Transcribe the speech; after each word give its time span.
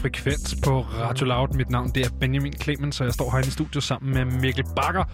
Frekvens 0.00 0.56
på 0.64 0.80
Radio 0.80 1.26
Loud. 1.26 1.48
Mit 1.48 1.70
navn 1.70 1.90
det 1.94 2.06
er 2.06 2.10
Benjamin 2.20 2.52
Clemens, 2.52 3.00
og 3.00 3.06
jeg 3.06 3.14
står 3.14 3.30
herinde 3.30 3.48
i 3.48 3.50
studiet 3.50 3.84
sammen 3.84 4.14
med 4.14 4.40
Mikkel 4.40 4.64
Bakker. 4.76 5.04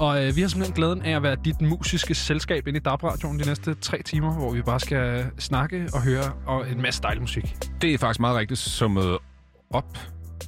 Og 0.00 0.24
øh, 0.24 0.36
vi 0.36 0.40
har 0.40 0.48
simpelthen 0.48 0.74
glæden 0.74 1.02
af 1.02 1.16
at 1.16 1.22
være 1.22 1.36
dit 1.44 1.60
musiske 1.60 2.14
selskab 2.14 2.66
inde 2.66 2.76
i 2.76 2.80
DAB-radioen 2.80 3.38
de 3.38 3.46
næste 3.46 3.74
tre 3.74 4.02
timer, 4.02 4.32
hvor 4.32 4.52
vi 4.52 4.62
bare 4.62 4.80
skal 4.80 5.26
snakke 5.38 5.88
og 5.94 6.02
høre 6.02 6.32
og 6.46 6.70
en 6.70 6.82
masse 6.82 7.02
dejlig 7.02 7.22
musik. 7.22 7.56
Det 7.82 7.94
er 7.94 7.98
faktisk 7.98 8.20
meget 8.20 8.36
rigtigt 8.36 8.60
summet 8.60 9.18
op. 9.70 9.98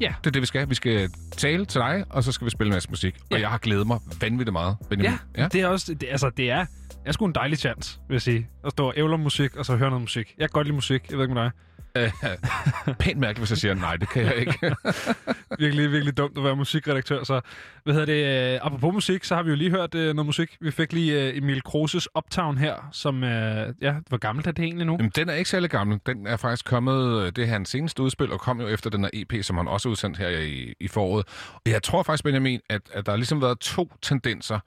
Ja. 0.00 0.14
Det 0.20 0.26
er 0.26 0.30
det, 0.30 0.42
vi 0.42 0.46
skal. 0.46 0.70
Vi 0.70 0.74
skal 0.74 1.10
tale 1.36 1.64
til 1.64 1.80
dig, 1.80 2.04
og 2.10 2.24
så 2.24 2.32
skal 2.32 2.44
vi 2.44 2.50
spille 2.50 2.68
en 2.68 2.74
masse 2.74 2.90
musik. 2.90 3.16
Ja. 3.30 3.36
Og 3.36 3.40
jeg 3.40 3.48
har 3.48 3.58
glædet 3.58 3.86
mig 3.86 3.98
vanvittigt 4.20 4.52
meget, 4.52 4.76
Benjamin. 4.90 5.18
Ja, 5.36 5.42
ja. 5.42 5.48
det 5.48 5.60
er 5.60 5.66
også, 5.66 5.94
det, 5.94 6.08
altså 6.10 6.30
det 6.36 6.50
er, 6.50 6.66
er 7.06 7.12
sgu 7.12 7.24
en 7.24 7.34
dejlig 7.34 7.58
chance, 7.58 7.98
vil 8.08 8.14
jeg 8.14 8.22
sige. 8.22 8.48
At 8.64 8.70
stå 8.70 8.86
og 8.86 8.94
ævler 8.96 9.16
musik, 9.16 9.56
og 9.56 9.66
så 9.66 9.76
høre 9.76 9.90
noget 9.90 10.02
musik. 10.02 10.34
Jeg 10.38 10.48
kan 10.48 10.52
godt 10.52 10.66
lide 10.66 10.74
musik, 10.74 11.10
jeg 11.10 11.18
ved 11.18 11.24
ikke 11.24 11.34
med 11.34 11.42
dig. 11.42 11.50
Øh, 11.96 12.12
Pænt 13.00 13.18
mærkeligt, 13.18 13.38
hvis 13.38 13.50
jeg 13.50 13.58
siger, 13.58 13.74
nej, 13.74 13.96
det 13.96 14.08
kan 14.08 14.22
jeg 14.22 14.36
ikke. 14.36 14.76
virkelig, 15.58 15.92
virkelig 15.92 16.16
dumt 16.16 16.38
at 16.38 16.44
være 16.44 16.56
musikredaktør. 16.56 17.24
Så, 17.24 17.40
hvad 17.84 17.94
hedder 17.94 18.06
det? 18.06 18.54
Øh, 18.54 18.60
apropos 18.62 18.94
musik, 18.94 19.24
så 19.24 19.34
har 19.34 19.42
vi 19.42 19.50
jo 19.50 19.56
lige 19.56 19.70
hørt 19.70 19.94
øh, 19.94 20.14
noget 20.14 20.26
musik. 20.26 20.56
Vi 20.60 20.70
fik 20.70 20.92
lige 20.92 21.22
øh, 21.22 21.36
Emil 21.36 21.62
Kroses 21.62 22.08
Uptown 22.18 22.58
her, 22.58 22.88
som, 22.92 23.24
øh, 23.24 23.74
ja, 23.80 23.94
hvor 24.08 24.16
gammelt 24.16 24.46
er 24.46 24.52
det 24.52 24.64
egentlig 24.64 24.86
nu? 24.86 24.92
Jamen, 24.92 25.12
den 25.16 25.28
er 25.28 25.34
ikke 25.34 25.50
særlig 25.50 25.70
gammel. 25.70 26.00
Den 26.06 26.26
er 26.26 26.36
faktisk 26.36 26.64
kommet, 26.64 27.22
øh, 27.22 27.32
det 27.36 27.44
er 27.44 27.48
hans 27.48 27.68
seneste 27.68 28.02
udspil, 28.02 28.32
og 28.32 28.40
kom 28.40 28.60
jo 28.60 28.68
efter 28.68 28.90
den 28.90 29.04
her 29.04 29.10
EP, 29.12 29.44
som 29.44 29.56
han 29.56 29.68
også 29.68 29.88
udsendt 29.88 30.18
her 30.18 30.28
i, 30.28 30.74
i 30.80 30.88
foråret. 30.88 31.26
Og 31.54 31.70
jeg 31.70 31.82
tror 31.82 32.02
faktisk, 32.02 32.24
Benjamin, 32.24 32.60
at, 32.70 32.82
at 32.92 33.06
der 33.06 33.12
har 33.12 33.16
ligesom 33.16 33.42
været 33.42 33.58
to 33.58 33.92
tendenser 34.02 34.58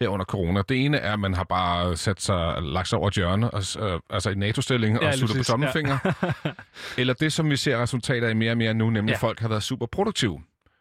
her 0.00 0.08
under 0.08 0.24
corona. 0.24 0.62
Det 0.68 0.84
ene 0.84 0.96
er, 0.98 1.12
at 1.12 1.20
man 1.20 1.34
har 1.34 1.44
bare 1.44 1.96
sat 1.96 2.20
sig, 2.22 2.62
lagt 2.62 2.88
sig 2.88 2.98
over 2.98 3.08
et 3.08 3.14
hjørne, 3.14 3.50
og, 3.50 3.62
øh, 3.80 4.00
altså 4.10 4.30
i 4.30 4.34
NATO-stilling, 4.34 4.98
Ja, 5.02 5.08
og 5.08 5.14
sluttet 5.14 5.36
på 5.38 5.44
tommelfinger. 5.44 5.98
Eller 7.00 7.14
det, 7.14 7.32
som 7.32 7.50
vi 7.50 7.56
ser 7.56 7.82
resultater 7.82 8.28
af 8.28 8.36
mere 8.36 8.50
og 8.50 8.56
mere 8.58 8.74
nu, 8.74 8.90
nemlig 8.90 9.10
Ja. 9.12 9.16
ja. 9.22 9.26
folk 9.26 9.40
har 9.40 9.48
været 9.48 9.62
super 9.62 9.86
produktive. 9.86 10.40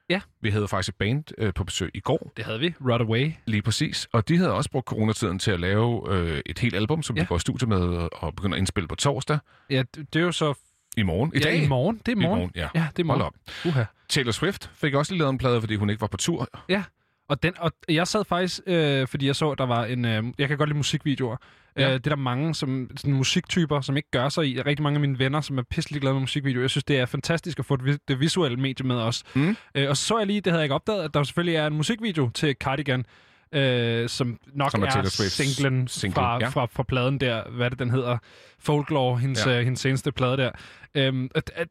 Ja. 0.10 0.22
Vi 0.42 0.50
havde 0.50 0.68
faktisk 0.68 0.90
et 0.90 0.96
band 0.96 1.24
øh, 1.38 1.54
på 1.54 1.64
besøg 1.64 1.92
i 1.94 2.00
går, 2.00 2.32
Det 2.38 2.46
havde 2.46 2.60
vi. 2.60 2.74
Run 2.82 3.02
Away. 3.02 3.32
lige 3.46 3.62
præcis. 3.62 4.08
Og 4.14 4.28
de 4.28 4.38
havde 4.38 4.54
også 4.54 4.70
brugt 4.72 4.88
coronatiden 4.88 5.40
til 5.40 5.52
at 5.52 5.60
lave 5.60 6.04
øh, 6.16 6.42
et 6.46 6.60
helt 6.60 6.76
album, 6.76 7.04
som 7.04 7.16
Ja. 7.16 7.20
ja. 7.20 7.24
de 7.24 7.28
går 7.28 7.36
i 7.36 7.40
studiet 7.40 7.70
med 7.70 8.08
og 8.14 8.36
begynder 8.36 8.56
at 8.56 8.60
indspille 8.60 8.88
på 8.88 8.96
torsdag. 8.96 9.38
Ja, 9.70 9.84
det, 9.96 10.16
er 10.16 10.24
jo 10.24 10.32
så... 10.32 10.54
I 10.98 11.04
morgen. 11.04 11.32
I 11.36 11.38
ja, 11.38 11.44
dag. 11.44 11.64
i 11.64 11.68
morgen. 11.68 11.98
Det 11.98 12.08
er 12.08 12.12
i 12.12 12.16
morgen. 12.20 12.38
morgen, 12.40 12.52
ja. 12.56 12.68
ja 12.76 12.88
det 12.98 13.00
er 13.00 13.06
morgen. 13.06 13.22
Hold 13.22 13.34
op. 13.34 13.34
Uha. 13.66 13.84
Taylor 14.10 14.32
Swift 14.32 14.72
fik 14.76 14.94
også 14.94 15.12
lige 15.12 15.20
lavet 15.20 15.30
en 15.32 15.38
plade, 15.38 15.62
fordi 15.62 15.76
hun 15.76 15.90
ikke 15.90 16.02
var 16.02 16.08
på 16.08 16.18
tur. 16.18 16.48
Ja, 16.70 16.84
og, 17.30 17.44
den, 17.44 17.54
og 17.60 17.72
jeg 17.90 18.08
sad 18.08 18.26
faktisk, 18.26 18.62
øh, 18.68 19.08
fordi 19.08 19.28
jeg 19.28 19.36
så, 19.36 19.56
der 19.56 19.66
var 19.66 19.86
en... 19.86 20.06
Øh, 20.06 20.24
jeg 20.38 20.48
kan 20.48 20.58
godt 20.58 20.70
lide 20.70 20.78
musikvideoer. 20.78 21.38
Ja. 21.78 21.82
Ja. 21.82 21.88
Øh, 21.88 21.94
det 21.94 22.08
er 22.08 22.10
der 22.10 22.16
mange 22.16 22.56
som, 22.56 22.90
sådan 22.98 23.14
musiktyper, 23.14 23.82
som 23.82 23.98
ikke 23.98 24.12
gør 24.12 24.30
sig 24.30 24.50
i. 24.50 24.54
Der 24.54 24.60
er 24.60 24.66
rigtig 24.66 24.84
mange 24.84 24.98
af 24.98 25.02
mine 25.02 25.20
venner, 25.20 25.42
som 25.42 25.58
er 25.58 25.64
pisselig 25.70 26.02
glade 26.02 26.14
med 26.14 26.22
musikvideoer. 26.22 26.64
Jeg 26.64 26.70
synes, 26.70 26.84
det 26.84 27.00
er 27.00 27.06
fantastisk 27.06 27.60
at 27.60 27.66
få 27.66 27.76
det, 27.76 28.00
det 28.08 28.20
visuelle 28.20 28.58
medie 28.58 28.88
med 28.88 28.96
os. 28.96 29.24
Mm. 29.34 29.58
Øh, 29.76 29.90
og 29.90 29.98
så 29.98 30.06
så 30.06 30.18
jeg 30.18 30.28
lige, 30.28 30.42
det 30.42 30.52
havde 30.52 30.60
jeg 30.60 30.66
ikke 30.66 30.76
opdaget, 30.76 31.04
at 31.04 31.14
der 31.14 31.24
selvfølgelig 31.24 31.56
er 31.56 31.68
en 31.68 31.74
musikvideo 31.74 32.30
til 32.30 32.56
Cardigan, 32.60 33.06
øh, 33.54 34.10
som 34.10 34.38
nok 34.54 34.72
Som 34.72 34.84
er 34.84 34.88
er, 34.88 35.04
singlen, 35.30 35.88
single, 35.88 36.16
fra, 36.16 36.38
ja. 36.42 36.48
fra, 36.48 36.66
fra 36.66 36.84
pladen 36.84 37.20
der, 37.20 37.50
hvad 37.50 37.70
det, 37.70 37.80
den 37.80 37.90
hedder? 37.90 38.18
Folklore, 38.60 39.18
hendes, 39.18 39.46
ja. 39.46 39.58
Øh, 39.58 39.64
hendes 39.64 39.80
seneste 39.80 40.12
plade 40.12 40.38
der. 40.38 40.52
Øhm, 40.96 41.30
at, 41.36 41.52
at, 41.56 41.68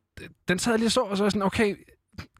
den 0.48 0.58
sad 0.58 0.72
jeg 0.72 0.78
lige 0.78 0.90
så, 0.90 1.00
og 1.00 1.16
så 1.16 1.22
var 1.22 1.30
sådan, 1.30 1.42
okay, 1.42 1.74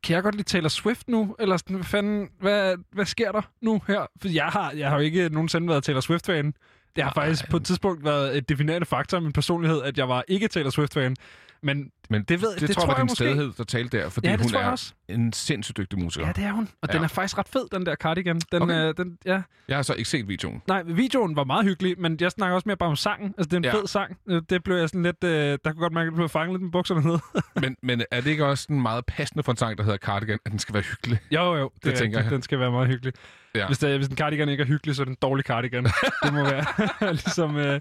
kan 0.03 0.15
jeg 0.15 0.23
godt 0.23 0.35
lide 0.35 0.49
Taylor 0.49 0.69
Swift 0.69 1.09
nu? 1.09 1.37
Eller 1.39 1.57
sådan, 1.57 1.77
hvad 1.77 1.85
fanden, 1.85 2.29
hvad, 2.41 2.77
hvad 2.93 3.07
sker 3.07 3.33
der 3.33 3.43
nu 3.61 3.81
her? 3.87 4.07
For 4.21 4.29
jeg 4.29 4.45
har, 4.45 4.73
jeg 4.73 4.89
har 4.89 4.97
jo 4.97 5.03
ikke 5.03 5.29
nogensinde 5.29 5.69
været 5.69 5.85
Taylor 5.85 6.01
Swift-fan. 6.01 6.55
Det 6.97 7.05
har 7.05 7.13
Nej. 7.17 7.25
faktisk 7.25 7.51
på 7.51 7.57
et 7.57 7.65
tidspunkt 7.65 8.05
været 8.05 8.37
et 8.37 8.49
definerende 8.49 8.87
faktor 8.87 9.17
af 9.17 9.23
min 9.23 9.33
personlighed, 9.33 9.83
at 9.83 9.99
jeg 9.99 10.09
var 10.09 10.25
ikke 10.29 10.49
Taylor 10.49 10.71
Swift-fan. 10.71 11.17
Men 11.63 11.91
Men 12.11 12.23
det, 12.23 12.43
ved, 12.43 12.55
det, 12.57 12.69
det, 12.69 12.77
tror 12.77 12.83
jeg 12.83 12.89
var 12.89 12.95
din 12.97 13.03
måske. 13.05 13.15
stedhed, 13.15 13.53
der 13.59 13.65
talte 13.65 13.99
der, 13.99 14.09
fordi 14.09 14.29
Ja, 14.29 14.37
hun 14.37 14.55
er 14.55 14.71
også. 14.71 14.93
en 15.09 15.33
sindssygt 15.33 15.77
dygtig 15.77 15.99
musiker. 15.99 16.27
Ja, 16.27 16.33
det 16.33 16.45
er 16.45 16.53
hun. 16.53 16.69
Og 16.83 16.89
ja. 16.89 16.97
den 16.97 17.05
er 17.05 17.09
faktisk 17.09 17.39
ret 17.39 17.49
fed, 17.49 17.65
den 17.73 17.87
der 17.87 17.95
cardigan. 17.95 18.41
Den, 18.53 18.63
Okay. 18.63 18.89
øh, 18.89 18.95
den, 18.97 19.19
ja. 19.27 19.43
Jeg 19.69 19.77
har 19.79 19.83
så 19.83 19.95
ikke 19.95 20.11
set 20.11 20.29
videoen. 20.29 20.63
Nej, 20.69 20.83
videoen 20.83 21.37
var 21.37 21.45
meget 21.45 21.65
hyggelig, 21.65 21.95
men 22.01 22.17
jeg 22.21 22.31
snakker 22.31 22.55
også 22.55 22.69
mere 22.69 22.77
bare 22.77 22.89
om 22.89 22.97
sangen. 22.97 23.35
Altså, 23.39 23.49
det 23.49 23.53
er 23.53 23.57
en 23.59 23.65
ja. 23.65 23.75
Fed 23.75 23.87
sang. 23.87 24.17
Øh, 24.29 24.43
Det 24.51 24.65
blev 24.65 24.77
jeg 24.77 24.89
sådan 24.89 25.03
lidt... 25.03 25.25
Øh, 25.25 25.31
der 25.31 25.57
kunne 25.65 25.75
godt 25.75 25.93
mærke, 25.93 26.07
at 26.07 26.11
jeg 26.13 26.17
blev 26.17 26.29
fanget 26.29 26.53
lidt 26.55 26.63
med 26.63 26.71
bukserne 26.73 27.01
ned. 27.01 27.19
men, 27.63 27.77
men 27.83 28.03
er 28.11 28.21
det 28.21 28.31
ikke 28.31 28.47
også 28.47 28.67
en 28.71 28.83
meget 28.83 29.07
passende 29.07 29.43
for 29.43 29.53
en 29.53 29.57
sang, 29.57 29.79
der 29.79 29.85
hedder 29.85 29.99
Cardigan, 29.99 30.39
at 30.45 30.51
den 30.53 30.59
skal 30.59 30.75
være 30.75 30.83
hyggelig? 30.83 31.19
jo, 31.31 31.57
jo. 31.57 31.71
Det, 31.75 31.85
Det 31.85 31.95
tænker 31.95 32.21
jeg. 32.23 32.31
Den 32.31 32.43
skal 32.43 32.59
være 32.59 32.71
meget 32.71 32.89
hyggelig. 32.89 33.13
Ja. 33.55 33.67
Hvis, 33.67 33.79
der, 33.79 33.97
hvis 33.97 34.09
en 34.09 34.17
cardigan 34.17 34.49
ikke 34.49 34.63
er 34.63 34.67
hyggelig, 34.67 34.97
så 34.97 35.03
er 35.03 35.05
det 35.05 35.11
en 35.11 35.17
dårlig 35.23 35.45
cardigan. 35.45 35.85
det 36.25 36.33
må 36.35 36.45
være 36.45 36.65
ligesom 37.13 37.57
øh, 37.57 37.81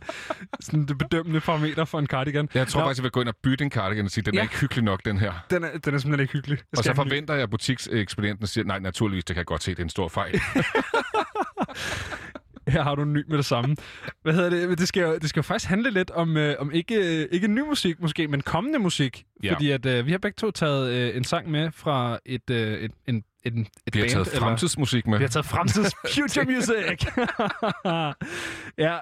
sådan 0.60 0.86
det 0.86 0.98
bedømmende 0.98 1.40
parameter 1.40 1.86
for 1.86 2.00
en 2.00 2.08
cardigan. 2.08 2.50
Jeg 2.54 2.68
tror 2.68 2.80
Nå, 2.82 2.86
faktisk, 2.88 3.00
jeg 3.00 3.04
vil 3.04 3.12
gå 3.12 3.22
ind 3.22 3.30
og 3.30 3.36
bytte 3.44 3.64
en 3.66 3.72
cardigan 3.72 4.10
sige, 4.12 4.24
den 4.24 4.34
Ja. 4.34 4.40
er 4.40 4.44
ikke 4.44 4.58
hyggelig 4.60 4.84
nok, 4.84 5.06
den 5.06 5.18
her. 5.18 5.34
Den 5.50 5.64
er, 5.64 5.70
den 5.78 5.94
er 5.94 5.98
simpelthen 5.98 6.20
ikke 6.20 6.34
hyggelig. 6.34 6.58
Jeg 6.58 6.78
Og 6.78 6.84
så 6.84 6.94
forventer 6.94 7.34
jeg, 7.34 7.44
at 7.44 7.50
butiksekspedienten 7.50 8.48
siger, 8.48 8.66
nej, 8.66 8.80
naturligvis, 8.80 9.26
det 9.26 9.34
kan 9.36 9.40
jeg 9.40 9.46
godt 9.46 9.64
se, 9.64 9.72
det 9.72 9.80
er 9.80 9.84
en 9.84 9.90
stor 9.90 10.08
fejl. 10.08 10.40
Her 12.68 12.84
har 12.84 12.96
du 12.96 13.02
en 13.02 13.14
ny 13.14 13.24
med 13.28 13.38
det 13.38 13.46
samme. 13.46 13.76
Hvad 14.24 14.34
hedder 14.34 14.50
det? 14.50 14.80
Det 14.80 14.88
skal 14.88 15.02
jo, 15.02 15.18
det 15.18 15.30
skal 15.30 15.40
jo 15.40 15.44
faktisk 15.44 15.70
handle 15.70 15.92
lidt 15.92 16.12
om, 16.12 16.38
øh, 16.38 16.56
om 16.60 16.72
ikke, 16.72 17.22
øh, 17.22 17.28
ikke 17.32 17.48
ny 17.48 17.60
musik 17.60 18.00
måske, 18.02 18.28
men 18.28 18.42
kommende 18.42 18.80
musik. 18.80 19.24
Ja. 19.44 19.54
Fordi 19.54 19.72
at, 19.72 19.86
øh, 19.86 20.06
vi 20.06 20.12
har 20.12 20.18
begge 20.18 20.36
to 20.36 20.52
taget 20.52 20.92
øh, 20.94 21.18
en 21.18 21.24
sang 21.24 21.52
med 21.52 21.72
fra 21.72 22.20
et, 22.26 22.50
øh, 22.50 22.74
et, 22.74 22.92
en, 23.08 23.24
et, 23.44 23.54
et 23.54 23.68
Vi 23.94 24.00
har 24.00 24.04
band. 24.06 24.10
taget 24.12 24.28
eller- 24.28 24.40
fremtidsmusik 24.40 25.08
med. 25.08 25.18
Vi 25.18 25.24
har 25.24 25.30
taget 25.30 25.46
fremtids 25.46 25.94
future 26.16 26.46
music. 26.46 27.06
ja, 28.86 28.98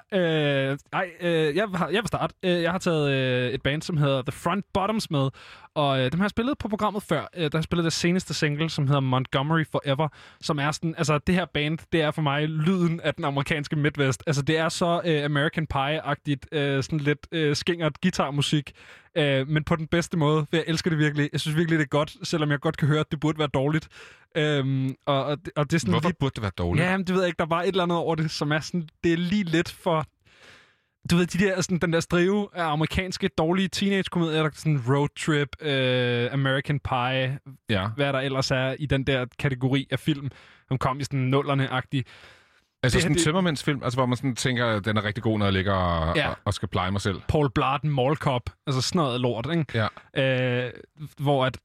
øh, 0.72 0.78
ej, 0.94 1.10
øh, 1.22 1.56
jeg, 1.56 1.68
har, 1.76 1.88
jeg 1.88 2.02
vil 2.02 2.08
starte. 2.08 2.34
Øh, 2.44 2.62
Jeg 2.62 2.72
har 2.72 2.78
taget 2.80 3.12
øh, 3.12 3.52
et 3.54 3.62
band, 3.62 3.82
som 3.82 3.98
hedder 3.98 4.22
The 4.22 4.32
Front 4.32 4.66
Bottoms 4.74 5.12
med. 5.12 5.30
Og 5.80 6.00
øh, 6.00 6.12
dem 6.12 6.20
har 6.20 6.26
jeg 6.26 6.30
spillet 6.30 6.58
på 6.58 6.68
programmet 6.68 7.04
før. 7.04 7.22
Øh, 7.36 7.44
der 7.44 7.50
har 7.54 7.60
jeg 7.60 7.64
spillet 7.64 7.84
det 7.84 7.94
seneste 7.94 8.34
single, 8.34 8.70
som 8.70 8.88
hedder 8.88 9.00
Montgomery 9.00 9.66
Forever, 9.72 10.08
som 10.42 10.60
er 10.60 10.72
sådan, 10.72 10.96
altså 10.98 11.18
det 11.18 11.36
her 11.36 11.46
band, 11.54 11.78
det 11.92 12.02
er 12.02 12.12
for 12.12 12.22
mig 12.22 12.50
lyden 12.50 13.02
af 13.02 13.14
den 13.14 13.26
amerikanske 13.26 13.76
Midwest. 13.76 14.24
Altså 14.28 14.42
det 14.42 14.58
er 14.58 14.70
så 14.70 15.02
øh, 15.06 15.26
American 15.26 15.68
Pie-agtigt, 15.74 16.58
øh, 16.58 16.84
sådan 16.84 17.00
lidt 17.00 17.28
øh, 17.32 17.56
skingert 17.56 18.02
guitarmusik, 18.02 18.72
øh, 19.16 19.48
men 19.48 19.64
på 19.64 19.76
den 19.76 19.88
bedste 19.88 20.18
måde, 20.18 20.46
for 20.50 20.58
jeg 20.58 20.64
elsker 20.68 20.90
det 20.90 21.00
virkelig. 21.00 21.30
Jeg 21.32 21.40
synes 21.40 21.58
virkelig, 21.58 21.80
det 21.80 21.86
er 21.86 21.90
godt, 21.90 22.18
selvom 22.24 22.52
jeg 22.52 22.60
godt 22.60 22.78
kan 22.78 22.88
høre, 22.88 23.00
at 23.00 23.12
det 23.12 23.20
burde 23.20 23.40
være 23.40 23.50
dårligt. 23.54 23.88
Øhm, 24.36 24.96
og, 25.06 25.26
og, 25.26 25.38
det, 25.46 25.54
og 25.56 25.72
det 25.72 25.76
er 25.76 25.80
sådan 25.80 25.92
Hvorfor 25.92 26.10
lidt, 26.10 26.20
burde 26.20 26.34
det 26.36 26.42
være 26.42 26.52
dårligt? 26.58 26.86
Ja, 26.86 26.98
men 26.98 27.08
det 27.08 27.16
ved 27.16 27.22
jeg 27.22 27.28
ikke. 27.28 27.40
Der 27.40 27.46
var 27.46 27.62
et 27.62 27.68
eller 27.68 27.84
andet 27.84 27.98
over 27.98 28.16
det, 28.16 28.32
som 28.32 28.52
er 28.52 28.60
sådan... 28.60 28.90
Det 29.04 29.14
er 29.14 29.18
lige 29.18 29.44
lidt 29.44 29.72
for... 29.72 30.06
Du 31.12 31.16
ved, 31.16 31.26
de 31.28 31.38
der, 31.46 31.62
sådan, 31.62 31.78
den 31.78 31.94
der 31.94 32.00
strive 32.00 32.48
af 32.54 32.64
amerikanske 32.72 33.28
dårlige 33.28 33.68
teenage-komedier, 33.68 34.38
der 34.38 34.46
er 34.46 34.50
sådan 34.54 34.84
Road 34.88 35.10
Trip, 35.20 35.50
øh, 35.62 36.34
American 36.34 36.80
Pie, 36.80 37.40
ja. 37.70 37.88
hvad 37.96 38.14
der 38.14 38.20
ellers 38.20 38.52
er 38.52 38.76
i 38.80 38.86
den 38.86 39.04
der 39.04 39.26
kategori 39.40 39.88
af 39.92 40.00
film, 40.00 40.30
som 40.68 40.78
kom 40.78 41.00
i 41.00 41.04
sådan 41.04 41.20
nullerne-agtig. 41.20 42.04
Altså 42.84 42.96
Det- 42.96 43.02
sådan 43.04 43.12
en 43.12 43.16
det- 43.16 43.24
tømmermændsfilm, 43.24 43.84
altså 43.84 43.98
hvor 43.98 44.06
man 44.06 44.18
sådan 44.18 44.36
tænker, 44.36 44.66
at 44.68 44.86
den 44.86 44.98
er 44.98 45.04
rigtig 45.04 45.24
god, 45.24 45.40
når 45.40 45.46
jeg 45.46 45.54
ligger 45.54 45.74
og, 45.74 46.16
Ja. 46.18 46.34
og, 46.46 46.54
skal 46.54 46.68
pleje 46.68 46.92
mig 46.92 47.02
selv. 47.02 47.22
Paul 47.28 47.52
Blart 47.52 47.84
Mall 47.84 48.16
Cop, 48.16 48.50
altså 48.68 48.82
sådan 48.82 49.00
noget 49.00 49.22
lort, 49.22 49.48
ikke? 49.52 49.88
Ja. 50.16 50.66
Øh, 50.66 50.72
hvor 51.18 51.46
at 51.46 51.58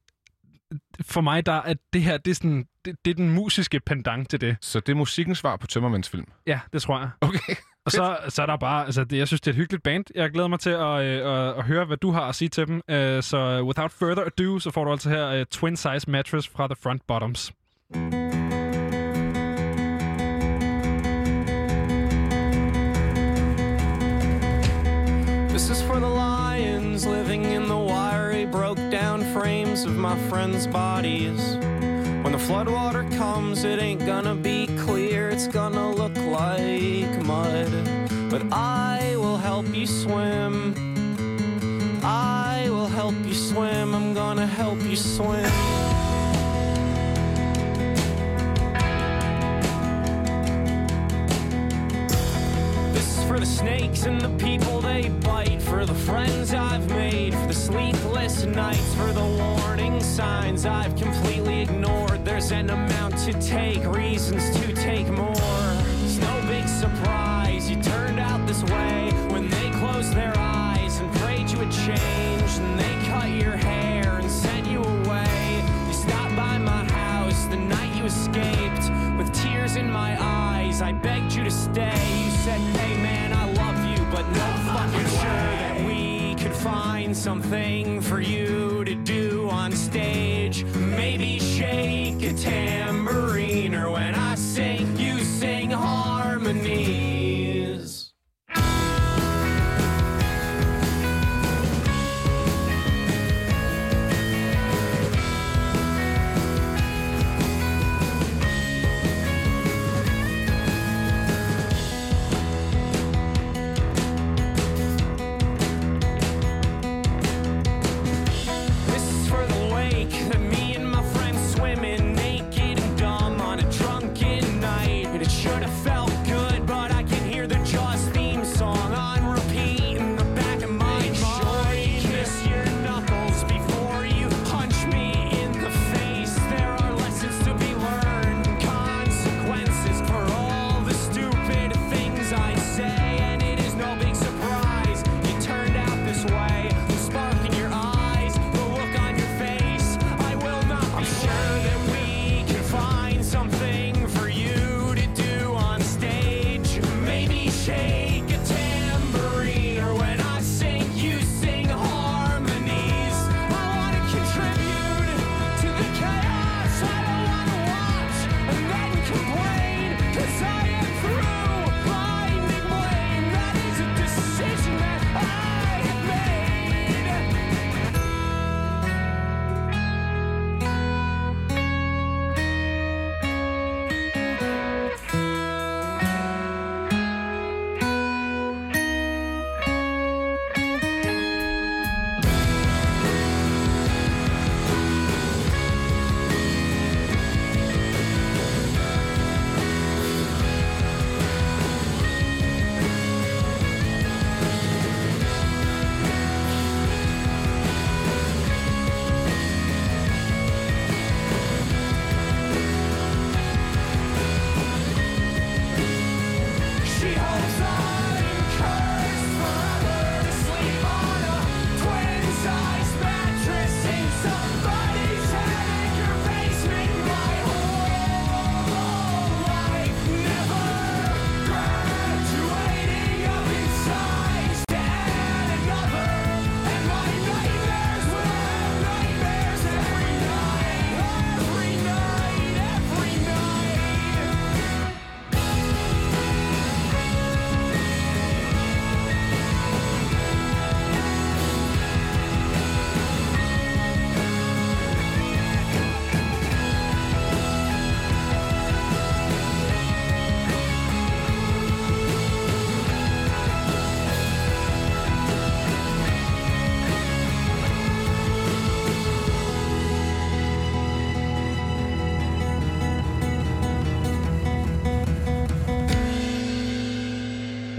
for 1.01 1.21
mig 1.21 1.45
der 1.45 1.61
er 1.61 1.73
det 1.93 2.01
her, 2.03 2.17
det 2.17 2.31
er, 2.31 2.35
sådan, 2.35 2.65
det, 2.85 2.95
det 3.05 3.11
er 3.11 3.15
den 3.15 3.29
musiske 3.29 3.79
pendant 3.79 4.29
til 4.29 4.41
det. 4.41 4.57
Så 4.61 4.79
det 4.79 4.89
er 4.89 4.95
musikkens 4.95 5.37
svar 5.37 5.55
på 5.55 5.67
tømmermændsfilm. 5.67 6.25
Ja, 6.47 6.59
det 6.73 6.81
tror 6.81 6.99
jeg. 6.99 7.09
Okay. 7.21 7.55
Og 7.85 7.91
så, 7.91 8.17
så 8.29 8.41
er 8.41 8.45
der 8.45 8.57
bare, 8.57 8.85
altså 8.85 9.03
det, 9.03 9.17
jeg 9.17 9.27
synes, 9.27 9.41
det 9.41 9.47
er 9.47 9.51
et 9.51 9.57
hyggeligt 9.57 9.83
band. 9.83 10.03
Jeg 10.15 10.31
glæder 10.31 10.47
mig 10.47 10.59
til 10.59 10.69
at, 10.69 11.01
øh, 11.01 11.47
at, 11.49 11.57
at 11.57 11.63
høre, 11.63 11.85
hvad 11.85 11.97
du 11.97 12.11
har 12.11 12.21
at 12.21 12.35
sige 12.35 12.49
til 12.49 12.67
dem. 12.67 12.81
Øh, 12.89 13.23
så 13.23 13.61
without 13.63 13.91
further 13.91 14.23
ado, 14.23 14.59
så 14.59 14.71
får 14.71 14.83
du 14.83 14.91
altså 14.91 15.09
her 15.09 15.27
øh, 15.27 15.45
Twin 15.45 15.75
Size 15.75 16.11
Mattress 16.11 16.47
fra 16.47 16.67
The 16.67 16.75
Front 16.83 17.07
Bottoms. 17.07 17.51
This 25.49 25.69
is 25.69 25.83
for 25.83 25.99
the 25.99 26.13
lions 26.25 27.05
living 27.05 27.45
in 27.45 27.63
the 27.63 27.81
wiry, 27.91 28.45
broke 28.51 28.81
down 28.91 29.23
frames 29.33 29.85
of 29.85 29.93
my 29.93 30.15
friends' 30.29 30.67
bodies. 30.67 31.57
When 32.23 32.33
the 32.33 32.43
floodwater 32.47 33.05
comes, 33.17 33.63
it 33.63 33.79
ain't 33.79 34.05
gonna 34.05 34.35
be 34.35 34.67
you 39.85 39.91
swim. 39.91 40.73
I 42.03 42.65
will 42.69 42.87
help 42.87 43.13
you 43.23 43.35
swim, 43.35 43.93
I'm 43.93 44.15
gonna 44.15 44.47
help 44.47 44.81
you 44.81 44.95
swim. 44.95 45.43
This 52.93 53.17
is 53.17 53.23
for 53.25 53.39
the 53.39 53.45
snakes 53.45 54.05
and 54.05 54.19
the 54.19 54.33
people 54.43 54.81
they 54.81 55.09
bite, 55.23 55.61
for 55.61 55.85
the 55.85 55.93
friends 55.93 56.51
I've 56.53 56.89
made, 56.89 57.35
for 57.35 57.47
the 57.47 57.53
sleepless 57.53 58.43
nights, 58.45 58.95
for 58.95 59.11
the 59.11 59.27
warning 59.59 60.01
signs 60.01 60.65
I've 60.65 60.95
completely 60.95 61.61
ignored. 61.61 62.25
There's 62.25 62.51
an 62.51 62.71
amount 62.71 63.19
to 63.25 63.33
take, 63.33 63.85
reasons 63.85 64.49
to 64.57 64.73
take 64.73 65.07
more. 65.09 65.75
It's 66.03 66.17
no 66.17 66.43
big 66.47 66.67
surprise 66.67 67.69
you 67.69 67.79
turned 67.83 68.19
out 68.19 68.47
this 68.47 68.63
way 68.63 69.24
closed 69.95 70.13
their 70.13 70.33
eyes 70.37 70.99
and 70.99 71.09
prayed 71.19 71.49
you 71.49 71.57
would 71.57 71.71
change, 71.71 72.51
and 72.59 72.77
they 72.77 73.07
cut 73.07 73.29
your 73.29 73.55
hair 73.55 74.17
and 74.19 74.29
sent 74.29 74.67
you 74.67 74.81
away. 74.83 75.63
You 75.87 75.93
stopped 75.93 76.35
by 76.35 76.57
my 76.57 76.83
house 76.91 77.45
the 77.45 77.55
night 77.55 77.95
you 77.95 78.03
escaped 78.03 78.91
with 79.17 79.31
tears 79.33 79.77
in 79.77 79.89
my 79.89 80.17
eyes. 80.21 80.81
I 80.81 80.91
begged 80.91 81.31
you 81.31 81.45
to 81.45 81.51
stay. 81.51 82.23
You 82.25 82.31
said, 82.31 82.59
Hey 82.79 83.01
man, 83.01 83.31
I 83.31 83.45
love 83.53 83.79
you, 83.89 84.05
but 84.11 84.27
no 84.31 84.47
fucking 84.73 85.09
sure 85.21 85.51
that 85.63 85.85
we 85.87 86.35
could 86.35 86.55
find 86.55 87.15
something 87.15 88.01
for 88.01 88.19
you 88.19 88.83
to 88.83 88.95
do 88.95 89.47
on 89.49 89.71
stage. 89.71 90.65
Maybe 90.75 91.39
shake 91.39 92.21
a 92.21 92.33
tambourine, 92.33 93.73
or 93.73 93.91
when 93.91 94.14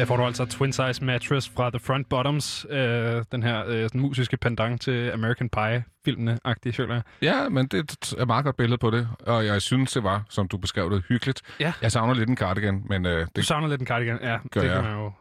Her 0.07 0.09
får 0.09 0.17
du 0.17 0.27
altså 0.27 0.45
Twin 0.45 0.73
Size 0.73 1.05
Mattress 1.05 1.49
fra 1.57 1.71
The 1.71 1.79
Front 1.79 2.09
Bottoms. 2.09 2.67
Øh, 2.71 3.25
den 3.33 3.43
her 3.43 3.65
øh, 3.67 3.89
den 3.93 4.01
musiske 4.01 4.37
pendant 4.37 4.83
til 4.83 5.11
American 5.11 5.49
Pie-filmene-agtige, 5.57 6.73
føler 6.73 6.95
jeg. 6.95 7.03
Ja, 7.23 7.49
men 7.49 7.67
det 7.67 7.79
er 7.79 8.23
et 8.23 8.27
meget 8.27 8.45
godt 8.45 8.57
billede 8.57 8.79
på 8.79 8.91
det, 8.91 9.09
og 9.27 9.47
jeg 9.47 9.63
synes, 9.63 9.93
det 9.93 10.03
var, 10.03 10.23
som 10.29 10.49
du 10.49 10.57
beskrev 10.57 10.91
det, 10.91 11.03
hyggeligt. 11.09 11.43
Ja. 11.61 11.73
Jeg 11.83 11.93
savner 11.93 12.15
lidt 12.15 12.29
en 12.29 12.37
cardigan, 12.37 12.83
men 12.89 13.07
øh, 13.07 13.21
Du 13.21 13.27
det, 13.37 13.47
savner 13.47 13.69
lidt 13.69 13.81
en 13.81 13.87
cardigan. 13.87 14.19
Ja, 14.23 14.29
Gør 14.51 14.61
det 14.61 14.71
kan 14.71 14.71
jeg. 14.71 14.83
man 14.83 14.93
jo 14.93 15.13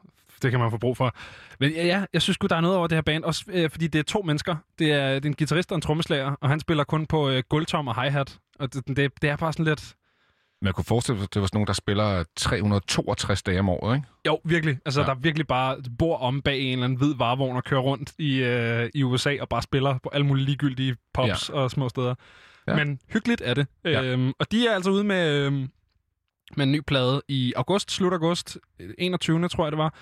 det 0.41 0.51
kan 0.51 0.59
man 0.59 0.71
få 0.71 0.77
brug 0.77 0.97
for. 0.97 1.15
Men 1.59 1.71
ja, 1.71 1.85
ja 1.85 2.05
jeg 2.13 2.21
synes 2.21 2.35
sgu, 2.35 2.47
der 2.47 2.55
er 2.55 2.61
noget 2.61 2.77
over 2.77 2.87
det 2.87 2.95
her 2.95 3.01
band. 3.01 3.23
Også 3.23 3.45
øh, 3.47 3.69
fordi 3.69 3.87
det 3.87 3.99
er 3.99 4.03
to 4.03 4.21
mennesker. 4.21 4.55
Det 4.79 4.91
er, 4.91 5.13
det 5.13 5.25
er 5.25 5.29
en 5.29 5.35
guitarist 5.35 5.71
og 5.71 5.75
en 5.75 5.81
trommeslager, 5.81 6.35
og 6.41 6.49
han 6.49 6.59
spiller 6.59 6.83
kun 6.83 7.05
på 7.05 7.29
øh, 7.29 7.43
gulvtom 7.49 7.87
og 7.87 8.03
hi-hat. 8.03 8.37
Og 8.59 8.73
det, 8.73 8.87
det, 8.87 9.11
det 9.21 9.29
er 9.29 9.35
bare 9.35 9.53
sådan 9.53 9.65
lidt... 9.65 9.95
man 10.65 10.73
kunne 10.73 10.83
forestille 10.85 11.19
sig, 11.19 11.23
at 11.23 11.33
det 11.33 11.39
var 11.41 11.47
sådan 11.47 11.57
nogen, 11.57 11.67
der 11.67 11.73
spiller 11.73 12.23
362 12.35 13.43
dage 13.43 13.59
om 13.59 13.69
året, 13.69 13.95
ikke? 13.95 14.07
Jo, 14.27 14.39
virkelig. 14.43 14.77
Altså, 14.85 15.01
Ja. 15.01 15.05
der 15.05 15.11
er 15.13 15.19
virkelig 15.19 15.47
bare 15.47 15.77
bor 15.99 16.17
om 16.17 16.41
bag 16.41 16.59
en 16.59 16.71
eller 16.71 16.83
anden 16.83 16.97
hvid 16.97 17.15
varevogn 17.17 17.55
og 17.55 17.63
kører 17.63 17.81
rundt 17.81 18.13
i, 18.19 18.43
øh, 18.43 18.89
i 18.93 19.03
USA 19.03 19.35
og 19.41 19.49
bare 19.49 19.61
spiller 19.61 19.97
på 20.03 20.09
alle 20.13 20.25
mulige 20.27 20.45
ligegyldige 20.45 20.95
pops 21.13 21.49
ja. 21.49 21.55
og 21.55 21.71
små 21.71 21.89
steder. 21.89 22.15
Ja. 22.67 22.75
Men 22.75 22.99
hyggeligt 23.13 23.41
er 23.45 23.53
det. 23.53 23.67
Ja. 23.85 24.03
Øhm, 24.03 24.33
og 24.39 24.51
de 24.51 24.67
er 24.67 24.75
altså 24.75 24.89
ude 24.91 25.03
med, 25.03 25.29
øhm, 25.45 25.69
med 26.57 26.65
en 26.65 26.71
ny 26.71 26.81
plade 26.87 27.21
i 27.27 27.53
august, 27.55 27.91
slut 27.91 28.13
august, 28.13 28.57
21. 28.97 29.47
tror 29.47 29.65
jeg 29.65 29.71
det 29.71 29.77
var. 29.77 29.93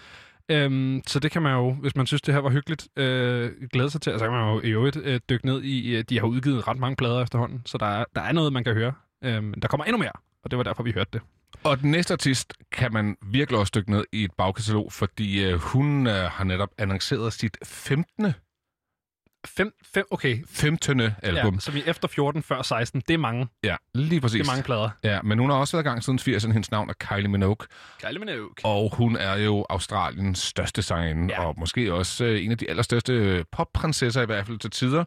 Øhm, 0.50 1.01
så 1.08 1.20
det 1.20 1.32
kan 1.32 1.41
man 1.41 1.53
jo, 1.53 1.74
hvis 1.74 1.96
man 1.96 2.05
synes, 2.05 2.22
det 2.22 2.34
her 2.34 2.41
var 2.41 2.50
hyggeligt, 2.50 2.88
øh, 2.98 3.51
glæde 3.72 3.89
sig 3.89 4.01
til. 4.01 4.13
Og 4.13 4.20
så 4.20 4.25
kan 4.25 4.34
man 4.34 4.53
jo 4.53 4.62
i 4.62 4.70
øvrigt 4.70 4.98
øh, 5.03 5.20
dykke 5.29 5.46
ned 5.46 5.62
i, 5.63 5.96
øh, 5.98 6.03
de 6.10 6.20
har 6.20 6.27
udgivet 6.27 6.67
ret 6.67 6.77
mange 6.77 6.96
plader 6.96 7.22
efterhånden, 7.24 7.62
så 7.65 7.77
der 7.77 7.86
er, 7.86 8.05
der 8.15 8.22
er 8.22 8.32
noget, 8.32 8.53
man 8.53 8.63
kan 8.63 8.74
høre. 8.74 8.93
Øhm, 9.24 9.53
der 9.62 9.67
kommer 9.67 9.86
endnu 9.86 9.98
mere, 9.98 10.12
og 10.44 10.52
det 10.52 10.58
var 10.58 10.64
derfor, 10.64 10.84
vi 10.84 10.92
hørte 10.92 11.10
det. 11.14 11.22
Og 11.64 11.80
den 11.80 11.92
næste 11.92 12.14
artist 12.14 12.54
kan 12.72 12.94
man 12.94 13.18
virkelig 13.22 13.60
også 13.60 13.72
dykke 13.76 13.92
ned 13.92 14.06
i 14.12 14.24
et 14.24 14.32
bagkatalog, 14.38 14.94
fordi 14.94 15.44
øh, 15.44 15.60
hun 15.60 16.08
øh, 16.08 16.14
har 16.14 16.44
netop 16.44 16.70
annonceret 16.78 17.34
sit 17.34 17.58
15. 17.64 18.34
Fem, 19.46 19.74
fem, 19.94 20.06
okay, 20.12 20.44
15. 20.50 21.00
album. 21.22 21.54
Ja, 21.54 21.60
som 21.60 21.76
i 21.76 21.82
efter 21.86 22.08
14, 22.08 22.44
før 22.44 22.62
16. 22.62 23.02
Det 23.08 23.14
er 23.14 23.18
mange. 23.18 23.48
Ja, 23.64 23.76
lige 23.94 24.22
præcis. 24.22 24.42
Det 24.42 24.48
er 24.48 24.52
mange 24.52 24.64
plader. 24.64 24.90
Ja, 25.04 25.22
men 25.22 25.40
hun 25.40 25.50
har 25.50 25.58
også 25.58 25.78
været 25.78 25.86
i 25.86 25.88
gang 25.90 26.04
siden 26.04 26.20
80'erne. 26.20 26.52
Hendes 26.52 26.72
navn 26.72 26.90
er 26.90 26.94
Kylie 26.94 27.28
Minogue, 27.28 27.56
Kylie 28.04 28.20
Minogue. 28.20 28.50
og 28.64 28.96
hun 28.96 29.16
er 29.16 29.36
jo 29.38 29.66
Australiens 29.70 30.40
største 30.40 30.82
sangerinde, 30.82 31.34
Ja. 31.34 31.46
og 31.46 31.56
måske 31.60 31.94
også 31.94 32.26
øh, 32.26 32.46
en 32.46 32.52
af 32.52 32.58
de 32.58 32.70
allerstørste 32.70 33.14
øh, 33.14 33.44
popprinsesser 33.52 34.22
i 34.22 34.26
hvert 34.26 34.46
fald 34.48 34.60
til 34.60 34.72
tider. 34.72 35.04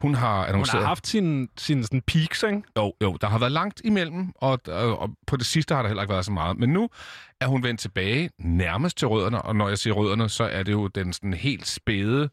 Hun 0.00 0.14
har 0.14 0.36
Hun 0.40 0.48
annonceret... 0.48 0.80
har 0.82 0.88
haft 0.88 1.06
sine 1.06 1.48
sin 1.58 1.82
sådan 1.84 2.02
peaks, 2.06 2.42
ikke? 2.42 2.62
Jo, 2.76 2.92
jo, 3.02 3.16
der 3.20 3.26
har 3.28 3.38
været 3.38 3.52
langt 3.52 3.80
imellem, 3.84 4.32
og, 4.36 4.60
og, 4.68 4.98
og 4.98 5.10
på 5.26 5.36
det 5.36 5.46
sidste 5.46 5.74
har 5.74 5.82
der 5.82 5.88
heller 5.88 6.02
ikke 6.02 6.12
været 6.12 6.24
så 6.24 6.32
meget. 6.32 6.58
Men 6.58 6.68
nu 6.70 6.88
er 7.40 7.46
hun 7.46 7.62
vendt 7.62 7.80
tilbage 7.80 8.30
nærmest 8.38 8.98
til 8.98 9.08
rødderne, 9.08 9.42
og 9.42 9.56
når 9.56 9.68
jeg 9.68 9.78
siger 9.78 9.94
rødderne, 9.94 10.28
så 10.28 10.44
er 10.44 10.62
det 10.62 10.72
jo 10.72 10.86
den 10.86 11.12
sådan 11.12 11.34
helt 11.34 11.66
spæde 11.66 12.28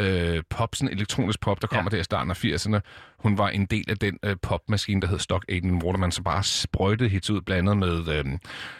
øh, 0.00 0.42
pop, 0.50 0.74
sådan 0.74 0.94
elektronisk 0.94 1.40
pop, 1.40 1.62
der 1.62 1.66
kommer 1.66 1.90
ja. 1.92 1.96
Der 1.96 2.00
i 2.00 2.04
starten 2.04 2.30
af 2.30 2.44
80'erne. 2.44 2.80
Hun 3.18 3.38
var 3.38 3.48
en 3.48 3.66
del 3.66 3.90
af 3.90 3.96
den 3.98 4.18
øh, 4.24 4.36
popmaskine, 4.42 5.00
der 5.00 5.08
hed 5.08 5.18
Stock 5.18 5.44
Aiden 5.48 5.82
Waterman, 5.82 6.12
som 6.12 6.24
bare 6.24 6.42
sprøjtede 6.44 7.08
hits 7.08 7.30
ud, 7.30 7.40
blandet 7.40 7.76
med 7.76 8.08
øh, 8.08 8.24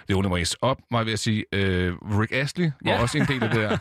The 0.09 0.16
Only 0.16 0.28
Way 0.28 0.40
Is 0.40 0.56
Up, 0.62 0.78
var 0.90 0.99
jeg 0.99 1.06
ved 1.06 1.12
at 1.12 1.18
sige. 1.18 1.44
Øh, 1.52 1.92
Rick 2.02 2.33
Astley 2.33 2.71
var 2.85 2.92
ja. 2.92 3.02
Også 3.02 3.18
en 3.18 3.26
del 3.26 3.42
af 3.42 3.50
det 3.50 3.61
der. 3.61 3.78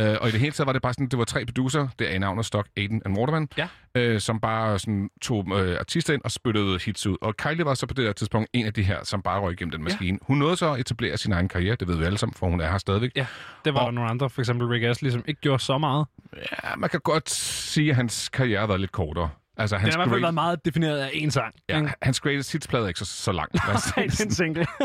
øh, 0.12 0.18
og 0.20 0.28
i 0.28 0.32
det 0.32 0.40
hele 0.40 0.52
taget 0.52 0.66
var 0.66 0.72
det 0.72 0.82
bare 0.82 0.92
sådan, 0.92 1.08
det 1.08 1.18
var 1.18 1.24
tre 1.24 1.44
producer, 1.44 1.88
der 1.98 2.04
er 2.04 2.14
i 2.14 2.18
navnet 2.18 2.46
Stock 2.46 2.68
Aiden 2.76 3.02
and 3.06 3.18
Waterman, 3.18 3.48
Ja. 3.56 3.68
Øh, 3.98 4.20
som 4.20 4.40
bare 4.40 4.78
sådan, 4.78 5.10
tog 5.22 5.46
øh, 5.60 5.76
artister 5.80 6.14
ind 6.14 6.22
og 6.24 6.30
spyttede 6.30 6.78
hits 6.84 7.06
ud. 7.06 7.16
Og 7.22 7.36
Kylie 7.36 7.64
var 7.64 7.74
så 7.74 7.86
på 7.86 7.94
det 7.94 8.06
der 8.06 8.12
tidspunkt 8.12 8.48
en 8.52 8.66
af 8.66 8.72
de 8.74 8.82
her, 8.82 9.04
som 9.04 9.22
bare 9.22 9.40
røg 9.40 9.52
igennem 9.52 9.70
den 9.70 9.84
maskine. 9.84 10.18
Ja. 10.22 10.26
Hun 10.26 10.38
nåede 10.38 10.56
så 10.56 10.72
at 10.72 10.80
etablere 10.80 11.16
sin 11.16 11.32
egen 11.32 11.48
karriere, 11.48 11.76
det 11.76 11.88
ved 11.88 11.96
vi 11.96 12.04
alle 12.04 12.18
sammen, 12.18 12.34
for 12.34 12.46
hun 12.46 12.60
er 12.60 12.70
her 12.70 12.78
stadigvæk. 12.78 13.10
Ja, 13.16 13.26
det 13.64 13.74
var 13.74 13.80
Og- 13.80 13.86
der 13.86 13.90
nogle 13.92 14.10
andre, 14.10 14.30
for 14.30 14.40
eksempel 14.42 14.66
Rick 14.66 14.84
Astley, 14.84 15.10
som 15.10 15.24
ikke 15.26 15.40
gjorde 15.40 15.62
så 15.62 15.78
meget. 15.78 16.06
Ja, 16.36 16.76
man 16.76 16.90
kan 16.90 17.00
godt 17.00 17.30
sige, 17.30 17.90
at 17.90 17.96
hans 17.96 18.28
karriere 18.28 18.60
har 18.60 18.66
været 18.66 18.80
lidt 18.80 18.92
kortere. 18.92 19.30
Altså, 19.56 19.76
Den 19.76 19.80
hans, 19.80 19.94
har 19.94 20.02
i 20.02 20.04
hvert 20.04 20.12
fald 20.14 20.20
været 20.20 20.34
meget 20.34 20.64
defineret 20.64 20.98
af 20.98 21.10
en 21.12 21.30
sang. 21.30 21.54
ja, 21.68 21.76
ikke? 21.76 21.92
hans 22.02 22.20
greatest 22.20 22.52
hits-plade 22.52 22.84
er 22.84 22.88
ikke 22.88 22.98
så, 23.00 23.04
så 23.04 23.32
lang. 23.32 23.48
Nej, 23.54 23.72
det 23.72 23.82
det 23.84 24.00
er 24.00 24.02
en 24.02 24.10
sådan. 24.10 24.32
single. 24.32 24.66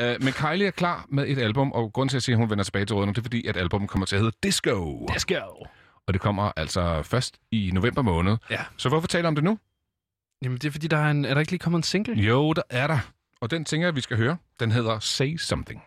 Øh, 0.00 0.16
men 0.20 0.32
Kylie 0.32 0.66
er 0.66 0.70
klar 0.70 1.04
med 1.08 1.28
et 1.28 1.38
album, 1.38 1.72
og 1.72 1.92
grunden 1.92 2.08
til 2.08 2.16
at 2.16 2.22
sige, 2.22 2.32
at 2.32 2.38
hun 2.38 2.50
vender 2.50 2.64
tilbage 2.64 2.84
til 2.84 2.94
rødderne, 2.96 3.12
det 3.12 3.18
er 3.18 3.22
fordi, 3.22 3.46
at 3.46 3.56
albummet 3.56 3.90
kommer 3.90 4.06
til 4.06 4.16
at 4.16 4.22
hedde 4.22 4.36
Disco. 4.42 4.74
Go. 4.74 5.64
Og 6.08 6.14
det 6.14 6.20
kommer 6.20 6.52
altså 6.56 7.02
først 7.02 7.38
i 7.50 7.70
november 7.74 8.02
måned. 8.02 8.36
Ja. 8.50 8.60
Så 8.76 8.88
hvorfor 8.88 9.08
tale 9.08 9.28
om 9.28 9.34
det 9.34 9.44
nu? 9.44 9.58
Jamen, 10.42 10.58
det 10.58 10.68
er 10.68 10.72
fordi, 10.72 10.86
der 10.86 10.96
er, 10.96 11.10
en, 11.10 11.24
er 11.24 11.34
der 11.34 11.40
ikke 11.40 11.52
lige 11.52 11.58
kommet 11.58 11.78
en 11.78 11.82
single? 11.82 12.14
Jo, 12.14 12.52
der 12.52 12.62
er 12.70 12.86
der. 12.86 12.98
Og 13.40 13.50
den 13.50 13.64
tænker 13.64 13.86
jeg, 13.86 13.96
vi 13.96 14.00
skal 14.00 14.16
høre. 14.16 14.36
Den 14.60 14.72
hedder 14.72 14.98
Say 14.98 15.36
Something. 15.36 15.82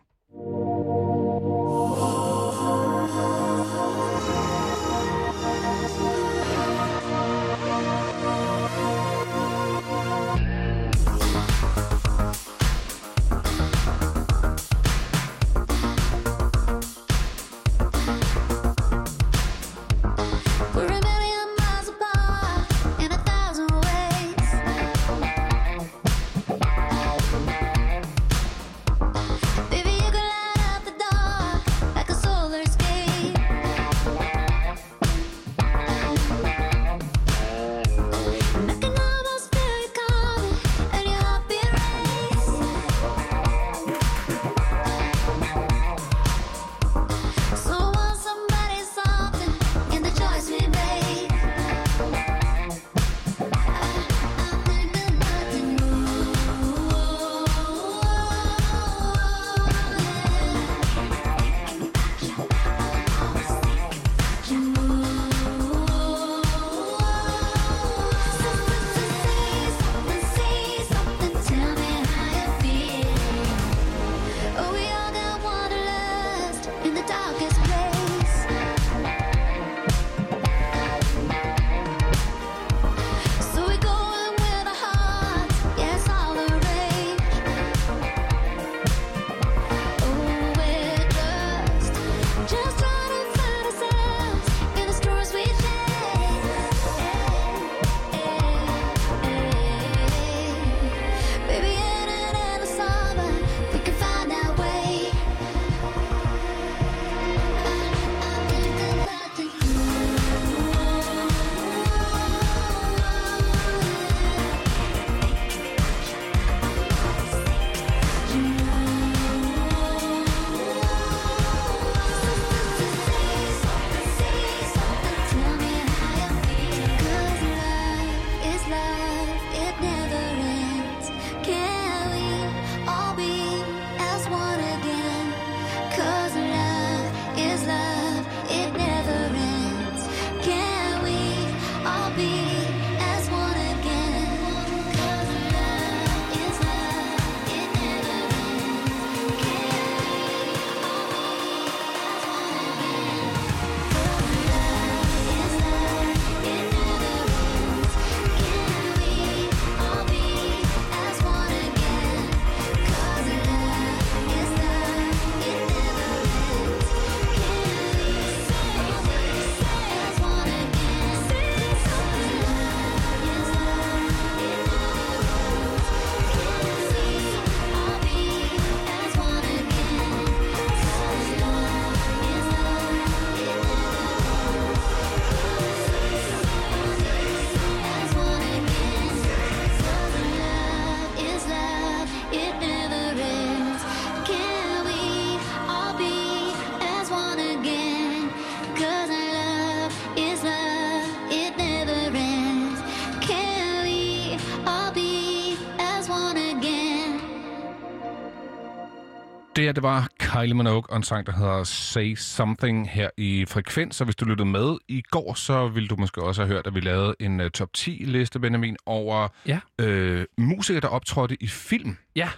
Her, 209.72 209.74
det 209.74 209.84
var 209.84 210.08
Kylie 210.20 210.54
Minogue 210.54 210.84
og 210.90 210.98
en 210.98 211.04
sang, 211.04 211.26
der 211.26 211.32
hedder 211.34 211.64
Say 211.64 212.16
Something 212.16 212.90
her 212.90 213.10
i 213.18 213.46
Frekvens. 213.48 214.02
Og 214.02 214.06
hvis 214.06 214.16
du 214.16 214.26
lyttede 214.26 214.50
med 214.50 214.78
i 214.88 215.02
går, 215.02 215.34
så 215.34 215.68
ville 215.68 215.88
du 215.90 215.96
måske 215.96 216.24
også 216.24 216.42
have 216.42 216.54
hørt, 216.54 216.68
at 216.68 216.76
vi 216.76 216.80
lavede 216.80 217.16
en 217.20 217.40
uh, 217.42 217.48
top 217.48 217.70
10-liste, 217.78 218.40
Benjamin, 218.40 218.78
over 218.86 219.28
Ja. 219.48 219.60
øh, 219.80 220.26
musikere, 220.38 220.82
der 220.82 220.88
optrådte 220.88 221.38
i 221.44 221.48
film. 221.48 221.98
Ja. 222.16 222.30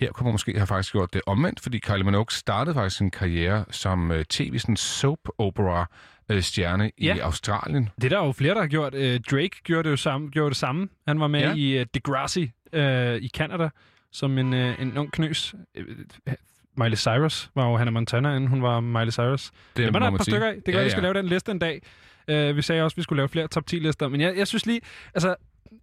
Her 0.00 0.12
kunne 0.12 0.24
man 0.24 0.32
måske 0.34 0.52
have 0.56 0.66
faktisk 0.66 0.92
gjort 0.92 1.12
det 1.14 1.20
omvendt, 1.26 1.60
fordi 1.60 1.78
Kylie 1.78 2.04
Minogue 2.04 2.26
startede 2.30 2.74
faktisk 2.74 2.96
sin 2.96 3.10
karriere 3.10 3.64
som 3.70 4.10
uh, 4.10 4.16
tv, 4.22 4.58
sådan 4.58 4.76
soap 4.76 5.18
opera 5.38 5.86
uh, 6.32 6.40
stjerne 6.40 6.90
i 6.98 7.06
Ja. 7.06 7.16
Australien. 7.22 7.88
Det 7.96 8.04
er 8.12 8.18
der 8.18 8.26
jo 8.26 8.32
flere, 8.32 8.54
der 8.54 8.60
har 8.60 8.68
gjort. 8.68 8.94
Øh, 8.94 9.20
Drake 9.30 9.50
gjorde 9.64 9.82
det 9.84 9.90
jo 9.90 9.96
samme. 9.96 10.28
Gjorde 10.30 10.50
det 10.50 10.56
samme. 10.56 10.88
Han 11.08 11.20
var 11.20 11.26
med 11.28 11.40
Ja. 11.40 11.54
i 11.54 11.80
uh, 11.80 11.86
Degrassi 11.94 12.50
uh, 12.76 12.80
i 13.16 13.28
Canada 13.28 13.68
som 14.12 14.38
en, 14.38 14.52
uh, 14.52 14.80
en 14.82 14.98
ung 14.98 15.12
knøs. 15.12 15.54
Øh, 16.78 16.82
Miley 16.84 16.96
Cyrus 16.96 17.50
var 17.54 17.68
jo 17.70 17.76
Hannah 17.76 17.92
Montana, 17.94 18.28
inden 18.36 18.46
hun 18.50 18.62
var 18.62 18.80
Miley 18.80 19.10
Cyrus. 19.12 19.50
Det 19.76 19.92
var 19.92 19.98
der 19.98 20.06
et 20.06 20.12
par 20.16 20.24
sige. 20.24 20.32
stykker 20.32 20.46
af. 20.48 20.54
Det 20.54 20.64
kan 20.64 20.74
Ja, 20.74 20.78
ja, 20.78 20.84
vi 20.84 20.90
skal 20.90 21.02
lave 21.02 21.14
den 21.14 21.26
liste 21.26 21.52
en 21.52 21.58
dag. 21.58 21.82
Uh, 22.32 22.56
vi 22.56 22.62
sagde 22.62 22.82
også, 22.82 22.94
at 22.94 22.96
vi 22.96 23.02
skulle 23.02 23.16
lave 23.16 23.28
flere 23.28 23.48
top 23.48 23.64
10-lister. 23.70 24.08
Men 24.08 24.20
jeg, 24.20 24.36
jeg 24.36 24.46
synes 24.46 24.66
lige, 24.66 24.80
altså... 25.14 25.34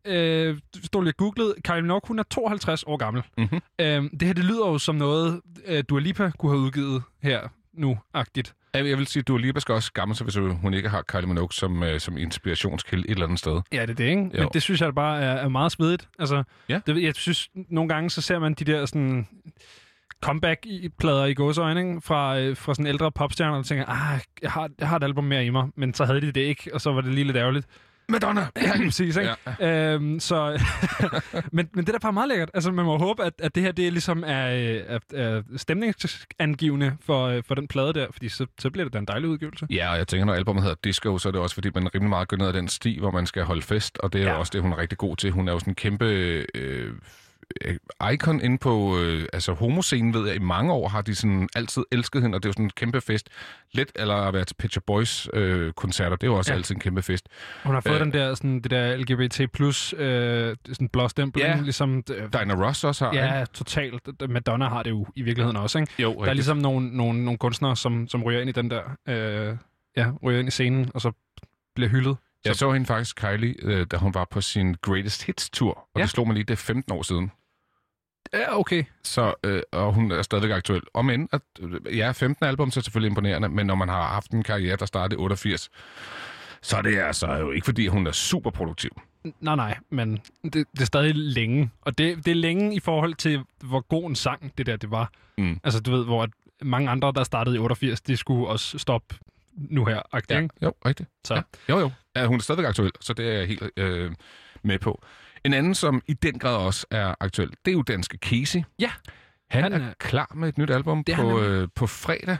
Øh, 0.08 0.58
stod 0.84 1.04
lige 1.04 1.12
og 1.12 1.18
googlede. 1.18 1.56
Kylie 1.64 1.82
Minogue, 1.82 2.02
hun 2.08 2.20
er 2.20 2.24
52 2.24 2.84
år 2.84 2.98
gammel. 2.98 3.24
Mhm. 3.38 3.48
Øh, 3.80 3.86
det 3.88 4.22
her, 4.22 4.34
det 4.34 4.46
lyder 4.46 4.68
jo 4.68 4.78
som 4.78 4.96
noget, 4.96 5.42
øh, 5.66 5.84
Dua 5.90 6.00
Lipa 6.00 6.32
kunne 6.40 6.52
have 6.52 6.60
udgivet 6.62 7.04
her 7.24 7.42
nu-agtigt. 7.74 8.54
Jeg 8.74 8.88
jeg 8.88 8.98
vil 8.98 9.08
sige, 9.08 9.22
at 9.22 9.28
du 9.28 9.38
lige 9.38 9.62
skal 9.62 9.76
også 9.76 9.92
gammel, 9.94 10.18
så 10.18 10.24
hvis 10.24 10.36
hun 10.36 10.74
ikke 10.74 10.90
har 10.90 11.02
Kylie 11.02 11.28
Minogue 11.28 11.52
som, 11.52 11.82
uh, 11.82 11.88
som 11.98 12.18
inspirationskilde 12.18 13.04
et 13.08 13.12
eller 13.12 13.26
andet 13.26 13.40
sted. 13.40 13.62
Ja, 13.74 13.82
det 13.82 13.90
er 13.90 13.94
det, 13.94 14.04
ikke? 14.04 14.22
Jo. 14.22 14.30
Men 14.40 14.50
det 14.54 14.62
synes 14.62 14.82
jeg 14.82 14.96
bare 14.96 15.22
er, 15.22 15.32
er 15.32 15.50
meget 15.50 15.72
svedigt. 15.72 16.08
Altså, 16.20 16.44
Ja. 16.70 16.80
det, 16.88 17.04
jeg 17.04 17.16
synes, 17.16 17.50
nogle 17.70 17.90
gange 17.90 18.10
så 18.10 18.22
ser 18.22 18.40
man 18.40 18.54
de 18.54 18.64
der 18.66 18.86
sådan 18.86 19.28
comeback-plader 20.24 21.26
i 21.26 21.34
gåsøjne, 21.34 21.80
ikke? 21.80 22.02
Fra, 22.02 22.40
øh, 22.40 22.58
fra 22.58 22.74
sådan 22.74 22.88
ældre 22.88 23.12
popstjerner, 23.12 23.58
og 23.58 23.66
tænker, 23.66 23.86
ah, 23.86 24.20
jeg 24.42 24.52
har, 24.52 24.70
jeg 24.80 24.88
har 24.88 24.98
et 24.98 25.04
album 25.04 25.24
mere 25.24 25.46
i 25.46 25.50
mig, 25.50 25.68
men 25.76 25.94
så 25.94 26.06
havde 26.06 26.22
de 26.22 26.32
det 26.32 26.42
ikke, 26.42 26.70
og 26.74 26.82
så 26.82 26.92
var 26.92 27.02
det 27.02 27.14
lige 27.14 27.26
lidt 27.26 27.38
ærgerligt. 27.38 27.68
Madonna! 28.10 28.48
Ja, 28.62 28.72
præcis, 28.86 29.18
ikke? 29.18 29.36
Ja. 29.60 29.94
Øhm, 29.94 30.20
så, 30.20 30.62
men, 31.52 31.70
men 31.74 31.86
det 31.86 31.90
er 31.90 31.98
da 31.98 32.02
bare 32.02 32.14
meget 32.14 32.30
lækkert. 32.30 32.52
Altså, 32.54 32.72
man 32.72 32.86
må 32.86 32.98
håbe, 32.98 33.24
at, 33.24 33.34
at 33.40 33.56
det 33.56 33.64
her 33.64 33.72
det 33.72 33.94
ligesom 33.94 34.24
er, 34.28 34.50
øh, 34.56 34.82
er, 34.88 35.00
er 35.14 35.42
stemningsangivende 35.58 36.98
for, 37.06 37.28
øh, 37.28 37.44
for 37.48 37.56
den 37.56 37.68
plade 37.68 37.94
der, 37.94 38.08
fordi 38.12 38.30
så, 38.30 38.46
så 38.60 38.70
bliver 38.70 38.86
det 38.86 38.94
da 38.94 39.00
en 39.00 39.06
dejlig 39.06 39.30
udgivelse. 39.30 39.68
Ja, 39.70 39.92
og 39.92 39.98
jeg 39.98 40.08
tænker, 40.08 40.26
når 40.26 40.34
albumet 40.34 40.64
hedder 40.64 40.78
Disco, 40.84 41.18
så 41.18 41.30
er 41.30 41.32
det 41.32 41.42
også, 41.42 41.54
fordi 41.54 41.70
man 41.76 41.96
rimelig 41.96 42.10
meget 42.10 42.28
går 42.28 42.38
ned 42.38 42.48
ad 42.48 42.54
den 42.54 42.68
sti, 42.68 43.00
hvor 43.00 43.12
man 43.12 43.26
skal 43.26 43.44
holde 43.44 43.62
fest, 43.62 43.98
og 43.98 44.14
det 44.14 44.22
er 44.22 44.26
ja. 44.26 44.34
Også 44.34 44.52
det, 44.54 44.62
hun 44.62 44.72
er 44.72 44.78
rigtig 44.78 44.98
god 44.98 45.16
til. 45.16 45.32
Hun 45.32 45.48
er 45.48 45.52
jo 45.52 45.60
sådan 45.60 45.72
en 45.72 45.76
kæmpe 45.76 46.06
øh, 46.56 46.94
icon 48.14 48.42
inde 48.42 48.58
på 48.58 49.00
øh, 49.00 49.26
altså 49.34 49.54
homoscenen, 49.54 50.14
ved 50.14 50.28
jeg, 50.28 50.36
i 50.36 50.40
mange 50.40 50.74
år 50.74 50.88
har 50.88 51.02
de 51.02 51.16
sådan 51.16 51.50
altid 51.56 51.84
elsket 51.92 52.22
hende, 52.22 52.36
og 52.36 52.44
det 52.44 52.48
er 52.48 52.50
jo 52.50 52.54
sådan 52.54 52.66
en 52.66 52.70
kæmpe 52.70 53.02
fest. 53.02 53.30
Lidt 53.74 53.92
eller 53.96 54.16
at 54.16 54.34
være 54.34 54.46
til 54.46 54.56
Shop 54.72 54.84
Boys 54.88 55.28
øh, 55.34 55.74
koncerter, 55.74 56.16
det 56.16 56.24
er 56.24 56.32
jo 56.32 56.38
også 56.38 56.52
ja. 56.52 56.58
Altid 56.58 56.76
en 56.76 56.82
kæmpe 56.82 57.02
fest. 57.02 57.28
Hun 57.64 57.74
har 57.74 57.82
fået 57.82 57.94
Øh. 57.94 58.00
øh, 58.00 58.06
den 58.06 58.14
der, 58.14 58.36
sådan, 58.36 58.62
det 58.62 58.72
der 58.72 58.98
LGBT 58.98 59.42
plus 59.54 59.94
øh, 59.98 60.56
sådan 60.68 60.90
blåstempel, 60.90 61.42
Ja. 61.42 61.60
ligesom... 61.64 62.04
Øh, 62.12 62.30
Diana 62.34 62.68
Ross 62.68 62.84
også 62.84 63.06
har, 63.06 63.12
ikke? 63.12 63.26
Ja, 63.26 63.46
totalt. 63.54 64.30
Madonna 64.30 64.68
har 64.70 64.84
det 64.84 64.90
jo 64.90 65.06
i 65.16 65.22
virkeligheden 65.22 65.58
også, 65.58 65.80
ikke? 65.80 65.92
Jo, 66.00 66.10
Der 66.10 66.16
er 66.16 66.22
rigtigt. 66.22 66.36
ligesom 66.36 66.58
nogle, 66.58 66.98
nogle, 66.98 67.24
nogle 67.26 67.38
kunstnere, 67.38 67.76
som, 67.76 68.08
som 68.08 68.24
ryger 68.24 68.40
ind 68.42 68.50
i 68.50 68.54
den 68.54 68.70
der... 68.72 68.82
Øh, 69.10 69.56
ja, 69.98 70.12
ryger 70.24 70.40
ind 70.40 70.48
i 70.48 70.52
scenen, 70.52 70.92
og 70.94 71.02
så 71.02 71.12
bliver 71.76 71.90
hyldet. 71.90 72.18
Jeg 72.46 72.56
så 72.56 72.72
hende 72.72 72.86
faktisk, 72.88 73.16
Kylie, 73.16 73.56
øh, 73.62 73.86
da 73.92 73.98
hun 73.98 74.14
var 74.14 74.28
på 74.32 74.42
sin 74.42 74.76
Greatest 74.82 75.24
Hits-tur, 75.26 75.72
og 75.74 75.88
ja. 75.96 76.00
Ja. 76.00 76.04
det 76.04 76.12
slog 76.12 76.28
mig 76.28 76.34
lige, 76.34 76.44
det 76.44 76.54
er 76.54 76.58
15 76.58 76.94
år 76.94 77.02
siden. 77.04 77.32
Ja, 78.34 78.60
okay. 78.60 78.84
Så, 79.04 79.34
øh, 79.44 79.62
og 79.72 79.94
hun 79.94 80.12
er 80.12 80.22
stadigvæk 80.22 80.52
aktuel. 80.52 80.82
Om 80.94 81.10
end, 81.10 81.30
at, 81.32 81.42
øh, 81.60 81.98
ja, 81.98 82.12
15 82.12 82.46
album 82.46 82.72
så 82.72 82.80
er 82.80 82.82
selvfølgelig 82.82 83.10
imponerende, 83.10 83.50
men 83.50 83.66
når 83.68 83.76
man 83.76 83.90
har 83.90 84.08
haft 84.08 84.32
en 84.32 84.44
karriere, 84.44 84.76
der 84.76 84.86
startede 84.86 85.16
i 85.20 85.24
88, 85.24 85.70
så 86.62 86.78
er 86.78 86.82
det 86.82 87.00
altså 87.00 87.34
jo 87.34 87.52
ikke, 87.52 87.66
fordi 87.66 87.88
hun 87.88 88.08
er 88.08 88.12
super 88.12 88.50
produktiv. 88.50 89.02
Nej, 89.40 89.56
nej, 89.56 89.78
men 89.90 90.20
det, 90.44 90.54
det 90.54 90.82
er 90.82 90.86
stadig 90.86 91.12
længe. 91.16 91.70
Og 91.82 91.98
det, 91.98 92.18
det 92.26 92.28
er 92.32 92.36
længe 92.36 92.76
i 92.76 92.80
forhold 92.80 93.14
til, 93.14 93.42
hvor 93.64 93.80
god 93.82 94.10
en 94.10 94.16
sang 94.16 94.54
det 94.58 94.66
der 94.66 94.76
det 94.78 94.92
var. 94.92 95.12
Mm. 95.38 95.60
Altså, 95.64 95.80
du 95.80 95.92
ved, 95.92 96.06
hvor 96.06 96.28
mange 96.62 96.90
andre, 96.90 97.12
der 97.16 97.24
startede 97.24 97.56
i 97.56 97.60
88, 97.60 98.02
de 98.02 98.18
skulle 98.18 98.48
også 98.48 98.78
stoppe 98.80 99.16
nu 99.56 99.86
her. 99.86 100.02
Ja, 100.14 100.20
Ja. 100.30 100.48
jo, 100.62 100.74
rigtigt. 100.86 101.10
Så 101.26 101.34
Ja. 101.36 101.42
Jo, 101.70 101.80
jo. 101.80 101.92
Ja, 102.16 102.26
hun 102.26 102.38
er 102.38 102.42
stadigvæk 102.42 102.68
aktuel, 102.68 102.92
så 103.00 103.14
det 103.14 103.28
er 103.30 103.34
jeg 103.34 103.48
helt 103.48 103.64
øh, 103.78 104.12
med 104.64 104.80
på. 104.80 105.04
En 105.46 105.54
anden, 105.54 105.76
som 105.76 106.02
i 106.08 106.14
den 106.14 106.40
grad 106.40 106.56
også 106.58 106.86
er 106.92 107.16
aktuel, 107.20 107.50
det 107.50 107.72
er 107.72 107.76
jo 107.76 107.82
danske 107.82 108.18
Casey. 108.18 108.60
Ja. 108.80 108.92
Han, 109.50 109.64
Han 109.64 109.74
er, 109.74 109.80
er- 109.90 109.94
klar 110.00 110.32
med 110.36 110.50
et 110.50 110.58
nyt 110.58 110.70
album 110.70 111.04
Det 111.04 111.16
på, 111.16 111.42
øh, 111.42 111.68
på 111.76 111.88
fredag. 111.88 112.38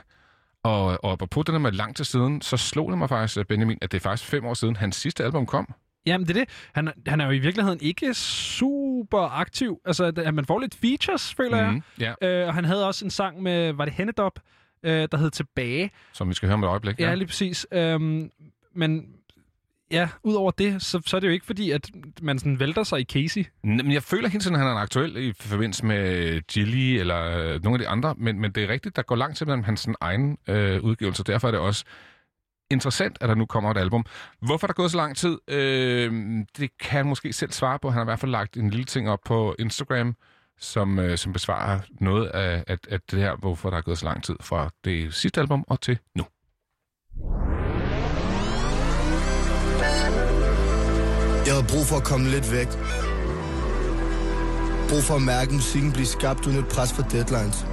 Og, 0.62 1.04
og 1.04 1.18
på 1.30 1.42
den 1.42 1.62
med 1.62 1.72
lang 1.72 1.96
tid 1.96 2.04
siden, 2.04 2.42
så 2.42 2.56
slog 2.56 2.90
det 2.90 2.98
mig 2.98 3.08
faktisk, 3.08 3.38
øh, 3.38 3.44
Benjamin, 3.44 3.78
at 3.82 3.92
det 3.92 3.98
er 3.98 4.02
faktisk 4.02 4.30
fem 4.30 4.44
år 4.46 4.54
siden, 4.54 4.76
hans 4.76 4.96
sidste 4.96 5.24
album 5.24 5.46
kom. 5.46 5.74
Jamen, 6.06 6.26
det 6.28 6.36
er 6.36 6.40
det. 6.40 6.48
Han, 6.74 6.88
han 7.06 7.20
er 7.20 7.24
jo 7.24 7.30
i 7.30 7.38
virkeligheden 7.38 7.78
ikke 7.82 8.14
super 8.14 9.20
aktiv. 9.40 9.80
Altså, 9.84 10.10
det- 10.10 10.34
man 10.34 10.44
får 10.44 10.58
lidt 10.58 10.74
features, 10.74 11.34
føler 11.34 11.56
jeg. 11.56 11.70
Mhm. 11.70 11.82
Ja, 12.00 12.14
Øh, 12.22 12.48
og 12.48 12.54
han 12.54 12.64
havde 12.64 12.86
også 12.86 13.04
en 13.04 13.10
sang 13.10 13.42
med, 13.42 13.72
var 13.72 13.84
det 13.84 13.94
Hennedop, 13.94 14.40
øh, 14.82 15.08
der 15.12 15.16
hed 15.16 15.30
Tilbage. 15.30 15.90
som 16.12 16.28
vi 16.28 16.34
skal 16.34 16.46
høre 16.46 16.54
om 16.54 16.62
et 16.64 16.68
øjeblik. 16.68 17.00
Ja, 17.00 17.14
lige 17.14 17.26
præcis. 17.26 17.66
Øhm, 17.72 18.30
men 18.74 19.06
ja, 19.94 20.08
udover 20.22 20.50
det, 20.50 20.82
så, 20.82 21.00
så 21.06 21.16
er 21.16 21.20
det 21.20 21.26
jo 21.26 21.32
ikke 21.32 21.46
fordi, 21.46 21.70
at 21.70 21.90
man 22.22 22.38
sådan 22.38 22.60
vælter 22.60 22.82
sig 22.82 23.00
i 23.00 23.04
Casey. 23.04 23.46
Men 23.62 23.92
jeg 23.92 24.02
føler 24.02 24.28
hele 24.28 24.42
tiden, 24.42 24.56
at 24.56 24.62
han 24.62 24.70
er 24.70 24.74
aktuel 24.74 25.16
i 25.16 25.32
forbindelse 25.40 25.86
med 25.86 26.40
Gilly 26.40 26.98
eller 27.00 27.22
øh, 27.22 27.62
nogle 27.64 27.74
af 27.74 27.78
de 27.78 27.88
andre, 27.88 28.14
men, 28.18 28.40
men 28.40 28.52
det 28.52 28.64
er 28.64 28.68
rigtigt, 28.68 28.96
der 28.96 29.02
går 29.02 29.16
lang 29.16 29.36
tid 29.36 29.46
mellem 29.46 29.64
hans 29.64 29.80
sådan, 29.80 29.94
egen 30.00 30.38
øh, 30.48 30.82
udgivelse. 30.82 31.24
Derfor 31.24 31.48
er 31.48 31.52
det 31.52 31.60
også 31.60 31.84
interessant, 32.70 33.18
at 33.20 33.28
der 33.28 33.34
nu 33.34 33.46
kommer 33.46 33.70
et 33.70 33.78
album. 33.78 34.04
Hvorfor 34.40 34.66
er 34.66 34.68
der 34.68 34.74
gået 34.74 34.90
så 34.90 34.96
lang 34.96 35.16
tid? 35.16 35.38
Øh, 35.48 36.12
det 36.58 36.78
kan 36.78 36.96
han 36.96 37.06
måske 37.06 37.32
selv 37.32 37.52
svare 37.52 37.78
på. 37.78 37.90
Han 37.90 37.96
har 37.96 38.04
i 38.04 38.10
hvert 38.10 38.20
fald 38.20 38.32
lagt 38.32 38.56
en 38.56 38.70
lille 38.70 38.84
ting 38.84 39.10
op 39.10 39.20
på 39.26 39.54
Instagram, 39.58 40.16
som, 40.58 40.98
øh, 40.98 41.18
som 41.18 41.32
besvarer 41.32 41.80
noget 42.00 42.26
af, 42.26 42.64
at, 42.66 42.86
at 42.90 43.00
det 43.10 43.18
her, 43.18 43.36
hvorfor 43.36 43.70
der 43.70 43.76
er 43.76 43.82
gået 43.82 43.98
så 43.98 44.04
lang 44.04 44.24
tid 44.24 44.36
fra 44.40 44.70
det 44.84 45.14
sidste 45.14 45.40
album 45.40 45.64
og 45.68 45.80
til 45.80 45.98
nu. 46.14 46.24
Jeg 51.46 51.52
havde 51.52 51.66
brug 51.68 51.86
for 51.86 51.96
at 51.96 52.04
komme 52.04 52.30
lidt 52.30 52.52
væk. 52.52 52.68
Brug 54.88 55.02
for 55.02 55.14
at 55.14 55.22
mærke 55.22 55.54
musikken 55.54 55.92
blive 55.92 56.06
skabt 56.06 56.46
uden 56.46 56.58
et 56.58 56.68
pres 56.68 56.92
for 56.92 57.02
deadlines. 57.02 57.66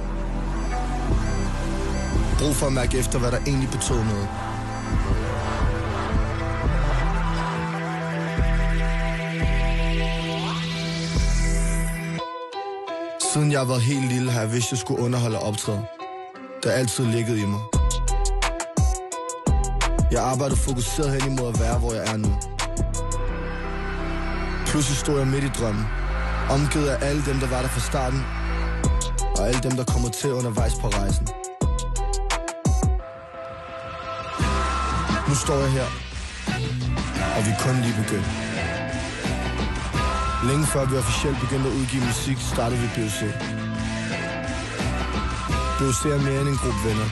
Brug 2.38 2.54
for 2.54 2.66
at 2.66 2.72
mærke 2.72 2.98
efter, 2.98 3.18
hvad 3.18 3.30
der 3.30 3.38
egentlig 3.38 3.70
betød 3.70 3.96
noget. 3.96 4.28
Siden 13.32 13.52
jeg 13.52 13.60
har 13.60 13.66
været 13.66 13.82
helt 13.82 14.08
lille, 14.12 14.30
har 14.30 14.40
jeg 14.40 14.52
vidst, 14.52 14.66
at 14.68 14.72
jeg 14.72 14.78
skulle 14.78 15.02
underholde 15.02 15.38
og 15.38 15.46
optræde. 15.48 15.84
Der 16.62 16.70
altid 16.70 17.04
ligget 17.04 17.38
i 17.38 17.46
mig. 17.46 17.60
Jeg 20.10 20.22
arbejder 20.22 20.56
fokuseret 20.56 21.22
hen 21.22 21.32
imod 21.32 21.48
at 21.48 21.60
være, 21.60 21.78
hvor 21.78 21.92
jeg 21.92 22.04
er 22.12 22.16
nu. 22.16 22.51
Pludselig 24.72 24.98
stod 24.98 25.18
jeg 25.18 25.26
midt 25.26 25.44
i 25.44 25.48
drømmen. 25.48 25.86
Omgivet 26.50 26.88
af 26.88 27.08
alle 27.08 27.22
dem, 27.26 27.36
der 27.40 27.48
var 27.48 27.60
der 27.62 27.68
fra 27.68 27.80
starten. 27.80 28.20
Og 29.38 29.48
alle 29.48 29.60
dem, 29.66 29.74
der 29.80 29.84
kommer 29.84 30.08
til 30.08 30.32
undervejs 30.32 30.74
på 30.82 30.88
rejsen. 30.88 31.26
Nu 35.28 35.34
står 35.44 35.58
jeg 35.64 35.70
her. 35.78 35.88
Og 37.36 37.40
vi 37.46 37.50
er 37.54 37.60
kun 37.64 37.76
lige 37.84 37.96
begyndt. 38.02 38.28
Længe 40.48 40.66
før 40.72 40.84
vi 40.90 40.96
officielt 40.96 41.38
begyndte 41.44 41.68
at 41.70 41.74
udgive 41.78 42.04
musik, 42.10 42.38
startede 42.52 42.80
vi 42.80 42.88
BOC. 42.96 43.20
BOC 45.78 46.00
er 46.14 46.20
mere 46.28 46.40
end 46.40 46.48
en 46.54 46.60
gruppe 46.62 46.80
venner. 46.88 47.08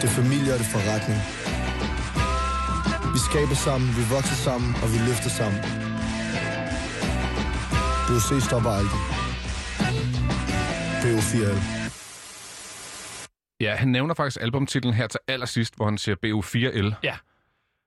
Det 0.00 0.06
er 0.10 0.14
familie 0.22 0.52
og 0.52 0.58
det 0.58 0.66
er 0.66 0.74
forretning. 0.78 1.43
Vi 3.14 3.18
skaber 3.18 3.54
sammen, 3.54 3.88
vi 3.88 4.04
vokser 4.16 4.38
sammen, 4.46 4.70
og 4.82 4.88
vi 4.92 4.98
løfter 5.08 5.30
sammen. 5.40 5.60
BOC 8.06 8.28
stopper 8.48 8.70
aldrig. 8.78 9.00
BO4L. 11.02 11.58
Ja, 13.60 13.74
han 13.74 13.88
nævner 13.88 14.14
faktisk 14.14 14.42
albumtitlen 14.42 14.94
her 14.94 15.06
til 15.06 15.20
allersidst, 15.28 15.76
hvor 15.76 15.84
han 15.84 15.98
siger 15.98 16.16
BO4L. 16.26 16.94
Ja. 17.02 17.16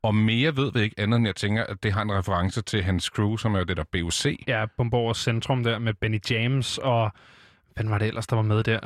Og 0.03 0.15
mere 0.15 0.55
ved 0.55 0.71
vi 0.71 0.79
ikke 0.79 0.99
andet, 0.99 1.17
end 1.17 1.25
jeg 1.25 1.35
tænker, 1.35 1.63
at 1.63 1.83
det 1.83 1.93
har 1.93 2.01
en 2.01 2.11
reference 2.11 2.61
til 2.61 2.83
hans 2.83 3.03
crew, 3.03 3.37
som 3.37 3.55
er 3.55 3.59
jo 3.59 3.65
det 3.65 3.77
der 3.77 3.83
BOC. 3.91 4.25
Ja, 4.47 4.65
Bomborgs 4.77 5.23
Centrum 5.23 5.63
der 5.63 5.79
med 5.79 5.93
Benny 5.93 6.19
James, 6.29 6.77
og 6.77 7.11
hvem 7.75 7.89
var 7.89 7.97
det 7.97 8.07
ellers, 8.07 8.27
der 8.27 8.35
var 8.35 8.43
med 8.43 8.63
der? 8.63 8.79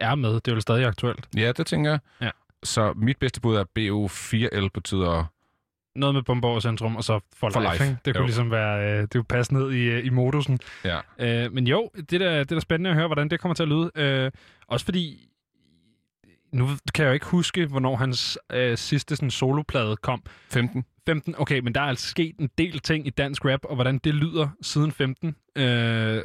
Er 0.00 0.14
med, 0.14 0.34
det 0.34 0.48
er 0.48 0.54
jo 0.54 0.60
stadig 0.60 0.86
aktuelt. 0.86 1.28
Ja, 1.36 1.52
det 1.52 1.66
tænker 1.66 1.90
jeg. 1.90 2.00
Ja. 2.20 2.30
Så 2.62 2.92
mit 2.96 3.18
bedste 3.18 3.40
bud 3.40 3.56
er 3.56 3.64
BO4L 3.78 4.68
betyder 4.74 5.24
noget 5.96 6.14
med 6.14 6.22
Bomber 6.22 6.48
over 6.48 6.60
Centrum, 6.60 6.96
og 6.96 7.04
så 7.04 7.20
For, 7.36 7.50
For 7.50 7.60
Life. 7.60 7.72
Life. 7.72 7.84
Ikke? 7.84 7.96
Det 8.04 8.14
kunne 8.14 8.22
Jo. 8.22 8.26
ligesom 8.26 8.50
være, 8.50 8.92
øh, 8.92 9.02
det 9.02 9.12
kunne 9.12 9.24
passe 9.24 9.54
ned 9.54 9.72
i, 9.72 9.82
øh, 9.82 10.06
i 10.06 10.08
modusen. 10.08 10.58
Ja. 10.84 10.98
Øh, 11.18 11.52
men 11.52 11.66
jo, 11.66 11.90
det 12.10 12.22
er, 12.22 12.44
da- 12.44 12.60
spændende 12.60 12.90
at 12.90 12.96
høre, 12.96 13.06
hvordan 13.08 13.28
det 13.28 13.40
kommer 13.40 13.54
til 13.54 13.62
at 13.62 13.68
lyde. 13.68 13.90
Øh, 13.96 14.30
også 14.68 14.84
fordi, 14.84 15.28
nu 16.52 16.68
kan 16.94 17.02
jeg 17.04 17.10
jo 17.10 17.14
ikke 17.14 17.26
huske, 17.26 17.66
hvornår 17.66 17.96
hans 17.96 18.38
øh, 18.52 18.76
sidste 18.78 19.16
sådan, 19.16 19.30
soloplade 19.30 19.96
kom. 19.96 20.22
15. 20.50 20.84
15, 21.08 21.34
okay, 21.38 21.58
men 21.58 21.74
der 21.74 21.80
er 21.80 21.84
altså 21.84 22.08
sket 22.08 22.34
en 22.38 22.50
del 22.58 22.78
ting 22.78 23.06
i 23.06 23.10
dansk 23.10 23.44
rap, 23.44 23.60
og 23.64 23.74
hvordan 23.74 23.98
det 23.98 24.14
lyder 24.14 24.48
siden 24.62 24.92
15. 24.92 25.36
Øh, 25.56 26.22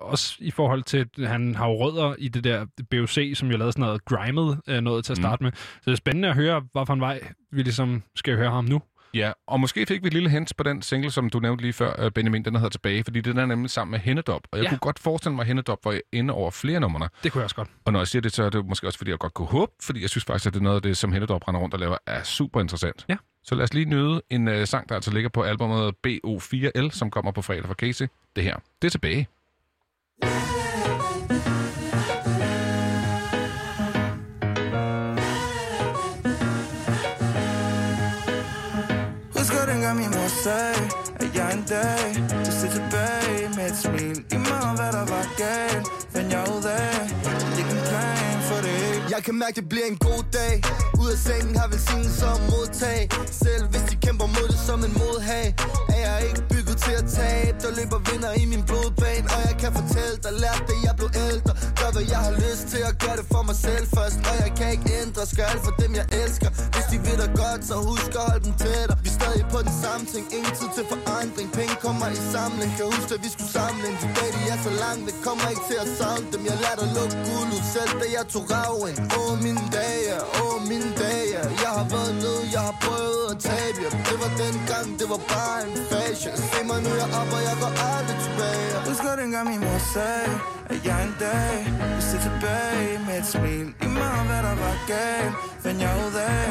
også 0.00 0.36
i 0.40 0.50
forhold 0.50 0.82
til, 0.82 0.98
at 0.98 1.28
han 1.28 1.54
har 1.54 1.68
jo 1.68 1.74
rødder 1.74 2.14
i 2.18 2.28
det 2.28 2.44
der 2.44 2.66
BOC, 2.90 3.18
som 3.34 3.50
jo 3.50 3.56
lavede 3.56 3.72
sådan 3.72 3.84
noget 3.84 4.04
grimet 4.04 4.60
øh, 4.68 4.80
noget 4.80 5.04
til 5.04 5.12
at 5.12 5.16
starte 5.16 5.40
mm. 5.40 5.44
med. 5.44 5.52
Så 5.56 5.80
det 5.84 5.92
er 5.92 5.96
spændende 5.96 6.28
at 6.28 6.34
høre, 6.34 6.62
hvad 6.72 6.86
for 6.86 6.94
en 6.94 7.00
vej 7.00 7.20
vi 7.52 7.62
ligesom 7.62 8.02
skal 8.16 8.36
høre 8.36 8.50
ham 8.50 8.64
nu. 8.64 8.82
Ja, 9.14 9.32
og 9.46 9.60
måske 9.60 9.86
fik 9.86 10.02
vi 10.02 10.06
et 10.06 10.12
lille 10.14 10.30
hint 10.30 10.52
på 10.56 10.62
den 10.64 10.82
single, 10.82 11.10
som 11.10 11.30
du 11.30 11.38
nævnte 11.38 11.62
lige 11.62 11.72
før, 11.72 12.04
øh, 12.04 12.10
Benjamin, 12.10 12.44
den 12.44 12.54
hedder 12.54 12.68
Tilbage, 12.68 13.04
fordi 13.04 13.20
den 13.20 13.38
er 13.38 13.46
nemlig 13.46 13.70
sammen 13.70 13.90
med 13.90 13.98
Hennedop. 14.00 14.40
Og 14.52 14.58
jeg 14.58 14.64
Ja. 14.64 14.68
kunne 14.68 14.78
godt 14.78 14.98
forestille 14.98 15.34
mig, 15.34 15.42
at 15.42 15.46
Hennedop 15.46 15.78
var 15.84 16.00
inde 16.12 16.34
over 16.34 16.50
flere 16.50 16.80
numre. 16.80 17.08
Det 17.22 17.32
kunne 17.32 17.40
jeg 17.40 17.44
også 17.44 17.56
godt. 17.56 17.68
Og 17.84 17.92
når 17.92 18.00
jeg 18.00 18.08
siger 18.08 18.22
det, 18.22 18.32
så 18.32 18.42
er 18.44 18.50
det 18.50 18.66
måske 18.66 18.86
også, 18.86 18.98
fordi 18.98 19.10
jeg 19.10 19.18
godt 19.18 19.34
kunne 19.34 19.48
håbe, 19.48 19.72
fordi 19.82 20.02
jeg 20.02 20.10
synes 20.10 20.24
faktisk, 20.24 20.46
at 20.46 20.52
det 20.54 20.60
er 20.60 20.64
noget 20.64 20.76
af 20.76 20.82
det, 20.82 20.96
som 20.96 21.12
Hennedop 21.12 21.48
render 21.48 21.60
rundt 21.60 21.74
og 21.74 21.80
laver, 21.80 21.96
er 22.06 22.22
super 22.22 22.60
interessant. 22.60 23.04
Ja. 23.08 23.16
Så 23.44 23.54
lad 23.54 23.64
os 23.64 23.74
lige 23.74 23.86
nyde 23.86 24.22
en 24.30 24.48
uh, 24.48 24.64
sang, 24.64 24.88
der 24.88 24.94
altså 24.94 25.10
ligger 25.10 25.28
på 25.30 25.42
albumet 25.42 25.94
BO4L, 26.06 26.90
som 26.90 27.10
kommer 27.10 27.32
på 27.32 27.42
fredag 27.42 27.64
fra 27.64 27.74
Casey. 27.74 28.06
Det 28.36 28.44
her, 28.44 28.56
det 28.82 28.88
er 28.88 28.90
tilbage. 28.90 29.28
Sagde, 40.44 40.90
at 41.22 41.30
jeg 41.34 41.48
en 41.54 41.64
dag 41.68 42.04
Du 42.46 42.50
ser 42.60 42.70
tilbage 42.78 43.48
med 43.56 43.66
et 43.70 43.76
smil. 43.84 44.16
I 44.34 44.38
meget 44.50 44.74
hvad 44.78 44.92
der 44.98 45.06
var 45.14 45.24
galt, 45.42 45.86
fandt 46.12 46.32
jeg 46.32 46.44
ud 46.56 46.64
af, 46.64 46.98
ikke 47.60 47.72
en 47.78 47.82
plan 47.90 48.36
for 48.48 48.58
det. 48.66 48.84
Jeg 49.14 49.20
kan 49.26 49.34
mærke, 49.42 49.54
det 49.60 49.68
bliver 49.68 49.88
en 49.94 49.98
god 50.08 50.22
dag 50.40 50.54
Ud 51.02 51.08
af 51.14 51.18
sengen 51.28 51.54
har 51.60 51.68
velsignelse 51.74 52.24
og 52.34 52.38
modtag 52.52 53.00
Selv 53.44 53.64
hvis 53.72 53.84
de 53.90 53.96
kæmper 54.06 54.26
mod 54.36 54.46
det 54.52 54.60
som 54.68 54.78
en 54.88 54.94
modhag 55.02 55.46
Er 55.94 56.00
jeg 56.08 56.18
ikke 56.28 56.42
bygget 56.52 56.76
til 56.84 56.94
at 57.02 57.06
tabe 57.20 57.56
Der 57.64 57.70
løber 57.78 57.98
vinder 58.08 58.32
i 58.42 58.44
min 58.52 58.62
blodbane 58.68 59.26
Og 59.34 59.40
jeg 59.48 59.56
kan 59.62 59.70
fortælle 59.78 60.16
dig, 60.24 60.32
lærte 60.44 60.64
det, 60.70 60.78
jeg 60.86 60.94
blev 61.00 61.10
ældre 61.28 61.52
hvad 61.94 62.06
jeg 62.14 62.22
har 62.28 62.34
lyst 62.44 62.64
til 62.72 62.82
at 62.90 62.94
gøre 63.04 63.16
det 63.20 63.26
for 63.34 63.42
mig 63.48 63.58
selv 63.68 63.84
først. 63.96 64.18
Og 64.30 64.34
jeg 64.44 64.50
kan 64.58 64.68
ikke 64.76 64.88
ændre, 65.02 65.20
skal 65.32 65.44
alt 65.52 65.62
for 65.66 65.74
dem 65.82 65.90
jeg 66.00 66.06
elsker. 66.22 66.50
Hvis 66.74 66.86
de 66.92 66.96
vil 67.06 67.16
dig 67.22 67.32
godt, 67.42 67.60
så 67.68 67.74
husk 67.90 68.10
at 68.20 68.24
holde 68.28 68.44
dem 68.46 68.54
tættere 68.62 68.96
Vi 69.04 69.08
er 69.12 69.16
stadig 69.20 69.44
på 69.54 69.58
den 69.66 69.74
samme 69.84 70.04
ting, 70.12 70.24
ingen 70.36 70.54
tid 70.58 70.70
til 70.76 70.84
forandring. 70.92 71.48
Penge 71.58 71.74
kommer 71.86 72.06
i 72.16 72.18
samling, 72.34 72.70
kan 72.76 72.84
huske 72.94 73.10
at 73.16 73.22
vi 73.26 73.30
skulle 73.34 73.52
samle 73.58 73.82
ind 73.88 73.96
De 74.02 74.08
dage 74.18 74.32
de 74.36 74.42
er 74.54 74.58
så 74.66 74.72
langt, 74.84 75.02
det 75.08 75.16
kommer 75.26 75.46
ikke 75.52 75.64
til 75.70 75.78
at 75.84 75.88
savne 75.98 76.26
dem. 76.32 76.42
Jeg 76.50 76.56
lader 76.64 76.78
dig 76.82 76.90
lukke 76.98 77.16
guld 77.26 77.50
ud 77.56 77.64
selv, 77.74 77.92
da 78.00 78.06
jeg 78.16 78.24
tog 78.34 78.44
rav 78.54 78.74
Åh 79.18 79.20
oh, 79.20 79.32
mine 79.44 79.64
dage, 79.78 80.14
åh 80.38 80.42
oh, 80.42 80.56
mine 80.70 80.90
dage. 81.02 81.38
Jeg 81.64 81.72
har 81.78 81.86
været 81.94 82.14
nede, 82.22 82.42
jeg 82.56 82.62
har 82.68 82.76
prøvet 82.84 83.24
at 83.32 83.38
tabe. 83.48 83.78
Jer 83.84 83.92
Det 84.08 84.16
var 84.22 84.30
den 84.42 84.56
gang, 84.70 84.86
det 85.00 85.06
var 85.12 85.20
bare 85.34 85.58
en 85.66 85.72
fase. 85.90 86.28
Se 86.50 86.60
mig 86.68 86.78
nu, 86.86 86.90
jeg 87.02 87.08
op, 87.20 87.30
og 87.36 87.42
jeg 87.48 87.56
går 87.62 87.72
aldrig 87.92 88.18
tilbage. 88.26 88.68
Husker 88.88 89.12
dengang 89.22 89.44
min 89.50 89.60
mor 89.66 89.80
sagde, 89.94 90.30
at 90.70 90.86
jeg 90.86 90.98
en 91.04 91.14
dag 91.20 91.54
vil 91.94 92.02
se 92.10 92.16
tilbage 92.28 92.98
med 93.06 93.18
et 93.18 93.26
smil. 93.26 93.66
I 93.86 93.88
meget 94.00 94.26
hvad 94.28 94.42
der 94.48 94.54
var 94.64 94.76
galt, 94.92 95.34
fandt 95.62 95.80
jeg 95.82 95.94
ud 96.06 96.14
af, 96.14 96.50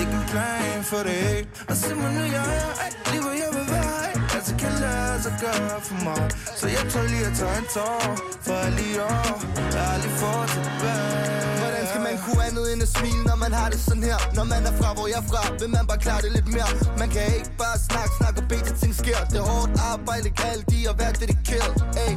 ikke 0.00 0.12
en 0.20 0.26
plan 0.32 0.78
for 0.90 1.00
det 1.06 1.18
ikke. 1.38 1.50
Og 1.68 1.76
se 1.76 1.94
mig 1.94 2.10
nu, 2.14 2.24
jeg 2.36 2.46
er 2.60 2.70
alt 2.84 2.98
lige 3.10 3.22
hvor 3.22 3.34
jeg 3.44 3.50
vil 3.56 3.66
være. 3.76 4.06
Altså 4.36 4.52
kan 4.62 4.72
lade 4.84 5.22
sig 5.22 5.34
gøre 5.40 5.80
for 5.88 5.98
mig. 6.04 6.30
Så 6.60 6.66
jeg 6.68 6.84
tør 6.92 7.02
lige 7.12 7.26
at 7.30 7.34
tage 7.40 7.58
en 7.58 7.66
tår, 7.74 8.16
for 8.46 8.54
alle 8.66 8.82
i 8.92 8.98
år, 8.98 9.32
jeg 9.74 9.84
aldrig 9.94 10.12
får 10.22 10.40
tilbage. 10.54 11.65
Hvordan 11.86 12.02
skal 12.02 12.16
man 12.16 12.18
kunne 12.24 12.42
andet 12.48 12.72
end 12.72 12.82
at 12.86 12.90
smile, 12.98 13.22
når 13.30 13.36
man 13.44 13.52
har 13.60 13.68
det 13.72 13.80
sådan 13.88 14.02
her? 14.10 14.18
Når 14.38 14.44
man 14.52 14.60
er 14.70 14.74
fra, 14.80 14.88
hvor 14.96 15.06
jeg 15.12 15.18
er 15.24 15.28
fra, 15.32 15.42
vil 15.60 15.70
man 15.76 15.84
bare 15.90 16.00
klare 16.06 16.20
det 16.24 16.32
lidt 16.38 16.48
mere. 16.56 16.70
Man 17.02 17.08
kan 17.14 17.24
ikke 17.38 17.52
bare 17.64 17.78
snakke, 17.88 18.12
snakke 18.20 18.36
og 18.42 18.46
bede 18.50 18.64
til 18.68 18.76
ting 18.82 18.94
sker. 19.02 19.18
Det 19.30 19.38
er 19.42 19.46
hårdt 19.52 19.72
arbejde, 19.92 20.28
kan 20.38 20.48
alt 20.54 20.68
i 20.78 20.80
at 20.90 20.94
være 21.02 21.12
dedikeret 21.22 21.72
ey. 22.06 22.14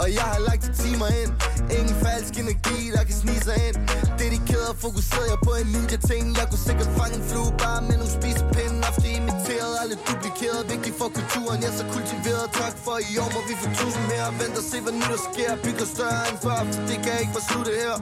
Og 0.00 0.06
jeg 0.18 0.26
har 0.32 0.40
lagt 0.48 0.62
de 0.66 0.70
timer 0.82 1.08
ind. 1.22 1.32
Ingen 1.78 1.96
falsk 2.04 2.32
energi, 2.42 2.78
der 2.96 3.02
kan 3.08 3.16
snige 3.22 3.42
sig 3.48 3.56
ind. 3.68 3.76
Dedikeret 4.22 4.68
og 4.72 4.78
fokuseret 4.86 5.26
jeg 5.32 5.38
på 5.48 5.52
en 5.60 5.66
ninja 5.74 5.98
ting. 6.10 6.24
Jeg 6.40 6.46
kunne 6.50 6.64
sikkert 6.68 6.90
fange 6.98 7.14
en 7.20 7.24
flue 7.30 7.52
bare 7.62 7.80
med 7.88 7.96
nogle 8.00 8.12
spisepinde 8.18 8.78
Ofte 8.88 9.08
imiteret, 9.18 9.72
aldrig 9.82 9.98
duplikeret. 10.08 10.60
Vigtigt 10.72 10.94
for 11.00 11.08
kulturen, 11.18 11.58
jeg 11.62 11.70
er 11.72 11.76
så 11.82 11.86
kultiveret. 11.94 12.46
Tak 12.62 12.74
for 12.84 12.96
i 13.10 13.12
år, 13.22 13.30
hvor 13.34 13.44
vi 13.48 13.54
får 13.60 13.70
tusind 13.80 14.04
mere. 14.12 14.28
Vent 14.40 14.56
og 14.60 14.64
se, 14.70 14.76
hvad 14.84 14.94
nu 15.00 15.06
der 15.14 15.22
sker. 15.30 15.50
Bygger 15.64 15.86
større 15.94 16.22
end 16.30 16.38
før, 16.44 16.58
det 16.88 16.96
kan 17.04 17.14
ikke 17.22 17.34
være 17.36 17.46
slutte 17.50 17.72
her. 17.82 17.94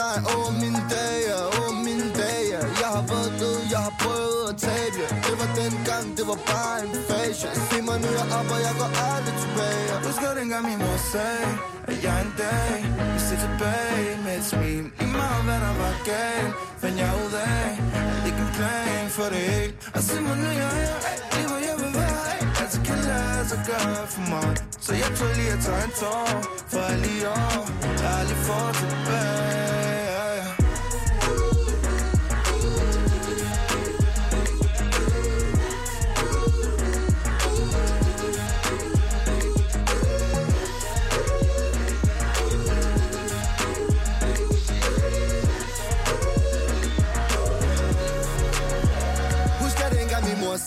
Nej, 0.00 0.16
åh 0.32 0.48
mine 0.64 0.82
dage, 0.94 1.30
åh 1.60 1.72
mine 1.86 2.08
dage 2.20 2.58
Jeg 2.82 2.90
har 2.96 3.04
været 3.12 3.32
død, 3.40 3.58
jeg 3.74 3.82
har 3.88 3.94
prøvet 4.02 4.44
at 4.50 4.56
tabe 4.66 4.96
jer 5.02 5.10
Det 5.26 5.34
var 5.40 5.50
dengang, 5.60 6.06
det 6.18 6.24
var 6.30 6.38
bare 6.52 6.76
en 6.84 6.92
fase 7.08 7.48
Se 7.68 7.76
mig 7.88 7.98
nu, 8.04 8.08
jeg 8.18 8.26
op, 8.38 8.48
og 8.54 8.60
jeg 8.66 8.74
går 8.80 8.90
aldrig 9.10 9.36
tilbage 9.44 9.84
Husker 10.06 10.30
dengang 10.40 10.62
min 10.70 10.78
mor 10.84 10.98
sagde, 11.12 11.48
at 11.90 11.96
jeg 12.04 12.16
en 12.26 12.32
dag 12.44 12.74
vil 13.12 13.22
se 13.28 13.34
tilbage 13.46 14.12
med 14.24 14.34
et 14.40 14.44
smil. 14.52 14.84
I 15.04 15.06
meget 15.18 15.42
hvad 15.46 15.60
der 15.66 15.74
var 15.82 15.94
galt, 16.10 16.52
fandt 16.80 16.98
jeg 17.02 17.12
ud 17.24 17.34
af, 17.56 17.66
At 18.16 18.26
ikke 18.28 18.42
en 18.46 18.52
plan 18.58 19.04
for 19.16 19.28
det 19.34 19.44
ikke. 19.62 19.74
Og 19.96 20.00
se 20.08 20.16
mig 20.26 20.36
nu, 20.42 20.48
jeg 20.62 20.72
er 20.84 20.98
ej, 21.08 21.16
lige 21.34 21.48
hvor 21.50 21.60
jeg 21.68 21.76
vil 21.82 21.92
være. 22.00 22.34
Altså 22.62 22.78
kan 22.86 22.98
lade 23.08 23.48
sig 23.48 23.58
altså 23.58 23.58
gøre 23.70 24.06
for 24.14 24.24
mig. 24.32 24.56
Så 24.80 24.92
jeg 25.02 25.10
tror 25.16 25.30
lige 25.38 25.52
at 25.56 25.60
tage 25.66 25.84
en 25.88 25.92
tår, 26.00 26.28
for 26.72 26.80
alle 26.92 27.08
i 27.18 27.20
år, 27.24 27.60
jeg 28.02 28.10
aldrig 28.20 28.38
får 28.48 28.66
tilbage. 28.80 29.73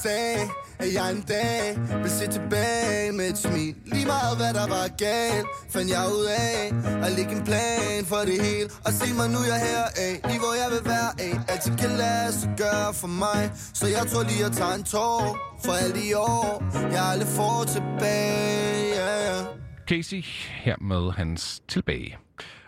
Sagde 0.04 0.40
At 0.80 0.94
jeg 0.94 1.12
en 1.12 1.22
dag 1.22 1.78
vil 2.04 2.12
se 2.20 2.28
tilbage 2.38 3.12
med 3.12 3.26
et 3.30 3.38
smil. 3.38 3.76
Lige 3.86 4.06
meget 4.06 4.38
hvad 4.40 4.54
der 4.60 4.68
var 4.76 4.88
galt 5.06 5.48
Fandt 5.74 5.90
jeg 5.96 6.06
ud 6.18 6.26
af 6.26 6.58
At 7.06 7.12
lægge 7.18 7.32
en 7.40 7.44
plan 7.50 8.06
for 8.12 8.22
det 8.30 8.38
hele. 8.46 8.70
Og 8.86 8.92
se 9.00 9.08
mig 9.20 9.30
nu 9.36 9.40
jeg 9.52 9.58
er 9.60 9.66
her 9.70 9.86
af 10.06 10.14
Lige 10.30 10.40
hvor 10.44 10.54
jeg 10.62 10.70
vil 10.76 10.84
være 10.94 11.10
af. 11.28 11.34
Altid 11.54 11.74
kan 11.84 11.92
lade 12.04 12.32
sig 12.40 12.52
gøre 12.58 12.94
for 13.02 13.08
mig. 13.24 13.42
Så 13.80 13.86
jeg 13.88 14.04
tror 14.12 14.24
lige 14.24 14.46
at 14.46 14.54
tage 14.60 14.76
en 14.76 14.84
tår 14.84 15.24
For 15.64 15.74
alle 15.82 15.96
de 16.02 16.18
år. 16.18 16.64
Jeg 16.96 17.04
aldrig 17.12 17.30
får 17.40 17.64
tilbage 17.76 18.88
yeah, 18.98 19.46
yeah. 19.46 19.46
Casey 19.88 20.24
her 20.66 20.76
med 20.82 21.12
hans 21.12 21.62
tilbage. 21.68 22.27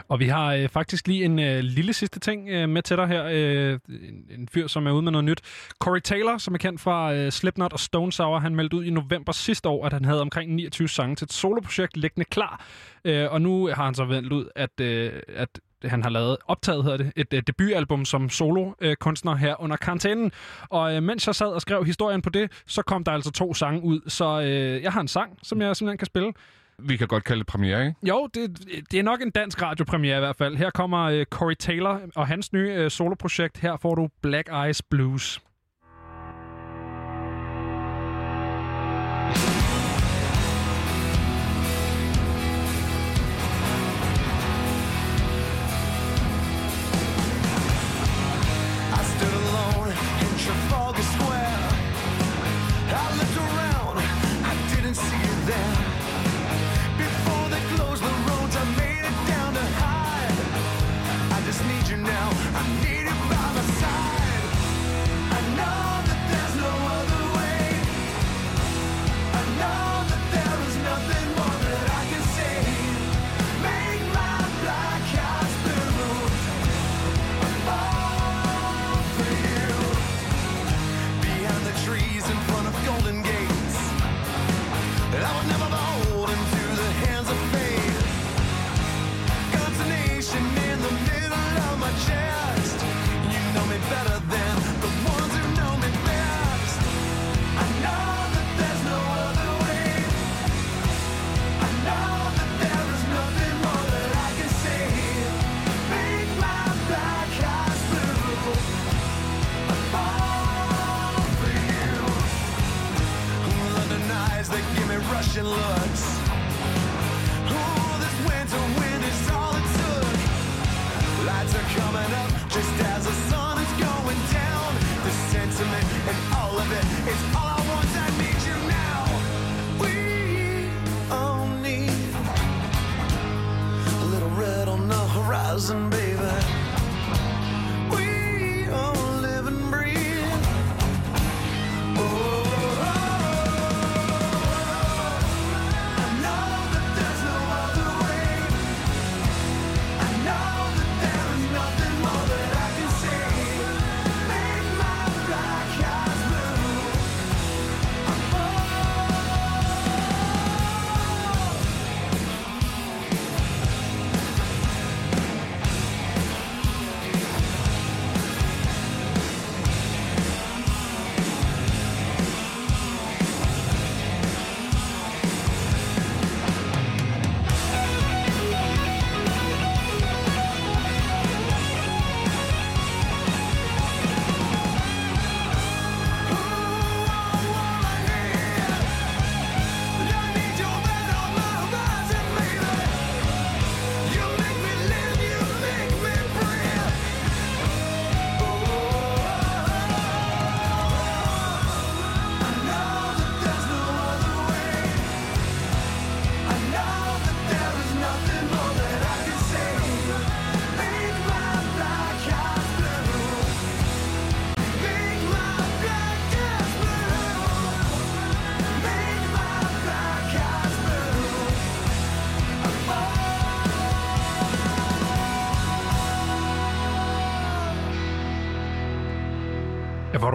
Og 0.10 0.20
vi 0.20 0.28
har 0.28 0.54
øh, 0.54 0.70
faktisk 0.70 1.08
lige 1.08 1.26
en 1.26 1.40
øh, 1.40 1.60
lille 1.60 1.94
sidste 1.94 2.20
ting 2.20 2.50
øh, 2.50 2.70
med 2.70 2.82
til 2.82 2.98
dig 2.98 3.08
her. 3.08 3.26
Øh, 3.32 3.80
en, 3.90 4.26
en 4.40 4.48
fyr, 4.48 4.68
som 4.68 4.88
er 4.88 4.92
ude 4.92 5.02
med 5.02 5.12
noget 5.12 5.26
nyt. 5.26 5.42
Corey 5.80 6.00
Taylor, 6.00 6.38
som 6.38 6.54
er 6.54 6.58
kendt 6.58 6.82
fra 6.82 7.14
øh, 7.14 7.32
Slipknot 7.32 7.74
og 7.74 7.80
Stone 7.80 8.12
Sour, 8.12 8.40
han 8.40 8.56
meldte 8.56 8.78
ud 8.78 8.84
i 8.84 8.90
november 8.90 9.32
sidste 9.32 9.70
år, 9.70 9.86
at 9.86 9.94
han 9.94 10.06
havde 10.06 10.22
omkring 10.22 10.56
29 10.56 10.90
sange 10.90 11.16
til 11.16 11.26
et 11.26 11.34
soloprojekt 11.34 11.98
liggende 11.98 12.26
klar. 12.26 12.66
Øh, 13.06 13.32
og 13.32 13.42
nu 13.42 13.68
har 13.68 13.86
han 13.86 13.96
så 13.96 14.06
vendt 14.06 14.34
ud, 14.34 14.50
at, 14.56 14.80
øh, 14.82 15.14
at 15.28 15.60
han 15.84 16.04
har 16.04 16.10
lavet, 16.10 16.38
optaget 16.48 16.84
hedder 16.84 16.98
det, 16.98 17.12
et 17.16 17.34
øh, 17.34 17.44
debutalbum 17.48 18.06
som 18.06 18.30
solo-kunstner 18.30 19.34
øh, 19.34 19.40
her 19.40 19.62
under 19.62 19.76
karantænen. 19.78 20.32
Og 20.70 20.96
øh, 20.96 21.04
mens 21.04 21.28
jeg 21.28 21.36
sad 21.36 21.48
og 21.48 21.62
skrev 21.62 21.86
historien 21.86 22.22
på 22.22 22.30
det, 22.30 22.64
så 22.68 22.82
kom 22.82 23.04
der 23.04 23.12
altså 23.12 23.32
to 23.32 23.54
sange 23.54 23.84
ud. 23.84 24.00
Så 24.08 24.42
øh, 24.42 24.84
jeg 24.84 24.92
har 24.92 25.02
en 25.02 25.08
sang, 25.08 25.40
som 25.44 25.62
jeg 25.62 25.76
simpelthen 25.76 25.98
kan 25.98 26.06
spille. 26.06 26.34
Vi 26.82 26.98
kan 26.98 27.08
godt 27.08 27.24
kalde 27.24 27.40
det 27.40 27.48
premiere, 27.48 27.86
ikke? 27.86 27.96
Jo, 28.04 28.30
det, 28.34 28.60
det 28.92 29.00
er 29.00 29.04
nok 29.04 29.22
en 29.22 29.32
dansk 29.32 29.62
radiopremiere 29.62 30.18
i 30.18 30.20
hvert 30.20 30.36
fald. 30.36 30.56
Her 30.56 30.70
kommer 30.70 31.00
øh, 31.00 31.26
Corey 31.26 31.56
Taylor 31.56 32.02
og 32.16 32.28
hans 32.28 32.54
nye 32.54 32.70
øh, 32.72 32.92
soloprojekt. 32.92 33.58
Her 33.58 33.78
får 33.78 33.96
du 33.96 34.10
Black 34.22 34.50
Eyes 34.66 34.82
Blues. 34.82 35.40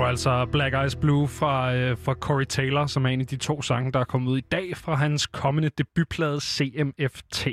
Du 0.05 0.09
altså 0.09 0.47
Black 0.53 0.75
Eyes 0.75 0.97
Blue 0.97 1.29
fra, 1.29 1.75
øh, 1.75 1.99
fra 1.99 2.14
Corey 2.14 2.45
Taylor, 2.45 2.87
som 2.87 3.05
er 3.05 3.09
en 3.09 3.21
af 3.21 3.27
de 3.27 3.37
to 3.37 3.62
sange, 3.62 3.93
der 3.93 4.01
er 4.01 4.05
kommet 4.05 4.31
ud 4.31 4.38
i 4.38 4.40
dag 4.40 4.77
fra 4.77 4.95
hans 4.95 5.27
kommende 5.27 5.71
debutplade 5.79 6.40
CMFT. 6.40 7.47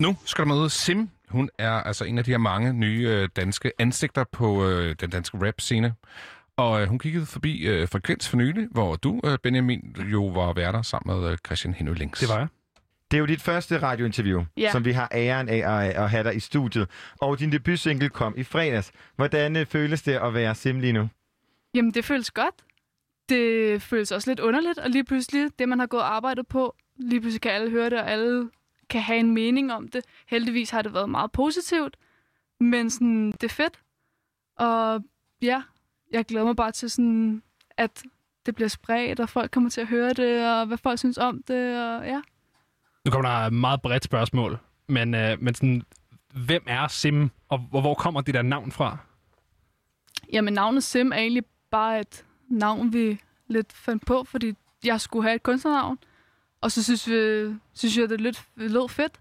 Nu 0.00 0.16
skal 0.24 0.44
der 0.44 0.54
møde 0.54 0.70
Sim. 0.70 1.10
Hun 1.28 1.50
er 1.58 1.70
altså 1.70 2.04
en 2.04 2.18
af 2.18 2.24
de 2.24 2.30
her 2.30 2.38
mange 2.38 2.72
nye 2.72 3.08
øh, 3.08 3.28
danske 3.36 3.72
ansigter 3.78 4.24
på 4.32 4.66
øh, 4.66 4.94
den 5.00 5.10
danske 5.10 5.46
rap-scene. 5.46 5.94
Og 6.56 6.82
øh, 6.82 6.88
hun 6.88 6.98
kiggede 6.98 7.26
forbi 7.26 7.66
øh, 7.66 7.88
Frekvens 7.88 8.28
for 8.28 8.36
nylig, 8.36 8.68
hvor 8.70 8.96
du, 8.96 9.20
øh, 9.24 9.38
Benjamin, 9.42 9.96
jo 10.12 10.26
var 10.26 10.52
værter 10.52 10.82
sammen 10.82 11.20
med 11.20 11.30
øh, 11.30 11.38
Christian 11.46 11.74
Henry 11.74 11.94
Links. 11.94 12.20
Det 12.20 12.28
var 12.28 12.38
jeg. 12.38 12.48
Det 13.10 13.16
er 13.16 13.18
jo 13.18 13.26
dit 13.26 13.42
første 13.42 13.78
radiointerview, 13.82 14.44
Ja. 14.56 14.70
som 14.72 14.84
vi 14.84 14.92
har 14.92 15.08
æren 15.14 15.48
af 15.48 15.84
at, 15.86 15.90
at 15.90 16.10
have 16.10 16.24
dig 16.24 16.36
i 16.36 16.40
studiet. 16.40 16.88
Og 17.20 17.38
din 17.38 17.52
debutsingle 17.52 18.08
kom 18.08 18.34
i 18.36 18.42
fredags. 18.44 18.92
Hvordan 19.16 19.56
øh, 19.56 19.66
føles 19.66 20.02
det 20.02 20.12
at 20.12 20.34
være 20.34 20.54
Sim 20.54 20.80
lige 20.80 20.92
nu? 20.92 21.08
Jamen, 21.74 21.90
det 21.94 22.04
føles 22.04 22.30
godt. 22.30 22.54
Det 23.28 23.82
føles 23.82 24.12
også 24.12 24.30
lidt 24.30 24.40
underligt, 24.40 24.78
og 24.78 24.90
lige 24.90 25.04
pludselig, 25.04 25.50
det 25.58 25.68
man 25.68 25.78
har 25.78 25.86
gået 25.86 26.02
og 26.02 26.14
arbejdet 26.14 26.46
på, 26.46 26.74
lige 26.96 27.20
pludselig 27.20 27.40
kan 27.40 27.52
alle 27.52 27.70
høre 27.70 27.90
det, 27.90 28.00
og 28.00 28.10
alle 28.10 28.50
kan 28.90 29.00
have 29.02 29.18
en 29.18 29.34
mening 29.34 29.72
om 29.72 29.88
det. 29.88 30.04
Heldigvis 30.26 30.70
har 30.70 30.82
det 30.82 30.94
været 30.94 31.10
meget 31.10 31.32
positivt, 31.32 31.96
men 32.60 32.90
sådan, 32.90 33.32
det 33.32 33.44
er 33.44 33.48
fedt. 33.48 33.80
Og 34.58 35.04
ja, 35.42 35.62
jeg 36.12 36.24
glæder 36.24 36.46
mig 36.46 36.56
bare 36.56 36.72
til 36.72 36.90
sådan, 36.90 37.42
at 37.76 38.02
det 38.46 38.54
bliver 38.54 38.68
spredt, 38.68 39.20
og 39.20 39.28
folk 39.28 39.50
kommer 39.50 39.70
til 39.70 39.80
at 39.80 39.86
høre 39.86 40.12
det, 40.12 40.48
og 40.48 40.66
hvad 40.66 40.78
folk 40.78 40.98
synes 40.98 41.18
om 41.18 41.42
det, 41.42 41.84
og 41.84 42.06
ja. 42.06 42.20
Nu 43.04 43.10
kommer 43.10 43.30
der 43.30 43.36
et 43.46 43.52
meget 43.52 43.82
bredt 43.82 44.04
spørgsmål, 44.04 44.58
men, 44.88 45.14
øh, 45.14 45.42
men 45.42 45.54
sådan, 45.54 45.82
hvem 46.34 46.62
er 46.66 46.88
Sim, 46.88 47.30
og 47.48 47.58
hvor, 47.58 47.80
hvor 47.80 47.94
kommer 47.94 48.20
det 48.20 48.34
der 48.34 48.42
navn 48.42 48.72
fra? 48.72 48.96
Jamen, 50.32 50.54
navnet 50.54 50.84
Sim 50.84 51.12
er 51.12 51.16
egentlig 51.16 51.44
bare 51.70 52.00
et 52.00 52.24
navn, 52.48 52.92
vi 52.92 53.20
lidt 53.48 53.72
fandt 53.72 54.06
på, 54.06 54.24
fordi 54.24 54.54
jeg 54.84 55.00
skulle 55.00 55.22
have 55.22 55.34
et 55.34 55.42
kunstnernavn. 55.42 55.98
Og 56.60 56.72
så 56.72 56.82
synes, 56.82 57.08
vi, 57.08 57.54
synes 57.74 57.98
jeg, 57.98 58.08
det 58.08 58.20
lidt 58.20 58.44
lød 58.56 58.88
fedt. 58.88 59.20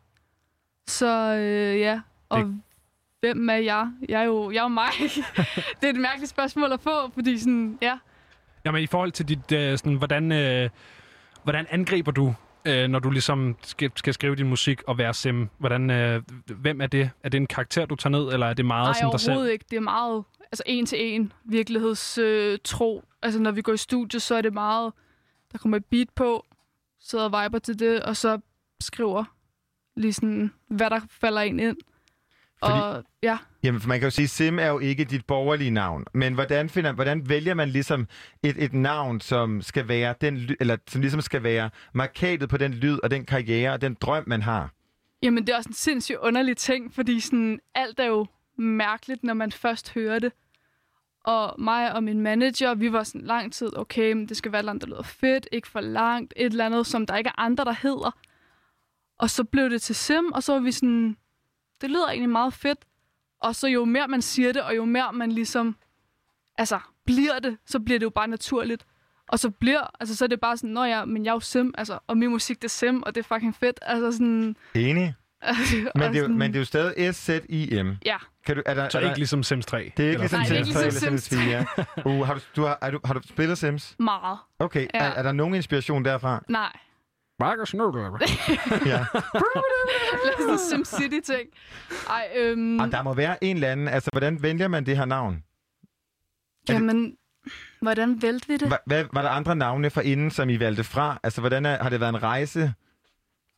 Så 0.87 1.33
øh, 1.35 1.79
ja, 1.79 2.01
og 2.29 2.39
Det- 2.39 2.61
hvem 3.19 3.49
er 3.49 3.53
jeg? 3.53 3.91
Jeg 4.09 4.19
er 4.21 4.25
jo, 4.25 4.51
jeg 4.51 4.57
er 4.59 4.63
jo 4.63 4.67
mig. 4.67 4.89
det 5.81 5.83
er 5.83 5.89
et 5.89 5.95
mærkeligt 5.99 6.29
spørgsmål 6.29 6.71
at 6.71 6.81
få, 6.81 7.09
fordi 7.13 7.37
sådan, 7.39 7.77
ja. 7.81 7.97
Jamen 8.65 8.83
i 8.83 8.87
forhold 8.87 9.11
til 9.11 9.27
dit, 9.27 9.51
øh, 9.51 9.77
sådan, 9.77 9.95
hvordan, 9.95 10.31
øh, 10.31 10.69
hvordan 11.43 11.65
angriber 11.69 12.11
du, 12.11 12.33
øh, 12.65 12.87
når 12.87 12.99
du 12.99 13.09
ligesom 13.09 13.55
skal, 13.61 13.91
skal 13.95 14.13
skrive 14.13 14.35
din 14.35 14.49
musik 14.49 14.81
og 14.87 14.97
være 14.97 15.13
Sim? 15.13 15.49
Hvordan, 15.57 15.89
øh, 15.89 16.21
hvem 16.45 16.81
er 16.81 16.87
det? 16.87 17.11
Er 17.23 17.29
det 17.29 17.37
en 17.37 17.47
karakter, 17.47 17.85
du 17.85 17.95
tager 17.95 18.11
ned, 18.11 18.33
eller 18.33 18.45
er 18.45 18.53
det 18.53 18.65
meget 18.65 18.85
Nej, 18.85 18.93
sådan 18.93 19.11
dig 19.11 19.19
selv? 19.19 19.31
overhovedet 19.31 19.53
ikke. 19.53 19.65
Det 19.69 19.77
er 19.77 19.81
meget 19.81 20.23
altså 20.51 20.63
en 20.65 20.85
til 20.85 21.15
en 21.15 21.33
virkelighedstro. 21.45 22.21
Øh, 22.21 22.57
tro. 22.63 23.03
altså 23.21 23.39
når 23.39 23.51
vi 23.51 23.61
går 23.61 23.73
i 23.73 23.77
studiet, 23.77 24.21
så 24.21 24.35
er 24.35 24.41
det 24.41 24.53
meget, 24.53 24.93
der 25.51 25.57
kommer 25.57 25.77
et 25.77 25.85
beat 25.85 26.07
på, 26.15 26.45
sidder 27.01 27.29
og 27.29 27.43
viber 27.43 27.59
til 27.59 27.79
det, 27.79 28.03
og 28.03 28.17
så 28.17 28.39
skriver 28.81 29.23
lige 29.95 30.13
sådan, 30.13 30.51
hvad 30.67 30.89
der 30.89 30.99
falder 31.09 31.41
ind 31.41 31.61
ind. 31.61 31.77
Fordi- 32.65 32.79
Og 32.79 33.03
ja, 33.23 33.37
Jamen, 33.63 33.81
for 33.81 33.87
man 33.87 33.99
kan 33.99 34.05
jo 34.05 34.11
sige, 34.11 34.27
Sim 34.27 34.59
er 34.59 34.67
jo 34.67 34.79
ikke 34.79 35.03
dit 35.03 35.25
borgerlige 35.25 35.71
navn. 35.71 36.05
Men 36.13 36.33
hvordan, 36.33 36.69
finder, 36.69 36.91
hvordan 36.93 37.29
vælger 37.29 37.53
man 37.53 37.69
ligesom 37.69 38.07
et, 38.43 38.63
et 38.63 38.73
navn, 38.73 39.21
som 39.21 39.61
skal 39.61 39.87
være 39.87 40.15
den, 40.21 40.55
eller 40.59 40.77
som 40.87 41.01
ligesom 41.01 41.21
skal 41.21 41.43
være 41.43 41.69
markatet 41.93 42.49
på 42.49 42.57
den 42.57 42.73
lyd 42.73 42.99
og 43.03 43.11
den 43.11 43.25
karriere 43.25 43.73
og 43.73 43.81
den 43.81 43.93
drøm, 44.01 44.23
man 44.27 44.41
har? 44.41 44.69
jamen 45.23 45.47
det 45.47 45.53
er 45.53 45.57
også 45.57 45.69
en 45.69 45.73
sindssygt 45.73 46.17
underlig 46.17 46.57
ting, 46.57 46.93
fordi 46.93 47.19
sådan, 47.19 47.59
alt 47.75 47.99
er 47.99 48.05
jo 48.05 48.25
mærkeligt, 48.57 49.23
når 49.23 49.33
man 49.33 49.51
først 49.51 49.93
hører 49.93 50.19
det. 50.19 50.31
Og 51.25 51.55
mig 51.61 51.93
og 51.93 52.03
min 52.03 52.21
manager, 52.21 52.73
vi 52.75 52.91
var 52.93 53.03
sådan 53.03 53.21
lang 53.21 53.53
tid, 53.53 53.77
okay, 53.77 54.11
men 54.11 54.29
det 54.29 54.37
skal 54.37 54.51
være 54.51 54.59
et 54.59 54.61
eller 54.61 54.71
andet, 54.71 54.81
der 54.81 54.87
lyder 54.87 55.03
fedt, 55.03 55.47
ikke 55.51 55.67
for 55.67 55.81
langt, 55.81 56.33
et 56.37 56.45
eller 56.45 56.65
andet, 56.65 56.87
som 56.87 57.05
der 57.05 57.17
ikke 57.17 57.27
er 57.27 57.39
andre, 57.39 57.65
der 57.65 57.75
hedder. 57.81 58.17
Og 59.19 59.29
så 59.29 59.43
blev 59.43 59.69
det 59.69 59.81
til 59.81 59.95
Sim, 59.95 60.31
og 60.33 60.43
så 60.43 60.53
var 60.53 60.59
vi 60.59 60.71
sådan, 60.71 61.17
det 61.81 61.89
lyder 61.89 62.07
egentlig 62.07 62.29
meget 62.29 62.53
fedt. 62.53 62.79
Og 63.41 63.55
så 63.55 63.67
jo 63.67 63.85
mere 63.85 64.07
man 64.07 64.21
siger 64.21 64.53
det, 64.53 64.61
og 64.61 64.75
jo 64.75 64.85
mere 64.85 65.13
man 65.13 65.31
ligesom, 65.31 65.75
altså, 66.57 66.79
bliver 67.05 67.39
det, 67.39 67.57
så 67.65 67.79
bliver 67.79 67.99
det 67.99 68.03
jo 68.03 68.09
bare 68.09 68.27
naturligt. 68.27 68.85
Og 69.27 69.39
så 69.39 69.49
bliver, 69.49 69.81
altså, 69.99 70.15
så 70.15 70.25
er 70.25 70.27
det 70.29 70.39
bare 70.39 70.57
sådan, 70.57 70.69
nå 70.69 70.83
ja, 70.83 71.05
men 71.05 71.25
jeg 71.25 71.29
er 71.31 71.33
jo 71.35 71.39
Sim, 71.39 71.73
altså, 71.77 71.99
og 72.07 72.17
min 72.17 72.29
musik, 72.29 72.57
det 72.57 72.63
er 72.63 72.69
Sim, 72.69 73.03
og 73.03 73.15
det 73.15 73.25
er 73.25 73.35
fucking 73.35 73.55
fedt. 73.55 73.79
Altså 73.81 74.11
sådan, 74.11 74.55
Enig? 74.75 75.15
Men 75.95 76.13
det, 76.13 76.23
er, 76.23 76.27
men 76.27 76.51
det 76.51 76.55
er 76.55 76.59
jo 76.59 76.65
stadig 76.65 77.15
S-Z-I-M. 77.15 77.91
Ja, 78.05 78.17
Kan 78.45 78.55
du, 78.55 78.61
er 78.65 78.73
der, 78.73 78.89
Så 78.89 78.97
er 78.97 79.01
der, 79.01 79.09
ikke 79.09 79.19
ligesom 79.19 79.43
Sims 79.43 79.65
3. 79.65 79.91
det 79.97 80.05
er 80.05 80.09
ikke 80.09 80.19
ligesom 80.21 80.39
Nej, 80.39 80.47
det 80.47 80.59
er 80.59 80.63
Sims 80.63 80.67
ikke 80.67 80.79
3 80.79 80.83
ligesom 80.83 81.07
eller 81.07 81.21
Sims 81.21 82.05
4. 82.05 82.15
Uh, 82.19 82.27
har, 82.27 82.33
du, 82.33 82.39
du 82.55 82.63
har, 82.65 82.77
er 82.81 82.91
du, 82.91 82.99
har 83.05 83.13
du 83.13 83.21
spillet 83.27 83.57
Sims? 83.57 83.95
Meget. 83.99 84.37
Okay, 84.59 84.87
Ja. 84.93 84.99
er, 84.99 85.03
er 85.11 85.23
der 85.23 85.31
nogen 85.31 85.55
inspiration 85.55 86.05
derfra? 86.05 86.43
Nej. 86.49 86.71
Noodle. 87.39 88.01
Ja. 88.91 89.05
Lad 90.25 90.49
os 90.53 90.59
sådan 90.61 90.85
SimCity-ting. 90.85 91.49
Ej, 92.09 92.27
øhm, 92.37 92.79
Og 92.79 92.91
der 92.91 93.03
må 93.03 93.13
være 93.13 93.43
en 93.43 93.55
eller 93.55 93.71
anden... 93.71 93.87
Altså, 93.87 94.09
hvordan 94.13 94.43
vælger 94.43 94.67
man 94.67 94.85
det 94.85 94.97
her 94.97 95.05
navn? 95.05 95.33
er 95.33 95.39
det- 96.67 96.73
jamen, 96.73 97.15
hvordan 97.81 98.21
vælte 98.21 98.47
vi 98.47 98.57
det? 98.57 98.67
Hva, 98.67 98.77
hvad, 98.85 99.05
var 99.13 99.21
der 99.21 99.29
andre 99.29 99.55
navne 99.55 99.89
for 99.89 100.01
inden, 100.01 100.31
som 100.31 100.49
I 100.49 100.59
valgte 100.59 100.83
fra? 100.83 101.19
Altså, 101.23 101.41
hvordan 101.41 101.65
er, 101.65 101.83
har 101.83 101.89
det 101.89 101.99
været 101.99 102.09
en 102.15 102.23
rejse? 102.23 102.73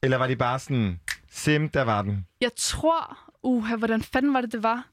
Eller 0.04 0.18
var 0.18 0.28
det 0.28 0.38
bare 0.38 0.60
sådan... 0.60 1.00
Sim, 1.32 1.70
der 1.70 1.82
var 1.82 2.02
den. 2.02 2.28
Jeg 2.42 2.52
tror... 2.58 3.18
Uha, 3.44 3.76
hvordan 3.76 4.02
fanden 4.02 4.34
var 4.34 4.42
det, 4.42 4.52
det 4.52 4.64
var? 4.64 4.88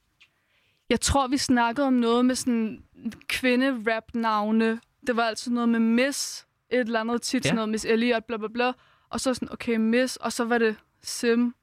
Jeg 0.91 1.01
tror, 1.01 1.27
vi 1.29 1.37
snakkede 1.37 1.87
om 1.87 1.93
noget 1.93 2.25
med 2.25 2.35
sådan 2.35 2.83
kvinde-rap-navne. 3.29 4.81
Det 5.07 5.17
var 5.17 5.23
altid 5.23 5.51
noget 5.53 5.69
med 5.69 5.79
Miss, 5.81 6.47
et 6.71 6.81
eller 6.81 7.01
andet 7.01 7.23
tit, 7.23 7.45
Ja. 7.45 7.49
ja. 7.51 7.55
noget 7.55 7.69
Miss 7.69 7.85
Elliot, 7.85 8.25
bla 8.25 8.37
bla 8.37 8.49
bla. 8.55 8.73
Og 9.11 9.21
så 9.21 9.35
sådan, 9.35 9.53
okay, 9.53 9.77
Miss, 9.77 10.17
og 10.17 10.33
så 10.33 10.45
var 10.45 10.59
det 10.59 10.77
Sim. 11.03 11.55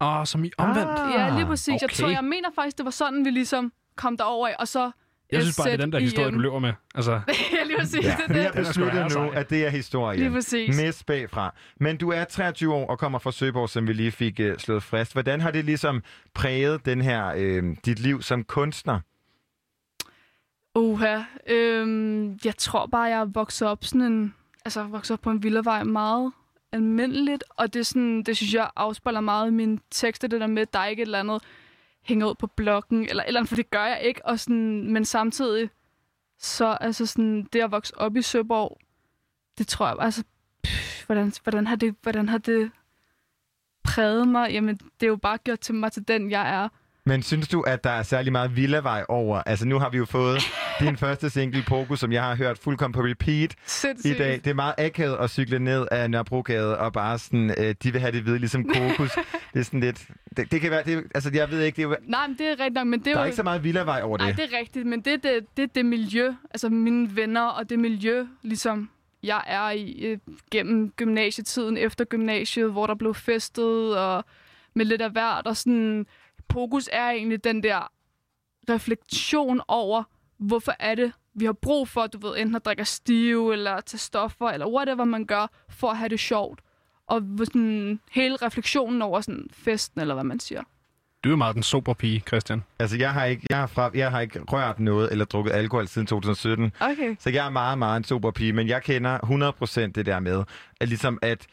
Åh, 0.00 0.24
som 0.24 0.44
i 0.44 0.50
omvendt. 0.58 0.90
Ah. 0.98 1.12
Ja, 1.14 1.34
lige 1.36 1.46
præcis. 1.46 1.68
Okay. 1.68 1.82
Jeg 1.82 1.90
tror, 1.90 2.08
jeg 2.08 2.24
mener 2.24 2.48
faktisk, 2.54 2.76
det 2.76 2.84
var 2.84 2.90
sådan, 2.90 3.24
vi 3.24 3.30
ligesom 3.30 3.72
kom 3.96 4.16
derover 4.16 4.48
af. 4.48 4.54
Og 4.58 4.68
så... 4.68 4.90
Jeg 5.32 5.42
synes 5.42 5.56
bare, 5.56 5.66
det 5.66 5.72
er 5.72 5.76
den 5.76 5.92
der 5.92 5.98
historie, 5.98 6.30
du 6.30 6.38
løber 6.38 6.58
med. 6.58 6.72
Altså, 6.94 7.12
ja, 7.58 7.64
lige 7.64 7.78
præcis. 7.78 8.04
Ja, 8.04 8.16
det, 8.28 8.34
vi 8.34 8.40
har 8.40 8.42
det. 8.42 8.46
Er 8.46 8.62
da 8.62 8.68
besluttet 8.68 9.14
nu, 9.16 9.30
at 9.30 9.50
det 9.50 9.66
er 9.66 9.70
historien. 9.70 10.20
Lige 10.20 10.30
præcis. 10.30 10.76
Miss 10.82 11.04
bagfra. 11.04 11.54
Men 11.80 11.96
du 11.96 12.10
er 12.10 12.24
23 12.24 12.74
år 12.74 12.86
og 12.90 12.98
kommer 12.98 13.18
fra 13.18 13.32
Søborg, 13.32 13.68
som 13.68 13.88
vi 13.88 13.92
lige 13.92 14.12
fik 14.12 14.40
uh, 14.40 14.56
slået 14.58 14.82
fast. 14.82 15.12
Hvordan 15.12 15.40
har 15.40 15.50
det 15.50 15.64
ligesom 15.64 16.02
præget 16.34 16.84
den 16.86 17.02
her, 17.02 17.32
øh, 17.36 17.76
dit 17.84 17.98
liv 17.98 18.22
som 18.22 18.44
kunstner? 18.44 19.00
Uha. 20.74 21.22
Øhm, 21.46 22.38
jeg 22.44 22.56
tror 22.58 22.86
bare, 22.86 23.02
jeg 23.02 23.20
er 23.20 23.24
vokset 23.24 23.68
op 23.68 23.84
sådan 23.84 24.00
en... 24.00 24.34
Altså, 24.66 24.82
vokset 24.82 25.14
op 25.14 25.20
på 25.20 25.30
en 25.30 25.42
villavej 25.42 25.82
meget 25.82 26.32
almindeligt, 26.72 27.44
og 27.50 27.74
det, 27.74 27.86
sådan, 27.86 28.22
det 28.22 28.36
synes 28.36 28.54
jeg 28.54 28.70
afspejler 28.76 29.20
meget 29.20 29.48
i 29.48 29.50
mine 29.50 29.78
tekster, 29.90 30.28
det 30.28 30.40
der 30.40 30.46
med, 30.46 30.62
at 30.62 30.72
der 30.72 30.78
er 30.78 30.86
ikke 30.86 31.02
et 31.02 31.06
eller 31.06 31.20
andet 31.20 31.42
hænger 32.02 32.26
ud 32.26 32.34
på 32.34 32.46
blokken, 32.46 33.08
eller 33.08 33.22
et 33.22 33.26
eller 33.26 33.40
andet, 33.40 33.48
for 33.48 33.56
det 33.56 33.70
gør 33.70 33.84
jeg 33.84 34.00
ikke, 34.02 34.26
og 34.26 34.40
sådan, 34.40 34.92
men 34.92 35.04
samtidig, 35.04 35.70
så 36.38 36.78
altså 36.80 37.06
sådan, 37.06 37.48
det 37.52 37.60
at 37.60 37.70
vokse 37.70 37.98
op 37.98 38.16
i 38.16 38.22
Søborg, 38.22 38.78
det 39.58 39.66
tror 39.66 39.86
jeg, 39.86 39.96
altså, 40.00 40.24
pff, 40.62 41.06
hvordan, 41.06 41.32
hvordan, 41.42 41.66
har 41.66 41.76
det, 41.76 41.94
hvordan 42.02 42.28
har 42.28 42.38
det 42.38 42.70
præget 43.84 44.28
mig? 44.28 44.52
Jamen, 44.52 44.76
det 44.76 45.06
er 45.06 45.10
jo 45.10 45.16
bare 45.16 45.38
gjort 45.38 45.60
til 45.60 45.74
mig 45.74 45.92
til 45.92 46.08
den, 46.08 46.30
jeg 46.30 46.54
er. 46.54 46.68
Men 47.06 47.22
synes 47.22 47.48
du, 47.48 47.60
at 47.60 47.84
der 47.84 47.90
er 47.90 48.02
særlig 48.02 48.32
meget 48.32 48.56
villavej 48.56 49.04
over? 49.08 49.42
Altså, 49.46 49.66
nu 49.66 49.78
har 49.78 49.90
vi 49.90 49.96
jo 49.96 50.04
fået 50.04 50.40
din 50.80 50.96
første 50.96 51.30
single, 51.30 51.62
Poku, 51.66 51.96
som 51.96 52.12
jeg 52.12 52.22
har 52.22 52.34
hørt 52.36 52.58
fuldkommen 52.58 52.92
på 52.94 53.00
repeat 53.00 53.54
Sindssygt. 53.66 54.14
i 54.14 54.18
dag. 54.18 54.32
Det 54.44 54.46
er 54.46 54.54
meget 54.54 54.74
akavet 54.78 55.16
at 55.16 55.30
cykle 55.30 55.58
ned 55.58 55.86
af 55.90 56.10
Nørrebrogade 56.10 56.78
og 56.78 56.92
bare 56.92 57.18
sådan, 57.18 57.54
øh, 57.58 57.74
de 57.82 57.92
vil 57.92 58.00
have 58.00 58.12
det 58.12 58.22
hvide, 58.22 58.38
ligesom 58.38 58.64
kokos. 58.64 59.10
det 59.54 59.60
er 59.60 59.62
sådan 59.64 59.80
lidt... 59.80 60.06
Det, 60.36 60.52
det 60.52 60.60
kan 60.60 60.70
være... 60.70 60.82
Det, 60.84 61.04
altså, 61.14 61.30
jeg 61.34 61.50
ved 61.50 61.60
ikke, 61.62 61.76
det 61.76 61.82
er, 61.82 61.88
jo- 61.88 61.96
Nej, 62.06 62.26
men 62.26 62.38
det 62.38 62.46
er 62.46 62.50
rigtigt 62.50 62.74
nok, 62.74 62.86
men 62.86 62.98
det 63.00 63.06
er 63.06 63.12
der 63.12 63.18
jo... 63.18 63.22
er 63.22 63.24
ikke 63.24 63.36
så 63.36 63.42
meget 63.42 63.64
villavej 63.64 64.00
over 64.02 64.16
det. 64.16 64.26
Nej, 64.26 64.32
det 64.36 64.44
er 64.54 64.58
rigtigt, 64.58 64.86
men 64.86 65.00
det 65.00 65.12
er 65.12 65.16
det, 65.16 65.56
det, 65.56 65.74
det 65.74 65.86
miljø, 65.86 66.32
altså 66.50 66.68
mine 66.68 67.16
venner 67.16 67.42
og 67.46 67.70
det 67.70 67.78
miljø, 67.78 68.26
ligesom 68.42 68.90
jeg 69.22 69.42
er 69.46 69.70
i 69.70 69.92
øh, 70.04 70.18
gennem 70.50 70.90
gymnasietiden, 70.90 71.76
efter 71.76 72.04
gymnasiet, 72.04 72.72
hvor 72.72 72.86
der 72.86 72.94
blev 72.94 73.14
festet 73.14 73.98
og 73.98 74.24
med 74.74 74.84
lidt 74.84 75.02
af 75.02 75.10
hvert, 75.10 75.46
og 75.46 75.56
sådan, 75.56 76.06
fokus 76.52 76.88
er 76.92 77.10
egentlig 77.10 77.44
den 77.44 77.62
der 77.62 77.92
refleksion 78.70 79.60
over, 79.68 80.02
hvorfor 80.38 80.72
er 80.78 80.94
det, 80.94 81.12
vi 81.34 81.44
har 81.44 81.52
brug 81.52 81.88
for, 81.88 82.06
du 82.06 82.18
ved, 82.18 82.36
enten 82.38 82.54
at 82.56 82.64
drikke 82.64 82.84
stive, 82.84 83.52
eller 83.52 83.80
tage 83.80 83.98
stoffer, 83.98 84.46
eller 84.46 84.66
whatever 84.66 85.04
man 85.04 85.24
gør, 85.24 85.50
for 85.68 85.90
at 85.90 85.96
have 85.96 86.08
det 86.08 86.20
sjovt. 86.20 86.60
Og 87.06 87.22
sådan, 87.44 88.00
hele 88.12 88.36
refleksionen 88.36 89.02
over 89.02 89.20
sådan 89.20 89.48
festen, 89.52 90.00
eller 90.00 90.14
hvad 90.14 90.24
man 90.24 90.40
siger. 90.40 90.62
du 91.24 91.28
er 91.28 91.32
jo 91.32 91.36
meget 91.36 91.54
den 91.54 91.62
sober 91.62 91.94
pige, 91.94 92.22
Christian. 92.26 92.62
Altså, 92.78 92.96
jeg 92.96 93.12
har, 93.12 93.24
ikke, 93.24 93.46
jeg, 93.50 93.58
har 93.58 93.66
fra, 93.66 93.90
jeg 93.94 94.10
har 94.10 94.20
ikke 94.20 94.40
rørt 94.40 94.80
noget 94.80 95.12
eller 95.12 95.24
drukket 95.24 95.52
alkohol 95.52 95.88
siden 95.88 96.06
2017. 96.06 96.72
Okay. 96.80 97.16
Så 97.18 97.30
jeg 97.30 97.46
er 97.46 97.50
meget, 97.50 97.78
meget 97.78 97.96
en 97.96 98.04
super 98.04 98.30
pige, 98.30 98.52
men 98.52 98.68
jeg 98.68 98.82
kender 98.82 99.18
100% 99.88 99.92
det 99.92 100.06
der 100.06 100.20
med, 100.20 100.44
at 100.80 100.88
ligesom 100.88 101.18
at 101.22 101.46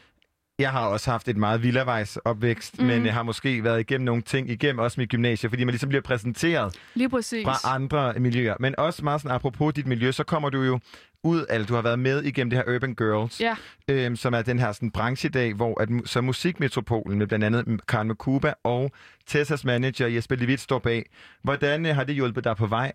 jeg 0.59 0.71
har 0.71 0.87
også 0.87 1.11
haft 1.11 1.27
et 1.27 1.37
meget 1.37 1.63
villavejs 1.63 2.17
opvækst, 2.17 2.79
mm. 2.79 2.85
men 2.85 3.05
jeg 3.05 3.13
har 3.13 3.23
måske 3.23 3.63
været 3.63 3.79
igennem 3.79 4.05
nogle 4.05 4.21
ting 4.21 4.49
igennem 4.49 4.79
også 4.79 5.01
mit 5.01 5.09
gymnasie, 5.09 5.49
fordi 5.49 5.63
man 5.63 5.71
ligesom 5.71 5.89
bliver 5.89 6.01
præsenteret 6.01 6.75
Lige 6.93 7.09
præcis. 7.09 7.45
fra 7.45 7.75
andre 7.75 8.13
miljøer. 8.13 8.55
Men 8.59 8.75
også 8.77 9.03
meget 9.03 9.21
sådan, 9.21 9.35
apropos 9.35 9.73
dit 9.73 9.87
miljø, 9.87 10.11
så 10.11 10.23
kommer 10.23 10.49
du 10.49 10.61
jo 10.61 10.79
ud, 11.23 11.45
altså 11.49 11.67
du 11.67 11.73
har 11.75 11.81
været 11.81 11.99
med 11.99 12.23
igennem 12.23 12.49
det 12.49 12.59
her 12.65 12.75
Urban 12.75 12.95
Girls, 12.95 13.41
Ja. 13.41 13.55
øhm, 13.87 14.15
som 14.15 14.33
er 14.33 14.41
den 14.41 14.59
her 14.59 14.71
sådan, 14.71 14.91
branche 14.91 15.27
i 15.27 15.31
dag, 15.31 15.53
hvor 15.53 15.81
at, 15.81 15.89
så 16.05 16.21
Musikmetropolen 16.21 17.17
med 17.19 17.27
blandt 17.27 17.45
andet 17.45 17.81
Karen 17.87 18.07
Makuba 18.07 18.53
og 18.63 18.91
Tessas 19.27 19.65
manager 19.65 20.07
Jesper 20.07 20.35
Levit 20.35 20.59
står 20.59 20.79
bag. 20.79 21.05
Hvordan 21.41 21.85
øh, 21.85 21.95
har 21.95 22.03
det 22.03 22.15
hjulpet 22.15 22.43
dig 22.43 22.55
på 22.57 22.65
vej? 22.67 22.91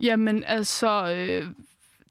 Jamen, 0.00 0.44
altså, 0.46 1.14
øh, 1.14 1.46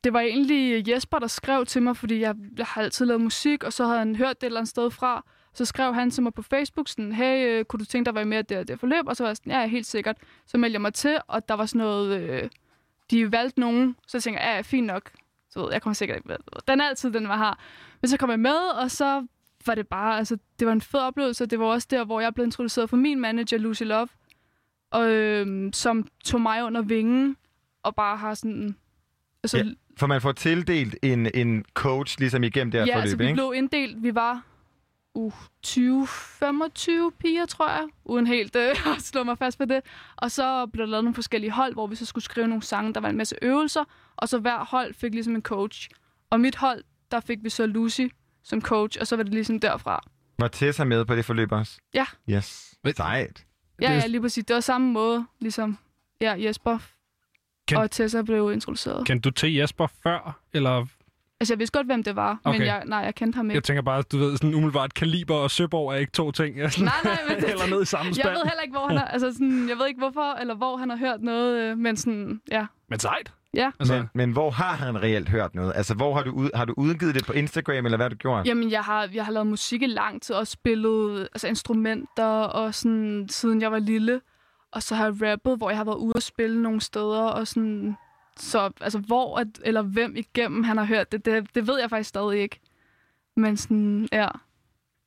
det 0.03 0.13
var 0.13 0.19
egentlig 0.19 0.89
Jesper, 0.89 1.19
der 1.19 1.27
skrev 1.27 1.65
til 1.65 1.81
mig, 1.81 1.97
fordi 1.97 2.19
jeg, 2.19 2.35
jeg 2.57 2.65
har 2.65 2.81
altid 2.81 3.05
lavet 3.05 3.21
musik, 3.21 3.63
og 3.63 3.73
så 3.73 3.85
havde 3.85 3.99
han 3.99 4.15
hørt 4.15 4.41
det 4.41 4.43
et 4.43 4.45
eller 4.47 4.59
andet 4.59 4.69
sted 4.69 4.91
fra. 4.91 5.25
Så 5.53 5.65
skrev 5.65 5.93
han 5.93 6.11
til 6.11 6.23
mig 6.23 6.33
på 6.33 6.41
Facebook 6.41 6.87
sådan, 6.87 7.11
hey, 7.11 7.47
øh, 7.47 7.65
kunne 7.65 7.79
du 7.79 7.85
tænke 7.85 8.05
dig 8.05 8.11
at 8.11 8.15
være 8.15 8.25
med 8.25 8.39
i 8.39 8.41
det, 8.41 8.57
og 8.57 8.67
det 8.67 8.79
forløb? 8.79 9.07
Og 9.07 9.15
så 9.15 9.23
var 9.23 9.29
jeg 9.29 9.37
sådan, 9.37 9.51
ja, 9.51 9.67
helt 9.67 9.85
sikkert. 9.85 10.17
Så 10.45 10.57
meldte 10.57 10.73
jeg 10.73 10.81
mig 10.81 10.93
til, 10.93 11.17
og 11.27 11.49
der 11.49 11.53
var 11.53 11.65
sådan 11.65 11.79
noget, 11.79 12.21
øh, 12.21 12.49
de 13.11 13.31
valgte 13.31 13.59
nogen, 13.59 13.95
så 14.07 14.17
jeg 14.17 14.23
tænkte, 14.23 14.43
ja, 14.43 14.61
fint 14.61 14.87
nok. 14.87 15.11
Så 15.49 15.59
ved 15.59 15.67
jeg, 15.67 15.73
jeg 15.73 15.81
kommer 15.81 15.93
sikkert 15.93 16.17
ikke 16.17 16.27
med. 16.27 16.37
Den 16.67 16.81
er 16.81 16.85
altid, 16.85 17.11
den 17.11 17.27
var 17.27 17.37
her. 17.37 17.59
Men 18.01 18.09
så 18.09 18.17
kom 18.17 18.29
jeg 18.29 18.39
med, 18.39 18.57
og 18.81 18.91
så 18.91 19.25
var 19.65 19.75
det 19.75 19.87
bare, 19.87 20.17
altså, 20.17 20.37
det 20.59 20.67
var 20.67 20.73
en 20.73 20.81
fed 20.81 20.99
oplevelse. 20.99 21.45
Det 21.45 21.59
var 21.59 21.65
også 21.65 21.87
der, 21.91 22.03
hvor 22.03 22.19
jeg 22.19 22.33
blev 22.33 22.45
introduceret 22.45 22.89
for 22.89 22.97
min 22.97 23.19
manager, 23.19 23.57
Lucy 23.57 23.83
Love, 23.83 24.07
og, 24.91 25.09
øh, 25.09 25.69
som 25.73 26.07
tog 26.23 26.41
mig 26.41 26.63
under 26.63 26.81
vingen, 26.81 27.37
og 27.83 27.95
bare 27.95 28.17
har 28.17 28.33
sådan... 28.33 28.75
Altså, 29.43 29.57
ja, 29.57 29.63
for 29.97 30.07
man 30.07 30.21
får 30.21 30.31
tildelt 30.31 30.95
en, 31.01 31.29
en 31.33 31.65
coach 31.73 32.19
ligesom 32.19 32.43
igennem 32.43 32.71
det 32.71 32.79
her 32.79 32.85
ja 32.85 32.93
forløb, 32.95 33.01
altså, 33.01 33.17
vi 33.17 33.23
ikke? 33.23 33.33
blev 33.33 33.53
inddelt. 33.55 34.03
Vi 34.03 34.15
var 34.15 34.41
uh, 35.13 35.33
20-25 35.67 35.71
piger, 37.19 37.45
tror 37.45 37.69
jeg, 37.69 37.87
uden 38.05 38.27
helt 38.27 38.55
øh, 38.55 38.69
at 38.95 39.01
slå 39.01 39.23
mig 39.23 39.37
fast 39.37 39.57
på 39.57 39.65
det. 39.65 39.81
Og 40.15 40.31
så 40.31 40.65
blev 40.65 40.85
der 40.85 40.91
lavet 40.91 41.03
nogle 41.03 41.15
forskellige 41.15 41.51
hold, 41.51 41.73
hvor 41.73 41.87
vi 41.87 41.95
så 41.95 42.05
skulle 42.05 42.23
skrive 42.23 42.47
nogle 42.47 42.63
sange. 42.63 42.93
Der 42.93 42.99
var 42.99 43.09
en 43.09 43.17
masse 43.17 43.35
øvelser, 43.41 43.83
og 44.15 44.29
så 44.29 44.39
hver 44.39 44.65
hold 44.65 44.93
fik 44.93 45.13
ligesom 45.13 45.35
en 45.35 45.41
coach. 45.41 45.89
Og 46.29 46.39
mit 46.39 46.55
hold, 46.55 46.83
der 47.11 47.19
fik 47.19 47.37
vi 47.43 47.49
så 47.49 47.65
Lucy 47.65 48.07
som 48.43 48.61
coach, 48.61 48.97
og 49.01 49.07
så 49.07 49.15
var 49.15 49.23
det 49.23 49.33
ligesom 49.33 49.59
derfra. 49.59 50.03
Var 50.39 50.47
Tessa 50.47 50.83
med 50.83 51.05
på 51.05 51.15
det 51.15 51.25
forløb 51.25 51.51
også? 51.51 51.79
Ja. 51.93 52.05
Yes. 52.29 52.75
Sejt. 52.95 53.45
Ja, 53.81 53.87
Det 53.87 54.01
ja, 54.01 54.07
lige 54.07 54.21
præcis. 54.21 54.45
Det 54.45 54.53
var 54.53 54.59
samme 54.59 54.91
måde, 54.91 55.25
ligesom 55.39 55.77
ja, 56.21 56.35
Jesper 56.37 56.79
Kan- 57.67 57.77
og 57.77 57.91
Tessa 57.91 58.21
blev 58.21 58.51
introduceret. 58.53 59.07
Kendte 59.07 59.29
du 59.29 59.33
til 59.33 59.53
Jesper 59.53 59.87
før, 60.03 60.39
eller... 60.53 60.85
Altså, 61.39 61.53
jeg 61.53 61.59
vidste 61.59 61.77
godt, 61.77 61.87
hvem 61.87 62.03
det 62.03 62.15
var, 62.15 62.39
Okay. 62.43 62.57
men 62.59 62.67
jeg, 62.67 62.83
nej, 62.85 62.99
jeg 62.99 63.15
kendte 63.15 63.35
ham 63.35 63.45
ikke. 63.45 63.55
Jeg 63.55 63.63
tænker 63.63 63.81
bare, 63.81 64.01
du 64.01 64.17
ved, 64.17 64.37
sådan 64.37 64.53
umiddelbart 64.53 64.93
kaliber 64.93 65.35
og 65.35 65.51
Søborg 65.51 65.91
er 65.93 65.97
ikke 65.97 66.11
to 66.11 66.31
ting. 66.31 66.57
Jeg 66.57 66.71
Nej, 66.79 66.93
nej, 67.03 67.19
men 67.27 67.37
Eller 67.51 67.67
ned 67.69 67.81
i 67.81 67.85
samme 67.85 68.07
jeg 68.09 68.15
spand. 68.15 68.29
ved 68.29 68.43
heller 68.43 68.61
ikke, 68.61 68.71
hvor 68.77 68.87
han 68.87 68.97
har, 68.97 69.05
altså 69.05 69.31
sådan, 69.33 69.69
jeg 69.69 69.77
ved 69.77 69.87
ikke 69.87 69.99
hvorfor, 69.99 70.33
eller 70.41 70.55
hvor 70.55 70.77
han 70.77 70.89
har 70.89 70.97
hørt 70.97 71.21
noget, 71.21 71.59
øh, 71.61 71.77
men 71.77 71.97
sådan, 71.97 72.41
ja. 72.51 72.65
Men 72.89 72.99
sejt. 72.99 73.33
Ja. 73.53 73.71
Altså, 73.79 73.93
Men, 73.97 74.09
men 74.13 74.31
hvor 74.31 74.51
har 74.51 74.73
han 74.75 75.03
reelt 75.03 75.29
hørt 75.29 75.55
noget? 75.55 75.73
Altså, 75.75 75.93
hvor 75.93 76.15
har 76.15 76.23
du, 76.23 76.31
ud, 76.31 76.49
har 76.55 76.65
du 76.65 76.73
udgivet 76.77 77.15
det 77.15 77.25
på 77.25 77.33
Instagram, 77.33 77.85
eller 77.85 77.97
hvad 77.97 78.03
har 78.05 78.09
du 78.09 78.15
gjort? 78.15 78.47
Jamen, 78.47 78.71
jeg 78.71 78.81
har, 78.81 79.09
jeg 79.13 79.25
har 79.25 79.31
lavet 79.31 79.47
musik 79.47 79.81
i 79.81 79.85
lang 79.87 80.21
tid, 80.21 80.35
og 80.35 80.47
spillet 80.47 81.21
altså, 81.33 81.47
instrumenter, 81.47 82.25
og 82.25 82.75
sådan, 82.75 83.27
siden 83.29 83.61
jeg 83.61 83.71
var 83.71 83.79
lille. 83.79 84.21
Og 84.71 84.83
så 84.83 84.95
har 84.95 85.05
jeg 85.05 85.31
rappet, 85.31 85.57
hvor 85.57 85.69
jeg 85.69 85.77
har 85.77 85.85
været 85.85 85.97
ude 85.97 86.13
og 86.15 86.21
spille 86.21 86.61
nogle 86.61 86.81
steder, 86.81 87.21
og 87.21 87.47
sådan... 87.47 87.95
Så 88.37 88.71
altså, 88.81 88.99
hvor 88.99 89.39
at, 89.39 89.47
eller 89.63 89.81
hvem 89.81 90.15
igennem 90.15 90.63
han 90.63 90.77
har 90.77 90.85
hørt 90.85 91.11
det, 91.11 91.25
det, 91.25 91.55
det 91.55 91.67
ved 91.67 91.79
jeg 91.79 91.89
faktisk 91.89 92.09
stadig 92.09 92.39
ikke. 92.39 92.59
Men 93.35 93.57
sådan, 93.57 94.07
ja. 94.11 94.27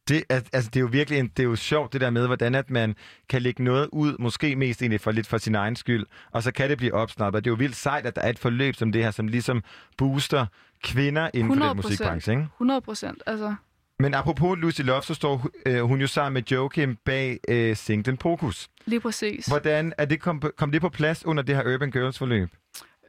Det, 0.08 0.24
altså, 0.30 0.70
det 0.70 0.76
er 0.76 0.80
jo 0.80 0.88
virkelig 0.92 1.18
en, 1.18 1.28
det 1.28 1.38
er 1.38 1.44
jo 1.44 1.56
sjovt, 1.56 1.92
det 1.92 2.00
der 2.00 2.10
med, 2.10 2.26
hvordan 2.26 2.54
at 2.54 2.70
man 2.70 2.94
kan 3.28 3.42
lægge 3.42 3.64
noget 3.64 3.88
ud, 3.92 4.16
måske 4.18 4.56
mest 4.56 4.82
egentlig 4.82 5.00
for 5.00 5.10
lidt 5.12 5.26
for 5.26 5.38
sin 5.38 5.54
egen 5.54 5.76
skyld, 5.76 6.06
og 6.30 6.42
så 6.42 6.52
kan 6.52 6.70
det 6.70 6.78
blive 6.78 6.94
opsnappet. 6.94 7.44
Det 7.44 7.50
er 7.50 7.52
jo 7.52 7.58
vildt 7.58 7.76
sejt, 7.76 8.06
at 8.06 8.16
der 8.16 8.22
er 8.22 8.30
et 8.30 8.38
forløb 8.38 8.74
som 8.74 8.92
det 8.92 9.04
her, 9.04 9.10
som 9.10 9.28
ligesom 9.28 9.62
booster 9.98 10.46
kvinder 10.82 11.30
inden 11.34 11.58
for 11.58 11.68
den 11.68 11.78
100%. 11.78 11.82
musikbranche, 11.82 12.32
ikke? 12.32 12.42
100 12.42 12.80
procent, 12.80 13.22
altså. 13.26 13.54
Men 13.98 14.14
apropos 14.14 14.58
Lucy 14.58 14.80
Love, 14.80 15.02
så 15.02 15.14
står 15.14 15.46
øh, 15.66 15.80
hun 15.82 16.00
jo 16.00 16.06
sammen 16.06 16.34
med 16.34 16.42
Joachim 16.50 16.96
bag 17.04 17.38
øh, 17.48 17.76
singlen 17.76 18.16
Pokus. 18.16 18.68
Lige 18.84 19.00
præcis. 19.00 19.46
Hvordan 19.46 19.92
er 19.98 20.04
det 20.04 20.20
kom, 20.20 20.42
kom 20.56 20.72
det 20.72 20.80
på 20.80 20.88
plads 20.88 21.26
under 21.26 21.42
det 21.42 21.56
her 21.56 21.74
Urban 21.74 21.90
Girls 21.90 22.18
forløb? 22.18 22.48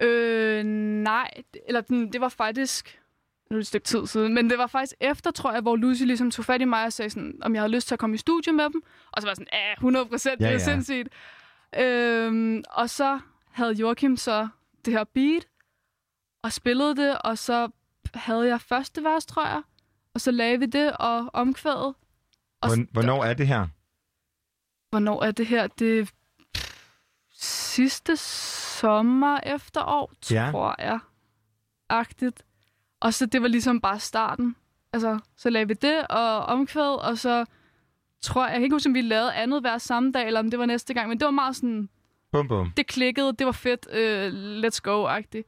Øh, 0.01 0.63
nej, 1.03 1.31
eller 1.67 1.81
den, 1.81 2.13
det 2.13 2.21
var 2.21 2.29
faktisk, 2.29 2.99
nu 3.49 3.55
er 3.55 3.57
det 3.57 3.61
et 3.61 3.67
stykke 3.67 3.85
tid 3.85 4.07
siden, 4.07 4.33
men 4.33 4.49
det 4.49 4.57
var 4.57 4.67
faktisk 4.67 4.93
efter, 4.99 5.31
tror 5.31 5.51
jeg, 5.53 5.61
hvor 5.61 5.75
Lucy 5.75 6.03
ligesom 6.03 6.31
tog 6.31 6.45
fat 6.45 6.61
i 6.61 6.65
mig 6.65 6.85
og 6.85 6.93
sagde 6.93 7.09
sådan, 7.09 7.33
om 7.41 7.53
jeg 7.53 7.61
havde 7.61 7.71
lyst 7.73 7.87
til 7.87 7.95
at 7.95 7.99
komme 7.99 8.13
i 8.13 8.17
studio 8.17 8.53
med 8.53 8.63
dem. 8.63 8.81
Og 9.11 9.21
så 9.21 9.25
var 9.27 9.29
jeg 9.29 9.35
sådan, 9.35 9.47
ja, 9.53 9.73
100 9.73 10.05
procent, 10.05 10.41
Ja, 10.41 10.45
det 10.45 10.49
er 10.55 10.59
ja. 10.59 10.65
sindssygt. 10.83 11.07
Øhm, 11.79 12.63
og 12.69 12.89
så 12.89 13.19
havde 13.51 13.73
Joachim 13.73 14.17
så 14.17 14.47
det 14.85 14.93
her 14.93 15.03
beat, 15.03 15.47
og 16.43 16.53
spillede 16.53 16.95
det, 16.95 17.17
og 17.21 17.37
så 17.37 17.69
havde 18.13 18.47
jeg 18.47 18.61
første 18.61 19.03
vers, 19.03 19.25
tror 19.25 19.45
jeg. 19.47 19.61
Og 20.15 20.21
så 20.21 20.31
lagde 20.31 20.59
vi 20.59 20.65
det 20.65 20.91
og 20.97 21.29
omkvædet. 21.33 21.93
Og 22.61 22.67
Hvor- 22.67 22.91
Hvornår 22.91 23.23
er 23.23 23.33
det 23.33 23.47
her? 23.47 23.67
Hvornår 24.89 25.23
er 25.23 25.31
det 25.31 25.47
her? 25.47 25.67
Det 25.67 26.13
sidste 27.39 28.17
sommer, 28.17 29.39
efterår, 29.39 30.11
Ja. 30.31 30.47
tror 30.51 30.75
jeg. 30.79 30.99
Agtigt. 31.89 32.45
Og 32.99 33.13
så 33.13 33.25
det 33.25 33.41
var 33.41 33.47
ligesom 33.47 33.81
bare 33.81 33.99
starten. 33.99 34.55
Altså, 34.93 35.19
så 35.37 35.49
lavede 35.49 35.67
vi 35.67 35.73
det 35.73 36.07
og 36.07 36.39
omkvæd, 36.45 37.01
og 37.09 37.17
så 37.17 37.45
tror 38.21 38.41
jeg, 38.43 38.51
jeg 38.51 38.55
kan 38.59 38.63
ikke 38.63 38.75
huske, 38.75 38.89
om 38.89 38.93
vi 38.93 39.01
lavede 39.01 39.33
andet 39.33 39.61
hver 39.61 39.77
samme 39.77 40.11
dag, 40.11 40.27
eller 40.27 40.39
om 40.39 40.49
det 40.49 40.59
var 40.59 40.65
næste 40.65 40.93
gang, 40.93 41.09
men 41.09 41.19
det 41.19 41.25
var 41.25 41.31
meget 41.31 41.55
sådan, 41.55 41.89
Bum, 42.31 42.47
bum. 42.47 42.71
det 42.77 42.87
klikkede, 42.87 43.33
det 43.33 43.45
var 43.45 43.51
fedt, 43.51 43.87
uh, 43.89 44.65
let's 44.65 44.79
go-agtigt. 44.83 45.47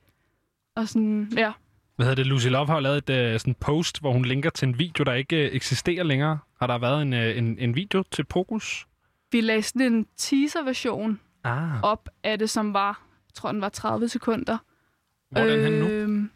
Og 0.76 0.88
sådan, 0.88 1.32
ja. 1.38 1.52
Hvad 1.98 2.06
hedder 2.06 2.16
det? 2.16 2.26
Lucy 2.26 2.48
Love 2.48 2.68
har 2.68 2.80
lavet 2.80 3.10
et 3.10 3.34
uh, 3.34 3.40
sådan 3.40 3.56
post, 3.60 4.00
hvor 4.00 4.12
hun 4.12 4.26
linker 4.26 4.50
til 4.50 4.68
en 4.68 4.80
video, 4.80 5.04
der 5.04 5.14
ikke 5.14 5.36
uh, 5.50 5.56
eksisterer 5.56 6.04
længere. 6.04 6.40
Har 6.60 6.68
der 6.68 6.78
været 6.78 7.02
en, 7.02 7.14
uh, 7.14 7.20
en, 7.38 7.60
en 7.60 7.76
video 7.76 8.04
til 8.12 8.24
Pokus? 8.24 8.88
Vi 9.32 9.42
lagde 9.42 9.62
sådan 9.62 9.82
en 9.94 10.06
teaser-version 10.18 11.20
Ah. 11.44 11.84
op 11.84 12.10
af 12.24 12.40
det, 12.40 12.50
som 12.50 12.74
var, 12.74 13.02
jeg 13.28 13.34
tror, 13.34 13.52
den 13.52 13.62
var 13.62 13.70
30 13.70 14.10
sekunder. 14.10 14.58
Hvor 15.32 15.42
er 15.42 15.48
den 15.56 15.64
henne 15.64 15.80
nu? 15.80 15.88
Øhm, 15.88 16.32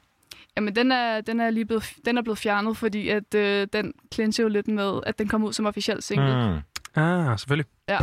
Jamen, 0.58 0.76
den 0.76 0.92
er, 0.92 1.22
den 1.22 1.40
er 1.40 1.50
lige 1.50 1.66
blevet, 1.66 1.84
den 2.06 2.18
er 2.18 2.22
blevet 2.22 2.38
fjernet, 2.38 2.78
fordi 2.78 3.10
at, 3.10 3.36
øh, 3.36 3.68
den 3.74 3.94
clincher 4.14 4.44
jo 4.44 4.50
lidt 4.50 4.68
med, 4.68 5.00
at 5.06 5.20
den 5.20 5.28
kom 5.28 5.44
ud 5.44 5.54
som 5.54 5.66
officiel 5.66 6.02
single. 6.02 6.52
Mm. 6.96 7.02
Ah, 7.02 7.40
selvfølgelig. 7.40 7.66
Ja. 7.90 7.98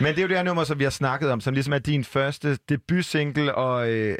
Men 0.00 0.06
det 0.14 0.18
er 0.18 0.22
jo 0.22 0.28
det 0.28 0.36
her 0.36 0.44
nummer, 0.44 0.64
som 0.64 0.78
vi 0.78 0.84
har 0.84 0.90
snakket 0.90 1.30
om, 1.30 1.40
som 1.40 1.54
ligesom 1.54 1.72
er 1.72 1.78
din 1.78 2.04
første 2.04 2.58
debutsingle, 2.68 3.54
og 3.54 3.90
øh, 3.92 4.18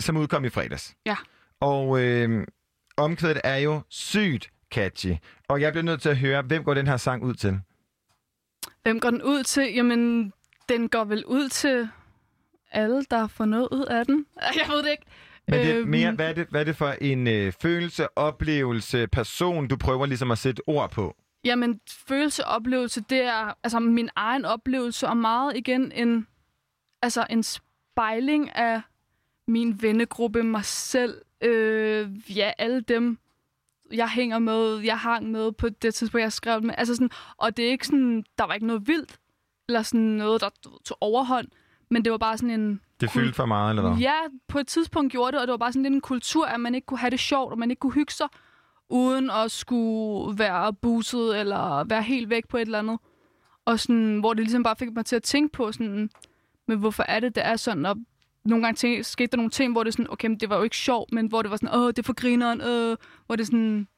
som 0.00 0.16
udkom 0.16 0.44
i 0.44 0.48
fredags. 0.48 0.94
Ja. 1.06 1.16
Og 1.60 2.00
øh, 2.00 2.46
omkvædet 2.96 3.40
er 3.44 3.56
jo 3.56 3.80
sygt 3.88 4.50
catchy. 4.74 5.14
Og 5.48 5.60
jeg 5.60 5.72
bliver 5.72 5.84
nødt 5.84 6.02
til 6.02 6.08
at 6.08 6.16
høre, 6.16 6.42
hvem 6.42 6.64
går 6.64 6.74
den 6.74 6.86
her 6.86 6.96
sang 6.96 7.22
ud 7.22 7.34
til? 7.34 7.60
Hvem 8.82 9.00
går 9.00 9.10
den 9.10 9.22
ud 9.22 9.42
til? 9.42 9.74
Jamen, 9.74 10.32
den 10.68 10.88
går 10.88 11.04
vel 11.04 11.24
ud 11.26 11.48
til 11.48 11.88
alle, 12.72 13.04
der 13.10 13.26
får 13.26 13.44
noget 13.44 13.68
ud 13.72 13.84
af 13.84 14.06
den. 14.06 14.26
Jeg 14.60 14.68
ved 14.68 14.82
det 14.82 14.90
ikke. 14.90 15.04
Men 15.48 15.54
det 15.60 15.70
er 15.70 15.78
Øhm, 15.78 15.88
mere, 15.88 16.12
hvad, 16.12 16.28
er 16.28 16.32
det, 16.32 16.46
hvad 16.50 16.60
er 16.60 16.64
det 16.64 16.76
for 16.76 16.94
en 17.00 17.26
øh, 17.26 17.52
følelse, 17.62 18.18
oplevelse, 18.18 19.06
person, 19.06 19.68
du 19.68 19.76
prøver 19.76 20.06
ligesom 20.06 20.30
at 20.30 20.38
sætte 20.38 20.62
ord 20.66 20.90
på? 20.90 21.16
Jamen, 21.44 21.80
følelse 21.88 22.46
og 22.46 22.54
oplevelse, 22.54 23.00
det 23.00 23.22
er 23.22 23.54
altså 23.62 23.80
min 23.80 24.08
egen 24.16 24.44
oplevelse, 24.44 25.08
og 25.08 25.16
meget 25.16 25.56
igen 25.56 25.92
en, 25.92 26.26
altså 27.02 27.26
en 27.30 27.42
spejling 27.42 28.56
af 28.56 28.82
min 29.48 29.82
vennegruppe, 29.82 30.42
mig 30.42 30.64
selv, 30.64 31.22
øh, 31.40 32.36
ja, 32.38 32.52
alle 32.58 32.80
dem, 32.80 33.18
jeg 33.92 34.08
hænger 34.08 34.38
med, 34.38 34.78
jeg 34.78 34.98
hang 34.98 35.30
med 35.30 35.52
på 35.52 35.68
det 35.68 35.94
tidspunkt, 35.94 36.22
jeg 36.22 36.32
skrev 36.32 36.62
med. 36.62 36.74
Altså 36.78 36.94
sådan, 36.94 37.10
og 37.36 37.56
det 37.56 37.66
er 37.66 37.70
ikke 37.70 37.86
sådan, 37.86 38.24
der 38.38 38.44
var 38.44 38.54
ikke 38.54 38.66
noget 38.66 38.88
vildt, 38.88 39.18
eller 39.68 39.82
sådan 39.82 40.00
noget, 40.00 40.40
der 40.40 40.48
tog 40.84 40.98
overhånd, 41.00 41.48
men 41.90 42.04
det 42.04 42.12
var 42.12 42.18
bare 42.18 42.38
sådan 42.38 42.60
en... 42.60 42.80
Det 43.00 43.10
fyldte 43.10 43.34
for 43.34 43.46
meget, 43.46 43.70
eller 43.70 43.88
hvad? 43.88 43.98
Ja, 43.98 44.14
på 44.48 44.58
et 44.58 44.66
tidspunkt 44.66 45.12
gjorde 45.12 45.32
det, 45.32 45.40
og 45.40 45.46
det 45.46 45.52
var 45.52 45.58
bare 45.58 45.72
sådan 45.72 45.82
lidt 45.82 45.94
en 45.94 46.00
kultur, 46.00 46.46
at 46.46 46.60
man 46.60 46.74
ikke 46.74 46.86
kunne 46.86 46.98
have 46.98 47.10
det 47.10 47.20
sjovt, 47.20 47.52
og 47.52 47.58
man 47.58 47.70
ikke 47.70 47.80
kunne 47.80 47.92
hygge 47.92 48.12
sig, 48.12 48.28
uden 48.92 49.30
at 49.30 49.50
skulle 49.50 50.38
være 50.38 50.72
buset, 50.72 51.40
eller 51.40 51.84
være 51.84 52.02
helt 52.02 52.30
væk 52.30 52.48
på 52.48 52.56
et 52.56 52.60
eller 52.60 52.78
andet. 52.78 52.98
Og 53.64 53.80
sådan, 53.80 54.18
hvor 54.20 54.34
det 54.34 54.44
ligesom 54.44 54.62
bare 54.62 54.76
fik 54.78 54.88
mig 54.94 55.06
til 55.06 55.16
at 55.16 55.22
tænke 55.22 55.52
på, 55.52 55.72
sådan, 55.72 56.10
men 56.68 56.78
hvorfor 56.78 57.04
er 57.08 57.20
det, 57.20 57.34
det 57.34 57.46
er 57.46 57.56
sådan, 57.56 57.86
og 57.86 57.96
nogle 58.44 58.64
gange 58.64 58.76
tænke, 58.76 59.04
skete 59.04 59.26
der 59.26 59.36
nogle 59.36 59.50
ting, 59.50 59.72
hvor 59.72 59.84
det 59.84 59.92
sådan, 59.92 60.10
okay, 60.10 60.28
men 60.28 60.40
det 60.40 60.50
var 60.50 60.56
jo 60.56 60.62
ikke 60.62 60.76
sjovt, 60.76 61.12
men 61.12 61.26
hvor 61.26 61.42
det 61.42 61.50
var 61.50 61.56
sådan, 61.56 61.74
åh, 61.74 61.86
det 61.86 61.98
er 61.98 62.02
for 62.02 62.12
grineren, 62.12 62.60
øh, 62.60 62.96
hvor 63.26 63.36
det 63.36 63.46
sådan, 63.46 63.88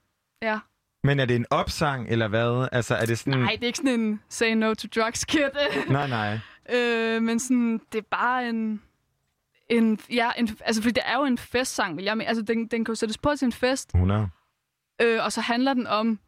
ja. 0.42 0.58
Men 1.04 1.20
er 1.20 1.24
det 1.24 1.36
en 1.36 1.46
opsang, 1.50 2.08
eller 2.08 2.28
hvad? 2.28 2.68
Altså, 2.72 2.94
er 2.94 3.06
det 3.06 3.18
sådan... 3.18 3.40
Nej, 3.40 3.52
det 3.52 3.62
er 3.62 3.66
ikke 3.66 3.78
sådan 3.78 4.00
en 4.00 4.20
say 4.28 4.50
no 4.50 4.74
to 4.74 4.88
drugs 5.00 5.24
kid. 5.24 5.48
Nej, 5.88 6.08
nej. 6.08 6.38
Øh, 6.72 7.22
men 7.22 7.38
sådan, 7.38 7.80
det 7.92 7.98
er 7.98 8.08
bare 8.10 8.48
en... 8.48 8.82
en 9.68 9.98
ja, 10.12 10.30
en, 10.38 10.48
altså, 10.64 10.82
fordi 10.82 10.92
det 10.92 11.02
er 11.06 11.16
jo 11.18 11.24
en 11.24 11.38
festsang, 11.38 11.96
vil 11.96 12.04
jeg 12.04 12.16
mene. 12.16 12.28
Altså, 12.28 12.42
den, 12.42 12.66
den 12.66 12.84
kan 12.84 12.92
jo 12.92 12.94
sættes 12.94 13.18
på 13.18 13.32
til 13.38 13.46
en 13.46 13.52
fest, 13.52 13.88
100. 13.88 14.28
øh, 15.00 15.24
og 15.24 15.32
så 15.32 15.40
handler 15.40 15.74
den 15.74 15.86
om, 15.86 16.18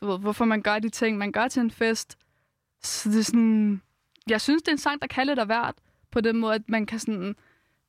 du 0.00 0.06
ved, 0.06 0.18
hvorfor 0.18 0.44
man 0.44 0.62
gør 0.62 0.78
de 0.78 0.88
ting, 0.88 1.18
man 1.18 1.32
gør 1.32 1.48
til 1.48 1.60
en 1.60 1.70
fest. 1.70 2.18
Så 2.82 3.08
det 3.08 3.18
er 3.18 3.24
sådan... 3.24 3.82
Jeg 4.28 4.40
synes, 4.40 4.62
det 4.62 4.68
er 4.68 4.72
en 4.72 4.78
sang, 4.78 5.00
der 5.00 5.06
kan 5.06 5.26
lidt 5.26 5.38
af 5.38 5.46
hvert, 5.46 5.74
på 6.10 6.20
den 6.20 6.36
måde, 6.36 6.54
at 6.54 6.62
man 6.68 6.86
kan 6.86 6.98
sådan... 6.98 7.36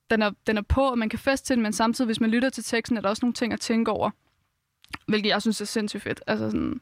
Den 0.10 0.22
er, 0.22 0.32
den 0.48 0.58
er 0.58 0.62
på, 0.62 0.82
og 0.82 0.98
man 0.98 1.10
kan 1.10 1.20
feste 1.20 1.48
til 1.48 1.56
den, 1.56 1.64
men 1.64 1.74
samtidig, 1.74 2.06
hvis 2.06 2.20
man 2.20 2.30
lytter 2.30 2.50
til 2.50 2.64
teksten, 2.64 2.98
er 2.98 3.02
der 3.02 3.10
også 3.10 3.26
nogle 3.26 3.34
ting 3.34 3.54
at 3.54 3.60
tænke 3.60 3.92
over. 3.92 4.10
Hvilket 5.08 5.30
jeg 5.30 5.42
synes 5.42 5.62
er 5.62 5.66
sindssygt 5.66 6.04
fedt. 6.04 6.22
Altså 6.28 6.46
sådan, 6.46 6.82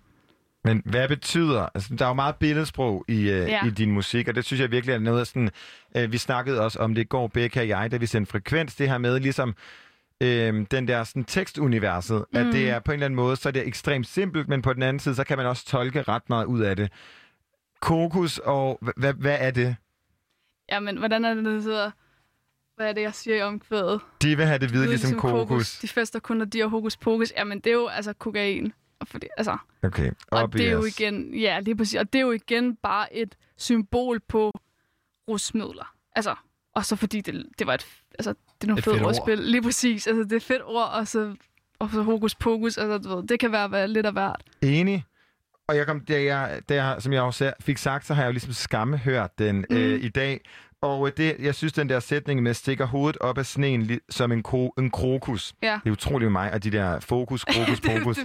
Men 0.63 0.81
hvad 0.85 1.07
betyder... 1.07 1.69
Altså, 1.73 1.95
der 1.95 2.05
er 2.05 2.09
jo 2.09 2.13
meget 2.13 2.35
billedsprog 2.35 3.05
i, 3.07 3.19
øh, 3.19 3.27
ja. 3.27 3.65
I 3.65 3.69
din 3.69 3.91
musik, 3.91 4.27
og 4.27 4.35
det 4.35 4.45
synes 4.45 4.61
jeg 4.61 4.71
virkelig 4.71 4.93
er 4.93 4.99
noget 4.99 5.19
af 5.19 5.27
sådan... 5.27 5.49
Øh, 5.95 6.11
vi 6.11 6.17
snakkede 6.17 6.61
også 6.61 6.79
om 6.79 6.95
det 6.95 7.01
i 7.01 7.05
går, 7.05 7.27
Becca 7.27 7.59
og 7.59 7.67
jeg, 7.67 7.91
da 7.91 7.97
vi 7.97 8.05
sendte 8.05 8.31
frekvens, 8.31 8.75
det 8.75 8.89
her 8.89 8.97
med 8.97 9.19
ligesom... 9.19 9.55
Øh, 10.21 10.65
den 10.71 10.87
der 10.87 11.03
sådan, 11.03 11.23
tekstuniverset, 11.23 12.25
mm. 12.33 12.39
at 12.39 12.45
det 12.53 12.69
er 12.69 12.79
på 12.79 12.91
en 12.91 12.93
eller 12.93 13.05
anden 13.05 13.15
måde, 13.15 13.35
så 13.35 13.49
er 13.49 13.53
det 13.53 13.67
ekstremt 13.67 14.07
simpelt, 14.07 14.47
men 14.47 14.61
på 14.61 14.73
den 14.73 14.83
anden 14.83 14.99
side, 14.99 15.15
så 15.15 15.23
kan 15.23 15.37
man 15.37 15.45
også 15.45 15.65
tolke 15.65 16.01
ret 16.01 16.29
meget 16.29 16.45
ud 16.45 16.59
af 16.61 16.75
det. 16.75 16.91
Kokos 17.79 18.37
og... 18.37 18.79
hva- 18.85 18.91
Hvad, 18.97 19.13
hvad 19.13 19.37
er 19.39 19.51
det? 19.51 19.75
jamen, 20.71 20.97
hvordan 20.97 21.25
er 21.25 21.33
det, 21.33 21.45
det 21.45 21.63
hedder? 21.63 21.91
Hvad 22.75 22.89
er 22.89 22.93
det, 22.93 23.01
jeg 23.01 23.13
siger 23.13 23.37
i 23.37 23.41
omkvædet? 23.41 24.01
De 24.21 24.37
vil 24.37 24.45
have 24.45 24.59
det 24.59 24.69
hvide, 24.69 24.87
ligesom 24.87 25.19
kokos. 25.19 25.79
De 25.79 25.87
fester 25.87 26.19
kun, 26.19 26.37
når 26.37 26.45
de 26.45 26.59
har 26.59 26.67
hokus 26.67 26.97
pokus. 26.97 27.33
Jamen, 27.37 27.59
det 27.59 27.67
er 27.69 27.73
jo 27.73 27.87
altså 27.87 28.13
kokain. 28.13 28.73
Og, 28.99 29.07
fordi, 29.07 29.27
altså, 29.37 29.57
Okay, 29.83 30.11
og 30.31 30.53
det 30.53 30.67
er 30.67 30.71
jo 30.71 30.83
igen, 30.83 31.33
ja, 31.35 31.59
lige 31.59 31.75
præcis. 31.75 31.99
Og 31.99 32.13
det 32.13 32.19
er 32.19 32.23
jo 32.25 32.31
igen 32.31 32.75
bare 32.75 33.15
et 33.15 33.35
symbol 33.57 34.19
på 34.19 34.51
rusmidler. 35.29 35.95
Altså, 36.15 36.35
og 36.75 36.85
så 36.85 36.95
fordi 36.95 37.21
det, 37.21 37.45
det 37.59 37.67
var 37.67 37.73
et, 37.73 37.87
altså, 38.19 38.33
det 38.61 38.63
er 38.63 38.67
nogle 38.67 38.81
fede 38.81 38.95
fedt 38.95 39.05
ord. 39.05 39.19
ordspil. 39.19 39.37
Lige 39.37 39.61
præcis. 39.61 40.07
Altså, 40.07 40.23
det 40.23 40.33
er 40.33 40.39
fedt 40.39 40.61
ord, 40.65 40.89
og 40.93 41.07
så, 41.07 41.35
og 41.79 41.89
så 41.93 42.01
hokus 42.01 42.35
pokus. 42.35 42.77
Altså, 42.77 42.97
du 42.97 43.15
ved, 43.15 43.27
det 43.27 43.39
kan 43.39 43.51
være, 43.51 43.71
være 43.71 43.87
lidt 43.87 44.05
af 44.05 44.11
hvert. 44.11 44.43
Enig. 44.61 45.05
Og 45.67 45.77
jeg 45.77 45.85
kom, 45.85 45.99
da 45.99 46.23
jeg, 46.23 46.61
da 46.69 46.83
jeg, 46.83 46.95
som 46.99 47.13
jeg 47.13 47.21
også 47.21 47.53
fik 47.61 47.77
sagt, 47.77 48.05
så 48.07 48.13
har 48.13 48.21
jeg 48.21 48.27
jo 48.27 48.31
ligesom 48.31 48.53
skamme 48.53 48.97
hørt 48.97 49.39
den 49.39 49.65
mm. 49.69 49.75
øh, 49.75 50.03
i 50.03 50.09
dag. 50.09 50.41
Og 50.81 51.07
øh, 51.07 51.13
det, 51.17 51.35
jeg 51.39 51.55
synes, 51.55 51.73
den 51.73 51.89
der 51.89 51.99
sætning 51.99 52.43
med 52.43 52.53
stikker 52.53 52.85
hovedet 52.85 53.17
op 53.17 53.37
af 53.37 53.45
sneen 53.45 53.99
som 54.09 54.31
en, 54.31 54.43
kro, 54.43 54.73
en 54.77 54.91
krokus. 54.91 55.53
Ja. 55.63 55.79
Det 55.83 55.89
er 55.89 55.91
utroligt 55.91 56.31
mig, 56.31 56.53
og 56.53 56.63
de 56.63 56.71
der 56.71 56.99
fokus, 56.99 57.43
krokus, 57.53 57.79
det 57.79 58.05
rundt. 58.05 58.19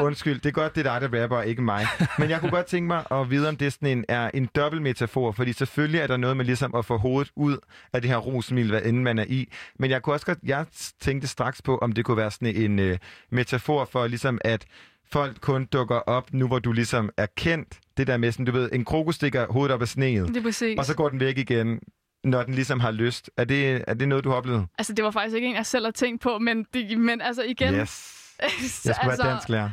Undskyld, 0.00 0.40
det 0.40 0.46
er 0.46 0.52
godt, 0.52 0.74
det 0.74 0.86
er 0.86 0.98
dig, 0.98 1.10
der 1.10 1.22
rapper, 1.22 1.42
ikke 1.42 1.62
mig. 1.62 1.86
Men 2.18 2.30
jeg 2.30 2.40
kunne 2.40 2.50
godt 2.50 2.66
tænke 2.66 2.86
mig 2.86 3.04
at 3.10 3.30
vide, 3.30 3.48
om 3.48 3.56
det 3.56 3.72
sådan 3.72 3.88
en, 3.88 4.04
er 4.08 4.30
en 4.34 4.48
dobbelt 4.56 4.82
metafor, 4.82 5.32
fordi 5.32 5.52
selvfølgelig 5.52 6.00
er 6.00 6.06
der 6.06 6.16
noget 6.16 6.36
med 6.36 6.44
ligesom 6.44 6.74
at 6.74 6.84
få 6.84 6.96
hovedet 6.98 7.32
ud 7.36 7.58
af 7.92 8.02
det 8.02 8.10
her 8.10 8.16
rusmiddel, 8.16 8.70
hvad 8.70 8.82
end 8.82 9.02
man 9.02 9.18
er 9.18 9.24
i. 9.28 9.48
Men 9.78 9.90
jeg 9.90 10.02
kunne 10.02 10.14
også 10.14 10.26
godt, 10.26 10.38
jeg 10.42 10.66
tænkte 11.00 11.28
straks 11.28 11.62
på, 11.62 11.78
om 11.78 11.92
det 11.92 12.04
kunne 12.04 12.16
være 12.16 12.30
sådan 12.30 12.56
en 12.56 12.78
øh, 12.78 12.98
metafor 13.30 13.84
for 13.84 14.06
ligesom 14.06 14.38
at 14.44 14.66
folk 15.12 15.40
kun 15.40 15.64
dukker 15.64 15.96
op, 15.96 16.32
nu 16.32 16.46
hvor 16.46 16.58
du 16.58 16.72
ligesom 16.72 17.10
er 17.16 17.26
kendt. 17.36 17.78
Det 17.96 18.06
der 18.06 18.16
med 18.16 18.32
sådan, 18.32 18.46
du 18.46 18.52
ved, 18.52 18.70
en 18.72 18.84
krokus 18.84 19.14
stikker 19.14 19.46
hovedet 19.52 19.74
op 19.74 19.82
af 19.82 19.88
sneet, 19.88 20.28
Det 20.28 20.36
er 20.36 20.42
præcis. 20.42 20.78
og 20.78 20.84
så 20.84 20.94
går 20.96 21.08
den 21.08 21.20
væk 21.20 21.38
igen, 21.38 21.80
når 22.24 22.42
den 22.42 22.54
ligesom 22.54 22.80
har 22.80 22.90
lyst. 22.90 23.30
Er 23.36 23.44
det, 23.44 23.84
er 23.86 23.94
det 23.94 24.08
noget, 24.08 24.24
du 24.24 24.28
har 24.30 24.36
oplevet? 24.36 24.66
Altså, 24.78 24.92
det 24.92 25.04
var 25.04 25.10
faktisk 25.10 25.34
ikke 25.34 25.48
en, 25.48 25.54
jeg 25.54 25.66
selv 25.66 25.84
har 25.84 25.92
tænkt 25.92 26.22
på, 26.22 26.38
men, 26.38 26.66
det, 26.74 26.98
men 26.98 27.20
altså 27.20 27.42
igen... 27.42 27.74
Yes. 27.74 28.16
Jeg 28.84 28.94
skulle 28.94 29.18
være 29.18 29.30
dansklærer. 29.32 29.70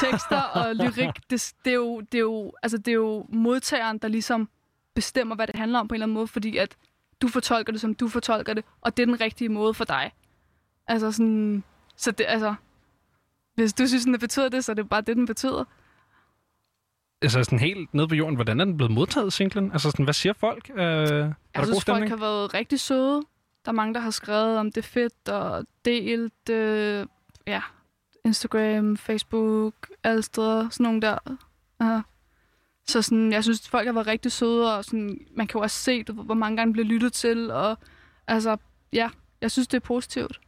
tekster 0.00 0.40
og 0.40 0.74
lyrik, 0.80 1.14
det, 1.30 1.52
det, 1.64 1.70
er 1.70 1.74
jo, 1.74 2.00
det, 2.00 2.14
er 2.14 2.22
jo, 2.22 2.52
altså, 2.62 2.78
det 2.78 2.88
er 2.88 2.92
jo 2.92 3.26
modtageren, 3.32 3.98
der 3.98 4.08
ligesom 4.08 4.48
bestemmer, 4.94 5.36
hvad 5.36 5.46
det 5.46 5.56
handler 5.56 5.78
om 5.78 5.88
på 5.88 5.92
en 5.92 5.96
eller 5.96 6.04
anden 6.06 6.14
måde, 6.14 6.26
fordi 6.26 6.56
at 6.56 6.76
du 7.22 7.28
fortolker 7.28 7.72
det, 7.72 7.80
som 7.80 7.94
du 7.94 8.08
fortolker 8.08 8.54
det, 8.54 8.64
og 8.80 8.96
det 8.96 9.02
er 9.02 9.06
den 9.06 9.20
rigtige 9.20 9.48
måde 9.48 9.74
for 9.74 9.84
dig. 9.84 10.12
Altså 10.88 11.12
sådan... 11.12 11.64
Så 11.96 12.10
det, 12.10 12.26
altså... 12.28 12.54
Hvis 13.60 13.72
du 13.72 13.86
synes, 13.86 14.04
den 14.04 14.18
betyder 14.18 14.48
det, 14.48 14.64
så 14.64 14.72
er 14.72 14.74
det 14.74 14.88
bare 14.88 15.00
det, 15.00 15.16
den 15.16 15.26
betyder. 15.26 15.64
Altså 17.22 17.44
sådan 17.44 17.58
helt 17.58 17.94
nede 17.94 18.08
på 18.08 18.14
jorden, 18.14 18.34
hvordan 18.34 18.60
er 18.60 18.64
den 18.64 18.76
blevet 18.76 18.92
modtaget, 18.92 19.32
singlen? 19.32 19.72
Altså 19.72 19.90
sådan, 19.90 20.04
hvad 20.04 20.14
siger 20.14 20.32
folk? 20.32 20.70
Øh, 20.70 20.76
er 20.78 20.84
der 20.84 21.24
Jeg 21.24 21.34
god 21.54 21.64
synes, 21.64 21.68
folk 21.68 21.80
stemning? 21.82 22.10
har 22.10 22.16
været 22.16 22.54
rigtig 22.54 22.80
søde. 22.80 23.22
Der 23.64 23.70
er 23.70 23.72
mange, 23.72 23.94
der 23.94 24.00
har 24.00 24.10
skrevet 24.10 24.58
om 24.58 24.66
det 24.72 24.76
er 24.76 24.88
fedt 24.88 25.28
og 25.28 25.64
delt. 25.84 26.50
Øh, 26.50 27.06
ja, 27.46 27.62
Instagram, 28.24 28.96
Facebook, 28.96 29.74
alle 30.04 30.22
steder. 30.22 30.68
Sådan 30.68 30.84
nogle 30.84 31.00
der. 31.00 31.18
Uh, 31.80 32.00
så 32.88 33.02
sådan, 33.02 33.32
jeg 33.32 33.44
synes, 33.44 33.68
folk 33.68 33.86
har 33.86 33.92
været 33.92 34.06
rigtig 34.06 34.32
søde, 34.32 34.76
og 34.76 34.84
sådan, 34.84 35.18
man 35.36 35.46
kan 35.46 35.58
jo 35.58 35.62
også 35.62 35.76
se, 35.76 36.04
hvor 36.04 36.34
mange 36.34 36.56
gange 36.56 36.72
bliver 36.72 36.86
lyttet 36.86 37.12
til. 37.12 37.50
Og 37.50 37.78
altså, 38.26 38.56
ja, 38.92 39.10
jeg 39.40 39.50
synes, 39.50 39.68
det 39.68 39.76
er 39.76 39.80
positivt. 39.86 40.40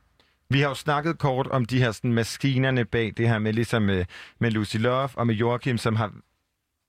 Vi 0.53 0.61
har 0.61 0.69
jo 0.69 0.75
snakket 0.75 1.19
kort 1.19 1.47
om 1.47 1.65
de 1.65 1.79
her 1.79 1.93
sådan, 1.93 2.13
maskinerne 2.13 2.85
bag 2.85 3.13
det 3.17 3.29
her 3.29 3.39
med, 3.39 3.53
ligesom 3.53 3.83
med, 3.83 4.05
med 4.39 4.51
Lucy 4.51 4.77
Love 4.77 5.09
og 5.15 5.27
med 5.27 5.35
Joachim, 5.35 5.79
som 5.79 5.97
har 5.97 6.13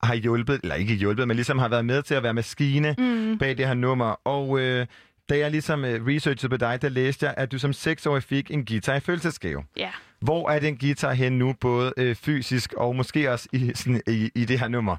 har 0.03 0.15
hjulpet, 0.15 0.59
eller 0.63 0.75
ikke 0.75 0.95
hjulpet, 0.95 1.27
men 1.27 1.35
ligesom 1.35 1.59
har 1.59 1.67
været 1.67 1.85
med 1.85 2.01
til 2.01 2.15
at 2.15 2.23
være 2.23 2.33
maskine 2.33 2.95
Mm. 2.97 3.37
bag 3.37 3.57
det 3.57 3.67
her 3.67 3.73
nummer. 3.73 4.05
Og 4.27 4.59
øh, 4.59 4.87
da 5.29 5.37
jeg 5.37 5.51
ligesom 5.51 5.85
øh, 5.85 6.07
researchede 6.07 6.49
på 6.49 6.57
dig, 6.57 6.81
der 6.81 6.89
læste 6.89 7.25
jeg, 7.25 7.33
at 7.37 7.51
du 7.51 7.59
som 7.59 7.73
seksårig 7.73 8.23
fik 8.23 8.51
en 8.51 8.65
guitar 8.65 8.95
i 8.95 8.99
følelsesgave. 8.99 9.63
Ja. 9.77 9.89
Hvor 10.19 10.49
er 10.49 10.59
den 10.59 10.77
guitar 10.77 11.13
hen 11.13 11.39
nu, 11.39 11.53
både 11.61 11.93
øh, 11.97 12.15
fysisk 12.15 12.73
og 12.73 12.95
måske 12.95 13.31
også 13.31 13.47
i, 13.53 13.71
sådan, 13.75 14.01
i, 14.07 14.31
i 14.35 14.45
det 14.45 14.59
her 14.59 14.67
nummer? 14.67 14.97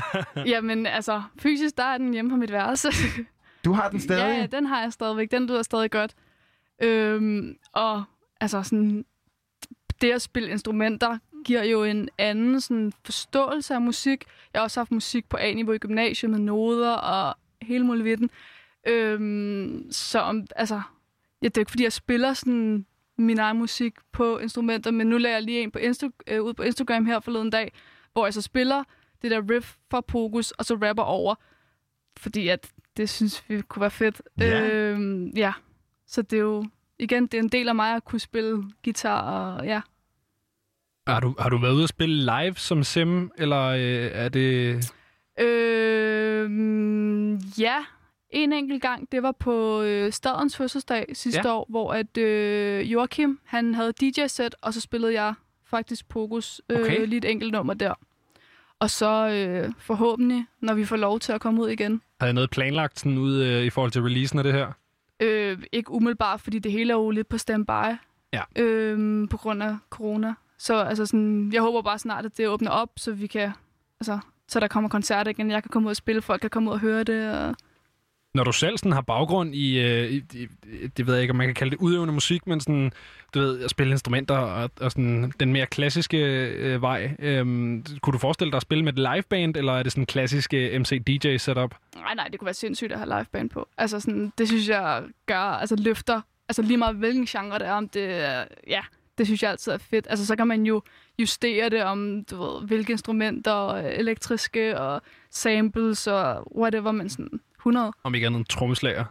Jamen, 0.52 0.86
altså, 0.86 1.22
fysisk, 1.38 1.76
der 1.76 1.84
er 1.84 1.98
den 1.98 2.12
hjemme 2.12 2.30
på 2.30 2.36
mit 2.36 2.52
værelse. 2.52 2.88
Du 3.64 3.72
har 3.72 3.88
den 3.90 4.00
stadig? 4.00 4.22
Ja, 4.22 4.36
ja, 4.40 4.46
den 4.46 4.66
har 4.66 4.82
jeg 4.82 4.92
stadigvæk. 4.92 5.30
Den 5.30 5.46
lyder 5.46 5.62
stadig 5.62 5.90
godt. 5.90 6.12
Øhm, 6.82 7.56
og 7.72 8.04
altså 8.40 8.62
sådan, 8.62 9.04
det 10.00 10.12
at 10.12 10.22
spille 10.22 10.50
instrumenter 10.50 11.18
giver 11.44 11.62
jo 11.62 11.84
en 11.84 12.08
anden 12.18 12.60
sådan, 12.60 12.92
forståelse 13.04 13.74
af 13.74 13.80
musik. 13.80 14.24
Jeg 14.52 14.60
har 14.60 14.64
også 14.64 14.80
haft 14.80 14.90
musik 14.92 15.28
på 15.28 15.36
A-niveau 15.36 15.72
i 15.72 15.78
gymnasiet 15.78 16.30
med 16.30 16.38
noder 16.38 16.92
og 16.92 17.36
hele 17.62 17.84
muligheden. 17.86 18.30
Øhm, 18.86 19.86
så 19.90 20.18
om, 20.18 20.46
altså, 20.56 20.80
ja, 21.42 21.48
det 21.48 21.56
er 21.56 21.60
ikke 21.60 21.70
fordi, 21.70 21.82
jeg 21.84 21.92
spiller 21.92 22.32
sådan 22.32 22.86
min 23.18 23.38
egen 23.38 23.58
musik 23.58 23.94
på 24.12 24.38
instrumenter, 24.38 24.90
men 24.90 25.06
nu 25.06 25.18
lagde 25.18 25.34
jeg 25.34 25.42
lige 25.42 25.60
en 25.60 25.70
på 25.70 25.78
Insta- 25.78 26.10
øh, 26.26 26.42
ud 26.42 26.54
på 26.54 26.62
Instagram 26.62 27.06
her 27.06 27.20
forleden 27.20 27.50
dag, 27.50 27.72
hvor 28.12 28.26
jeg 28.26 28.34
så 28.34 28.42
spiller 28.42 28.84
det 29.22 29.30
der 29.30 29.50
riff 29.50 29.74
fra 29.90 30.00
Pokus, 30.00 30.50
og 30.50 30.64
så 30.64 30.74
rapper 30.74 31.02
over, 31.02 31.34
fordi 32.18 32.48
at 32.48 32.70
det 32.96 33.08
synes 33.10 33.44
vi 33.48 33.62
kunne 33.62 33.80
være 33.80 33.90
fedt. 33.90 34.22
Ja. 34.40 34.70
Øhm, 34.70 35.28
ja. 35.28 35.52
Så 36.06 36.22
det 36.22 36.36
er 36.36 36.40
jo, 36.40 36.64
igen, 36.98 37.26
det 37.26 37.34
er 37.34 37.42
en 37.42 37.48
del 37.48 37.68
af 37.68 37.74
mig 37.74 37.94
at 37.96 38.04
kunne 38.04 38.20
spille 38.20 38.64
guitar, 38.84 39.20
og 39.20 39.66
ja. 39.66 39.80
Har 41.06 41.20
du, 41.20 41.34
har 41.38 41.48
du 41.48 41.58
været 41.58 41.72
ude 41.74 41.82
at 41.82 41.88
spille 41.88 42.24
live 42.24 42.54
som 42.54 42.82
sim, 42.84 43.30
eller 43.38 43.62
øh, 43.62 44.10
er 44.12 44.28
det... 44.28 44.76
Øhm, 45.40 47.36
ja, 47.36 47.76
en 48.30 48.52
enkelt 48.52 48.82
gang, 48.82 49.12
det 49.12 49.22
var 49.22 49.32
på 49.32 49.82
øh, 49.82 50.12
stadens 50.12 50.56
fødselsdag 50.56 51.06
sidste 51.12 51.40
Ja. 51.48 51.54
år, 51.54 51.66
hvor 51.68 51.92
at 51.92 52.16
øh, 52.18 52.92
Joachim, 52.92 53.38
han 53.44 53.74
havde 53.74 53.92
DJ-sæt, 54.00 54.56
og 54.62 54.74
så 54.74 54.80
spillede 54.80 55.12
jeg 55.22 55.34
faktisk 55.70 56.08
Pokus 56.08 56.60
øh, 56.68 56.80
Okay. 56.80 57.06
lige 57.06 57.16
et 57.18 57.24
enkelt 57.30 57.52
nummer 57.52 57.74
der. 57.74 57.94
Og 58.80 58.90
så 58.90 59.28
øh, 59.28 59.72
forhåbentlig, 59.78 60.46
når 60.60 60.74
vi 60.74 60.84
får 60.84 60.96
lov 60.96 61.20
til 61.20 61.32
at 61.32 61.40
komme 61.40 61.62
ud 61.62 61.68
igen. 61.68 62.02
Har 62.20 62.26
jeg 62.26 62.34
noget 62.34 62.50
planlagt 62.50 62.98
sådan 63.00 63.18
ud 63.18 63.42
øh, 63.42 63.62
i 63.64 63.70
forhold 63.70 63.90
til 63.92 64.02
releasen 64.02 64.38
af 64.38 64.44
det 64.44 64.52
her? 64.52 64.72
Øh, 65.20 65.58
ikke 65.72 65.90
umiddelbart, 65.90 66.40
fordi 66.40 66.58
det 66.58 66.72
hele 66.72 66.92
er 66.92 66.96
jo 66.96 67.10
lidt 67.10 67.28
på 67.28 67.38
standby. 67.38 67.96
Ja. 68.32 68.42
Øh, 68.56 69.28
på 69.28 69.36
grund 69.36 69.62
af 69.62 69.76
corona. 69.90 70.34
Så 70.58 70.74
altså 70.74 71.06
sådan, 71.06 71.50
jeg 71.52 71.62
håber 71.62 71.82
bare 71.82 71.98
snart, 71.98 72.26
at 72.26 72.38
det 72.38 72.48
åbner 72.48 72.70
op, 72.70 72.90
så 72.96 73.12
vi 73.12 73.26
kan... 73.26 73.50
Altså, 74.00 74.18
så 74.48 74.60
der 74.60 74.68
kommer 74.68 74.90
koncerter 74.90 75.30
igen. 75.30 75.50
Jeg 75.50 75.62
kan 75.62 75.70
komme 75.70 75.86
ud 75.86 75.90
og 75.90 75.96
spille, 75.96 76.22
folk 76.22 76.40
kan 76.40 76.50
komme 76.50 76.70
ud 76.70 76.74
og 76.74 76.80
høre 76.80 77.04
det. 77.04 77.30
Og... 77.30 77.54
Når 78.36 78.44
du 78.44 78.52
selv 78.52 78.78
sådan 78.78 78.92
har 78.92 79.00
baggrund 79.00 79.54
i, 79.54 79.80
øh, 79.80 80.10
i, 80.10 80.16
i, 80.16 80.46
det 80.96 81.06
ved 81.06 81.14
jeg 81.14 81.22
ikke, 81.22 81.30
om 81.30 81.36
man 81.36 81.46
kan 81.46 81.54
kalde 81.54 81.70
det 81.70 81.78
udøvende 81.80 82.14
musik, 82.14 82.46
men 82.46 82.60
sådan, 82.60 82.92
du 83.34 83.40
ved, 83.40 83.62
at 83.62 83.70
spille 83.70 83.90
instrumenter 83.90 84.36
og, 84.36 84.70
og 84.80 84.90
sådan 84.90 85.32
den 85.40 85.52
mere 85.52 85.66
klassiske 85.66 86.18
øh, 86.18 86.82
vej. 86.82 87.16
øh, 87.18 87.44
kunne 88.00 88.12
du 88.12 88.18
forestille 88.18 88.50
dig 88.50 88.56
at 88.56 88.62
spille 88.62 88.84
med 88.84 88.92
et 88.92 88.98
liveband, 88.98 89.56
eller 89.56 89.72
er 89.72 89.82
det 89.82 89.92
sådan 89.92 90.02
en 90.02 90.06
klassisk 90.06 90.54
øh, 90.54 90.80
MC-DJ-setup? 90.80 91.74
Nej, 91.96 92.14
nej, 92.14 92.28
det 92.28 92.38
kunne 92.38 92.46
være 92.46 92.54
sindssygt 92.54 92.92
at 92.92 92.98
have 92.98 93.18
liveband 93.18 93.50
på. 93.50 93.68
Altså 93.78 94.00
sådan, 94.00 94.32
det 94.38 94.48
synes 94.48 94.68
jeg 94.68 95.02
gør, 95.26 95.36
altså 95.36 95.76
løfter, 95.76 96.20
altså 96.48 96.62
lige 96.62 96.76
meget 96.76 96.96
hvilken 96.96 97.26
genre 97.26 97.58
det 97.58 97.66
er, 97.66 97.72
om 97.72 97.88
det 97.88 98.24
er, 98.24 98.44
ja, 98.68 98.80
det 99.18 99.26
synes 99.26 99.42
jeg 99.42 99.50
altid 99.50 99.72
er 99.72 99.78
fedt. 99.78 100.06
Altså 100.10 100.26
så 100.26 100.36
kan 100.36 100.46
man 100.46 100.66
jo 100.66 100.82
justere 101.18 101.68
det 101.68 101.82
om, 101.82 102.24
du 102.30 102.42
ved, 102.42 102.66
hvilke 102.66 102.90
instrumenter, 102.90 103.66
øh, 103.68 103.84
elektriske 103.84 104.80
og 104.80 105.02
samples 105.30 106.06
og 106.06 106.58
whatever, 106.58 106.92
men 106.92 107.08
sådan 107.08 107.40
100. 107.66 107.92
Om 108.02 108.14
ikke 108.14 108.26
andet 108.26 108.38
en 108.38 108.44
trommeslager. 108.44 109.04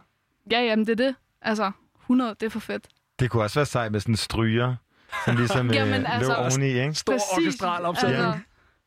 Ja, 0.50 0.60
jamen 0.60 0.86
det 0.86 1.00
er 1.00 1.06
det. 1.06 1.14
Altså 1.42 1.70
100, 2.02 2.34
det 2.40 2.46
er 2.46 2.50
for 2.50 2.60
fedt. 2.60 2.88
Det 3.18 3.30
kunne 3.30 3.42
også 3.42 3.58
være 3.58 3.66
sejt 3.66 3.92
med 3.92 4.00
sådan 4.00 4.12
en 4.12 4.16
stryger, 4.16 4.76
som 5.24 5.36
ligesom 5.36 5.70
Jamen, 5.74 6.00
øh, 6.02 6.14
altså- 6.14 6.32
lå 6.32 6.38
oveni, 6.38 6.66
ikke? 6.80 6.94
Stor 6.94 7.12
orkestral 7.36 7.84
opsætning. 7.84 8.24
Altså, 8.24 8.40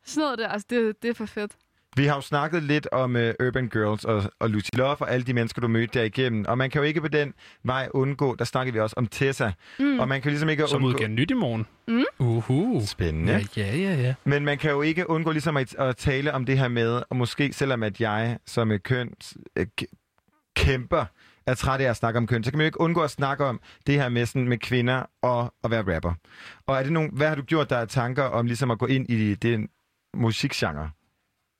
sådan 0.05 0.21
noget 0.23 0.39
der, 0.39 0.47
altså 0.47 0.67
det, 0.69 1.01
det 1.01 1.09
er 1.09 1.13
for 1.13 1.25
fedt. 1.25 1.51
Vi 1.97 2.05
har 2.05 2.15
jo 2.15 2.21
snakket 2.21 2.63
lidt 2.63 2.87
om 2.91 3.15
uh, 3.15 3.21
Urban 3.47 3.69
Girls 3.69 4.05
og, 4.05 4.23
og 4.39 4.49
Lucy 4.49 4.69
Love 4.73 4.95
og 5.01 5.11
alle 5.11 5.25
de 5.25 5.33
mennesker, 5.33 5.61
du 5.61 5.67
mødte 5.67 5.99
der 5.99 6.05
igennem. 6.05 6.45
Og 6.47 6.57
man 6.57 6.69
kan 6.69 6.79
jo 6.79 6.85
ikke 6.85 7.01
på 7.01 7.07
den 7.07 7.33
vej 7.63 7.89
undgå, 7.93 8.35
der 8.35 8.45
snakkede 8.45 8.73
vi 8.73 8.79
også 8.79 8.93
om 8.97 9.07
Tessa. 9.07 9.51
Mm. 9.79 9.99
Og 9.99 10.07
man 10.07 10.21
kan 10.21 10.31
ligesom 10.31 10.49
ikke 10.49 10.67
Som 10.67 10.75
undgå... 10.75 10.89
udgiver 10.89 11.09
nyt 11.09 11.31
i 11.31 11.33
morgen. 11.33 11.65
Mm. 11.87 12.03
Uhu. 12.19 12.81
Spændende. 12.85 13.33
Ja, 13.33 13.39
ja, 13.57 13.75
ja, 13.75 13.95
ja. 14.01 14.13
Men 14.23 14.45
man 14.45 14.57
kan 14.57 14.71
jo 14.71 14.81
ikke 14.81 15.09
undgå 15.09 15.31
ligesom 15.31 15.57
at, 15.57 15.75
at 15.75 15.97
tale 15.97 16.33
om 16.33 16.45
det 16.45 16.57
her 16.57 16.67
med, 16.67 17.01
og 17.09 17.15
måske 17.15 17.53
selvom 17.53 17.83
at 17.83 18.01
jeg 18.01 18.37
som 18.45 18.71
et 18.71 18.83
køn 18.83 19.13
øh, 19.55 19.65
kæmper 20.55 21.05
er 21.45 21.53
træt 21.53 21.81
af 21.81 21.89
at 21.89 21.95
snakke 21.95 22.17
om 22.17 22.27
køn, 22.27 22.43
så 22.43 22.51
kan 22.51 22.57
man 22.57 22.63
jo 22.63 22.67
ikke 22.67 22.81
undgå 22.81 23.01
at 23.01 23.11
snakke 23.11 23.45
om 23.45 23.59
det 23.87 23.95
her 23.95 24.09
med, 24.09 24.25
sådan, 24.25 24.47
med 24.47 24.57
kvinder 24.57 25.03
og 25.21 25.53
at 25.63 25.71
være 25.71 25.95
rapper. 25.95 26.13
Og 26.67 26.77
er 26.77 26.83
det 26.83 26.91
nogle, 26.91 27.09
hvad 27.13 27.27
har 27.27 27.35
du 27.35 27.41
gjort 27.41 27.69
der 27.69 27.77
er 27.77 27.85
tanker 27.85 28.23
om 28.23 28.45
ligesom 28.45 28.71
at 28.71 28.79
gå 28.79 28.85
ind 28.85 29.09
i 29.09 29.35
den 29.35 29.69
musikgenre? 30.13 30.89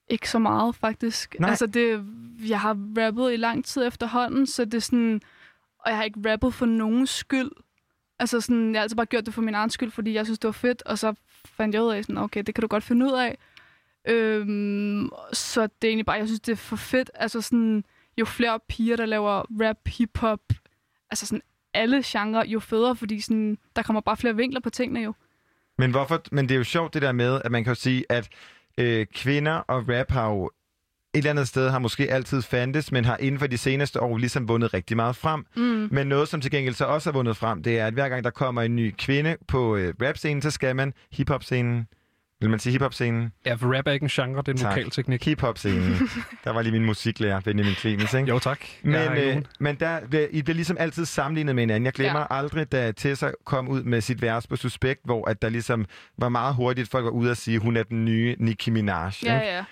Ikke 0.10 0.30
så 0.30 0.40
meget, 0.40 0.76
faktisk. 0.76 1.36
Nej. 1.40 1.50
Altså, 1.50 1.66
det, 1.66 2.06
jeg 2.48 2.60
har 2.60 2.78
rappet 2.98 3.34
i 3.34 3.36
lang 3.36 3.66
tid 3.66 3.88
efterhånden, 3.88 4.48
så 4.48 4.66
det 4.66 4.74
er 4.74 4.80
sådan... 4.80 5.22
Og 5.80 5.90
jeg 5.90 5.98
har 5.98 6.04
ikke 6.04 6.32
rappet 6.32 6.54
for 6.54 6.66
nogen 6.66 7.08
skyld. 7.08 7.52
Altså, 8.20 8.42
sådan, 8.42 8.72
jeg 8.72 8.80
har 8.80 8.84
altid 8.84 8.96
bare 8.96 9.06
gjort 9.06 9.26
det 9.26 9.34
for 9.34 9.42
min 9.42 9.56
egen 9.56 9.70
skyld, 9.70 9.92
fordi 9.92 10.14
jeg 10.14 10.26
synes, 10.26 10.40
det 10.40 10.48
var 10.48 10.52
fedt. 10.52 10.84
Og 10.86 11.00
så 11.00 11.14
fandt 11.46 11.76
jeg 11.76 11.84
ud 11.84 11.92
af, 11.92 12.04
sådan, 12.04 12.18
okay, 12.18 12.44
det 12.44 12.56
kan 12.56 12.62
du 12.62 12.68
godt 12.68 12.84
finde 12.84 13.06
ud 13.06 13.12
af. 13.12 13.38
Øhm, 14.08 15.10
så 15.34 15.62
det 15.62 15.88
er 15.88 15.88
egentlig 15.88 16.06
bare, 16.06 16.18
jeg 16.18 16.28
synes, 16.28 16.40
det 16.40 16.52
er 16.52 16.56
for 16.56 16.76
fedt. 16.76 17.12
Altså, 17.14 17.42
sådan, 17.42 17.84
jo 18.18 18.26
flere 18.26 18.60
piger, 18.70 18.96
der 18.96 19.06
laver 19.06 19.44
rap, 19.62 19.78
hip-hop, 19.88 20.42
altså 21.12 21.26
sådan 21.26 21.42
alle 21.74 22.04
genrer, 22.06 22.46
jo 22.46 22.60
federe, 22.60 22.96
fordi 22.96 23.22
sådan, 23.22 23.58
der 23.76 23.84
kommer 23.84 24.02
bare 24.02 24.18
flere 24.18 24.36
vinkler 24.36 24.60
på 24.60 24.70
tingene 24.70 25.00
jo. 25.00 25.14
Men, 25.78 25.92
hvorfor, 25.92 26.22
men 26.32 26.50
det 26.50 26.56
er 26.56 26.58
jo 26.58 26.64
sjovt 26.64 26.94
det 26.94 27.02
der 27.02 27.12
med, 27.12 27.42
at 27.46 27.52
man 27.52 27.64
kan 27.64 27.72
jo 27.72 27.76
sige, 27.76 28.06
at 28.10 28.30
øh, 28.78 29.06
kvinder 29.16 29.54
og 29.54 29.90
rap 29.90 30.12
har 30.12 30.30
jo 30.30 30.52
et 31.14 31.18
eller 31.18 31.30
andet 31.30 31.48
sted 31.48 31.70
har 31.70 31.80
måske 31.80 32.12
altid 32.12 32.42
fandtes, 32.42 32.92
men 32.92 33.06
har 33.06 33.18
inden 33.18 33.40
for 33.40 33.48
de 33.48 33.58
seneste 33.58 34.02
år 34.02 34.18
ligesom 34.18 34.48
vundet 34.48 34.74
rigtig 34.74 34.96
meget 34.98 35.16
frem. 35.16 35.46
Mm. 35.56 35.88
Men 35.92 36.08
noget, 36.08 36.28
som 36.28 36.42
til 36.42 36.52
gengæld 36.52 36.76
så 36.76 36.86
også 36.86 37.12
har 37.12 37.18
vundet 37.18 37.38
frem, 37.38 37.64
det 37.64 37.80
er, 37.80 37.88
at 37.88 37.94
hver 37.94 38.10
gang 38.10 38.24
der 38.24 38.30
kommer 38.30 38.62
en 38.62 38.76
ny 38.76 38.96
kvinde 38.98 39.38
på 39.48 39.76
øh, 39.76 39.94
rap-scenen, 40.02 40.42
så 40.42 40.52
skal 40.52 40.76
man 40.76 40.94
hip-hop-scenen. 41.12 41.88
Vil 42.42 42.50
man 42.50 42.60
sige 42.60 42.72
hip-hop-scenen? 42.72 43.32
Ja, 43.46 43.54
for 43.54 43.78
rap 43.78 43.88
er 43.88 43.92
ikke 43.92 44.04
en 44.04 44.10
genre, 44.10 44.38
det 44.42 44.48
er 44.48 44.52
en 44.52 44.58
Tak. 44.58 44.72
vokalteknik. 44.78 45.26
Hip-hop-scenen. 45.26 45.94
der 46.44 46.52
var 46.52 46.62
lige 46.62 46.72
min 46.72 46.86
musiklærer, 46.86 47.40
Benjamin 47.40 47.74
Clemens, 47.74 48.14
ikke? 48.14 48.30
Jo, 48.30 48.40
tak. 48.40 48.60
Men, 48.84 48.96
ikke 48.96 49.36
øh, 49.36 49.42
men 49.60 49.76
der, 49.76 50.00
I 50.32 50.42
bliver 50.42 50.56
ligesom 50.56 50.78
altid 50.80 51.06
sammenlignet 51.06 51.56
med 51.56 51.62
hinanden. 51.64 51.86
Jeg 51.86 51.94
glemmer 51.94 52.20
Ja. 52.20 52.26
aldrig, 52.38 52.72
da 52.72 52.92
Tessa 52.92 53.32
kom 53.46 53.68
ud 53.68 53.84
med 53.84 54.02
sit 54.02 54.22
vers 54.22 54.48
på 54.48 54.56
Suspekt, 54.56 55.02
hvor 55.06 55.30
at 55.30 55.42
der 55.42 55.50
ligesom 55.50 55.86
var 56.18 56.30
meget 56.30 56.56
hurtigt, 56.56 56.90
folk 56.92 57.04
var 57.06 57.12
ude 57.12 57.32
og 57.32 57.38
sige, 57.38 57.56
at 57.56 57.62
hun 57.62 57.78
er 57.78 57.84
den 57.84 58.06
nye 58.06 58.36
Nicki 58.40 58.70
Minaj. 58.72 59.12
Ja, 59.26 59.40
ikke? 59.42 59.54
ja. 59.54 59.64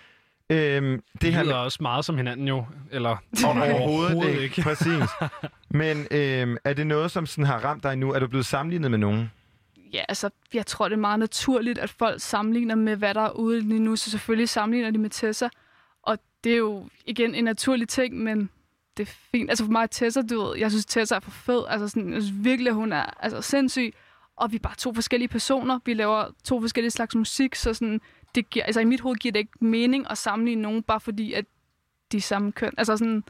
Øhm, 0.50 1.02
Det 1.14 1.22
det 1.22 1.34
her 1.34 1.44
lyder 1.44 1.56
også 1.56 1.78
meget 1.82 2.06
som 2.06 2.18
hinanden 2.18 2.48
jo, 2.48 2.66
eller 2.92 3.16
overhovedet 3.46 4.42
ikke. 4.42 4.62
Præcis. 4.62 5.04
Men 5.70 6.08
øhm, 6.12 6.58
er 6.66 6.74
det 6.74 6.88
noget, 6.88 7.12
som 7.12 7.26
sådan 7.26 7.46
har 7.46 7.58
ramt 7.66 7.84
dig 7.84 7.96
nu? 7.96 8.12
Er 8.14 8.20
du 8.20 8.28
blevet 8.28 8.46
sammenlignet 8.46 8.92
med 8.92 8.98
nogen? 9.00 9.32
Ja, 9.94 10.04
altså, 10.10 10.30
jeg 10.54 10.66
tror, 10.66 10.90
det 10.90 10.96
er 10.96 11.00
meget 11.00 11.20
naturligt, 11.20 11.80
at 11.80 11.90
folk 11.90 12.22
sammenligner 12.22 12.76
med, 12.76 12.96
hvad 12.96 13.14
der 13.14 13.22
er 13.22 13.32
ude 13.32 13.62
lige 13.62 13.80
nu. 13.80 13.96
Så 13.96 14.12
selvfølgelig 14.12 14.50
sammenligner 14.50 14.92
de 14.92 14.98
med 14.98 15.10
Tessa. 15.10 15.50
Og 16.04 16.18
det 16.44 16.52
er 16.52 16.58
jo 16.58 16.90
igen 17.06 17.36
en 17.36 17.44
naturlig 17.44 17.90
ting, 17.90 18.16
men 18.16 18.50
det 18.98 19.08
er 19.08 19.12
fint. 19.32 19.50
Altså 19.50 19.66
for 19.66 19.72
mig, 19.72 19.90
Tessa, 19.90 20.22
du 20.22 20.42
ved, 20.42 20.58
jeg 20.58 20.72
synes, 20.72 20.86
Tessa 20.86 21.16
er 21.16 21.20
for 21.20 21.32
fed. 21.32 21.64
Altså 21.68 21.88
sådan, 21.88 22.14
jeg 22.14 22.22
synes 22.22 22.44
virkelig, 22.46 22.72
hun 22.72 22.94
er 22.94 23.06
altså, 23.24 23.42
sindssyg. 23.42 23.94
Og 24.36 24.52
vi 24.52 24.56
er 24.56 24.60
bare 24.60 24.76
to 24.76 24.94
forskellige 24.94 25.30
personer. 25.30 25.80
Vi 25.86 25.94
laver 25.94 26.26
to 26.44 26.62
forskellige 26.62 26.92
slags 26.92 27.16
musik, 27.16 27.56
så 27.56 27.74
sådan, 27.74 28.02
det 28.36 28.50
giver, 28.50 28.66
altså 28.66 28.80
i 28.80 28.86
mit 28.86 29.02
hoved 29.02 29.16
giver 29.16 29.32
det 29.32 29.40
ikke 29.40 29.66
mening 29.66 30.12
at 30.12 30.18
sammenligne 30.18 30.62
nogen, 30.62 30.84
bare 30.84 31.00
fordi, 31.00 31.34
at 31.34 31.46
de 32.12 32.18
er 32.18 32.22
samme 32.22 32.52
køn. 32.52 32.74
Altså 32.78 32.98
sådan, 32.98 33.24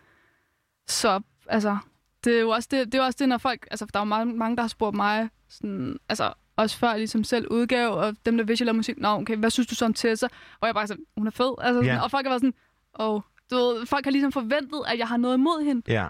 så 0.88 1.22
altså, 1.48 1.78
det 2.24 2.36
er 2.36 2.40
jo 2.40 2.50
også 2.50 2.68
det, 2.72 2.92
det, 2.92 2.98
er 2.98 3.04
også 3.04 3.18
det 3.20 3.30
når 3.30 3.38
folk, 3.38 3.68
altså 3.72 3.86
der 3.86 4.00
er 4.00 4.02
jo 4.02 4.06
mange, 4.06 4.34
mange 4.34 4.56
der 4.56 4.64
har 4.64 4.68
spurgt 4.68 4.96
mig, 4.96 5.30
sådan, 5.50 6.00
altså 6.10 6.34
også 6.58 6.78
før 6.78 6.98
ligesom 6.98 7.24
selv 7.24 7.48
udgave, 7.52 7.90
og 7.92 8.16
dem 8.26 8.38
der 8.38 8.44
vidste, 8.44 8.62
jeg 8.64 8.66
lavede 8.66 8.78
musik, 8.78 8.98
nå 8.98 9.08
okay, 9.10 9.38
hvad 9.38 9.50
synes 9.50 9.68
du 9.68 9.76
så 9.76 9.86
om 9.86 9.94
Tessa? 9.94 10.28
Og 10.62 10.68
jeg 10.68 10.76
bare 10.76 10.88
sådan, 10.88 11.04
hun 11.18 11.28
er 11.28 11.32
fed, 11.32 11.54
altså, 11.62 11.74
sådan, 11.82 11.96
Ja. 11.96 12.04
og 12.04 12.12
folk 12.12 12.26
har 12.26 12.32
været 12.32 12.42
sådan, 12.42 12.54
åh, 13.00 13.22
du 13.52 13.56
ved, 13.56 13.86
folk 13.86 14.06
har 14.06 14.12
ligesom 14.12 14.32
forventet, 14.32 14.82
at 14.88 15.00
jeg 15.00 15.08
har 15.08 15.18
noget 15.18 15.38
imod 15.38 15.66
hende, 15.66 15.82
Ja. 15.88 16.08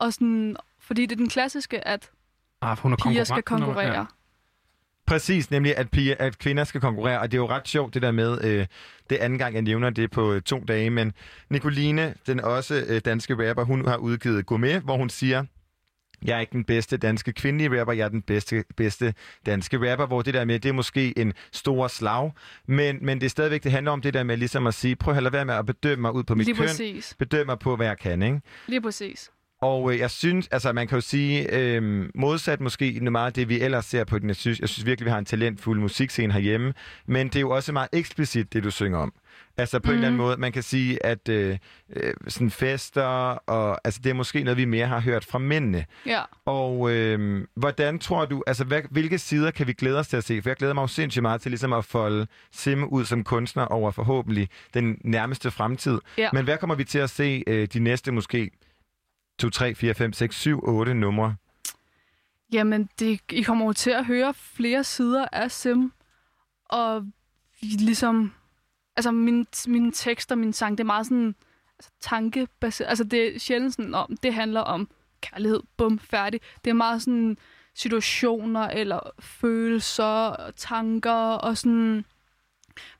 og 0.00 0.12
sådan, 0.12 0.56
fordi 0.80 1.02
det 1.06 1.12
er 1.12 1.16
den 1.16 1.28
klassiske, 1.28 1.88
at 1.88 2.10
Ah, 2.62 2.78
hun 2.78 2.92
er 2.92 2.96
piger 2.96 3.24
skal 3.24 3.42
konkurrere. 3.42 3.86
Ja. 3.92 3.98
Ja. 3.98 4.04
Præcis, 5.06 5.50
nemlig 5.50 5.76
at, 5.76 5.90
piger, 5.90 6.14
at 6.18 6.38
kvinder 6.38 6.64
skal 6.64 6.80
konkurrere, 6.80 7.20
og 7.20 7.30
det 7.32 7.36
er 7.36 7.40
jo 7.42 7.48
ret 7.48 7.68
sjovt 7.68 7.94
det 7.94 8.02
der 8.02 8.10
med, 8.10 8.44
øh, 8.44 8.66
det 9.10 9.16
anden 9.16 9.38
gang, 9.38 9.54
jeg 9.54 9.62
nævner 9.62 9.90
det 9.90 10.10
på 10.10 10.32
øh, 10.32 10.42
to 10.42 10.58
dage, 10.68 10.90
men 10.90 11.12
Nicoline, 11.50 12.14
den 12.26 12.40
også 12.40 12.84
øh, 12.88 13.00
danske 13.04 13.48
rapper, 13.50 13.64
hun 13.64 13.86
har 13.88 13.96
udgivet 13.96 14.46
Gourmet, 14.46 14.80
hvor 14.80 14.96
hun 14.96 15.08
siger, 15.10 15.44
jeg 16.26 16.36
er 16.36 16.40
ikke 16.40 16.52
den 16.52 16.64
bedste 16.64 16.96
danske 16.96 17.32
kvindelige 17.32 17.80
rapper, 17.80 17.94
jeg 17.94 18.04
er 18.04 18.08
den 18.08 18.22
bedste, 18.22 18.64
bedste 18.76 19.14
danske 19.46 19.90
rapper, 19.90 20.06
hvor 20.06 20.22
det 20.22 20.34
der 20.34 20.44
med, 20.44 20.58
det 20.58 20.68
er 20.68 20.72
måske 20.72 21.18
en 21.18 21.32
stor 21.52 21.88
slag, 21.88 22.32
men, 22.66 22.98
men 23.02 23.20
det 23.20 23.26
er 23.26 23.30
stadigvæk, 23.30 23.64
det 23.64 23.72
handler 23.72 23.92
om 23.92 24.00
det 24.00 24.14
der 24.14 24.22
med 24.22 24.36
ligesom 24.36 24.66
at 24.66 24.74
sige, 24.74 24.96
prøv 24.96 25.16
at 25.16 25.22
lade 25.22 25.32
være 25.32 25.44
med 25.44 25.54
at 25.54 25.66
bedømme 25.66 26.02
mig 26.02 26.12
ud 26.12 26.24
på 26.24 26.34
mit 26.34 26.46
Lige 26.46 26.56
køn, 26.56 26.66
præcis. 26.66 27.14
bedømme 27.18 27.44
mig 27.44 27.58
på, 27.58 27.76
hvad 27.76 27.86
jeg 27.86 27.98
kan, 27.98 28.22
ikke? 28.22 28.40
Lige 28.66 28.80
præcis. 28.80 29.30
Og 29.62 29.92
øh, 29.92 29.98
jeg 29.98 30.10
synes, 30.10 30.48
altså 30.48 30.72
man 30.72 30.86
kan 30.88 30.96
jo 30.96 31.00
sige, 31.00 31.54
øh, 31.54 32.08
modsat 32.14 32.60
måske 32.60 33.00
meget 33.00 33.26
af 33.26 33.32
det, 33.32 33.48
vi 33.48 33.60
ellers 33.60 33.86
ser 33.86 34.04
på 34.04 34.18
den, 34.18 34.28
jeg 34.28 34.36
synes, 34.36 34.60
jeg 34.60 34.68
synes 34.68 34.86
virkelig, 34.86 35.04
vi 35.04 35.10
har 35.10 35.18
en 35.18 35.24
talentfuld 35.24 35.80
musikscene 35.80 36.32
herhjemme, 36.32 36.74
men 37.06 37.26
det 37.26 37.36
er 37.36 37.40
jo 37.40 37.50
også 37.50 37.72
meget 37.72 37.88
eksplicit, 37.92 38.52
det 38.52 38.64
du 38.64 38.70
synger 38.70 38.98
om. 38.98 39.12
Altså 39.58 39.78
på 39.78 39.86
mm. 39.86 39.90
en 39.90 39.94
eller 39.94 40.06
anden 40.06 40.16
måde, 40.16 40.36
man 40.36 40.52
kan 40.52 40.62
sige, 40.62 41.06
at 41.06 41.28
øh, 41.28 41.58
øh, 41.96 42.14
sådan 42.28 42.50
fester, 42.50 43.02
og 43.46 43.80
altså 43.84 44.00
det 44.04 44.10
er 44.10 44.14
måske 44.14 44.42
noget, 44.42 44.56
vi 44.56 44.64
mere 44.64 44.86
har 44.86 45.00
hørt 45.00 45.24
fra 45.24 45.38
mændene. 45.38 45.84
Ja. 46.06 46.22
Og 46.44 46.90
øh, 46.90 47.46
hvordan 47.54 47.98
tror 47.98 48.24
du, 48.24 48.42
altså 48.46 48.64
hvad, 48.64 48.82
hvilke 48.90 49.18
sider 49.18 49.50
kan 49.50 49.66
vi 49.66 49.72
glæde 49.72 49.98
os 49.98 50.08
til 50.08 50.16
at 50.16 50.24
se? 50.24 50.42
For 50.42 50.50
jeg 50.50 50.56
glæder 50.56 50.74
mig 50.74 50.82
jo 50.82 50.86
sindssygt 50.86 51.22
meget 51.22 51.40
til 51.40 51.50
ligesom 51.50 51.72
at 51.72 51.84
folde 51.84 52.26
Sim 52.52 52.84
ud 52.84 53.04
som 53.04 53.24
kunstner 53.24 53.64
over 53.64 53.90
forhåbentlig 53.90 54.48
den 54.74 54.98
nærmeste 55.04 55.50
fremtid. 55.50 55.98
Ja. 56.18 56.28
Men 56.32 56.44
hvad 56.44 56.58
kommer 56.58 56.74
vi 56.74 56.84
til 56.84 56.98
at 56.98 57.10
se 57.10 57.44
øh, 57.46 57.68
de 57.72 57.78
næste 57.78 58.12
måske 58.12 58.50
2, 59.38 59.50
3, 59.50 59.74
4, 59.74 59.94
5, 59.94 60.12
6, 60.12 60.36
7, 60.36 60.60
8 60.62 60.94
numre? 60.94 61.34
Jamen, 62.52 62.88
det, 62.98 63.20
I 63.32 63.42
kommer 63.42 63.66
jo 63.66 63.72
til 63.72 63.90
at 63.90 64.06
høre 64.06 64.34
flere 64.34 64.84
sider 64.84 65.26
af 65.32 65.50
Sim. 65.50 65.92
Og 66.64 67.06
ligesom... 67.62 68.32
Altså, 68.96 69.10
mine, 69.10 69.46
mine 69.66 69.92
tekster, 69.92 70.34
min 70.34 70.52
sang, 70.52 70.78
det 70.78 70.84
er 70.84 70.86
meget 70.86 71.06
sådan 71.06 71.34
altså, 71.78 71.90
tankebaseret. 72.00 72.88
Altså, 72.88 73.04
det 73.04 73.34
er 73.34 73.38
sjældent 73.38 73.74
sådan, 73.74 73.94
om 73.94 74.16
det 74.22 74.34
handler 74.34 74.60
om 74.60 74.88
kærlighed, 75.20 75.60
bum, 75.76 75.98
færdig. 75.98 76.40
Det 76.64 76.70
er 76.70 76.74
meget 76.74 77.02
sådan 77.02 77.36
situationer 77.74 78.68
eller 78.68 79.00
følelser 79.20 80.04
og 80.04 80.56
tanker 80.56 81.12
og 81.12 81.56
sådan... 81.56 82.04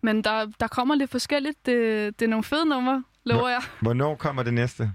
Men 0.02 0.24
der, 0.24 0.46
der 0.60 0.66
kommer 0.68 0.94
lidt 0.94 1.10
forskelligt. 1.10 1.66
Det, 1.66 1.74
det 2.20 2.24
er 2.26 2.30
nogle 2.30 2.44
fede 2.44 2.66
numre, 2.66 3.04
lover 3.24 3.48
jeg. 3.48 3.60
Hvornår 3.80 4.14
kommer 4.14 4.42
det 4.42 4.54
næste? 4.54 4.92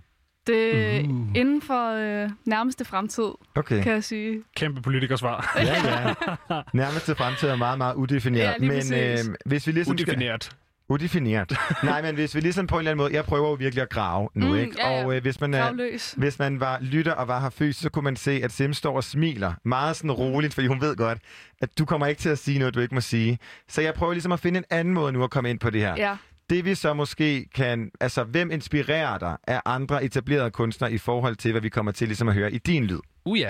Det 0.47 0.76
er 0.76 0.99
inden 1.36 1.62
for 1.62 1.91
øh, 1.91 2.30
nærmeste 2.45 2.86
fremtid, 2.86 3.24
Okay. 3.56 3.84
kan 3.84 3.93
jeg 3.93 4.04
sige. 4.04 4.43
Kæmpe 4.56 4.82
politikersvar. 4.82 5.52
Ja, 5.60 6.08
ja. 6.49 6.62
Nærmeste 6.74 7.16
fremtid 7.16 7.47
er 7.49 7.56
meget, 7.56 7.78
meget 7.78 7.95
udefineret. 7.95 8.43
Ja, 8.43 8.54
lige 8.60 8.70
men 8.70 8.93
øh, 8.93 9.36
hvis 9.45 9.68
vi 9.68 9.72
ligesom 9.72 9.93
Udefineret. 9.93 10.43
Skal... 10.43 10.58
Udefineret. 10.90 11.54
Nej, 11.84 12.02
men 12.02 12.16
hvis 12.16 12.36
vi 12.36 12.40
ligesom 12.40 12.68
på 12.68 12.76
en 12.76 12.80
eller 12.80 12.92
anden 12.92 13.04
måde... 13.04 13.14
Jeg 13.14 13.26
prøver 13.26 13.48
jo 13.50 13.54
virkelig 13.54 13.82
at 13.82 13.90
grave 13.90 14.30
nu, 14.34 14.48
Mm, 14.48 14.56
ikke? 14.56 14.76
ja, 14.80 14.90
ja. 14.92 15.06
Og 15.06 15.16
øh, 15.16 15.22
hvis 15.22 15.42
man 15.42 15.54
er, 15.54 15.62
Gravløs. 15.64 16.14
hvis 16.18 16.40
man 16.40 16.60
var 16.60 16.78
lytter 16.82 17.12
og 17.12 17.28
var 17.28 17.40
her 17.40 17.50
fysisk, 17.50 17.82
så 17.82 17.90
kunne 17.90 18.04
man 18.04 18.16
se, 18.16 18.32
at 18.44 18.52
Sim 18.52 18.74
står 18.74 18.96
og 18.96 19.04
smiler. 19.04 19.54
Meget 19.66 19.96
sådan 19.96 20.12
roligt, 20.12 20.54
fordi 20.54 20.68
hun 20.68 20.82
ved 20.82 20.96
godt, 20.96 21.18
at 21.62 21.78
du 21.80 21.86
kommer 21.86 22.08
ikke 22.08 22.20
til 22.22 22.30
at 22.30 22.38
sige 22.38 22.60
noget, 22.60 22.76
du 22.76 22.80
ikke 22.80 22.96
må 22.96 23.02
sige. 23.02 23.40
Så 23.68 23.82
jeg 23.82 23.94
prøver 23.94 24.14
ligesom 24.14 24.32
at 24.32 24.40
finde 24.40 24.58
en 24.58 24.66
anden 24.70 24.94
måde 24.94 25.12
nu 25.12 25.24
at 25.24 25.30
komme 25.32 25.50
ind 25.50 25.60
på 25.60 25.70
det 25.70 25.82
her. 25.82 25.94
Ja. 25.98 26.16
Det 26.50 26.66
vi 26.66 26.76
så 26.76 26.94
måske 26.94 27.46
kan... 27.56 27.92
Altså, 28.00 28.24
hvem 28.24 28.52
inspirerer 28.52 29.18
dig 29.18 29.38
af 29.48 29.62
andre 29.66 30.04
etablerede 30.04 30.52
kunstnere 30.52 30.92
i 30.92 30.98
forhold 30.98 31.36
til, 31.36 31.52
hvad 31.52 31.62
vi 31.62 31.70
kommer 31.70 31.92
til 31.92 32.08
ligesom 32.08 32.28
at 32.28 32.34
høre 32.34 32.52
i 32.54 32.58
din 32.58 32.86
lyd? 32.86 33.00
Uh 33.26 33.40
ja. 33.40 33.50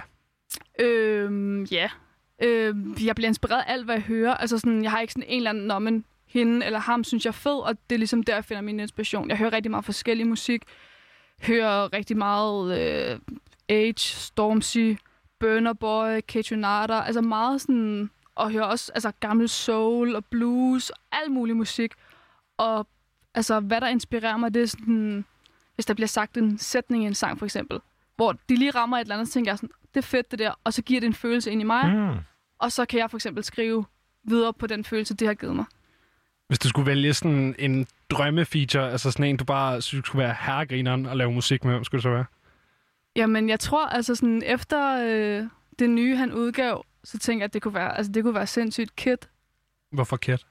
Øhm, 0.80 1.64
ja. 1.64 1.90
Øhm, 2.44 2.96
jeg 3.06 3.16
bliver 3.16 3.28
inspireret 3.28 3.64
af 3.68 3.74
alt, 3.74 3.86
hvad 3.86 3.96
jeg 3.96 4.04
hører. 4.04 4.34
Altså 4.34 4.58
sådan, 4.58 4.84
jeg 4.84 4.92
har 4.92 5.00
ikke 5.02 5.14
sådan 5.14 5.24
en 5.28 5.38
eller 5.38 5.50
anden, 5.50 5.84
man 5.84 6.04
hende 6.34 6.66
eller 6.66 6.80
ham 6.80 7.04
synes 7.04 7.26
jeg 7.26 7.30
er 7.30 7.34
fed, 7.34 7.60
og 7.60 7.78
det 7.90 7.96
er 7.96 7.98
ligesom 7.98 8.24
der, 8.24 8.34
jeg 8.34 8.46
finder 8.46 8.62
min 8.62 8.80
inspiration. 8.80 9.30
Jeg 9.30 9.38
hører 9.38 9.54
rigtig 9.54 9.72
meget 9.72 9.86
forskellig 9.86 10.28
musik. 10.28 10.64
Hører 11.42 11.94
rigtig 11.94 12.18
meget 12.18 12.80
øh, 12.80 13.20
Age, 13.70 14.00
Stormzy, 14.00 14.96
Burner 15.40 15.74
Boy, 15.74 16.20
Ketunata. 16.28 16.94
Altså 16.94 17.22
meget 17.22 17.62
sådan... 17.62 18.10
Og 18.36 18.52
hører 18.52 18.64
også 18.66 18.92
altså, 18.96 19.12
gammel 19.20 19.50
soul 19.50 20.16
og 20.16 20.26
blues 20.26 20.90
og 20.90 20.98
al 21.12 21.32
mulig 21.32 21.56
musik. 21.56 21.94
Og 22.58 22.88
altså, 23.34 23.60
hvad 23.60 23.82
der 23.82 23.88
inspirerer 23.88 24.38
mig, 24.38 24.54
det 24.54 24.62
er 24.62 24.66
sådan... 24.68 25.26
Hvis 25.76 25.86
der 25.86 25.94
bliver 25.94 26.08
sagt 26.08 26.38
en 26.38 26.58
sætning 26.58 27.04
i 27.04 27.08
en 27.08 27.14
sang, 27.14 27.40
for 27.40 27.46
eksempel, 27.46 27.80
hvor 28.16 28.32
de 28.50 28.56
lige 28.56 28.72
rammer 28.72 28.98
et 28.98 29.02
eller 29.02 29.16
andet, 29.16 29.28
så 29.28 29.34
tænker 29.34 29.52
jeg 29.52 29.58
sådan, 29.58 29.70
det 29.94 29.98
er 29.98 30.02
fedt 30.08 30.32
det 30.32 30.40
der, 30.40 30.54
og 30.64 30.74
så 30.74 30.82
giver 30.82 31.00
det 31.00 31.08
en 31.08 31.14
følelse 31.14 31.52
ind 31.52 31.62
i 31.62 31.64
mig, 31.64 31.96
Mm. 31.96 32.18
og 32.60 32.72
så 32.72 32.86
kan 32.86 33.00
jeg 33.00 33.10
for 33.12 33.18
eksempel 33.18 33.44
skrive 33.44 33.86
videre 34.24 34.54
på 34.54 34.68
den 34.68 34.84
følelse, 34.84 35.14
det 35.14 35.28
har 35.28 35.34
givet 35.36 35.56
mig. 35.56 35.66
Hvis 36.52 36.60
du 36.60 36.70
skulle 36.70 36.86
vælge 36.86 37.14
sådan 37.14 37.56
en 37.60 37.88
drømmefeature, 38.10 38.92
altså 38.92 39.12
sådan 39.12 39.26
en, 39.26 39.38
du 39.38 39.44
bare 39.44 39.82
synes 39.82 40.06
skulle 40.06 40.24
være 40.24 40.36
herregrineren 40.40 41.06
og 41.06 41.18
lave 41.18 41.32
musik 41.32 41.64
med, 41.64 41.74
hvem 41.74 41.84
skulle 41.84 42.00
det 42.00 42.04
så 42.04 42.10
være? 42.10 42.26
Jamen, 43.16 43.50
jeg 43.50 43.60
tror 43.60 43.86
altså 43.88 44.16
sådan, 44.16 44.44
efter 44.46 45.06
øh, 45.08 45.44
det 45.80 45.90
nye, 45.90 46.16
han 46.16 46.34
udgav, 46.34 46.86
så 47.04 47.20
tænker 47.20 47.44
jeg, 47.44 47.46
at 47.46 47.54
det 47.54 47.62
kunne 47.62 47.74
være, 47.74 47.98
altså, 47.98 48.12
det 48.12 48.24
kunne 48.24 48.34
være 48.34 48.48
sindssygt 48.48 48.96
Kid. 48.96 49.18
Hvorfor 49.92 50.18
Kjert? 50.18 50.46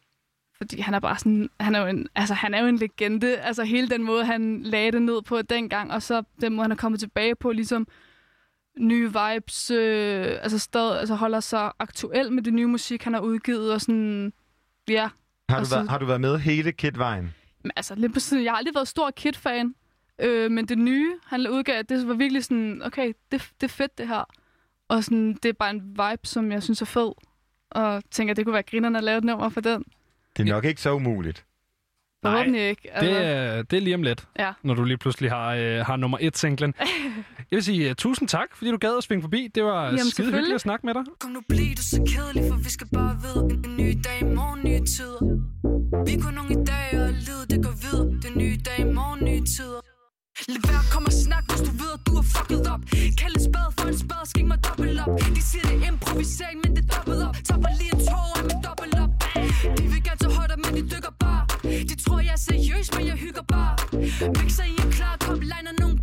Fordi 0.56 0.80
han 0.80 0.94
er 0.94 1.00
bare 1.00 1.18
sådan, 1.18 1.50
han 1.60 1.74
er 1.74 1.80
jo 1.80 1.86
en, 1.86 2.08
altså, 2.14 2.34
han 2.34 2.54
er 2.54 2.60
jo 2.60 2.66
en 2.66 2.76
legende. 2.76 3.36
Altså 3.36 3.64
hele 3.64 3.88
den 3.88 4.02
måde, 4.02 4.24
han 4.24 4.62
lagde 4.62 4.92
det 4.92 5.02
ned 5.02 5.22
på 5.22 5.42
dengang, 5.42 5.92
og 5.92 6.02
så 6.02 6.22
den 6.40 6.54
måde, 6.54 6.64
han 6.64 6.72
er 6.72 6.76
kommet 6.76 7.00
tilbage 7.00 7.34
på, 7.34 7.52
ligesom 7.52 7.86
nye 8.78 9.12
vibes, 9.12 9.70
øh, 9.70 10.38
altså 10.42 10.58
stadig, 10.58 10.98
altså 10.98 11.14
holder 11.14 11.40
sig 11.40 11.72
aktuel 11.78 12.32
med 12.32 12.42
det 12.42 12.54
nye 12.54 12.66
musik, 12.66 13.02
han 13.04 13.14
har 13.14 13.20
udgivet, 13.20 13.72
og 13.72 13.80
sådan, 13.80 14.32
ja. 14.88 15.08
Har, 15.50 15.58
du 15.58 15.64
så- 15.64 15.76
været, 15.76 15.88
har 15.90 15.98
du 15.98 16.04
været 16.06 16.20
med 16.20 16.38
hele 16.38 16.72
Kid-vejen? 16.72 17.34
Men 17.62 17.72
altså, 17.76 17.94
lidt 17.94 18.12
på 18.14 18.20
siden, 18.20 18.44
jeg 18.44 18.52
har 18.52 18.56
aldrig 18.56 18.74
været 18.74 18.88
stor 18.88 19.10
Kid-fan, 19.10 19.74
øh, 20.18 20.50
men 20.50 20.68
det 20.68 20.78
nye, 20.78 21.12
han 21.26 21.48
udgav, 21.50 21.82
det 21.82 22.08
var 22.08 22.14
virkelig 22.14 22.44
sådan, 22.44 22.82
okay, 22.84 23.12
det, 23.32 23.50
det 23.60 23.66
er 23.66 23.68
fedt 23.72 23.98
det 23.98 24.08
her. 24.08 24.24
Og 24.88 25.04
sådan, 25.04 25.32
det 25.42 25.48
er 25.48 25.52
bare 25.52 25.70
en 25.70 25.80
vibe, 25.90 26.20
som 26.24 26.52
jeg 26.52 26.62
synes 26.62 26.82
er 26.82 26.86
fed. 26.86 27.12
Og 27.70 28.02
tænker, 28.10 28.34
det 28.34 28.44
kunne 28.44 28.52
være 28.52 28.62
grinerne 28.62 28.98
at 28.98 29.04
lave 29.04 29.18
et 29.18 29.24
nummer 29.24 29.48
for 29.48 29.60
den. 29.60 29.84
Det 30.36 30.42
er 30.48 30.52
nok 30.52 30.64
ikke 30.64 30.80
så 30.80 30.94
umuligt. 30.94 31.44
Forhåbentlig 32.24 32.68
ikke. 32.68 32.90
Altså, 32.94 33.10
Det, 33.14 33.26
er, 33.26 33.62
det 33.62 33.76
er 33.76 33.80
lige 33.80 33.94
om 33.94 34.02
lidt, 34.02 34.26
Ja. 34.38 34.52
når 34.62 34.74
du 34.74 34.84
lige 34.84 34.98
pludselig 34.98 35.30
har, 35.30 35.54
øh, 35.54 35.86
har 35.86 35.96
nummer 35.96 36.18
et 36.20 36.38
singlen. 36.38 36.74
Jeg 37.50 37.56
vil 37.56 37.64
sige 37.64 37.90
uh, 37.90 37.94
tusind 37.96 38.28
tak, 38.28 38.48
fordi 38.56 38.70
du 38.70 38.76
gad 38.76 38.96
at 38.98 39.04
svinge 39.04 39.22
forbi. 39.22 39.48
Det 39.54 39.64
var 39.64 39.84
Jamen, 39.84 40.10
skide 40.10 40.26
hyggeligt 40.32 40.54
at 40.54 40.60
snakke 40.60 40.86
med 40.86 40.94
dig. 40.94 41.02
Kom 41.20 41.30
nu 41.30 41.40
bliv 41.48 41.74
du 41.76 41.82
så 41.82 41.96
kedelig, 42.12 42.42
for 42.52 42.58
vi 42.58 42.70
skal 42.70 42.86
bare 42.92 43.14
vide 43.24 43.42
En, 43.54 43.76
ny 43.76 43.88
dag, 44.06 44.18
i 44.20 44.34
morgen 44.38 44.60
nye 44.68 44.82
tider 44.94 45.20
Vi 46.06 46.12
kun 46.24 46.32
nogle 46.38 46.52
i 46.58 46.60
dag, 46.72 46.86
og 47.04 47.08
livet 47.26 47.44
det 47.52 47.58
går 47.66 47.74
videre 47.84 48.06
Det 48.22 48.28
er 48.32 48.36
nye 48.44 48.56
dag, 48.68 48.78
i 48.86 48.88
morgen 48.98 49.20
nye 49.28 49.42
tider 49.54 49.80
Lad 50.52 50.60
være, 50.70 50.82
kom 50.94 51.04
og 51.10 51.14
snak, 51.26 51.44
hvis 51.50 51.62
du 51.68 51.72
ved, 51.82 51.92
at 51.98 52.02
du 52.06 52.12
er 52.22 52.26
fucket 52.34 52.62
op 52.74 52.80
Kald 53.20 53.34
en 53.38 53.42
spade 53.48 53.70
for 53.78 53.86
en 53.92 53.98
spade, 54.04 54.24
skik 54.32 54.46
mig 54.52 54.58
dobbelt 54.68 54.98
op 55.04 55.12
De 55.36 55.42
siger, 55.50 55.64
det 55.70 55.76
er 55.84 55.88
improvisering, 55.92 56.56
men 56.64 56.70
det 56.76 56.82
er 56.86 56.90
dobbelt 56.96 57.22
op 57.28 57.34
Topper 57.48 57.70
lige 57.80 57.92
en 57.96 58.00
tår 58.08 58.26
af 58.38 58.42
med 58.48 58.58
dobbelt 58.68 58.94
op 59.04 59.12
De 59.78 59.84
vil 59.92 60.00
gerne 60.06 60.20
tage 60.22 60.34
højder, 60.38 60.56
men 60.64 60.70
de 60.78 60.82
dykker 60.92 61.12
seriøs, 62.46 62.86
men 62.96 63.06
jeg 63.06 63.16
hygger 63.24 63.42
bare. 63.42 63.76
Mixer 64.42 64.64
i 64.64 64.74
en 64.84 64.90
klar 64.92 65.16
kop, 65.20 65.40
liner 65.40 65.74
nogle 65.80 65.98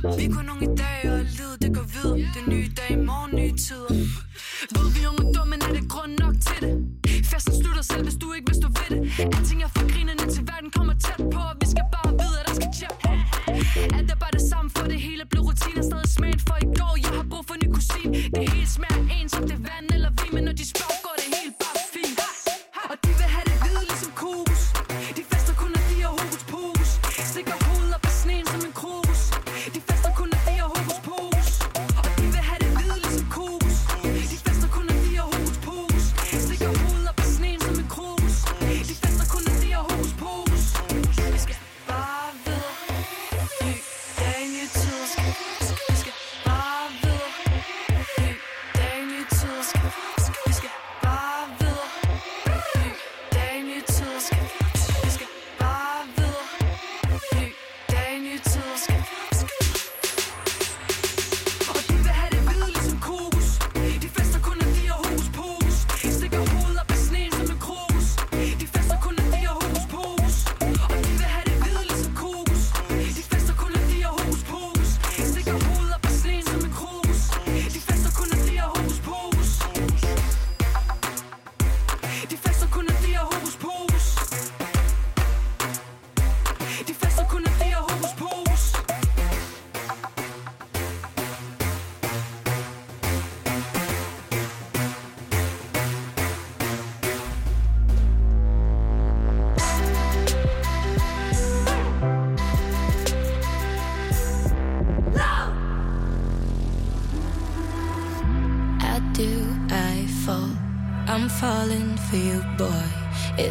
Vi 0.00 0.24
er 0.24 0.32
kun 0.36 0.44
nogle 0.44 0.62
i 0.62 0.72
dag, 0.82 0.98
og 1.12 1.18
livet 1.38 1.56
det 1.62 1.70
går 1.76 1.86
videre 1.94 2.18
Det 2.36 2.44
nye 2.52 2.68
dag, 2.78 2.90
i 2.90 3.00
morgen 3.10 3.30
nye 3.40 3.54
tider. 3.64 3.94
Ved 4.74 4.86
vi 4.94 5.00
unge 5.10 5.24
dumme, 5.34 5.54
er 5.66 5.72
det 5.78 5.84
grund 5.92 6.12
nok 6.24 6.36
til 6.46 6.58
det? 6.64 6.74
Festen 7.30 7.54
slutter 7.60 7.84
selv, 7.92 8.02
hvis 8.06 8.18
du 8.22 8.26
ikke 8.36 8.46
vil 8.50 8.56
stå 8.62 8.68
ved 8.78 8.88
det. 8.92 9.00
Alting 9.36 9.60
er 9.66 9.70
for 9.76 9.84
grinerne 9.92 10.26
til 10.34 10.42
verden 10.50 10.70
kommer 10.76 10.94
tæt 11.04 11.20
på 11.34 11.40
Og 11.50 11.54
vi 11.60 11.66
skal 11.72 11.84
bare 11.94 12.10
vide, 12.20 12.36
at 12.40 12.46
der 12.48 12.54
skal 12.60 12.70
tjep 12.78 12.94
på 13.04 13.10
Alt 13.96 14.08
er 14.14 14.18
bare 14.24 14.34
det 14.38 14.44
samme, 14.52 14.68
for 14.76 14.84
det 14.92 14.98
hele 15.06 15.22
blev 15.30 15.42
rutine 15.48 15.82
Stadig 15.88 16.10
smagen 16.16 16.40
for 16.48 16.56
i 16.66 16.68
går, 16.78 16.94
jeg 17.04 17.12
har 17.18 17.26
brug 17.32 17.44
for 17.48 17.54
en 17.56 17.60
ny 17.62 17.68
kusin. 17.76 18.08
Det 18.36 18.44
hele 18.52 18.68
smager 18.76 19.02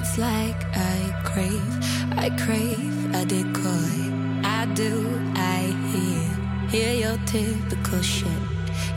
It's 0.09 0.17
like 0.17 0.65
I 0.75 1.21
crave, 1.23 2.17
I 2.17 2.31
crave 2.31 3.13
a 3.13 3.23
decoy. 3.25 4.41
I 4.43 4.65
do, 4.73 5.21
I 5.35 5.59
hear, 5.91 6.67
hear 6.71 6.93
your 6.95 7.17
typical 7.27 8.01
shit. 8.01 8.25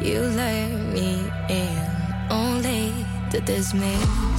You 0.00 0.20
let 0.20 0.70
me 0.94 1.30
in, 1.50 1.86
only 2.30 2.94
to 3.30 3.40
dismiss. 3.40 4.31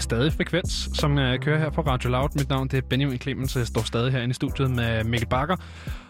Er 0.00 0.02
stadig 0.02 0.32
Frekvens, 0.32 0.90
som 0.94 1.12
uh, 1.12 1.36
kører 1.36 1.58
her 1.58 1.70
på 1.70 1.80
Radio 1.80 2.10
Loud. 2.10 2.28
Mit 2.36 2.48
navn 2.48 2.68
det 2.68 2.76
er 2.78 2.82
Benjamin 2.82 3.18
Clemens, 3.18 3.56
jeg 3.56 3.66
står 3.66 3.82
stadig 3.82 4.12
herinde 4.12 4.30
i 4.30 4.34
studiet 4.34 4.70
med 4.70 5.04
Mikkel 5.04 5.28
Bakker. 5.28 5.56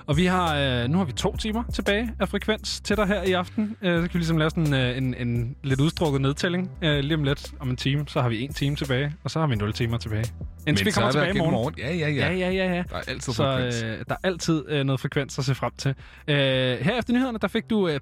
Og 0.06 0.16
vi 0.16 0.24
har, 0.26 0.82
uh, 0.84 0.90
nu 0.90 0.98
har 0.98 1.04
vi 1.04 1.12
to 1.12 1.36
timer 1.36 1.62
tilbage 1.74 2.10
af 2.20 2.28
Frekvens 2.28 2.80
til 2.80 2.96
dig 2.96 3.06
her 3.06 3.22
i 3.22 3.32
aften. 3.32 3.64
Uh, 3.64 3.88
så 3.88 4.00
kan 4.00 4.10
vi 4.12 4.18
ligesom 4.18 4.36
lave 4.38 4.50
sådan 4.50 4.72
uh, 4.72 4.96
en, 4.96 5.14
en 5.14 5.56
lidt 5.62 5.80
udstrukket 5.80 6.20
nedtælling. 6.20 6.70
Uh, 6.82 6.88
lige 6.88 7.14
om 7.14 7.24
lidt, 7.24 7.52
om 7.60 7.70
en 7.70 7.76
time, 7.76 8.04
så 8.08 8.20
har 8.20 8.28
vi 8.28 8.40
en 8.42 8.52
time 8.52 8.76
tilbage, 8.76 9.14
og 9.24 9.30
så 9.30 9.40
har 9.40 9.46
vi 9.46 9.54
0 9.54 9.72
timer 9.72 9.98
tilbage. 9.98 10.24
Indtil 10.66 10.86
vi 10.86 10.90
kommer 10.90 11.08
er 11.08 11.12
tilbage 11.12 11.32
i 11.32 11.36
igen 11.36 11.50
morgen. 11.50 11.74
Ja, 11.78 11.94
ja, 11.94 12.08
ja. 12.08 12.30
Ja, 12.30 12.32
ja, 12.32 12.50
ja, 12.50 12.74
ja. 12.74 12.82
Der 12.90 12.96
er 12.96 13.02
altid 13.08 13.32
Så 13.32 13.42
frekvens. 13.42 13.82
øh, 13.82 13.98
der 14.08 14.14
er 14.14 14.28
altid 14.28 14.64
øh, 14.68 14.84
noget 14.84 15.00
frekvens 15.00 15.38
at 15.38 15.44
se 15.44 15.54
frem 15.54 15.72
til. 15.78 15.94
Øh, 16.28 16.36
her 16.36 16.98
efter 16.98 17.12
nyhederne, 17.12 17.38
der 17.38 17.48
fik 17.48 17.70
du 17.70 17.88
øh, 17.88 18.00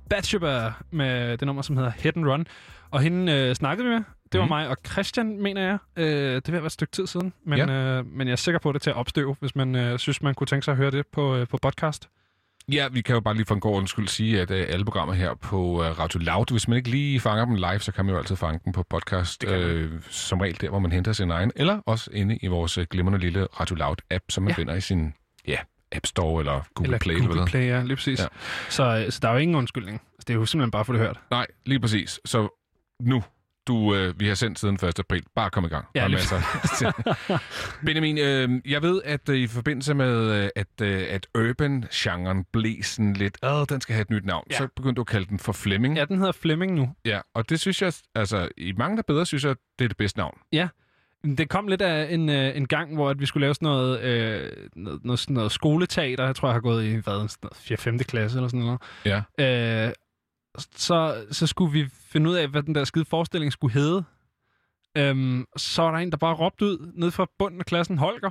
med 0.92 1.38
det 1.38 1.46
nummer, 1.46 1.62
som 1.62 1.76
hedder 1.76 1.92
Hit 1.98 2.16
and 2.16 2.26
Run. 2.26 2.46
Og 2.90 3.00
hende 3.00 3.32
øh, 3.32 3.54
snakkede 3.54 3.88
vi 3.88 3.94
med. 3.94 4.02
Det 4.32 4.38
var 4.40 4.44
Mhm. 4.46 4.48
mig 4.54 4.68
og 4.68 4.76
Christian, 4.92 5.42
mener 5.42 5.62
jeg. 5.62 5.78
Øh, 5.96 6.34
det 6.34 6.46
vil 6.46 6.52
være 6.54 6.66
et 6.66 6.72
stykke 6.72 6.90
tid 6.90 7.06
siden. 7.06 7.32
Men, 7.46 7.58
Ja. 7.58 7.66
øh, 7.66 8.06
men 8.06 8.26
jeg 8.28 8.32
er 8.32 8.36
sikker 8.36 8.58
på, 8.58 8.68
at 8.68 8.72
det 8.74 8.80
er 8.80 8.82
til 8.82 8.90
at 8.90 8.96
opstøve, 8.96 9.36
hvis 9.40 9.56
man 9.56 9.74
øh, 9.74 9.98
synes, 9.98 10.22
man 10.22 10.34
kunne 10.34 10.46
tænke 10.46 10.64
sig 10.64 10.72
at 10.72 10.78
høre 10.78 10.90
det 10.90 11.06
på, 11.06 11.36
øh, 11.36 11.46
på 11.48 11.58
podcast. 11.62 12.08
Ja, 12.72 12.88
vi 12.88 13.00
kan 13.00 13.14
jo 13.14 13.20
bare 13.20 13.34
lige 13.34 13.46
for 13.46 13.54
en 13.54 13.60
god 13.60 13.74
ordens 13.74 13.90
skyld 13.90 14.08
sige, 14.08 14.40
at 14.40 14.50
uh, 14.50 14.56
alle 14.56 14.84
programmer 14.84 15.14
her 15.14 15.34
på 15.34 15.60
uh, 15.62 15.80
Radio 15.98 16.20
Loud, 16.20 16.50
hvis 16.50 16.68
man 16.68 16.76
ikke 16.76 16.90
lige 16.90 17.20
fanger 17.20 17.44
dem 17.44 17.54
live, 17.54 17.78
så 17.78 17.92
kan 17.92 18.04
man 18.04 18.12
jo 18.14 18.18
altid 18.18 18.36
fange 18.36 18.60
dem 18.64 18.72
på 18.72 18.82
podcast. 18.82 19.44
Øh, 19.44 19.90
som 20.10 20.40
regel 20.40 20.60
der, 20.60 20.68
hvor 20.68 20.78
man 20.78 20.92
henter 20.92 21.12
sin 21.12 21.30
egen, 21.30 21.52
eller 21.56 21.80
også 21.86 22.10
inde 22.12 22.36
i 22.42 22.46
vores 22.46 22.78
uh, 22.78 22.84
glimrende 22.90 23.18
lille 23.18 23.44
Radio 23.60 23.76
Loud-app, 23.76 24.24
som 24.28 24.44
man 24.44 24.50
Ja. 24.50 24.54
finder 24.56 24.74
i 24.74 24.80
sin 24.80 25.14
ja, 25.46 25.56
App 25.92 26.06
Store 26.06 26.40
eller 26.42 26.60
Google 26.74 26.86
Eller 26.88 26.98
Play. 26.98 27.14
Google 27.14 27.30
eller. 27.32 27.46
Play, 27.46 27.66
ja, 27.66 27.82
lige 27.82 27.96
præcis. 27.96 28.18
Ja. 28.18 28.24
Ja. 28.24 28.28
Så, 28.70 29.04
øh, 29.06 29.12
så 29.12 29.18
der 29.22 29.28
er 29.28 29.32
jo 29.32 29.38
ingen 29.38 29.54
undskyldning. 29.54 29.94
Altså, 30.14 30.24
det 30.26 30.30
er 30.30 30.34
jo 30.38 30.46
simpelthen 30.46 30.70
bare 30.70 30.84
for 30.84 30.92
det 30.92 31.02
hørt. 31.02 31.20
Nej, 31.30 31.46
lige 31.66 31.80
præcis. 31.80 32.20
Så 32.24 32.48
nu, 33.02 33.22
du, 33.68 33.94
øh, 33.94 34.20
vi 34.20 34.28
har 34.28 34.34
sendt 34.34 34.58
siden 34.58 34.74
1. 34.74 34.98
april. 34.98 35.22
Bare 35.34 35.50
kom 35.50 35.64
i 35.64 35.68
gang. 35.68 35.86
Ja, 35.94 36.06
lige 36.06 36.16
masser. 36.16 37.38
Benjamin, 37.86 38.18
øh, 38.18 38.48
jeg 38.72 38.82
ved, 38.82 39.02
at 39.04 39.28
øh, 39.28 39.36
i 39.36 39.46
forbindelse 39.46 39.94
med, 39.94 40.42
øh, 40.44 40.48
at, 40.56 40.80
øh, 40.82 41.06
at 41.10 41.26
urban-genren 41.38 42.44
blev 42.52 42.82
sådan 42.82 43.12
lidt, 43.12 43.38
åh, 43.42 43.64
den 43.68 43.80
skal 43.80 43.94
have 43.94 44.02
et 44.02 44.10
nyt 44.10 44.24
navn, 44.24 44.44
Ja. 44.50 44.54
ja. 44.54 44.58
så 44.58 44.68
begyndte 44.76 44.96
du 44.96 45.00
at 45.00 45.06
kalde 45.06 45.26
den 45.26 45.38
for 45.38 45.52
Flemming. 45.52 45.96
Ja, 45.96 46.04
den 46.04 46.18
hedder 46.18 46.32
Flemming 46.32 46.74
nu. 46.74 46.88
Ja, 47.04 47.20
og 47.34 47.48
det 47.50 47.60
synes 47.60 47.82
jeg, 47.82 47.92
altså 48.14 48.48
i 48.56 48.72
mange 48.72 48.96
der 48.96 49.02
bedre, 49.06 49.26
synes 49.26 49.44
jeg, 49.44 49.56
det 49.78 49.84
er 49.84 49.88
det 49.88 49.96
bedste 49.96 50.18
navn. 50.18 50.38
Det 51.38 51.48
kom 51.48 51.68
lidt 51.68 51.82
af 51.82 52.14
en, 52.14 52.28
øh, 52.28 52.56
en 52.56 52.66
gang, 52.68 52.94
hvor 52.94 53.10
at 53.10 53.20
vi 53.20 53.26
skulle 53.26 53.40
lave 53.44 53.54
sådan 53.54 53.66
noget, 53.66 54.00
øh, 54.00 54.50
noget, 54.76 55.04
noget, 55.04 55.18
sådan 55.18 55.34
noget 55.34 55.52
skoleteater. 55.52 56.24
Jeg 56.24 56.36
tror, 56.36 56.48
jeg 56.48 56.54
har 56.54 56.60
gået 56.60 56.84
i 56.84 56.94
hvad, 56.94 57.02
sådan 57.04 57.28
noget 57.42 57.56
4. 57.56 57.76
5. 57.76 57.98
klasse 57.98 58.38
eller 58.38 58.48
sådan 58.48 58.60
noget. 58.60 58.80
Ja. 59.38 59.86
Øh, 59.86 59.92
så, 60.58 61.24
så 61.30 61.46
skulle 61.46 61.72
vi 61.72 61.88
finde 61.92 62.30
ud 62.30 62.34
af, 62.34 62.48
hvad 62.48 62.62
den 62.62 62.74
der 62.74 62.84
skide 62.84 63.04
forestilling 63.04 63.52
skulle 63.52 63.74
hedde. 63.74 64.04
Øhm, 64.96 65.44
så 65.56 65.82
var 65.82 65.90
der 65.90 65.98
en, 65.98 66.10
der 66.10 66.16
bare 66.16 66.34
råbte 66.34 66.64
ud 66.64 66.92
ned 66.94 67.10
fra 67.10 67.26
bunden 67.38 67.60
af 67.60 67.66
klassen, 67.66 67.98
Holger. 67.98 68.30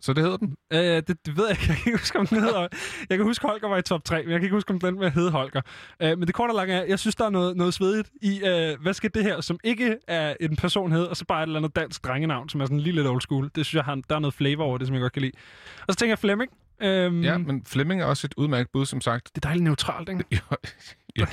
Så 0.00 0.12
det 0.12 0.22
hedder 0.22 0.36
den? 0.36 0.56
Øh, 0.72 0.78
det, 0.78 1.26
det 1.26 1.36
ved 1.36 1.44
jeg 1.48 1.50
ikke. 1.50 1.64
Jeg 1.68 1.76
kan 1.76 1.86
ikke 1.86 1.98
huske, 1.98 2.18
om 2.18 2.26
den 2.26 2.40
hedder. 2.40 2.68
Jeg 3.10 3.18
kan 3.18 3.26
huske, 3.26 3.46
Holger 3.46 3.68
var 3.68 3.76
i 3.76 3.82
top 3.82 4.04
3, 4.04 4.22
men 4.22 4.30
jeg 4.30 4.38
kan 4.40 4.44
ikke 4.44 4.56
huske, 4.56 4.72
om 4.72 4.80
den 4.80 4.98
med 4.98 5.10
hed 5.10 5.30
Holger. 5.30 5.60
Øh, 6.02 6.18
men 6.18 6.26
det 6.26 6.34
korte 6.34 6.50
og 6.50 6.54
lange 6.54 6.74
er, 6.74 6.84
jeg 6.84 6.98
synes, 6.98 7.14
der 7.14 7.24
er 7.24 7.30
noget, 7.30 7.56
noget 7.56 7.74
svedigt 7.74 8.10
i, 8.22 8.40
øh, 8.44 8.80
hvad 8.82 8.94
skal 8.94 9.10
det 9.14 9.22
her, 9.22 9.40
som 9.40 9.58
ikke 9.64 9.98
er 10.08 10.34
en 10.40 10.56
person 10.56 10.92
hed, 10.92 11.04
og 11.04 11.16
så 11.16 11.24
bare 11.24 11.42
et 11.42 11.46
eller 11.46 11.58
andet 11.58 11.76
dansk 11.76 12.04
drengenavn, 12.04 12.48
som 12.48 12.60
er 12.60 12.64
sådan 12.64 12.80
lige 12.80 12.94
lidt 12.94 13.06
old 13.06 13.20
school. 13.20 13.50
Det 13.54 13.66
synes 13.66 13.74
jeg, 13.74 13.84
har, 13.84 13.94
der 14.10 14.16
er 14.16 14.20
noget 14.20 14.34
flavor 14.34 14.64
over 14.64 14.78
det, 14.78 14.86
som 14.86 14.94
jeg 14.94 15.00
godt 15.00 15.12
kan 15.12 15.22
lide. 15.22 15.32
Og 15.88 15.92
så 15.92 15.98
tænker 15.98 16.10
jeg 16.10 16.18
Flemming. 16.18 16.50
Øhm, 16.80 17.22
Ja, 17.22 17.38
men 17.38 17.64
Flemming 17.66 18.00
er 18.02 18.04
også 18.04 18.26
et 18.26 18.34
udmærket 18.36 18.68
bud, 18.72 18.86
som 18.86 19.00
sagt. 19.00 19.26
Det 19.34 19.44
er 19.44 19.48
dejligt 19.48 19.64
neutralt, 19.64 20.08
ikke? 20.08 20.24
Jo, 20.36 20.56
ja, 21.18 21.26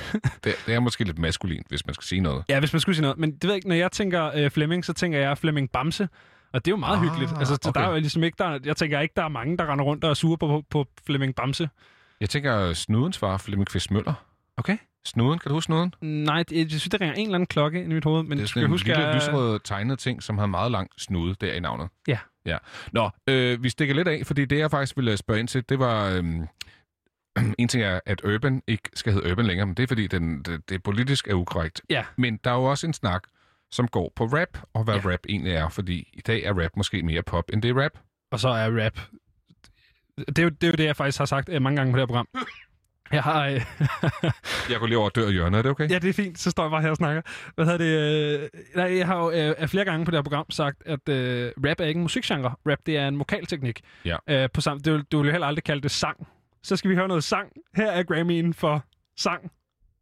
det, 0.44 0.54
det 0.66 0.74
er 0.74 0.80
måske 0.80 1.04
lidt 1.04 1.18
maskulint, 1.18 1.66
hvis 1.68 1.86
man 1.86 1.94
skal 1.94 2.04
sige 2.04 2.20
noget. 2.20 2.44
Ja, 2.48 2.58
hvis 2.60 2.72
man 2.72 2.80
skulle 2.80 2.94
sige 2.96 3.02
noget. 3.02 3.18
Men 3.18 3.32
det 3.32 3.42
ved 3.44 3.50
jeg 3.50 3.56
ikke, 3.56 3.68
når 3.68 3.74
jeg 3.74 3.92
tænker 3.92 4.30
øh, 4.34 4.50
Flemming, 4.50 4.84
så 4.84 4.92
tænker 4.92 5.18
jeg 5.18 5.38
Flemming 5.38 5.70
Bamse. 5.70 6.08
Og 6.52 6.64
det 6.64 6.70
er 6.70 6.72
jo 6.72 6.76
meget 6.76 6.96
Ah, 6.96 7.02
hyggeligt. 7.02 7.30
Altså, 7.38 7.54
okay. 7.64 7.80
der 7.80 7.86
er 7.86 7.90
jo 7.92 7.96
ligesom 8.00 8.22
ikke, 8.24 8.36
der, 8.38 8.58
jeg 8.64 8.76
tænker 8.76 9.00
ikke, 9.00 9.12
der 9.16 9.24
er 9.24 9.28
mange, 9.28 9.56
der 9.56 9.66
render 9.72 9.84
rundt 9.84 10.04
og 10.04 10.10
er 10.10 10.14
sure 10.14 10.38
på, 10.38 10.46
på, 10.46 10.62
på 10.70 10.86
Flemming 11.06 11.34
Bamse. 11.34 11.68
Jeg 12.20 12.30
tænker, 12.30 12.72
Snudens 12.72 13.18
far, 13.18 13.36
Flemming 13.36 13.68
Kvist 13.68 13.90
Møller. 13.90 14.14
Okay. 14.56 14.76
Snuden, 15.06 15.38
kan 15.38 15.48
du 15.48 15.54
huske 15.54 15.66
Snuden? 15.66 15.94
Nej, 16.00 16.42
det, 16.42 16.56
jeg 16.58 16.66
synes, 16.70 16.88
der 16.88 17.00
ringer 17.00 17.14
en 17.14 17.26
eller 17.26 17.34
anden 17.34 17.46
klokke 17.46 17.82
ind 17.82 17.92
i 17.92 17.94
mit 17.94 18.04
hoved, 18.04 18.22
men 18.22 18.38
Det 18.38 18.44
er 18.44 18.48
sådan 18.48 18.62
en 18.62 18.70
huske, 18.70 18.88
lille 18.88 19.06
at- 19.06 19.14
lysrød 19.14 19.60
tegnet 19.64 19.98
ting, 19.98 20.22
som 20.22 20.38
har 20.38 20.46
meget 20.46 20.72
lang 20.72 20.88
snude 20.98 21.34
der 21.40 21.52
i 21.52 21.60
navnet. 21.60 21.88
Ja. 22.08 22.18
Ja. 22.46 22.58
Nå, 22.92 23.10
øh, 23.28 23.62
vi 23.62 23.68
stikker 23.68 23.94
lidt 23.94 24.08
af, 24.08 24.22
fordi 24.26 24.44
det, 24.44 24.58
jeg 24.58 24.70
faktisk 24.70 24.96
ville 24.96 25.16
spørge 25.16 25.40
ind 25.40 25.48
til, 25.48 25.68
det 25.68 25.78
var... 25.78 26.08
Øhm, 26.10 26.46
en 27.58 27.68
ting 27.68 27.82
er, 27.84 28.00
at 28.06 28.24
Urban 28.24 28.62
ikke 28.66 28.88
skal 28.94 29.12
hedde 29.12 29.30
Urban 29.32 29.46
længere, 29.46 29.66
men 29.66 29.74
det 29.74 29.82
er, 29.82 29.86
fordi 29.86 30.06
den, 30.06 30.42
det, 30.42 30.68
det 30.68 30.82
politisk 30.82 31.28
er 31.28 31.34
ukorrekt. 31.34 31.82
Ja. 31.90 32.04
Men 32.16 32.36
der 32.44 32.50
er 32.50 32.54
jo 32.54 32.64
også 32.64 32.86
en 32.86 32.92
snak, 32.92 33.22
som 33.72 33.88
går 33.88 34.12
på 34.16 34.24
rap, 34.24 34.58
og 34.74 34.84
hvad 34.84 34.94
Ja. 34.94 35.00
ja. 35.08 35.12
rap 35.12 35.20
egentlig 35.28 35.52
er, 35.52 35.68
fordi 35.68 36.08
i 36.12 36.20
dag 36.20 36.42
er 36.42 36.62
rap 36.62 36.70
måske 36.76 37.02
mere 37.02 37.22
pop, 37.22 37.44
end 37.52 37.62
det 37.62 37.70
er 37.70 37.82
rap. 37.84 37.92
og 38.30 38.40
så 38.40 38.48
er 38.48 38.84
rap. 38.84 38.98
Det 40.18 40.38
er, 40.38 40.42
jo, 40.42 40.48
det 40.48 40.64
er 40.64 40.68
jo 40.68 40.72
det, 40.78 40.84
jeg 40.84 40.96
faktisk 40.96 41.18
har 41.18 41.24
sagt 41.24 41.48
øh, 41.48 41.62
mange 41.62 41.76
gange 41.76 41.92
på 41.92 41.96
det 41.98 42.02
her 42.02 42.06
program. 42.06 42.28
Jeg 43.12 43.22
har... 43.22 43.46
Øh, 43.46 43.60
Jeg 44.70 44.78
går 44.80 44.86
lige 44.86 44.98
over 44.98 45.08
dør 45.08 45.28
i 45.28 45.32
hjørnet, 45.32 45.58
er 45.58 45.62
det 45.62 45.70
okay? 45.70 45.90
ja, 45.90 45.98
det 45.98 46.08
er 46.08 46.12
fint. 46.12 46.38
Så 46.38 46.50
står 46.50 46.62
jeg 46.62 46.70
bare 46.70 46.82
her 46.82 46.90
og 46.90 46.96
snakker. 46.96 47.22
Hvad 47.54 47.64
hedder 47.64 47.78
det? 47.78 48.40
Øh, 48.42 48.48
nej, 48.76 48.96
jeg 48.98 49.06
har 49.06 49.16
jo 49.18 49.30
øh, 49.30 49.68
flere 49.68 49.84
gange 49.84 50.04
på 50.04 50.10
det 50.10 50.18
her 50.18 50.22
program 50.22 50.50
sagt, 50.50 50.82
at 50.86 51.08
øh, 51.08 51.52
rap 51.66 51.80
er 51.80 51.84
ikke 51.84 51.98
en 51.98 52.02
musikgenre. 52.02 52.54
Rap, 52.66 52.78
det 52.86 52.96
er 52.96 53.08
en 53.08 53.18
vokalteknik. 53.18 53.80
Ja. 54.04 54.16
Øh, 54.28 54.48
på 54.54 54.60
sam- 54.60 54.78
du, 54.82 55.02
du 55.12 55.18
vil 55.18 55.26
jo 55.26 55.30
heller 55.32 55.46
aldrig 55.46 55.64
kalde 55.64 55.82
det 55.82 55.90
sang. 55.90 56.26
Så 56.62 56.76
skal 56.76 56.90
vi 56.90 56.94
høre 56.96 57.08
noget 57.08 57.24
sang. 57.24 57.48
Her 57.76 57.90
er 57.90 58.02
Grammy'en 58.02 58.52
for 58.60 58.84
sang. 59.16 59.50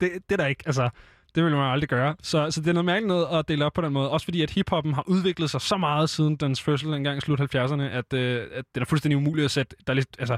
Det, 0.00 0.10
det 0.28 0.32
er 0.32 0.36
der 0.36 0.46
ikke. 0.46 0.62
Altså, 0.66 0.90
det 1.34 1.44
vil 1.44 1.52
man 1.52 1.72
aldrig 1.72 1.88
gøre. 1.88 2.16
Så, 2.22 2.50
så 2.50 2.60
det 2.60 2.68
er 2.68 2.72
noget 2.72 2.84
mærkeligt 2.84 3.08
noget 3.08 3.26
at 3.38 3.48
dele 3.48 3.64
op 3.64 3.72
på 3.72 3.80
den 3.80 3.92
måde. 3.92 4.10
Også 4.10 4.24
fordi, 4.24 4.42
at 4.42 4.50
hiphoppen 4.50 4.94
har 4.94 5.04
udviklet 5.06 5.50
sig 5.50 5.60
så 5.60 5.76
meget 5.76 6.10
siden 6.10 6.36
dens 6.36 6.62
fødsel 6.62 6.94
engang 6.94 7.18
i 7.18 7.20
slut 7.20 7.40
70'erne, 7.40 7.82
at, 7.82 8.12
øh, 8.12 8.46
at 8.52 8.64
den 8.74 8.82
er 8.82 8.86
fuldstændig 8.86 9.16
umulig 9.16 9.44
at 9.44 9.50
sætte, 9.50 9.76
der 9.86 9.92
er 9.92 9.94
lidt, 9.94 10.08
altså, 10.18 10.36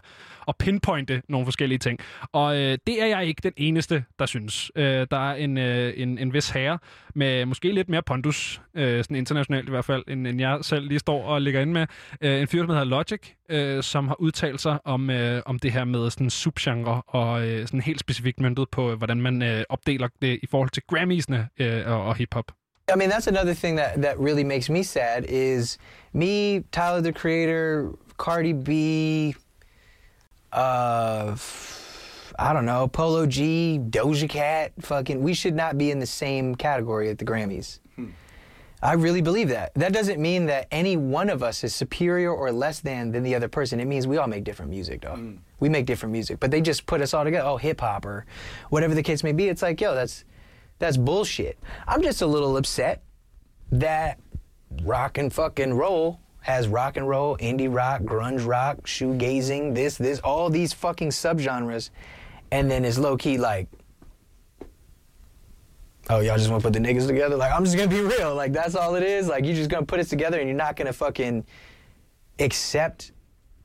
at 0.49 0.57
pinpointe 0.57 1.23
nogle 1.29 1.47
forskellige 1.47 1.79
ting. 1.79 1.99
Og 2.33 2.57
øh, 2.57 2.79
det 2.87 3.03
er 3.03 3.07
jeg 3.07 3.27
ikke 3.27 3.41
den 3.43 3.53
eneste, 3.57 4.05
der 4.19 4.27
synes. 4.27 4.71
Øh, 4.77 5.07
der 5.11 5.31
er 5.31 5.35
en, 5.35 5.59
øh, 5.59 5.93
en, 5.97 6.19
en 6.19 6.33
vis 6.33 6.51
herre 6.51 6.79
med 7.15 7.47
måske 7.47 7.73
lidt 7.73 7.89
mere 7.89 8.03
pondus, 8.03 8.61
øh, 8.75 9.05
sådan 9.05 9.17
internationalt 9.17 9.69
i 9.69 9.71
hvert 9.71 9.85
fald, 9.85 10.05
end, 10.09 10.27
end 10.27 10.41
jeg 10.41 10.59
selv 10.63 10.89
lige 10.89 10.99
står 10.99 11.25
og 11.25 11.43
ligger 11.43 11.61
inde 11.61 11.73
med. 11.73 11.87
Øh, 12.21 12.41
en 12.41 12.49
fyr, 12.49 12.67
der 12.67 12.73
hedder 12.73 12.85
Logic, 12.85 13.21
øh, 13.49 13.83
som 13.83 14.09
har 14.09 14.21
udtalt 14.21 14.61
sig 14.61 14.79
om, 14.85 15.11
øh, 15.11 15.43
om 15.47 15.59
det 15.59 15.73
her 15.73 15.85
med 15.85 16.11
sådan 16.11 16.31
subgenre, 16.31 17.03
og 17.07 17.47
øh, 17.47 17.67
sådan 17.67 17.81
helt 17.81 18.01
specifikt 18.01 18.41
møntet 18.41 18.71
på, 18.71 18.91
øh, 18.91 18.99
hvordan 18.99 19.21
man 19.21 19.43
øh, 19.43 19.65
opdeler 19.69 20.09
det 20.23 20.39
i 20.43 20.47
forhold 20.51 20.71
til 20.71 20.83
Grammys'ne 20.93 21.65
øh, 21.65 21.93
og, 21.93 22.05
og 22.05 22.17
hiphop. 22.17 22.53
I 22.95 22.97
mean, 22.97 23.11
that's 23.11 23.27
another 23.27 23.55
thing 23.55 23.79
that, 23.79 24.03
that 24.03 24.19
really 24.19 24.43
makes 24.43 24.69
me 24.69 24.83
sad 24.83 25.25
is 25.29 25.79
me, 26.13 26.61
Tyler 26.73 27.01
the 27.01 27.13
Creator, 27.13 27.95
Cardi 28.19 28.53
B, 28.53 28.71
uh, 30.53 31.37
I 32.39 32.53
don't 32.53 32.67
know, 32.67 32.87
Polo 32.87 33.27
G, 33.27 33.79
Doja 33.79 34.29
Cat, 34.29 34.73
fucking, 34.81 35.23
we 35.23 35.35
should 35.35 35.55
not 35.55 35.79
be 35.79 35.91
in 35.91 35.99
the 35.99 36.07
same 36.07 36.55
category 36.57 37.09
at 37.09 37.19
the 37.19 37.25
Grammys. 37.25 37.81
I 38.85 38.93
really 38.93 39.23
believe 39.23 39.49
that. 39.49 39.73
That 39.75 39.95
doesn't 39.95 40.21
mean 40.21 40.45
that 40.47 40.69
any 40.71 40.99
one 40.99 41.31
of 41.31 41.43
us 41.43 41.65
is 41.65 41.75
superior 41.75 42.31
or 42.31 42.53
less 42.53 42.81
than 42.81 43.11
than 43.11 43.23
the 43.23 43.35
other 43.35 43.49
person. 43.49 43.81
It 43.81 43.87
means 43.87 44.07
we 44.07 44.19
all 44.19 44.29
make 44.29 44.45
different 44.45 44.71
music, 44.71 45.01
though. 45.01 45.17
Mm. 45.17 45.39
We 45.59 45.71
make 45.71 45.87
different 45.87 46.13
music, 46.13 46.39
but 46.39 46.51
they 46.51 46.61
just 46.61 46.85
put 46.85 47.01
us 47.01 47.15
all 47.15 47.25
together. 47.25 47.49
Oh, 47.49 47.57
hip 47.57 47.81
hop 47.81 48.05
or 48.05 48.27
whatever 48.69 48.95
the 48.95 49.03
case 49.03 49.25
may 49.25 49.33
be. 49.33 49.49
It's 49.49 49.63
like, 49.63 49.81
yo, 49.81 49.95
that's 49.95 50.25
that's 50.79 50.99
bullshit. 50.99 51.59
I'm 51.89 52.03
just 52.03 52.21
a 52.21 52.27
little 52.27 52.59
upset 52.59 53.03
that 53.73 54.21
rock 54.83 55.17
and 55.17 55.33
fucking 55.33 55.73
roll 55.73 56.21
has 56.45 56.69
rock 56.69 56.99
and 56.99 57.09
roll, 57.09 57.39
indie 57.39 57.75
rock, 57.75 58.03
grunge 58.03 58.47
rock, 58.47 58.77
shoegazing, 58.83 59.75
this, 59.75 59.97
this, 59.97 60.21
all 60.21 60.51
these 60.51 60.75
fucking 60.75 61.09
subgenres, 61.09 61.89
and 62.51 62.71
then 62.71 62.85
it's 62.85 62.99
low 62.99 63.17
key 63.17 63.39
like, 63.39 63.67
oh, 66.11 66.21
y'all 66.21 66.37
just 66.37 66.51
want 66.51 66.63
to 66.63 66.71
put 66.71 66.73
the 66.73 66.87
niggas 66.87 67.07
together? 67.07 67.37
Like, 67.37 67.53
I'm 67.53 67.65
just 67.65 67.77
gonna 67.77 67.89
be 67.89 68.01
real. 68.01 68.35
Like, 68.35 68.53
that's 68.53 68.75
all 68.75 68.95
it 68.95 69.03
is. 69.03 69.29
Like, 69.29 69.45
you're 69.45 69.55
just 69.55 69.71
gonna 69.71 69.87
put 69.87 70.01
us 70.01 70.09
together, 70.09 70.39
and 70.39 70.49
you're 70.49 70.57
not 70.57 70.77
gonna 70.77 70.93
fucking 70.93 71.45
accept 72.39 73.13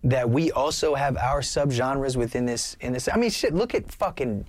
that 0.03 0.29
we 0.29 0.51
also 0.51 0.95
have 0.95 1.17
our 1.17 1.41
subgenres 1.41 2.15
within 2.15 2.45
this. 2.45 2.77
In 2.81 2.93
this, 2.93 3.09
I 3.11 3.17
mean, 3.17 3.29
shit. 3.29 3.53
Look 3.53 3.75
at 3.75 3.91
fucking 3.91 4.45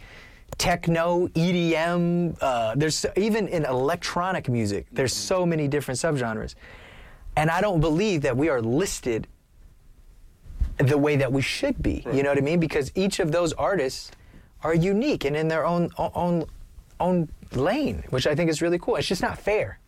techno, 0.58 1.28
EDM. 1.28 2.36
Uh, 2.40 2.74
there's 2.76 3.04
even 3.16 3.48
in 3.48 3.64
electronic 3.64 4.48
music. 4.48 4.86
There's 4.92 5.14
so 5.14 5.44
many 5.44 5.68
different 5.68 5.98
subgenres, 5.98 6.54
and 7.36 7.50
I 7.50 7.60
don't 7.60 7.80
believe 7.80 8.22
that 8.22 8.36
we 8.36 8.48
are 8.48 8.62
listed 8.62 9.26
the 10.78 10.96
way 10.96 11.16
that 11.16 11.30
we 11.32 11.42
should 11.42 11.82
be. 11.82 12.04
You 12.12 12.22
know 12.22 12.30
what 12.30 12.38
I 12.38 12.42
mean? 12.42 12.60
Because 12.60 12.90
each 12.94 13.20
of 13.20 13.32
those 13.32 13.52
artists 13.54 14.10
are 14.62 14.74
unique 14.74 15.24
and 15.24 15.36
in 15.36 15.48
their 15.48 15.66
own 15.66 15.90
own 15.98 16.44
own 16.98 17.28
lane, 17.56 18.02
which 18.12 18.26
I 18.32 18.34
think 18.34 18.50
is 18.50 18.62
really 18.62 18.78
cool. 18.78 18.98
It's 18.98 19.10
just 19.10 19.22
not 19.22 19.38
fair. 19.38 19.78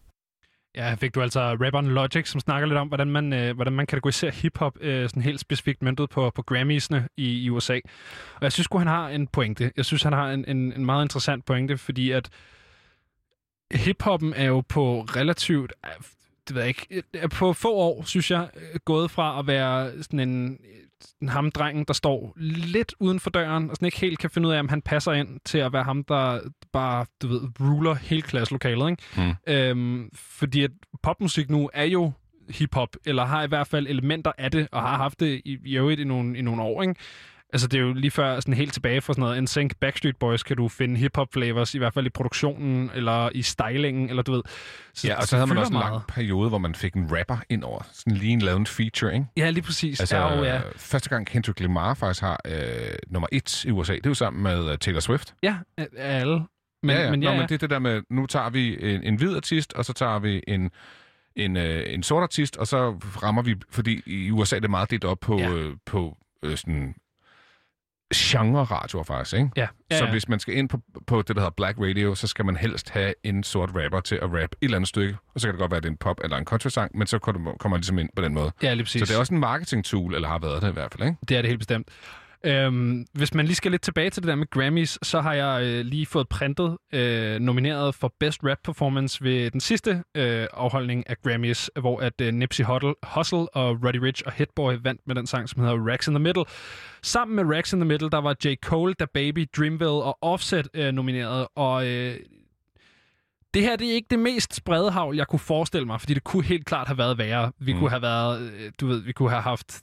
Ja, 0.74 0.88
her 0.88 0.96
fik 0.96 1.14
du 1.14 1.22
altså 1.22 1.40
rapperen 1.40 1.86
Logic, 1.86 2.28
som 2.28 2.40
snakker 2.40 2.68
lidt 2.68 2.78
om, 2.78 2.88
hvordan 2.88 3.10
man, 3.10 3.32
øh, 3.32 3.54
hvordan 3.54 3.72
man 3.72 3.86
kategoriserer 3.86 4.32
hiphop 4.32 4.78
øh, 4.80 5.08
sådan 5.08 5.22
helt 5.22 5.40
specifikt 5.40 5.82
møntet 5.82 6.10
på, 6.10 6.30
på 6.30 6.44
Grammys'ene 6.50 7.00
i, 7.16 7.42
i 7.44 7.50
USA. 7.50 7.74
Og 8.34 8.42
jeg 8.42 8.52
synes 8.52 8.68
han 8.78 8.86
har 8.86 9.08
en 9.08 9.26
pointe. 9.26 9.72
Jeg 9.76 9.84
synes, 9.84 10.02
han 10.02 10.12
har 10.12 10.30
en, 10.30 10.44
en, 10.48 10.72
en 10.72 10.86
meget 10.86 11.04
interessant 11.04 11.44
pointe, 11.44 11.78
fordi 11.78 12.10
at 12.10 12.30
hiphoppen 13.74 14.34
er 14.34 14.44
jo 14.44 14.60
på 14.60 15.00
relativt, 15.00 15.72
øh, 15.86 16.04
det 16.48 16.54
ved 16.54 16.62
jeg 16.62 16.68
ikke, 16.68 16.86
øh, 16.90 17.02
er 17.14 17.28
på 17.28 17.52
få 17.52 17.74
år, 17.74 18.02
synes 18.04 18.30
jeg, 18.30 18.48
øh, 18.56 18.80
gået 18.84 19.10
fra 19.10 19.38
at 19.38 19.46
være 19.46 20.02
sådan 20.02 20.20
en 20.20 20.58
ham 21.28 21.50
drengen, 21.50 21.84
der 21.88 21.92
står 21.92 22.32
lidt 22.36 22.94
uden 23.00 23.20
for 23.20 23.30
døren, 23.30 23.70
og 23.70 23.76
sådan 23.76 23.86
ikke 23.86 24.00
helt 24.00 24.18
kan 24.18 24.30
finde 24.30 24.48
ud 24.48 24.52
af, 24.52 24.58
om 24.58 24.68
han 24.68 24.82
passer 24.82 25.12
ind 25.12 25.40
til 25.44 25.58
at 25.58 25.72
være 25.72 25.84
ham, 25.84 26.04
der 26.04 26.40
bare, 26.72 27.06
du 27.22 27.28
ved, 27.28 27.40
ruler 27.60 27.94
hele 27.94 28.22
klasselokalet, 28.22 28.90
ikke? 28.90 29.02
Mm. 29.16 29.52
Øhm, 29.52 30.10
fordi 30.14 30.64
at 30.64 30.70
popmusik 31.02 31.50
nu 31.50 31.70
er 31.72 31.84
jo 31.84 32.12
hiphop, 32.50 32.96
eller 33.06 33.24
har 33.24 33.44
i 33.44 33.46
hvert 33.46 33.66
fald 33.66 33.86
elementer 33.86 34.32
af 34.38 34.50
det, 34.50 34.68
og 34.72 34.82
har 34.82 34.96
haft 34.96 35.20
det 35.20 35.42
i, 35.44 35.58
i 35.64 35.76
øvrigt 35.76 36.00
i 36.00 36.04
nogle, 36.04 36.38
i 36.38 36.42
nogle 36.42 36.62
år, 36.62 36.82
ikke? 36.82 36.94
Altså, 37.52 37.68
det 37.68 37.78
er 37.78 37.82
jo 37.82 37.92
lige 37.92 38.10
før 38.10 38.40
sådan 38.40 38.54
helt 38.54 38.72
tilbage 38.72 39.00
fra 39.00 39.12
sådan 39.12 39.22
noget 39.22 39.42
NSYNC 39.42 39.72
Backstreet 39.80 40.16
Boys, 40.16 40.42
kan 40.42 40.56
du 40.56 40.68
finde 40.68 40.96
hip-hop 40.96 41.28
flavors, 41.32 41.74
i 41.74 41.78
hvert 41.78 41.94
fald 41.94 42.06
i 42.06 42.10
produktionen, 42.10 42.90
eller 42.94 43.28
i 43.34 43.42
stylingen, 43.42 44.08
eller 44.08 44.22
du 44.22 44.32
ved. 44.32 44.42
Så, 44.94 45.06
Ja, 45.08 45.14
og 45.14 45.20
det 45.20 45.28
så 45.28 45.36
havde 45.36 45.46
man 45.46 45.58
også 45.58 45.70
en 45.72 45.78
meget. 45.78 45.92
lang 45.92 46.06
periode, 46.08 46.48
hvor 46.48 46.58
man 46.58 46.74
fik 46.74 46.94
en 46.94 47.18
rapper 47.18 47.36
ind 47.48 47.64
over. 47.64 47.82
Sådan 47.92 48.12
lige 48.18 48.32
en 48.32 48.42
lavet 48.42 48.58
en 48.58 48.66
feature, 48.66 49.14
ikke? 49.14 49.26
Ja, 49.36 49.50
lige 49.50 49.62
præcis. 49.64 50.00
Altså, 50.00 50.16
ja, 50.16 50.36
jo, 50.36 50.44
ja. 50.44 50.56
øh, 50.56 50.62
første 50.76 51.08
gang 51.10 51.26
Kendrick 51.26 51.60
Lamar 51.60 51.94
faktisk 51.94 52.20
har 52.22 52.40
øh, 52.44 52.54
nummer 53.10 53.26
et 53.32 53.64
i 53.64 53.70
USA, 53.70 53.94
det 53.94 54.06
er 54.06 54.10
jo 54.10 54.14
sammen 54.14 54.42
med 54.42 54.70
øh, 54.72 54.78
Taylor 54.78 55.00
Swift. 55.00 55.34
ja, 55.42 55.56
alle. 55.96 56.42
Men, 56.82 56.96
ja, 56.96 57.02
ja. 57.02 57.10
men, 57.10 57.20
Nå, 57.20 57.26
ja, 57.26 57.32
ja. 57.32 57.38
men 57.40 57.48
det 57.48 57.54
er 57.54 57.58
det 57.58 57.70
der 57.70 57.78
med, 57.78 58.02
nu 58.10 58.26
tager 58.26 58.50
vi 58.50 58.92
en, 58.94 59.02
en 59.02 59.14
hvid 59.16 59.36
artist, 59.36 59.72
og 59.72 59.84
så 59.84 59.92
tager 59.92 60.18
vi 60.18 60.42
en, 60.48 60.70
en, 61.36 61.56
øh, 61.56 61.94
en 61.94 62.02
sort 62.02 62.22
artist, 62.22 62.56
og 62.56 62.66
så 62.66 62.90
rammer 63.22 63.42
vi, 63.42 63.54
fordi 63.70 64.02
i 64.06 64.30
USA 64.30 64.56
er 64.56 64.60
det 64.60 64.70
meget 64.70 64.90
delt 64.90 65.04
op 65.04 65.18
på, 65.20 65.38
Ja. 65.38 65.48
ja. 65.48 65.54
øh, 65.54 65.76
på 65.86 66.16
øh, 66.42 66.56
sådan 66.56 66.94
genre-radioer 68.16 69.02
faktisk, 69.04 69.36
ikke? 69.36 69.50
ja, 69.56 69.66
ja, 69.90 69.98
Så 69.98 70.04
ja. 70.04 70.10
hvis 70.10 70.28
man 70.28 70.40
skal 70.40 70.56
ind 70.56 70.68
på, 70.68 70.80
på 71.06 71.18
det, 71.22 71.28
der 71.28 71.34
hedder 71.42 71.50
Black 71.56 71.78
Radio, 71.80 72.14
så 72.14 72.26
skal 72.26 72.44
man 72.44 72.56
helst 72.56 72.90
have 72.90 73.14
en 73.24 73.42
sort 73.44 73.70
rapper 73.74 74.00
til 74.00 74.14
at 74.14 74.22
rappe 74.22 74.38
et 74.40 74.48
eller 74.62 74.76
andet 74.76 74.88
stykke. 74.88 75.16
Og 75.34 75.40
så 75.40 75.46
kan 75.48 75.52
det 75.54 75.60
godt 75.60 75.70
være, 75.70 75.76
at 75.76 75.82
det 75.82 75.88
er 75.88 75.92
en 75.92 75.96
pop- 75.96 76.20
eller 76.24 76.36
en 76.36 76.44
country-sang, 76.44 76.98
men 76.98 77.06
så 77.06 77.18
kommer 77.18 77.52
kommer 77.58 77.76
man 77.76 77.80
ligesom 77.80 77.98
ind 77.98 78.08
på 78.16 78.22
den 78.22 78.34
måde. 78.34 78.52
ja, 78.62 78.74
lige 78.74 78.84
præcis. 78.84 79.00
Så 79.00 79.06
det 79.06 79.14
er 79.14 79.18
også 79.20 79.34
en 79.34 79.40
marketing-tool, 79.40 80.14
eller 80.14 80.28
har 80.28 80.38
været 80.38 80.62
det 80.62 80.68
i 80.68 80.72
hvert 80.72 80.92
fald, 80.92 81.02
ikke? 81.08 81.18
Det 81.28 81.36
er 81.36 81.42
det 81.42 81.48
helt 81.48 81.58
bestemt. 81.60 81.88
Øhm, 82.44 83.06
hvis 83.12 83.34
man 83.34 83.46
lige 83.46 83.56
skal 83.56 83.70
lidt 83.70 83.82
tilbage 83.82 84.10
til 84.10 84.22
det 84.22 84.28
der 84.28 84.34
med 84.34 84.50
Grammys, 84.50 84.98
så 85.02 85.20
har 85.20 85.34
jeg 85.34 85.62
øh, 85.64 85.84
lige 85.84 86.06
fået 86.06 86.28
printet 86.28 86.78
øh, 86.92 87.40
nomineret 87.40 87.94
for 87.94 88.14
Best 88.20 88.40
Rap 88.44 88.58
Performance 88.64 89.24
ved 89.24 89.50
den 89.50 89.60
sidste 89.60 90.02
øh, 90.14 90.46
afholdning 90.52 91.10
af 91.10 91.16
Grammys, 91.22 91.70
hvor 91.80 92.00
at 92.00 92.20
øh, 92.20 92.34
Nipsey 92.34 92.64
Hussle, 92.64 92.94
Hussle 93.14 93.56
og 93.56 93.78
Roddy 93.84 93.96
Rich 93.96 94.22
og 94.26 94.32
Hitboy 94.32 94.74
vandt 94.82 95.00
med 95.06 95.14
den 95.14 95.26
sang, 95.26 95.48
som 95.48 95.62
hedder 95.62 95.90
Racks 95.90 96.06
in 96.06 96.14
the 96.14 96.22
Middle. 96.22 96.44
Sammen 97.02 97.36
med 97.36 97.56
Racks 97.56 97.72
in 97.72 97.80
the 97.80 97.88
Middle, 97.88 98.10
der 98.10 98.18
var 98.18 98.36
J. 98.44 98.54
Cole, 98.62 98.94
Da 98.94 99.04
Baby, 99.14 99.48
Dreamville 99.56 100.02
og 100.02 100.18
Offset 100.20 100.68
øh, 100.74 100.92
nomineret, 100.92 101.46
og 101.56 101.86
øh, 101.86 102.16
det 103.54 103.62
her 103.62 103.76
det 103.76 103.90
er 103.90 103.94
ikke 103.94 104.08
det 104.10 104.18
mest 104.18 104.54
sprede 104.54 104.90
havl, 104.90 105.16
jeg 105.16 105.26
kunne 105.26 105.38
forestille 105.38 105.86
mig, 105.86 106.00
fordi 106.00 106.14
det 106.14 106.24
kunne 106.24 106.44
helt 106.44 106.66
klart 106.66 106.86
have 106.86 106.98
været 106.98 107.18
værre. 107.18 107.52
Vi 107.58 107.72
mm. 107.72 107.78
kunne 107.78 107.90
have 107.90 108.02
været, 108.02 108.40
øh, 108.42 108.72
du 108.80 108.86
ved, 108.86 109.00
vi 109.00 109.12
kunne 109.12 109.30
have 109.30 109.42
haft 109.42 109.82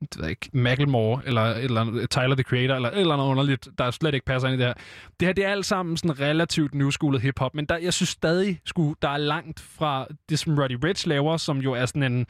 det 0.00 0.16
ved 0.16 0.24
jeg 0.24 0.30
ikke, 0.30 0.50
Macklemore, 0.52 1.22
eller, 1.26 1.42
et 1.42 1.64
eller 1.64 1.80
andet, 1.80 2.10
Tyler, 2.10 2.34
the 2.34 2.42
Creator, 2.42 2.74
eller 2.74 2.90
et 2.90 3.00
eller 3.00 3.14
andet 3.14 3.26
underligt, 3.26 3.68
der 3.78 3.90
slet 3.90 4.14
ikke 4.14 4.26
passer 4.26 4.48
ind 4.48 4.54
i 4.54 4.58
det 4.58 4.66
her. 4.66 4.74
Det 5.20 5.28
her, 5.28 5.32
det 5.32 5.44
er 5.44 5.48
alt 5.48 5.66
sammen 5.66 5.96
sådan 5.96 6.20
relativt 6.20 6.74
newschoolet 6.74 7.20
hiphop, 7.22 7.54
men 7.54 7.64
der, 7.64 7.76
jeg 7.76 7.94
synes 7.94 8.08
stadig, 8.08 8.60
sku, 8.64 8.94
der 9.02 9.08
er 9.08 9.16
langt 9.16 9.60
fra 9.60 10.06
det, 10.28 10.38
som 10.38 10.58
Roddy 10.58 10.78
Rich 10.84 11.08
laver, 11.08 11.36
som 11.36 11.58
jo 11.58 11.72
er 11.72 11.86
sådan 11.86 12.12
en, 12.12 12.26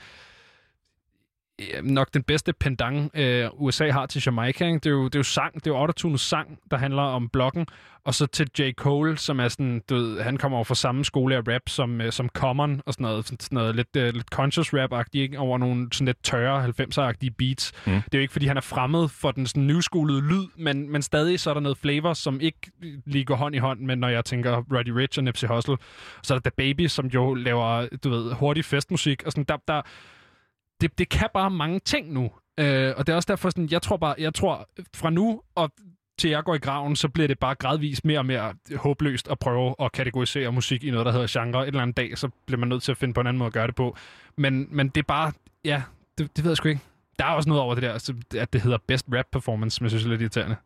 nok 1.82 2.14
den 2.14 2.22
bedste 2.22 2.52
pendant, 2.52 3.10
øh, 3.14 3.48
USA 3.52 3.90
har 3.90 4.06
til 4.06 4.22
Jamaica. 4.26 4.66
Ikke? 4.66 4.78
Det, 4.78 4.86
er 4.86 4.90
jo, 4.90 5.04
det 5.04 5.14
er 5.14 5.18
jo 5.18 5.22
sang, 5.22 5.54
det 5.54 5.66
er 5.66 5.70
jo 5.70 5.76
autotunet 5.76 6.20
sang, 6.20 6.58
der 6.70 6.76
handler 6.76 7.02
om 7.02 7.28
blokken. 7.28 7.66
Og 8.04 8.14
så 8.14 8.26
til 8.26 8.48
J. 8.58 8.72
Cole, 8.72 9.18
som 9.18 9.40
er 9.40 9.48
sådan, 9.48 9.82
du 9.88 9.94
ved, 9.94 10.20
han 10.20 10.36
kommer 10.36 10.58
over 10.58 10.64
fra 10.64 10.74
samme 10.74 11.04
skole 11.04 11.36
af 11.36 11.40
rap 11.48 11.68
som, 11.68 12.00
øh, 12.00 12.12
som 12.12 12.28
Common, 12.28 12.82
og 12.86 12.92
sådan 12.92 13.04
noget, 13.04 13.26
sådan 13.26 13.38
noget 13.50 13.76
lidt, 13.76 13.96
øh, 13.96 14.14
lidt 14.14 14.26
conscious 14.26 14.74
rap-agtigt, 14.74 15.22
ikke? 15.22 15.38
over 15.38 15.58
nogle 15.58 15.88
sådan 15.92 16.06
lidt 16.06 16.22
tørre 16.22 16.64
90'er-agtige 16.64 17.30
beats. 17.38 17.72
Mm. 17.86 17.92
Det 17.92 18.14
er 18.14 18.18
jo 18.18 18.20
ikke, 18.20 18.32
fordi 18.32 18.46
han 18.46 18.56
er 18.56 18.60
fremmed 18.60 19.08
for 19.08 19.30
den 19.30 19.46
sådan 19.46 19.62
newskolede 19.62 20.20
lyd, 20.20 20.46
men, 20.56 20.92
men 20.92 21.02
stadig 21.02 21.40
så 21.40 21.50
er 21.50 21.54
der 21.54 21.60
noget 21.60 21.78
flavor, 21.78 22.14
som 22.14 22.40
ikke 22.40 22.58
lige 23.06 23.24
går 23.24 23.34
hånd 23.34 23.54
i 23.54 23.58
hånd 23.58 23.80
med, 23.80 23.96
når 23.96 24.08
jeg 24.08 24.24
tænker 24.24 24.64
Roddy 24.76 24.88
Rich 24.88 25.18
og 25.18 25.24
Nipsey 25.24 25.48
Hussle. 25.48 25.76
Så 26.22 26.34
er 26.34 26.38
der 26.38 26.50
The 26.50 26.56
Baby, 26.56 26.86
som 26.86 27.06
jo 27.06 27.34
laver, 27.34 27.88
du 28.04 28.10
ved, 28.10 28.32
hurtig 28.32 28.64
festmusik, 28.64 29.22
og 29.26 29.32
sådan, 29.32 29.44
der, 29.44 29.56
der, 29.68 29.82
det, 30.80 30.98
det 30.98 31.08
kan 31.08 31.28
bare 31.34 31.50
mange 31.50 31.78
ting 31.78 32.12
nu. 32.12 32.30
Øh, 32.60 32.94
og 32.96 33.06
det 33.06 33.12
er 33.12 33.16
også 33.16 33.26
derfor, 33.28 33.50
sådan, 33.50 33.68
jeg 33.70 33.82
tror 33.82 33.96
bare, 33.96 34.14
jeg 34.18 34.34
tror 34.34 34.68
fra 34.96 35.10
nu 35.10 35.42
og 35.54 35.72
til 36.18 36.30
jeg 36.30 36.44
går 36.44 36.54
i 36.54 36.58
graven, 36.58 36.96
så 36.96 37.08
bliver 37.08 37.28
det 37.28 37.38
bare 37.38 37.54
gradvist 37.54 38.04
mere 38.04 38.18
og 38.18 38.26
mere 38.26 38.54
håbløst 38.76 39.28
at 39.28 39.38
prøve 39.38 39.74
at 39.80 39.92
kategorisere 39.92 40.52
musik 40.52 40.84
i 40.84 40.90
noget, 40.90 41.06
der 41.06 41.12
hedder 41.12 41.40
genre. 41.40 41.62
Et 41.62 41.66
eller 41.66 41.82
andet 41.82 41.96
dag, 41.96 42.18
så 42.18 42.28
bliver 42.46 42.58
man 42.58 42.68
nødt 42.68 42.82
til 42.82 42.92
at 42.92 42.98
finde 42.98 43.14
på 43.14 43.20
en 43.20 43.26
anden 43.26 43.38
måde 43.38 43.46
at 43.46 43.52
gøre 43.52 43.66
det 43.66 43.74
på. 43.74 43.96
Men, 44.36 44.68
men 44.70 44.88
det 44.88 45.00
er 45.00 45.06
bare, 45.08 45.32
ja, 45.64 45.82
det, 46.18 46.36
det 46.36 46.44
ved 46.44 46.50
jeg 46.50 46.56
sgu 46.56 46.68
ikke. 46.68 46.80
Der 47.18 47.24
er 47.24 47.30
også 47.30 47.48
noget 47.48 47.62
over 47.62 47.74
det 47.74 47.82
der, 47.82 47.92
altså, 47.92 48.14
at 48.36 48.52
det 48.52 48.60
hedder 48.60 48.78
Best 48.86 49.06
Rap 49.12 49.26
Performance, 49.32 49.76
som 49.76 49.84
jeg 49.84 49.90
synes 49.90 50.04
er 50.04 50.08
lidt 50.08 50.20
irriterende. 50.20 50.56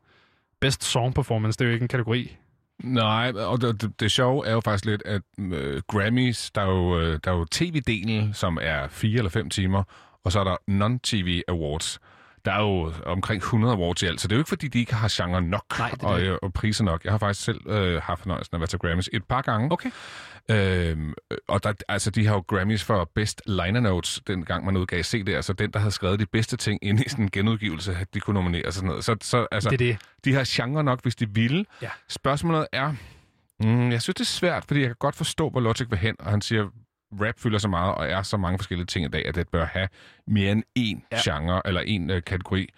Best 0.60 0.84
Song 0.84 1.14
Performance, 1.14 1.58
det 1.58 1.64
er 1.64 1.68
jo 1.68 1.72
ikke 1.72 1.84
en 1.84 1.88
kategori. 1.88 2.36
Nej, 2.84 3.32
og 3.36 3.60
det, 3.60 3.82
det, 3.82 4.00
det 4.00 4.10
sjove 4.10 4.46
er 4.46 4.52
jo 4.52 4.60
faktisk 4.60 4.84
lidt, 4.84 5.02
at 5.04 5.22
øh, 5.38 5.82
Grammys, 5.88 6.50
der 6.50 6.60
er 6.60 6.70
jo, 6.70 7.00
øh, 7.00 7.18
der 7.24 7.32
er 7.32 7.36
jo 7.36 7.46
tv-delen, 7.54 8.32
som 8.32 8.58
er 8.62 8.88
fire 8.88 9.18
eller 9.18 9.30
fem 9.30 9.50
timer, 9.50 9.82
og 10.24 10.32
så 10.32 10.40
er 10.40 10.44
der 10.44 10.56
non-TV 10.70 11.42
awards. 11.48 11.98
Der 12.44 12.52
er 12.52 12.60
jo 12.60 12.92
omkring 13.06 13.38
100 13.38 13.74
awards 13.74 14.02
i 14.02 14.06
alt, 14.06 14.20
så 14.20 14.28
det 14.28 14.32
er 14.32 14.36
jo 14.36 14.40
ikke, 14.40 14.48
fordi 14.48 14.68
de 14.68 14.78
ikke 14.78 14.94
har 14.94 15.08
genre 15.12 15.42
nok 15.42 15.78
Nej, 15.78 15.90
det 15.90 16.02
og, 16.02 16.20
det. 16.20 16.26
øh, 16.26 16.38
og 16.42 16.52
priser 16.52 16.84
nok. 16.84 17.04
Jeg 17.04 17.12
har 17.12 17.18
faktisk 17.18 17.44
selv 17.44 17.60
øh, 17.70 18.02
haft 18.02 18.20
fornøjelsen 18.20 18.54
af 18.54 18.56
at 18.56 18.60
være 18.60 18.66
til 18.66 18.78
Grammys 18.78 19.10
et 19.12 19.24
par 19.24 19.42
gange. 19.42 19.72
Okay. 19.72 19.90
Øhm, 20.50 21.14
og 21.48 21.62
der, 21.64 21.72
altså, 21.88 22.10
de 22.10 22.26
har 22.26 22.34
jo 22.34 22.40
Grammys 22.48 22.84
for 22.84 23.10
Best 23.14 23.42
Liner 23.46 23.80
Notes, 23.80 24.20
den 24.26 24.44
gang 24.44 24.64
man 24.64 24.76
udgav 24.76 25.00
CD'er, 25.00 25.30
altså 25.30 25.52
den, 25.52 25.70
der 25.70 25.78
havde 25.78 25.90
skrevet 25.92 26.20
de 26.20 26.26
bedste 26.26 26.56
ting 26.56 26.78
ind 26.82 27.00
i 27.00 27.08
sådan 27.08 27.24
en 27.24 27.30
genudgivelse, 27.30 27.96
de 28.14 28.20
kunne 28.20 28.34
nominere 28.34 28.66
og 28.66 28.72
sådan 28.72 28.88
noget. 28.88 29.04
Så, 29.04 29.16
så 29.20 29.46
altså, 29.52 29.70
Det 29.70 29.80
er 29.80 29.86
det. 29.92 29.98
de 30.24 30.34
har 30.34 30.44
genre 30.48 30.84
nok, 30.84 31.02
hvis 31.02 31.16
de 31.16 31.28
ville. 31.34 31.64
Ja. 31.82 31.90
Spørgsmålet 32.08 32.66
er, 32.72 32.94
mm, 33.60 33.90
jeg 33.90 34.02
synes, 34.02 34.14
det 34.14 34.20
er 34.20 34.24
svært, 34.24 34.64
fordi 34.68 34.80
jeg 34.80 34.88
kan 34.88 34.96
godt 34.98 35.14
forstå, 35.16 35.50
hvor 35.50 35.60
Logic 35.60 35.86
vil 35.90 35.98
hen, 35.98 36.16
og 36.18 36.30
han 36.30 36.40
siger, 36.40 36.64
rap 37.20 37.34
fylder 37.38 37.58
så 37.58 37.68
meget, 37.68 37.94
og 37.94 38.06
er 38.08 38.22
så 38.22 38.36
mange 38.36 38.58
forskellige 38.58 38.86
ting 38.86 39.04
i 39.04 39.08
dag, 39.08 39.26
at 39.28 39.34
det 39.34 39.48
bør 39.48 39.64
have 39.66 39.88
mere 40.26 40.52
end 40.52 40.62
én 40.78 41.08
Ja. 41.12 41.18
genre, 41.24 41.62
eller 41.66 41.80
én 41.80 42.12
øh, 42.12 42.22
kategori. 42.22 42.68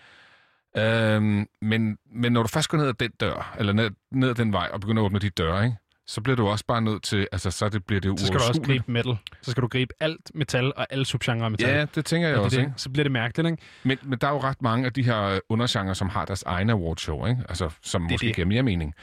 Øhm, 0.78 1.46
men, 1.62 1.98
men 2.14 2.32
når 2.32 2.42
du 2.42 2.48
først 2.48 2.68
går 2.68 2.78
ned 2.78 2.86
ad 2.86 2.92
den 2.94 3.10
dør, 3.20 3.54
eller 3.58 3.72
ned, 3.72 3.90
ned 4.12 4.28
ad 4.30 4.34
den 4.34 4.52
vej, 4.52 4.68
og 4.72 4.80
begynder 4.80 5.02
at 5.02 5.06
åbne 5.06 5.18
de 5.18 5.30
døre, 5.30 5.64
ikke? 5.64 5.76
så 6.08 6.20
bliver 6.20 6.36
du 6.36 6.48
også 6.48 6.64
bare 6.66 6.82
nødt 6.82 7.02
til, 7.02 7.28
altså 7.32 7.50
så 7.50 7.68
det, 7.68 7.84
bliver 7.84 8.00
det 8.00 8.20
Så 8.20 8.26
skal 8.26 8.38
du 8.38 8.44
også 8.48 8.62
gribe 8.62 8.84
metal. 8.92 9.16
Så 9.42 9.50
skal 9.50 9.62
du 9.62 9.68
gribe 9.68 9.94
alt 10.00 10.30
metal 10.34 10.72
og 10.76 10.86
alle 10.90 11.04
subgenre 11.06 11.44
af 11.44 11.50
metal. 11.50 11.68
Ja, 11.68 11.86
det 11.94 12.04
tænker 12.04 12.28
jeg 12.28 12.36
Og 12.38 12.44
også, 12.44 12.60
ikke? 12.60 12.72
det. 12.72 12.80
Så 12.80 12.90
bliver 12.90 13.04
det 13.04 13.12
mærkeligt, 13.12 13.50
ikke? 13.50 13.62
Men, 13.82 13.98
men 14.02 14.18
der 14.18 14.26
er 14.26 14.32
jo 14.32 14.38
ret 14.40 14.62
mange 14.62 14.86
af 14.86 14.92
de 14.92 15.02
her 15.02 15.40
undergenre, 15.48 15.94
som 15.94 16.08
har 16.08 16.24
deres 16.24 16.42
egne 16.42 16.72
awardshow, 16.72 17.26
ikke? 17.26 17.42
Altså, 17.48 17.70
som 17.82 18.02
Det 18.02 18.10
måske 18.12 18.26
det. 18.26 18.34
giver 18.34 18.46
mere 18.46 18.62
mening. 18.62 18.94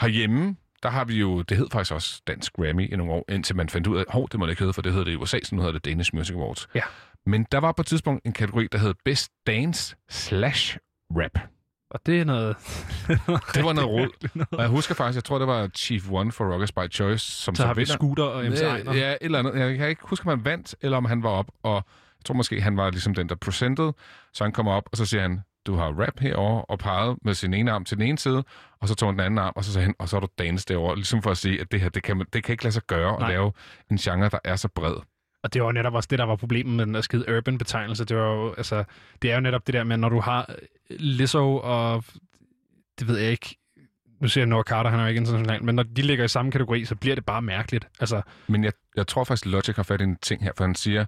Herhjemme, 0.00 0.56
der 0.82 0.90
har 0.90 1.04
vi 1.04 1.14
jo, 1.14 1.42
det 1.42 1.56
hed 1.56 1.66
faktisk 1.72 1.92
også 1.92 2.22
Dansk 2.26 2.52
Grammy 2.52 2.92
i 2.92 2.96
nogle 2.96 3.12
år, 3.12 3.24
indtil 3.28 3.56
man 3.56 3.68
fandt 3.68 3.86
ud 3.86 3.96
af, 3.98 4.04
hov, 4.08 4.28
det 4.28 4.40
må 4.40 4.46
det 4.46 4.52
ikke 4.52 4.60
hedde, 4.60 4.72
for 4.72 4.82
det 4.82 4.92
hedder 4.92 5.04
det 5.04 5.12
i 5.12 5.16
USA, 5.16 5.38
så 5.42 5.54
nu 5.54 5.60
hedder 5.62 5.72
det 5.72 5.84
Danish 5.84 6.14
Music 6.14 6.36
Awards. 6.36 6.68
Ja. 6.74 6.82
Men 7.26 7.46
der 7.52 7.58
var 7.58 7.72
på 7.72 7.82
et 7.82 7.86
tidspunkt 7.86 8.24
en 8.24 8.32
kategori, 8.32 8.68
der 8.72 8.78
hed 8.78 8.94
Best 9.04 9.30
Dance 9.46 9.96
slash 10.08 10.78
Rap. 11.10 11.38
Og 11.90 12.00
det 12.06 12.20
er 12.20 12.24
noget... 12.24 12.56
Det 13.54 13.64
var 13.64 13.72
noget 13.72 13.90
råd. 13.90 14.46
Og 14.50 14.60
jeg 14.60 14.68
husker 14.68 14.94
faktisk, 14.94 15.16
jeg 15.16 15.24
tror, 15.24 15.38
det 15.38 15.46
var 15.46 15.68
Chief 15.76 16.10
One 16.10 16.32
for 16.32 16.52
Rockers 16.52 16.72
by 16.72 16.92
Choice, 16.92 17.32
som 17.32 17.54
Så 17.54 17.66
har 17.66 17.74
vi 17.74 17.80
vinder. 17.80 17.92
Scooter 17.92 18.24
og 18.24 18.44
MC 18.44 18.60
Ejner. 18.60 18.94
Ja, 18.94 19.10
et 19.12 19.18
eller 19.20 19.38
andet. 19.38 19.54
Jeg 19.54 19.78
kan 19.78 19.88
ikke 19.88 20.02
huske, 20.04 20.26
om 20.26 20.38
han 20.38 20.44
vandt, 20.44 20.74
eller 20.80 20.96
om 20.96 21.04
han 21.04 21.22
var 21.22 21.28
op, 21.30 21.50
og 21.62 21.74
jeg 21.74 22.24
tror 22.24 22.34
måske, 22.34 22.60
han 22.60 22.76
var 22.76 22.90
ligesom 22.90 23.14
den, 23.14 23.28
der 23.28 23.34
presented. 23.34 23.92
Så 24.34 24.44
han 24.44 24.52
kommer 24.52 24.72
op, 24.72 24.88
og 24.92 24.96
så 24.96 25.06
siger 25.06 25.22
han, 25.22 25.40
du 25.66 25.74
har 25.74 25.86
rap 25.86 26.20
herover 26.20 26.60
og 26.60 26.78
pegede 26.78 27.16
med 27.22 27.34
sin 27.34 27.54
ene 27.54 27.70
arm 27.72 27.84
til 27.84 27.96
den 27.98 28.06
ene 28.06 28.18
side, 28.18 28.44
og 28.80 28.88
så 28.88 28.94
tog 28.94 29.08
han 29.08 29.18
den 29.18 29.26
anden 29.26 29.38
arm, 29.38 29.52
og 29.56 29.64
så 29.64 29.72
sagde 29.72 29.84
han, 29.84 29.94
og 29.98 30.08
så 30.08 30.16
har 30.16 30.20
du 30.20 30.28
dance 30.38 30.66
derovre, 30.68 30.96
ligesom 30.96 31.22
for 31.22 31.30
at 31.30 31.36
sige, 31.38 31.60
at 31.60 31.72
det 31.72 31.80
her, 31.80 31.88
det 31.88 32.02
kan, 32.02 32.16
man, 32.16 32.26
det 32.32 32.44
kan 32.44 32.52
ikke 32.52 32.64
lade 32.64 32.72
sig 32.72 32.82
gøre 32.82 33.12
at 33.12 33.18
Nej. 33.20 33.28
lave 33.30 33.52
en 33.90 33.96
genre, 33.96 34.28
der 34.28 34.38
er 34.44 34.56
så 34.56 34.68
bred. 34.68 34.94
Og 35.42 35.52
det 35.54 35.62
var 35.62 35.68
jo 35.68 35.72
netop 35.72 35.94
også 35.94 36.06
det, 36.10 36.18
der 36.18 36.24
var 36.24 36.36
problemet 36.36 36.76
med 36.76 36.86
den 36.86 36.94
der 36.94 37.00
skide 37.00 37.36
urban-betegnelse. 37.36 38.04
Det, 38.04 38.16
var 38.16 38.34
jo, 38.34 38.54
altså, 38.54 38.84
det 39.22 39.30
er 39.30 39.34
jo 39.34 39.40
netop 39.40 39.66
det 39.66 39.72
der 39.72 39.84
med, 39.84 39.96
når 39.96 40.08
du 40.08 40.20
har 40.20 40.46
øh, 40.48 40.56
Lizzo 40.98 41.56
og... 41.56 42.04
Det 42.98 43.08
ved 43.08 43.18
jeg 43.18 43.30
ikke. 43.30 43.56
Nu 44.20 44.28
siger 44.28 44.42
jeg 44.42 44.48
Noah 44.48 44.64
Carter, 44.64 44.90
han 44.90 44.98
er 44.98 45.04
jo 45.04 45.08
ikke 45.08 45.18
international, 45.18 45.64
men 45.64 45.74
når 45.74 45.82
de 45.82 46.02
ligger 46.02 46.24
i 46.24 46.28
samme 46.28 46.52
kategori, 46.52 46.84
så 46.84 46.94
bliver 46.94 47.14
det 47.14 47.24
bare 47.24 47.42
mærkeligt. 47.42 47.88
Altså, 48.00 48.22
Men 48.46 48.64
jeg, 48.64 48.72
jeg 48.96 49.06
tror 49.06 49.24
faktisk, 49.24 49.46
Logic 49.46 49.76
har 49.76 49.82
fat 49.82 50.00
i 50.00 50.04
en 50.04 50.16
ting 50.16 50.42
her, 50.42 50.52
for 50.56 50.64
han 50.64 50.74
siger, 50.74 51.06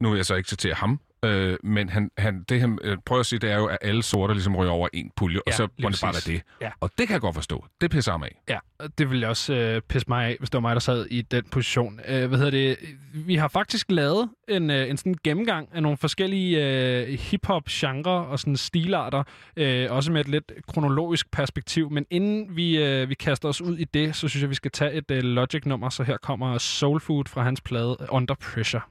nu 0.00 0.10
vil 0.10 0.16
jeg 0.16 0.26
så 0.26 0.34
ikke 0.34 0.48
citere 0.48 0.74
ham, 0.74 1.00
øh, 1.24 1.58
men 1.62 1.88
han, 1.88 2.10
han, 2.18 2.42
det 2.48 2.60
han 2.60 2.78
øh, 2.82 2.96
prøver 3.06 3.20
at 3.20 3.26
sige, 3.26 3.38
det 3.38 3.50
er 3.50 3.56
jo, 3.56 3.66
at 3.66 3.78
alle 3.80 4.02
sorte 4.02 4.34
ligesom 4.34 4.56
ryger 4.56 4.72
over 4.72 4.88
en 4.92 5.10
pulje, 5.16 5.40
Ja, 5.46 5.52
og 5.52 5.56
så 5.56 5.68
må 5.82 5.88
det 5.88 5.98
bare 6.02 6.12
være 6.12 6.34
det. 6.34 6.42
Ja. 6.60 6.70
Og 6.80 6.90
det 6.98 7.06
kan 7.06 7.12
jeg 7.12 7.20
godt 7.20 7.34
forstå. 7.34 7.66
Det 7.80 7.90
pisser 7.90 8.12
ham 8.12 8.22
af. 8.22 8.40
ja, 8.48 8.58
det 8.98 9.10
ville 9.10 9.28
også 9.28 9.54
øh, 9.54 9.80
pisse 9.80 10.08
mig 10.08 10.26
af, 10.26 10.36
hvis 10.38 10.50
det 10.50 10.54
var 10.54 10.60
mig, 10.60 10.76
der 10.76 10.80
sad 10.80 11.06
i 11.06 11.22
den 11.22 11.44
position. 11.50 12.00
Øh, 12.08 12.28
hvad 12.28 12.38
hedder 12.38 12.50
det? 12.50 12.76
Vi 13.12 13.34
har 13.34 13.48
faktisk 13.48 13.86
lavet 13.90 14.28
en, 14.48 14.70
øh, 14.70 14.90
en 14.90 14.96
sådan 14.96 15.14
gennemgang 15.24 15.68
af 15.72 15.82
nogle 15.82 15.98
forskellige 15.98 16.66
øh, 16.66 17.08
hip-hop-genrer 17.18 18.10
og 18.10 18.38
sådan 18.38 18.56
stilarter, 18.56 19.22
øh, 19.56 19.92
også 19.92 20.12
med 20.12 20.20
et 20.20 20.28
lidt 20.28 20.52
kronologisk 20.68 21.30
perspektiv. 21.30 21.90
Men 21.90 22.06
inden 22.10 22.56
vi, 22.56 22.78
øh, 22.84 23.08
vi 23.08 23.14
kaster 23.14 23.48
os 23.48 23.60
ud 23.60 23.78
i 23.78 23.84
det, 23.84 24.16
så 24.16 24.28
synes 24.28 24.42
jeg, 24.42 24.50
vi 24.50 24.54
skal 24.54 24.70
tage 24.70 24.92
et 24.92 25.10
øh, 25.10 25.22
Logic-nummer, 25.22 25.88
så 25.88 26.02
her 26.02 26.16
kommer 26.16 26.58
Soul 26.58 27.00
Food 27.00 27.24
fra 27.28 27.42
hans 27.42 27.60
plade 27.60 27.96
Under 28.10 28.34
Pressure. 28.34 28.82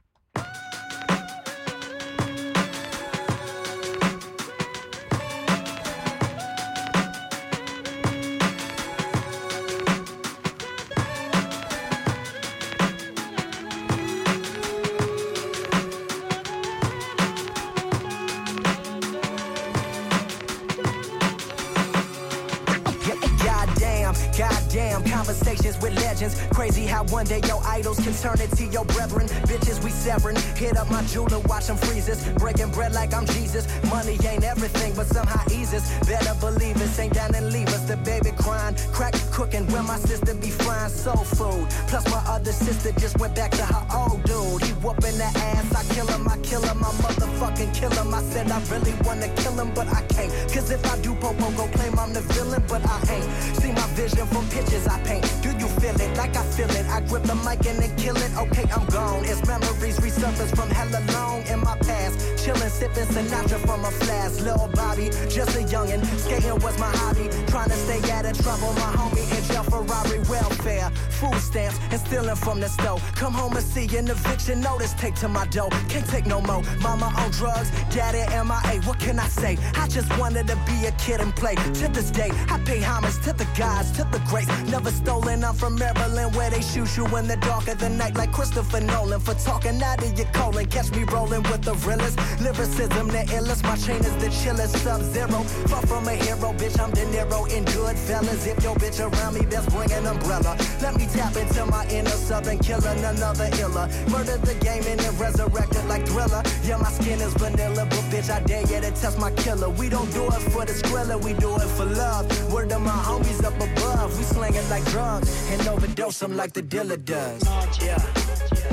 With 25.64 25.94
legends. 25.96 26.36
Crazy 26.52 26.84
how 26.84 27.04
one 27.04 27.24
day 27.24 27.40
your 27.48 27.60
idols 27.64 27.98
can 27.98 28.12
turn 28.14 28.38
into 28.40 28.64
your 28.66 28.84
brethren. 28.84 29.26
Bitches, 29.48 29.82
we 29.82 29.90
severing. 29.90 30.36
Hit 30.56 30.76
up 30.76 30.90
my 30.90 31.02
jeweler, 31.04 31.40
watch 31.48 31.68
them 31.68 31.76
freezes. 31.76 32.28
Breaking 32.34 32.70
bread 32.70 32.92
like 32.92 33.14
I'm 33.14 33.24
Jesus. 33.26 33.66
Money 33.88 34.18
ain't 34.28 34.44
everything, 34.44 34.92
but 34.94 35.06
somehow 35.06 35.42
eases. 35.50 35.82
Better 36.06 36.34
believe 36.38 36.76
us, 36.76 36.98
ain't 36.98 37.14
down 37.14 37.34
and 37.34 37.50
leave 37.50 37.68
us. 37.68 37.82
The 37.88 37.96
baby 37.96 38.30
crying, 38.36 38.76
crack 38.92 39.14
cooking 39.32 39.66
where 39.68 39.82
my 39.82 39.96
sister 39.96 40.34
be 40.34 40.50
frying 40.50 40.90
soul 40.90 41.24
food. 41.24 41.66
Plus 41.88 42.04
my 42.10 42.22
other 42.28 42.52
sister 42.52 42.92
just 43.00 43.18
went 43.18 43.34
back 43.34 43.50
to 43.52 43.64
her 43.64 43.86
old 43.96 44.22
dude. 44.24 44.62
He 44.62 44.72
whooping 44.84 45.16
the 45.16 45.24
ass, 45.24 45.74
I 45.74 45.82
kill 45.94 46.06
him, 46.08 46.28
I 46.28 46.36
kill 46.38 46.62
him, 46.62 46.84
I 46.84 46.90
motherfucking 47.04 47.74
kill 47.74 47.90
him. 47.90 48.12
I 48.12 48.22
said 48.22 48.50
I 48.50 48.60
really 48.68 48.94
wanna 49.04 49.28
kill 49.36 49.52
him, 49.52 49.72
but 49.74 49.88
I 49.88 50.02
can't. 50.12 50.30
Cause 50.52 50.70
if 50.70 50.84
I 50.92 50.98
do, 51.00 51.14
Popo 51.14 51.50
gon' 51.52 51.70
claim 51.72 51.98
I'm 51.98 52.12
the 52.12 52.20
villain, 52.20 52.62
but 52.68 52.84
I 52.84 52.98
ain't. 53.14 53.56
See 53.56 53.72
my 53.72 53.86
vision 53.94 54.26
from 54.26 54.46
pictures 54.48 54.86
I 54.86 55.00
paint. 55.04 55.24
Do 55.42 55.53
feel 55.84 56.00
it 56.00 56.16
like 56.16 56.36
I 56.36 56.42
feel 56.56 56.70
it? 56.70 56.86
I 56.86 57.00
grip 57.00 57.24
the 57.24 57.34
mic 57.46 57.66
and 57.66 57.78
then 57.78 57.94
kill 57.96 58.16
it. 58.16 58.32
Okay, 58.36 58.64
I'm 58.72 58.86
gone. 58.86 59.24
It's 59.24 59.46
memories 59.46 59.98
resurface 59.98 60.54
from 60.56 60.70
hella 60.70 61.00
long 61.12 61.42
in 61.46 61.60
my 61.60 61.76
past. 61.78 62.18
Chillin', 62.40 62.72
sippin' 62.78 63.06
Sinatra 63.12 63.58
from 63.66 63.84
a 63.84 63.90
flask. 63.90 64.40
Lil 64.40 64.70
Bobby, 64.74 65.10
just 65.28 65.56
a 65.56 65.62
youngin'. 65.72 66.02
Skating 66.18 66.58
was 66.60 66.78
my 66.78 66.92
hobby. 67.00 67.28
Trying 67.48 67.70
to 67.70 67.76
stay 67.76 68.00
out 68.12 68.24
of 68.24 68.36
trouble. 68.42 68.72
My 68.74 68.90
homie 68.98 69.26
in 69.36 69.44
jail 69.44 69.64
Ferrari 69.64 70.18
welfare. 70.30 70.90
Food 71.20 71.40
stamps 71.40 71.78
and 71.90 72.00
stealing 72.00 72.36
from 72.36 72.60
the 72.60 72.68
stove. 72.68 73.02
Come 73.14 73.34
home 73.34 73.54
and 73.56 73.64
see 73.64 73.84
an 73.96 74.08
eviction 74.08 74.60
notice. 74.60 74.94
Take 74.94 75.14
to 75.16 75.28
my 75.28 75.46
dough. 75.46 75.70
Can't 75.88 76.06
take 76.06 76.26
no 76.26 76.40
more. 76.40 76.62
Mama 76.80 77.12
on 77.16 77.30
drugs. 77.32 77.70
Daddy 77.94 78.24
MIA. 78.48 78.80
What 78.86 78.98
can 78.98 79.18
I 79.18 79.28
say? 79.28 79.58
I 79.74 79.86
just 79.88 80.10
wanted 80.18 80.46
to 80.48 80.56
be 80.66 80.86
a 80.86 80.92
kid 80.92 81.20
and 81.20 81.34
play. 81.34 81.56
To 81.56 81.88
this 81.88 82.10
day, 82.10 82.30
I 82.48 82.58
pay 82.64 82.80
homage 82.80 83.18
to 83.26 83.32
the 83.32 83.46
gods, 83.56 83.90
to 83.92 84.04
the 84.04 84.20
greats. 84.30 84.48
Never 84.70 84.90
stolen. 84.90 85.44
I'm 85.44 85.54
from 85.54 85.73
Maryland 85.78 86.34
where 86.34 86.50
they 86.50 86.60
shoot 86.60 86.96
you 86.96 87.04
in 87.16 87.26
the 87.26 87.36
dark 87.36 87.68
of 87.68 87.78
the 87.78 87.88
night 87.88 88.14
like 88.14 88.32
Christopher 88.32 88.80
Nolan 88.80 89.20
for 89.20 89.34
talking 89.34 89.82
out 89.82 90.02
of 90.02 90.16
your 90.18 90.26
colon. 90.28 90.66
Catch 90.66 90.92
me 90.92 91.04
rolling 91.04 91.42
with 91.44 91.62
the 91.62 91.74
realest. 91.86 92.18
Lyricism, 92.40 93.08
the 93.08 93.22
illest. 93.36 93.62
My 93.64 93.76
chain 93.76 94.00
is 94.00 94.16
the 94.16 94.30
chillest. 94.30 94.76
Sub 94.84 95.02
zero. 95.02 95.42
Far 95.70 95.82
from 95.86 96.08
a 96.08 96.14
hero, 96.14 96.52
bitch. 96.54 96.78
I'm 96.78 96.90
De 96.92 97.04
Niro 97.06 97.48
in 97.50 97.64
good 97.64 97.96
fellas. 97.96 98.46
If 98.46 98.62
your 98.62 98.74
bitch 98.76 99.00
around 99.00 99.34
me, 99.34 99.46
best 99.46 99.70
bring 99.70 99.90
an 99.92 100.06
umbrella. 100.06 100.56
Let 100.80 100.96
me 100.96 101.06
tap 101.06 101.36
into 101.36 101.66
my 101.66 101.86
inner 101.88 102.10
southern 102.10 102.58
killer, 102.58 102.94
none 102.96 103.22
other 103.22 103.50
iller. 103.58 103.88
Murdered 104.10 104.42
the 104.42 104.54
game 104.60 104.84
and 104.86 105.00
then 105.00 105.16
resurrected 105.18 105.84
like 105.86 106.06
thriller. 106.06 106.42
Yeah, 106.62 106.76
my 106.76 106.90
skin 106.90 107.20
is 107.20 107.34
vanilla, 107.34 107.86
but 107.88 108.04
bitch, 108.12 108.30
I 108.30 108.40
dare 108.40 108.62
you 108.62 108.80
to 108.80 108.90
test 108.90 109.18
my 109.18 109.30
killer. 109.32 109.70
We 109.70 109.88
don't 109.88 110.12
do 110.12 110.24
it 110.26 110.42
for 110.52 110.64
the 110.64 110.72
skrilla, 110.72 111.22
we 111.22 111.32
do 111.34 111.54
it 111.56 111.68
for 111.76 111.84
love. 111.84 112.24
Word 112.52 112.70
to 112.70 112.78
my 112.78 112.90
homies 112.90 113.42
up 113.44 113.56
above, 113.56 114.16
we 114.16 114.24
slang 114.24 114.54
it 114.54 114.68
like 114.70 114.84
drugs 114.86 115.30
and 115.50 115.63
overdose 115.68 116.18
them 116.18 116.36
like 116.36 116.52
the 116.52 116.62
dealer 116.62 116.96
does. 116.96 117.42
Yeah. 117.80 118.63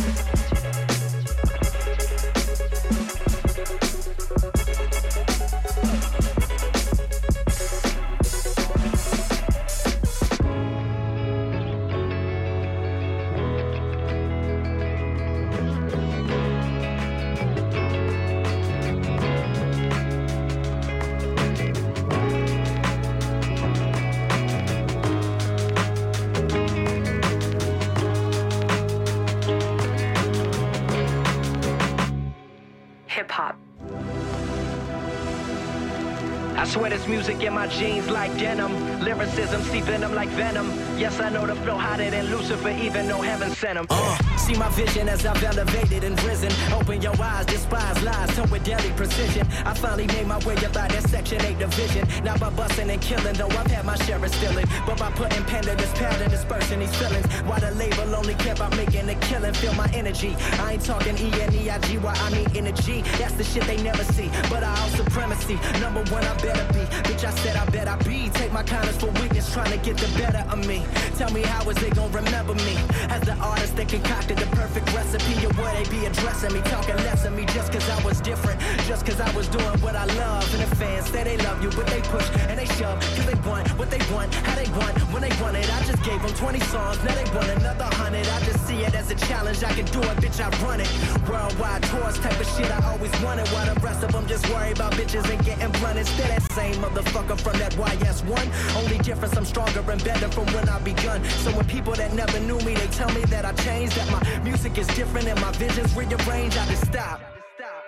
Venom. 40.31 40.69
Yes, 40.97 41.19
I 41.19 41.29
know 41.29 41.45
the 41.45 41.55
flow 41.55 41.77
hotter 41.77 42.09
than 42.09 42.25
Lucifer, 42.27 42.69
even 42.69 43.07
though 43.07 43.21
heaven 43.21 43.51
sent 43.51 43.77
him. 43.77 43.85
Uh, 43.89 44.17
see 44.41 44.57
my 44.57 44.69
vision 44.69 45.07
as 45.07 45.25
I've 45.25 45.43
elevated 45.43 46.03
and 46.03 46.21
risen. 46.23 46.51
Open 46.73 47.01
your 47.01 47.15
eyes, 47.21 47.45
despise 47.45 48.01
lies, 48.03 48.35
turn 48.35 48.49
with 48.49 48.63
deadly 48.63 48.91
precision. 48.91 49.45
I 49.65 49.73
finally 49.73 50.07
made 50.07 50.27
my 50.27 50.39
way 50.45 50.55
up 50.65 50.73
that 50.73 50.91
section 51.09 51.41
8 51.41 51.59
division. 51.59 52.07
Not 52.23 52.39
by 52.39 52.49
busting 52.49 52.89
and 52.89 53.01
killing, 53.01 53.35
though 53.35 53.53
I've 53.59 53.71
had 53.71 53.85
my 53.85 53.95
share 54.03 54.23
of 54.23 54.33
stealing. 54.33 54.65
But 54.85 54.97
by 54.97 55.11
putting 55.11 55.43
pen 55.45 55.63
to 55.63 55.75
this 55.75 55.91
pad 55.93 56.21
and 56.21 56.31
dispersing 56.31 56.79
these 56.79 56.95
feelings. 56.95 57.27
Why 57.47 57.59
the 57.59 57.71
label 57.71 58.15
only 58.15 58.33
care 58.35 58.53
about 58.53 58.75
making 58.75 59.09
a 59.09 59.15
killing? 59.15 59.53
Feel 59.53 59.73
my 59.73 59.89
energy. 59.93 60.35
I 60.63 60.73
ain't 60.73 60.83
talking 60.83 61.17
E 61.17 61.29
N 61.41 61.53
E 61.53 61.69
I 61.69 61.77
G, 61.79 61.97
why 61.97 62.13
I 62.13 62.29
mean 62.31 62.47
energy. 62.55 63.01
That's 63.19 63.33
the 63.33 63.43
shit 63.43 63.63
they 63.63 63.77
never 63.83 64.03
see. 64.15 64.29
But 64.49 64.63
I 64.63 64.71
own 64.83 64.89
supremacy. 64.91 65.59
Number 65.79 66.03
one, 66.11 66.23
I 66.25 66.33
better 66.41 66.65
be. 66.73 66.83
Bitch, 67.07 67.23
I 67.23 67.31
said 67.41 67.55
I 67.55 67.65
bet 67.69 67.87
I 67.87 67.95
be. 67.97 68.29
Take 68.29 68.51
my 68.51 68.63
kindness 68.63 68.97
for 68.97 69.11
weakness, 69.21 69.51
trying 69.53 69.71
to 69.71 69.77
get 69.77 69.97
the 69.97 70.09
better 70.17 70.43
of 70.49 70.65
me. 70.67 70.83
Tell 71.17 71.31
me 71.31 71.41
how 71.41 71.69
is 71.69 71.77
they 71.77 71.89
gonna 71.91 72.17
remember 72.21 72.55
me? 72.55 72.75
As 73.09 73.21
the 73.21 73.35
artist 73.35 73.75
that 73.77 73.87
concocted 73.89 74.30
the 74.35 74.45
perfect 74.55 74.93
recipe, 74.93 75.45
or 75.45 75.49
would 75.59 75.73
they 75.75 75.87
be 75.89 76.05
addressing 76.05 76.53
me? 76.53 76.61
Talking 76.61 76.95
less 76.97 77.25
of 77.25 77.33
me 77.33 77.45
just 77.45 77.71
cause 77.73 77.89
I 77.89 78.01
was 78.03 78.21
different. 78.21 78.59
Just 78.87 79.05
cause 79.05 79.19
I 79.19 79.29
was 79.35 79.47
doing 79.47 79.79
what 79.81 79.95
I 79.95 80.05
love. 80.05 80.45
And 80.53 80.63
the 80.63 80.75
fans 80.75 81.07
say 81.09 81.23
they 81.23 81.37
love 81.37 81.61
you, 81.63 81.69
but 81.71 81.87
they 81.87 82.01
push 82.01 82.27
and 82.49 82.57
they 82.59 82.65
shove. 82.77 82.99
Cause 82.99 83.25
they 83.25 83.39
want 83.49 83.67
what 83.79 83.89
they 83.89 84.01
want, 84.13 84.33
how 84.33 84.55
they 84.55 84.69
want, 84.71 84.97
when 85.11 85.21
they 85.21 85.33
want 85.41 85.57
it. 85.57 85.67
I 85.73 85.83
just 85.83 86.03
gave 86.03 86.21
them 86.21 86.33
20 86.33 86.59
songs, 86.71 87.03
now 87.03 87.15
they 87.15 87.29
want 87.35 87.49
another 87.49 87.89
hundred. 87.95 88.27
I 88.27 88.39
just 88.45 88.60
see 88.81 88.87
it 88.87 88.95
as 88.95 89.11
a 89.11 89.15
challenge, 89.27 89.63
I 89.63 89.73
can 89.73 89.85
do 89.85 89.99
it, 90.01 90.17
bitch, 90.17 90.39
I 90.39 90.49
run 90.63 90.81
it. 90.81 90.89
Worldwide 91.29 91.83
tours, 91.83 92.19
type 92.19 92.39
of 92.39 92.47
shit 92.47 92.69
I 92.71 92.91
always 92.91 93.11
wanted. 93.21 93.47
While 93.49 93.73
the 93.73 93.79
rest 93.81 94.03
of 94.03 94.11
them 94.11 94.27
just 94.27 94.47
worry 94.49 94.71
about 94.71 94.93
bitches 94.93 95.29
and 95.29 95.43
getting 95.45 95.71
blunted. 95.79 96.07
Still 96.07 96.27
that 96.27 96.43
same 96.51 96.75
motherfucker 96.75 97.39
from 97.39 97.57
that 97.59 97.73
YS1. 97.73 98.75
Only 98.75 98.97
difference, 98.99 99.37
I'm 99.37 99.45
stronger 99.45 99.83
and 99.91 100.03
better 100.03 100.29
from 100.29 100.45
when 100.53 100.67
I 100.69 100.79
begun. 100.79 101.23
So 101.43 101.51
when 101.51 101.65
people 101.65 101.93
that 101.93 102.13
never 102.13 102.39
knew 102.39 102.59
me, 102.59 102.73
they 102.75 102.87
tell 102.87 103.11
me 103.13 103.21
that 103.25 103.45
I 103.45 103.53
changed, 103.53 103.95
that 103.95 104.09
my 104.11 104.21
music 104.43 104.77
is 104.77 104.87
different 104.87 105.27
and 105.27 105.39
my 105.41 105.51
vision's 105.53 105.95
rearranged, 105.95 106.57
I 106.57 106.65
just 106.67 106.85
stop. 106.87 107.30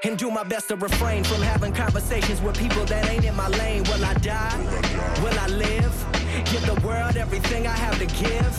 And 0.05 0.17
do 0.17 0.29
my 0.29 0.43
best 0.43 0.67
to 0.67 0.75
refrain 0.75 1.23
from 1.23 1.41
having 1.41 1.71
conversations 1.71 2.41
with 2.41 2.57
people 2.57 2.83
that 2.85 3.09
ain't 3.09 3.23
in 3.23 3.35
my 3.35 3.47
lane. 3.47 3.83
Will 3.83 4.03
I 4.03 4.13
die? 4.15 4.57
Will 5.23 5.39
I 5.39 5.47
live? 5.47 5.93
Give 6.51 6.65
the 6.65 6.77
world 6.85 7.15
everything 7.15 7.67
I 7.67 7.71
have 7.71 7.97
to 7.99 8.05
give. 8.07 8.53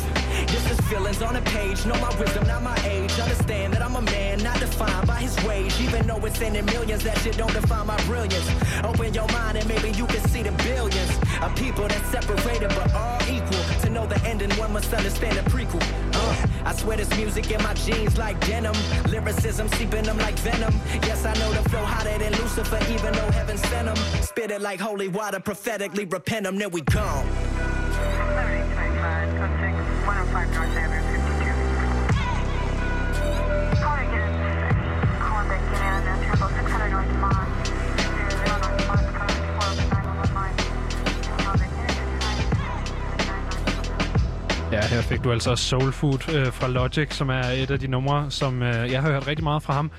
This 0.48 0.70
is 0.70 0.80
feelings 0.88 1.20
on 1.20 1.36
a 1.36 1.42
page. 1.42 1.84
Know 1.84 2.00
my 2.00 2.18
wisdom, 2.18 2.46
not 2.46 2.62
my 2.62 2.78
age. 2.86 3.12
Understand 3.18 3.74
that 3.74 3.82
I'm 3.82 3.94
a 3.94 4.00
man, 4.00 4.42
not 4.42 4.58
defined 4.58 5.06
by 5.06 5.16
his 5.16 5.36
wage. 5.44 5.78
Even 5.82 6.06
though 6.06 6.24
it's 6.24 6.40
in 6.40 6.54
the 6.54 6.62
millions, 6.62 7.04
that 7.04 7.18
shit 7.18 7.36
don't 7.36 7.52
define 7.52 7.88
my 7.88 8.02
brilliance. 8.04 8.48
Open 8.82 9.12
your 9.12 9.28
mind 9.28 9.58
and 9.58 9.68
maybe 9.68 9.90
you 9.90 10.06
can 10.06 10.26
see 10.28 10.42
the 10.42 10.52
billions 10.64 11.10
of 11.42 11.54
people 11.56 11.86
that 11.86 12.02
separated 12.06 12.70
but 12.70 12.94
all 12.94 13.20
equal. 13.28 13.62
To 13.82 13.90
know 13.90 14.06
the 14.06 14.18
ending, 14.24 14.50
one 14.52 14.72
must 14.72 14.94
understand 14.94 15.36
the 15.36 15.42
prequel. 15.50 16.13
I 16.64 16.74
swear 16.74 16.96
this 16.96 17.10
music 17.16 17.50
in 17.50 17.62
my 17.62 17.74
jeans 17.74 18.16
like 18.16 18.38
denim. 18.46 18.74
Lyricism 19.10 19.68
seeping 19.68 20.04
them 20.04 20.18
like 20.18 20.38
venom. 20.38 20.74
Yes, 21.02 21.24
I 21.24 21.34
know 21.34 21.52
the 21.52 21.68
flow 21.68 21.84
hotter 21.84 22.18
than 22.18 22.32
Lucifer, 22.32 22.80
even 22.90 23.12
though 23.12 23.30
heaven 23.30 23.56
sent 23.58 23.86
them. 23.86 23.96
Spit 24.22 24.50
it 24.50 24.60
like 24.60 24.80
holy 24.80 25.08
water, 25.08 25.40
prophetically 25.40 26.04
repent 26.04 26.44
them, 26.44 26.58
then 26.58 26.70
we 26.70 26.80
gone. 26.82 27.53
Fik 45.24 45.28
du 45.28 45.32
altså 45.32 45.56
Soul 45.56 45.92
Food 45.92 46.34
øh, 46.34 46.52
fra 46.52 46.68
Logic, 46.68 47.14
som 47.14 47.28
er 47.28 47.42
et 47.42 47.70
af 47.70 47.78
de 47.78 47.86
numre, 47.86 48.30
som 48.30 48.62
øh, 48.62 48.92
jeg 48.92 49.02
har 49.02 49.12
hørt 49.12 49.26
rigtig 49.26 49.44
meget 49.44 49.62
fra 49.62 49.72
ham. 49.72 49.90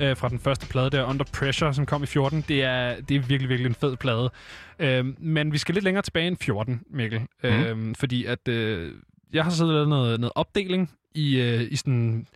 Øh, 0.00 0.16
fra 0.16 0.28
den 0.28 0.38
første 0.38 0.66
plade 0.66 0.90
der, 0.90 1.04
Under 1.04 1.24
Pressure, 1.38 1.74
som 1.74 1.86
kom 1.86 2.02
i 2.02 2.06
14. 2.06 2.44
Det 2.48 2.62
er, 2.62 3.00
det 3.00 3.14
er 3.14 3.20
virkelig, 3.20 3.48
virkelig 3.48 3.68
en 3.68 3.74
fed 3.74 3.96
plade. 3.96 4.30
Øh, 4.78 5.04
men 5.18 5.52
vi 5.52 5.58
skal 5.58 5.74
lidt 5.74 5.84
længere 5.84 6.02
tilbage 6.02 6.26
end 6.26 6.36
14, 6.36 6.82
Mikkel. 6.90 7.20
Mm. 7.42 7.48
Øh, 7.48 7.94
fordi 7.98 8.24
at 8.24 8.48
øh, 8.48 8.92
jeg 9.32 9.44
har 9.44 9.50
siddet 9.50 9.70
og 9.70 9.74
lavet 9.74 9.88
noget, 9.88 10.20
noget 10.20 10.32
opdeling 10.34 10.90
i, 11.14 11.40
øh, 11.40 11.62
i 11.70 11.76
sådan 11.76 12.26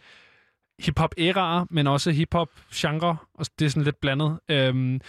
hip-hop-æraer, 0.79 1.67
men 1.71 1.87
også 1.87 2.11
hip-hop-genre, 2.11 3.17
og 3.35 3.47
det 3.59 3.65
er 3.65 3.71
sådan 3.71 3.85
lidt 3.85 4.01
blandet. 4.01 4.39
Øhm, 4.49 5.01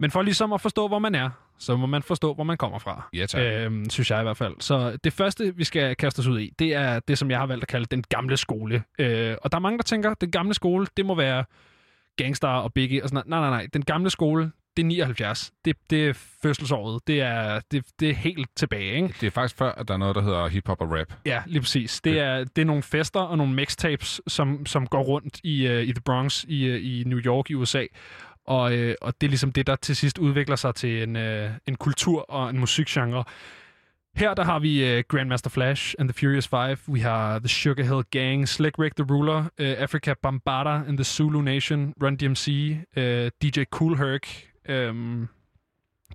men 0.00 0.10
for 0.10 0.22
ligesom 0.22 0.52
at 0.52 0.60
forstå, 0.60 0.88
hvor 0.88 0.98
man 0.98 1.14
er, 1.14 1.30
så 1.58 1.76
må 1.76 1.86
man 1.86 2.02
forstå, 2.02 2.34
hvor 2.34 2.44
man 2.44 2.56
kommer 2.56 2.78
fra. 2.78 3.08
Ja, 3.14 3.26
tak. 3.26 3.40
Øhm, 3.40 3.90
synes 3.90 4.10
jeg 4.10 4.20
i 4.20 4.22
hvert 4.22 4.36
fald. 4.36 4.54
Så 4.60 4.98
det 5.04 5.12
første, 5.12 5.56
vi 5.56 5.64
skal 5.64 5.96
kaste 5.96 6.20
os 6.20 6.26
ud 6.26 6.40
i, 6.40 6.52
det 6.58 6.74
er 6.74 7.00
det, 7.00 7.18
som 7.18 7.30
jeg 7.30 7.38
har 7.38 7.46
valgt 7.46 7.62
at 7.62 7.68
kalde 7.68 7.86
den 7.90 8.04
gamle 8.08 8.36
skole. 8.36 8.82
Øh, 8.98 9.36
og 9.42 9.52
der 9.52 9.58
er 9.58 9.60
mange, 9.60 9.78
der 9.78 9.84
tænker, 9.84 10.14
den 10.14 10.30
gamle 10.30 10.54
skole, 10.54 10.86
det 10.96 11.06
må 11.06 11.14
være 11.14 11.44
Gangstar 12.16 12.60
og 12.60 12.72
Biggie 12.72 13.02
og 13.02 13.08
sådan 13.08 13.14
noget. 13.14 13.28
Nej, 13.28 13.40
nej, 13.40 13.50
nej. 13.50 13.66
Den 13.72 13.82
gamle 13.84 14.10
skole, 14.10 14.52
det 14.76 14.82
er 14.82 14.86
79. 14.86 15.52
Det, 15.64 15.76
det 15.90 16.08
er 16.08 16.12
fødselsåret. 16.42 17.00
Det 17.06 17.20
er, 17.20 17.60
det, 17.70 17.84
det 18.00 18.10
er 18.10 18.14
helt 18.14 18.48
tilbage, 18.56 18.94
ikke? 18.94 19.14
Det 19.20 19.26
er 19.26 19.30
faktisk 19.30 19.58
før, 19.58 19.72
at 19.72 19.88
der 19.88 19.94
er 19.94 19.98
noget, 19.98 20.14
der 20.14 20.22
hedder 20.22 20.48
hip-hop 20.48 20.80
og 20.80 20.92
rap. 20.92 21.12
Ja, 21.26 21.42
lige 21.46 21.60
præcis. 21.60 22.00
Det 22.00 22.20
er, 22.20 22.44
det 22.44 22.62
er 22.62 22.66
nogle 22.66 22.82
fester 22.82 23.20
og 23.20 23.38
nogle 23.38 23.52
mixtapes, 23.52 24.20
som, 24.26 24.66
som 24.66 24.86
går 24.86 25.02
rundt 25.02 25.40
i, 25.44 25.66
uh, 25.66 25.82
i 25.82 25.92
The 25.92 26.00
Bronx 26.04 26.44
i, 26.44 26.70
uh, 26.70 26.76
i 26.76 27.02
New 27.06 27.18
York 27.18 27.50
i 27.50 27.54
USA. 27.54 27.84
Og, 28.48 28.76
øh, 28.76 28.94
og 29.00 29.14
det 29.20 29.26
er 29.26 29.28
ligesom 29.28 29.52
det, 29.52 29.66
der 29.66 29.76
til 29.76 29.96
sidst 29.96 30.18
udvikler 30.18 30.56
sig 30.56 30.74
til 30.74 31.02
en, 31.02 31.16
øh, 31.16 31.50
en 31.66 31.76
kultur 31.76 32.30
og 32.30 32.50
en 32.50 32.58
musikgenre. 32.58 33.24
Her 34.14 34.34
der 34.34 34.44
har 34.44 34.58
vi 34.58 34.98
uh, 34.98 35.02
Grandmaster 35.08 35.50
Flash 35.50 35.94
and 35.98 36.08
the 36.08 36.18
Furious 36.20 36.48
Five. 36.48 36.78
Vi 36.86 37.00
har 37.00 37.38
The 37.38 37.48
Sugar 37.48 37.82
Hill 37.82 38.04
Gang, 38.10 38.48
Slick 38.48 38.78
Rick 38.78 38.96
the 38.96 39.06
Ruler, 39.10 39.44
øh, 39.58 39.72
uh, 39.72 39.82
Africa 39.82 40.14
Bambata 40.22 40.88
and 40.88 40.98
the 40.98 41.04
Zulu 41.04 41.40
Nation, 41.40 41.94
Run 42.02 42.16
DMC, 42.16 42.76
uh, 42.96 43.02
øh, 43.02 43.30
DJ 43.42 43.62
Cool 43.64 43.96
Herc. 43.96 44.22
Um, 44.90 45.28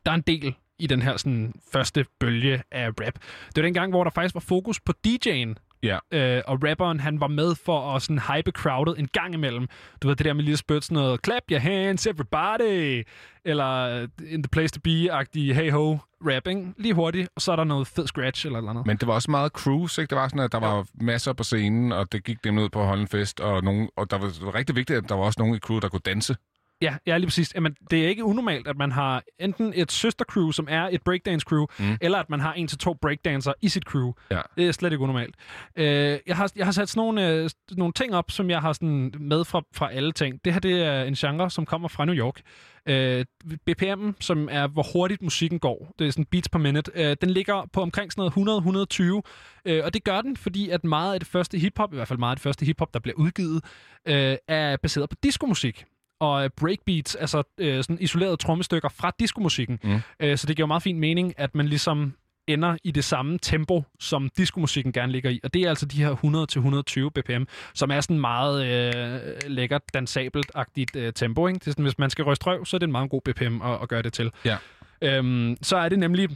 der 0.05 0.11
er 0.11 0.15
en 0.15 0.21
del 0.21 0.55
i 0.79 0.87
den 0.87 1.01
her 1.01 1.17
sådan, 1.17 1.53
første 1.73 2.05
bølge 2.19 2.63
af 2.71 2.87
rap. 2.87 3.13
Det 3.47 3.55
var 3.55 3.61
den 3.61 3.73
gang, 3.73 3.91
hvor 3.91 4.03
der 4.03 4.11
faktisk 4.11 4.35
var 4.35 4.41
fokus 4.41 4.79
på 4.79 4.93
DJ'en. 5.07 5.72
Ja. 5.83 5.97
Øh, 6.11 6.41
og 6.47 6.59
rapperen, 6.63 6.99
han 6.99 7.19
var 7.19 7.27
med 7.27 7.55
for 7.65 7.95
at 7.95 8.01
sådan 8.01 8.19
hype 8.19 8.51
crowdet 8.51 8.99
en 8.99 9.07
gang 9.07 9.33
imellem. 9.33 9.67
Du 10.01 10.07
ved, 10.07 10.15
det 10.15 10.25
der 10.25 10.33
med 10.33 10.43
lige 10.43 10.57
spytte 10.57 10.81
sådan 10.81 10.95
noget, 10.95 11.19
clap 11.25 11.43
your 11.51 11.59
hands, 11.59 12.07
everybody! 12.07 13.03
Eller 13.45 14.01
in 14.27 14.43
the 14.43 14.49
place 14.51 14.73
to 14.73 14.79
be-agtig 14.87 15.55
hey 15.55 15.71
ho 15.71 15.97
rapping. 16.21 16.75
Lige 16.77 16.93
hurtigt, 16.93 17.29
og 17.35 17.41
så 17.41 17.51
er 17.51 17.55
der 17.55 17.63
noget 17.63 17.87
fed 17.87 18.07
scratch 18.07 18.45
eller 18.45 18.61
noget. 18.61 18.87
Men 18.87 18.97
det 18.97 19.07
var 19.07 19.13
også 19.13 19.31
meget 19.31 19.51
cruise, 19.51 20.01
ikke? 20.01 20.09
Det 20.09 20.17
var 20.17 20.27
sådan, 20.27 20.43
at 20.43 20.51
der 20.51 20.59
var 20.59 20.85
masser 20.93 21.33
på 21.33 21.43
scenen, 21.43 21.91
og 21.91 22.11
det 22.11 22.23
gik 22.23 22.43
dem 22.43 22.57
ud 22.57 22.69
på 22.69 22.81
at 22.81 22.87
holde 22.87 23.01
en 23.01 23.07
fest, 23.07 23.39
og, 23.39 23.63
nogen, 23.63 23.89
og 23.97 24.11
der 24.11 24.17
var, 24.17 24.27
det 24.27 24.45
var 24.45 24.55
rigtig 24.55 24.75
vigtigt, 24.75 24.97
at 24.97 25.09
der 25.09 25.15
var 25.15 25.23
også 25.23 25.39
nogen 25.39 25.55
i 25.55 25.59
crew, 25.59 25.79
der 25.79 25.89
kunne 25.89 26.01
danse. 26.05 26.35
Ja, 26.83 26.95
ja, 27.07 27.17
lige 27.17 27.27
præcis. 27.27 27.55
Jamen, 27.55 27.75
det 27.91 28.03
er 28.03 28.09
ikke 28.09 28.23
unormalt, 28.23 28.67
at 28.67 28.77
man 28.77 28.91
har 28.91 29.23
enten 29.39 29.73
et 29.75 29.91
søstercrew, 29.91 30.51
som 30.51 30.67
er 30.69 30.89
et 30.91 31.01
breakdance-crew, 31.09 31.65
mm. 31.79 31.97
eller 32.01 32.17
at 32.17 32.29
man 32.29 32.39
har 32.39 32.53
en 32.53 32.67
til 32.67 32.77
to 32.77 32.93
breakdancer 32.93 33.53
i 33.61 33.69
sit 33.69 33.83
crew. 33.83 34.11
Ja. 34.31 34.41
Det 34.57 34.67
er 34.67 34.71
slet 34.71 34.91
ikke 34.91 35.03
unormalt. 35.03 35.35
Øh, 35.75 36.19
jeg, 36.27 36.35
har, 36.35 36.51
jeg 36.55 36.65
har 36.65 36.71
sat 36.71 36.89
sådan 36.89 36.99
nogle, 36.99 37.29
øh, 37.29 37.49
nogle 37.71 37.93
ting 37.93 38.15
op, 38.15 38.31
som 38.31 38.49
jeg 38.49 38.61
har 38.61 38.73
sådan 38.73 39.13
med 39.19 39.45
fra, 39.45 39.61
fra 39.73 39.91
alle 39.91 40.11
ting. 40.11 40.45
Det 40.45 40.53
her 40.53 40.59
det 40.59 40.81
er 40.81 41.03
en 41.03 41.13
genre, 41.13 41.49
som 41.49 41.65
kommer 41.65 41.87
fra 41.87 42.05
New 42.05 42.15
York. 42.15 42.41
Øh, 42.85 43.25
BPM, 43.65 44.11
som 44.19 44.49
er, 44.51 44.67
hvor 44.67 44.85
hurtigt 44.93 45.21
musikken 45.21 45.59
går, 45.59 45.93
det 45.99 46.07
er 46.07 46.11
sådan 46.11 46.25
beats 46.25 46.49
per 46.49 46.59
minute, 46.59 46.91
øh, 46.95 47.15
den 47.21 47.29
ligger 47.29 47.69
på 47.73 47.81
omkring 47.81 48.11
sådan 48.11 48.31
noget 48.35 48.87
100-120, 48.93 49.21
øh, 49.65 49.85
og 49.85 49.93
det 49.93 50.03
gør 50.03 50.21
den, 50.21 50.37
fordi 50.37 50.69
at 50.69 50.83
meget 50.83 51.13
af 51.13 51.19
det 51.19 51.29
første 51.29 51.57
hiphop, 51.57 51.93
i 51.93 51.95
hvert 51.95 52.07
fald 52.07 52.19
meget 52.19 52.31
af 52.31 52.35
det 52.35 52.43
første 52.43 52.65
hiphop, 52.65 52.93
der 52.93 52.99
bliver 52.99 53.15
udgivet, 53.15 53.63
øh, 54.07 54.37
er 54.47 54.77
baseret 54.77 55.09
på 55.09 55.15
diskomusik 55.23 55.85
og 56.23 56.43
øh, 56.43 56.49
breakbeats, 56.57 57.15
altså 57.15 57.43
øh, 57.57 57.83
sådan 57.83 57.97
isolerede 57.99 58.37
trommestykker 58.37 58.89
fra 58.89 59.11
diskomusikken. 59.19 59.79
Mm. 59.83 59.99
Øh, 60.19 60.37
så 60.37 60.47
det 60.47 60.55
giver 60.55 60.67
meget 60.67 60.83
fin 60.83 60.99
mening, 60.99 61.33
at 61.37 61.55
man 61.55 61.65
ligesom 61.67 62.13
ender 62.47 62.77
i 62.83 62.91
det 62.91 63.03
samme 63.03 63.39
tempo, 63.41 63.83
som 63.99 64.29
diskomusikken 64.37 64.93
gerne 64.93 65.11
ligger 65.11 65.29
i. 65.29 65.39
Og 65.43 65.53
det 65.53 65.61
er 65.61 65.69
altså 65.69 65.85
de 65.85 66.03
her 66.03 67.09
100-120 67.15 67.21
bpm, 67.21 67.43
som 67.73 67.91
er 67.91 68.01
sådan 68.01 68.19
meget 68.19 68.65
øh, 68.65 69.21
lækkert, 69.47 69.81
dansabelt-agtigt 69.93 70.95
øh, 70.95 71.13
tempo. 71.13 71.47
Ikke? 71.47 71.59
Det 71.59 71.67
er 71.67 71.71
sådan, 71.71 71.83
hvis 71.83 71.97
man 71.97 72.09
skal 72.09 72.25
ryste 72.25 72.45
røv, 72.45 72.65
så 72.65 72.77
er 72.77 72.79
det 72.79 72.87
en 72.87 72.91
meget 72.91 73.09
god 73.09 73.21
bpm 73.21 73.61
at, 73.61 73.81
at 73.81 73.89
gøre 73.89 74.01
det 74.01 74.13
til. 74.13 74.31
Ja. 74.45 74.57
Øhm, 75.01 75.57
så 75.61 75.77
er 75.77 75.89
det 75.89 75.99
nemlig 75.99 76.29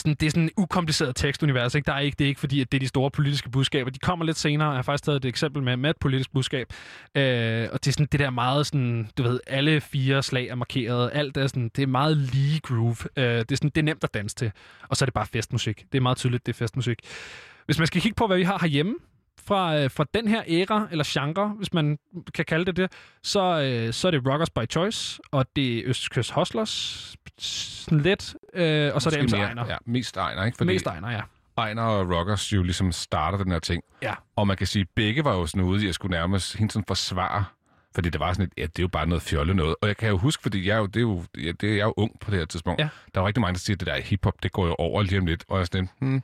sådan, 0.00 0.14
det 0.20 0.26
er 0.26 0.30
sådan 0.30 0.42
en 0.42 0.50
ukompliceret 0.56 1.16
tekstunivers. 1.16 1.74
Ikke? 1.74 1.86
Der 1.86 1.92
er 1.92 1.98
ikke, 1.98 2.16
det 2.18 2.24
er 2.24 2.28
ikke 2.28 2.40
fordi, 2.40 2.60
at 2.60 2.72
det 2.72 2.78
er 2.78 2.80
de 2.80 2.88
store 2.88 3.10
politiske 3.10 3.50
budskaber. 3.50 3.90
De 3.90 3.98
kommer 3.98 4.24
lidt 4.24 4.38
senere. 4.38 4.68
Jeg 4.68 4.76
har 4.76 4.82
faktisk 4.82 5.04
taget 5.04 5.16
et 5.16 5.28
eksempel 5.28 5.62
med, 5.62 5.76
med 5.76 5.90
et 5.90 5.96
politisk 6.00 6.32
budskab. 6.32 6.72
Øh, 7.14 7.68
og 7.72 7.84
det 7.84 7.86
er 7.88 7.92
sådan 7.92 8.08
det 8.12 8.20
der 8.20 8.30
meget 8.30 8.66
sådan, 8.66 9.08
du 9.18 9.22
ved, 9.22 9.40
alle 9.46 9.80
fire 9.80 10.22
slag 10.22 10.48
er 10.48 10.54
markeret. 10.54 11.10
Alt 11.12 11.36
er 11.36 11.46
sådan, 11.46 11.70
det 11.76 11.82
er 11.82 11.86
meget 11.86 12.16
lige 12.16 12.60
groove. 12.60 12.96
Øh, 13.16 13.24
det, 13.24 13.52
er 13.52 13.56
sådan, 13.56 13.70
det 13.70 13.78
er 13.78 13.84
nemt 13.84 14.04
at 14.04 14.14
danse 14.14 14.36
til. 14.36 14.52
Og 14.88 14.96
så 14.96 15.04
er 15.04 15.06
det 15.06 15.14
bare 15.14 15.26
festmusik. 15.26 15.84
Det 15.92 15.98
er 15.98 16.02
meget 16.02 16.18
tydeligt, 16.18 16.46
det 16.46 16.52
er 16.52 16.56
festmusik. 16.56 16.98
Hvis 17.66 17.78
man 17.78 17.86
skal 17.86 18.00
kigge 18.00 18.16
på, 18.16 18.26
hvad 18.26 18.36
vi 18.36 18.42
har 18.42 18.58
herhjemme, 18.60 18.94
fra, 19.46 19.78
øh, 19.78 19.90
fra 19.90 20.04
den 20.14 20.28
her 20.28 20.42
æra, 20.48 20.88
eller 20.90 21.04
genre, 21.06 21.48
hvis 21.48 21.72
man 21.72 21.98
kan 22.34 22.44
kalde 22.44 22.64
det 22.64 22.76
det, 22.76 22.92
så, 23.22 23.60
øh, 23.60 23.92
så 23.92 24.06
er 24.06 24.10
det 24.10 24.26
Rockers 24.26 24.50
by 24.50 24.70
Choice, 24.70 25.20
og 25.30 25.46
det 25.56 25.78
er 25.78 25.82
Østkyst 25.86 26.32
Hustlers, 26.32 26.70
sådan 27.38 28.00
lidt, 28.00 28.34
øh, 28.54 28.94
og 28.94 29.02
så 29.02 29.08
er 29.08 29.14
det 29.14 29.24
MC 29.24 29.32
mere- 29.32 29.44
Ejner. 29.46 29.66
Ja, 29.68 29.76
mest 29.86 30.16
Ejner, 30.16 30.44
ikke? 30.44 30.56
Fordi 30.58 30.72
Mest 30.72 30.86
Ejner, 30.86 31.10
ja. 31.10 31.20
Ejner 31.58 31.82
og 31.82 32.10
Rockers 32.16 32.52
jo 32.52 32.62
ligesom 32.62 32.92
starter 32.92 33.38
den 33.38 33.52
her 33.52 33.58
ting. 33.58 33.82
Ja. 34.02 34.14
Og 34.36 34.46
man 34.46 34.56
kan 34.56 34.66
sige, 34.66 34.80
at 34.82 34.88
begge 34.94 35.24
var 35.24 35.34
jo 35.34 35.46
sådan 35.46 35.62
ude 35.62 35.84
i 35.84 35.88
at 35.88 35.94
skulle 35.94 36.10
nærmest 36.18 36.56
hele 36.56 36.68
tiden 36.68 36.84
forsvare 36.88 37.44
fordi 37.94 38.10
det 38.10 38.20
var 38.20 38.32
sådan 38.32 38.44
et, 38.46 38.52
ja, 38.56 38.62
det 38.62 38.78
er 38.78 38.82
jo 38.82 38.88
bare 38.88 39.06
noget 39.06 39.22
fjolle 39.22 39.54
noget. 39.54 39.74
Og 39.80 39.88
jeg 39.88 39.96
kan 39.96 40.08
jo 40.08 40.16
huske, 40.18 40.42
fordi 40.42 40.68
jeg 40.68 40.74
er 40.74 40.78
jo, 40.78 40.86
det 40.86 40.96
er 40.96 41.00
jo, 41.00 41.24
ja, 41.38 41.52
det 41.60 41.62
er, 41.70 41.74
jeg 41.74 41.80
er 41.80 41.84
jo 41.84 41.94
ung 41.96 42.20
på 42.20 42.30
det 42.30 42.38
her 42.38 42.46
tidspunkt. 42.46 42.80
Ja. 42.80 42.88
Der 43.14 43.20
er 43.20 43.26
rigtig 43.26 43.40
mange, 43.40 43.52
der 43.52 43.58
siger, 43.58 43.74
at 43.76 43.80
det 43.80 43.86
der 43.86 44.00
hiphop, 44.00 44.42
det 44.42 44.52
går 44.52 44.66
jo 44.66 44.74
over 44.78 45.02
lige 45.02 45.18
om 45.18 45.26
lidt. 45.26 45.44
Og 45.48 45.56
jeg 45.56 45.60
er 45.62 45.64
sådan, 45.64 45.88
hmm, 45.98 46.22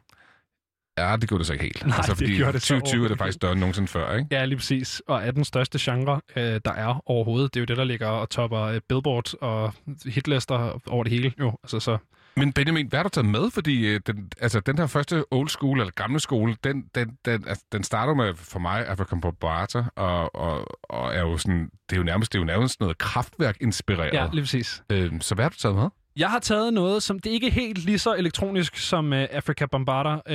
ja, 0.98 1.16
det 1.16 1.28
gjorde 1.28 1.38
det 1.38 1.46
så 1.46 1.52
ikke 1.52 1.62
helt. 1.64 1.86
Nej, 1.86 1.96
altså, 1.96 2.12
det 2.12 2.18
fordi 2.18 2.36
gjorde 2.36 2.52
det 2.52 2.62
så 2.62 2.68
2020 2.74 3.04
er 3.04 3.08
det 3.08 3.18
faktisk 3.18 3.36
større 3.36 3.52
end 3.52 3.60
nogensinde 3.60 3.88
før, 3.88 4.16
ikke? 4.16 4.28
Ja, 4.30 4.44
lige 4.44 4.56
præcis. 4.56 5.02
Og 5.08 5.22
er 5.22 5.30
den 5.30 5.44
største 5.44 5.78
genre, 5.80 6.20
øh, 6.36 6.60
der 6.64 6.72
er 6.72 7.02
overhovedet. 7.06 7.54
Det 7.54 7.60
er 7.60 7.62
jo 7.62 7.66
det, 7.66 7.76
der 7.76 7.84
ligger 7.84 8.06
og 8.06 8.30
topper 8.30 8.60
øh, 8.60 8.80
Billboard 8.88 9.34
og 9.40 9.72
hitlister 10.04 10.80
over 10.86 11.04
det 11.04 11.12
hele. 11.12 11.32
Jo, 11.38 11.52
altså 11.62 11.80
så... 11.80 11.98
Men 12.36 12.52
Benjamin, 12.52 12.86
hvad 12.88 12.98
har 12.98 13.02
du 13.02 13.08
taget 13.08 13.26
med? 13.28 13.50
Fordi 13.50 13.86
øh, 13.86 14.00
den, 14.06 14.30
altså, 14.40 14.60
den 14.60 14.78
her 14.78 14.86
første 14.86 15.24
old 15.30 15.48
school, 15.48 15.80
eller 15.80 15.92
gamle 15.92 16.20
skole, 16.20 16.56
den, 16.64 16.84
den, 16.94 17.18
den, 17.24 17.48
altså, 17.48 17.64
den 17.72 17.84
starter 17.84 18.14
med, 18.14 18.34
for 18.34 18.58
mig, 18.58 18.86
African 18.86 19.20
Barbata, 19.20 19.84
og, 19.96 20.34
og, 20.34 20.66
og 20.82 21.14
er 21.14 21.20
jo 21.20 21.38
sådan, 21.38 21.70
det 21.90 21.96
er 21.96 22.00
jo 22.00 22.04
nærmest, 22.04 22.32
det 22.32 22.38
er 22.38 22.42
jo 22.42 22.46
nærmest 22.46 22.80
noget 22.80 22.98
kraftværk-inspireret. 22.98 24.14
Ja, 24.14 24.28
lige 24.32 24.42
præcis. 24.42 24.82
Øh, 24.90 25.12
så 25.20 25.34
hvad 25.34 25.44
har 25.44 25.50
du 25.50 25.56
taget 25.56 25.76
med? 25.76 25.88
Jeg 26.16 26.30
har 26.30 26.38
taget 26.38 26.72
noget, 26.74 27.02
som 27.02 27.18
det 27.18 27.30
ikke 27.30 27.46
er 27.46 27.50
helt 27.50 27.78
lige 27.78 27.98
så 27.98 28.14
elektronisk 28.14 28.76
som 28.76 29.12
uh, 29.12 29.18
Africa 29.18 29.66
Bombardar. 29.66 30.14
Uh, 30.26 30.32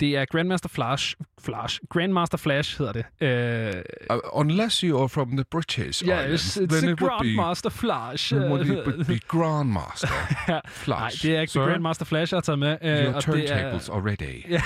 det 0.00 0.16
er 0.16 0.24
Grandmaster 0.24 0.68
Flash. 0.68 1.14
Flash. 1.44 1.80
Grandmaster 1.88 2.38
Flash 2.38 2.78
hedder 2.78 2.92
det. 2.92 3.04
Uh, 3.20 3.80
Uh, 4.10 4.16
unless 4.40 4.80
you 4.80 5.00
are 5.00 5.08
from 5.08 5.30
the 5.30 5.44
British 5.50 6.02
yes, 6.02 6.02
Islands, 6.02 6.56
it's 6.56 6.66
then 6.78 6.88
a 6.88 6.92
it 6.92 7.00
would 7.00 7.22
be- 7.22 7.26
Grandmaster 7.34 7.70
Flash. 7.70 8.34
then 8.34 8.50
would 8.50 8.66
it 8.66 8.86
would 8.86 9.04
be 9.06 9.18
Grandmaster 9.38 10.08
Ja. 10.48 10.60
Flash. 10.68 11.00
Nej, 11.00 11.10
det 11.30 11.36
er 11.36 11.40
ikke 11.40 11.52
Sir, 11.52 11.60
Grandmaster 11.64 12.04
Flash, 12.04 12.32
jeg 12.32 12.36
har 12.36 12.42
taget 12.42 12.58
med. 12.58 12.76
Uh, 12.82 12.88
Your 12.88 13.14
og 13.14 13.26
det 13.26 13.50
er- 13.50 13.62
turntables 13.62 13.88
are 13.88 14.02
ready. 14.10 14.60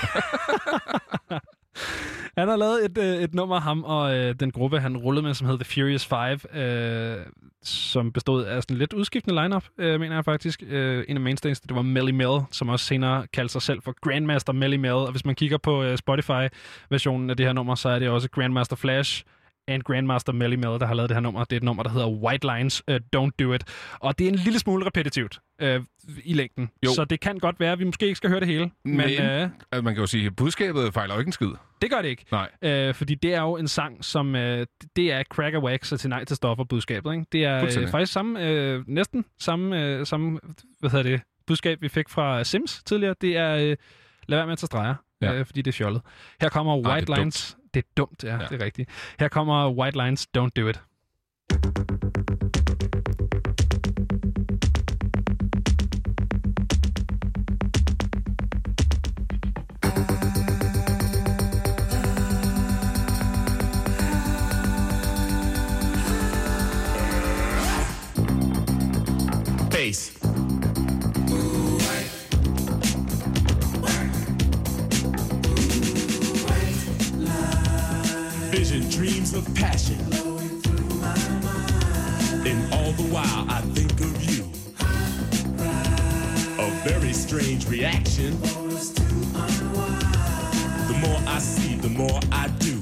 Han 2.38 2.48
har 2.48 2.56
lavet 2.56 2.84
et, 2.84 2.98
øh, 2.98 3.22
et 3.22 3.34
nummer, 3.34 3.60
ham 3.60 3.84
og 3.84 4.16
øh, 4.16 4.34
den 4.40 4.50
gruppe, 4.50 4.80
han 4.80 4.96
rullede 4.96 5.22
med, 5.26 5.34
som 5.34 5.46
hed 5.46 5.58
The 5.58 5.64
Furious 5.64 6.06
Five, 6.06 6.62
øh, 6.62 7.26
som 7.62 8.12
bestod 8.12 8.44
af 8.44 8.62
sådan 8.62 8.76
lidt 8.76 8.92
udskiftende 8.92 9.42
lineup, 9.42 9.64
øh, 9.78 10.00
mener 10.00 10.14
jeg 10.14 10.24
faktisk. 10.24 10.62
Øh, 10.66 11.04
en 11.08 11.16
af 11.16 11.20
mainstays, 11.20 11.60
det 11.60 11.76
var 11.76 11.82
Melly 11.82 12.10
Mel, 12.10 12.40
som 12.50 12.68
også 12.68 12.86
senere 12.86 13.26
kaldte 13.32 13.52
sig 13.52 13.62
selv 13.62 13.82
for 13.82 13.94
Grandmaster 14.00 14.52
Melly 14.52 14.76
Mel. 14.76 14.92
Og 14.92 15.10
hvis 15.10 15.24
man 15.24 15.34
kigger 15.34 15.58
på 15.58 15.82
øh, 15.82 15.98
Spotify-versionen 15.98 17.30
af 17.30 17.36
det 17.36 17.46
her 17.46 17.52
nummer, 17.52 17.74
så 17.74 17.88
er 17.88 17.98
det 17.98 18.08
også 18.08 18.30
Grandmaster 18.30 18.76
Flash 18.76 19.24
and 19.68 19.82
Grandmaster 19.82 20.32
Melly 20.32 20.54
Mel, 20.54 20.80
der 20.80 20.86
har 20.86 20.94
lavet 20.94 21.08
det 21.08 21.16
her 21.16 21.20
nummer. 21.22 21.44
Det 21.44 21.52
er 21.52 21.56
et 21.56 21.62
nummer, 21.62 21.82
der 21.82 21.90
hedder 21.90 22.08
White 22.08 22.46
Lines, 22.56 22.82
uh, 22.88 22.94
Don't 23.16 23.30
Do 23.40 23.52
It. 23.52 23.64
Og 24.00 24.18
det 24.18 24.24
er 24.24 24.28
en 24.28 24.34
lille 24.34 24.58
smule 24.58 24.86
repetitivt 24.86 25.40
øh, 25.60 25.80
i 26.24 26.32
længden. 26.34 26.70
Jo. 26.84 26.90
Så 26.94 27.04
det 27.04 27.20
kan 27.20 27.38
godt 27.38 27.60
være, 27.60 27.72
at 27.72 27.78
vi 27.78 27.84
måske 27.84 28.06
ikke 28.06 28.16
skal 28.16 28.30
høre 28.30 28.40
det 28.40 28.48
hele. 28.48 28.70
Men, 28.84 28.96
Men, 28.96 29.10
øh, 29.20 29.50
man 29.84 29.94
kan 29.94 29.96
jo 29.96 30.06
sige, 30.06 30.26
at 30.26 30.36
budskabet 30.36 30.94
fejler 30.94 31.14
jo 31.14 31.20
ikke 31.20 31.28
en 31.28 31.32
skid. 31.32 31.50
det 31.82 31.90
gør 31.90 32.02
det 32.02 32.08
ikke. 32.08 32.24
Nej. 32.32 32.50
Øh, 32.62 32.94
fordi 32.94 33.14
det 33.14 33.34
er 33.34 33.40
jo 33.40 33.56
en 33.56 33.68
sang, 33.68 34.04
som... 34.04 34.36
Øh, 34.36 34.66
det 34.96 35.12
er 35.12 35.22
Cracker 35.22 35.60
Wax 35.60 35.92
og 35.92 36.00
til 36.00 36.10
nej 36.10 36.24
til 36.24 36.36
stoffer 36.36 36.64
budskabet. 36.64 37.12
Ikke? 37.12 37.26
Det 37.32 37.44
er 37.44 37.64
øh, 37.64 37.88
faktisk 37.88 38.12
samme, 38.12 38.48
øh, 38.48 38.84
næsten 38.86 39.24
samme, 39.38 39.84
øh, 39.84 40.06
samme 40.06 40.40
hvad 40.80 40.90
hedder 40.90 41.10
det, 41.10 41.20
budskab, 41.46 41.82
vi 41.82 41.88
fik 41.88 42.08
fra 42.08 42.44
Sims 42.44 42.82
tidligere. 42.84 43.14
Det 43.20 43.36
er... 43.36 43.54
Øh, 43.56 43.76
lad 44.28 44.38
være 44.38 44.46
med 44.46 44.52
at 44.52 44.58
tage 44.58 44.66
streger, 44.66 44.94
Ja. 45.24 45.32
øh, 45.38 45.46
fordi 45.46 45.62
det 45.62 45.70
er 45.70 45.76
fjollet. 45.76 46.02
Her 46.40 46.48
kommer 46.48 46.76
det 46.76 46.86
er 46.86 46.90
White 46.92 47.06
dumt. 47.06 47.18
Lines... 47.18 47.56
Det 47.74 47.84
er 47.84 47.88
dumt, 47.96 48.24
Ja. 48.24 48.32
ja, 48.36 48.38
det 48.50 48.60
er 48.60 48.64
rigtigt. 48.64 48.90
Her 49.20 49.28
kommer 49.28 49.70
White 49.70 49.98
Lines, 50.04 50.28
Don't 50.38 50.48
Do 50.56 50.68
It. 50.68 50.80
Of 79.34 79.52
passion. 79.54 79.98
And 82.46 82.72
all 82.72 82.92
the 82.92 83.08
while 83.10 83.46
I 83.48 83.60
think 83.74 84.00
of 84.00 84.22
you. 84.30 84.44
A 86.62 86.70
very 86.88 87.12
strange 87.12 87.68
reaction. 87.68 88.40
The 90.88 90.98
more 91.00 91.20
I 91.26 91.38
see, 91.40 91.74
the 91.76 91.88
more 91.88 92.20
I 92.30 92.48
do. 92.58 92.80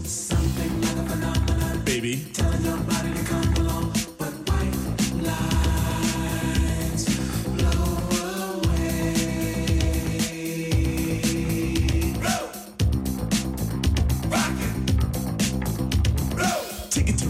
Baby. 1.85 2.27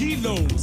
kilos. 0.00 0.59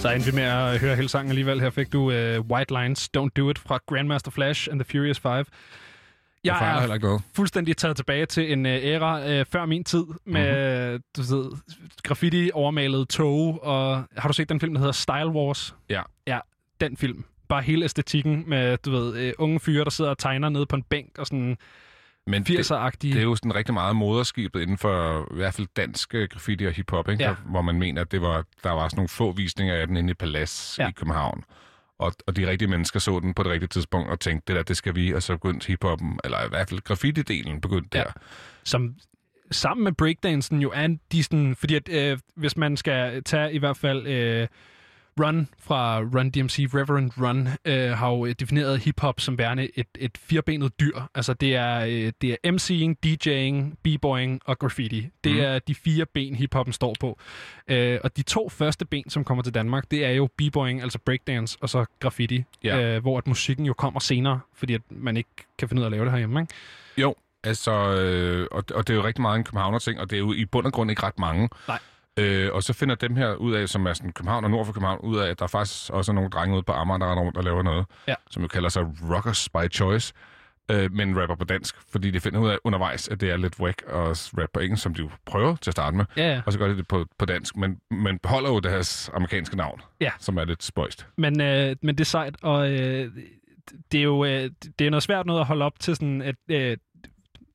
Så 0.00 0.10
endte 0.10 0.26
vi 0.30 0.34
med 0.34 0.42
at 0.44 0.80
høre 0.80 0.96
hele 0.96 1.08
sangen 1.08 1.28
alligevel. 1.30 1.60
Her 1.60 1.70
fik 1.70 1.92
du 1.92 2.00
uh, 2.02 2.12
White 2.50 2.74
Lines, 2.82 3.08
Don't 3.18 3.28
Do 3.36 3.50
It 3.50 3.58
fra 3.58 3.78
Grandmaster 3.86 4.30
Flash 4.30 4.68
and 4.70 4.80
the 4.80 4.84
Furious 4.92 5.18
Five. 5.20 5.44
Jeg 6.44 6.56
fejler 6.58 6.74
er 6.76 6.80
heller 6.80 6.94
ikke 6.94 7.06
noget. 7.06 7.22
fuldstændig 7.36 7.76
taget 7.76 7.96
tilbage 7.96 8.26
til 8.26 8.52
en 8.52 8.66
uh, 8.66 8.72
æra 8.72 9.40
uh, 9.40 9.46
før 9.46 9.66
min 9.66 9.84
tid 9.84 10.04
med 10.24 10.52
Mhm. 10.86 10.92
mm-hmm. 10.92 11.02
du 11.16 11.36
ved, 11.36 11.52
graffiti, 12.02 12.50
overmalede 12.54 13.04
tog. 13.04 13.64
Og 13.64 14.04
har 14.16 14.28
du 14.28 14.32
set 14.32 14.48
den 14.48 14.60
film, 14.60 14.74
der 14.74 14.78
hedder 14.78 14.92
Style 14.92 15.28
Wars? 15.28 15.74
Ja. 15.90 16.02
Ja, 16.26 16.38
den 16.80 16.96
film. 16.96 17.24
Bare 17.48 17.62
hele 17.62 17.84
æstetikken 17.84 18.44
med, 18.46 18.76
du 18.76 18.90
ved, 18.90 19.26
uh, 19.28 19.44
unge 19.44 19.60
fyre, 19.60 19.84
der 19.84 19.90
sidder 19.90 20.10
og 20.10 20.18
tegner 20.18 20.48
nede 20.48 20.66
på 20.66 20.76
en 20.76 20.82
bænk 20.82 21.18
og 21.18 21.26
sådan 21.26 21.56
Men 22.26 22.42
80'er-agtige. 22.48 22.90
Det, 22.92 23.02
det 23.02 23.16
er 23.16 23.22
jo 23.22 23.36
sådan 23.36 23.54
rigtig 23.54 23.74
meget 23.74 23.96
moderskibet 23.96 24.60
inden 24.62 24.78
for 24.78 25.26
i 25.32 25.36
hvert 25.36 25.54
fald 25.54 25.66
dansk 25.76 26.14
øh, 26.14 26.28
graffiti 26.28 26.64
og 26.64 26.72
hiphop, 26.72 27.08
ikke? 27.08 27.22
Ja. 27.24 27.28
Der, 27.28 27.36
hvor 27.46 27.62
man 27.62 27.78
mener, 27.78 28.00
at 28.02 28.12
det 28.12 28.22
var, 28.22 28.44
der 28.64 28.70
var 28.70 28.88
sådan 28.88 28.96
nogle 28.98 29.08
få 29.08 29.32
visninger 29.32 29.74
af 29.74 29.86
den 29.86 29.96
inde 29.96 30.10
i 30.10 30.14
Palads 30.14 30.76
ja. 30.78 30.88
I 30.88 30.92
København. 30.92 31.44
Og, 31.98 32.12
og 32.26 32.36
de 32.36 32.46
rigtige 32.50 32.68
mennesker 32.68 33.00
så 33.00 33.20
den 33.20 33.34
på 33.34 33.42
det 33.42 33.52
rigtige 33.52 33.68
tidspunkt 33.68 34.10
og 34.10 34.20
tænkte, 34.20 34.44
det 34.46 34.56
der, 34.56 34.62
det 34.62 34.76
skal 34.76 34.94
vi, 34.94 35.14
og 35.14 35.22
så 35.22 35.36
begyndte 35.36 35.66
hiphoppen, 35.66 36.20
eller 36.24 36.44
i 36.44 36.48
hvert 36.48 36.68
fald 36.68 36.80
graffiti-delen 36.90 37.60
begyndte 37.60 37.98
Ja. 37.98 38.02
der. 38.04 38.12
som 38.64 38.94
sammen 39.50 39.84
med 39.84 39.92
breakdansen 39.92 40.60
jo 40.62 40.70
er 40.74 40.96
de 41.12 41.22
sådan, 41.22 41.56
fordi 41.56 41.74
at, 41.74 41.88
øh, 41.88 42.18
hvis 42.36 42.56
man 42.56 42.76
skal 42.76 43.24
tage 43.24 43.52
i 43.52 43.58
hvert 43.58 43.76
fald 43.76 44.06
øh, 44.06 44.48
Run 45.24 45.48
fra 45.58 46.00
Run 46.00 46.30
DMC, 46.30 46.66
Reverend 46.74 47.10
Run, 47.20 47.48
øh, 47.64 47.90
har 47.90 48.08
jo 48.10 48.26
defineret 48.32 48.78
hiphop 48.80 49.20
som 49.20 49.38
værende 49.38 49.68
et, 49.78 49.86
et 49.98 50.18
firbenet 50.18 50.80
dyr. 50.80 51.00
Altså 51.14 51.34
det 51.34 51.56
er, 51.56 51.78
øh, 51.80 52.12
det 52.20 52.30
er 52.30 52.36
MC'ing, 52.46 52.94
DJ'ing, 53.06 53.76
b-boying 53.82 54.40
og 54.44 54.58
graffiti. 54.58 55.08
Det 55.24 55.32
Mhm. 55.32 55.40
er 55.40 55.58
de 55.58 55.74
fire 55.74 56.06
ben, 56.06 56.34
hiphoppen 56.34 56.72
står 56.72 56.94
på. 57.00 57.18
Øh, 57.68 57.98
og 58.04 58.16
de 58.16 58.22
to 58.22 58.48
første 58.48 58.84
ben, 58.84 59.10
som 59.10 59.24
kommer 59.24 59.42
til 59.42 59.54
Danmark, 59.54 59.90
det 59.90 60.04
er 60.04 60.10
jo 60.10 60.28
b-boying, 60.38 60.82
altså 60.82 60.98
breakdance, 61.06 61.58
og 61.60 61.68
så 61.68 61.84
graffiti. 62.00 62.44
Ja. 62.64 62.80
Øh, 62.96 63.02
hvor 63.02 63.18
at 63.18 63.26
musikken 63.26 63.66
jo 63.66 63.72
kommer 63.72 64.00
senere, 64.00 64.40
fordi 64.54 64.74
at 64.74 64.82
man 64.90 65.16
ikke 65.16 65.30
kan 65.58 65.68
finde 65.68 65.80
ud 65.80 65.84
af 65.84 65.88
at 65.88 65.92
lave 65.92 66.04
det 66.04 66.12
herhjemme, 66.12 66.40
ikke? 66.40 66.54
Jo, 66.98 67.14
altså, 67.44 67.72
øh, 67.72 68.46
og, 68.50 68.64
og 68.74 68.86
det 68.86 68.92
er 68.92 68.96
jo 68.96 69.04
rigtig 69.06 69.22
meget 69.22 69.38
en 69.38 69.44
københavner 69.44 69.78
ting, 69.78 70.00
og 70.00 70.10
det 70.10 70.16
er 70.16 70.20
jo 70.20 70.32
i 70.32 70.44
bund 70.44 70.66
og 70.66 70.72
grund 70.72 70.90
ikke 70.90 71.02
ret 71.02 71.18
mange. 71.18 71.48
Nej. 71.68 71.78
Øh, 72.18 72.52
og 72.52 72.62
så 72.62 72.72
finder 72.72 72.94
dem 72.94 73.16
her 73.16 73.34
ud 73.34 73.52
af, 73.54 73.68
som 73.68 73.86
er 73.86 73.92
sådan 73.92 74.12
København 74.12 74.44
og 74.44 74.50
nord 74.50 74.66
for 74.66 74.72
København, 74.72 75.00
ud 75.00 75.18
af, 75.18 75.30
at 75.30 75.38
der 75.38 75.46
faktisk 75.46 75.90
også 75.90 76.12
er 76.12 76.14
nogle 76.14 76.30
drenge 76.30 76.54
ude 76.54 76.62
på 76.62 76.72
Amager, 76.72 76.98
der 76.98 77.10
render 77.10 77.22
rundt 77.24 77.38
og 77.38 77.44
laver 77.44 77.62
noget, 77.62 77.86
Ja. 78.08 78.14
som 78.30 78.42
jo 78.42 78.48
kalder 78.48 78.68
sig 78.68 78.86
Rockers 79.10 79.48
by 79.48 79.72
Choice, 79.72 80.12
øh, 80.70 80.92
men 80.92 81.20
rapper 81.20 81.34
på 81.36 81.44
dansk, 81.44 81.76
fordi 81.92 82.10
de 82.10 82.20
finder 82.20 82.40
ud 82.40 82.48
af 82.48 82.58
undervejs, 82.64 83.08
at 83.08 83.20
det 83.20 83.30
er 83.30 83.36
lidt 83.36 83.60
whack 83.60 83.82
at 83.88 83.94
rappe 84.38 84.48
på 84.54 84.60
engelsk, 84.60 84.82
som 84.82 84.94
de 84.94 85.02
jo 85.02 85.10
prøver 85.26 85.56
til 85.56 85.70
at 85.70 85.74
starte 85.74 85.96
med, 85.96 86.04
Ja, 86.16 86.32
ja. 86.34 86.42
og 86.46 86.52
så 86.52 86.58
gør 86.58 86.68
de 86.68 86.76
det 86.76 86.88
på, 86.88 87.06
på 87.18 87.24
dansk, 87.24 87.56
men, 87.56 87.76
men 87.90 88.18
beholder 88.18 88.50
jo 88.50 88.60
deres 88.60 89.10
amerikanske 89.14 89.56
navn, 89.56 89.80
Ja. 90.00 90.10
som 90.18 90.36
er 90.36 90.44
lidt 90.44 90.62
spøjst. 90.62 91.06
Men, 91.16 91.40
øh, 91.40 91.76
men 91.82 91.94
det 91.94 92.00
er 92.00 92.04
sejt, 92.08 92.36
og 92.42 92.70
øh, 92.72 93.10
det 93.92 93.98
er 94.00 94.04
jo 94.04 94.24
øh, 94.24 94.50
det 94.78 94.86
er 94.86 94.90
noget 94.90 95.02
svært 95.02 95.26
noget 95.26 95.40
at 95.40 95.46
holde 95.46 95.64
op 95.64 95.80
til 95.80 95.96
sådan, 95.96 96.22
at 96.22 96.34
øh, 96.50 96.76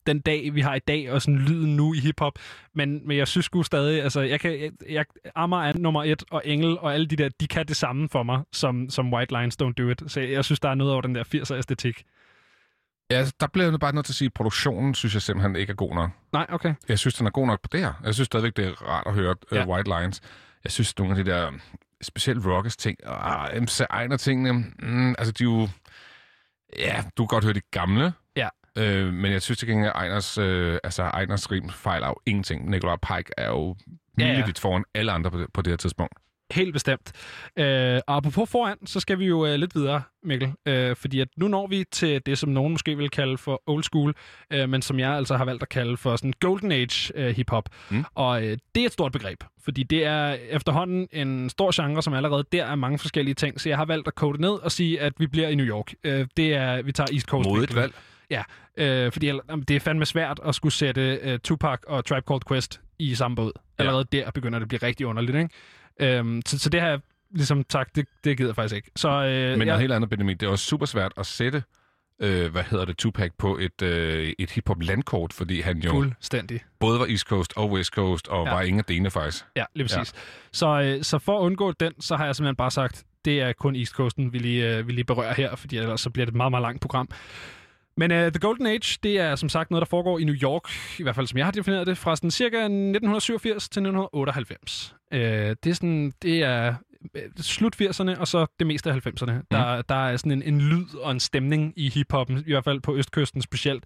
den 0.08 0.20
dag, 0.20 0.56
vi 0.56 0.62
har 0.62 0.76
i 0.76 0.80
dag, 0.80 1.12
og 1.12 1.22
sådan 1.22 1.40
lyden 1.40 1.76
nu 1.76 1.94
i 1.94 2.00
hiphop. 2.00 2.40
Men, 2.74 3.08
men 3.08 3.18
jeg 3.18 3.28
synes 3.28 3.46
sgu 3.46 3.64
stadig, 3.64 4.04
altså, 4.04 4.22
jeg 4.22 4.40
kan, 4.40 4.60
jeg, 4.62 4.72
jeg, 4.90 5.06
Amager 5.36 5.64
er 5.64 5.74
nummer 5.78 6.04
et, 6.04 6.24
og 6.32 6.42
Engel 6.46 6.80
og 6.80 6.94
alle 6.94 7.06
de 7.06 7.16
der, 7.16 7.30
de 7.40 7.48
kan 7.48 7.66
det 7.68 7.76
samme 7.78 8.10
for 8.10 8.24
mig, 8.24 8.42
som, 8.52 8.90
som 8.90 9.14
White 9.14 9.40
Lines 9.40 9.58
Don't 9.64 9.74
Do 9.78 9.90
It. 9.90 10.04
Så 10.08 10.20
jeg, 10.20 10.32
jeg 10.32 10.46
synes, 10.46 10.60
der 10.60 10.70
er 10.70 10.76
noget 10.76 10.94
over 10.94 11.02
den 11.02 11.16
der 11.16 11.24
80'er 11.24 11.54
æstetik. 11.58 12.04
Ja, 13.12 13.26
der 13.40 13.48
bliver 13.48 13.70
jeg 13.72 13.80
bare 13.80 13.96
nødt 13.96 14.06
til 14.06 14.12
at 14.14 14.16
sige, 14.16 14.26
at 14.26 14.34
produktionen 14.34 14.94
synes 14.94 15.14
jeg 15.14 15.22
simpelthen 15.22 15.56
ikke 15.56 15.72
er 15.72 15.76
god 15.76 15.96
nok. 15.96 16.10
Nej, 16.34 16.46
okay. 16.50 16.74
Jeg 16.90 17.00
synes, 17.00 17.16
den 17.16 17.28
er 17.28 17.32
god 17.32 17.48
nok 17.48 17.62
på 17.62 17.70
det 17.72 17.80
her. 17.80 17.94
Jeg 18.04 18.14
synes 18.14 18.26
stadigvæk, 18.26 18.58
det 18.58 18.66
er 18.66 18.72
rart 18.72 19.04
at 19.08 19.14
høre 19.14 19.36
uh, 19.52 19.58
Ja. 19.58 19.68
White 19.68 19.90
Lines. 20.00 20.22
Jeg 20.64 20.72
synes, 20.72 20.98
nogle 20.98 21.18
af 21.18 21.24
de 21.26 21.32
der 21.32 21.52
specielt 22.02 22.46
rockers 22.46 22.78
ting, 22.78 22.98
og 23.08 23.50
MC 23.62 23.82
Ejner 23.90 24.18
tingene, 24.18 24.52
mm, 24.80 25.10
altså 25.10 25.32
de 25.32 25.44
er 25.44 25.48
jo... 25.48 25.70
Ja, 26.80 27.04
du 27.18 27.24
kan 27.24 27.28
godt 27.28 27.44
høre 27.44 27.54
de 27.54 27.62
gamle. 27.72 28.14
Øh, 28.78 29.14
men 29.14 29.32
jeg 29.32 29.42
synes 29.42 29.60
til 29.60 29.68
gengæld, 29.68 29.92
at 29.96 29.96
Ejners, 29.96 30.38
øh, 30.38 30.78
altså 30.84 31.04
Ejners 31.04 31.52
rim 31.52 31.70
fejler 31.70 32.08
jo 32.08 32.16
ingenting. 32.26 32.70
Nikolaj 32.70 32.96
Pike 32.96 33.32
er 33.38 33.48
jo 33.48 33.76
Ja, 34.20 34.28
ja. 34.28 34.44
foran 34.60 34.84
alle 34.94 35.12
andre 35.12 35.32
på 35.32 35.40
det, 35.40 35.48
på 35.54 35.62
det 35.62 35.72
her 35.72 35.78
tidspunkt. 35.78 36.14
Helt 36.52 36.74
bestemt. 36.74 37.12
Øh, 37.60 38.00
og 38.08 38.18
apropos 38.18 38.50
foran, 38.50 38.78
så 38.86 39.00
skal 39.00 39.20
vi 39.20 39.26
jo 39.26 39.46
øh, 39.46 39.56
lidt 39.56 39.76
videre, 39.76 40.02
Mikkel. 40.24 40.54
Øh, 40.66 40.96
fordi 40.96 41.20
at 41.20 41.28
nu 41.38 41.48
når 41.48 41.68
vi 41.68 41.84
til 41.92 42.22
det, 42.26 42.38
som 42.38 42.50
nogen 42.50 42.72
måske 42.72 42.98
vil 42.98 43.10
kalde 43.10 43.38
for 43.38 43.62
old 43.68 43.84
school, 43.84 44.14
øh, 44.54 44.70
men 44.70 44.82
som 44.82 45.00
jeg 45.00 45.12
altså 45.12 45.38
har 45.38 45.46
valgt 45.46 45.64
at 45.64 45.70
kalde 45.70 45.98
for 45.98 46.16
sådan 46.16 46.34
golden 46.40 46.72
age 46.72 47.12
øh, 47.16 47.36
hiphop. 47.36 47.70
Mm. 47.90 48.06
Og 48.16 48.44
øh, 48.44 48.58
det 48.76 48.82
er 48.82 48.86
et 48.86 48.94
stort 48.94 49.12
begreb, 49.12 49.44
fordi 49.64 49.84
det 49.84 50.06
er 50.06 50.38
efterhånden 50.50 51.08
en 51.12 51.50
stor 51.50 51.84
genre, 51.84 52.04
som 52.04 52.14
allerede 52.14 52.44
der 52.52 52.66
er 52.66 52.76
mange 52.76 53.00
forskellige 53.00 53.36
ting. 53.36 53.62
Så 53.62 53.70
jeg 53.70 53.78
har 53.78 53.86
valgt 53.86 54.08
at 54.08 54.16
kode 54.16 54.34
det 54.34 54.42
ned 54.42 54.52
og 54.54 54.72
sige, 54.72 55.02
at 55.02 55.14
vi 55.18 55.28
bliver 55.28 55.48
i 55.48 55.56
New 55.56 55.66
York. 55.66 55.94
Øh, 56.04 56.28
det 56.38 56.54
er, 56.54 56.82
vi 56.82 56.92
tager 56.92 57.08
East 57.14 57.28
Coast. 57.28 57.50
Modigt 57.50 57.76
valg. 57.76 57.94
Ja, 58.30 58.44
øh, 58.78 59.12
fordi 59.12 59.26
jamen, 59.28 59.64
det 59.68 59.76
er 59.76 59.80
fandme 59.80 60.06
svært 60.06 60.40
at 60.46 60.56
skulle 60.56 60.74
sætte 60.74 61.20
uh, 61.26 61.40
Tupac 61.44 61.80
og 61.88 62.06
Tribe 62.06 62.26
Called 62.28 62.42
Quest 62.48 62.82
i 63.00 63.16
samme 63.16 63.36
båd. 63.36 63.52
Allerede 63.78 64.06
der 64.12 64.32
begynder 64.32 64.60
det 64.60 64.64
at 64.64 64.68
blive 64.70 64.84
rigtig 64.84 65.06
underligt, 65.08 65.38
ikke? 65.38 66.18
Øhm, 66.18 66.42
så, 66.46 66.60
så 66.60 66.70
det 66.70 66.82
har 66.82 66.88
jeg 66.88 67.00
ligesom 67.36 67.66
sagt, 67.70 67.96
det, 67.96 68.06
det 68.24 68.38
gider 68.38 68.50
jeg 68.50 68.56
faktisk 68.56 68.76
ikke. 68.76 68.92
Så, 68.96 69.10
øh, 69.10 69.26
Men 69.26 69.60
jeg, 69.60 69.66
noget 69.66 69.80
helt 69.80 69.94
andet, 69.94 70.10
Benjamin. 70.10 70.38
Det 70.38 70.46
er 70.46 70.50
også 70.52 70.66
super 70.66 70.86
svært 70.86 71.12
at 71.18 71.26
sætte, 71.26 71.64
øh, 72.22 72.52
hvad 72.52 72.64
hedder 72.64 72.86
det, 72.86 72.98
Tupac 72.98 73.32
på 73.38 73.58
et, 73.58 73.82
øh, 73.82 74.34
et 74.40 74.52
hiphop 74.52 74.82
landkort, 74.82 75.34
fordi 75.34 75.62
han 75.62 75.78
jo 75.78 75.90
Fuldstændig. 75.90 76.62
både 76.80 77.00
var 77.00 77.06
East 77.06 77.28
Coast 77.28 77.54
og 77.56 77.72
West 77.72 77.94
Coast, 77.94 78.28
og 78.28 78.44
Ja. 78.46 78.50
ja. 78.50 78.56
var 78.56 78.62
ingen 78.62 78.80
af 78.80 78.86
delene 78.86 79.12
faktisk. 79.12 79.46
Ja, 79.56 79.66
lige 79.76 79.84
præcis. 79.86 80.14
Ja. 80.14 80.20
Så, 80.52 80.82
øh, 80.82 81.04
så 81.04 81.20
for 81.20 81.38
at 81.40 81.42
undgå 81.42 81.72
den, 81.72 82.02
så 82.02 82.16
har 82.16 82.26
jeg 82.26 82.36
simpelthen 82.36 82.56
bare 82.56 82.72
sagt, 82.72 83.04
det 83.26 83.42
er 83.42 83.54
kun 83.54 83.76
East 83.76 83.92
Coasten, 83.92 84.34
vi 84.34 84.38
lige, 84.40 84.78
øh, 84.78 84.88
vi 84.88 84.92
lige 84.92 85.06
berører 85.06 85.34
her, 85.34 85.56
fordi 85.56 85.78
ellers 85.78 86.02
så 86.02 86.10
bliver 86.10 86.26
det 86.26 86.32
et 86.32 86.38
meget, 86.38 86.52
meget 86.52 86.62
langt 86.62 86.82
program. 86.82 87.10
Men 87.98 88.12
uh, 88.12 88.18
The 88.18 88.40
Golden 88.40 88.66
Age, 88.66 89.00
det 89.04 89.20
er 89.20 89.36
som 89.36 89.50
sagt 89.50 89.72
noget, 89.72 89.82
der 89.82 89.86
foregår 89.86 90.20
i 90.20 90.24
New 90.24 90.36
York, 90.36 90.70
i 91.00 91.04
hvert 91.04 91.16
fald 91.16 91.28
som 91.28 91.38
jeg 91.38 91.46
har 91.46 91.52
defineret 91.52 91.88
det, 91.88 91.98
fra 91.98 92.16
sådan 92.16 92.32
cirka 92.32 92.58
1987 92.58 93.70
til 93.70 93.80
1998. 93.82 94.96
Uh, 95.12 95.18
øh, 95.20 95.56
det 95.64 95.70
er 95.70 95.74
sådan, 95.74 96.14
det 96.22 96.44
er 96.44 96.76
slut 97.38 97.82
80'erne, 97.82 98.20
og 98.20 98.28
så 98.28 98.46
det 98.60 98.68
meste 98.68 98.92
af 98.92 99.08
90'erne. 99.08 99.32
Mm. 99.32 99.42
Der, 99.52 99.82
der 99.82 99.96
er 99.96 100.18
sådan 100.18 100.32
en, 100.32 100.42
en 100.42 100.62
lyd 100.62 100.96
og 101.02 101.12
en 101.12 101.20
stemning 101.20 101.74
i 101.76 101.90
hiphoppen, 101.90 102.44
i 102.48 102.52
hvert 102.52 102.64
fald 102.64 102.82
på 102.82 102.96
Østkysten 102.96 103.42
specielt. 103.42 103.84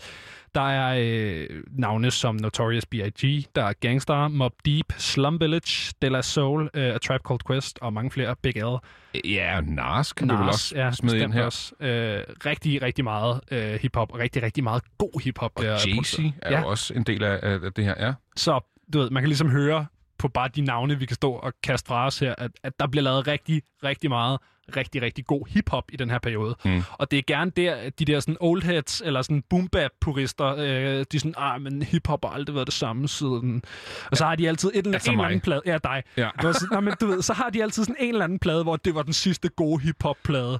Der 0.55 0.61
er 0.61 0.97
øh, 0.99 1.63
navne 1.71 2.11
som 2.11 2.35
Notorious 2.35 2.85
B.I.G., 2.85 3.45
der 3.55 3.63
er 3.63 3.73
Gangstar, 3.79 4.27
Mob 4.27 4.53
Deep, 4.65 4.93
Slum 4.97 5.39
Village, 5.39 5.93
De 6.01 6.09
La 6.09 6.21
Soul, 6.21 6.69
øh, 6.73 6.83
A 6.83 6.97
Tribe 6.97 7.23
Called 7.27 7.41
Quest 7.47 7.79
og 7.81 7.93
mange 7.93 8.11
flere, 8.11 8.35
Big 8.35 8.55
L. 8.55 8.77
Ja, 9.25 9.61
Nas 9.61 10.13
kan 10.13 10.29
vi 10.29 10.33
vel 10.33 10.47
også 10.47 10.77
ja, 10.77 10.91
smide 10.91 11.19
ind 11.19 11.33
her. 11.33 11.43
Også. 11.43 11.75
Øh, 11.79 12.23
rigtig, 12.45 12.81
rigtig 12.81 13.03
meget 13.03 13.41
øh, 13.51 13.79
hiphop, 13.81 14.13
og 14.13 14.19
rigtig, 14.19 14.43
rigtig 14.43 14.63
meget 14.63 14.83
god 14.97 15.23
hiphop. 15.23 15.51
Og 15.55 15.75
Jay-Z 15.75 16.31
er 16.41 16.59
jo 16.59 16.67
også 16.67 16.93
en 16.93 17.03
del 17.03 17.23
af, 17.23 17.39
af 17.43 17.59
af 17.63 17.73
det 17.73 17.85
her, 17.85 17.95
ja. 18.05 18.13
Så 18.35 18.59
du 18.93 18.99
ved, 18.99 19.09
man 19.09 19.23
kan 19.23 19.27
ligesom 19.27 19.49
høre 19.49 19.85
på 20.19 20.27
bare 20.27 20.47
de 20.55 20.61
navne, 20.61 20.99
vi 20.99 21.05
kan 21.05 21.15
stå 21.15 21.31
og 21.31 21.53
kaste 21.63 21.87
fra 21.87 22.05
os 22.05 22.19
her, 22.19 22.35
at, 22.37 22.51
at 22.63 22.79
der 22.79 22.87
bliver 22.87 23.03
lavet 23.03 23.27
rigtig, 23.27 23.61
rigtig 23.83 24.09
meget 24.09 24.39
rigtig, 24.77 25.01
rigtig 25.01 25.25
god 25.25 25.47
hiphop 25.49 25.83
i 25.93 25.95
den 25.95 26.09
her 26.09 26.19
periode. 26.19 26.55
Mm. 26.65 26.83
Og 26.91 27.11
det 27.11 27.19
er 27.19 27.23
gerne 27.27 27.51
der, 27.51 27.75
at 27.75 27.99
de 27.99 28.05
der 28.05 28.19
sådan 28.19 28.37
old 28.39 28.63
heads, 28.63 29.01
eller 29.05 29.21
sådan 29.21 29.43
boom 29.49 29.67
bap 29.67 29.91
purister, 30.01 30.45
øh, 30.45 30.59
de 30.63 30.99
er 30.99 31.05
sådan, 31.19 31.33
ah, 31.37 31.61
men 31.61 31.81
hiphop 31.81 32.19
har 32.25 32.31
aldrig 32.31 32.55
været 32.55 32.67
det 32.67 32.73
samme 32.73 33.07
siden. 33.07 33.63
Og 34.11 34.17
så 34.17 34.25
har 34.25 34.35
de 34.35 34.47
altid 34.47 34.69
et 34.69 34.77
eller, 34.77 34.93
Altså 34.93 35.11
en 35.11 35.17
eller 35.17 35.25
anden 35.25 35.41
plade. 35.41 35.61
Ja, 35.65 35.77
dig. 35.83 36.03
Ja. 36.17 36.29
"Nå, 36.71 36.79
men 36.79 36.93
du 37.01 37.07
ved, 37.07 37.21
så 37.21 37.33
har 37.33 37.49
de 37.49 37.63
altid 37.63 37.83
sådan 37.83 37.95
en 37.99 38.09
eller 38.13 38.23
anden 38.23 38.39
plade, 38.39 38.63
hvor 38.63 38.75
det 38.75 38.95
var 38.95 39.01
den 39.01 39.13
sidste 39.13 39.49
gode 39.49 39.81
hiphop-plade. 39.81 40.59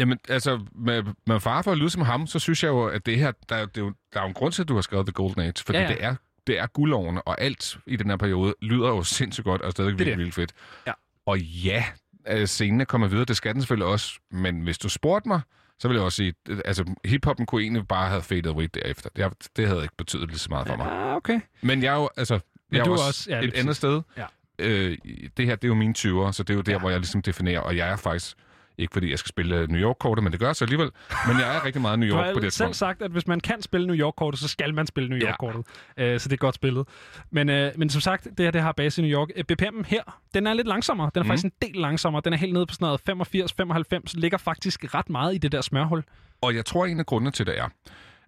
Jamen, 0.00 0.18
altså, 0.28 0.60
med, 0.74 1.02
med 1.26 1.40
far 1.40 1.62
for 1.62 1.72
at 1.72 1.78
lyde 1.78 1.90
som 1.90 2.02
ham, 2.02 2.26
så 2.26 2.38
synes 2.38 2.62
jeg 2.62 2.68
jo, 2.68 2.86
at 2.86 3.06
det 3.06 3.18
her, 3.18 3.32
der, 3.48 3.56
er 3.56 3.66
det 3.66 3.76
er 3.76 3.84
jo, 3.84 3.92
der 4.12 4.18
er 4.20 4.24
jo 4.24 4.28
en 4.28 4.34
grund 4.34 4.52
til, 4.52 4.62
at 4.62 4.68
du 4.68 4.74
har 4.74 4.80
skrevet 4.82 5.06
The 5.06 5.12
Golden 5.12 5.42
Age, 5.42 5.52
fordi 5.66 5.78
ja. 5.78 5.84
ja. 5.84 5.90
det 5.90 6.04
er 6.04 6.14
det 6.46 6.58
er 6.58 6.66
guldårene, 6.66 7.22
og 7.22 7.40
alt 7.40 7.78
i 7.86 7.96
den 7.96 8.10
her 8.10 8.16
periode 8.16 8.54
lyder 8.62 8.88
jo 8.88 9.02
sindssygt 9.18 9.44
godt, 9.44 9.62
og 9.62 9.72
stadig 9.72 9.88
virkelig, 9.90 10.08
virkelig 10.08 10.34
fedt. 10.34 10.52
Ja. 10.86 10.92
Og 11.26 11.38
ja, 11.40 11.84
øh, 12.28 12.46
scenen 12.46 12.80
er 12.80 12.84
kommet 12.84 13.10
videre, 13.10 13.24
det 13.24 13.36
skal 13.36 13.52
den 13.54 13.62
selvfølgelig 13.62 13.86
også, 13.86 14.12
men 14.30 14.60
hvis 14.60 14.78
du 14.78 14.88
spurgte 14.88 15.28
mig, 15.28 15.40
så 15.78 15.88
vil 15.88 15.94
jeg 15.94 16.04
også 16.04 16.16
sige, 16.16 16.34
øh, 16.48 16.58
altså 16.64 16.94
hiphoppen 17.04 17.46
kunne 17.46 17.62
egentlig 17.62 17.88
bare 17.88 18.08
have 18.08 18.22
faded 18.22 18.46
away 18.46 18.68
derefter. 18.74 19.10
Det, 19.16 19.32
det 19.56 19.66
havde 19.68 19.82
ikke 19.82 19.94
betydet 19.98 20.28
lige 20.28 20.38
så 20.38 20.46
meget 20.50 20.66
for 20.66 20.76
mig. 20.76 20.86
Ja, 20.86 21.16
okay. 21.16 21.40
Men 21.62 21.82
jeg 21.82 21.94
er 21.94 21.98
jo, 22.00 22.08
altså, 22.16 22.38
jeg 22.72 22.78
er 22.78 22.84
du 22.84 22.92
også, 22.92 23.04
også- 23.04 23.30
ja, 23.30 23.40
et 23.40 23.54
andet 23.54 23.76
sted. 23.76 24.02
Ja. 24.16 24.24
Øh, 24.58 24.98
det 25.36 25.46
her, 25.46 25.54
det 25.54 25.64
er 25.64 25.68
jo 25.68 25.74
mine 25.74 25.94
20'ere, 25.98 26.32
så 26.32 26.42
det 26.42 26.50
er 26.50 26.54
jo 26.54 26.60
der, 26.60 26.72
ja. 26.72 26.78
hvor 26.78 26.90
jeg 26.90 26.98
ligesom 27.00 27.22
definerer, 27.22 27.60
og 27.60 27.76
jeg 27.76 27.88
er 27.88 27.96
faktisk, 27.96 28.36
ikke 28.78 28.92
fordi 28.92 29.10
jeg 29.10 29.18
skal 29.18 29.28
spille 29.28 29.66
New 29.66 29.80
York-kortet, 29.80 30.22
men 30.24 30.32
det 30.32 30.40
gør 30.40 30.46
jeg 30.46 30.56
så 30.56 30.64
alligevel, 30.64 30.90
men 31.28 31.36
jeg 31.40 31.56
er 31.56 31.64
rigtig 31.64 31.82
meget 31.82 31.98
New 31.98 32.08
York 32.08 32.34
på 32.34 32.40
det 32.40 32.42
selv 32.42 32.50
tidspunkt. 32.50 32.76
sagt, 32.76 33.02
at 33.02 33.10
hvis 33.10 33.26
man 33.26 33.40
kan 33.40 33.62
spille 33.62 33.86
New 33.86 33.96
York-kortet, 33.96 34.40
så 34.40 34.48
skal 34.48 34.74
man 34.74 34.86
spille 34.86 35.08
New 35.10 35.18
Ja. 35.18 35.26
York-kortet. 35.28 35.64
Øh, 35.96 36.20
så 36.20 36.28
det 36.28 36.32
er 36.32 36.36
godt 36.38 36.54
spillet. 36.54 36.88
Men, 37.30 37.48
øh, 37.48 37.72
men 37.76 37.90
som 37.90 38.00
sagt, 38.00 38.24
det 38.24 38.40
her 38.40 38.50
det 38.50 38.60
har 38.62 38.72
base 38.72 39.02
i 39.02 39.04
New 39.08 39.18
York. 39.20 39.28
Øh, 39.36 39.44
BPM'en 39.52 39.82
her, 39.86 40.20
den 40.34 40.46
er 40.46 40.54
lidt 40.54 40.66
langsommere. 40.68 41.10
Den 41.14 41.20
er 41.20 41.24
Mhm. 41.24 41.28
faktisk 41.30 41.44
en 41.44 41.52
del 41.62 41.76
langsommere. 41.80 42.22
Den 42.24 42.32
er 42.32 42.36
helt 42.36 42.52
nede 42.52 42.66
på 42.66 42.74
sådan 42.74 42.84
noget 42.86 43.00
85-95. 43.00 44.14
Ligger 44.14 44.38
faktisk 44.38 44.94
ret 44.94 45.10
meget 45.10 45.34
i 45.34 45.38
det 45.38 45.52
der 45.52 45.60
smørhul. 45.60 46.02
Og 46.42 46.54
jeg 46.54 46.64
tror, 46.64 46.86
en 46.86 46.98
af 47.00 47.06
grundene 47.06 47.30
til 47.30 47.46
det 47.46 47.58
er, 47.58 47.68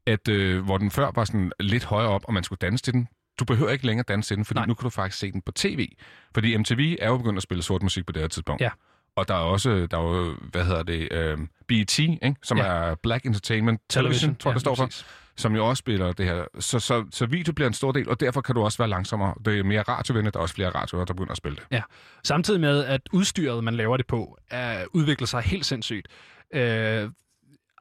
at 0.07 0.29
øh, 0.29 0.65
hvor 0.65 0.79
den 0.79 0.91
før 0.91 1.11
var 1.15 1.25
sådan 1.25 1.53
lidt 1.61 1.85
højere 1.85 2.09
op, 2.11 2.25
og 2.25 2.35
man 2.35 2.43
skulle 2.45 2.59
danse 2.63 2.85
til 2.85 2.93
den, 2.93 3.09
du 3.41 3.45
behøver 3.45 3.71
ikke 3.71 3.87
længere 3.87 4.05
danse 4.09 4.31
til 4.31 4.37
den, 4.37 4.45
fordi 4.45 4.59
Nej. 4.59 4.67
nu 4.67 4.75
kan 4.75 4.83
du 4.85 4.91
faktisk 4.91 5.19
se 5.19 5.33
den 5.33 5.43
på 5.43 5.53
tv. 5.53 5.89
Fordi 6.35 6.57
MTV 6.57 6.97
er 7.01 7.09
jo 7.09 7.17
begyndt 7.17 7.37
at 7.37 7.43
spille 7.43 7.63
sort 7.63 7.83
musik 7.83 8.07
på 8.07 8.13
det 8.13 8.23
her 8.23 8.29
tidspunkt. 8.29 8.61
Ja. 8.63 8.71
Og 9.19 9.29
der 9.29 9.35
er 9.35 9.39
også, 9.39 9.87
der 9.91 9.99
er 9.99 10.03
jo, 10.03 10.35
hvad 10.51 10.65
hedder 10.65 10.83
det, 10.83 11.09
øh, 11.13 11.39
BET, 11.69 11.99
ikke? 11.99 12.35
som 12.43 12.59
Ja. 12.59 12.65
er 12.65 12.95
Black 12.95 13.27
Entertainment 13.27 13.81
Television, 13.89 14.37
tror 14.37 14.51
jeg, 14.51 14.53
Ja, 14.53 14.55
det 14.55 14.61
står 14.61 14.75
for, 14.75 14.85
præcis. 14.87 15.07
som 15.37 15.55
jo 15.57 15.67
også 15.67 15.81
spiller 15.81 16.13
det 16.13 16.27
her. 16.27 16.45
Så, 16.59 16.79
så, 16.79 17.05
så 17.11 17.27
video 17.27 17.53
bliver 17.53 17.69
en 17.69 17.75
stor 17.75 17.93
del, 17.93 18.09
og 18.09 18.21
derfor 18.21 18.41
kan 18.41 18.55
du 18.55 18.63
også 18.63 18.79
være 18.79 18.89
langsommere. 18.89 19.35
Det 19.45 19.59
er 19.59 19.65
mere 19.65 19.83
radiovenligt, 19.83 20.35
der 20.35 20.41
er 20.41 20.43
også 20.43 20.55
flere 20.55 20.71
radioer, 20.71 21.05
der 21.05 21.15
begynder 21.15 21.31
at 21.31 21.37
spille 21.37 21.57
det. 21.57 21.65
Ja. 21.71 21.83
Samtidig 22.25 22.61
med, 22.61 22.85
at 22.85 23.01
udstyret, 23.13 23.65
man 23.65 23.75
laver 23.75 23.97
det 23.97 24.07
på, 24.07 24.39
er, 24.51 24.85
udvikler 24.93 25.27
sig 25.27 25.43
helt 25.43 25.67
sindssygt. 25.67 26.09
Øh, 26.55 27.11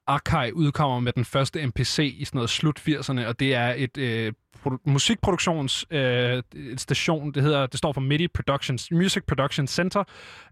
Arkai 0.07 0.51
udkommer 0.51 0.99
med 0.99 1.14
den 1.14 1.26
første 1.26 1.68
MPC 1.68 2.15
i 2.18 2.26
sådan 2.26 2.38
noget 2.38 2.49
slut 2.49 2.80
80'erne, 2.80 3.26
og 3.27 3.39
det 3.39 3.55
er 3.55 3.73
et 3.77 3.97
øh, 3.97 4.34
produ- 4.68 4.91
musikproduktions 4.91 5.85
øh, 5.91 6.44
station, 6.77 7.31
det 7.31 7.44
hedder, 7.44 7.65
det 7.65 7.77
står 7.77 7.94
for 7.94 8.02
MIDI 8.02 8.27
Productions, 8.27 8.91
Music 8.91 9.23
Production 9.27 9.68
Center, 9.68 10.03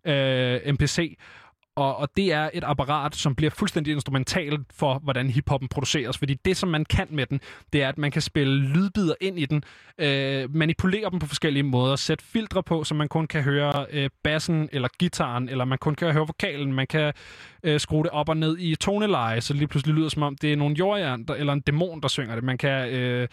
øh, 0.05 0.73
MPC, 0.73 1.17
og, 1.77 1.97
og 1.97 2.09
det 2.17 2.33
er 2.33 2.49
et 2.53 2.63
apparat, 2.63 3.15
som 3.15 3.35
bliver 3.35 3.49
fuldstændig 3.49 3.93
instrumentalt 3.93 4.61
for, 4.73 4.99
hvordan 4.99 5.29
hiphoppen 5.29 5.69
produceres. 5.69 6.17
Fordi 6.17 6.33
det, 6.33 6.57
som 6.57 6.69
man 6.69 6.85
kan 6.85 7.07
med 7.09 7.25
den, 7.25 7.39
det 7.73 7.83
er, 7.83 7.89
at 7.89 7.97
man 7.97 8.11
kan 8.11 8.21
spille 8.21 8.67
lydbider 8.67 9.15
ind 9.21 9.39
i 9.39 9.45
den, 9.45 9.63
øh, 9.97 10.55
manipulere 10.55 11.09
dem 11.11 11.19
på 11.19 11.27
forskellige 11.27 11.63
måder, 11.63 11.95
sætte 11.95 12.23
filtre 12.23 12.63
på, 12.63 12.83
så 12.83 12.93
man 12.93 13.07
kun 13.07 13.27
kan 13.27 13.43
høre 13.43 13.85
øh, 13.91 14.09
bassen 14.23 14.69
eller 14.71 14.87
gitaren, 14.99 15.49
eller 15.49 15.65
man 15.65 15.77
kun 15.77 15.95
kan 15.95 16.11
høre 16.11 16.27
vokalen. 16.27 16.73
Man 16.73 16.87
kan 16.87 17.13
øh, 17.63 17.79
skrue 17.79 18.03
det 18.03 18.11
op 18.11 18.29
og 18.29 18.37
ned 18.37 18.57
i 18.59 18.75
toneleje, 18.75 19.41
så 19.41 19.53
det 19.53 19.59
lige 19.59 19.67
pludselig 19.67 19.95
lyder 19.95 20.09
som 20.09 20.23
om, 20.23 20.35
det 20.35 20.53
er 20.53 20.57
nogle 20.57 20.75
jordjern, 20.79 21.23
der, 21.23 21.33
eller 21.33 21.53
en 21.53 21.61
dæmon, 21.61 22.01
der 22.01 22.07
synger 22.07 22.35
det. 22.35 22.43
Man 22.43 22.57
kan... 22.57 22.89
Øh, 22.89 23.27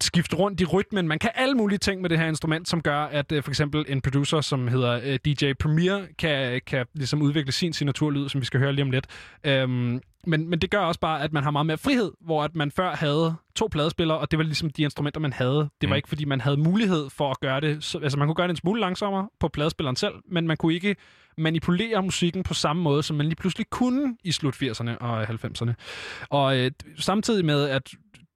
skifte 0.00 0.36
rundt 0.36 0.60
i 0.60 0.64
rytmen. 0.64 1.08
Man 1.08 1.18
kan 1.18 1.30
alle 1.34 1.54
mulige 1.54 1.78
ting 1.78 2.00
med 2.00 2.10
det 2.10 2.18
her 2.18 2.26
instrument, 2.26 2.68
som 2.68 2.82
gør, 2.82 3.00
at 3.04 3.32
øh, 3.32 3.42
for 3.42 3.50
eksempel 3.50 3.84
en 3.88 4.00
producer, 4.00 4.40
som 4.40 4.68
hedder 4.68 5.00
øh, 5.04 5.18
DJ 5.24 5.52
Premier, 5.52 6.00
kan, 6.18 6.60
kan 6.66 6.86
ligesom 6.94 7.22
udvikle 7.22 7.52
sin 7.52 7.72
signaturlyd, 7.72 8.28
som 8.28 8.40
vi 8.40 8.46
skal 8.46 8.60
høre 8.60 8.72
lige 8.72 8.82
om 8.82 8.90
lidt. 8.90 9.06
Øhm, 9.44 10.00
men, 10.26 10.48
men 10.50 10.58
det 10.58 10.70
gør 10.70 10.78
også 10.78 11.00
bare, 11.00 11.22
at 11.22 11.32
man 11.32 11.42
har 11.42 11.50
meget 11.50 11.66
mere 11.66 11.78
frihed, 11.78 12.12
hvor 12.20 12.44
at 12.44 12.54
man 12.54 12.70
før 12.70 12.94
havde 12.94 13.34
to 13.54 13.68
pladespillere, 13.70 14.18
og 14.18 14.30
det 14.30 14.38
var 14.38 14.44
ligesom 14.44 14.70
de 14.70 14.82
instrumenter, 14.82 15.20
man 15.20 15.32
havde. 15.32 15.68
Det 15.80 15.88
var 15.88 15.94
Mm. 15.94 15.96
ikke, 15.96 16.08
fordi 16.08 16.24
man 16.24 16.40
havde 16.40 16.56
mulighed 16.56 17.10
for 17.10 17.30
at 17.30 17.40
gøre 17.40 17.60
det. 17.60 17.84
Så, 17.84 17.98
altså, 17.98 18.18
man 18.18 18.28
kunne 18.28 18.34
gøre 18.34 18.46
det 18.48 18.52
en 18.52 18.56
smule 18.56 18.80
langsommere 18.80 19.28
på 19.40 19.48
pladespilleren 19.48 19.96
selv, 19.96 20.14
men 20.30 20.46
man 20.46 20.56
kunne 20.56 20.74
ikke 20.74 20.96
manipulere 21.38 22.02
musikken 22.02 22.42
på 22.42 22.54
samme 22.54 22.82
måde, 22.82 23.02
som 23.02 23.16
man 23.16 23.26
lige 23.26 23.36
pludselig 23.36 23.66
kunne 23.70 24.16
i 24.24 24.32
slut 24.32 24.54
80'erne 24.62 24.98
og 24.98 25.22
90'erne. 25.24 25.72
Og 26.30 26.58
øh, 26.58 26.70
samtidig 26.98 27.44
med, 27.44 27.68
at 27.68 27.90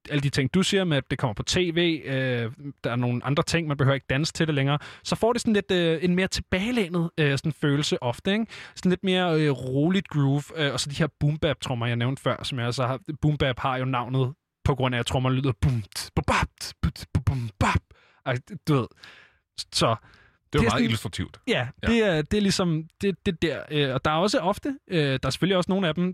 alle 0.09 0.21
de 0.21 0.29
ting, 0.29 0.53
du 0.53 0.63
siger 0.63 0.83
med, 0.83 0.97
at 0.97 1.03
det 1.11 1.19
kommer 1.19 1.33
på 1.33 1.43
tv, 1.43 2.01
øh, 2.05 2.51
der 2.83 2.91
er 2.91 2.95
nogle 2.95 3.25
andre 3.25 3.43
ting, 3.43 3.67
man 3.67 3.77
behøver 3.77 3.95
ikke 3.95 4.05
danse 4.09 4.33
til 4.33 4.47
det 4.47 4.55
længere, 4.55 4.77
så 5.03 5.15
får 5.15 5.33
det 5.33 5.41
sådan 5.41 5.53
lidt 5.53 5.71
øh, 5.71 6.03
en 6.03 6.15
mere 6.15 6.27
tilbagelænet 6.27 7.09
øh, 7.17 7.37
sådan 7.37 7.51
følelse 7.51 8.03
ofte, 8.03 8.31
ikke? 8.31 8.45
Sådan 8.75 8.89
lidt 8.89 9.03
mere 9.03 9.41
øh, 9.41 9.51
roligt 9.51 10.07
groove, 10.07 10.43
øh, 10.55 10.73
og 10.73 10.79
så 10.79 10.89
de 10.89 10.95
her 10.95 11.07
boom 11.19 11.37
bap 11.37 11.59
trommer 11.61 11.87
jeg 11.87 11.95
nævnte 11.95 12.21
før, 12.21 12.43
som 12.43 12.59
jeg 12.59 12.65
altså 12.65 12.87
har, 12.87 12.99
boom 13.21 13.37
bap 13.37 13.59
har 13.59 13.77
jo 13.77 13.85
navnet 13.85 14.33
på 14.63 14.75
grund 14.75 14.95
af, 14.95 14.99
at 14.99 15.05
trommerne 15.05 15.35
lyder 15.35 15.51
boom, 15.61 15.83
bap, 16.15 16.25
bap, 16.25 16.47
bap, 17.13 17.37
bap. 17.59 17.81
Du 18.67 18.73
ved. 18.73 18.87
Så 19.73 19.95
det 20.53 20.59
er 20.59 20.61
Det 20.61 20.67
er 20.67 20.71
meget 20.71 20.71
sådan- 20.71 20.83
illustrativt. 20.83 21.39
Ja, 21.47 21.67
Ja. 21.83 21.87
det 21.87 22.03
er, 22.03 22.21
det 22.21 22.37
er 22.37 22.41
ligesom 22.41 22.83
det, 23.01 23.25
det 23.25 23.41
der. 23.41 23.61
Øh, 23.71 23.93
og 23.93 24.05
der 24.05 24.11
er 24.11 24.15
også 24.15 24.39
ofte, 24.39 24.77
øh, 24.87 24.99
der 24.99 25.19
er 25.23 25.29
selvfølgelig 25.29 25.57
også 25.57 25.71
nogle 25.71 25.87
af 25.87 25.95
dem, 25.95 26.13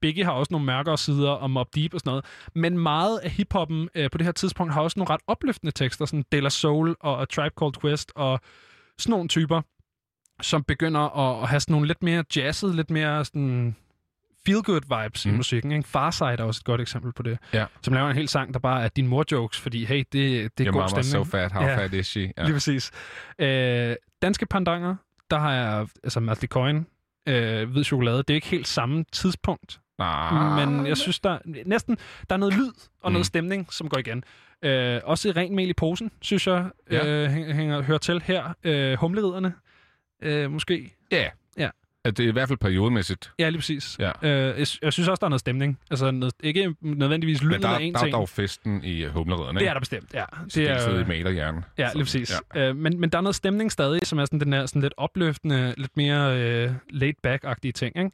Biggie 0.00 0.24
har 0.24 0.32
også 0.32 0.48
nogle 0.50 0.66
mørkere 0.66 0.98
sider 0.98 1.30
og 1.30 1.50
Mob 1.50 1.68
Deep 1.74 1.94
og 1.94 2.00
sådan 2.00 2.10
noget, 2.10 2.24
men 2.54 2.78
meget 2.78 3.18
af 3.18 3.30
hiphoppen 3.30 3.88
øh, 3.94 4.10
på 4.10 4.18
det 4.18 4.24
her 4.24 4.32
tidspunkt 4.32 4.72
har 4.72 4.80
også 4.80 4.98
nogle 4.98 5.10
ret 5.14 5.20
opløftende 5.26 5.72
tekster, 5.72 6.04
sådan 6.04 6.24
De 6.32 6.40
La 6.40 6.48
Soul 6.48 6.96
og 7.00 7.22
A 7.22 7.24
Tribe 7.24 7.54
Called 7.60 7.80
Quest 7.80 8.12
og 8.16 8.40
sådan 8.98 9.10
nogle 9.10 9.28
typer, 9.28 9.62
som 10.42 10.64
begynder 10.64 11.00
at, 11.00 11.42
at 11.42 11.48
have 11.48 11.60
sådan 11.60 11.72
nogle 11.72 11.86
lidt 11.86 12.02
mere 12.02 12.24
jazzet, 12.36 12.74
lidt 12.74 12.90
mere 12.90 13.24
sådan 13.24 13.76
feel-good 14.48 15.02
vibes 15.02 15.26
mm. 15.26 15.32
i 15.32 15.36
musikken. 15.36 15.72
Ikke? 15.72 15.88
Farside 15.88 16.28
er 16.28 16.42
også 16.42 16.58
et 16.60 16.64
godt 16.64 16.80
eksempel 16.80 17.12
på 17.12 17.22
det. 17.22 17.38
Ja. 17.52 17.64
Som 17.82 17.94
laver 17.94 18.08
en 18.10 18.16
hel 18.16 18.28
sang, 18.28 18.54
der 18.54 18.60
bare 18.60 18.84
er 18.84 18.88
din 18.88 19.06
mor-jokes, 19.06 19.60
fordi 19.60 19.84
hey, 19.84 19.98
det, 19.98 20.12
det 20.12 20.66
er 20.66 20.72
Your 20.72 20.80
god 20.80 20.88
stemning. 20.88 21.04
so 21.06 21.24
fat, 21.24 21.52
how 21.52 21.62
Ja. 21.66 21.76
fat 21.78 21.92
is 21.94 22.06
she? 22.06 22.32
Ja. 22.36 22.42
Lige 22.44 22.52
præcis. 22.52 22.90
Øh, 23.38 23.96
danske 24.22 24.46
pandanger, 24.46 24.96
der 25.30 25.38
har 25.38 25.52
jeg, 25.52 25.86
altså 26.04 26.20
Matthew 26.20 26.48
Coin, 26.48 26.86
øh, 27.28 27.70
hvid 27.70 27.84
chokolade, 27.84 28.18
det 28.18 28.30
er 28.30 28.34
ikke 28.34 28.46
helt 28.46 28.68
samme 28.68 29.04
tidspunkt. 29.12 29.80
Ah, 29.98 30.68
Men 30.68 30.86
jeg 30.86 30.96
synes, 30.96 31.20
der 31.20 31.30
er 31.30 31.38
næsten 31.66 31.96
der 32.30 32.34
er 32.34 32.38
noget 32.38 32.54
lyd 32.54 32.70
og 33.02 33.10
Mm. 33.10 33.12
noget 33.12 33.26
stemning, 33.26 33.72
som 33.72 33.88
går 33.88 33.98
igen. 33.98 34.24
Øh, 34.62 35.00
også 35.04 35.32
ren 35.36 35.56
mel 35.56 35.70
i 35.70 35.72
posen, 35.72 36.10
synes 36.22 36.46
jeg, 36.46 36.70
Ja. 36.90 37.06
øh, 37.06 37.30
hænger, 37.30 37.82
hører 37.82 37.98
til 37.98 38.22
her. 38.22 38.54
Øh, 38.64 38.98
humleriderne, 38.98 39.54
øh, 40.22 40.50
måske. 40.50 40.96
Ja. 41.12 41.16
Ja. 41.16 41.28
At 42.06 42.16
det 42.16 42.24
er 42.24 42.28
i 42.28 42.32
hvert 42.32 42.48
fald 42.48 42.58
periodemæssigt. 42.58 43.32
Ja, 43.38 43.48
lige 43.48 43.58
præcis. 43.58 43.96
Ja. 43.98 44.10
Øh, 44.22 44.58
jeg, 44.58 44.66
jeg 44.82 44.92
synes 44.92 45.08
også, 45.08 45.20
der 45.20 45.24
er 45.26 45.28
noget 45.28 45.40
stemning. 45.40 45.78
Altså, 45.90 46.10
noget, 46.10 46.34
ikke 46.42 46.74
nødvendigvis 46.80 47.42
lyden 47.42 47.62
der, 47.62 47.68
af 47.68 47.82
en 47.82 47.92
der 47.94 47.98
er 48.00 48.04
ting. 48.04 48.12
dog 48.12 48.28
festen 48.28 48.84
i 48.84 49.04
uh, 49.06 49.10
humleriderne. 49.12 49.60
Det 49.60 49.68
er 49.68 49.72
der 49.72 49.80
bestemt, 49.80 50.14
ja. 50.14 50.24
Det 50.54 50.70
er 50.70 50.74
er, 50.74 51.00
i 51.00 51.04
malerhjerne. 51.04 51.62
Ja, 51.78 51.90
lige 51.94 52.04
præcis. 52.04 52.40
Ja. 52.54 52.68
Øh, 52.68 52.76
men, 52.76 53.00
men 53.00 53.10
der 53.10 53.18
er 53.18 53.22
noget 53.22 53.34
stemning 53.34 53.72
stadig, 53.72 54.06
som 54.06 54.18
er 54.18 54.24
sådan 54.24 54.40
den 54.40 54.52
der 54.52 54.66
sådan 54.66 54.82
lidt 54.82 54.94
opløftende, 54.96 55.74
lidt 55.76 55.96
mere 55.96 56.38
øh, 56.40 56.70
laid-back-agtige 56.90 57.72
ting, 57.72 57.98
ikke? 57.98 58.10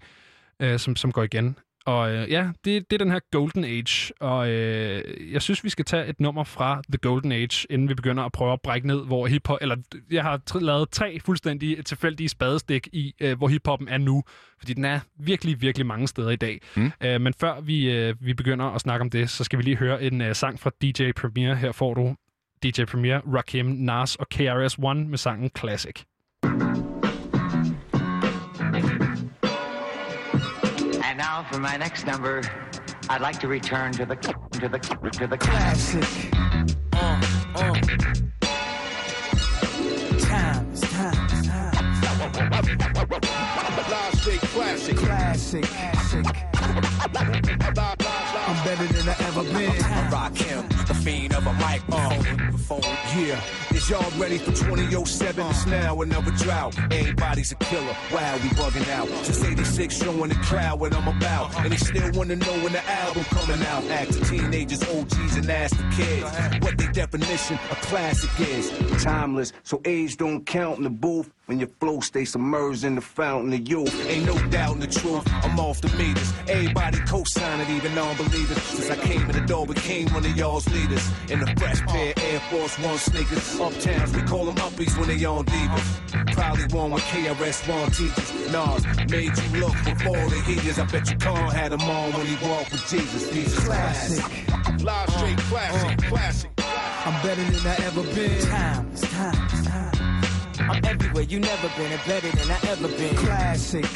Øh, 0.61 0.79
som, 0.79 0.97
som 0.97 1.13
går 1.13 1.23
igen. 1.23 1.57
Og 1.87 2.13
øh, 2.15 2.31
ja, 2.31 2.49
det, 2.65 2.91
det 2.91 3.01
er 3.01 3.05
den 3.05 3.11
her 3.11 3.21
Golden 3.31 3.65
Age, 3.65 4.13
og 4.21 4.51
øh, 4.51 5.33
jeg 5.33 5.43
synes, 5.43 5.65
vi 5.65 5.69
skal 5.69 5.85
tage 5.85 6.07
et 6.07 6.21
nummer 6.21 6.45
fra 6.45 6.83
The 6.89 6.99
Golden 6.99 7.33
Age, 7.33 7.67
inden 7.71 7.89
vi 7.89 7.95
begynder 7.95 8.23
at 8.25 8.33
prøve 8.33 8.53
at 8.53 8.61
brække 8.61 8.87
ned, 8.87 9.07
hvor 9.07 9.27
hiphop, 9.27 9.59
eller 9.61 9.77
jeg 10.11 10.23
har 10.23 10.41
tr- 10.51 10.61
lavet 10.61 10.91
tre 10.91 11.21
fuldstændig 11.21 11.85
tilfældige 11.85 12.29
spadestik 12.29 12.89
i, 12.93 13.15
øh, 13.21 13.39
hvor 13.39 13.49
hiphoppen 13.49 13.89
er 13.89 13.99
nu, 13.99 14.23
fordi 14.59 14.75
den 14.75 14.85
er 14.85 15.01
virkelig, 15.19 15.61
virkelig 15.61 15.87
mange 15.87 16.09
steder 16.09 16.31
i 16.31 16.37
dag. 16.37 16.61
Mm. 16.77 16.93
Øh, 17.05 17.21
men 17.21 17.35
før 17.41 17.61
vi, 17.61 17.91
øh, 17.91 18.15
vi 18.21 18.35
begynder 18.35 18.65
at 18.65 18.81
snakke 18.81 19.03
om 19.03 19.11
det, 19.11 19.31
så 19.31 19.45
skal 19.45 19.59
vi 19.59 19.65
lige 19.65 19.77
høre 19.77 20.03
en 20.03 20.21
øh, 20.21 20.35
sang 20.35 20.61
fra 20.61 20.71
DJ 20.83 21.13
Premier. 21.17 21.55
Her 21.55 21.73
får 21.73 21.95
du 21.95 22.15
DJ 22.63 22.85
Premier, 22.85 23.21
Rakim, 23.35 23.67
Nas 23.67 24.17
og 24.17 24.27
KRS-One 24.35 25.09
med 25.09 25.19
sangen 25.19 25.51
Classic. 25.59 26.05
Now 31.43 31.51
for 31.51 31.59
my 31.59 31.77
next 31.77 32.07
number, 32.07 32.43
I'd 33.09 33.21
like 33.21 33.39
to 33.41 33.49
return 33.49 33.93
to 33.93 34.07
the 34.07 34.17
to 34.17 34.69
the 34.69 34.79
to 34.79 35.27
the 35.27 35.39
classic. 35.39 36.05
Uh, 36.93 37.21
uh. 37.55 37.75
Time, 40.21 40.71
it's 40.71 40.81
time, 40.81 41.27
it's 41.31 41.47
time. 41.47 41.73
Classic. 44.53 44.97
Classic, 44.97 45.65
classic. 45.65 46.25
I'm 48.45 48.65
better 48.65 48.87
than 48.87 49.09
I 49.09 49.17
ever 49.21 49.43
been. 49.45 49.85
I 49.85 50.11
rock 50.11 50.37
him, 50.37 50.69
the 50.87 50.95
fiend 50.95 51.35
of 51.35 51.47
a 51.47 51.53
microphone. 51.55 52.83
Yeah, 53.17 53.41
is 53.83 53.91
y'all 53.91 54.21
ready 54.21 54.39
for 54.39 54.53
2007? 54.53 55.47
It's 55.47 55.67
now 55.67 56.01
another 56.03 56.31
drought. 56.33 56.79
Everybody's 56.93 57.53
a 57.53 57.57
killer. 57.57 57.97
Wow, 58.13 58.35
we 58.37 58.49
bugging 58.51 58.89
out. 58.91 59.09
Since 59.25 59.45
86, 59.45 60.03
showing 60.03 60.29
the 60.29 60.35
crowd 60.37 60.81
what 60.81 60.95
I'm 60.95 61.09
about. 61.17 61.57
And 61.59 61.73
they 61.73 61.77
still 61.77 62.11
wanna 62.13 62.37
know 62.37 62.53
when 62.63 62.73
the 62.73 62.85
album 62.89 63.25
coming 63.25 63.63
out. 63.67 63.85
Acting 63.85 64.25
teenagers, 64.25 64.83
OGs, 64.83 65.37
and 65.37 65.51
ask 65.51 65.77
the 65.77 65.89
kids 65.97 66.63
what 66.63 66.79
their 66.79 66.93
definition 66.93 67.59
of 67.71 67.81
classic 67.83 68.31
is. 68.41 68.71
Timeless, 69.03 69.53
so 69.65 69.81
age 69.85 70.17
don't 70.17 70.45
count 70.47 70.79
in 70.79 70.85
the 70.85 70.91
booth. 70.91 71.33
When 71.47 71.59
your 71.59 71.69
flow 71.81 72.01
stays 72.01 72.33
submerged 72.33 72.85
in 72.85 72.95
the 72.95 73.01
fountain 73.01 73.53
of 73.53 73.69
youth. 73.69 73.93
Ain't 74.09 74.25
no 74.25 74.39
doubt 74.49 74.75
in 74.75 74.81
the 74.81 74.87
truth, 74.87 75.23
I'm 75.43 75.59
off 75.59 75.81
the 75.81 75.89
meters. 75.99 76.33
Everybody 76.49 76.99
co-sign 77.01 77.61
it, 77.61 77.69
even 77.69 77.95
non-believers. 77.95 78.63
Since 78.63 78.91
I 78.91 78.97
came 78.97 79.23
in 79.23 79.33
the 79.33 79.41
door, 79.41 79.67
became 79.67 80.09
one 80.15 80.25
of 80.25 80.35
y'all's 80.37 80.67
leaders. 80.73 81.07
In 81.29 81.41
the 81.41 81.53
fresh 81.59 81.81
pair 81.83 82.15
Air 82.17 82.41
Force 82.49 82.79
One 82.79 82.97
sneakers. 82.97 83.43
We 84.15 84.23
call 84.23 84.45
them 84.45 84.57
uppies 84.57 84.97
when 84.99 85.09
they 85.09 85.25
on 85.25 85.45
divas. 85.45 86.35
Probably 86.35 86.65
one 86.77 86.91
with 86.91 87.03
KRS-One 87.05 87.91
teachers. 87.91 88.53
Nas 88.53 88.85
made 89.11 89.37
you 89.37 89.61
look 89.61 89.75
before 89.85 90.29
the 90.29 90.43
heaters. 90.47 90.79
I 90.79 90.85
bet 90.87 91.11
you 91.11 91.17
Khan 91.19 91.51
had 91.51 91.73
him 91.73 91.81
on 91.83 92.13
when 92.13 92.27
he 92.27 92.37
walked 92.47 92.73
with 92.73 92.87
Jesus. 92.89 93.31
Jesus 93.33 93.65
Classic. 93.65 94.25
Live 94.83 95.11
straight 95.11 95.39
classic, 95.39 95.99
uh-huh. 95.99 96.09
classic. 96.09 96.51
I'm 97.05 97.23
better 97.23 97.43
than 97.43 97.67
I 97.67 97.85
ever 97.85 98.03
been. 98.15 98.41
Time, 98.43 98.89
it's 98.93 99.03
time, 99.03 99.49
it's 99.51 99.67
time. 99.67 100.02
I'm 100.71 100.85
everywhere 100.85 101.23
you 101.25 101.41
never 101.41 101.69
been 101.77 101.93
and 101.93 102.05
better 102.07 102.31
than 102.31 102.51
I 102.51 102.59
ever 102.69 102.89
been. 102.89 103.17
Classic. 103.17 103.87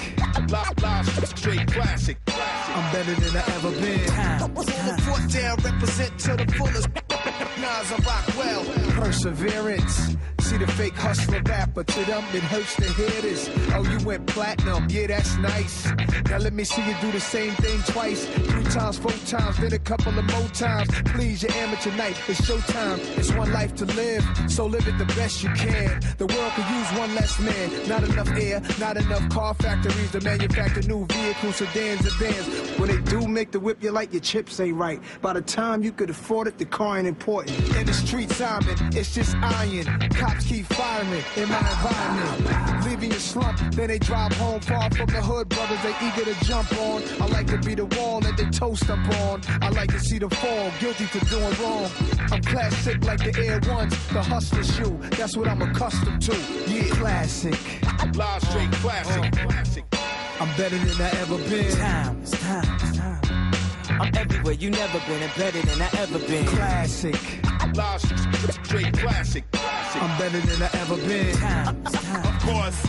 Live, 0.50 0.82
live 0.82 1.28
straight 1.38 1.66
classic. 1.72 2.18
I'm 2.28 2.92
better 2.92 3.14
than 3.14 3.36
I 3.36 3.44
ever 3.56 3.70
been. 3.72 4.08
Hold 4.40 4.66
the 4.66 5.02
foot 5.02 5.30
down, 5.32 5.56
represent 5.58 6.18
to 6.20 6.36
the 6.36 6.52
fullest. 6.52 6.88
Nas, 7.58 7.92
I 7.92 7.96
rock 8.04 8.36
well. 8.36 8.64
Perseverance. 8.92 10.16
See 10.46 10.58
the 10.58 10.66
fake 10.66 10.94
hustler 10.94 11.42
rapper. 11.44 11.84
To 11.84 12.04
them, 12.04 12.24
it 12.32 12.42
hurts 12.42 12.76
to 12.76 12.84
hear 12.92 13.20
this. 13.22 13.50
Oh, 13.74 13.82
you 13.82 14.04
went 14.04 14.26
platinum. 14.26 14.86
Yeah, 14.88 15.06
that's 15.08 15.36
nice. 15.38 15.86
Now 16.30 16.38
let 16.38 16.52
me 16.52 16.64
see 16.64 16.82
you 16.86 16.94
do 17.00 17.12
the 17.12 17.20
same 17.20 17.52
thing 17.54 17.80
twice. 17.92 18.26
Three 18.26 18.64
times, 18.64 18.98
four 18.98 19.12
times, 19.26 19.58
then 19.58 19.72
a 19.72 19.78
couple 19.78 20.18
of 20.18 20.24
more 20.24 20.48
times. 20.50 20.88
Please, 21.06 21.42
your 21.42 21.52
amateur 21.52 21.94
night. 21.96 22.20
It's 22.28 22.40
showtime. 22.40 22.98
It's 23.18 23.32
one 23.32 23.52
life 23.52 23.74
to 23.76 23.84
live. 23.86 24.24
So 24.48 24.66
live 24.66 24.86
it 24.88 24.98
the 24.98 25.06
best 25.16 25.42
you 25.42 25.50
can. 25.50 26.00
The 26.18 26.26
world 26.26 26.52
could 26.54 26.68
use 26.68 26.98
one 26.98 27.14
less 27.14 27.38
man. 27.40 27.88
Not 27.88 28.04
enough 28.04 28.30
air, 28.38 28.60
not 28.78 28.96
enough 28.96 29.28
car 29.30 29.54
factories 29.54 30.12
to 30.12 30.20
manufacture 30.20 30.82
new 30.82 31.06
vehicles, 31.06 31.56
sedans, 31.56 32.00
and 32.00 32.14
vans. 32.14 32.78
When 32.78 32.88
they 32.88 33.00
do 33.10 33.26
make 33.26 33.52
the 33.52 33.60
whip, 33.60 33.82
you 33.82 33.90
like 33.90 34.12
your 34.12 34.22
chips 34.22 34.58
ain't 34.60 34.76
right. 34.76 35.00
By 35.22 35.32
the 35.32 35.42
time 35.42 35.82
you 35.82 35.92
could 35.92 36.10
afford 36.10 36.48
it, 36.48 36.58
the 36.58 36.66
car 36.66 36.98
ain't 36.98 37.06
important. 37.06 37.58
In 37.76 37.86
the 37.86 37.94
streets 37.94 38.40
I'm 38.40 38.56
Simon, 38.62 38.96
it's 38.96 39.14
just 39.14 39.34
iron. 39.36 39.86
Cops 40.36 40.48
keep 40.48 40.66
firing 40.66 41.24
in 41.36 41.48
my 41.48 41.58
environment. 41.58 42.84
Leaving 42.84 43.10
you 43.10 43.18
slump, 43.18 43.58
then 43.72 43.88
they 43.88 43.98
drive 43.98 44.32
home 44.34 44.60
far 44.60 44.90
from 44.90 45.06
the 45.06 45.22
hood. 45.22 45.48
Brothers, 45.48 45.82
they 45.82 45.94
eager 46.06 46.24
to 46.30 46.44
jump 46.44 46.70
on. 46.78 47.02
I 47.20 47.26
like 47.26 47.46
to 47.48 47.58
be 47.58 47.74
the 47.74 47.86
wall 47.86 48.20
that 48.20 48.36
they 48.36 48.44
toast 48.50 48.88
up 48.90 48.98
on. 49.20 49.40
I 49.62 49.70
like 49.70 49.90
to 49.92 50.00
see 50.00 50.18
them 50.18 50.30
fall, 50.30 50.70
guilty 50.78 51.04
for 51.04 51.24
doing 51.26 51.54
wrong. 51.62 51.90
I'm 52.30 52.42
classic 52.42 53.02
like 53.04 53.20
the 53.20 53.34
Air 53.44 53.60
Ones, 53.66 53.92
the 54.08 54.22
hustler 54.22 54.64
shoe. 54.64 54.98
That's 55.16 55.36
what 55.36 55.48
I'm 55.48 55.62
accustomed 55.62 56.20
to. 56.22 56.36
Yeah, 56.66 56.94
classic. 56.94 57.58
Live 58.14 58.42
straight 58.42 58.72
classic, 58.72 59.32
classic. 59.32 59.84
I'm 60.38 60.54
better 60.56 60.76
than 60.76 61.00
I 61.00 61.10
ever 61.20 61.38
been. 61.48 61.72
Time, 61.72 62.20
it's 62.20 62.30
time, 62.42 62.74
it's 62.74 62.96
time. 62.96 63.20
I'm 63.88 64.14
everywhere 64.14 64.54
you 64.54 64.70
never 64.70 65.00
been 65.06 65.22
and 65.22 65.34
better 65.34 65.62
than 65.62 65.80
I 65.80 65.88
ever 65.98 66.18
been. 66.18 66.46
Classic. 66.46 67.18
Live 67.74 68.00
straight 68.64 68.92
classic, 68.98 69.50
classic. 69.50 69.85
I'm 69.98 70.18
better 70.18 70.40
than 70.40 70.62
I 70.62 70.70
ever 70.80 70.96
been. 70.96 71.34
Of 71.86 72.38
course, 72.42 72.86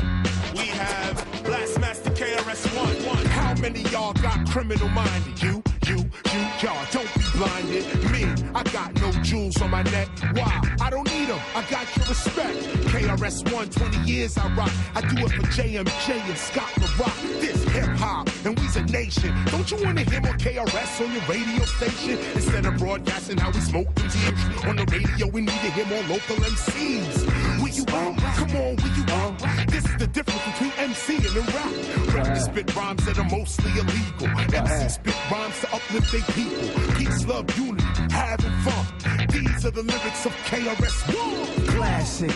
we 0.53 0.67
have 0.67 1.15
Blastmaster 1.43 2.13
KRS-One. 2.15 3.25
How 3.27 3.55
many 3.55 3.81
y'all 3.83 4.13
got 4.13 4.47
criminal 4.49 4.89
minded? 4.89 5.41
You, 5.41 5.63
you, 5.87 5.97
you, 5.97 6.41
y'all. 6.61 6.85
Don't 6.91 7.13
be 7.15 7.23
blinded. 7.35 8.11
Me, 8.11 8.23
I 8.53 8.63
got 8.71 8.93
no 9.01 9.11
jewels 9.23 9.61
on 9.61 9.71
my 9.71 9.83
neck. 9.83 10.09
Why? 10.33 10.61
I 10.81 10.89
don't 10.89 11.09
need 11.11 11.29
them. 11.29 11.39
I 11.55 11.61
got 11.69 11.85
your 11.95 12.05
respect. 12.05 12.57
KRS-One, 12.91 13.69
20 13.69 13.97
years 14.09 14.37
I 14.37 14.53
rock. 14.55 14.71
I 14.95 15.01
do 15.01 15.25
it 15.25 15.31
for 15.31 15.43
JMJ 15.43 16.09
and 16.29 16.37
Scott 16.37 16.71
LaRock. 16.75 17.41
This 17.41 17.63
hip 17.65 17.89
hop, 17.97 18.29
and 18.45 18.57
we's 18.59 18.75
a 18.75 18.83
nation. 18.85 19.33
Don't 19.47 19.69
you 19.71 19.77
wanna 19.83 20.01
hear 20.01 20.21
more 20.21 20.33
KRS 20.33 21.05
on 21.05 21.11
your 21.13 21.23
radio 21.23 21.63
station? 21.65 22.17
Instead 22.35 22.65
of 22.65 22.77
broadcasting 22.77 23.37
how 23.37 23.51
we 23.51 23.59
smoke 23.59 23.93
them 23.95 24.09
G's 24.09 24.65
on 24.65 24.75
the 24.75 24.85
radio, 24.91 25.27
we 25.27 25.41
need 25.41 25.61
to 25.65 25.71
hear 25.71 25.85
more 25.85 26.03
local 26.03 26.35
MCs. 26.35 27.61
Will 27.61 27.69
you 27.69 27.85
out? 27.89 28.17
Come 28.35 28.55
on, 28.55 28.75
will 28.75 28.95
you 28.97 29.05
out? 29.21 29.39
This 29.69 29.85
is 29.85 29.97
the 29.97 30.07
difference 30.07 30.43
between 30.51 30.71
MC 30.77 31.15
and 31.15 31.35
rap. 31.53 32.15
Rappers 32.15 32.45
spit 32.45 32.75
rhymes 32.75 33.05
that 33.05 33.17
are 33.19 33.29
mostly 33.29 33.71
illegal. 33.71 34.27
MC 34.37 34.89
spit 34.89 35.15
rhymes 35.31 35.59
to 35.61 35.76
uplift 35.77 36.11
their 36.11 36.21
people. 36.33 36.67
Peace, 36.95 37.25
love, 37.25 37.45
unity, 37.57 37.85
having 38.11 38.51
fun. 38.65 38.85
These 39.29 39.65
are 39.65 39.71
the 39.71 39.83
lyrics 39.83 40.25
of 40.25 40.33
KRS-One. 40.49 41.67
Classic. 41.67 42.35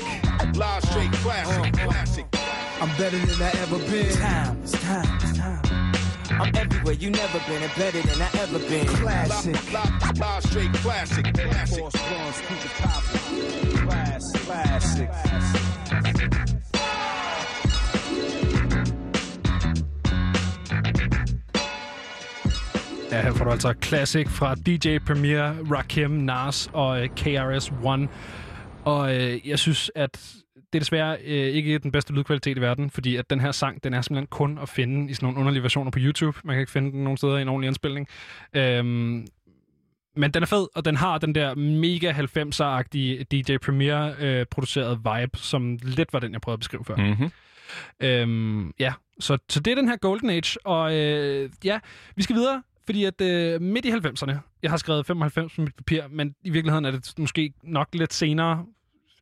Live 0.55 0.84
straight 0.84 1.11
classic, 1.23 1.73
uh-huh. 1.73 1.88
classic. 1.88 2.26
I'm 2.81 2.89
better 2.97 3.18
than 3.18 3.41
I 3.41 3.49
ever 3.61 3.80
been. 3.89 4.11
Time, 4.18 4.59
it's 4.63 4.72
time, 4.73 5.18
it's 5.22 5.38
time. 5.38 5.61
I'm 6.30 6.55
everywhere 6.55 6.93
you 6.93 7.09
never 7.09 7.39
been 7.47 7.61
and 7.61 7.73
better 7.76 8.01
than 8.01 8.22
I 8.22 8.30
ever 8.39 8.59
been. 8.59 8.88
Classic. 8.88 9.55
Live, 9.72 10.01
live, 10.03 10.19
live 10.19 10.43
straight 10.43 10.73
classic, 10.73 11.26
classic. 11.34 11.80
Force 11.80 11.95
ones, 12.11 12.41
keep 12.47 12.65
it 12.65 12.72
poppin'. 12.80 13.88
Classic, 13.88 14.41
classic. 14.41 15.09
Ja, 23.11 23.21
her 23.21 23.33
får 23.33 23.45
du 23.45 23.51
altså 23.51 23.73
Classic 23.83 24.27
fra 24.29 24.55
DJ 24.55 24.97
Premier, 24.97 25.53
Rakim, 25.71 26.11
Nas 26.11 26.69
og 26.73 27.03
øh, 27.03 27.09
KRS-One. 27.19 28.07
Og 28.85 29.15
øh, 29.15 29.47
jeg 29.47 29.59
synes, 29.59 29.91
at 29.95 30.35
det 30.55 30.75
er 30.75 30.79
desværre 30.79 31.17
øh, 31.23 31.47
ikke 31.47 31.77
den 31.77 31.91
bedste 31.91 32.13
lydkvalitet 32.13 32.57
i 32.57 32.61
verden, 32.61 32.89
fordi 32.89 33.15
at 33.15 33.29
den 33.29 33.39
her 33.39 33.51
sang, 33.51 33.83
den 33.83 33.93
er 33.93 34.01
simpelthen 34.01 34.27
kun 34.27 34.57
at 34.57 34.69
finde 34.69 35.11
i 35.11 35.13
sådan 35.13 35.25
nogle 35.25 35.39
underlige 35.39 35.63
versioner 35.63 35.91
på 35.91 35.99
YouTube. 36.01 36.38
Man 36.43 36.53
kan 36.53 36.59
ikke 36.59 36.71
finde 36.71 36.91
den 36.91 37.03
nogen 37.03 37.17
steder 37.17 37.38
i 37.38 37.41
en 37.41 37.49
ordentlig 37.49 37.67
indspilning. 37.67 38.07
Øhm, 38.53 39.27
men 40.15 40.31
den 40.31 40.43
er 40.43 40.47
fed, 40.47 40.67
og 40.75 40.85
den 40.85 40.95
har 40.95 41.17
den 41.17 41.35
der 41.35 41.55
mega 41.55 42.11
90'er-agtige 42.11 43.23
DJ 43.23 43.57
Premier-produceret 43.57 44.97
vibe, 44.97 45.38
som 45.38 45.79
lidt 45.83 46.13
var 46.13 46.19
den, 46.19 46.33
jeg 46.33 46.41
prøvede 46.41 46.55
at 46.55 46.59
beskrive 46.59 46.85
før. 46.85 46.95
Mm-hmm. 46.95 47.31
Øhm, 48.01 48.73
ja, 48.79 48.93
så, 49.19 49.38
så 49.49 49.59
det 49.59 49.71
er 49.71 49.75
den 49.75 49.89
her 49.89 49.97
Golden 49.97 50.29
Age, 50.29 50.65
og 50.65 50.93
øh, 50.95 51.49
ja, 51.63 51.79
vi 52.15 52.23
skal 52.23 52.35
videre, 52.35 52.61
fordi 52.91 53.03
at 53.03 53.22
øh, 53.22 53.61
midt 53.61 53.85
i 53.85 53.91
90'erne, 53.91 54.59
jeg 54.63 54.72
har 54.72 54.77
skrevet 54.77 55.05
95 55.05 55.55
på 55.55 55.61
mit 55.61 55.76
papir, 55.76 56.03
men 56.09 56.35
i 56.43 56.49
virkeligheden 56.49 56.85
er 56.85 56.91
det 56.91 57.13
måske 57.18 57.53
nok 57.63 57.88
lidt 57.93 58.13
senere 58.13 58.65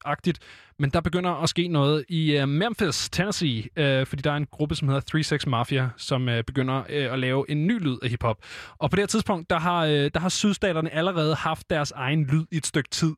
agtigt, 0.06 0.40
men 0.80 0.90
der 0.90 1.02
begynder 1.02 1.32
at 1.32 1.50
ske 1.50 1.68
noget 1.68 2.06
i 2.10 2.42
uh, 2.42 2.50
Memphis, 2.50 3.10
Tennessee, 3.10 3.60
uh, 3.60 4.08
fordi 4.08 4.22
der 4.22 4.32
er 4.32 4.36
en 4.36 4.46
gruppe, 4.46 4.76
som 4.76 4.88
hedder 4.88 5.02
36 5.02 5.50
Mafia, 5.52 5.90
som 5.98 6.28
uh, 6.28 6.34
begynder 6.48 6.80
uh, 6.80 7.14
at 7.14 7.20
lave 7.20 7.52
en 7.52 7.68
ny 7.68 7.84
lyd 7.84 7.98
af 8.04 8.10
hiphop. 8.10 8.38
Og 8.78 8.90
på 8.90 8.96
det 8.96 9.02
her 9.02 9.08
tidspunkt, 9.08 9.50
der 9.50 9.60
har, 9.60 9.86
uh, 9.86 9.92
der 9.92 10.20
har 10.20 10.30
sydstaterne 10.30 10.94
allerede 10.94 11.36
haft 11.36 11.70
deres 11.70 11.92
egen 11.92 12.24
lyd 12.24 12.46
i 12.52 12.58
et 12.58 12.66
stykke 12.66 12.90
tid, 12.90 13.16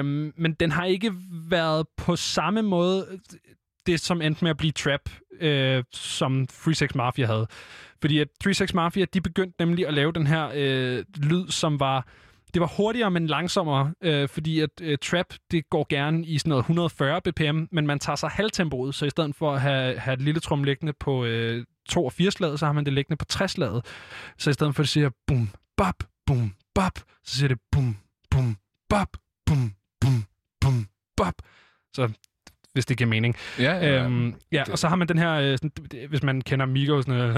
um, 0.00 0.32
men 0.36 0.52
den 0.60 0.70
har 0.70 0.84
ikke 0.84 1.12
været 1.48 1.86
på 1.96 2.16
samme 2.16 2.62
måde 2.62 3.06
det, 3.86 4.00
som 4.00 4.22
endte 4.22 4.44
med 4.44 4.50
at 4.50 4.56
blive 4.56 4.72
trap, 4.72 5.10
uh, 5.42 5.84
som 5.92 6.48
36 6.48 6.88
Mafia 6.94 7.26
havde. 7.26 7.46
Fordi 8.00 8.18
at 8.18 8.28
36 8.42 8.76
Mafia, 8.76 9.04
de 9.14 9.20
begyndte 9.20 9.56
nemlig 9.58 9.86
at 9.86 9.94
lave 9.94 10.12
den 10.12 10.26
her 10.26 10.50
øh, 10.54 11.04
lyd, 11.16 11.48
som 11.48 11.80
var 11.80 12.06
det 12.54 12.60
var 12.60 12.72
hurtigere, 12.76 13.10
men 13.10 13.26
langsommere, 13.26 13.94
øh, 14.00 14.28
fordi 14.28 14.60
at 14.60 14.70
øh, 14.82 14.98
trap, 14.98 15.26
det 15.50 15.70
går 15.70 15.86
gerne 15.88 16.26
i 16.26 16.38
sådan 16.38 16.48
noget 16.48 16.62
140 16.62 17.20
bpm, 17.20 17.66
men 17.72 17.86
man 17.86 17.98
tager 17.98 18.16
sig 18.16 18.30
halvtempoet, 18.30 18.94
så 18.94 19.06
i 19.06 19.10
stedet 19.10 19.36
for 19.36 19.52
at 19.54 19.60
have, 19.60 19.98
have 19.98 20.14
et 20.14 20.22
lille 20.22 20.40
trum 20.40 20.64
liggende 20.64 20.92
på 20.92 21.24
øh, 21.24 21.64
82 21.88 22.34
slaget, 22.34 22.58
så 22.58 22.66
har 22.66 22.72
man 22.72 22.84
det 22.84 22.92
liggende 22.92 23.16
på 23.16 23.24
60 23.24 23.50
slaget. 23.50 23.84
Så 24.38 24.50
i 24.50 24.52
stedet 24.52 24.74
for 24.74 24.80
at 24.80 24.84
det 24.84 24.88
siger 24.88 25.10
bum, 25.26 25.48
bap, 25.76 26.04
bum, 26.26 26.54
bap, 26.74 26.98
så 27.24 27.36
siger 27.36 27.48
det 27.48 27.58
bum, 27.72 27.96
bum, 28.30 28.56
bap, 28.88 29.08
bum, 29.46 29.72
bum, 30.00 30.24
bum, 30.60 30.86
bap. 31.16 31.34
Så 31.96 32.12
hvis 32.72 32.86
det 32.86 32.98
giver 32.98 33.10
mening. 33.10 33.36
Ja, 33.58 33.72
ja, 33.72 33.86
ja. 33.86 34.04
Øhm, 34.04 34.34
ja 34.52 34.64
og 34.72 34.78
så 34.78 34.88
har 34.88 34.96
man 34.96 35.08
den 35.08 35.18
her, 35.18 35.32
øh, 35.32 35.58
sådan, 35.58 35.72
hvis 36.08 36.22
man 36.22 36.40
kender 36.40 36.66
Migos, 36.66 37.04
sådan, 37.04 37.20
øh, 37.20 37.34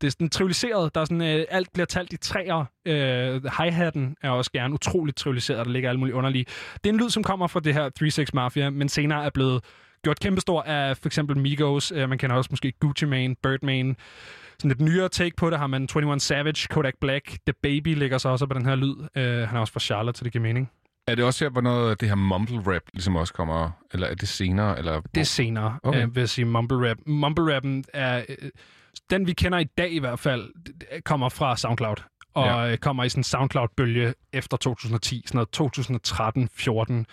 det 0.00 0.06
er 0.06 0.10
sådan 0.10 0.28
trivialiseret. 0.28 0.94
Der 0.94 1.00
er 1.00 1.04
sådan, 1.04 1.22
øh, 1.22 1.44
alt 1.50 1.72
bliver 1.72 1.86
talt 1.86 2.12
i 2.12 2.16
træer. 2.16 2.64
Øh, 2.86 3.44
hi-hatten 3.44 4.16
er 4.22 4.30
også 4.30 4.52
gerne 4.52 4.74
utroligt 4.74 5.16
trivialiseret, 5.16 5.66
der 5.66 5.72
ligger 5.72 5.88
alle 5.88 5.98
mulige 5.98 6.14
underlige. 6.14 6.44
Det 6.74 6.90
er 6.90 6.94
en 6.94 7.00
lyd, 7.00 7.10
som 7.10 7.22
kommer 7.22 7.46
fra 7.46 7.60
det 7.60 7.74
her 7.74 7.90
36 7.96 8.26
Mafia, 8.34 8.70
men 8.70 8.88
senere 8.88 9.24
er 9.24 9.30
blevet 9.30 9.64
gjort 10.02 10.20
kæmpestor 10.20 10.62
af 10.62 10.96
for 10.96 11.06
eksempel 11.06 11.36
Migos. 11.38 11.92
Øh, 11.92 12.08
man 12.08 12.18
kender 12.18 12.36
også 12.36 12.48
måske 12.50 12.72
Gucci 12.80 13.06
Mane, 13.06 13.34
Birdman. 13.42 13.96
Sådan 14.58 14.70
et 14.70 14.80
nyere 14.80 15.08
take 15.08 15.36
på 15.36 15.50
det 15.50 15.58
har 15.58 15.66
man 15.66 15.82
21 15.82 16.20
Savage, 16.20 16.68
Kodak 16.70 16.94
Black, 17.00 17.26
The 17.46 17.54
Baby 17.62 17.94
ligger 17.94 18.18
så 18.18 18.28
også 18.28 18.46
på 18.46 18.54
den 18.54 18.66
her 18.66 18.74
lyd. 18.74 18.94
Øh, 19.16 19.48
han 19.48 19.56
er 19.56 19.60
også 19.60 19.72
fra 19.72 19.80
Charlotte, 19.80 20.18
så 20.18 20.24
det 20.24 20.32
giver 20.32 20.42
mening. 20.42 20.70
Er 21.10 21.14
det 21.14 21.24
også 21.24 21.44
her, 21.44 21.50
hvor 21.50 21.60
noget 21.60 21.90
af 21.90 21.96
det 21.96 22.08
her 22.08 22.14
mumble 22.16 22.74
rap 22.74 22.82
ligesom 22.92 23.16
også 23.16 23.34
kommer, 23.34 23.70
eller 23.92 24.06
er 24.06 24.14
det 24.14 24.28
senere? 24.28 24.78
Eller 24.78 25.00
Det 25.00 25.20
er 25.20 25.24
senere, 25.24 25.78
okay. 25.82 26.02
øh, 26.02 26.14
vil 26.14 26.20
jeg 26.20 26.28
sige, 26.28 26.44
mumble 26.44 26.90
rap. 26.90 26.96
Mumble 27.06 27.54
rappen 27.56 27.84
er, 27.94 28.24
øh, 28.28 28.50
den 29.10 29.26
vi 29.26 29.32
kender 29.32 29.58
i 29.58 29.64
dag 29.64 29.92
i 29.92 29.98
hvert 29.98 30.18
fald, 30.18 30.50
kommer 31.04 31.28
fra 31.28 31.56
SoundCloud. 31.56 31.96
Og 32.34 32.46
Ja. 32.46 32.62
ja. 32.64 32.76
kommer 32.76 33.04
i 33.04 33.08
sådan 33.08 33.20
en 33.20 33.24
SoundCloud-bølge 33.24 34.14
efter 34.32 34.56
2010, 34.56 35.22
sådan 35.26 35.36
noget 35.36 35.48
2013-14 35.50 37.04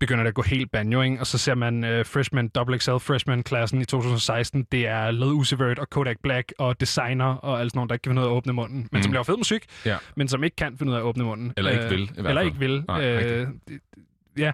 begynder 0.00 0.22
det 0.24 0.28
at 0.28 0.34
gå 0.34 0.42
helt 0.42 0.70
banjo, 0.70 1.02
ikke? 1.02 1.20
Og 1.20 1.26
så 1.26 1.38
ser 1.38 1.54
man 1.54 1.84
uh, 1.84 2.06
freshman, 2.06 2.48
double 2.48 2.78
XL 2.78 2.90
freshman-klassen 3.00 3.80
i 3.80 3.84
2016. 3.84 4.66
Det 4.72 4.86
er 4.86 5.10
Led 5.10 5.26
Uzi 5.32 5.58
Vert 5.58 5.78
og 5.78 5.90
Kodak 5.90 6.16
Black 6.22 6.52
og 6.58 6.80
designer 6.80 7.24
og 7.24 7.60
alt 7.60 7.70
sådan 7.72 7.78
nogle, 7.78 7.88
der 7.88 7.94
ikke 7.94 8.02
kan 8.02 8.10
finde 8.10 8.22
ud 8.22 8.26
af 8.26 8.30
at 8.30 8.34
åbne 8.36 8.52
munden, 8.52 8.76
men 8.78 8.98
mm. 8.98 9.02
som 9.02 9.12
laver 9.12 9.24
fed 9.24 9.36
musik, 9.36 9.64
Ja. 9.84 9.96
men 10.16 10.28
som 10.28 10.44
ikke 10.44 10.56
kan 10.56 10.78
finde 10.78 10.90
ud 10.90 10.96
af 10.96 11.00
at 11.00 11.04
åbne 11.04 11.24
munden. 11.24 11.52
Eller 11.56 11.70
ikke 11.70 11.84
Øh, 11.84 11.90
vil, 11.90 12.02
i 12.02 12.06
hvert 12.06 12.18
Eller 12.18 12.34
fald. 12.40 12.46
ikke 12.46 12.58
vil. 12.58 12.84
Nej, 12.88 13.04
øh, 13.04 13.48
det- 13.68 13.80
ja. 14.38 14.52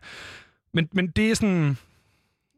Men, 0.75 0.89
men 0.93 1.07
det 1.09 1.31
er 1.31 1.35
sådan 1.35 1.77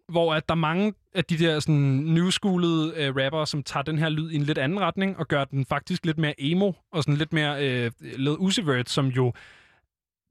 hvor 0.08 0.34
at 0.34 0.48
der 0.48 0.54
er 0.54 0.58
mange 0.58 0.94
af 1.14 1.24
de 1.24 1.38
der 1.38 1.60
sådan 1.60 1.74
newschoolede 2.04 2.92
øh, 2.96 3.16
rapper, 3.16 3.44
som 3.44 3.62
tager 3.62 3.84
den 3.84 3.98
her 3.98 4.08
lyd 4.08 4.30
i 4.30 4.34
en 4.36 4.42
lidt 4.42 4.58
anden 4.58 4.80
retning, 4.80 5.18
og 5.18 5.28
gør 5.28 5.44
den 5.44 5.66
faktisk 5.66 6.06
lidt 6.06 6.18
mere 6.18 6.34
emo, 6.38 6.72
og 6.92 7.02
sådan 7.02 7.16
lidt 7.16 7.32
mere 7.32 7.68
øh, 7.68 7.90
Led 8.00 8.36
Uzi 8.38 8.66
Vert, 8.66 8.90
som 8.90 9.06
jo 9.06 9.32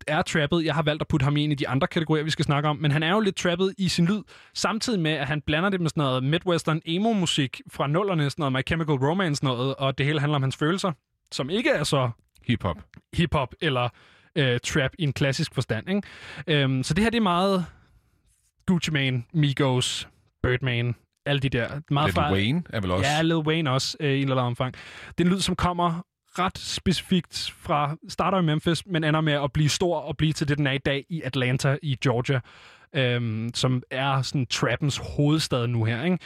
er 0.08 0.22
trappet. 0.22 0.66
Jeg 0.66 0.74
har 0.76 0.82
valgt 0.84 1.02
at 1.02 1.08
putte 1.08 1.24
ham 1.24 1.38
i 1.38 1.44
en 1.44 1.52
af 1.52 1.58
de 1.58 1.68
andre 1.68 1.88
kategorier, 1.88 2.24
vi 2.24 2.30
skal 2.30 2.46
snakke 2.46 2.70
om, 2.70 2.78
men 2.78 2.92
han 2.92 3.04
er 3.04 3.12
jo 3.12 3.20
lidt 3.20 3.36
trappet 3.36 3.74
i 3.78 3.88
sin 3.88 4.06
lyd, 4.06 4.22
samtidig 4.54 5.00
med, 5.00 5.12
at 5.12 5.28
han 5.28 5.42
blander 5.42 5.70
det 5.70 5.82
med 5.82 5.90
sådan 5.90 6.02
noget 6.04 6.24
midwestern 6.24 6.82
emo-musik 6.86 7.62
fra 7.72 7.88
nullerne, 7.88 8.30
sådan 8.30 8.42
noget 8.42 8.54
My 8.54 8.62
Chemical 8.68 8.96
Romance 8.96 9.44
noget, 9.46 9.76
og 9.76 9.98
det 9.98 10.06
hele 10.06 10.20
handler 10.20 10.36
om 10.36 10.42
hans 10.42 10.58
følelser, 10.58 10.92
som 11.32 11.50
ikke 11.50 11.70
er 11.70 11.84
så 11.84 12.10
hip-hop, 12.48 12.78
hip-hop 13.14 13.54
eller 13.62 13.90
øh, 14.36 14.60
trap 14.60 14.92
i 15.00 15.04
en 15.04 15.14
klassisk 15.14 15.54
forstand. 15.54 15.90
Ikke? 15.90 16.62
Øhm, 16.64 16.84
så 16.84 16.94
det 16.94 17.04
her, 17.04 17.12
det 17.12 17.18
er 17.18 17.22
meget 17.22 17.66
Gucci 18.66 18.92
Mane, 18.92 19.24
Migos, 19.34 20.08
Birdman, 20.44 20.96
alle 21.26 21.40
de 21.40 21.50
der. 21.50 21.68
Meget 21.90 22.14
Lil 22.14 22.24
Wayne 22.34 22.64
er 22.70 22.82
vel 22.82 22.92
også- 22.92 23.10
Ja, 23.10 23.22
Lil 23.22 23.36
Wayne 23.36 23.72
også 23.72 23.98
øh, 24.00 24.10
i 24.12 24.16
en 24.16 24.22
eller 24.22 24.36
anden 24.36 24.46
omfang. 24.46 24.74
Det 25.18 25.24
er 25.24 25.24
en 25.30 25.34
lyd, 25.34 25.40
som 25.40 25.56
kommer 25.56 26.06
ret 26.40 26.58
specifikt 26.58 27.54
fra, 27.58 27.96
starter 28.10 28.40
i 28.40 28.42
Memphis, 28.42 28.86
men 28.86 29.04
ender 29.04 29.22
med 29.22 29.34
at 29.34 29.54
blive 29.54 29.70
stor 29.70 30.00
og 30.00 30.18
blive 30.18 30.34
til 30.34 30.48
det, 30.48 30.58
den 30.58 30.68
er 30.68 30.72
i 30.72 30.78
dag 30.78 31.06
i 31.10 31.22
Atlanta 31.22 31.78
i 31.82 31.98
Georgia, 32.04 32.40
øhm, 32.96 33.52
som 33.54 33.84
er 33.92 34.22
sådan 34.22 34.46
trappens 34.46 34.98
hovedstad 34.98 35.68
nu 35.68 35.84
her, 35.84 36.04
ikke? 36.04 36.18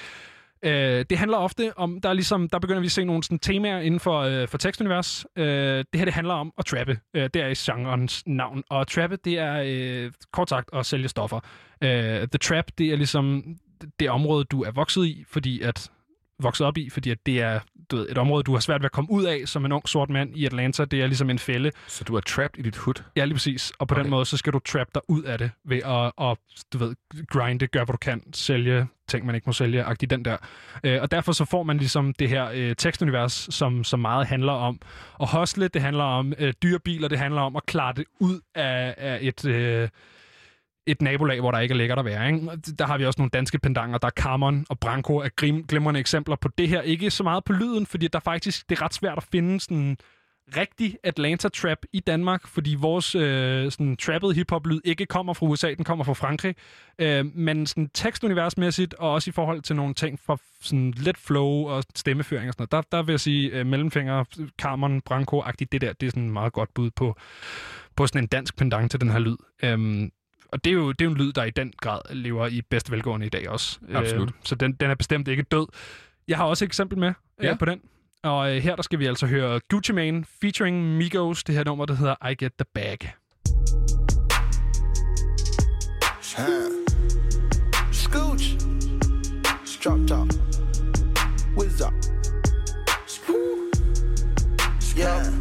Øh, 0.63 1.05
det 1.09 1.17
handler 1.17 1.37
ofte 1.37 1.77
om, 1.77 2.01
der, 2.01 2.09
er 2.09 2.13
ligesom, 2.13 2.49
der 2.49 2.59
begynder 2.59 2.79
vi 2.79 2.85
at 2.85 2.91
se 2.91 3.05
nogle 3.05 3.23
sådan, 3.23 3.39
temaer 3.39 3.79
inden 3.79 3.99
for, 3.99 4.21
øh, 4.21 4.47
for 4.47 4.57
tekstunivers. 4.57 5.25
Øh, 5.35 5.45
det 5.45 5.87
her 5.95 6.05
det 6.05 6.13
handler 6.13 6.33
om 6.33 6.53
at 6.57 6.65
trappe. 6.65 6.99
Øh, 7.13 7.29
det 7.33 7.35
er 7.35 7.47
i 7.47 7.53
genrens 7.53 8.23
navn. 8.27 8.63
Og 8.69 8.87
trappe, 8.87 9.15
det 9.15 9.39
er 9.39 9.63
øh, 9.65 10.11
kort 10.33 10.49
sagt 10.49 10.69
at 10.73 10.85
sælge 10.85 11.07
stoffer. 11.07 11.39
Øh, 11.81 12.27
the 12.27 12.37
Trap, 12.41 12.65
det 12.77 12.87
er 12.87 12.95
ligesom 12.95 13.43
det 13.99 14.09
område, 14.09 14.43
du 14.43 14.63
er 14.63 14.71
vokset 14.71 15.05
i, 15.05 15.23
fordi 15.27 15.61
at 15.61 15.91
vokset 16.39 16.67
op 16.67 16.77
i, 16.77 16.89
fordi 16.89 17.09
at 17.09 17.17
det 17.25 17.41
er 17.41 17.59
du 17.91 17.95
ved, 17.95 18.09
et 18.09 18.17
område, 18.17 18.43
du 18.43 18.53
har 18.53 18.59
svært 18.59 18.81
ved 18.81 18.85
at 18.85 18.91
komme 18.91 19.11
ud 19.11 19.23
af 19.23 19.41
som 19.45 19.65
en 19.65 19.71
ung 19.71 19.89
sort 19.89 20.09
mand 20.09 20.37
i 20.37 20.45
Atlanta. 20.45 20.85
Det 20.85 21.01
er 21.01 21.07
ligesom 21.07 21.29
en 21.29 21.39
fælde. 21.39 21.71
Så 21.87 22.03
du 22.03 22.15
er 22.15 22.21
trapped 22.21 22.59
i 22.59 22.61
dit 22.61 22.77
hood? 22.77 23.03
Ja, 23.15 23.25
lige 23.25 23.35
præcis. 23.35 23.71
Og 23.79 23.87
på 23.87 23.95
okay. 23.95 24.03
den 24.03 24.11
måde, 24.11 24.25
så 24.25 24.37
skal 24.37 24.53
du 24.53 24.59
trappe 24.59 24.91
dig 24.93 25.01
ud 25.07 25.23
af 25.23 25.37
det 25.37 25.51
ved 25.65 25.81
at, 25.85 26.11
at 26.21 26.37
du 26.73 26.77
ved, 26.77 26.95
grinde, 27.27 27.67
gøre 27.67 27.85
hvad 27.85 27.93
du 27.93 27.97
kan, 27.97 28.21
sælge 28.33 28.87
ting, 29.07 29.25
man 29.25 29.35
ikke 29.35 29.45
må 29.45 29.53
sælge, 29.53 29.83
agtigt 29.83 30.09
den 30.09 30.25
der. 30.25 30.37
Øh, 30.83 31.01
og 31.01 31.11
derfor 31.11 31.31
så 31.31 31.45
får 31.45 31.63
man 31.63 31.77
ligesom 31.77 32.13
det 32.13 32.29
her 32.29 32.49
øh, 32.53 32.75
tekstunivers, 32.75 33.47
som, 33.51 33.83
som 33.83 33.99
meget 33.99 34.27
handler 34.27 34.53
om 34.53 34.79
at 35.21 35.29
hustle, 35.31 35.67
det 35.67 35.81
handler 35.81 36.03
om 36.03 36.33
øh, 36.39 36.53
dyre 36.63 36.79
biler, 36.79 37.07
det 37.07 37.19
handler 37.19 37.41
om 37.41 37.55
at 37.55 37.65
klare 37.65 37.93
det 37.93 38.05
ud 38.19 38.39
af, 38.55 38.95
af 38.97 39.19
et... 39.21 39.45
Øh, 39.45 39.89
et 40.87 41.01
nabolag, 41.01 41.39
hvor 41.39 41.51
der 41.51 41.59
ikke 41.59 41.73
er 41.73 41.77
lækkert 41.77 41.99
at 41.99 42.05
være. 42.05 42.27
Ikke? 42.27 42.49
Der 42.79 42.85
har 42.85 42.97
vi 42.97 43.05
også 43.05 43.21
nogle 43.21 43.29
danske 43.29 43.59
pendanger. 43.59 43.97
Der 43.97 44.07
er 44.07 44.11
Carmon 44.11 44.65
og 44.69 44.79
Branko 44.79 45.17
er 45.17 45.29
grim, 45.35 45.63
glimrende 45.63 45.99
eksempler 45.99 46.35
på 46.35 46.49
det 46.57 46.69
her. 46.69 46.81
Ikke 46.81 47.11
så 47.11 47.23
meget 47.23 47.43
på 47.43 47.53
lyden, 47.53 47.85
fordi 47.85 48.07
der 48.07 48.19
faktisk 48.19 48.69
det 48.69 48.77
er 48.77 48.81
ret 48.81 48.93
svært 48.93 49.17
at 49.17 49.23
finde 49.23 49.59
sådan 49.59 49.97
rigtig 50.55 50.97
Atlanta 51.03 51.49
trap 51.49 51.77
i 51.93 51.99
Danmark, 51.99 52.47
fordi 52.47 52.75
vores 52.79 53.15
øh, 53.15 53.71
sådan 53.71 53.97
trappet 53.97 54.35
hiphop-lyd 54.35 54.79
ikke 54.85 55.05
kommer 55.05 55.33
fra 55.33 55.45
USA, 55.45 55.73
den 55.73 55.83
kommer 55.83 56.05
fra 56.05 56.13
Frankrig. 56.13 56.55
Øh, 56.99 57.25
men 57.35 57.65
sådan 57.65 57.89
tekstuniversmæssigt, 57.93 58.93
og 58.93 59.13
også 59.13 59.29
i 59.29 59.31
forhold 59.31 59.61
til 59.61 59.75
nogle 59.75 59.93
ting 59.93 60.19
fra 60.19 60.37
sådan 60.61 60.93
let 60.97 61.17
flow 61.17 61.67
og 61.67 61.83
stemmeføring 61.95 62.47
og 62.47 62.53
sådan 62.53 62.67
noget, 62.71 62.91
der, 62.91 62.97
der 62.97 63.03
vil 63.03 63.13
jeg 63.13 63.19
sige 63.19 63.49
øh, 63.49 63.65
mellemfinger, 63.65 64.23
Carmen, 64.61 65.01
Branko-agtigt, 65.09 65.71
det 65.71 65.81
der, 65.81 65.93
det 65.93 66.07
er 66.07 66.11
sådan 66.11 66.31
meget 66.31 66.53
godt 66.53 66.73
bud 66.73 66.91
på, 66.91 67.15
på 67.95 68.07
sådan 68.07 68.23
en 68.23 68.27
dansk 68.27 68.57
pendant 68.57 68.91
til 68.91 69.01
den 69.01 69.11
her 69.11 69.19
lyd. 69.19 69.37
Øh, 69.63 70.09
og 70.51 70.63
det 70.63 70.69
er, 70.69 70.73
jo, 70.73 70.91
det 70.91 71.01
er 71.01 71.05
jo 71.05 71.11
en 71.11 71.17
lyd, 71.17 71.31
der 71.33 71.43
i 71.43 71.49
den 71.49 71.73
grad 71.81 72.01
lever 72.09 72.47
i 72.47 72.61
bedste 72.61 72.91
velgående 72.91 73.25
i 73.25 73.29
dag 73.29 73.49
også. 73.49 73.79
Absolut. 73.93 74.29
Øh, 74.29 74.33
så 74.43 74.55
den, 74.55 74.71
den 74.73 74.89
er 74.91 74.95
bestemt 74.95 75.27
ikke 75.27 75.43
død. 75.43 75.67
Jeg 76.27 76.37
har 76.37 76.45
også 76.45 76.65
et 76.65 76.67
eksempel 76.69 76.97
med 76.97 77.13
Ja. 77.43 77.51
øh, 77.51 77.59
på 77.59 77.65
den. 77.65 77.81
Og 78.23 78.55
øh, 78.55 78.61
her 78.63 78.75
der 78.75 78.83
skal 78.83 78.99
vi 78.99 79.05
altså 79.05 79.27
høre 79.27 79.59
Gucci 79.69 79.91
Mane 79.93 80.25
featuring 80.41 80.97
Migos, 80.97 81.43
det 81.43 81.55
her 81.55 81.63
nummer, 81.63 81.85
der 81.85 81.93
hedder 81.95 82.27
I 82.29 82.35
Get 82.35 82.51
The 82.53 82.65
Bag. 82.73 83.13
Scooch. 87.91 88.55
Drop 89.83 90.07
top. 90.07 90.27
Up. 91.57 91.93
Yeah. 94.97 95.36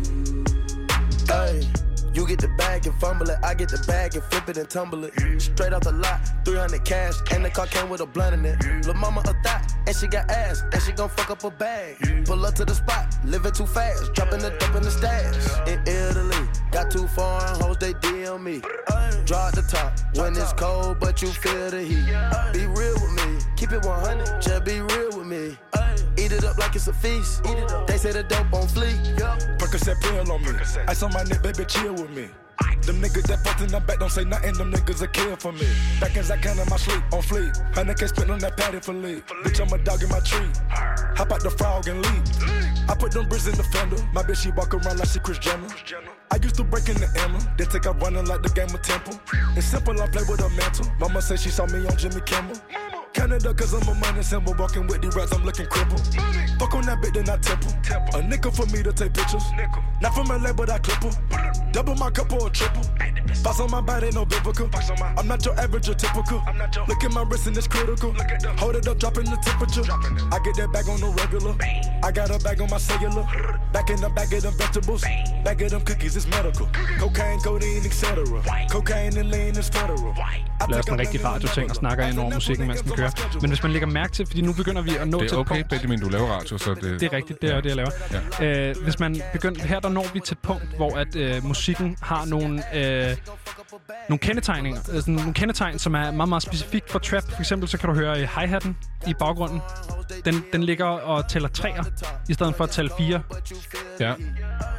Get 2.37 2.51
the 2.51 2.55
bag 2.57 2.87
and 2.87 2.95
fumble 3.01 3.31
it. 3.31 3.39
I 3.43 3.55
get 3.55 3.71
the 3.71 3.83
bag 3.87 4.15
and 4.15 4.23
flip 4.25 4.47
it 4.51 4.59
and 4.59 4.69
tumble 4.69 5.05
it. 5.05 5.41
Straight 5.41 5.73
off 5.73 5.85
the 5.85 5.93
lot, 5.93 6.21
300 6.45 6.85
cash. 6.85 7.15
And 7.33 7.43
the 7.43 7.49
car 7.49 7.67
came 7.67 7.89
with 7.89 8.03
a 8.03 8.07
blunt 8.07 8.35
in 8.35 8.45
it. 8.45 8.63
Lil' 8.85 8.93
mama 8.93 9.23
a 9.25 9.33
thot, 9.43 9.73
and 9.87 9.97
she 9.97 10.07
got 10.07 10.31
ass. 10.31 10.63
And 10.71 10.83
she 10.83 10.93
gon' 10.93 11.09
fuck 11.09 11.31
up 11.31 11.45
a 11.45 11.51
bag. 11.51 11.97
Pull 12.27 12.45
up 12.45 12.55
to 12.57 12.67
the 12.67 12.75
spot, 12.75 13.17
living 13.25 13.53
too 13.53 13.65
fast. 13.65 14.13
Dropping 14.13 14.41
the 14.41 14.51
dump 14.51 14.77
in 14.77 14.83
the 14.83 14.91
stash. 14.91 15.35
In 15.67 15.81
Italy, 15.89 16.47
got 16.73 16.91
too 16.91 17.07
foreign 17.07 17.59
hoes, 17.59 17.79
they 17.79 17.95
DM 17.95 18.43
me. 18.43 18.61
Draw 19.25 19.53
the 19.53 19.63
top 19.63 19.99
when 20.15 20.37
it's 20.37 20.53
cold, 20.53 21.01
but 21.01 21.23
you 21.23 21.29
feel 21.29 21.71
the 21.71 21.81
heat. 21.81 22.05
Be 22.53 22.67
real 22.67 22.93
with 23.01 23.15
me, 23.17 23.41
keep 23.57 23.73
it 23.73 23.83
100, 23.83 24.43
just 24.43 24.63
be 24.63 24.83
real 24.83 25.17
with 25.17 25.27
me. 25.27 25.57
Eat 26.27 26.33
it 26.33 26.45
up 26.45 26.59
like 26.59 26.67
like 26.67 26.75
it's 26.75 26.89
a 26.89 26.93
feast. 26.93 27.41
Eat 27.47 27.59
it 27.59 27.71
up. 27.71 27.87
They 27.87 27.99
say 27.99 28.11
the 28.11 28.25
dope 28.25 28.53
on 28.53 28.67
fleek. 28.67 28.99
Percocet 29.59 30.01
pill 30.01 30.33
on 30.33 30.43
me. 30.43 30.51
Ice 30.89 31.03
on 31.05 31.13
my 31.13 31.23
neck, 31.23 31.41
baby, 31.41 31.65
chill 31.65 31.93
with 31.93 32.11
me. 32.11 32.27
Them 32.83 33.01
niggas 33.01 33.27
that 33.29 33.45
fucked 33.45 33.61
in 33.61 33.69
the 33.69 33.79
back 33.79 34.01
don't 34.01 34.11
say 34.11 34.25
nothing, 34.25 34.55
them 34.55 34.73
niggas 34.73 35.03
a 35.03 35.07
kill 35.07 35.37
for 35.37 35.53
me. 35.53 35.69
Back 36.01 36.17
as 36.17 36.31
I 36.33 36.37
can 36.37 36.59
in 36.59 36.69
my 36.69 36.77
sleep, 36.77 37.03
on 37.13 37.23
fleek. 37.23 37.55
Hundred 37.75 37.99
K 37.99 38.09
spit 38.09 38.29
on 38.29 38.41
that 38.41 38.57
patty 38.57 38.81
for 38.81 38.93
lead. 38.93 39.25
Bitch, 39.45 39.61
I'm 39.61 39.73
a 39.73 39.79
dog 39.85 40.03
in 40.03 40.09
my 40.09 40.19
tree. 40.19 40.51
Hop 41.17 41.31
out 41.31 41.43
the 41.43 41.51
frog 41.51 41.87
and 41.87 42.03
leap. 42.03 42.25
I 42.89 42.97
put 42.97 43.13
them 43.13 43.29
bricks 43.29 43.47
in 43.47 43.57
the 43.57 43.65
fender. 43.65 43.97
My 44.13 44.23
bitch, 44.25 44.43
she 44.43 44.51
walk 44.51 44.75
around 44.75 44.99
like 44.99 45.09
she 45.09 45.21
Chris 45.21 45.39
Jenner. 45.39 45.69
I 46.33 46.37
used 46.43 46.57
to 46.57 46.65
break 46.65 46.89
in 46.89 46.97
the 46.97 47.09
Emma, 47.23 47.39
then 47.57 47.69
take 47.69 47.87
out 47.87 48.03
running 48.03 48.27
like 48.27 48.43
the 48.43 48.51
game 48.51 48.75
of 48.75 48.83
Temple. 48.83 49.21
It's 49.57 49.67
simple, 49.67 50.01
I 50.03 50.09
play 50.09 50.25
with 50.29 50.41
a 50.43 50.49
mantle. 50.51 50.91
Mama 50.99 51.23
say 51.23 51.37
she 51.37 51.51
saw 51.51 51.67
me 51.67 51.87
on 51.87 51.97
Jimmy 51.97 52.21
Kimmel. 52.23 52.57
Canada, 53.17 53.55
cause 53.55 53.73
I'm 53.73 53.89
a 53.89 53.95
money 53.95 54.23
symbol. 54.23 54.55
Walking 54.59 54.87
with 54.87 55.01
the 55.01 55.09
rats, 55.17 55.33
I'm 55.33 55.43
looking 55.43 55.67
crippled. 55.67 56.05
Fuck 56.61 56.75
on 56.75 56.85
that 56.85 57.01
bitch, 57.01 57.15
then 57.15 57.29
I 57.31 57.37
temple. 57.39 57.73
A 58.15 58.23
nickel 58.23 58.51
for 58.53 58.67
me 58.67 58.83
to 58.83 58.93
take 58.93 59.15
pictures. 59.15 59.45
Not 60.03 60.15
from 60.15 60.29
LA, 60.29 60.53
but 60.53 60.69
I 60.69 60.79
clip 60.79 61.03
her. 61.03 61.73
Double 61.73 61.95
my 61.95 62.11
cup 62.11 62.31
or 62.33 62.49
a 62.49 62.51
triple. 62.51 62.85
Box 63.43 63.61
on 63.61 63.71
my 63.71 63.81
body, 63.81 64.11
no 64.13 64.25
biblical. 64.27 64.69
I'm 65.17 65.27
not 65.27 65.45
your 65.47 65.59
average 65.59 65.89
or 65.89 65.95
typical. 65.95 66.43
Your... 66.75 66.87
Look 66.87 67.05
at 67.05 67.13
my 67.13 67.23
wrist 67.23 67.47
and 67.47 67.57
it's 67.57 67.67
critical. 67.67 68.15
Hold 68.59 68.77
it 68.77 68.87
up, 68.87 68.99
dropping 68.99 69.25
the 69.25 69.37
temperature. 69.37 69.85
I 70.35 70.39
get 70.45 70.57
that 70.57 70.71
bag 70.73 70.89
on 70.89 71.01
the 71.01 71.09
regular. 71.21 71.55
I 72.05 72.13
got 72.13 72.31
a 72.31 72.39
bag 72.45 72.61
on 72.61 72.69
my 72.69 72.79
cellular. 72.79 73.25
Back 73.73 73.89
in 73.91 74.01
the 74.01 74.11
bag 74.11 74.33
of 74.35 74.43
them 74.43 74.55
vegetables. 74.59 75.03
Bag 75.45 75.63
of 75.63 75.71
them 75.71 75.81
cookies, 75.83 76.17
it's 76.17 76.27
medical. 76.27 76.69
Cocaine, 76.99 77.41
codeine, 77.41 77.85
etc. 77.85 78.25
Cocaine 78.71 79.17
and 79.17 79.31
lean 79.31 79.57
is 79.57 79.69
federal. 79.71 80.15
Laver 80.69 80.83
sådan 80.83 80.95
en 80.95 81.01
rigtig 81.01 81.25
radioting 81.25 81.71
og 81.71 81.77
snakker 81.77 82.07
ind 82.07 82.19
over 82.19 82.35
musikken, 82.35 82.67
mens 82.67 82.81
den 82.81 82.91
kører. 82.91 83.06
Men 83.41 83.51
hvis 83.51 83.63
man 83.63 83.73
lægger 83.73 83.89
mærke 83.89 84.13
til, 84.13 84.27
fordi 84.27 84.41
nu 84.41 84.53
begynder 84.53 84.83
vi 84.83 84.91
at 85.01 85.09
nå 85.09 85.21
Det 85.21 85.29
til 85.29 85.37
er 85.37 85.41
et 85.41 85.47
okay, 85.47 85.55
punkt... 85.55 85.69
Benjamin, 85.69 86.01
du 86.01 86.09
laver 86.09 86.27
radio, 86.27 86.59
så 86.59 86.75
det... 86.75 87.01
Det 87.01 87.03
er 87.03 87.13
rigtigt, 87.13 87.43
det 87.43 87.51
er 87.51 87.61
det, 87.61 87.69
jeg 87.69 87.77
laver. 87.77 87.91
Ja. 88.41 88.69
Øh, 88.69 88.75
hvis 88.83 88.99
man 88.99 89.23
begynder, 89.33 89.67
her 89.67 89.81
der 89.81 89.89
når 89.89 90.07
vi 90.15 90.21
til 90.21 90.35
et 90.35 90.39
punkt, 90.39 90.77
hvor 90.77 90.97
at 90.97 91.17
øh, 91.17 91.45
musikken 91.45 91.97
har 92.03 92.25
nogle, 92.25 92.63
øh, 92.75 93.17
nogle 94.09 94.19
kendetegninger, 94.19 94.81
sådan 94.83 95.15
nogle 95.15 95.35
kendetegn, 95.35 95.79
som 95.79 95.95
er 95.95 96.11
meget, 96.11 96.29
meget 96.29 96.43
specifikt 96.43 96.91
for 96.91 96.99
trap. 96.99 97.23
For 97.31 97.41
eksempel 97.41 97.69
så 97.69 97.79
kan 97.79 97.89
du 97.89 97.95
høre 97.95 98.17
hi-hatten 98.17 98.77
i 99.07 99.15
baggrunden. 99.19 99.61
Den, 100.25 100.45
den 100.53 100.63
ligger 100.63 100.85
og 100.85 101.29
tæller 101.29 101.49
træer, 101.49 101.85
i 102.29 102.35
stedet 102.35 102.55
for 102.57 102.65
at 102.65 102.71
tælle 102.71 102.91
fire. 102.99 103.23
Ja. 104.01 104.13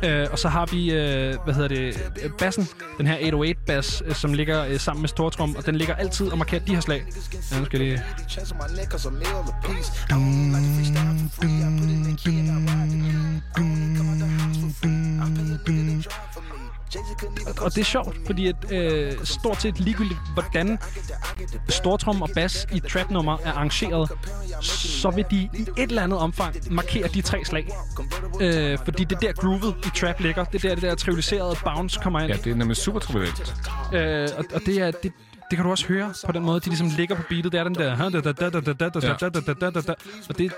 Øh, 0.04 0.28
og 0.32 0.40
så 0.40 0.50
har 0.50 0.66
vi, 0.66 0.92
øh, 0.92 1.36
hvad 1.44 1.54
hedder 1.54 1.68
det, 1.68 1.96
bassen, 2.40 2.68
den 2.98 3.08
her 3.08 3.18
808-bass, 3.18 4.04
øh, 4.06 4.16
som 4.16 4.34
ligger 4.34 4.66
øh, 4.66 4.80
sammen 4.80 5.02
med 5.02 5.10
stortrum, 5.10 5.56
og 5.56 5.66
den 5.66 5.76
ligger 5.76 5.96
altid 5.96 6.28
og 6.32 6.38
markerer 6.38 6.62
de 6.62 6.74
her 6.74 6.82
slag. 6.82 7.04
Ja, 7.52 7.60
nu 7.60 7.66
skal 7.66 7.80
lige... 8.18 8.30
Chance 8.30 8.50
on 8.54 8.58
my 8.64 8.70
neck, 8.78 8.90
cause 8.94 9.06
a 9.08 9.12
meal 9.12 9.40
a 9.54 9.56
piece. 9.68 9.90
I 10.04 10.14
don't 10.14 10.52
like 10.56 10.66
to 10.68 10.72
freestyle 10.76 11.16
for 11.22 11.30
free. 11.38 11.56
I 11.68 11.70
put 11.80 11.90
in 11.96 12.16
key 12.24 12.36
and 12.42 12.50
I 12.56 12.58
ride 12.70 12.94
it. 12.98 13.04
I 13.04 13.60
don't 13.60 13.96
come 13.98 14.10
out 14.12 14.20
the 14.24 14.30
house 14.40 14.58
for 14.64 14.72
free. 14.80 15.00
I 15.24 15.28
pay 15.36 15.48
a 15.54 15.58
drive 16.06 16.32
for 16.36 16.42
me. 16.42 16.58
Og 17.62 17.76
det 17.76 17.82
er 17.82 17.86
sjovt, 17.86 18.18
fordi 18.26 18.48
at, 18.48 18.72
øh, 18.72 19.14
stort 19.24 19.62
set 19.62 19.80
ligegyldigt, 19.80 20.20
hvordan 20.34 20.78
stortrum 21.70 22.22
og 22.22 22.30
bas 22.36 22.68
i 22.72 22.80
trapnummer 22.80 23.38
er 23.44 23.52
arrangeret, 23.52 24.12
så 24.62 25.10
vil 25.10 25.26
de 25.32 25.36
i 25.36 25.62
et 25.62 25.90
eller 25.90 26.04
andet 26.04 26.20
omfang 26.20 26.56
markere 26.72 27.08
de 27.08 27.22
tre 27.22 27.46
slag. 27.46 27.70
Øh, 28.42 28.78
fordi 28.86 29.04
det 29.04 29.16
er 29.16 29.20
der 29.20 29.32
groovet 29.32 29.76
i 29.86 29.90
trap 30.00 30.20
ligger. 30.20 30.44
Det 30.44 30.66
er 30.66 30.70
der, 30.70 30.76
det 30.76 30.84
der 30.84 30.96
trivialiserede 30.96 31.56
bounce 31.64 32.00
kommer 32.04 32.20
ind. 32.20 32.32
Ja, 32.32 32.38
det 32.38 32.52
er 32.52 32.56
nemlig 32.56 32.78
super 32.78 33.00
trivielt. 33.00 33.56
Øh, 33.94 34.30
og, 34.38 34.46
og 34.54 34.62
det 34.66 34.78
er... 34.82 34.92
Det, 34.92 35.12
det 35.50 35.58
kan 35.58 35.64
du 35.66 35.72
også 35.72 35.88
høre 35.88 36.14
på 36.26 36.32
den 36.32 36.44
måde, 36.44 36.60
de 36.60 36.66
ligesom 36.70 36.88
ligger 36.98 37.16
på 37.16 37.22
beatet. 37.30 37.52
Det 37.52 37.60
er 37.60 37.64
den 37.64 37.76
der... 37.76 37.96
Og 40.30 40.38
det, 40.38 40.52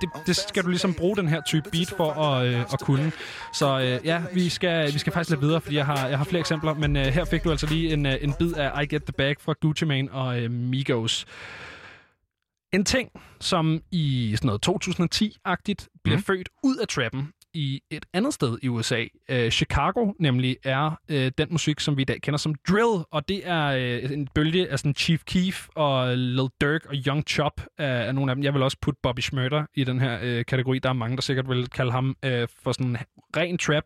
det, 0.00 0.08
det 0.26 0.36
skal 0.36 0.62
du 0.64 0.68
ligesom 0.68 0.94
bruge 0.94 1.16
den 1.16 1.28
her 1.28 1.40
type 1.46 1.70
beat 1.70 1.88
for 1.96 2.12
at, 2.12 2.46
øh, 2.46 2.60
at 2.60 2.80
kunne. 2.80 3.12
Så 3.54 3.78
øh, 3.80 4.06
ja, 4.06 4.22
vi 4.34 4.48
skal, 4.48 4.92
vi 4.94 4.98
skal 4.98 5.12
faktisk 5.12 5.30
lidt 5.30 5.40
videre, 5.40 5.60
fordi 5.60 5.76
jeg 5.76 5.86
har, 5.86 6.08
jeg 6.08 6.18
har 6.18 6.24
flere 6.24 6.40
eksempler. 6.40 6.74
Men 6.74 6.96
øh, 6.96 7.04
her 7.06 7.24
fik 7.24 7.44
du 7.44 7.50
altså 7.50 7.66
lige 7.66 7.92
en, 7.92 8.06
øh, 8.06 8.16
en 8.20 8.32
bid 8.38 8.52
af 8.52 8.82
I 8.82 8.86
Get 8.86 9.02
The 9.02 9.12
Bag 9.12 9.36
fra 9.40 9.54
Gucci 9.60 9.84
Mane 9.84 10.12
og 10.12 10.40
øh, 10.42 10.50
Migos. 10.50 11.26
En 12.72 12.84
ting, 12.84 13.10
som 13.40 13.80
i 13.92 14.34
sådan 14.36 14.46
noget 14.46 14.68
2010-agtigt 14.68 15.88
bliver 16.04 16.16
Mhm. 16.16 16.20
mm. 16.20 16.22
født 16.22 16.48
ud 16.64 16.76
af 16.76 16.88
trappen 16.88 17.32
i 17.56 17.80
et 17.90 18.06
andet 18.12 18.34
sted 18.34 18.58
i 18.62 18.68
USA. 18.68 19.04
Øh, 19.28 19.50
Chicago 19.50 20.12
nemlig 20.18 20.56
er 20.64 21.00
øh, 21.08 21.32
den 21.38 21.48
musik, 21.50 21.80
som 21.80 21.96
vi 21.96 22.02
i 22.02 22.04
dag 22.04 22.20
kender 22.22 22.38
som 22.38 22.54
drill, 22.68 23.04
og 23.10 23.28
det 23.28 23.48
er 23.48 23.66
øh, 23.66 24.12
en 24.12 24.28
bølge 24.34 24.70
af 24.70 24.78
sådan 24.78 24.94
Chief 24.94 25.24
Keef 25.24 25.68
og 25.74 26.16
Lil 26.16 26.48
Durk 26.60 26.86
og 26.86 26.94
Young 27.06 27.24
Chop 27.28 27.60
er, 27.78 27.86
er 27.86 28.12
nogle 28.12 28.30
af 28.30 28.36
dem. 28.36 28.44
Jeg 28.44 28.54
vil 28.54 28.62
også 28.62 28.76
putte 28.80 29.00
Bobby 29.02 29.20
Schmurter 29.20 29.64
i 29.74 29.84
den 29.84 30.00
her 30.00 30.18
øh, 30.22 30.44
kategori. 30.44 30.78
Der 30.78 30.88
er 30.88 30.92
mange, 30.92 31.16
der 31.16 31.22
sikkert 31.22 31.48
vil 31.48 31.68
kalde 31.68 31.92
ham 31.92 32.16
øh, 32.24 32.48
for 32.62 32.72
sådan 32.72 32.96
ren 33.36 33.58
trap. 33.58 33.84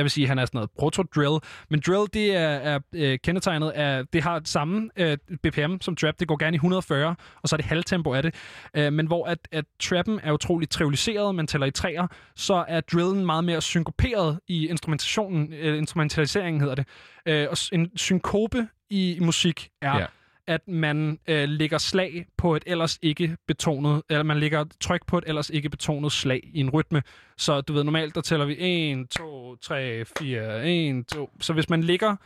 Jeg 0.00 0.04
vil 0.04 0.10
sige, 0.10 0.26
han 0.26 0.38
er 0.38 0.44
sådan 0.44 0.58
noget 0.58 0.70
proto-drill. 0.78 1.38
Men 1.70 1.82
drill, 1.86 2.06
det 2.14 2.36
er, 2.36 2.48
er 2.48 2.78
øh, 2.94 3.18
kendetegnet 3.24 3.70
af, 3.70 4.06
det 4.12 4.22
har 4.22 4.40
samme 4.44 4.90
øh, 4.96 5.18
BPM 5.42 5.76
som 5.80 5.96
trap. 5.96 6.14
Det 6.20 6.28
går 6.28 6.36
gerne 6.36 6.54
i 6.54 6.56
140, 6.56 7.14
og 7.42 7.48
så 7.48 7.54
er 7.54 7.56
det 7.56 7.66
halvtempo 7.66 8.14
af 8.14 8.22
det. 8.22 8.34
Øh, 8.74 8.92
men 8.92 9.06
hvor 9.06 9.26
at, 9.26 9.38
at 9.52 9.64
trappen 9.80 10.20
er 10.22 10.32
utroligt 10.32 10.70
trivialiseret, 10.70 11.34
man 11.34 11.46
tæller 11.46 11.66
i 11.66 11.70
træer, 11.70 12.06
så 12.36 12.64
er 12.68 12.80
drillen 12.80 13.26
meget 13.26 13.44
mere 13.44 13.60
synkoperet 13.60 14.40
i 14.48 14.68
instrumentationen, 14.68 15.52
øh, 15.52 15.78
instrumentaliseringen 15.78 16.60
hedder 16.60 16.74
det. 16.74 16.86
Øh, 17.26 17.46
og 17.50 17.56
en 17.72 17.90
synkope 17.96 18.68
i, 18.90 19.14
i 19.14 19.20
musik 19.20 19.68
er, 19.82 19.96
Yeah 19.96 20.08
at 20.50 20.68
man 20.68 21.18
øh, 21.28 21.48
lægger 21.48 21.78
slag 21.78 22.26
på 22.36 22.56
et 22.56 22.62
ellers 22.66 22.98
ikke 23.02 23.36
betonet, 23.46 24.02
eller 24.10 24.22
man 24.22 24.40
lægger 24.40 24.64
tryk 24.80 25.06
på 25.06 25.18
et 25.18 25.24
ellers 25.26 25.50
ikke 25.50 25.70
betonet 25.70 26.12
slag 26.12 26.50
i 26.54 26.60
en 26.60 26.70
rytme. 26.70 27.02
Så 27.36 27.60
du 27.60 27.72
ved, 27.72 27.84
normalt 27.84 28.14
der 28.14 28.20
tæller 28.20 28.46
vi 28.46 28.56
1, 28.58 29.08
2, 29.10 29.56
3, 29.56 30.04
4, 30.18 30.68
1, 30.68 31.06
2. 31.06 31.30
Så 31.40 31.52
hvis 31.52 31.68
man 31.68 31.80
ligger 31.80 32.16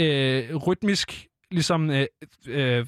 øh, 0.00 0.56
rytmisk, 0.56 1.26
ligesom... 1.50 1.90
Øh, 1.90 2.06
øh, 2.46 2.86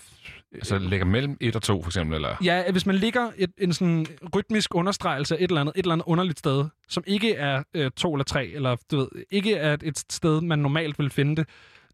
Altså 0.52 0.78
lægger 0.78 1.06
mellem 1.06 1.36
1 1.40 1.56
og 1.56 1.62
2, 1.62 1.82
for 1.82 1.88
eksempel, 1.88 2.14
eller... 2.14 2.36
Ja, 2.44 2.70
hvis 2.70 2.86
man 2.86 2.94
ligger 2.94 3.30
et, 3.36 3.50
en 3.58 3.72
sådan 3.72 4.06
rytmisk 4.36 4.74
understregelse 4.74 5.36
af 5.36 5.44
et 5.44 5.48
eller 5.48 5.60
andet, 5.60 5.72
et 5.76 5.82
eller 5.82 5.92
andet 5.92 6.06
underligt 6.06 6.38
sted, 6.38 6.64
som 6.88 7.04
ikke 7.06 7.34
er 7.34 7.62
øh, 7.74 7.90
to 7.90 8.14
eller 8.14 8.24
tre, 8.24 8.46
eller 8.46 8.76
du 8.90 8.96
ved, 8.96 9.08
ikke 9.30 9.54
er 9.54 9.76
et 9.82 10.04
sted, 10.10 10.40
man 10.40 10.58
normalt 10.58 10.98
vil 10.98 11.10
finde 11.10 11.36
det, 11.36 11.48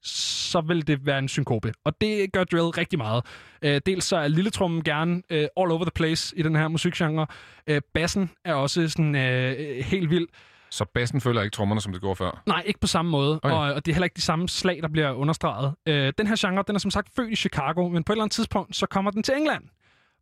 så 0.04 0.60
vil 0.60 0.86
det 0.86 1.06
være 1.06 1.18
en 1.18 1.28
synkope. 1.28 1.72
Og 1.84 2.00
det 2.00 2.32
gør 2.32 2.44
drill 2.44 2.64
rigtig 2.64 2.98
meget. 2.98 3.24
Øh, 3.62 3.80
dels 3.86 4.04
så 4.04 4.16
er 4.16 4.28
lilletrummen 4.28 4.84
gerne 4.84 5.22
øh, 5.30 5.46
all 5.56 5.70
over 5.70 5.84
the 5.84 5.90
place 5.94 6.38
i 6.38 6.42
den 6.42 6.56
her 6.56 6.68
musikgenre. 6.68 7.26
Øh, 7.66 7.80
bassen 7.94 8.30
er 8.44 8.54
også 8.54 8.88
sådan 8.88 9.14
øh, 9.14 9.84
helt 9.84 10.10
vild. 10.10 10.28
Så 10.70 10.84
bassen 10.94 11.20
følger 11.20 11.42
ikke 11.42 11.54
trommerne, 11.54 11.80
som 11.80 11.92
det 11.92 12.00
går 12.00 12.14
før? 12.14 12.42
Nej, 12.46 12.62
ikke 12.66 12.80
på 12.80 12.86
samme 12.86 13.10
måde. 13.10 13.40
Okay. 13.42 13.54
Og, 13.54 13.58
og 13.58 13.86
det 13.86 13.92
er 13.92 13.94
heller 13.94 14.04
ikke 14.04 14.16
de 14.16 14.22
samme 14.22 14.48
slag, 14.48 14.78
der 14.82 14.88
bliver 14.88 15.12
understreget. 15.12 15.74
Øh, 15.86 16.12
den 16.18 16.26
her 16.26 16.36
genre, 16.38 16.64
den 16.66 16.74
er 16.74 16.80
som 16.80 16.90
sagt 16.90 17.08
født 17.16 17.30
i 17.30 17.36
Chicago, 17.36 17.88
men 17.88 18.04
på 18.04 18.12
et 18.12 18.14
eller 18.14 18.24
andet 18.24 18.34
tidspunkt, 18.34 18.76
så 18.76 18.86
kommer 18.86 19.10
den 19.10 19.22
til 19.22 19.34
England, 19.36 19.64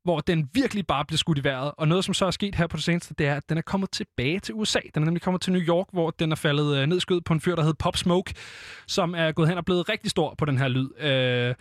hvor 0.05 0.20
den 0.20 0.48
virkelig 0.55 0.86
bare 0.86 1.05
blev 1.05 1.18
skudt 1.18 1.39
i 1.39 1.44
vejret. 1.44 1.72
Og 1.77 1.89
noget, 1.89 2.05
som 2.05 2.14
så 2.14 2.27
er 2.27 2.31
sket 2.31 2.55
her 2.55 2.66
på 2.66 2.77
det 2.77 2.85
seneste, 2.85 3.14
det 3.18 3.27
er, 3.27 3.35
at 3.35 3.48
den 3.48 3.59
er 3.59 3.62
kommet 3.62 3.90
tilbage 3.90 4.40
til 4.40 4.55
USA. 4.55 4.81
Den 4.94 5.02
er 5.02 5.05
nemlig 5.05 5.22
kommet 5.22 5.43
til 5.43 5.52
New 5.52 5.62
York, 5.62 5.86
hvor 5.93 6.10
den 6.10 6.32
er 6.32 6.36
faldet 6.36 6.77
øh, 6.77 6.86
ned 6.86 7.01
skød 7.01 7.20
på 7.20 7.32
en 7.32 7.40
fyr, 7.40 7.55
der 7.55 7.62
hed 7.62 7.74
Pop 7.74 7.97
Smoke, 7.97 8.35
som 8.86 9.14
er 9.14 9.32
gået 9.32 9.48
hen 9.48 9.59
og 9.59 9.64
blevet 9.64 9.89
rigtig 9.89 10.10
stor 10.10 10.35
på 10.39 10.44
den 10.44 10.59
her 10.59 10.68
lyd. 10.68 11.01
Øh, 11.01 11.55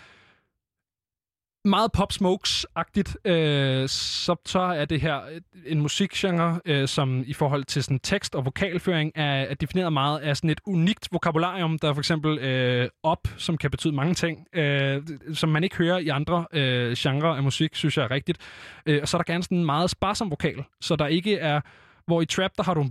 meget 1.65 1.91
Pop 1.91 2.11
Smokes-agtigt, 2.11 3.29
øh, 3.31 3.89
så, 3.89 4.35
så 4.45 4.59
er 4.59 4.85
det 4.85 5.01
her 5.01 5.19
en 5.65 5.81
musikgenre, 5.81 6.59
øh, 6.65 6.87
som 6.87 7.23
i 7.27 7.33
forhold 7.33 7.63
til 7.63 7.83
sådan 7.83 7.99
tekst 7.99 8.35
og 8.35 8.45
vokalføring 8.45 9.11
er, 9.15 9.23
er 9.25 9.53
defineret 9.53 9.93
meget 9.93 10.19
af 10.19 10.37
sådan 10.37 10.49
et 10.49 10.61
unikt 10.65 11.07
vokabularium. 11.11 11.79
Der 11.79 11.89
er 11.89 11.93
for 11.93 12.01
eksempel 12.01 12.39
øh, 12.39 12.89
op, 13.03 13.27
som 13.37 13.57
kan 13.57 13.71
betyde 13.71 13.95
mange 13.95 14.13
ting, 14.13 14.47
øh, 14.53 15.01
som 15.33 15.49
man 15.49 15.63
ikke 15.63 15.75
hører 15.75 15.97
i 15.97 16.07
andre 16.07 16.45
øh, 16.53 16.95
genrer 16.97 17.35
af 17.35 17.43
musik, 17.43 17.75
synes 17.75 17.97
jeg 17.97 18.03
er 18.03 18.11
rigtigt. 18.11 18.37
Øh, 18.85 18.99
og 19.01 19.07
så 19.07 19.17
er 19.17 19.21
der 19.21 19.33
gerne 19.33 19.43
sådan 19.43 19.57
en 19.57 19.65
meget 19.65 19.89
sparsom 19.89 20.31
vokal, 20.31 20.63
så 20.81 20.95
der 20.95 21.07
ikke 21.07 21.37
er 21.37 21.61
hvor 22.09 22.21
i 22.21 22.25
trap, 22.25 22.51
der 22.57 22.63
har 22.63 22.73
du 22.73 22.81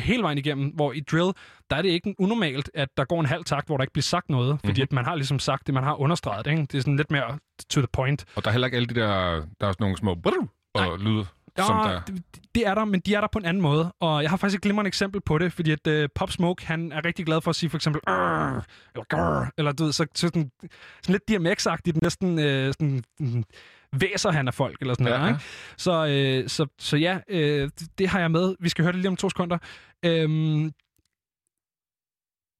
hele 0.00 0.22
vejen 0.22 0.38
igennem, 0.38 0.68
hvor 0.74 0.92
i 0.92 1.00
drill, 1.00 1.32
der 1.70 1.76
er 1.76 1.82
det 1.82 1.88
ikke 1.88 2.14
unormalt, 2.18 2.70
at 2.74 2.88
der 2.96 3.04
går 3.04 3.20
en 3.20 3.26
halv 3.26 3.44
takt, 3.44 3.66
hvor 3.66 3.76
der 3.76 3.84
ikke 3.84 3.92
bliver 3.92 4.02
sagt 4.02 4.30
noget, 4.30 4.58
fordi 4.64 4.80
Mhm. 4.80 4.82
at 4.82 4.92
man 4.92 5.04
har 5.04 5.14
ligesom 5.14 5.38
sagt 5.38 5.66
det, 5.66 5.74
man 5.74 5.84
har 5.84 5.94
understreget 6.00 6.44
det, 6.44 6.50
ikke? 6.50 6.62
Det 6.62 6.74
er 6.74 6.80
sådan 6.80 6.96
lidt 6.96 7.10
mere 7.10 7.38
to 7.70 7.80
the 7.80 7.88
point. 7.92 8.24
Og 8.36 8.44
der 8.44 8.48
er 8.50 8.52
heller 8.52 8.66
ikke 8.66 8.76
alle 8.76 8.86
de 8.86 8.94
der... 8.94 9.08
Der 9.40 9.44
er 9.60 9.66
også 9.66 9.76
nogle 9.80 9.96
små... 9.96 10.14
brrr 10.14 10.48
Og 10.74 10.98
lyde, 10.98 11.26
Ja, 11.58 11.62
som 11.66 11.76
der... 11.76 12.00
det, 12.00 12.22
det 12.54 12.66
er 12.66 12.74
der, 12.74 12.84
men 12.84 13.00
de 13.00 13.14
er 13.14 13.20
der 13.20 13.28
på 13.32 13.38
en 13.38 13.44
anden 13.44 13.62
måde. 13.62 13.92
Og 14.00 14.22
jeg 14.22 14.30
har 14.30 14.36
faktisk 14.36 14.58
et 14.58 14.62
glimrende 14.62 14.88
eksempel 14.88 15.20
på 15.20 15.38
det, 15.38 15.52
fordi 15.52 15.70
at 15.70 15.86
uh, 15.86 16.04
Pop 16.14 16.30
Smoke, 16.30 16.66
han 16.66 16.92
er 16.92 17.04
rigtig 17.04 17.26
glad 17.26 17.40
for 17.40 17.50
at 17.50 17.56
sige 17.56 17.70
for 17.70 17.76
eksempel 17.78 18.00
eller 18.06 19.50
eller 19.58 19.72
du 19.72 19.84
ved, 19.84 19.92
så, 19.92 20.06
så 20.14 20.26
sådan, 20.26 20.50
sådan 21.02 21.12
lidt 21.12 21.30
DMX-agtigt, 21.30 21.98
næsten 22.02 22.38
øh, 22.38 22.72
sådan, 22.72 23.04
væser 24.00 24.30
han 24.30 24.48
af 24.48 24.54
folk, 24.54 24.80
eller 24.80 24.94
sådan 24.94 25.06
Ja, 25.06 25.18
noget. 25.18 25.30
Ikke? 25.30 25.44
Så, 25.76 26.06
øh, 26.06 26.48
så, 26.48 26.66
så 26.78 26.96
ja, 26.96 27.18
øh, 27.28 27.70
det, 27.98 28.08
har 28.08 28.20
jeg 28.20 28.30
med. 28.30 28.54
Vi 28.60 28.68
skal 28.68 28.82
høre 28.82 28.92
det 28.92 29.00
lige 29.00 29.08
om 29.08 29.16
to 29.16 29.30
sekunder. 29.30 29.58
Øhm, 30.04 30.72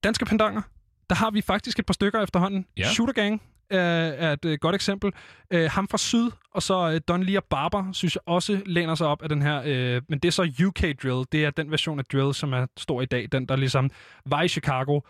danske 0.05 0.25
pendanger, 0.25 0.63
der 1.11 1.17
har 1.17 1.31
vi 1.31 1.41
faktisk 1.41 1.79
et 1.79 1.87
par 1.87 1.95
stykker 1.95 2.23
efterhånden. 2.23 2.67
Ja. 2.77 2.85
Shooter 2.93 3.13
Gang 3.13 3.43
øh, 3.73 3.79
er 3.79 4.33
et 4.33 4.45
øh, 4.45 4.59
godt 4.61 4.75
eksempel. 4.75 5.13
Øh, 5.51 5.71
ham 5.71 5.89
fra 5.89 5.99
Syd, 5.99 6.31
og 6.55 6.63
så 6.63 6.91
øh, 6.91 7.01
Don 7.09 7.23
Lear 7.23 7.41
Barber, 7.51 7.93
synes 7.93 8.15
jeg 8.15 8.23
også 8.27 8.63
læner 8.67 8.95
sig 8.95 9.07
op 9.07 9.23
af 9.23 9.29
den 9.29 9.43
her. 9.43 9.63
Øh, 9.67 10.03
men 10.09 10.19
det 10.19 10.29
er 10.29 10.33
så 10.33 10.43
UK 10.67 11.03
Drill. 11.03 11.25
Det 11.33 11.45
er 11.45 11.51
den 11.51 11.71
version 11.71 11.99
af 11.99 12.05
Drill, 12.05 12.35
som 12.35 12.53
er 12.53 12.67
stor 12.77 13.03
i 13.03 13.07
dag. 13.07 13.29
Den, 13.33 13.47
der 13.47 13.57
ligesom 13.57 13.91
var 14.27 14.43
i 14.43 14.49
Chicago, 14.49 15.01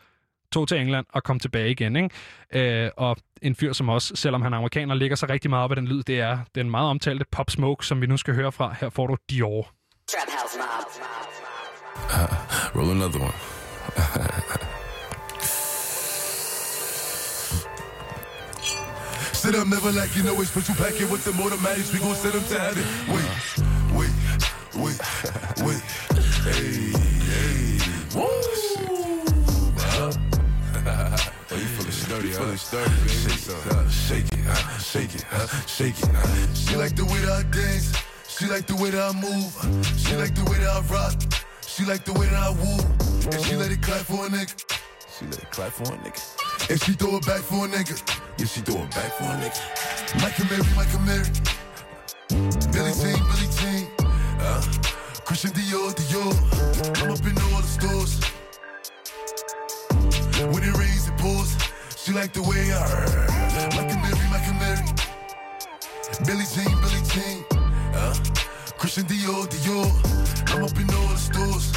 tog 0.52 0.68
til 0.68 0.78
England 0.78 1.06
og 1.12 1.22
kom 1.22 1.38
tilbage 1.38 1.70
igen. 1.70 1.96
Ikke? 1.96 2.84
Øh, 2.84 2.90
og 2.96 3.16
en 3.42 3.54
fyr, 3.54 3.72
som 3.72 3.88
også, 3.88 4.16
selvom 4.16 4.42
han 4.42 4.52
er 4.52 4.56
amerikaner, 4.56 4.94
ligger 4.94 5.16
sig 5.16 5.30
rigtig 5.30 5.50
meget 5.50 5.64
op 5.64 5.70
af 5.70 5.76
den 5.76 5.86
lyd, 5.86 6.02
det 6.02 6.20
er 6.20 6.38
den 6.54 6.70
meget 6.70 6.88
omtalte 6.90 7.24
Pop 7.32 7.50
Smoke, 7.50 7.86
som 7.86 8.00
vi 8.00 8.06
nu 8.06 8.16
skal 8.16 8.34
høre 8.34 8.52
fra. 8.52 8.74
Her 8.80 8.90
får 8.90 9.06
du 9.06 9.16
Dior. 9.30 9.70
Trap 10.08 10.28
House 10.28 10.58
Mob. 10.58 10.76
Roll 12.76 12.90
another 12.90 13.20
one. 13.20 13.32
Sit 19.32 19.54
up, 19.54 19.66
never 19.68 19.92
like 19.92 20.16
you 20.16 20.22
know 20.22 20.40
it's 20.40 20.50
special 20.50 20.74
packet 20.74 21.10
with 21.10 21.24
the 21.24 21.30
automatics. 21.42 21.92
We 21.92 21.98
gon' 22.00 22.14
send 22.14 22.34
them 22.34 22.44
to 22.44 22.58
heaven. 22.58 22.84
Wait, 23.12 23.28
wait, 23.96 24.14
wait, 24.82 24.98
wait. 25.64 25.82
Hey, 26.44 26.92
hey. 27.30 28.18
Woo! 28.18 28.55
30, 32.32 32.56
for 32.56 32.76
baby. 32.76 32.96
Shake 33.08 33.44
it, 33.46 33.66
uh, 33.70 33.88
shake 33.88 34.32
it, 34.32 34.46
uh, 34.48 34.78
shake 34.78 35.14
it, 35.14 35.24
uh, 35.32 35.46
shake 35.66 35.98
it. 35.98 36.10
Uh. 36.14 36.54
She 36.54 36.76
like 36.76 36.96
the 36.96 37.04
way 37.04 37.20
that 37.20 37.32
I 37.32 37.42
dance. 37.50 37.92
She 38.28 38.46
like 38.46 38.66
the 38.66 38.76
way 38.76 38.90
that 38.90 39.02
I 39.02 39.12
move. 39.20 39.52
She 39.96 40.14
like 40.16 40.34
the 40.34 40.44
way 40.50 40.58
that 40.58 40.70
I 40.70 40.80
rock. 40.92 41.14
She 41.66 41.84
like 41.84 42.04
the 42.04 42.12
way 42.12 42.26
that 42.26 42.42
I 42.42 42.50
woo. 42.50 42.80
And 43.32 43.44
she 43.44 43.56
let 43.56 43.70
it 43.70 43.82
clap 43.82 44.02
for 44.02 44.26
a 44.26 44.28
nigga. 44.28 44.54
She 45.18 45.24
let 45.26 45.38
it 45.38 45.50
clap 45.50 45.72
for 45.72 45.84
a 45.84 45.96
nigga. 45.96 46.70
And 46.70 46.80
she 46.82 46.92
throw 46.92 47.16
it 47.16 47.26
back 47.26 47.40
for 47.40 47.64
a 47.64 47.68
nigga. 47.68 47.96
Yeah, 48.38 48.46
she 48.46 48.60
throw 48.60 48.82
it 48.82 48.90
back 48.90 49.12
for 49.16 49.24
a 49.24 49.36
nigga. 49.40 49.60
Michael 50.20 50.44
and 50.44 50.50
Mary, 50.50 50.64
Mike 50.76 50.92
Mary. 51.04 51.28
Billy 52.72 52.92
Jean, 52.92 53.18
Billy 53.28 53.48
Jean. 53.56 53.88
Uh, 54.40 54.62
Christian 55.24 55.50
Dior, 55.52 55.94
Dior. 55.94 56.32
I'm 57.02 57.10
up 57.10 57.24
in 57.24 57.36
all 57.52 57.60
the 57.60 57.68
stores. 57.68 58.20
When 60.52 60.62
it 60.62 60.76
rains, 60.76 61.08
it 61.08 61.16
pours. 61.18 61.65
She 62.06 62.12
like 62.12 62.32
the 62.32 62.42
way 62.42 62.70
I 62.70 62.86
heard. 62.86 63.74
Michael 63.74 63.98
Mary, 63.98 64.28
Michael 64.30 64.54
Mary. 64.62 64.78
Billy 66.22 66.46
Jean, 66.54 66.70
Billy 66.78 67.02
Jean. 67.10 67.42
Uh, 67.98 68.14
Christian 68.78 69.06
Dior, 69.10 69.42
Dior. 69.50 69.90
I'm 70.54 70.62
up 70.62 70.78
in 70.78 70.86
all 70.94 71.08
the 71.10 71.18
stores. 71.18 71.74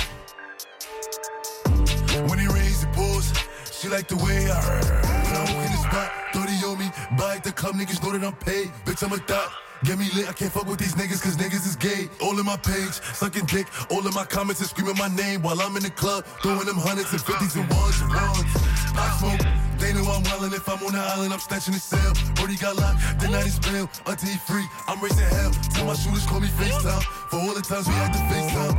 When 2.30 2.38
it 2.38 2.48
rains, 2.48 2.84
it 2.84 2.94
pours. 2.94 3.34
She 3.74 3.88
like 3.90 4.08
the 4.08 4.18
way 4.18 4.46
I 4.52 4.62
heard. 4.62 4.86
When 5.26 5.34
I 5.34 5.42
walk 5.50 5.66
in 5.66 5.72
the 5.74 5.82
spot, 5.90 6.12
30 6.34 6.54
on 6.70 6.78
me. 6.78 6.92
Buy 7.18 7.38
at 7.38 7.44
the 7.44 7.52
club, 7.52 7.74
niggas 7.74 8.04
know 8.04 8.12
that 8.12 8.24
I'm 8.24 8.36
paid. 8.36 8.68
Bitch, 8.86 9.02
I'm 9.02 9.12
a 9.12 9.18
thot. 9.18 9.50
Get 9.84 9.98
me 9.98 10.12
lit, 10.14 10.30
I 10.30 10.34
can't 10.34 10.52
fuck 10.52 10.68
with 10.68 10.78
these 10.78 10.94
niggas 10.94 11.24
cause 11.24 11.38
niggas 11.38 11.66
is 11.66 11.76
gay. 11.76 12.08
All 12.22 12.38
in 12.38 12.46
my 12.46 12.58
page, 12.58 13.02
sucking 13.18 13.46
dick. 13.46 13.66
All 13.90 14.06
in 14.06 14.14
my 14.14 14.26
comments 14.26 14.62
and 14.62 14.70
screaming 14.70 14.98
my 15.00 15.08
name 15.08 15.42
while 15.42 15.60
I'm 15.60 15.76
in 15.76 15.82
the 15.82 15.90
club. 15.90 16.24
Throwing 16.44 16.68
them 16.68 16.78
hundreds 16.78 17.14
and 17.14 17.22
fifties 17.22 17.56
and 17.56 17.68
ones 17.68 18.00
and 18.02 18.14
ones. 18.14 18.46
I 18.94 19.18
smoke, 19.18 19.69
they 19.80 19.94
know 19.94 20.06
I'm 20.12 20.24
wildin'. 20.24 20.54
If 20.54 20.68
I'm 20.68 20.84
on 20.86 20.94
the 20.94 21.00
island, 21.00 21.34
I'm 21.34 21.40
snatching 21.40 21.74
the 21.74 21.80
cell. 21.80 22.14
Brody 22.36 22.56
got 22.58 22.76
locked, 22.76 23.00
the 23.20 23.28
night 23.30 23.48
is 23.48 23.60
bail. 23.60 23.90
Until 24.06 24.30
he 24.30 24.38
free, 24.38 24.68
I'm 24.88 25.00
raising 25.02 25.26
hell. 25.40 25.52
Tell 25.74 25.86
my 25.86 25.96
shooters 25.96 26.26
call 26.26 26.40
me 26.40 26.48
FaceTime. 26.60 27.04
For 27.32 27.38
all 27.38 27.54
the 27.54 27.62
times 27.62 27.88
we 27.88 27.94
had 27.94 28.12
to 28.14 28.22
FaceTime. 28.30 28.76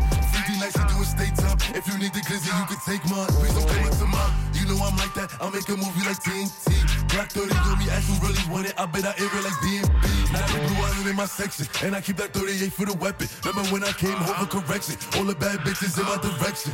50 0.46 0.60
nights 0.60 0.76
to 0.76 0.84
do 0.86 0.96
a 1.00 1.04
state 1.04 1.34
time. 1.36 1.58
If 1.74 1.88
you 1.88 1.96
need 1.98 2.12
the 2.12 2.20
glizzy, 2.20 2.52
you 2.52 2.66
can 2.68 2.80
take 2.84 3.02
mine. 3.10 3.28
Please 3.40 3.54
don't 3.54 3.68
come 3.68 3.90
to 3.90 4.06
mine. 4.06 4.32
You 4.54 4.64
know 4.68 4.78
I'm 4.84 4.96
like 4.96 5.14
that. 5.14 5.32
I'll 5.40 5.50
make 5.50 5.68
a 5.68 5.76
movie 5.76 6.04
like 6.04 6.20
TNT. 6.20 6.68
Black 7.12 7.30
30 7.32 7.54
on 7.54 7.78
me, 7.78 7.90
ask 7.90 8.06
who 8.06 8.14
really 8.26 8.44
want 8.52 8.66
it. 8.66 8.74
I 8.78 8.86
bet 8.86 9.04
I 9.04 9.14
air 9.18 9.30
it 9.30 9.44
like 9.44 9.58
DMB. 9.64 10.04
Now 10.32 10.46
they 10.46 10.60
blue 10.66 10.82
island 10.84 11.08
in 11.08 11.16
my 11.16 11.26
section. 11.26 11.66
And 11.82 11.96
I 11.96 12.00
keep 12.00 12.16
that 12.16 12.32
38 12.32 12.72
for 12.72 12.86
the 12.86 12.96
weapon. 12.98 13.28
Remember 13.44 13.68
when 13.72 13.84
I 13.84 13.92
came 13.92 14.12
home 14.12 14.46
for 14.46 14.60
correction? 14.60 14.96
All 15.16 15.24
the 15.24 15.34
bad 15.34 15.58
bitches 15.60 15.98
in 15.98 16.04
my 16.06 16.18
direction. 16.22 16.72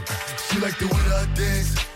She 0.48 0.61
like 0.61 0.78
the 0.78 0.86
way 0.86 1.05
I 1.15 1.24
dance. 1.35 1.95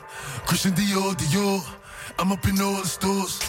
Christian 0.45 0.71
Dior, 0.73 1.13
Dior. 1.15 1.61
I'm 2.19 2.31
up 2.31 2.45
in 2.47 2.59
all 2.61 2.75
the 2.75 2.87
stores. 2.87 3.41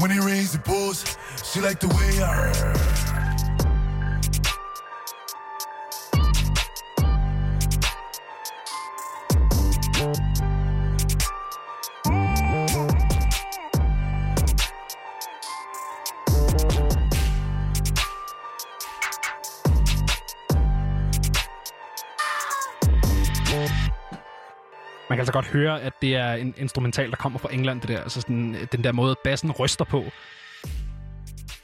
When 0.00 0.10
it 0.10 0.20
rains, 0.20 0.54
it 0.54 0.64
pours. 0.64 1.16
She 1.44 1.60
like 1.60 1.80
the 1.80 1.88
way 1.88 2.22
I 2.22 3.17
høre, 25.52 25.82
at 25.82 25.92
det 26.02 26.16
er 26.16 26.32
en 26.32 26.54
instrumental, 26.56 27.10
der 27.10 27.16
kommer 27.16 27.38
fra 27.38 27.48
England, 27.52 27.80
det 27.80 27.88
der. 27.88 28.00
Altså 28.00 28.20
sådan, 28.20 28.56
den 28.72 28.84
der 28.84 28.92
måde, 28.92 29.16
bassen 29.24 29.50
ryster 29.52 29.84
på. 29.84 30.04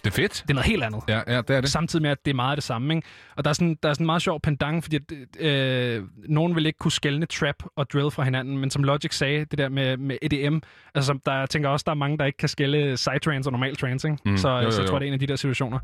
Det 0.05 0.11
er 0.11 0.15
fedt. 0.15 0.33
Det 0.33 0.51
er 0.51 0.55
noget 0.55 0.67
helt 0.67 0.83
andet. 0.83 1.01
Ja, 1.09 1.21
ja 1.27 1.37
det 1.37 1.51
er 1.51 1.61
det. 1.61 1.71
Samtidig 1.71 2.03
med, 2.03 2.11
at 2.11 2.25
det 2.25 2.31
er 2.31 2.35
meget 2.35 2.57
det 2.57 2.65
samme. 2.65 2.95
Ikke? 2.95 3.09
Og 3.37 3.45
der 3.45 3.51
er 3.51 3.55
sådan, 3.55 3.79
der 3.83 3.89
er 3.89 3.93
sådan 3.93 4.05
en 4.05 4.07
meget 4.07 4.23
sjov 4.23 4.41
pendant, 4.41 4.85
fordi 4.85 4.97
at, 4.97 5.47
øh, 5.47 6.03
nogen 6.29 6.55
vil 6.57 6.67
ikke 6.67 6.79
kunne 6.79 6.93
skelne 6.93 7.27
trap 7.27 7.55
og 7.77 7.91
drill 7.91 8.11
fra 8.11 8.23
hinanden, 8.23 8.59
men 8.59 8.71
som 8.71 8.85
Logic 8.85 9.15
sagde, 9.15 9.45
det 9.45 9.59
der 9.59 9.69
med, 9.69 9.97
med 9.97 10.19
EDM, 10.23 10.59
altså 10.95 11.07
som 11.07 11.21
der, 11.27 11.33
jeg 11.33 11.51
tænker 11.51 11.69
også, 11.69 11.85
der 11.85 11.91
er 11.91 11.97
mange, 11.97 12.19
der 12.19 12.25
ikke 12.25 12.39
kan 12.39 12.49
skille 12.49 12.95
psytrance 12.95 13.49
og 13.49 13.53
normal 13.53 13.77
trance. 13.77 14.09
Ikke? 14.09 14.19
Mm. 14.25 14.37
Så, 14.37 14.49
Jo, 14.49 14.61
jo, 14.61 14.71
så 14.71 14.81
jeg 14.81 14.89
tror, 14.89 14.97
jo. 14.97 14.99
det 14.99 15.05
er 15.05 15.09
en 15.09 15.13
af 15.13 15.21
de 15.21 15.27
der 15.27 15.37
situationer. 15.37 15.79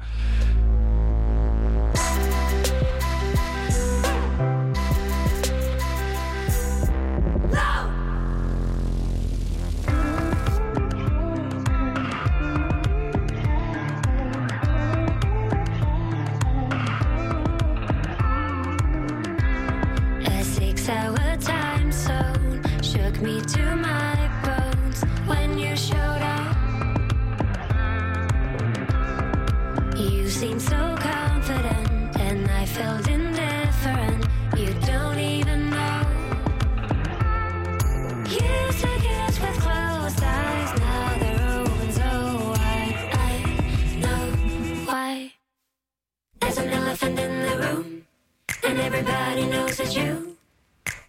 And 48.71 48.79
everybody 48.79 49.47
knows 49.47 49.81
it's 49.81 49.97
you. 49.97 50.37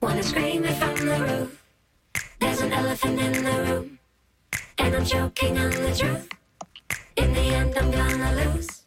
Wanna 0.02 0.24
scream 0.24 0.64
it 0.64 0.74
from 0.82 0.96
the 0.96 1.18
roof. 1.30 1.64
There's 2.40 2.60
an 2.60 2.74
elephant 2.74 3.22
in 3.22 3.34
the 3.34 3.52
room. 3.66 4.00
And 4.80 4.96
I'm 4.96 5.06
choking 5.06 5.60
on 5.60 5.70
the 5.70 5.96
truth. 5.96 6.28
In 7.18 7.32
the 7.36 7.46
end, 7.60 7.78
I'm 7.78 7.92
gonna 7.92 8.32
lose. 8.42 8.82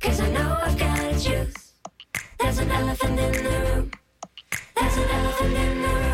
Cause 0.00 0.20
I 0.20 0.28
know 0.32 0.58
I've 0.60 0.76
gotta 0.76 1.20
choose. 1.20 1.54
There's 2.40 2.58
an 2.58 2.72
elephant 2.72 3.20
in 3.20 3.32
the 3.44 3.50
room. 3.76 3.90
There's 4.74 4.96
an 4.96 5.08
elephant 5.08 5.54
in 5.54 5.82
the 5.82 5.88
room. 5.88 6.10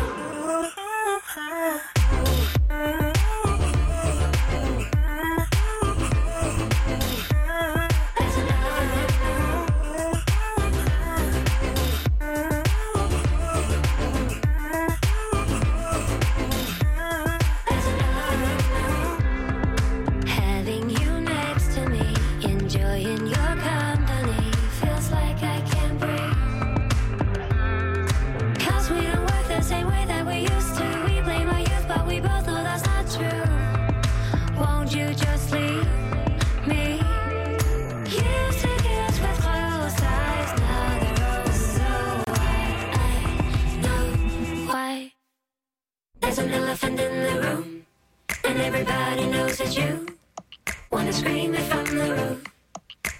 screaming 51.17 51.67
from 51.71 51.85
the 51.85 52.15
roof. 52.15 52.43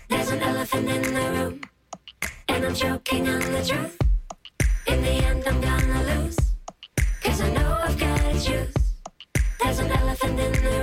There's 0.08 0.30
an 0.30 0.42
elephant 0.44 0.88
in 0.88 1.02
the 1.02 1.26
room, 1.36 1.62
and 2.48 2.66
I'm 2.66 2.76
choking 2.76 3.28
on 3.28 3.40
the 3.40 3.64
truth. 3.70 3.98
In 4.86 5.02
the 5.02 5.14
end, 5.30 5.44
I'm 5.48 5.60
gonna 5.60 6.04
lose, 6.12 6.38
cause 7.24 7.42
I 7.42 7.50
know 7.56 7.80
I've 7.86 7.98
gotta 7.98 8.34
choose. 8.34 8.76
There's 9.60 9.80
an 9.80 9.92
elephant 9.92 10.40
in 10.40 10.52
the 10.52 10.70
room. 10.70 10.77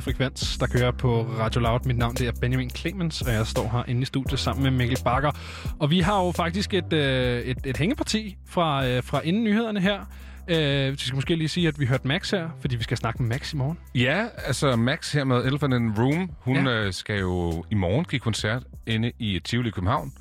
Stadig 0.00 0.16
Frekvens, 0.16 0.58
der 0.58 0.66
kører 0.66 0.90
på 0.90 1.22
Radio 1.22 1.60
Loud. 1.60 1.80
Mit 1.84 1.98
navn 1.98 2.14
det 2.14 2.28
er 2.28 2.32
Benjamin 2.40 2.70
Clemens, 2.70 3.22
og 3.22 3.32
jeg 3.32 3.46
står 3.46 3.68
her 3.72 3.82
inde 3.88 4.02
i 4.02 4.04
studiet 4.04 4.40
sammen 4.40 4.62
med 4.62 4.70
Mikkel 4.70 4.98
Bakker. 5.04 5.30
Og 5.78 5.90
vi 5.90 6.00
har 6.00 6.24
jo 6.24 6.32
faktisk 6.32 6.74
et, 6.74 6.92
øh, 6.92 7.40
et, 7.40 7.58
et 7.64 7.76
hængeparti 7.76 8.36
fra, 8.46 8.86
øh, 8.86 9.02
fra 9.02 9.20
inden 9.20 9.44
nyhederne 9.44 9.80
her. 9.80 10.00
Øh, 10.48 10.92
vi 10.92 10.96
skal 10.98 11.14
måske 11.14 11.34
lige 11.34 11.48
sige, 11.48 11.68
at 11.68 11.80
vi 11.80 11.86
hørte 11.86 12.08
Max 12.08 12.30
her, 12.30 12.48
fordi 12.60 12.76
vi 12.76 12.82
skal 12.82 12.96
snakke 12.96 13.22
med 13.22 13.28
Max 13.28 13.52
i 13.52 13.56
morgen. 13.56 13.78
Ja, 13.94 14.26
altså 14.46 14.76
Max 14.76 15.12
her 15.12 15.24
med 15.24 15.44
Elephant 15.44 15.74
in 15.74 15.94
the 15.94 16.02
Room, 16.02 16.30
hun 16.40 16.66
ja. 16.66 16.72
øh, 16.72 16.92
skal 16.92 17.18
jo 17.18 17.64
i 17.70 17.74
morgen 17.74 18.04
give 18.04 18.20
koncert 18.20 18.62
inde 18.86 19.12
i 19.18 19.40
Tivoli 19.44 19.68
i 19.68 19.70
København 19.70 20.12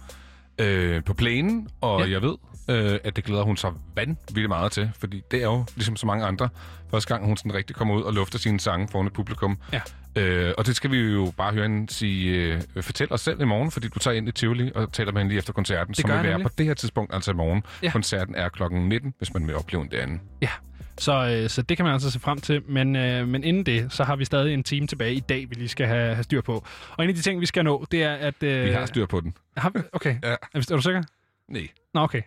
øh, 0.60 1.03
på 1.03 1.14
plænen, 1.14 1.68
og 1.81 2.01
ja. 2.01 2.11
jeg 2.11 2.22
ved, 2.22 2.35
øh, 2.69 2.99
at 3.03 3.15
det 3.15 3.23
glæder 3.23 3.43
hun 3.43 3.57
sig 3.57 3.71
vanvittigt 3.95 4.47
meget 4.47 4.71
til, 4.71 4.91
fordi 4.99 5.21
det 5.31 5.39
er 5.39 5.45
jo, 5.45 5.65
ligesom 5.75 5.95
så 5.95 6.05
mange 6.05 6.25
andre, 6.25 6.49
første 6.91 7.13
gang 7.13 7.25
hun 7.25 7.37
sådan 7.37 7.53
rigtig 7.53 7.75
kommer 7.75 7.95
ud 7.95 8.01
og 8.01 8.13
lufter 8.13 8.39
sine 8.39 8.59
sange 8.59 8.87
foran 8.87 9.07
et 9.07 9.13
publikum. 9.13 9.57
Ja. 9.73 9.81
Øh, 10.15 10.53
og 10.57 10.65
det 10.65 10.75
skal 10.75 10.91
vi 10.91 10.97
jo 10.97 11.33
bare 11.37 11.53
høre 11.53 11.63
hende 11.63 11.93
sige, 11.93 12.31
øh, 12.75 12.83
fortæl 12.83 13.07
os 13.13 13.21
selv 13.21 13.41
i 13.41 13.45
morgen, 13.45 13.71
fordi 13.71 13.87
du 13.87 13.99
tager 13.99 14.17
ind 14.17 14.27
i 14.27 14.31
Tivoli 14.31 14.71
og 14.75 14.93
taler 14.93 15.11
med 15.11 15.21
hende 15.21 15.29
lige 15.29 15.37
efter 15.37 15.53
koncerten, 15.53 15.93
Det 15.93 16.01
som 16.01 16.09
vil 16.09 16.23
være 16.23 16.39
på 16.39 16.49
det 16.57 16.65
her 16.65 16.73
tidspunkt, 16.73 17.13
altså 17.13 17.31
i 17.31 17.33
morgen. 17.33 17.63
Ja. 17.83 17.91
Koncerten 17.91 18.35
er 18.35 18.49
klokken 18.49 18.89
19, 18.89 19.13
hvis 19.17 19.33
man 19.33 19.47
vil 19.47 19.55
opleve 19.55 19.83
den 19.83 19.91
derinde. 19.91 20.19
Ja, 20.41 20.49
så, 20.97 21.41
øh, 21.43 21.49
så 21.49 21.61
det 21.61 21.77
kan 21.77 21.83
man 21.85 21.93
altså 21.93 22.11
se 22.11 22.19
frem 22.19 22.39
til. 22.41 22.61
Men, 22.67 22.95
øh, 22.95 23.27
men 23.27 23.43
inden 23.43 23.65
det, 23.65 23.93
så 23.93 24.03
har 24.03 24.15
vi 24.15 24.25
stadig 24.25 24.53
en 24.53 24.63
time 24.63 24.87
tilbage 24.87 25.13
i 25.13 25.19
dag, 25.19 25.49
vi 25.49 25.55
lige 25.55 25.67
skal 25.69 25.87
have, 25.87 26.13
have 26.15 26.23
styr 26.23 26.41
på. 26.41 26.65
Og 26.97 27.03
en 27.03 27.09
af 27.09 27.15
de 27.15 27.21
ting, 27.21 27.41
vi 27.41 27.45
skal 27.45 27.63
nå, 27.63 27.85
det 27.91 28.03
er, 28.03 28.13
at... 28.13 28.43
Øh, 28.43 28.65
Vi 28.65 28.71
har 28.71 28.85
styr 28.85 29.05
på 29.05 29.21
den. 29.21 29.33
Har 29.57 29.69
vi? 29.69 29.79
Okay. 29.93 30.15
Ja. 30.23 30.29
Er, 30.31 30.35
er 30.53 30.75
du 30.75 30.81
sikker? 30.81 31.03
Nej. 31.49 31.67
Nå, 31.93 32.01
okay. 32.01 32.21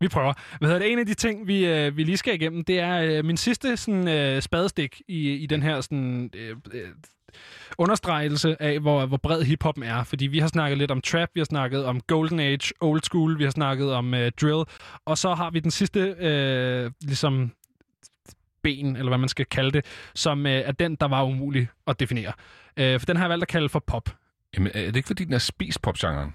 Vi 0.00 0.08
prøver. 0.08 0.32
Hvad 0.58 0.68
hedder 0.68 0.82
det? 0.82 0.92
En 0.92 0.98
af 0.98 1.06
de 1.06 1.14
ting, 1.14 1.46
vi, 1.46 1.66
øh, 1.66 1.96
vi 1.96 2.04
lige 2.04 2.16
skal 2.16 2.34
igennem, 2.34 2.64
det 2.64 2.80
er 2.80 3.02
øh, 3.02 3.24
min 3.24 3.36
sidste 3.36 3.76
sådan, 3.76 4.08
øh, 4.08 4.42
spadestik 4.42 5.02
i, 5.08 5.32
i 5.32 5.46
den 5.46 5.62
her 5.62 5.80
sådan, 5.80 6.30
øh, 6.34 6.56
øh, 6.72 6.88
understregelse 7.78 8.62
af, 8.62 8.80
hvor, 8.80 9.06
hvor 9.06 9.16
bred 9.16 9.42
hiphoppen 9.42 9.84
er. 9.84 10.04
Fordi 10.04 10.26
vi 10.26 10.38
har 10.38 10.48
snakket 10.48 10.78
lidt 10.78 10.90
om 10.90 11.00
trap, 11.00 11.28
vi 11.34 11.40
har 11.40 11.44
snakket 11.44 11.84
om 11.84 12.00
golden 12.00 12.40
age, 12.40 12.72
old 12.80 13.02
school, 13.02 13.38
vi 13.38 13.44
har 13.44 13.50
snakket 13.50 13.92
om 13.92 14.14
øh, 14.14 14.32
drill, 14.40 14.64
og 15.04 15.18
så 15.18 15.34
har 15.34 15.50
vi 15.50 15.60
den 15.60 15.70
sidste 15.70 16.00
øh, 16.00 16.90
ligesom 17.00 17.52
ben, 18.62 18.96
eller 18.96 19.10
hvad 19.10 19.18
man 19.18 19.28
skal 19.28 19.46
kalde 19.46 19.70
det, 19.70 19.84
som 20.14 20.46
øh, 20.46 20.52
er 20.52 20.72
den, 20.72 20.96
der 20.96 21.08
var 21.08 21.24
umulig 21.24 21.68
at 21.86 22.00
definere. 22.00 22.32
Øh, 22.76 23.00
for 23.00 23.06
den 23.06 23.16
har 23.16 23.24
jeg 23.24 23.30
valgt 23.30 23.42
at 23.42 23.48
kalde 23.48 23.68
for 23.68 23.78
pop. 23.78 24.16
Jamen, 24.54 24.72
er 24.74 24.86
det 24.86 24.96
ikke 24.96 25.06
fordi, 25.06 25.24
den 25.24 25.32
er 25.32 25.38
spist 25.38 25.82
popgenren? 25.82 26.34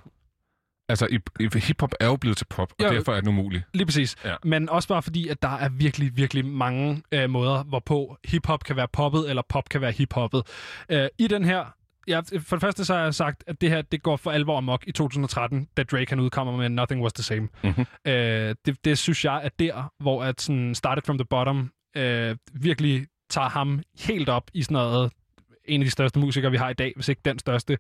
Altså, 0.89 1.19
hiphop 1.55 1.93
er 1.99 2.05
jo 2.05 2.15
blevet 2.15 2.37
til 2.37 2.45
pop, 2.45 2.71
og 2.79 2.85
Jo. 2.85 2.89
derfor 2.93 3.13
er 3.13 3.19
den 3.19 3.29
umulig. 3.29 3.63
Lige 3.73 3.85
præcis. 3.85 4.15
Ja. 4.25 4.35
Men 4.43 4.69
også 4.69 4.87
bare 4.87 5.01
fordi, 5.01 5.27
at 5.27 5.41
der 5.41 5.47
er 5.57 5.69
virkelig, 5.69 6.17
virkelig 6.17 6.45
mange 6.45 7.03
øh, 7.11 7.29
måder, 7.29 7.63
hvorpå 7.63 8.17
hiphop 8.25 8.63
kan 8.63 8.75
være 8.75 8.87
poppet, 8.93 9.29
eller 9.29 9.41
pop 9.49 9.69
kan 9.69 9.81
være 9.81 9.91
hiphoppet. 9.91 10.43
Øh, 10.89 11.07
I 11.19 11.27
den 11.27 11.43
her, 11.45 11.65
ja, 12.07 12.19
for 12.19 12.55
det 12.55 12.61
første 12.61 12.85
så 12.85 12.93
har 12.95 13.03
jeg 13.03 13.13
sagt, 13.15 13.43
at 13.47 13.61
det 13.61 13.69
her 13.69 13.81
det 13.81 14.03
går 14.03 14.15
for 14.17 14.31
alvor 14.31 14.57
amok 14.57 14.83
i 14.87 14.91
2013, 14.91 15.67
da 15.77 15.83
Drake 15.83 16.09
han 16.09 16.19
udkommer 16.19 16.57
med 16.57 16.69
Nothing 16.69 17.01
Was 17.01 17.13
The 17.13 17.23
Same. 17.23 17.47
Mm-hmm. 17.63 17.85
Øh, 18.07 18.55
det, 18.65 18.85
det 18.85 18.97
synes 18.97 19.25
jeg 19.25 19.41
er 19.45 19.49
der, 19.59 19.91
hvor 19.99 20.23
at 20.23 20.41
sådan 20.41 20.75
Started 20.75 21.03
From 21.05 21.17
The 21.17 21.25
Bottom 21.25 21.71
øh, 21.97 22.35
virkelig 22.53 23.05
tager 23.29 23.49
ham 23.49 23.81
helt 23.99 24.29
op 24.29 24.43
i 24.53 24.63
sådan 24.63 24.75
noget 24.75 25.11
en 25.65 25.81
af 25.81 25.85
de 25.85 25.91
største 25.91 26.19
musikere, 26.19 26.51
vi 26.51 26.57
har 26.57 26.69
i 26.69 26.73
dag, 26.73 26.91
hvis 26.95 27.07
ikke 27.09 27.21
den 27.25 27.39
største. 27.39 27.77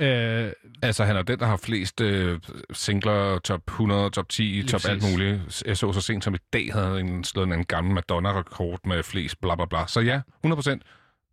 Øh, 0.00 0.52
Altså, 0.82 1.04
han 1.04 1.16
er 1.16 1.22
den, 1.22 1.38
der 1.38 1.46
har 1.46 1.56
flest 1.56 2.00
øh, 2.00 2.40
singler, 2.72 3.38
top 3.38 3.60
100, 3.68 4.10
top 4.10 4.28
10, 4.28 4.42
Lige 4.42 4.62
top 4.62 4.80
alt 4.88 5.00
præcis. 5.00 5.12
muligt. 5.14 5.62
Jeg 5.66 5.76
så 5.76 5.92
så 5.92 6.00
sent 6.00 6.24
som 6.24 6.34
i 6.34 6.38
dag, 6.52 6.72
havde 6.72 7.00
en 7.00 7.24
slået 7.24 7.52
en 7.52 7.64
gammel 7.64 7.94
Madonna-rekord 7.94 8.80
med 8.86 9.02
flest, 9.02 9.40
bla 9.40 9.54
bla 9.54 9.64
bla. 9.64 9.86
Så 9.86 10.00
ja, 10.00 10.20
100 10.44 10.56
procent. 10.56 10.82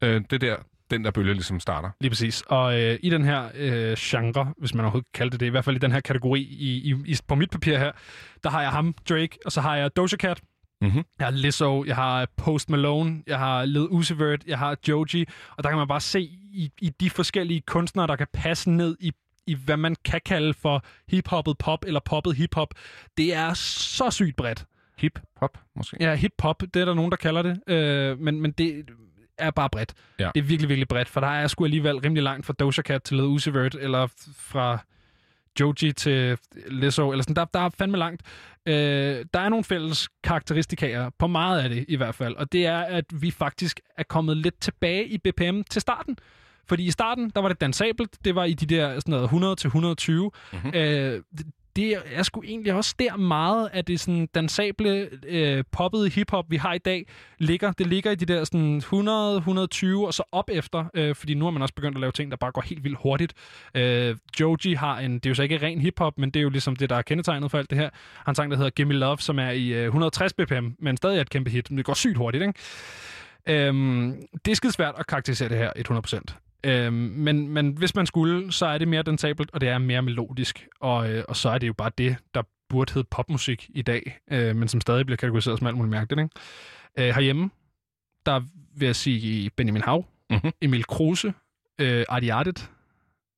Øh, 0.03 0.22
det 0.30 0.34
er 0.34 0.38
der, 0.38 0.56
den 0.91 1.06
der 1.06 1.11
bølge 1.11 1.34
ligesom 1.34 1.60
starter. 1.60 1.90
Lige 2.02 2.10
præcis. 2.11 2.44
Og 2.48 2.82
øh, 2.82 2.99
i 3.03 3.10
den 3.10 3.26
her 3.26 3.49
øh, 3.56 3.98
genre, 3.99 4.53
hvis 4.57 4.73
man 4.73 4.86
overhovedet 4.86 5.07
kan 5.14 5.19
kalde 5.19 5.32
det 5.32 5.40
det, 5.40 5.45
i 5.45 5.49
hvert 5.49 5.65
fald 5.65 5.76
i 5.76 5.80
den 5.80 5.91
her 5.91 5.99
kategori 5.99 6.41
i, 6.41 6.91
i, 6.91 6.95
i, 7.06 7.18
på 7.28 7.36
mit 7.36 7.49
papir 7.49 7.78
her, 7.78 7.91
der 8.44 8.49
har 8.49 8.61
jeg 8.61 8.72
ham, 8.72 8.95
Drake, 9.10 9.38
og 9.45 9.52
så 9.52 9.61
har 9.61 9.76
jeg 9.76 9.95
Doja 9.95 10.07
Cat, 10.18 10.41
Mm-hmm. 10.81 11.03
jeg 11.19 11.27
har 11.27 11.31
Lizzo, 11.31 11.85
jeg 11.85 11.95
har 11.95 12.27
Post 12.37 12.69
Malone, 12.69 13.23
jeg 13.27 13.39
har 13.39 13.65
Lil 13.65 13.87
Uzi 13.87 14.13
Vert, 14.19 14.43
jeg 14.47 14.59
har 14.59 14.77
Joji, 14.87 15.25
og 15.57 15.63
der 15.63 15.69
kan 15.69 15.77
man 15.77 15.87
bare 15.87 16.01
se 16.01 16.21
i, 16.53 16.71
i 16.81 16.89
de 16.89 17.09
forskellige 17.09 17.61
kunstnere, 17.61 18.07
der 18.07 18.15
kan 18.15 18.27
passe 18.33 18.69
ned 18.69 18.97
i, 18.99 19.11
i 19.47 19.53
hvad 19.53 19.77
man 19.77 19.95
kan 20.05 20.21
kalde 20.25 20.53
for 20.53 20.85
hiphoppet 21.07 21.57
pop 21.57 21.85
eller 21.87 21.99
poppet 21.99 22.35
hiphop. 22.35 22.73
Det 23.17 23.35
er 23.35 23.53
så 23.53 24.09
sygt 24.11 24.35
bredt. 24.35 24.65
Hip-hop, 24.97 25.57
måske? 25.75 25.97
Ja, 25.99 26.15
hip-hop, 26.15 26.61
det 26.61 26.75
er 26.75 26.85
der 26.85 26.93
nogen, 26.93 27.11
der 27.11 27.17
kalder 27.17 27.41
det, 27.41 27.59
øh, 27.67 28.19
men, 28.19 28.41
men 28.41 28.51
det 28.51 28.85
er 29.37 29.51
bare 29.51 29.69
bredt. 29.69 29.93
Ja. 30.19 30.31
Det 30.35 30.41
er 30.41 30.45
virkelig, 30.45 30.69
virkelig 30.69 30.87
bredt, 30.87 31.09
for 31.09 31.19
der 31.19 31.27
er 31.27 31.47
sgu 31.47 31.63
alligevel 31.63 31.97
rimelig 31.97 32.23
langt 32.23 32.45
fra 32.45 32.53
Doja 32.59 32.81
Cat 32.81 33.03
til 33.03 33.17
Lil 33.17 33.25
Uzi 33.25 33.53
Vert, 33.53 33.75
eller 33.75 34.07
fra 34.37 34.79
Joji 35.60 35.94
til 35.94 36.38
Lizzo, 36.68 37.11
eller 37.11 37.23
sådan. 37.23 37.36
Der, 37.36 37.45
der 37.45 37.60
er 37.60 37.69
fandme 37.69 37.98
langt. 37.98 38.22
Øh, 38.65 38.73
der 39.34 39.40
er 39.40 39.49
nogle 39.49 39.64
fælles 39.64 40.10
karakteristikaer, 40.23 41.10
på 41.19 41.28
meget 41.28 41.61
af 41.61 41.69
det 41.69 41.86
i 41.88 41.95
hvert 41.95 42.15
fald, 42.15 42.36
og 42.36 42.52
det 42.52 42.65
er, 42.65 42.80
at 42.80 43.06
vi 43.14 43.32
faktisk 43.32 43.80
er 43.98 44.03
kommet 44.03 44.38
lidt 44.38 44.61
tilbage 44.61 45.07
i 45.07 45.18
BPM 45.18 45.61
til 45.69 45.82
starten. 45.82 46.18
Fordi 46.68 46.86
i 46.86 46.91
starten, 46.91 47.32
der 47.36 47.41
var 47.41 47.48
det 47.48 47.61
dansabelt, 47.61 48.26
det 48.26 48.36
var 48.36 48.44
i 48.44 48.53
de 48.53 48.65
der 48.65 48.99
sådan 48.99 49.11
noget 49.11 49.23
100 49.23 49.56
til 49.56 49.68
120. 49.68 50.32
Mm-hmm. 50.53 50.72
Øh, 50.76 51.22
det- 51.76 51.98
er 52.14 52.23
sgu 52.23 52.41
egentlig 52.43 52.73
også 52.73 52.95
der 52.99 53.15
meget 53.18 53.69
af 53.73 53.85
det 53.85 53.99
sådan 53.99 54.27
dansable, 54.35 55.10
øh, 55.27 55.64
poppede 55.72 56.10
hiphop, 56.10 56.45
vi 56.49 56.57
har 56.57 56.73
i 56.73 56.77
dag, 56.77 57.06
ligger. 57.38 57.72
Det 57.72 57.88
ligger 57.88 58.11
i 58.11 58.15
de 58.15 58.26
der 58.26 58.43
sådan 58.43 58.77
100, 58.77 59.38
120 59.38 60.07
og 60.07 60.14
så 60.14 60.23
op 60.31 60.49
efter, 60.53 60.85
øh, 60.93 61.15
fordi 61.15 61.34
nu 61.34 61.45
har 61.45 61.52
man 61.52 61.61
også 61.61 61.73
begyndt 61.73 61.98
at 61.98 62.02
lave 62.02 62.11
ting, 62.11 62.31
der 62.31 62.38
bare 62.38 62.52
går 62.52 62.61
helt 62.61 62.84
vildt 62.84 62.98
hurtigt. 63.03 63.34
Øh, 63.76 64.15
Joji 64.39 64.73
har 64.73 64.99
en, 64.99 65.14
det 65.14 65.26
er 65.26 65.30
jo 65.30 65.35
så 65.35 65.43
ikke 65.43 65.57
ren 65.61 65.81
hiphop, 65.81 66.18
men 66.18 66.30
det 66.31 66.39
er 66.39 66.43
jo 66.43 66.49
ligesom 66.49 66.76
det, 66.76 66.89
der 66.89 66.95
er 66.95 67.02
kendetegnet 67.02 67.52
for 67.52 67.57
alt 67.57 67.69
det 67.69 67.77
her. 67.77 67.89
Han 68.26 68.31
en 68.31 68.35
sang, 68.35 68.52
der 68.52 68.57
hedder 68.57 68.69
Gimme 68.72 68.93
Love, 68.93 69.18
som 69.18 69.39
er 69.39 69.49
i 69.49 69.68
øh, 69.68 69.85
160 69.85 70.34
bpm, 70.34 70.68
men 70.80 70.98
stadig 70.98 71.18
er 71.18 71.22
et 71.22 71.30
kæmpe 71.30 71.49
hit. 71.49 71.72
Men 71.72 71.77
det 71.77 71.85
går 71.85 71.93
sygt 71.93 72.18
hurtigt, 72.18 72.41
ikke? 72.43 73.68
Øhm, 73.68 74.15
det 74.45 74.52
er 74.52 74.56
skide 74.56 74.73
svært 74.73 74.95
at 74.98 75.07
karakterisere 75.07 75.49
det 75.49 75.57
her 75.57 75.72
100%. 75.76 76.35
Øhm, 76.63 76.93
men, 76.93 77.47
men 77.47 77.71
hvis 77.77 77.95
man 77.95 78.05
skulle, 78.05 78.51
så 78.51 78.65
er 78.65 78.77
det 78.77 78.88
mere 78.88 79.03
dansabelt, 79.03 79.51
og 79.53 79.61
det 79.61 79.69
er 79.69 79.77
mere 79.77 80.01
melodisk. 80.01 80.67
Og, 80.79 81.11
øh, 81.11 81.23
og 81.27 81.35
så 81.35 81.49
er 81.49 81.57
det 81.57 81.67
jo 81.67 81.73
bare 81.73 81.91
det, 81.97 82.17
der 82.33 82.41
burde 82.69 82.93
hedde 82.93 83.07
popmusik 83.11 83.69
i 83.73 83.81
dag, 83.81 84.19
øh, 84.31 84.55
men 84.55 84.67
som 84.67 84.81
stadig 84.81 85.05
bliver 85.05 85.17
kategoriseret 85.17 85.57
som 85.59 85.67
alt 85.67 85.77
muligt 85.77 85.91
mærkeligt. 85.91 86.21
Ikke? 86.21 87.09
Øh, 87.09 87.15
herhjemme, 87.15 87.49
der 88.25 88.41
vil 88.75 88.85
jeg 88.85 88.95
sige 88.95 89.49
Benjamin 89.49 89.81
Hav, 89.81 90.05
mm-hmm. 90.29 90.51
Emil 90.61 90.83
Kruse, 90.83 91.33
øh, 91.81 92.05
Artie 92.09 92.33
Artet, 92.33 92.69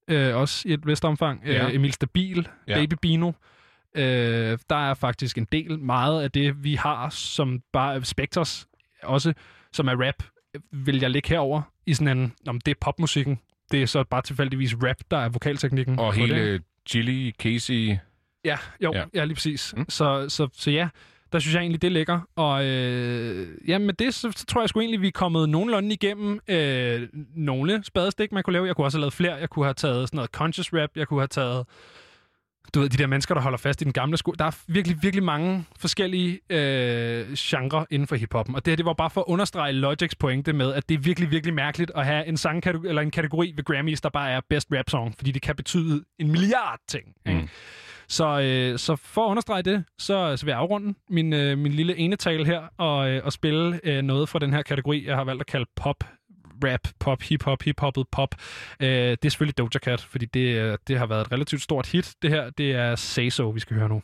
øh, 0.08 0.36
også 0.36 0.70
i 0.70 0.74
et 0.74 0.88
vist 0.88 1.06
omfang, 1.06 1.42
Ja. 1.46 1.68
øh, 1.68 1.76
Emil 1.76 1.94
Stabil, 1.94 2.48
Ja. 2.68 2.74
Baby 2.76 2.94
Bino. 3.02 3.32
Øh, 3.96 4.58
der 4.70 4.90
er 4.90 4.94
faktisk 4.94 5.38
en 5.38 5.48
del, 5.52 5.80
meget 5.80 6.24
af 6.24 6.32
det, 6.32 6.64
vi 6.64 6.76
har, 6.76 7.10
som 7.10 7.62
bare 7.74 8.06
Spectres, 8.06 8.68
også 9.04 9.34
som 9.74 9.88
er 9.88 10.08
rap, 10.08 10.24
vil 10.72 11.00
jeg 11.00 11.12
lægge 11.12 11.30
herover 11.30 11.62
i 11.86 11.94
sådan 11.94 12.18
en, 12.18 12.34
om 12.48 12.62
det 12.62 12.72
er 12.72 12.76
popmusikken, 12.82 13.40
det 13.72 13.82
er 13.82 13.86
så 13.86 14.04
bare 14.04 14.22
tilfældigvis 14.22 14.76
rap, 14.84 14.98
der 15.12 15.18
er 15.18 15.30
vokalteknikken. 15.30 16.00
Og 16.00 16.14
hele 16.14 16.54
det. 16.54 16.62
Chili, 16.90 17.32
Casey... 17.40 17.98
Ja, 18.46 18.58
jo, 18.84 18.94
Ja. 18.94 19.04
ja, 19.14 19.24
lige 19.26 19.36
præcis. 19.36 19.74
Mm. 19.78 19.86
Så, 19.90 20.26
så, 20.30 20.48
så 20.54 20.72
ja, 20.72 20.90
der 21.32 21.40
synes 21.40 21.56
jeg 21.56 21.62
egentlig, 21.62 21.82
det 21.82 21.88
er 21.88 21.92
lækker. 21.92 22.20
Og 22.36 22.66
øh, 22.66 23.48
ja, 23.68 23.78
med 23.78 23.94
det, 23.94 24.14
så, 24.14 24.32
så 24.36 24.46
tror 24.46 24.62
jeg 24.62 24.70
sgu 24.70 24.80
egentlig, 24.80 25.02
vi 25.02 25.08
er 25.08 25.12
kommet 25.12 25.50
nogenlunde 25.50 25.94
igennem 25.94 26.40
øh, 26.48 27.08
nogle 27.36 27.84
spadestik, 27.84 28.32
man 28.32 28.44
kunne 28.44 28.54
lave. 28.54 28.66
Jeg 28.68 28.76
kunne 28.76 28.88
også 28.88 28.98
have 28.98 29.02
lavet 29.02 29.14
flere. 29.14 29.36
Jeg 29.36 29.50
kunne 29.50 29.66
have 29.66 29.74
taget 29.74 30.08
sådan 30.08 30.18
noget 30.18 30.32
conscious 30.32 30.74
rap. 30.74 30.90
Jeg 30.96 31.08
kunne 31.08 31.20
have 31.20 31.28
taget 31.28 31.66
du 32.74 32.80
ved, 32.80 32.90
de 32.90 32.98
der 32.98 33.08
mennesker, 33.08 33.36
der 33.36 33.42
holder 33.42 33.58
fast 33.58 33.82
i 33.82 33.84
den 33.84 33.94
gamle 33.94 34.18
sko. 34.18 34.32
Der 34.32 34.46
er 34.46 34.58
virkelig, 34.68 34.98
virkelig 35.02 35.24
mange 35.24 35.66
forskellige 35.78 36.40
øh, 36.50 37.34
genrer 37.38 37.86
inden 37.90 38.08
for 38.08 38.16
hiphoppen. 38.16 38.56
Og 38.56 38.66
det 38.66 38.72
her, 38.72 38.76
det 38.76 38.86
var 38.86 38.94
bare 38.94 39.10
for 39.10 39.22
at 39.22 39.26
understrege 39.28 39.72
Logics 39.74 40.16
pointe 40.16 40.54
med, 40.54 40.74
at 40.74 40.90
det 40.90 40.96
er 40.96 41.00
virkelig, 41.00 41.32
virkelig 41.32 41.54
mærkeligt 41.54 41.92
at 41.96 42.06
have 42.06 42.28
en, 42.28 42.38
sangkategori, 42.38 42.88
eller 42.88 43.02
en 43.02 43.12
kategori 43.12 43.54
ved 43.56 43.64
Grammys, 43.64 44.02
der 44.02 44.10
bare 44.10 44.32
er 44.32 44.42
best 44.50 44.68
rap 44.72 44.90
song, 44.90 45.14
fordi 45.18 45.32
det 45.32 45.42
kan 45.42 45.56
betyde 45.56 46.04
en 46.20 46.32
milliard 46.32 46.80
ting. 46.88 47.04
Ikke? 47.26 47.42
Mm. 47.42 47.48
Så, 48.08 48.42
øh, 48.42 48.80
så 48.80 48.96
for 48.96 49.26
at 49.26 49.30
understrege 49.30 49.62
det, 49.62 49.86
så, 50.00 50.38
så 50.38 50.46
vil 50.46 50.52
jeg 50.52 50.60
afrunde 50.60 50.94
min, 51.10 51.34
øh, 51.34 51.58
min 51.58 51.72
lille 51.72 51.98
enetale 51.98 52.46
her 52.46 52.62
og, 52.78 53.10
øh, 53.10 53.22
og 53.26 53.34
spille 53.34 53.80
øh, 53.84 54.02
noget 54.02 54.30
fra 54.30 54.40
den 54.40 54.54
her 54.54 54.62
kategori, 54.62 55.08
jeg 55.08 55.16
har 55.16 55.24
valgt 55.24 55.42
at 55.42 55.48
kalde 55.48 55.66
pop 55.76 56.04
rap, 56.64 56.88
pop, 57.00 57.22
hip-hop, 57.22 57.62
hip-hoppet 57.62 58.06
pop. 58.12 58.36
Øh, 58.80 58.88
det 58.90 59.26
er 59.26 59.30
selvfølgelig 59.30 59.58
Doja 59.58 59.80
Cat, 59.84 60.02
fordi 60.02 60.26
det, 60.26 60.56
øh, 60.56 60.78
det 60.88 60.98
har 61.00 61.06
været 61.06 61.22
et 61.22 61.32
relativt 61.32 61.62
stort 61.62 61.88
hit. 61.88 62.16
Det 62.22 62.30
her, 62.30 62.50
det 62.50 62.72
er 62.72 62.96
Say 62.96 63.30
So, 63.30 63.50
vi 63.50 63.60
skal 63.60 63.76
høre 63.78 63.90
nu. 63.90 64.02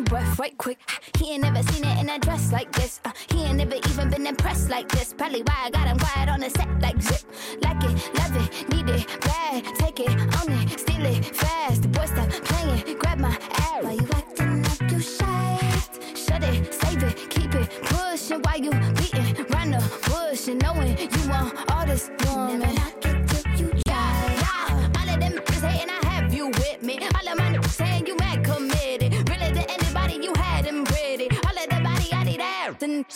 My 0.00 0.04
breath 0.04 0.38
right 0.38 0.56
quick. 0.58 0.78
He 1.18 1.32
ain't 1.32 1.42
never 1.42 1.62
seen 1.62 1.84
it 1.84 1.98
in 1.98 2.08
a 2.10 2.18
dress 2.18 2.52
like 2.52 2.70
this. 2.72 3.00
Uh, 3.04 3.12
he 3.30 3.44
ain't 3.44 3.56
never 3.56 3.76
even 3.76 4.10
been 4.10 4.26
impressed 4.26 4.68
like 4.68 4.88
this. 4.88 5.14
Probably 5.14 5.42
why 5.42 5.54
I 5.64 5.70
got 5.70 5.86
him 5.86 5.98
quiet 5.98 6.28
on 6.28 6.40
the 6.40 6.50
set 6.50 6.68
like 6.80 7.00
zip. 7.00 7.22
Like 7.62 7.82
it, 7.84 7.94
love 8.14 8.36
it, 8.36 8.68
need 8.68 8.88
it, 8.90 9.06
bad. 9.20 9.64
Take 9.76 10.00
it, 10.00 10.10
own 10.10 10.52
it, 10.52 10.80
steal 10.80 11.06
it, 11.06 11.24
fast. 11.24 11.82
The 11.82 11.88
boy 11.88 12.06
stop 12.06 12.28
playing, 12.28 12.98
grab 12.98 13.18
my 13.18 13.36
ass. 13.52 13.84
Why 13.84 13.92
you 13.92 14.08
acting 14.14 14.62
like 14.62 14.90
you 14.90 15.00
shy? 15.00 15.58
Shut 16.14 16.42
it, 16.42 16.74
save 16.74 17.02
it, 17.02 17.30
keep 17.30 17.54
it 17.54 17.68
pushing. 17.84 18.40
Why 18.42 18.56
you 18.56 18.70
beating 18.98 19.46
round 19.50 19.74
the 19.74 19.82
bush 20.08 20.48
and 20.48 20.60
knowing 20.62 20.96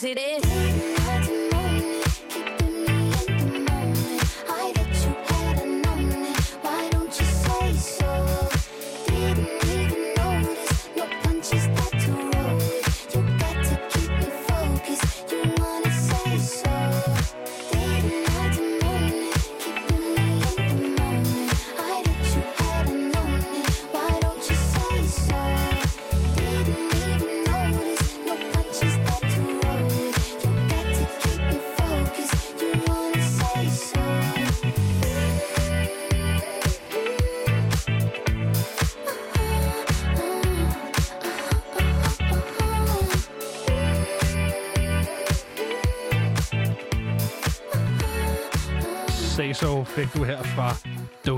out. 0.03 0.80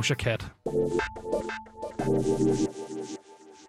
Doja 0.02 0.14
Cat. 0.14 0.50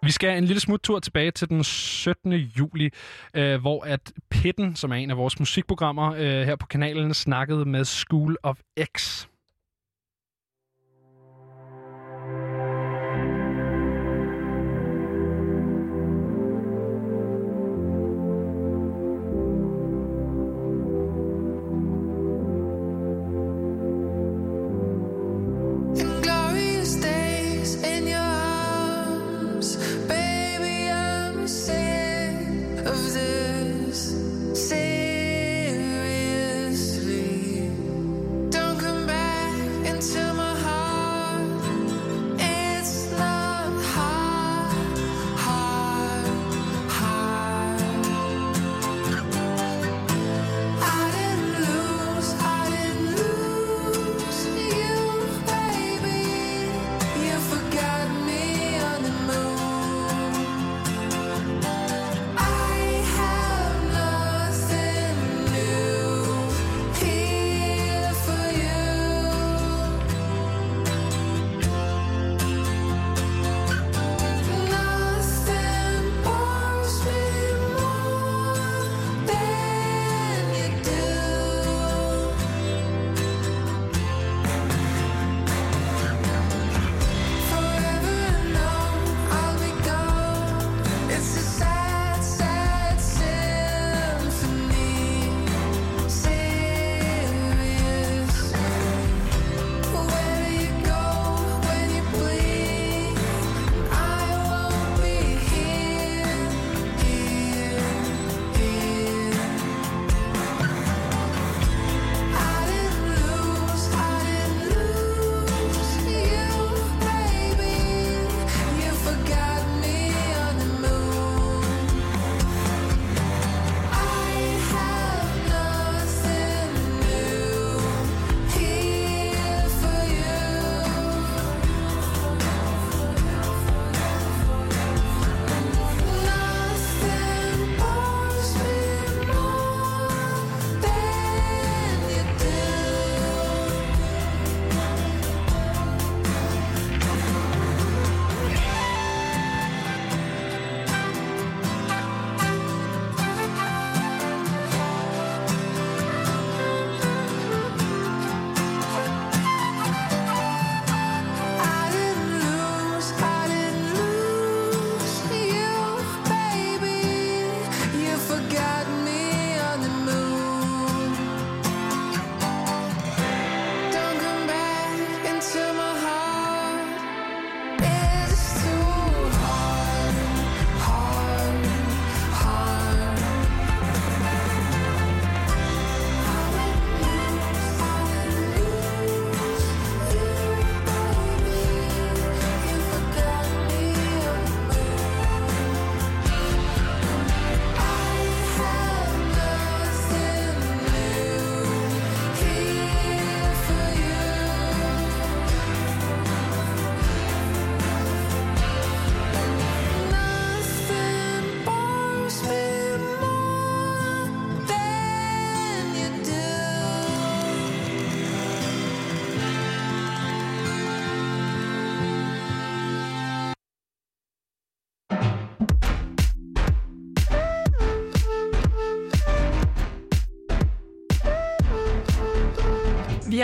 Vi 0.02 0.10
skal 0.10 0.38
en 0.38 0.44
lille 0.44 0.60
smut 0.60 0.80
tur 0.82 0.98
tilbage 0.98 1.30
til 1.30 1.48
den 1.48 1.64
17. 1.64 2.32
juli, 2.32 2.90
øh, 3.34 3.60
hvor 3.60 3.84
at 3.84 4.12
Pitten, 4.30 4.76
som 4.76 4.90
er 4.90 4.96
en 4.96 5.10
af 5.10 5.16
vores 5.16 5.38
musikprogrammer 5.38 6.12
øh, 6.12 6.20
her 6.20 6.56
på 6.56 6.66
kanalen, 6.66 7.14
snakkede 7.14 7.64
med 7.64 7.84
School 7.84 8.36
of 8.42 8.58
X. 8.96 9.26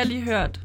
har 0.00 0.06
lige 0.06 0.22
hørt 0.22 0.60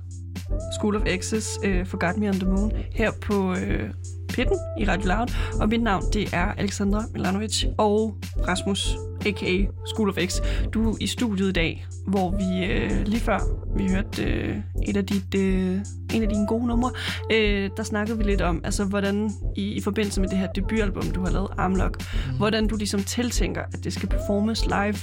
School 0.80 0.96
of 0.96 1.02
X's 1.02 1.68
øh, 1.68 1.86
Forgot 1.86 2.18
Me 2.18 2.30
on 2.30 2.34
the 2.34 2.50
Moon 2.50 2.72
her 2.92 3.12
på 3.22 3.56
øh, 3.56 3.90
Pitten 4.30 4.58
i 4.80 4.86
Radio 4.86 5.08
Loud. 5.08 5.28
Og 5.62 5.70
mit 5.70 5.84
navn, 5.84 6.04
det 6.14 6.34
er 6.34 6.46
Alexandra 6.46 7.04
Milanovic 7.14 7.66
og 7.78 8.18
Rasmus, 8.48 8.96
a.k.a. 9.26 9.66
School 9.86 10.10
of 10.10 10.18
X. 10.26 10.42
Du 10.74 10.92
er 10.92 10.96
i 11.02 11.08
studiet 11.08 11.50
i 11.50 11.52
dag, 11.52 11.86
hvor 12.08 12.32
vi 12.32 12.76
uh, 12.76 13.02
lige 13.06 13.20
før 13.20 13.40
vi 13.78 13.90
hørte 13.90 14.24
uh, 14.24 14.90
et 14.90 14.98
af 14.98 15.06
dit, 15.06 15.36
uh, 15.36 15.42
en 16.16 16.24
af 16.24 16.30
dine 16.30 16.48
gode 16.48 16.68
numre, 16.68 16.92
uh, 17.24 17.70
der 17.78 17.84
snakkede 17.84 18.18
vi 18.18 18.24
lidt 18.24 18.42
om, 18.42 18.62
altså 18.64 18.84
hvordan 18.84 19.32
i, 19.56 19.64
i 19.64 19.82
forbindelse 19.82 20.22
med 20.22 20.30
det 20.30 20.38
her 20.38 20.48
debutalbum, 20.48 21.12
du 21.12 21.24
har 21.26 21.32
lavet, 21.32 21.50
Armlock, 21.58 21.98
mm. 21.98 22.38
hvordan 22.38 22.68
du 22.68 22.76
ligesom 22.76 23.04
tiltænker, 23.04 23.62
at 23.74 23.84
det 23.84 23.94
skal 23.94 24.10
performes 24.10 24.66
live. 24.66 24.96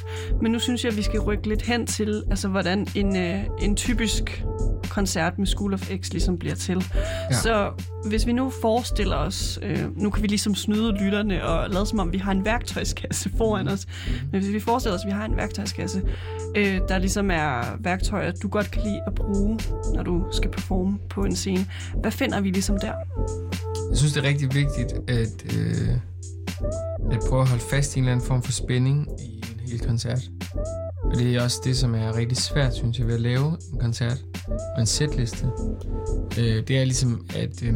Men 0.43 0.53
nu 0.53 0.59
synes 0.59 0.85
jeg, 0.85 0.93
at 0.93 0.97
vi 0.97 1.03
skal 1.03 1.21
rykke 1.21 1.49
lidt 1.49 1.63
hen 1.63 1.87
til, 1.87 2.23
altså 2.31 2.49
hvordan 2.49 2.87
en, 2.95 3.09
uh, 3.09 3.65
en 3.65 3.77
typisk 3.77 4.45
koncert 4.93 5.39
med 5.39 5.47
School 5.47 5.75
of 5.75 5.91
X 6.01 6.11
ligesom 6.11 6.39
bliver 6.39 6.55
til. 6.55 6.85
Ja. 7.31 7.37
Så 7.37 7.71
hvis 8.07 8.27
vi 8.27 8.33
nu 8.33 8.53
forestiller 8.63 9.17
os, 9.17 9.59
øh, 9.63 9.97
nu 9.97 10.11
kan 10.11 10.23
vi 10.23 10.29
ligesom 10.29 10.55
snyde 10.55 10.93
lytterne 10.93 11.45
og 11.45 11.71
lade 11.71 11.87
som 11.87 11.99
om, 11.99 12.13
vi 12.13 12.19
har 12.19 12.33
en 12.33 12.45
værktøjskasse 12.45 13.31
foran 13.39 13.69
os, 13.69 13.87
men 14.33 14.43
hvis 14.43 14.53
vi 14.53 14.61
forestiller 14.61 14.97
os, 14.97 15.03
at 15.05 15.07
vi 15.07 15.13
har 15.13 15.25
en 15.25 15.37
værktøjskasse, 15.37 16.03
øh, 16.57 16.81
der 16.89 16.99
ligesom 16.99 17.31
er 17.31 17.77
værktøjer, 17.81 18.33
du 18.33 18.49
godt 18.49 18.71
kan 18.71 18.83
lide 18.83 19.01
at 19.07 19.15
bruge, 19.15 19.59
når 19.95 20.03
du 20.03 20.25
skal 20.33 20.51
performe 20.51 20.99
på 21.11 21.25
en 21.25 21.37
scene, 21.37 21.67
hvad 22.01 22.11
finder 22.11 22.41
vi 22.41 22.51
ligesom 22.51 22.79
der? 22.79 22.93
Jeg 23.91 23.99
synes, 23.99 24.13
det 24.13 24.25
er 24.25 24.29
rigtig 24.29 24.55
vigtigt 24.55 24.93
at, 25.09 25.57
øh, 25.57 25.89
at 27.13 27.19
prøve 27.29 27.43
at 27.43 27.49
holde 27.49 27.65
fast 27.71 27.97
i 27.97 27.99
en 27.99 28.05
eller 28.05 28.13
anden 28.13 28.27
form 28.27 28.43
for 28.43 28.53
spænding 28.53 29.09
i 29.21 29.37
en 29.37 29.61
hel 29.71 29.81
koncert. 29.81 30.31
Og 31.05 31.15
det 31.15 31.37
er 31.37 31.43
også 31.43 31.61
det, 31.65 31.77
som 31.77 31.95
er 31.95 32.17
rigtig 32.17 32.37
svært, 32.37 32.75
synes 32.75 32.99
jeg, 32.99 33.07
ved 33.07 33.15
at 33.15 33.21
lave 33.21 33.57
en 33.73 33.79
koncert 33.81 34.25
og 34.49 34.81
en 34.81 34.87
setliste. 34.87 35.47
Øh, 36.39 36.69
det 36.69 36.79
er 36.79 36.85
ligesom, 36.85 37.27
at 37.37 37.63
øh, 37.63 37.75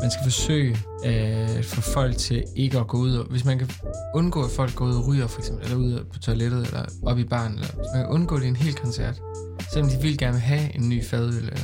man 0.00 0.10
skal 0.10 0.22
forsøge 0.24 0.76
at 1.04 1.64
få 1.64 1.80
folk 1.80 2.16
til 2.16 2.44
ikke 2.56 2.78
at 2.78 2.86
gå 2.86 2.96
ud. 2.96 3.14
Og, 3.14 3.26
hvis 3.30 3.44
man 3.44 3.58
kan 3.58 3.70
undgå, 4.14 4.44
at 4.44 4.50
folk 4.50 4.74
går 4.74 4.84
ud 4.84 4.94
og 4.94 5.08
ryger, 5.08 5.26
for 5.26 5.38
eksempel, 5.40 5.64
eller 5.64 5.78
ud 5.78 6.04
på 6.12 6.18
toilettet, 6.18 6.66
eller 6.66 6.84
op 7.06 7.18
i 7.18 7.24
baren, 7.24 7.52
eller 7.52 7.66
hvis 7.66 7.86
man 7.94 8.02
kan 8.04 8.12
undgå 8.12 8.36
det 8.36 8.44
i 8.44 8.48
en 8.48 8.56
hel 8.56 8.74
koncert, 8.74 9.20
selvom 9.72 9.90
de 9.90 9.96
vil 10.02 10.18
gerne 10.18 10.32
vil 10.32 10.40
have 10.40 10.76
en 10.76 10.88
ny 10.88 11.04
fadøl, 11.04 11.34
eller 11.34 11.56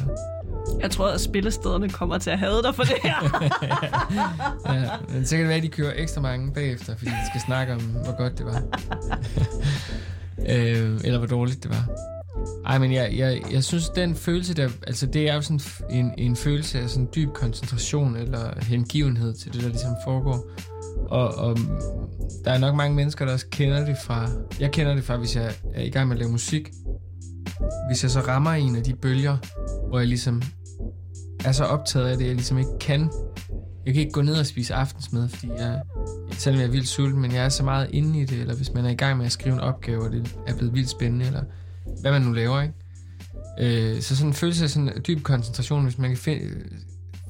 Jeg 0.80 0.90
tror, 0.90 1.08
at 1.08 1.20
spillestederne 1.20 1.88
kommer 1.88 2.18
til 2.18 2.30
at 2.30 2.38
have 2.38 2.62
dig 2.62 2.74
for 2.74 2.82
det 2.82 2.96
her. 3.02 3.48
ja, 4.74 4.90
men 5.08 5.26
så 5.26 5.30
kan 5.30 5.40
det 5.40 5.48
være, 5.48 5.56
at 5.56 5.62
de 5.62 5.68
kører 5.68 5.92
ekstra 5.96 6.20
mange 6.20 6.52
bagefter, 6.52 6.96
fordi 6.96 7.10
de 7.10 7.26
skal 7.30 7.40
snakke 7.46 7.74
om, 7.74 7.80
hvor 7.80 8.16
godt 8.16 8.38
det 8.38 8.46
var 8.46 8.62
øh, 10.38 11.00
eller 11.04 11.18
hvor 11.18 11.26
dårligt 11.26 11.62
det 11.62 11.70
var. 11.70 11.88
Ej, 12.66 12.78
men 12.78 12.92
jeg, 12.92 13.14
jeg, 13.16 13.42
jeg 13.52 13.64
synes, 13.64 13.88
den 13.88 14.14
følelse 14.14 14.54
der, 14.54 14.68
altså 14.86 15.06
det 15.06 15.28
er 15.30 15.34
jo 15.34 15.40
sådan 15.40 15.60
en, 15.90 16.12
en 16.18 16.36
følelse 16.36 16.80
af 16.80 16.90
sådan 16.90 17.08
dyb 17.14 17.28
koncentration 17.32 18.16
eller 18.16 18.64
hengivenhed 18.64 19.34
til 19.34 19.52
det, 19.52 19.62
der 19.62 19.68
ligesom 19.68 19.94
foregår. 20.04 20.50
Og, 21.08 21.34
og 21.34 21.56
der 22.44 22.50
er 22.50 22.58
nok 22.58 22.74
mange 22.74 22.96
mennesker, 22.96 23.24
der 23.24 23.32
også 23.32 23.46
kender 23.50 23.86
det 23.86 23.96
fra, 24.04 24.28
jeg 24.60 24.72
kender 24.72 24.94
det 24.94 25.04
fra, 25.04 25.16
hvis 25.16 25.36
jeg 25.36 25.54
er 25.74 25.82
i 25.82 25.90
gang 25.90 26.08
med 26.08 26.16
at 26.16 26.20
lave 26.20 26.32
musik. 26.32 26.70
Hvis 27.88 28.02
jeg 28.02 28.10
så 28.10 28.20
rammer 28.20 28.50
en 28.50 28.76
af 28.76 28.82
de 28.82 28.94
bølger, 28.94 29.36
hvor 29.88 29.98
jeg 29.98 30.08
ligesom 30.08 30.42
er 31.44 31.52
så 31.52 31.64
optaget 31.64 32.06
af 32.06 32.16
det, 32.16 32.26
jeg 32.26 32.34
ligesom 32.34 32.58
ikke 32.58 32.78
kan. 32.80 33.10
Jeg 33.86 33.94
kan 33.94 34.00
ikke 34.00 34.12
gå 34.12 34.22
ned 34.22 34.34
og 34.34 34.46
spise 34.46 34.74
aftensmad, 34.74 35.28
fordi 35.28 35.52
jeg, 35.52 35.82
selvom 36.32 36.60
jeg 36.60 36.66
er 36.66 36.70
vildt 36.70 36.88
sulten, 36.88 37.20
men 37.20 37.32
jeg 37.32 37.44
er 37.44 37.48
så 37.48 37.64
meget 37.64 37.88
inde 37.90 38.20
i 38.20 38.24
det, 38.24 38.40
eller 38.40 38.54
hvis 38.54 38.74
man 38.74 38.84
er 38.84 38.90
i 38.90 38.94
gang 38.94 39.18
med 39.18 39.26
at 39.26 39.32
skrive 39.32 39.54
en 39.54 39.60
opgave, 39.60 40.04
og 40.04 40.12
det 40.12 40.36
er 40.46 40.56
blevet 40.56 40.74
vildt 40.74 40.90
spændende, 40.90 41.26
eller 41.26 41.42
hvad 42.00 42.12
man 42.12 42.22
nu 42.22 42.32
laver, 42.32 42.60
ikke? 42.60 42.74
Øh, 43.60 44.02
så 44.02 44.16
sådan 44.16 44.30
en 44.30 44.34
følelse 44.34 44.64
af 44.64 44.70
sådan 44.70 45.02
dyb 45.06 45.22
koncentration, 45.22 45.84
hvis 45.84 45.98
man 45.98 46.10
kan 46.10 46.18
find, 46.18 46.40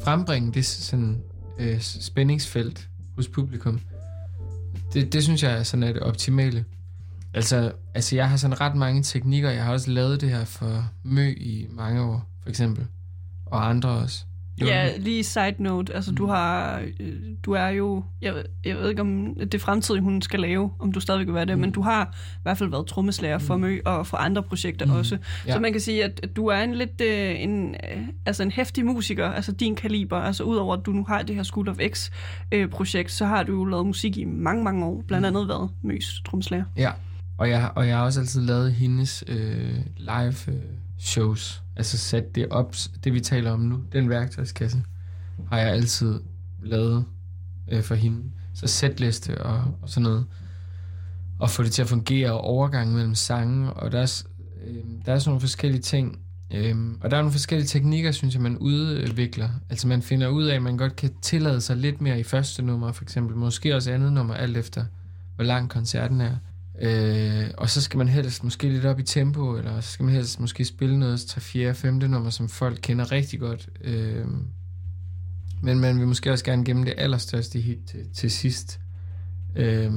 frembringe 0.04 0.52
det 0.52 0.64
sådan 0.64 1.22
øh, 1.58 1.80
spændingsfelt 1.80 2.88
hos 3.16 3.28
publikum, 3.28 3.80
det, 4.92 5.12
det 5.12 5.22
synes 5.22 5.42
jeg 5.42 5.66
sådan 5.66 5.82
er 5.82 5.92
det 5.92 6.02
optimale. 6.02 6.64
Altså, 7.34 7.72
altså, 7.94 8.16
jeg 8.16 8.30
har 8.30 8.36
sådan 8.36 8.60
ret 8.60 8.74
mange 8.74 9.02
teknikker. 9.02 9.50
Jeg 9.50 9.64
har 9.64 9.72
også 9.72 9.90
lavet 9.90 10.20
det 10.20 10.30
her 10.30 10.44
for 10.44 10.90
Mø 11.02 11.34
i 11.36 11.66
mange 11.70 12.02
år, 12.02 12.28
for 12.42 12.50
eksempel. 12.50 12.86
Og 13.46 13.68
andre 13.68 13.88
også. 13.88 14.25
Jo, 14.60 14.66
Ja, 14.66 14.96
lige 14.96 15.24
side 15.24 15.54
note, 15.58 15.94
altså 15.94 16.12
du 16.12 16.26
har, 16.26 16.80
øh, 17.00 17.12
du 17.44 17.52
er 17.52 17.66
jo, 17.68 18.04
jeg, 18.22 18.34
ved- 18.34 18.44
jeg 18.64 18.76
ved 18.76 18.88
ikke 18.90 19.00
om 19.02 19.34
det 19.52 19.60
fremtidige 19.60 20.02
hun 20.02 20.22
skal 20.22 20.40
lave, 20.40 20.70
om 20.78 20.92
du 20.92 21.00
stadigvæk 21.00 21.26
vil 21.26 21.34
være 21.34 21.44
det, 21.44 21.54
mm. 21.54 21.60
men 21.60 21.70
du 21.70 21.80
har 21.82 22.04
i 22.34 22.38
hvert 22.42 22.58
fald 22.58 22.70
været 22.70 22.86
trommeslager 22.86 23.38
for 23.38 23.56
Mø 23.56 23.78
og 23.84 24.06
for 24.06 24.16
andre 24.16 24.42
projekter 24.42 24.86
mm. 24.86 24.92
også. 24.92 25.18
Ja. 25.46 25.52
Så 25.52 25.60
man 25.60 25.72
kan 25.72 25.80
sige, 25.80 26.04
at 26.04 26.28
du 26.36 26.46
er 26.46 26.56
en 26.62 26.74
lidt 26.74 27.00
øh, 27.00 27.40
en, 27.42 27.74
øh, 27.74 27.98
altså 28.26 28.42
en 28.42 28.50
hæftig 28.50 28.84
musiker, 28.86 29.26
altså 29.28 29.52
din 29.52 29.74
kaliber, 29.74 30.16
altså 30.16 30.42
udover 30.44 30.76
at 30.76 30.86
du 30.86 30.92
nu 30.92 31.04
har 31.08 31.22
det 31.22 31.36
her 31.36 31.42
School 31.42 31.68
of 31.68 31.76
X 31.92 32.10
øh, 32.52 32.68
projekt, 32.68 33.12
så 33.12 33.24
har 33.26 33.42
du 33.42 33.52
jo 33.52 33.64
lavet 33.64 33.86
musik 33.86 34.16
i 34.18 34.24
mange, 34.24 34.64
mange 34.64 34.84
år, 34.86 35.04
blandt 35.08 35.26
andet 35.26 35.48
været 35.48 35.70
Møs 35.82 36.22
trommeslager. 36.26 36.64
Ja, 36.76 36.90
og 37.38 37.48
jeg, 37.50 37.70
og 37.74 37.88
jeg 37.88 37.96
har 37.96 38.04
også 38.04 38.20
altid 38.20 38.40
lavet 38.42 38.72
hendes 38.72 39.24
øh, 39.28 39.74
live 39.96 40.34
øh, 40.48 40.54
shows. 40.98 41.62
Altså 41.76 41.98
sat 41.98 42.34
det 42.34 42.48
op, 42.48 42.74
det 43.04 43.14
vi 43.14 43.20
taler 43.20 43.50
om 43.50 43.60
nu, 43.60 43.82
den 43.92 44.08
værktøjskasse, 44.08 44.82
har 45.48 45.58
jeg 45.58 45.68
altid 45.68 46.20
lavet 46.62 47.04
øh, 47.68 47.82
for 47.82 47.94
hende. 47.94 48.22
Så 48.54 48.66
sætliste 48.66 49.42
og, 49.42 49.64
og 49.82 49.88
sådan 49.88 50.02
noget. 50.02 50.26
Og 51.38 51.50
få 51.50 51.62
det 51.62 51.72
til 51.72 51.82
at 51.82 51.88
fungere, 51.88 52.32
og 52.32 52.40
overgang 52.40 52.92
mellem 52.92 53.14
sange, 53.14 53.72
og 53.72 53.92
der 53.92 53.98
er, 53.98 54.22
øh, 54.66 54.74
der 55.06 55.12
er 55.12 55.18
sådan 55.18 55.30
nogle 55.30 55.40
forskellige 55.40 55.82
ting. 55.82 56.18
Øh, 56.50 56.76
og 57.00 57.10
der 57.10 57.16
er 57.16 57.20
nogle 57.20 57.32
forskellige 57.32 57.66
teknikker, 57.66 58.12
synes 58.12 58.34
jeg, 58.34 58.42
man 58.42 58.58
udvikler. 58.58 59.48
Altså 59.70 59.88
man 59.88 60.02
finder 60.02 60.28
ud 60.28 60.44
af, 60.44 60.56
at 60.56 60.62
man 60.62 60.76
godt 60.76 60.96
kan 60.96 61.10
tillade 61.22 61.60
sig 61.60 61.76
lidt 61.76 62.00
mere 62.00 62.20
i 62.20 62.22
første 62.22 62.62
nummer, 62.62 62.92
for 62.92 63.02
eksempel. 63.02 63.36
Måske 63.36 63.76
også 63.76 63.92
andet 63.92 64.12
nummer, 64.12 64.34
alt 64.34 64.56
efter 64.56 64.84
hvor 65.36 65.44
lang 65.44 65.70
koncerten 65.70 66.20
er. 66.20 66.36
Øh, 66.78 67.50
og 67.56 67.70
så 67.70 67.82
skal 67.82 67.98
man 67.98 68.08
helst 68.08 68.44
måske 68.44 68.68
lidt 68.68 68.84
op 68.84 68.98
i 68.98 69.02
tempo, 69.02 69.56
eller 69.56 69.80
så 69.80 69.90
skal 69.90 70.04
man 70.04 70.14
helst 70.14 70.40
måske 70.40 70.64
spille 70.64 70.98
noget 70.98 71.20
3, 71.20 71.40
4, 71.40 71.74
5. 71.74 71.94
nummer, 71.94 72.30
som 72.30 72.48
folk 72.48 72.78
kender 72.82 73.12
rigtig 73.12 73.40
godt. 73.40 73.68
Øh, 73.80 74.26
men 75.62 75.78
man 75.78 75.98
vil 75.98 76.06
måske 76.06 76.32
også 76.32 76.44
gerne 76.44 76.64
gemme 76.64 76.84
det 76.84 76.94
allerstørste 76.98 77.60
hit 77.60 77.78
til, 77.86 78.06
til 78.14 78.30
sidst. 78.30 78.80
Øh, 79.56 79.92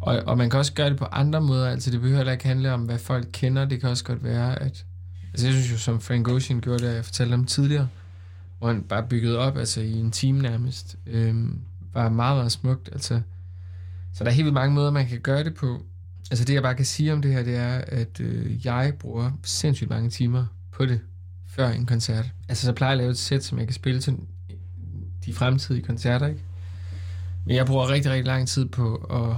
og, 0.00 0.22
og 0.26 0.38
man 0.38 0.50
kan 0.50 0.58
også 0.58 0.72
gøre 0.72 0.90
det 0.90 0.98
på 0.98 1.04
andre 1.04 1.40
måder, 1.40 1.68
altså 1.68 1.90
det 1.90 2.00
behøver 2.00 2.16
heller 2.16 2.32
ikke 2.32 2.46
handle 2.46 2.72
om, 2.72 2.82
hvad 2.82 2.98
folk 2.98 3.28
kender. 3.32 3.64
Det 3.64 3.80
kan 3.80 3.88
også 3.88 4.04
godt 4.04 4.24
være, 4.24 4.62
at... 4.62 4.84
Altså 5.32 5.46
jeg 5.46 5.54
synes 5.54 5.72
jo, 5.72 5.78
som 5.78 6.00
Frank 6.00 6.28
Ocean 6.28 6.60
gjorde 6.60 6.86
det, 6.86 6.94
jeg 6.94 7.04
fortalte 7.04 7.34
om 7.34 7.44
tidligere, 7.44 7.88
hvor 8.58 8.68
han 8.68 8.82
bare 8.82 9.06
byggede 9.08 9.38
op, 9.38 9.56
altså 9.56 9.80
i 9.80 9.92
en 9.92 10.10
time 10.10 10.42
nærmest. 10.42 10.96
Øh, 11.06 11.34
var 11.94 12.08
meget, 12.08 12.36
meget 12.36 12.52
smukt, 12.52 12.88
altså... 12.92 13.20
Så 14.12 14.24
der 14.24 14.30
er 14.30 14.34
helt 14.34 14.44
vildt 14.44 14.54
mange 14.54 14.74
måder, 14.74 14.90
man 14.90 15.06
kan 15.06 15.20
gøre 15.20 15.44
det 15.44 15.54
på. 15.54 15.82
Altså 16.30 16.44
det, 16.44 16.54
jeg 16.54 16.62
bare 16.62 16.74
kan 16.74 16.84
sige 16.84 17.12
om 17.12 17.22
det 17.22 17.32
her, 17.32 17.42
det 17.42 17.56
er, 17.56 17.80
at 17.86 18.20
øh, 18.20 18.66
jeg 18.66 18.92
bruger 18.98 19.30
sindssygt 19.44 19.90
mange 19.90 20.10
timer 20.10 20.46
på 20.72 20.86
det, 20.86 21.00
før 21.46 21.68
en 21.68 21.86
koncert. 21.86 22.24
Altså 22.48 22.66
så 22.66 22.72
plejer 22.72 22.90
jeg 22.90 22.98
at 22.98 22.98
lave 22.98 23.10
et 23.10 23.18
sæt, 23.18 23.44
som 23.44 23.58
jeg 23.58 23.66
kan 23.66 23.74
spille 23.74 24.00
til 24.00 24.16
de 25.26 25.32
fremtidige 25.32 25.84
koncerter, 25.84 26.26
ikke? 26.26 26.40
Men 27.44 27.56
jeg 27.56 27.66
bruger 27.66 27.90
rigtig, 27.90 28.12
rigtig 28.12 28.26
lang 28.26 28.48
tid 28.48 28.68
på 28.68 28.94
at 28.94 29.36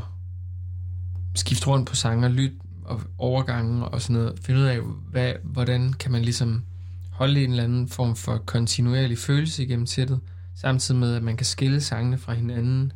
skifte 1.34 1.66
rundt 1.66 1.88
på 1.88 1.94
sange 1.94 2.28
lytte 2.28 2.56
og 2.84 3.00
overgange 3.18 3.84
og 3.84 4.02
sådan 4.02 4.22
noget. 4.22 4.38
Finde 4.42 4.60
ud 4.60 4.66
af, 4.66 4.78
hvad, 5.10 5.32
hvordan 5.42 5.92
kan 5.92 6.12
man 6.12 6.22
ligesom 6.22 6.64
holde 7.10 7.44
en 7.44 7.50
eller 7.50 7.64
anden 7.64 7.88
form 7.88 8.16
for 8.16 8.36
kontinuerlig 8.38 9.18
følelse 9.18 9.64
igennem 9.64 9.86
sættet, 9.86 10.20
samtidig 10.54 11.00
med, 11.00 11.14
at 11.14 11.22
man 11.22 11.36
kan 11.36 11.46
skille 11.46 11.80
sangene 11.80 12.18
fra 12.18 12.34
hinanden, 12.34 12.92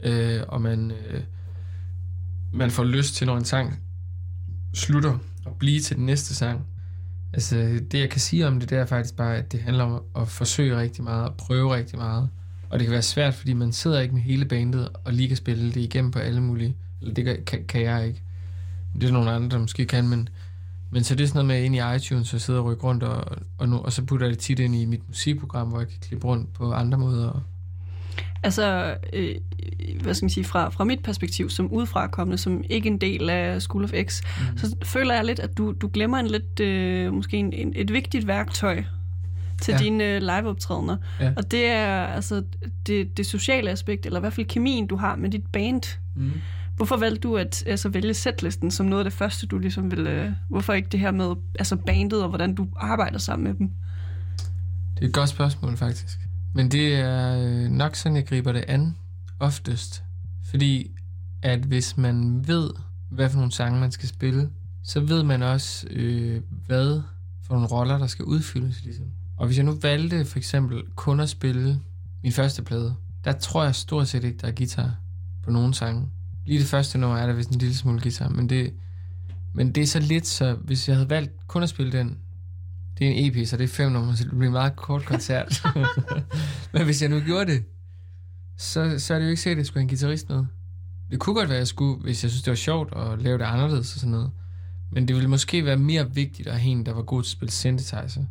øh, 0.00 0.40
og 0.48 0.62
man, 0.62 0.90
øh, 0.90 1.20
man 2.52 2.70
får 2.70 2.84
lyst 2.84 3.14
til, 3.14 3.26
når 3.26 3.36
en 3.36 3.44
sang 3.44 3.78
slutter, 4.74 5.18
og 5.44 5.56
blive 5.58 5.80
til 5.80 5.96
den 5.96 6.06
næste 6.06 6.34
sang. 6.34 6.66
Altså, 7.32 7.80
det 7.90 7.98
jeg 8.00 8.10
kan 8.10 8.20
sige 8.20 8.46
om 8.46 8.60
det, 8.60 8.70
det 8.70 8.78
er 8.78 8.86
faktisk 8.86 9.16
bare, 9.16 9.36
at 9.36 9.52
det 9.52 9.60
handler 9.60 9.84
om 9.84 10.02
at 10.16 10.28
forsøge 10.28 10.76
rigtig 10.76 11.04
meget, 11.04 11.28
og 11.28 11.34
prøve 11.34 11.74
rigtig 11.74 11.98
meget. 11.98 12.28
Og 12.70 12.78
det 12.78 12.86
kan 12.86 12.92
være 12.92 13.02
svært, 13.02 13.34
fordi 13.34 13.52
man 13.52 13.72
sidder 13.72 14.00
ikke 14.00 14.14
med 14.14 14.22
hele 14.22 14.44
bandet, 14.44 14.88
og 15.04 15.12
lige 15.12 15.28
kan 15.28 15.36
spille 15.36 15.72
det 15.72 15.80
igennem 15.80 16.10
på 16.10 16.18
alle 16.18 16.40
mulige. 16.40 16.76
Eller 17.00 17.14
det 17.14 17.46
kan, 17.46 17.64
kan, 17.68 17.82
jeg 17.82 18.06
ikke. 18.06 18.22
Det 19.00 19.08
er 19.08 19.12
nogle 19.12 19.30
andre, 19.30 19.48
der 19.48 19.58
måske 19.58 19.86
kan, 19.86 20.08
men, 20.08 20.28
men 20.90 21.04
så 21.04 21.14
det 21.14 21.24
er 21.24 21.28
sådan 21.28 21.46
noget 21.46 21.60
med 21.60 21.64
ind 21.64 21.76
i 21.76 21.96
iTunes, 21.96 22.34
og 22.34 22.40
sidde 22.40 22.58
og 22.58 22.64
rykke 22.64 22.82
rundt, 22.82 23.02
og, 23.02 23.36
og, 23.58 23.68
nu, 23.68 23.76
og 23.76 23.92
så 23.92 24.04
putter 24.04 24.26
jeg 24.26 24.34
det 24.34 24.38
tit 24.38 24.58
ind 24.58 24.74
i 24.74 24.84
mit 24.84 25.08
musikprogram, 25.08 25.68
hvor 25.68 25.78
jeg 25.78 25.88
kan 25.88 25.98
klippe 26.00 26.26
rundt 26.26 26.52
på 26.52 26.72
andre 26.72 26.98
måder. 26.98 27.28
og, 27.28 27.42
Altså, 28.42 28.96
øh, 29.12 29.34
hvad 30.02 30.14
skal 30.14 30.24
man 30.24 30.30
sige, 30.30 30.44
fra, 30.44 30.68
fra 30.68 30.84
mit 30.84 31.00
perspektiv 31.02 31.50
som 31.50 31.72
udefrakommende, 31.72 32.38
som 32.38 32.64
ikke 32.70 32.86
en 32.86 32.98
del 32.98 33.30
af 33.30 33.62
School 33.62 33.84
of 33.84 33.92
X, 34.06 34.22
mm. 34.22 34.58
så 34.58 34.76
føler 34.84 35.14
jeg 35.14 35.24
lidt, 35.24 35.38
at 35.40 35.58
du, 35.58 35.72
du 35.72 35.90
glemmer 35.92 36.18
en 36.18 36.26
lidt, 36.26 36.60
øh, 36.60 37.12
måske 37.12 37.36
en, 37.36 37.52
en, 37.52 37.72
et 37.76 37.92
vigtigt 37.92 38.26
værktøj 38.26 38.82
til 39.62 39.72
Ja. 39.72 39.78
dine 39.78 40.04
øh, 40.04 40.20
liveoptrædener. 40.20 40.96
Ja. 41.20 41.32
Og 41.36 41.50
det 41.50 41.66
er 41.66 42.06
altså 42.06 42.42
det, 42.86 43.16
det 43.16 43.26
sociale 43.26 43.70
aspekt, 43.70 44.06
eller 44.06 44.18
i 44.18 44.20
hvert 44.20 44.32
fald 44.32 44.46
kemien, 44.46 44.86
du 44.86 44.96
har 44.96 45.16
med 45.16 45.30
dit 45.30 45.46
band. 45.52 45.98
Mm. 46.16 46.32
Hvorfor 46.76 46.96
valgte 46.96 47.20
du 47.20 47.36
at 47.36 47.64
altså, 47.66 47.88
vælge 47.88 48.14
setlisten 48.14 48.70
som 48.70 48.86
noget 48.86 49.04
af 49.04 49.10
det 49.10 49.18
første, 49.18 49.46
du 49.46 49.58
ligesom 49.58 49.90
ville... 49.90 50.10
Øh, 50.10 50.30
hvorfor 50.48 50.72
ikke 50.72 50.88
det 50.88 51.00
her 51.00 51.10
med 51.10 51.34
altså 51.58 51.76
bandet, 51.76 52.22
og 52.22 52.28
hvordan 52.28 52.54
du 52.54 52.68
arbejder 52.76 53.18
sammen 53.18 53.48
med 53.48 53.54
dem? 53.54 53.70
Det 54.94 55.04
er 55.04 55.08
et 55.08 55.12
godt 55.12 55.28
spørgsmål, 55.28 55.76
faktisk. 55.76 56.18
Men 56.54 56.70
det 56.70 56.94
er 56.94 57.38
øh, 57.38 57.70
nok 57.70 57.96
sådan, 57.96 58.16
jeg 58.16 58.26
griber 58.26 58.52
det 58.52 58.64
an 58.68 58.96
oftest. 59.40 60.02
Fordi 60.44 60.90
at 61.42 61.58
hvis 61.58 61.96
man 61.96 62.48
ved, 62.48 62.70
hvad 63.10 63.30
for 63.30 63.36
nogle 63.36 63.52
sange 63.52 63.80
man 63.80 63.92
skal 63.92 64.08
spille, 64.08 64.50
så 64.82 65.00
ved 65.00 65.22
man 65.22 65.42
også, 65.42 65.86
øh, 65.90 66.42
hvad 66.66 67.02
for 67.42 67.54
nogle 67.54 67.68
roller, 67.68 67.98
der 67.98 68.06
skal 68.06 68.24
udfyldes. 68.24 68.84
Ligesom. 68.84 69.06
Og 69.36 69.46
hvis 69.46 69.56
jeg 69.56 69.64
nu 69.64 69.78
valgte 69.82 70.24
for 70.24 70.38
eksempel 70.38 70.82
kun 70.94 71.20
at 71.20 71.28
spille 71.28 71.80
min 72.22 72.32
første 72.32 72.62
plade, 72.62 72.94
der 73.24 73.32
tror 73.32 73.64
jeg 73.64 73.74
stort 73.74 74.08
set 74.08 74.24
ikke, 74.24 74.38
der 74.38 74.48
er 74.48 74.52
guitar 74.52 74.96
på 75.42 75.50
nogen 75.50 75.74
sange. 75.74 76.08
Lige 76.46 76.58
det 76.58 76.66
første 76.66 76.98
nummer 76.98 77.18
er 77.18 77.26
der 77.26 77.34
vist 77.34 77.50
en 77.50 77.58
lille 77.58 77.76
smule 77.76 78.00
guitar, 78.00 78.28
men 78.28 78.48
det, 78.48 78.74
men 79.52 79.72
det 79.72 79.82
er 79.82 79.86
så 79.86 80.00
lidt, 80.00 80.26
så 80.26 80.54
hvis 80.54 80.88
jeg 80.88 80.96
havde 80.96 81.10
valgt 81.10 81.46
kun 81.46 81.62
at 81.62 81.68
spille 81.68 81.92
den, 81.92 82.18
det 82.98 83.06
er 83.06 83.10
en 83.10 83.36
EP, 83.36 83.46
så 83.46 83.56
det 83.56 83.64
er 83.64 83.68
fem 83.68 83.92
numre, 83.92 84.16
så 84.16 84.24
det 84.24 84.30
bliver 84.30 84.46
en 84.46 84.52
meget 84.52 84.76
kort 84.76 85.04
koncert. 85.04 85.62
men 86.72 86.84
hvis 86.84 87.02
jeg 87.02 87.10
nu 87.10 87.20
gjorde 87.20 87.52
det, 87.52 87.64
så, 88.56 88.98
så 88.98 89.14
er 89.14 89.18
det 89.18 89.26
jo 89.26 89.30
ikke 89.30 89.42
sikkert, 89.42 89.56
at 89.56 89.58
jeg 89.58 89.66
skulle 89.66 89.80
have 89.80 89.84
en 89.84 89.88
guitarist 89.88 90.28
med. 90.28 90.44
Det 91.10 91.18
kunne 91.18 91.34
godt 91.34 91.48
være, 91.48 91.56
at 91.56 91.60
jeg 91.60 91.68
skulle, 91.68 92.02
hvis 92.02 92.24
jeg 92.24 92.30
synes, 92.30 92.42
det 92.42 92.50
var 92.50 92.56
sjovt 92.56 92.92
at 92.96 93.22
lave 93.22 93.38
det 93.38 93.44
anderledes 93.44 93.94
og 93.94 94.00
sådan 94.00 94.10
noget. 94.10 94.30
Men 94.92 95.08
det 95.08 95.16
ville 95.16 95.28
måske 95.28 95.64
være 95.64 95.76
mere 95.76 96.14
vigtigt 96.14 96.48
at 96.48 96.60
have 96.60 96.70
en, 96.70 96.86
der 96.86 96.92
var 96.92 97.02
god 97.02 97.22
til 97.22 97.28
at 97.28 97.32
spille 97.32 97.52
synthesizer. 97.52 98.24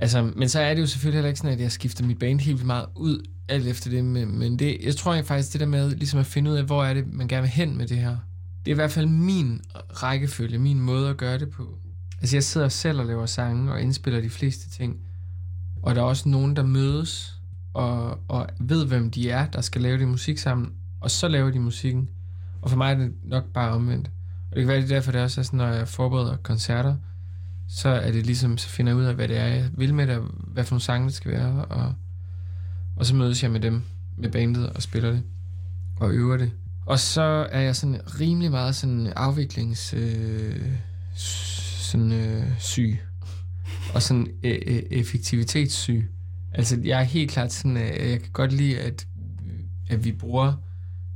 Altså, 0.00 0.32
men 0.36 0.48
så 0.48 0.60
er 0.60 0.74
det 0.74 0.80
jo 0.80 0.86
selvfølgelig 0.86 1.16
heller 1.16 1.28
ikke 1.28 1.38
sådan, 1.38 1.52
at 1.52 1.60
jeg 1.60 1.72
skifter 1.72 2.04
mit 2.04 2.18
band 2.18 2.40
helt 2.40 2.56
vildt 2.56 2.66
meget 2.66 2.86
ud, 2.94 3.26
alt 3.48 3.66
efter 3.66 3.90
det. 3.90 4.04
Men, 4.04 4.38
men 4.38 4.58
det, 4.58 4.78
jeg 4.82 4.96
tror 4.96 5.14
jeg 5.14 5.26
faktisk, 5.26 5.52
det 5.52 5.60
der 5.60 5.66
med 5.66 5.90
ligesom 5.90 6.20
at 6.20 6.26
finde 6.26 6.50
ud 6.50 6.56
af, 6.56 6.64
hvor 6.64 6.84
er 6.84 6.94
det, 6.94 7.12
man 7.12 7.28
gerne 7.28 7.42
vil 7.42 7.50
hen 7.50 7.76
med 7.78 7.86
det 7.86 7.98
her. 7.98 8.16
Det 8.64 8.70
er 8.70 8.74
i 8.74 8.74
hvert 8.74 8.90
fald 8.90 9.06
min 9.06 9.60
rækkefølge, 9.74 10.58
min 10.58 10.80
måde 10.80 11.10
at 11.10 11.16
gøre 11.16 11.38
det 11.38 11.50
på. 11.50 11.78
Altså, 12.20 12.36
jeg 12.36 12.44
sidder 12.44 12.68
selv 12.68 13.00
og 13.00 13.06
laver 13.06 13.26
sange 13.26 13.72
og 13.72 13.80
indspiller 13.80 14.20
de 14.20 14.30
fleste 14.30 14.70
ting. 14.70 14.96
Og 15.82 15.94
der 15.94 16.00
er 16.00 16.06
også 16.06 16.28
nogen, 16.28 16.56
der 16.56 16.62
mødes 16.62 17.40
og, 17.74 18.18
og 18.28 18.48
ved, 18.60 18.86
hvem 18.86 19.10
de 19.10 19.30
er, 19.30 19.46
der 19.46 19.60
skal 19.60 19.80
lave 19.80 19.98
det 19.98 20.08
musik 20.08 20.38
sammen. 20.38 20.72
Og 21.00 21.10
så 21.10 21.28
laver 21.28 21.50
de 21.50 21.60
musikken. 21.60 22.08
Og 22.62 22.70
for 22.70 22.76
mig 22.76 22.92
er 22.92 22.98
det 22.98 23.12
nok 23.22 23.44
bare 23.44 23.70
omvendt. 23.70 24.10
Og 24.50 24.56
det 24.56 24.62
kan 24.62 24.68
være, 24.68 24.76
det 24.76 24.84
er 24.84 24.94
derfor, 24.94 25.12
det 25.12 25.20
også 25.20 25.40
er 25.40 25.44
sådan, 25.44 25.56
når 25.56 25.66
jeg 25.66 25.88
forbereder 25.88 26.36
koncerter, 26.36 26.96
så 27.68 27.88
er 27.88 28.12
det 28.12 28.26
ligesom, 28.26 28.58
så 28.58 28.68
finder 28.68 28.92
jeg 28.92 28.96
ud 28.96 29.04
af, 29.04 29.14
hvad 29.14 29.28
det 29.28 29.38
er, 29.38 29.46
jeg 29.46 29.70
vil 29.74 29.94
med 29.94 30.06
det, 30.06 30.16
og 30.16 30.30
hvad 30.36 30.64
for 30.64 30.74
nogle 30.74 30.82
sange 30.82 31.06
det 31.06 31.14
skal 31.14 31.32
være, 31.32 31.64
og, 31.64 31.94
og 32.96 33.06
så 33.06 33.14
mødes 33.14 33.42
jeg 33.42 33.50
med 33.50 33.60
dem, 33.60 33.82
med 34.16 34.30
bandet, 34.30 34.70
og 34.70 34.82
spiller 34.82 35.10
det, 35.10 35.22
og 36.00 36.10
øver 36.10 36.36
det. 36.36 36.50
Og 36.86 36.98
så 36.98 37.48
er 37.50 37.60
jeg 37.60 37.76
sådan 37.76 38.00
rimelig 38.20 38.50
meget 38.50 38.76
sådan 38.76 39.12
afviklings 39.16 39.94
øh, 39.94 40.68
sådan 41.86 42.12
øh, 42.12 42.44
syg, 42.58 42.98
og 43.94 44.02
sådan 44.02 44.26
øh, 44.42 44.58
øh, 44.66 44.82
effektivitetssyg. 44.90 46.10
Altså, 46.52 46.80
jeg 46.84 47.00
er 47.00 47.04
helt 47.04 47.30
klart 47.30 47.52
sådan, 47.52 47.76
at 47.76 48.10
jeg 48.10 48.20
kan 48.20 48.30
godt 48.32 48.52
lide, 48.52 48.78
at, 48.78 49.06
at 49.88 50.04
vi 50.04 50.12
bruger 50.12 50.52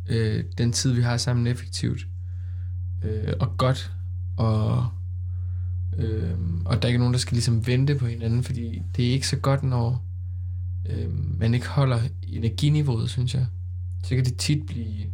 øh, 0.08 0.44
den 0.58 0.72
tid, 0.72 0.92
vi 0.92 1.02
har 1.02 1.16
sammen 1.16 1.46
effektivt 1.46 2.06
øh, 3.02 3.32
og 3.40 3.56
godt, 3.56 3.92
og, 4.36 4.88
øh, 5.98 6.38
og 6.64 6.82
der 6.82 6.82
er 6.82 6.86
ikke 6.86 6.98
nogen, 6.98 7.14
der 7.14 7.20
skal 7.20 7.34
ligesom 7.34 7.66
vente 7.66 7.94
på 7.94 8.06
hinanden, 8.06 8.42
fordi 8.42 8.82
det 8.96 9.08
er 9.08 9.12
ikke 9.12 9.28
så 9.28 9.36
godt, 9.36 9.62
når 9.62 10.04
øh, 10.90 11.38
man 11.38 11.54
ikke 11.54 11.68
holder 11.68 12.00
energiniveauet, 12.22 13.10
synes 13.10 13.34
jeg. 13.34 13.46
Så 14.02 14.14
kan 14.14 14.24
det 14.24 14.36
tit 14.36 14.66
blive, 14.66 15.06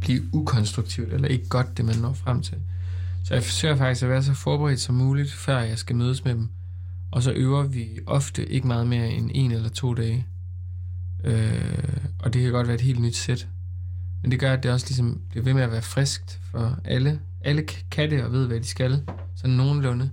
blive 0.00 0.22
ukonstruktivt, 0.34 1.12
eller 1.12 1.28
ikke 1.28 1.48
godt, 1.48 1.76
det 1.76 1.84
man 1.84 1.96
når 1.96 2.12
frem 2.12 2.42
til. 2.42 2.58
Så 3.28 3.34
jeg 3.34 3.42
forsøger 3.42 3.76
faktisk 3.76 4.02
at 4.02 4.08
være 4.08 4.22
så 4.22 4.34
forberedt 4.34 4.80
som 4.80 4.94
muligt, 4.94 5.32
før 5.32 5.58
jeg 5.58 5.78
skal 5.78 5.96
mødes 5.96 6.24
med 6.24 6.34
dem. 6.34 6.48
Og 7.10 7.22
så 7.22 7.32
øver 7.32 7.62
vi 7.62 7.88
ofte 8.06 8.46
ikke 8.46 8.66
meget 8.66 8.86
mere 8.86 9.10
end 9.10 9.30
en 9.34 9.50
eller 9.50 9.68
to 9.68 9.94
dage. 9.94 10.26
Øh, 11.24 11.78
og 12.18 12.32
det 12.32 12.42
kan 12.42 12.52
godt 12.52 12.66
være 12.66 12.74
et 12.74 12.80
helt 12.80 13.00
nyt 13.00 13.16
sæt. 13.16 13.48
Men 14.22 14.30
det 14.30 14.40
gør, 14.40 14.52
at 14.52 14.62
det 14.62 14.70
også 14.70 14.86
ligesom 14.88 15.20
bliver 15.30 15.44
ved 15.44 15.54
med 15.54 15.62
at 15.62 15.72
være 15.72 15.82
friskt 15.82 16.40
for 16.50 16.78
alle. 16.84 17.20
Alle 17.40 17.62
kan 17.90 18.10
det 18.10 18.24
og 18.24 18.32
ved, 18.32 18.46
hvad 18.46 18.60
de 18.60 18.66
skal. 18.66 19.02
Sådan 19.36 19.56
nogenlunde. 19.56 20.10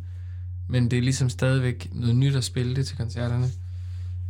Men 0.70 0.92
det 0.92 0.98
er 0.98 1.04
ligesom 1.04 1.30
stadigvæk 1.30 1.90
noget 1.92 2.16
nyt 2.16 2.36
at 2.36 2.44
spille 2.44 2.76
det 2.76 2.88
til 2.88 2.98
koncerterne. 2.98 3.48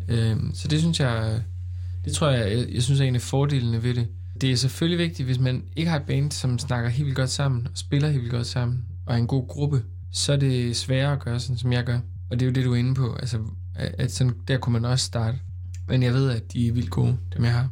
Øh, 0.08 0.38
så 0.54 0.68
det 0.68 0.80
synes 0.80 1.00
jeg, 1.00 1.44
det 2.06 2.14
tror 2.14 2.30
jeg, 2.30 2.58
jeg, 2.58 2.68
jeg 2.74 2.84
synes 2.84 3.00
er 3.00 3.06
en 3.06 3.16
af 3.16 3.22
fordelene 3.22 3.84
ved 3.84 3.94
det. 3.94 4.08
Det 4.42 4.52
er 4.52 4.56
selvfølgelig 4.56 5.08
vigtigt, 5.08 5.26
hvis 5.26 5.40
man 5.40 5.64
ikke 5.76 5.90
har 5.90 6.00
et 6.00 6.06
band, 6.06 6.32
som 6.32 6.60
snakker 6.60 6.90
helt 6.90 7.06
vildt 7.06 7.18
godt 7.18 7.30
sammen, 7.30 7.68
og 7.68 7.78
spiller 7.78 8.10
helt 8.10 8.22
vildt 8.22 8.34
godt 8.34 8.48
sammen, 8.48 8.86
og 9.06 9.14
er 9.14 9.18
en 9.18 9.28
god 9.28 9.48
gruppe, 9.48 9.84
så 10.12 10.34
er 10.34 10.38
det 10.38 10.76
sværere 10.76 11.14
at 11.14 11.20
gøre, 11.20 11.40
sådan 11.40 11.58
som 11.58 11.74
jeg 11.74 11.84
gør. 11.84 12.00
Og 12.32 12.40
det 12.40 12.42
er 12.42 12.46
jo 12.46 12.54
det, 12.54 12.66
du 12.66 12.74
er 12.74 12.76
inde 12.76 12.96
på. 12.96 13.16
Altså, 13.20 13.40
at 13.76 14.12
sådan, 14.12 14.34
der 14.48 14.58
kunne 14.58 14.74
man 14.74 14.86
også 14.86 15.06
starte. 15.06 15.38
Men 15.88 16.04
jeg 16.04 16.14
ved, 16.14 16.32
at 16.32 16.54
de 16.54 16.68
er 16.68 16.72
vildt 16.72 16.90
gode, 16.90 17.18
dem 17.36 17.44
jeg 17.44 17.54
har. 17.54 17.70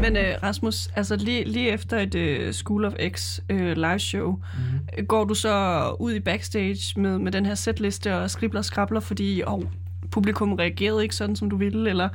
Men 0.00 0.16
øh, 0.16 0.34
Rasmus, 0.42 0.86
altså 0.96 1.16
lige, 1.16 1.44
lige 1.44 1.70
efter 1.70 1.98
et 1.98 2.14
øh, 2.14 2.52
School 2.52 2.84
of 2.84 2.92
X 3.08 3.40
øh, 3.48 3.76
live 3.76 3.98
show, 3.98 4.30
mm-hmm. 4.30 5.06
går 5.06 5.24
du 5.24 5.34
så 5.34 5.84
ud 6.00 6.12
i 6.12 6.20
backstage 6.20 7.00
med, 7.00 7.18
med 7.18 7.32
den 7.32 7.46
her 7.46 7.54
setliste 7.54 8.16
og 8.16 8.30
skribler 8.30 8.60
og 8.60 8.64
skrabler, 8.64 9.00
fordi 9.00 9.42
oh, 9.46 9.62
publikum 10.10 10.52
reagerede 10.52 11.02
ikke 11.02 11.16
sådan, 11.16 11.36
som 11.36 11.50
du 11.50 11.56
ville, 11.56 11.90
eller 11.90 12.08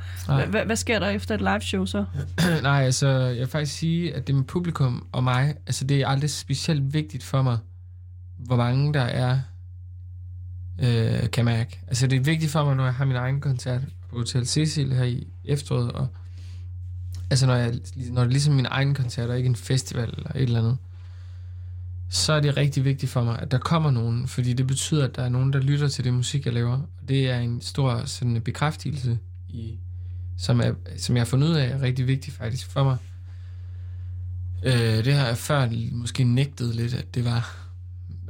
hvad, 0.50 0.64
hvad 0.64 0.76
sker 0.76 0.98
der 0.98 1.08
efter 1.08 1.34
et 1.34 1.40
live 1.40 1.60
show 1.60 1.84
så? 1.84 2.04
Nej, 2.62 2.82
altså, 2.84 3.08
jeg 3.08 3.38
vil 3.38 3.46
faktisk 3.46 3.78
sige, 3.78 4.14
at 4.14 4.26
det 4.26 4.34
med 4.34 4.44
publikum 4.44 5.06
og 5.12 5.24
mig, 5.24 5.54
altså 5.66 5.84
det 5.84 6.00
er 6.00 6.08
aldrig 6.08 6.30
specielt 6.30 6.94
vigtigt 6.94 7.22
for 7.22 7.42
mig, 7.42 7.58
hvor 8.38 8.56
mange 8.56 8.94
der 8.94 9.00
er, 9.00 9.40
øh, 10.78 11.30
kan 11.30 11.44
mærke. 11.44 11.80
Altså 11.88 12.06
det 12.06 12.16
er 12.16 12.20
vigtigt 12.20 12.52
for 12.52 12.64
mig, 12.64 12.76
når 12.76 12.84
jeg 12.84 12.94
har 12.94 13.04
min 13.04 13.16
egen 13.16 13.40
koncert 13.40 13.80
på 14.10 14.16
Hotel 14.16 14.46
Cecil 14.46 14.92
her 14.92 15.04
i 15.04 15.26
efteråret, 15.44 15.92
og 15.92 16.08
altså 17.30 17.46
når, 17.46 17.54
jeg, 17.54 17.74
når 17.96 18.20
det 18.20 18.28
er 18.28 18.32
ligesom 18.32 18.54
min 18.54 18.66
egen 18.70 18.94
koncert, 18.94 19.30
og 19.30 19.36
ikke 19.36 19.48
en 19.48 19.56
festival 19.56 20.14
eller 20.16 20.30
et 20.34 20.42
eller 20.42 20.58
andet, 20.58 20.76
så 22.08 22.32
er 22.32 22.40
det 22.40 22.56
rigtig 22.56 22.84
vigtigt 22.84 23.12
for 23.12 23.24
mig, 23.24 23.38
at 23.38 23.50
der 23.50 23.58
kommer 23.58 23.90
nogen, 23.90 24.28
fordi 24.28 24.52
det 24.52 24.66
betyder, 24.66 25.04
at 25.04 25.16
der 25.16 25.22
er 25.22 25.28
nogen, 25.28 25.52
der 25.52 25.60
lytter 25.60 25.88
til 25.88 26.04
det 26.04 26.14
musik, 26.14 26.46
jeg 26.46 26.54
laver. 26.54 26.72
Og 26.72 27.08
det 27.08 27.30
er 27.30 27.38
en 27.38 27.60
stor 27.60 28.04
sådan, 28.04 28.40
bekræftelse, 28.40 29.18
i, 29.48 29.78
som, 30.38 30.60
er, 30.60 30.72
som 30.96 31.16
jeg 31.16 31.20
har 31.20 31.26
fundet 31.26 31.48
ud 31.48 31.54
af 31.54 31.68
er 31.68 31.82
rigtig 31.82 32.06
vigtigt 32.06 32.36
faktisk 32.36 32.70
for 32.70 32.84
mig. 32.84 32.96
Øh, 34.64 35.04
det 35.04 35.14
har 35.14 35.26
jeg 35.26 35.36
før 35.36 35.70
måske 35.92 36.24
nægtet 36.24 36.74
lidt, 36.74 36.94
at 36.94 37.14
det 37.14 37.24
var... 37.24 37.56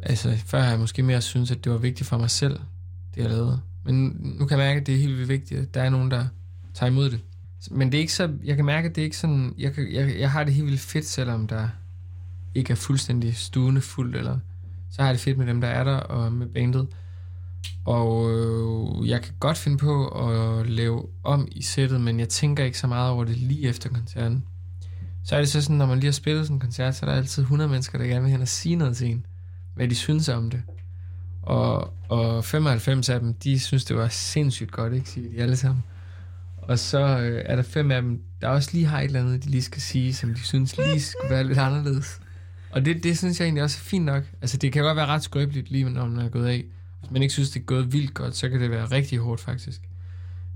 Altså, 0.03 0.37
før 0.47 0.61
har 0.61 0.71
jeg 0.71 0.79
måske 0.79 1.03
mere 1.03 1.21
synes 1.21 1.51
at 1.51 1.65
det 1.65 1.73
var 1.73 1.79
vigtigt 1.79 2.09
for 2.09 2.19
mig 2.19 2.31
selv, 2.31 2.59
det 3.15 3.21
jeg 3.23 3.31
lavede. 3.31 3.61
Men 3.85 4.17
nu 4.39 4.47
kan 4.47 4.59
jeg 4.59 4.67
mærke, 4.67 4.81
at 4.81 4.87
det 4.87 4.95
er 4.95 4.99
helt 4.99 5.17
vildt 5.17 5.29
vigtigt, 5.29 5.61
at 5.61 5.75
der 5.75 5.83
er 5.83 5.91
nogen, 5.91 6.11
der 6.11 6.27
tager 6.75 6.91
imod 6.91 7.11
det. 7.11 7.21
Men 7.71 7.93
det 7.93 7.99
er 7.99 8.01
ikke 8.01 8.13
så... 8.13 8.31
Jeg 8.45 8.57
kan 8.57 8.65
mærke, 8.65 8.89
at 8.89 8.95
det 8.95 9.03
er 9.03 9.05
ikke 9.05 9.17
sådan... 9.17 9.55
Jeg, 9.59 9.75
kan, 9.75 9.93
jeg, 9.93 10.19
jeg 10.19 10.31
har 10.31 10.45
det 10.45 10.55
helt 10.55 10.67
vildt 10.67 10.81
fedt, 10.81 11.07
selvom 11.07 11.47
der 11.47 11.69
ikke 12.57 12.71
er 12.71 12.77
fuldstændig 12.77 13.37
stuende 13.37 13.81
fuldt, 13.81 14.17
eller 14.17 14.39
så 14.91 15.03
har 15.03 15.09
jeg 15.09 15.15
det 15.15 15.21
fedt 15.21 15.39
med 15.39 15.47
dem, 15.47 15.61
der 15.61 15.69
er 15.69 15.85
der, 15.85 15.97
og 15.97 16.33
med 16.33 16.47
bandet. 16.47 16.87
Og 17.85 18.31
øh, 18.31 19.09
jeg 19.09 19.23
kan 19.23 19.35
godt 19.41 19.59
finde 19.59 19.79
på 19.79 20.09
at 20.09 20.71
lave 20.71 21.07
om 21.23 21.49
i 21.53 21.63
sættet, 21.63 22.01
men 22.01 22.21
jeg 22.21 22.29
tænker 22.29 22.65
ikke 22.65 22.79
så 22.79 22.87
meget 22.87 23.11
over 23.11 23.25
det 23.25 23.37
lige 23.37 23.69
efter 23.69 23.89
koncerten. 23.89 24.45
Så 25.25 25.37
er 25.37 25.41
det 25.41 25.49
så 25.49 25.63
sådan, 25.63 25.77
når 25.77 25.87
man 25.87 25.99
lige 25.99 26.07
har 26.07 26.13
spillet 26.13 26.45
sådan 26.45 26.57
en 26.57 26.61
koncert, 26.61 26.95
så 26.95 27.07
er 27.07 27.11
der 27.11 27.17
altid 27.17 27.43
100 27.43 27.71
mennesker, 27.71 27.99
der 27.99 28.05
gerne 28.07 28.23
vil 28.23 28.31
hen 28.31 28.41
og 28.41 28.49
sige 28.49 28.77
noget 28.77 28.97
til 28.97 29.11
en, 29.11 29.27
hvad 29.75 29.89
de 29.89 29.95
synes 29.95 30.29
om 30.29 30.51
det. 30.51 30.63
Og, 31.43 31.93
og 32.09 32.45
95 32.45 33.09
af 33.09 33.21
dem, 33.21 33.35
de 33.35 33.61
synes, 33.61 33.85
det 33.85 33.97
var 33.97 34.09
sindssygt 34.09 34.73
godt, 34.73 34.93
ikke, 34.93 35.11
siger 35.11 35.31
de 35.31 35.43
alle 35.43 35.57
sammen. 35.57 35.85
Og 36.59 36.79
så 36.79 37.19
øh, 37.19 37.43
er 37.47 37.57
der 37.57 37.63
fem 37.63 37.91
af 37.91 38.03
dem, 38.03 38.23
der 38.41 38.49
også 38.49 38.71
lige 38.73 38.87
har 38.87 39.01
et 39.01 39.05
eller 39.05 39.21
andet, 39.21 39.45
de 39.45 39.51
lige 39.51 39.63
skal 39.63 39.83
sige, 39.83 40.15
som 40.15 40.35
de 40.35 40.41
synes 40.41 40.77
lige 40.77 41.01
skulle 41.01 41.31
være 41.31 41.45
lidt 41.45 41.59
anderledes. 41.59 42.21
Og 42.77 42.85
det, 42.85 43.05
det 43.05 43.19
synes 43.19 43.41
jeg 43.41 43.47
egentlig 43.47 43.63
også 43.63 43.79
er 43.81 43.85
fint 43.85 44.05
nok. 44.05 44.25
Altså, 44.41 44.57
det 44.57 44.73
kan 44.73 44.83
godt 44.83 44.97
være 44.97 45.07
ret 45.07 45.23
skrøbeligt, 45.23 45.71
lige 45.71 45.91
når 45.91 46.07
man 46.07 46.27
er 46.27 46.29
gået 46.29 46.47
af. 46.47 46.65
Hvis 47.01 47.11
man 47.11 47.23
ikke 47.23 47.33
synes, 47.33 47.51
det 47.51 47.61
er 47.61 47.65
gået 47.65 47.93
vildt 47.93 48.15
godt, 48.15 48.37
så 48.37 48.49
kan 48.49 48.61
det 48.61 48.71
være 48.71 48.85
rigtig 48.85 49.19
hårdt, 49.19 49.41
faktisk. 49.41 49.81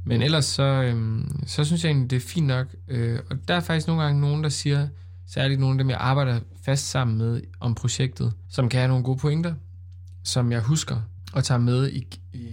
Men 0.05 0.23
ellers 0.23 0.45
så, 0.45 0.63
øhm, 0.63 1.43
så 1.47 1.65
synes 1.65 1.85
jeg 1.85 1.91
egentlig, 1.91 2.11
det 2.11 2.17
er 2.17 2.21
fint 2.21 2.47
nok. 2.47 2.67
Øh, 2.89 3.19
og 3.31 3.49
der 3.49 3.55
er 3.55 3.61
faktisk 3.61 3.87
nogle 3.87 4.03
gange 4.03 4.21
nogen, 4.21 4.43
der 4.43 4.49
siger, 4.49 4.89
særligt 5.27 5.61
nogle 5.61 5.75
af 5.75 5.79
dem, 5.79 5.91
jeg 5.91 5.99
arbejder 6.01 6.41
fast 6.63 6.91
sammen 6.91 7.19
med 7.19 7.41
om 7.61 7.75
projektet, 7.75 8.33
som 8.49 8.69
kan 8.69 8.81
have 8.81 8.89
nogle 8.89 9.05
gode 9.05 9.19
pointer, 9.19 9.55
som 10.25 10.53
jeg 10.53 10.61
husker 10.61 10.97
og 11.33 11.45
tager 11.45 11.59
med 11.59 11.91
i, 11.91 12.19
i, 12.33 12.49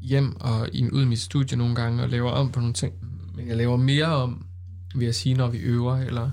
hjem 0.00 0.36
og 0.40 0.68
i, 0.72 0.90
ud 0.90 1.02
i 1.02 1.06
mit 1.06 1.20
studie 1.20 1.56
nogle 1.56 1.74
gange 1.74 2.02
og 2.02 2.08
laver 2.08 2.30
om 2.30 2.52
på 2.52 2.60
nogle 2.60 2.74
ting. 2.74 2.94
Men 3.34 3.48
jeg 3.48 3.56
laver 3.56 3.76
mere 3.76 4.06
om, 4.06 4.46
vil 4.94 5.04
jeg 5.04 5.14
sige, 5.14 5.34
når 5.34 5.48
vi 5.48 5.58
øver, 5.58 5.96
eller, 5.96 6.30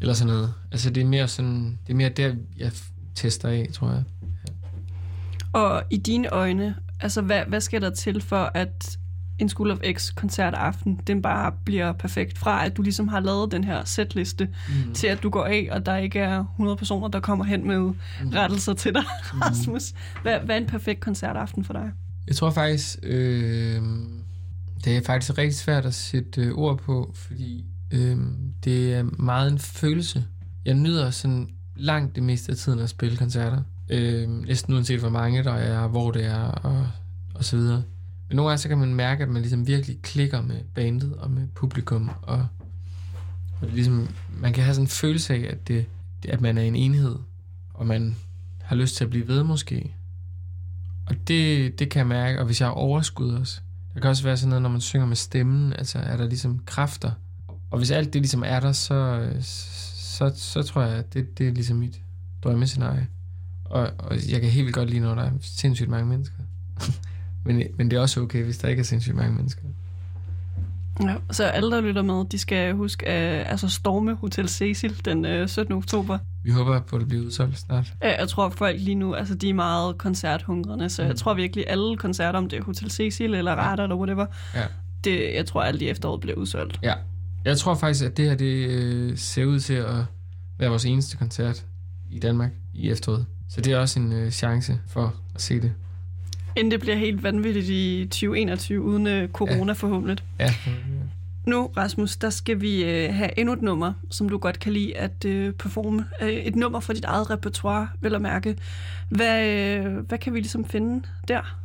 eller 0.00 0.14
sådan 0.14 0.34
noget. 0.34 0.54
Altså 0.72 0.90
det 0.90 1.00
er 1.00 1.06
mere 1.06 1.28
sådan, 1.28 1.78
det 1.86 1.92
er 1.92 1.96
mere 1.96 2.08
der, 2.08 2.34
jeg 2.58 2.72
tester 3.14 3.48
af, 3.48 3.68
tror 3.72 3.90
jeg. 3.90 4.02
Og 5.52 5.82
i 5.90 5.96
dine 5.96 6.28
øjne, 6.28 6.76
altså 7.00 7.22
hvad, 7.22 7.42
hvad 7.48 7.60
skal 7.60 7.82
der 7.82 7.90
til 7.90 8.20
for, 8.20 8.50
at 8.54 8.98
en 9.38 9.48
School 9.48 9.70
of 9.70 9.78
X 9.92 10.14
koncertaften, 10.14 11.00
den 11.06 11.22
bare 11.22 11.52
bliver 11.64 11.92
perfekt. 11.92 12.38
Fra 12.38 12.66
at 12.66 12.76
du 12.76 12.82
ligesom 12.82 13.08
har 13.08 13.20
lavet 13.20 13.52
den 13.52 13.64
her 13.64 13.84
setliste, 13.84 14.48
mm. 14.86 14.94
til 14.94 15.06
at 15.06 15.22
du 15.22 15.30
går 15.30 15.44
af, 15.44 15.68
og 15.70 15.86
der 15.86 15.96
ikke 15.96 16.18
er 16.18 16.44
100 16.44 16.76
personer, 16.76 17.08
der 17.08 17.20
kommer 17.20 17.44
hen 17.44 17.66
med 17.66 17.78
Mhm. 17.78 17.94
rettelser 18.34 18.72
til 18.74 18.94
dig, 18.94 19.02
Rasmus. 19.44 19.92
Hvad, 20.22 20.38
hvad 20.44 20.56
er 20.56 20.60
en 20.60 20.66
perfekt 20.66 21.00
koncertaften 21.00 21.64
for 21.64 21.72
dig? 21.72 21.90
Jeg 22.26 22.36
tror 22.36 22.50
faktisk, 22.50 22.98
øh, 23.02 23.82
det 24.84 24.96
er 24.96 25.00
faktisk 25.06 25.38
rigtig 25.38 25.56
svært 25.56 25.86
at 25.86 25.94
sætte 25.94 26.40
øh, 26.40 26.52
ord 26.52 26.78
på, 26.78 27.12
fordi 27.14 27.64
øh, 27.90 28.18
det 28.64 28.94
er 28.94 29.02
meget 29.02 29.52
en 29.52 29.58
følelse. 29.58 30.24
Jeg 30.64 30.74
nyder 30.74 31.10
sådan 31.10 31.48
langt 31.76 32.14
det 32.14 32.22
meste 32.22 32.52
af 32.52 32.58
tiden 32.58 32.78
at 32.78 32.90
spille 32.90 33.16
koncerter. 33.16 33.62
Øh, 33.88 34.28
næsten 34.28 34.74
uanset 34.74 35.00
hvor 35.00 35.08
mange 35.08 35.44
der 35.44 35.52
er, 35.52 35.88
hvor 35.88 36.10
det 36.10 36.24
er 36.24 36.42
og, 36.42 36.86
og 37.34 37.44
så 37.44 37.56
videre. 37.56 37.82
Men 38.28 38.36
nogle 38.36 38.50
gange 38.50 38.58
så 38.58 38.68
kan 38.68 38.78
man 38.78 38.94
mærke, 38.94 39.22
at 39.22 39.28
man 39.28 39.42
ligesom 39.42 39.66
virkelig 39.66 40.02
klikker 40.02 40.42
med 40.42 40.60
bandet 40.74 41.14
og 41.14 41.30
med 41.30 41.48
publikum. 41.54 42.10
Og, 42.22 42.46
og 43.60 43.66
det 43.66 43.74
ligesom, 43.74 44.08
man 44.40 44.52
kan 44.52 44.64
have 44.64 44.74
sådan 44.74 44.84
en 44.84 44.88
følelse 44.88 45.34
af, 45.34 45.46
at, 45.50 45.68
det, 45.68 45.86
at 46.28 46.40
man 46.40 46.58
er 46.58 46.62
en 46.62 46.76
enhed, 46.76 47.16
og 47.74 47.86
man 47.86 48.16
har 48.62 48.76
lyst 48.76 48.96
til 48.96 49.04
at 49.04 49.10
blive 49.10 49.28
ved 49.28 49.42
måske. 49.42 49.94
Og 51.06 51.28
det, 51.28 51.78
det 51.78 51.90
kan 51.90 51.98
jeg 51.98 52.06
mærke, 52.06 52.38
og 52.38 52.46
hvis 52.46 52.60
jeg 52.60 52.68
har 52.68 52.74
overskud 52.74 53.30
også. 53.30 53.60
Der 53.94 54.00
kan 54.00 54.10
også 54.10 54.22
være 54.22 54.36
sådan 54.36 54.48
noget, 54.48 54.62
når 54.62 54.70
man 54.70 54.80
synger 54.80 55.06
med 55.06 55.16
stemmen, 55.16 55.72
altså 55.72 55.98
er 55.98 56.16
der 56.16 56.28
ligesom 56.28 56.58
kræfter. 56.66 57.10
Og 57.70 57.78
hvis 57.78 57.90
alt 57.90 58.12
det 58.12 58.22
ligesom 58.22 58.42
er 58.46 58.60
der, 58.60 58.72
så, 58.72 59.28
så, 59.40 60.32
så 60.36 60.62
tror 60.62 60.82
jeg, 60.82 60.96
at 60.98 61.14
det, 61.14 61.38
det 61.38 61.48
er 61.48 61.52
ligesom 61.52 61.76
mit 61.76 62.00
drømmescenarie. 62.44 63.06
Og, 63.64 63.90
og 63.98 64.16
jeg 64.30 64.40
kan 64.40 64.50
helt 64.50 64.64
vildt 64.64 64.74
godt 64.74 64.90
lide, 64.90 65.00
når 65.00 65.14
der 65.14 65.22
er 65.22 65.30
sindssygt 65.40 65.88
mange 65.90 66.06
mennesker. 66.06 66.36
men, 67.44 67.62
men 67.76 67.90
det 67.90 67.96
er 67.96 68.00
også 68.00 68.20
okay, 68.20 68.44
hvis 68.44 68.58
der 68.58 68.68
ikke 68.68 68.80
er 68.80 68.84
sindssygt 68.84 69.16
mange 69.16 69.32
mennesker. 69.36 69.62
Ja, 71.02 71.14
så 71.30 71.44
alle, 71.44 71.70
der 71.70 71.80
lytter 71.80 72.02
med, 72.02 72.24
de 72.24 72.38
skal 72.38 72.74
huske 72.74 73.08
at 73.08 73.46
altså 73.50 73.68
storme 73.68 74.14
Hotel 74.14 74.48
Cecil 74.48 75.04
den 75.04 75.24
øh, 75.24 75.48
17. 75.48 75.74
oktober. 75.74 76.18
Vi 76.44 76.50
håber 76.50 76.80
på, 76.80 76.96
at 76.96 77.00
det 77.00 77.08
bliver 77.08 77.24
udsolgt 77.26 77.58
snart. 77.58 77.92
Ja, 78.02 78.18
Jeg 78.20 78.28
tror, 78.28 78.46
at 78.46 78.52
folk 78.54 78.76
lige 78.80 78.94
nu, 78.94 79.14
altså 79.14 79.34
de 79.34 79.48
er 79.50 79.54
meget 79.54 79.98
koncerthungrende, 79.98 80.90
så 80.90 81.02
jeg 81.02 81.10
Mm. 81.10 81.16
tror 81.16 81.34
virkelig, 81.34 81.64
alle 81.68 81.96
koncerter, 81.96 82.38
om 82.38 82.48
det 82.48 82.58
er 82.58 82.64
Hotel 82.64 82.90
Cecil 82.90 83.34
eller 83.34 83.52
Radar 83.52 83.82
eller 83.82 83.96
whatever, 83.96 84.26
Ja. 84.54 84.62
det, 85.04 85.34
jeg 85.34 85.46
tror, 85.46 85.62
alt 85.62 85.82
i 85.82 85.88
efteråret 85.88 86.20
bliver 86.20 86.36
udsolgt. 86.36 86.78
Ja. 86.82 86.94
Jeg 87.44 87.58
tror 87.58 87.74
faktisk, 87.74 88.04
at 88.04 88.16
det 88.16 88.28
her 88.28 88.34
det, 88.34 88.68
øh, 88.68 89.18
ser 89.18 89.44
ud 89.44 89.60
til 89.60 89.74
at 89.74 90.04
være 90.58 90.70
vores 90.70 90.84
eneste 90.84 91.16
koncert 91.16 91.66
i 92.10 92.18
Danmark 92.18 92.50
i 92.74 92.90
efteråret. 92.90 93.26
Så 93.48 93.60
det 93.60 93.72
er 93.72 93.78
også 93.78 94.00
en 94.00 94.12
øh, 94.12 94.30
chance 94.30 94.80
for 94.86 95.14
at 95.34 95.42
se 95.42 95.60
det. 95.60 95.72
Inden 96.56 96.70
det 96.70 96.80
bliver 96.80 96.96
helt 96.96 97.22
vanvittigt 97.22 97.68
i 97.68 98.06
2021, 98.10 98.82
uden 98.82 99.06
øh, 99.06 99.28
corona 99.28 99.66
ja. 99.66 99.72
forhåbentlig. 99.72 100.18
Ja. 100.40 100.54
Nu, 101.46 101.70
Rasmus, 101.76 102.16
der 102.16 102.30
skal 102.30 102.60
vi 102.60 102.84
øh, 102.84 103.14
have 103.14 103.38
endnu 103.38 103.52
et 103.52 103.62
nummer, 103.62 103.92
som 104.10 104.28
du 104.28 104.38
godt 104.38 104.60
kan 104.60 104.72
lide 104.72 104.96
at 104.96 105.24
øh, 105.24 105.52
performe. 105.52 106.06
Øh, 106.22 106.28
et 106.28 106.56
nummer 106.56 106.80
fra 106.80 106.92
dit 106.92 107.04
eget 107.04 107.30
repertoire, 107.30 107.88
vil 108.00 108.12
jeg 108.12 108.20
mærke. 108.20 108.56
Hvad, 109.08 109.46
øh, 109.46 109.96
hvad 109.96 110.18
kan 110.18 110.34
vi 110.34 110.38
ligesom 110.40 110.64
finde 110.64 111.06
der? 111.28 111.56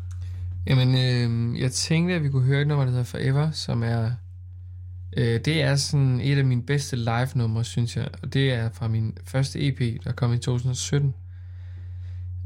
Jamen, 0.67 0.95
øh, 0.95 1.59
jeg 1.61 1.71
tænkte, 1.71 2.15
at 2.15 2.23
vi 2.23 2.29
kunne 2.29 2.43
høre 2.43 2.61
et 2.61 2.67
nummer, 2.67 2.85
der 2.85 2.91
hedder 2.91 3.03
Forever, 3.05 3.51
som 3.51 3.83
er... 3.83 4.11
Øh, 5.15 5.39
det 5.45 5.61
er 5.61 5.75
sådan 5.75 6.21
et 6.21 6.37
af 6.37 6.45
mine 6.45 6.63
bedste 6.63 6.95
live-numre, 6.95 7.63
synes 7.63 7.97
jeg. 7.97 8.07
Og 8.23 8.33
det 8.33 8.53
er 8.53 8.69
fra 8.73 8.87
min 8.87 9.17
første 9.23 9.67
EP, 9.67 10.03
der 10.03 10.11
kom 10.11 10.33
i 10.33 10.37
2017. 10.37 11.13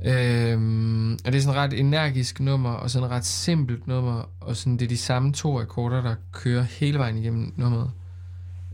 Øhm, 0.05 1.13
og 1.13 1.25
det 1.25 1.35
er 1.35 1.41
sådan 1.41 1.55
et 1.55 1.63
ret 1.63 1.79
energisk 1.79 2.39
nummer, 2.39 2.69
og 2.69 2.89
sådan 2.89 3.05
et 3.05 3.11
ret 3.11 3.25
simpelt 3.25 3.87
nummer, 3.87 4.29
og 4.39 4.55
sådan 4.55 4.77
det 4.77 4.85
er 4.85 4.89
de 4.89 4.97
samme 4.97 5.33
to 5.33 5.59
akkorder, 5.59 6.01
der 6.01 6.15
kører 6.31 6.61
hele 6.63 6.99
vejen 6.99 7.17
igennem 7.17 7.53
nummeret. 7.55 7.91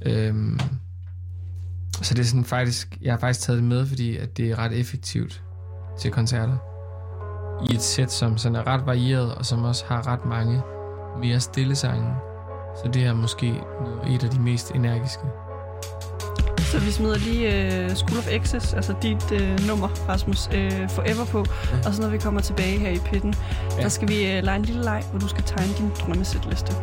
Øhm, 0.01 0.59
så 2.01 2.13
det 2.13 2.21
er 2.21 2.25
sådan 2.25 2.45
faktisk, 2.45 2.97
jeg 3.01 3.13
har 3.13 3.19
faktisk 3.19 3.45
taget 3.45 3.57
det 3.57 3.69
med, 3.69 3.85
fordi 3.85 4.17
at 4.17 4.37
det 4.37 4.51
er 4.51 4.59
ret 4.59 4.79
effektivt 4.79 5.43
til 5.99 6.11
koncerter. 6.11 6.57
I 7.71 7.75
et 7.75 7.81
sæt, 7.81 8.11
som 8.11 8.37
sådan 8.37 8.55
er 8.55 8.67
ret 8.67 8.85
varieret, 8.85 9.35
og 9.35 9.45
som 9.45 9.63
også 9.63 9.85
har 9.87 10.07
ret 10.07 10.25
mange 10.25 10.61
mere 11.21 11.39
stille 11.39 11.75
sange. 11.75 12.15
Så 12.83 12.89
det 12.93 13.05
er 13.05 13.13
måske 13.13 13.51
noget, 13.51 14.15
et 14.15 14.23
af 14.23 14.29
de 14.29 14.39
mest 14.39 14.71
energiske. 14.71 15.23
Så 16.59 16.79
vi 16.79 16.91
smider 16.91 17.17
lige 17.17 17.47
uh, 17.85 17.95
School 17.95 18.17
of 18.17 18.27
Access, 18.31 18.73
altså 18.73 18.93
dit 19.01 19.31
uh, 19.31 19.67
nummer, 19.67 19.87
Rasmus, 20.09 20.47
uh, 20.47 20.89
Forever 20.89 21.25
på. 21.25 21.45
Ja. 21.71 21.87
Og 21.87 21.93
så 21.93 22.01
når 22.01 22.09
vi 22.09 22.17
kommer 22.17 22.41
tilbage 22.41 22.79
her 22.79 22.89
i 22.89 22.99
pitten, 22.99 23.33
ja. 23.77 23.83
der 23.83 23.89
skal 23.89 24.07
vi 24.07 24.37
uh, 24.37 24.43
lege 24.43 24.55
en 24.55 24.65
lille 24.65 24.83
leg, 24.83 25.03
hvor 25.11 25.19
du 25.19 25.27
skal 25.27 25.43
tegne 25.43 25.73
din 25.73 25.91
drømmesætliste. 25.99 26.73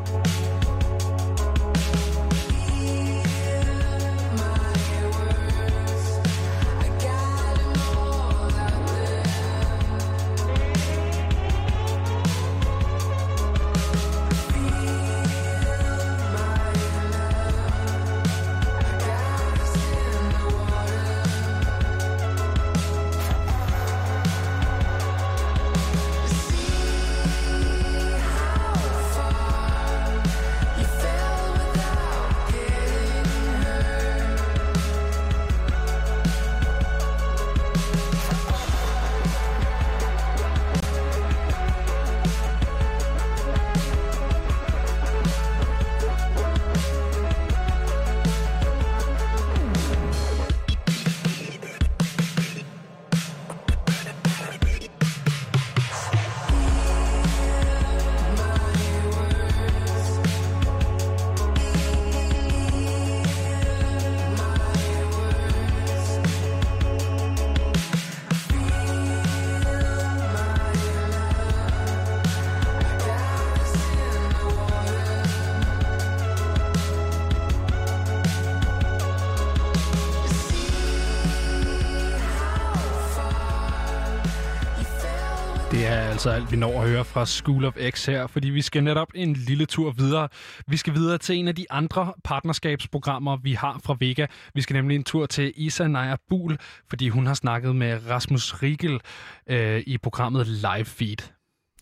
Vi 86.52 86.56
når 86.56 86.82
at 86.82 86.88
høre 86.88 87.04
fra 87.04 87.26
School 87.26 87.64
of 87.64 87.76
X 87.90 88.06
her, 88.06 88.26
fordi 88.26 88.50
vi 88.50 88.62
skal 88.62 88.84
netop 88.84 89.08
en 89.14 89.32
lille 89.32 89.66
tur 89.66 89.90
videre. 89.90 90.28
Vi 90.66 90.76
skal 90.76 90.94
videre 90.94 91.18
til 91.18 91.36
en 91.36 91.48
af 91.48 91.54
de 91.54 91.66
andre 91.70 92.12
partnerskabsprogrammer, 92.24 93.36
vi 93.36 93.52
har 93.52 93.80
fra 93.84 93.96
Vega. 94.00 94.26
Vi 94.54 94.62
skal 94.62 94.74
nemlig 94.74 94.94
en 94.94 95.04
tur 95.04 95.26
til 95.26 95.52
Isa 95.56 95.88
Naja 95.88 96.16
Bul, 96.28 96.58
fordi 96.88 97.08
hun 97.08 97.26
har 97.26 97.34
snakket 97.34 97.76
med 97.76 98.10
Rasmus 98.10 98.62
Riegel 98.62 99.00
øh, 99.46 99.82
i 99.86 99.98
programmet 99.98 100.46
Live 100.46 100.84
Feed. 100.84 101.16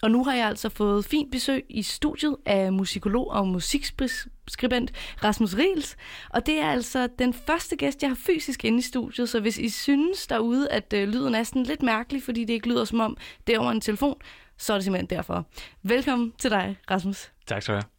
Og 0.03 0.11
nu 0.11 0.25
har 0.25 0.35
jeg 0.35 0.49
altså 0.49 0.69
fået 0.69 1.05
fint 1.05 1.33
besøg 1.33 1.65
i 1.69 1.83
studiet 1.83 2.37
af 2.47 2.73
musikolog 2.73 3.31
og 3.31 3.47
musikskribent 3.49 4.93
Rasmus 5.25 5.55
Riels. 5.55 5.97
Og 6.31 6.47
det 6.47 6.59
er 6.59 6.71
altså 6.71 7.09
den 7.19 7.35
første 7.35 7.77
gæst, 7.77 8.03
jeg 8.03 8.11
har 8.11 8.19
fysisk 8.27 8.65
inde 8.65 8.79
i 8.79 8.83
studiet. 8.83 9.29
Så 9.29 9.41
hvis 9.41 9.59
I 9.59 9.69
synes 9.69 10.27
derude, 10.27 10.71
at 10.71 10.93
øh, 10.93 11.09
lyden 11.09 11.35
er 11.35 11.43
sådan 11.43 11.63
lidt 11.63 11.83
mærkelig, 11.83 12.23
fordi 12.23 12.45
det 12.45 12.53
ikke 12.53 12.69
lyder 12.69 12.85
som 12.85 13.01
om 13.01 13.17
det 13.47 13.55
er 13.55 13.59
over 13.59 13.71
en 13.71 13.81
telefon, 13.81 14.17
så 14.61 14.73
er 14.73 14.77
det 14.77 14.85
simpelthen 14.85 15.11
derfor. 15.11 15.47
Velkommen 15.83 16.33
til 16.39 16.51
dig, 16.51 16.77
Rasmus. 16.91 17.31
Tak 17.47 17.63
skal 17.63 17.75
du 17.75 17.81
have. 17.81 17.91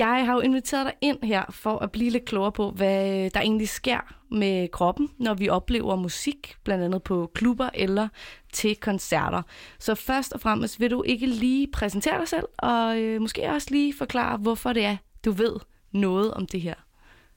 Jeg 0.00 0.26
har 0.26 0.34
jo 0.34 0.40
inviteret 0.40 0.86
dig 0.86 0.94
ind 1.00 1.18
her 1.22 1.44
for 1.50 1.78
at 1.78 1.92
blive 1.92 2.10
lidt 2.10 2.24
klogere 2.24 2.52
på, 2.52 2.70
hvad 2.70 3.30
der 3.30 3.40
egentlig 3.40 3.68
sker 3.68 4.14
med 4.30 4.68
kroppen, 4.68 5.10
når 5.18 5.34
vi 5.34 5.48
oplever 5.48 5.96
musik, 5.96 6.56
blandt 6.64 6.84
andet 6.84 7.02
på 7.02 7.30
klubber 7.34 7.68
eller 7.74 8.08
til 8.52 8.76
koncerter. 8.76 9.42
Så 9.78 9.94
først 9.94 10.32
og 10.32 10.40
fremmest 10.40 10.80
vil 10.80 10.90
du 10.90 11.02
ikke 11.02 11.26
lige 11.26 11.68
præsentere 11.72 12.18
dig 12.18 12.28
selv, 12.28 12.44
og 12.58 13.00
øh, 13.00 13.20
måske 13.20 13.50
også 13.50 13.68
lige 13.70 13.94
forklare, 13.98 14.36
hvorfor 14.36 14.72
det 14.72 14.84
er, 14.84 14.96
du 15.24 15.30
ved 15.30 15.56
noget 15.92 16.34
om 16.34 16.46
det 16.46 16.60
her. 16.60 16.74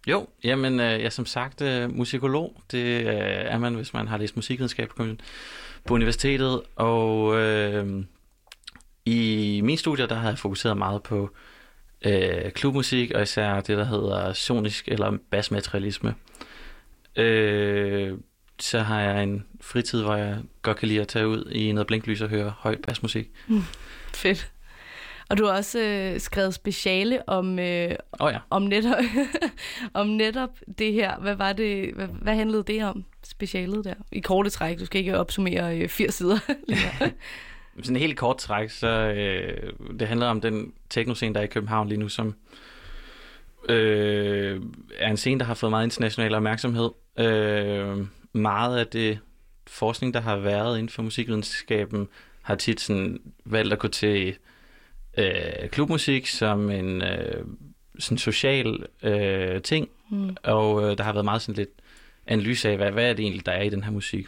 Jo, 0.07 0.27
jamen, 0.43 0.79
øh, 0.79 0.85
jeg 0.85 1.01
er 1.01 1.09
som 1.09 1.25
sagt 1.25 1.61
øh, 1.61 1.95
musikolog. 1.95 2.61
Det 2.71 3.05
øh, 3.05 3.15
er 3.45 3.57
man, 3.57 3.75
hvis 3.75 3.93
man 3.93 4.07
har 4.07 4.17
læst 4.17 4.35
musikvidenskab 4.35 4.89
på, 5.85 5.93
universitetet. 5.93 6.61
Og 6.75 7.39
øh, 7.39 8.03
i 9.07 9.61
min 9.61 9.77
studie, 9.77 10.07
der 10.07 10.15
har 10.15 10.29
jeg 10.29 10.37
fokuseret 10.37 10.77
meget 10.77 11.03
på 11.03 11.29
øh, 12.05 12.51
klubmusik, 12.51 13.11
og 13.11 13.21
især 13.21 13.61
det, 13.61 13.77
der 13.77 13.85
hedder 13.85 14.33
sonisk 14.33 14.87
eller 14.87 15.17
basmaterialisme. 15.31 16.15
Øh, 17.15 18.13
så 18.59 18.79
har 18.79 19.01
jeg 19.01 19.23
en 19.23 19.45
fritid, 19.61 20.01
hvor 20.01 20.15
jeg 20.15 20.37
godt 20.61 20.77
kan 20.77 20.87
lide 20.87 21.01
at 21.01 21.07
tage 21.07 21.27
ud 21.27 21.51
i 21.51 21.71
noget 21.71 21.87
blinklys 21.87 22.21
og 22.21 22.29
høre 22.29 22.53
høj 22.57 22.75
basmusik. 22.87 23.29
Mm, 23.47 23.63
fedt. 24.13 24.51
Og 25.29 25.37
du 25.37 25.45
har 25.45 25.53
også 25.53 25.79
øh, 25.79 26.19
skrevet 26.19 26.53
speciale 26.53 27.29
om, 27.29 27.59
øh, 27.59 27.91
oh 28.19 28.33
ja. 28.33 28.39
om, 28.49 28.61
netop, 28.61 29.03
om 29.93 30.07
netop 30.07 30.49
det 30.77 30.93
her. 30.93 31.19
Hvad 31.19 31.35
var 31.35 31.53
det? 31.53 31.93
Hvad, 31.93 32.07
hvad 32.07 32.35
handlede 32.35 32.63
det 32.63 32.83
om, 32.83 33.05
specialet 33.23 33.85
der? 33.85 33.93
I 34.11 34.19
korte 34.19 34.49
træk, 34.49 34.79
du 34.79 34.85
skal 34.85 34.99
ikke 34.99 35.17
opsummere 35.17 35.77
øh, 35.77 35.89
80 35.89 36.13
sider. 36.13 36.39
Sådan 37.81 37.95
en 37.95 38.01
helt 38.01 38.17
kort 38.17 38.37
træk, 38.37 38.69
så 38.69 38.87
øh, 38.87 39.73
det 39.99 40.07
handler 40.07 40.27
om 40.27 40.41
den 40.41 40.73
teknoscene, 40.89 41.33
der 41.33 41.39
er 41.39 41.43
i 41.43 41.47
København 41.47 41.87
lige 41.87 41.99
nu, 41.99 42.09
som 42.09 42.35
øh, 43.69 44.61
er 44.97 45.09
en 45.09 45.17
scene, 45.17 45.39
der 45.39 45.45
har 45.45 45.53
fået 45.53 45.69
meget 45.69 45.85
international 45.85 46.35
opmærksomhed. 46.35 46.89
Øh, 47.19 47.97
meget 48.33 48.77
af 48.77 48.87
det 48.87 49.19
forskning, 49.67 50.13
der 50.13 50.21
har 50.21 50.37
været 50.37 50.77
inden 50.77 50.89
for 50.89 51.03
musikvidenskaben, 51.03 52.07
har 52.41 52.55
tit 52.55 52.81
sådan 52.81 53.21
valgt 53.45 53.73
at 53.73 53.79
gå 53.79 53.87
til 53.87 54.35
øh, 55.17 55.69
klubmusik 55.71 56.27
som 56.27 56.69
en 56.69 57.01
øh, 57.01 57.45
sådan 57.99 58.17
social 58.17 58.85
øh, 59.03 59.61
ting, 59.61 59.89
Mm. 60.09 60.35
og 60.43 60.83
øh, 60.83 60.97
der 60.97 61.03
har 61.03 61.13
været 61.13 61.25
meget 61.25 61.41
sådan 61.41 61.55
lidt 61.55 61.69
analyse 62.27 62.69
af, 62.69 62.77
hvad, 62.77 62.91
hvad 62.91 63.09
er 63.09 63.13
det 63.13 63.23
egentlig, 63.23 63.45
der 63.45 63.51
er 63.51 63.61
i 63.61 63.69
den 63.69 63.83
her 63.83 63.91
musik. 63.91 64.27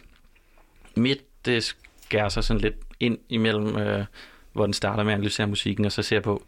Mit, 0.96 1.18
det 1.44 1.74
skærer 2.04 2.28
sig 2.28 2.44
sådan 2.44 2.60
lidt 2.60 2.74
ind 3.00 3.18
imellem, 3.28 3.76
øh, 3.76 4.04
hvor 4.52 4.64
den 4.64 4.72
starter 4.72 5.02
med 5.02 5.12
at 5.12 5.14
analysere 5.14 5.46
musikken, 5.46 5.84
og 5.84 5.92
så 5.92 6.02
ser 6.02 6.20
på, 6.20 6.42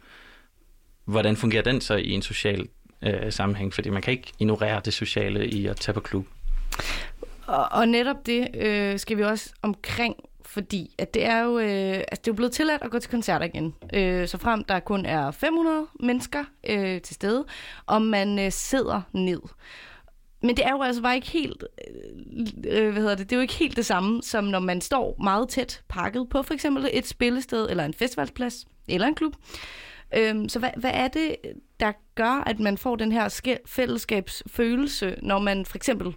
hvordan 1.05 1.37
fungerer 1.37 1.63
den 1.63 1.81
så 1.81 1.95
i 1.95 2.11
en 2.11 2.21
social 2.21 2.67
øh, 3.01 3.31
sammenhæng, 3.31 3.73
fordi 3.73 3.89
man 3.89 4.01
kan 4.01 4.11
ikke 4.11 4.31
ignorere 4.39 4.81
det 4.85 4.93
sociale 4.93 5.47
i 5.47 5.67
at 5.67 5.75
tage 5.75 5.93
på 5.93 5.99
klub. 5.99 6.27
Og, 7.47 7.67
og 7.71 7.87
netop 7.87 8.25
det 8.25 8.47
øh, 8.55 8.99
skal 8.99 9.17
vi 9.17 9.23
også 9.23 9.53
omkring, 9.61 10.15
fordi 10.45 10.95
at 10.97 11.13
det 11.13 11.25
er 11.25 11.39
jo 11.39 11.59
øh, 11.59 11.97
altså 11.97 12.21
det 12.21 12.27
er 12.27 12.31
jo 12.31 12.33
blevet 12.33 12.51
tilladt 12.51 12.81
at 12.81 12.91
gå 12.91 12.99
til 12.99 13.11
koncerter 13.11 13.45
igen. 13.45 13.75
Øh, 13.93 14.27
så 14.27 14.37
frem 14.37 14.63
der 14.63 14.79
kun 14.79 15.05
er 15.05 15.31
500 15.31 15.85
mennesker 15.99 16.43
øh, 16.69 17.01
til 17.01 17.15
stede, 17.15 17.45
og 17.85 18.01
man 18.01 18.39
øh, 18.39 18.51
sidder 18.51 19.01
ned. 19.13 19.41
Men 20.43 20.57
det 20.57 20.65
er 20.65 20.71
jo 20.71 20.81
altså 20.81 21.01
bare 21.01 21.15
ikke 21.15 21.29
helt, 21.29 21.63
øh, 22.69 22.91
hvad 22.91 23.01
hedder 23.01 23.15
det, 23.15 23.29
det 23.29 23.35
er 23.35 23.37
jo 23.37 23.41
ikke 23.41 23.53
helt 23.53 23.77
det 23.77 23.85
samme, 23.85 24.23
som 24.23 24.43
når 24.43 24.59
man 24.59 24.81
står 24.81 25.15
meget 25.23 25.49
tæt 25.49 25.81
pakket 25.89 26.27
på 26.29 26.41
for 26.41 26.53
eksempel 26.53 26.89
et 26.93 27.07
spillested, 27.07 27.69
eller 27.69 27.85
en 27.85 27.93
festivalsplads, 27.93 28.65
eller 28.87 29.07
en 29.07 29.15
klub. 29.15 29.33
Øhm, 30.15 30.49
så 30.49 30.59
hvad, 30.59 30.69
hvad 30.77 30.91
er 30.93 31.07
det, 31.07 31.35
der 31.79 31.91
gør, 32.15 32.43
at 32.45 32.59
man 32.59 32.77
får 32.77 32.95
den 32.95 33.11
her 33.11 33.41
fællesskabsfølelse, 33.65 35.15
når 35.21 35.39
man 35.39 35.65
for 35.65 35.77
eksempel 35.77 36.15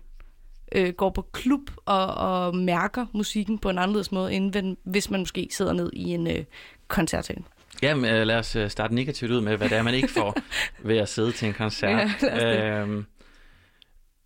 øh, 0.72 0.92
går 0.92 1.10
på 1.10 1.22
klub 1.32 1.70
og, 1.84 2.06
og 2.06 2.56
mærker 2.56 3.06
musikken 3.12 3.58
på 3.58 3.70
en 3.70 3.78
anderledes 3.78 4.12
måde, 4.12 4.32
end 4.32 4.76
hvis 4.84 5.10
man 5.10 5.20
måske 5.20 5.48
sidder 5.50 5.72
ned 5.72 5.90
i 5.92 6.02
en 6.02 6.26
øh, 6.26 6.44
koncertsal? 6.88 7.44
Jamen, 7.82 8.14
øh, 8.14 8.26
lad 8.26 8.36
os 8.36 8.56
øh, 8.56 8.70
starte 8.70 8.94
negativt 8.94 9.30
ud 9.30 9.40
med, 9.40 9.56
hvad 9.56 9.68
det 9.68 9.78
er, 9.78 9.82
man 9.82 9.94
ikke 9.94 10.08
får 10.08 10.36
ved 10.88 10.96
at 10.96 11.08
sidde 11.08 11.32
til 11.32 11.48
en 11.48 11.54
koncert. 11.54 12.22
Ja, 12.22 12.80
øhm, 12.80 13.06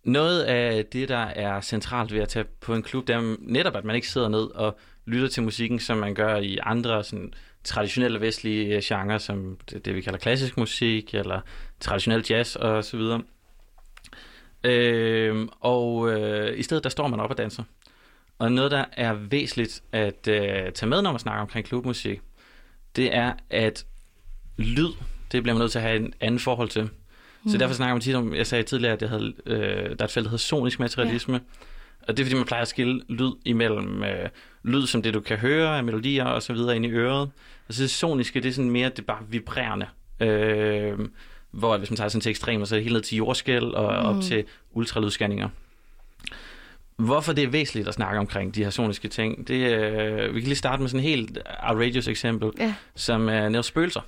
noget 0.03 0.43
af 0.43 0.85
det, 0.85 1.09
der 1.09 1.25
er 1.25 1.61
centralt 1.61 2.13
ved 2.13 2.19
at 2.19 2.29
tage 2.29 2.45
på 2.61 2.75
en 2.75 2.83
klub, 2.83 3.07
det 3.07 3.15
er 3.15 3.35
netop, 3.39 3.75
at 3.75 3.85
man 3.85 3.95
ikke 3.95 4.09
sidder 4.09 4.29
ned 4.29 4.43
og 4.43 4.77
lytter 5.05 5.27
til 5.27 5.43
musikken, 5.43 5.79
som 5.79 5.97
man 5.97 6.13
gør 6.13 6.37
i 6.37 6.57
andre 6.63 7.03
sådan, 7.03 7.33
traditionelle 7.63 8.21
vestlige 8.21 8.75
øh, 8.75 8.81
genrer, 8.83 9.17
som 9.17 9.57
det, 9.69 9.85
det, 9.85 9.95
vi 9.95 10.01
kalder 10.01 10.19
klassisk 10.19 10.57
musik, 10.57 11.13
eller 11.13 11.41
traditionel 11.79 12.25
jazz 12.29 12.55
og 12.55 12.83
så 12.83 12.97
videre. 12.97 13.21
Øhm, 14.63 15.49
og 15.59 16.11
øh, 16.11 16.59
i 16.59 16.63
stedet, 16.63 16.83
der 16.83 16.89
står 16.89 17.07
man 17.07 17.19
op 17.19 17.29
og 17.29 17.37
danser. 17.37 17.63
Og 18.39 18.51
noget, 18.51 18.71
der 18.71 18.85
er 18.91 19.13
væsentligt 19.13 19.83
at 19.91 20.27
øh, 20.27 20.71
tage 20.71 20.89
med, 20.89 21.01
når 21.01 21.11
man 21.11 21.19
snakker 21.19 21.41
omkring 21.41 21.65
klubmusik, 21.65 22.21
det 22.95 23.15
er, 23.15 23.33
at 23.49 23.85
lyd, 24.57 24.89
det 25.31 25.43
bliver 25.43 25.55
man 25.55 25.61
nødt 25.61 25.71
til 25.71 25.79
at 25.79 25.83
have 25.83 25.95
en 25.95 26.13
anden 26.19 26.39
forhold 26.39 26.69
til. 26.69 26.89
Så 27.47 27.53
Mm. 27.53 27.59
derfor 27.59 27.75
snakker 27.75 27.93
man 27.93 28.01
tit 28.01 28.15
om, 28.15 28.35
jeg 28.35 28.47
sagde 28.47 28.63
tidligere, 28.63 28.93
at 28.93 29.01
jeg 29.01 29.09
havde, 29.09 29.33
øh, 29.45 29.59
der 29.59 29.95
er 29.99 30.03
et 30.03 30.11
felt, 30.11 30.23
der 30.23 30.29
hedder 30.29 30.37
sonisk 30.37 30.79
materialisme. 30.79 31.33
Ja. 31.33 31.39
Og 32.07 32.17
det 32.17 32.23
er, 32.23 32.25
fordi 32.25 32.35
man 32.35 32.45
plejer 32.45 32.61
at 32.61 32.67
skille 32.67 33.01
lyd 33.09 33.31
imellem 33.45 34.03
øh, 34.03 34.29
lyd, 34.63 34.87
som 34.87 35.01
det 35.01 35.13
du 35.13 35.19
kan 35.19 35.37
høre 35.37 35.77
af 35.77 35.83
melodier 35.83 36.25
og 36.25 36.43
så 36.43 36.53
videre 36.53 36.75
ind 36.75 36.85
i 36.85 36.89
øret. 36.89 37.29
Og 37.67 37.73
så 37.73 37.81
det 37.81 37.89
soniske, 37.89 38.41
det 38.41 38.49
er 38.49 38.53
sådan 38.53 38.71
mere, 38.71 38.89
det 38.89 38.99
er 38.99 39.03
bare 39.03 39.23
vibrerende. 39.29 39.85
Øh, 40.19 40.99
hvor 41.51 41.77
hvis 41.77 41.89
man 41.89 41.97
tager 41.97 42.07
sådan 42.07 42.21
til 42.21 42.29
ekstremer, 42.29 42.65
så 42.65 42.75
er 42.75 42.77
det 42.77 42.83
helt 42.83 42.93
ned 42.93 43.01
til 43.01 43.17
jordskæl 43.17 43.75
og 43.75 44.03
mm. 44.13 44.17
Op 44.17 44.23
til 44.23 44.43
ultralydsscanninger. 44.71 45.49
Hvorfor 46.95 47.33
det 47.33 47.43
er 47.43 47.47
væsentligt 47.47 47.87
at 47.87 47.93
snakke 47.93 48.19
omkring 48.19 48.55
de 48.55 48.63
her 48.63 48.69
soniske 48.69 49.07
ting, 49.07 49.47
det, 49.47 49.73
øh, 49.73 50.35
vi 50.35 50.39
kan 50.39 50.47
lige 50.47 50.55
starte 50.55 50.81
med 50.81 50.89
sådan 50.89 51.05
et 51.05 51.09
helt 51.09 51.37
outrageous 51.63 52.07
eksempel, 52.07 52.51
Ja. 52.59 52.73
som 52.95 53.29
er 53.29 53.49
netop 53.49 53.65
spøgelser. 53.65 54.01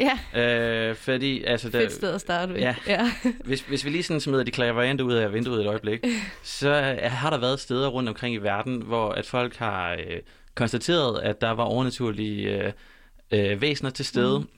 Ja, 0.00 0.18
Øh, 0.34 0.96
fordi, 0.96 1.44
altså, 1.44 1.70
der, 1.70 1.78
fedt 1.80 1.92
sted 1.92 2.14
at 2.14 2.20
starte 2.20 2.54
ved. 2.54 2.60
Ja. 2.60 2.74
ja. 2.86 3.12
hvis, 3.44 3.60
hvis 3.60 3.84
vi 3.84 3.90
lige 3.90 4.02
sådan 4.02 4.20
smider 4.20 4.44
de 4.44 4.50
klaverante 4.50 5.04
ud 5.04 5.12
af 5.12 5.32
vinduet 5.32 5.60
et 5.60 5.66
øjeblik, 5.66 6.04
så 6.42 6.98
har 7.02 7.30
der 7.30 7.38
været 7.38 7.60
steder 7.60 7.88
rundt 7.88 8.08
omkring 8.08 8.34
i 8.34 8.38
verden, 8.38 8.82
hvor 8.82 9.10
at 9.10 9.26
folk 9.26 9.56
har 9.56 9.92
øh, 9.92 10.20
konstateret, 10.54 11.20
at 11.20 11.40
der 11.40 11.50
var 11.50 11.64
overnaturlige 11.64 12.64
øh, 12.64 12.72
øh, 13.30 13.60
væsener 13.60 13.90
til 13.90 14.04
stede. 14.04 14.38
Mm. 14.38 14.48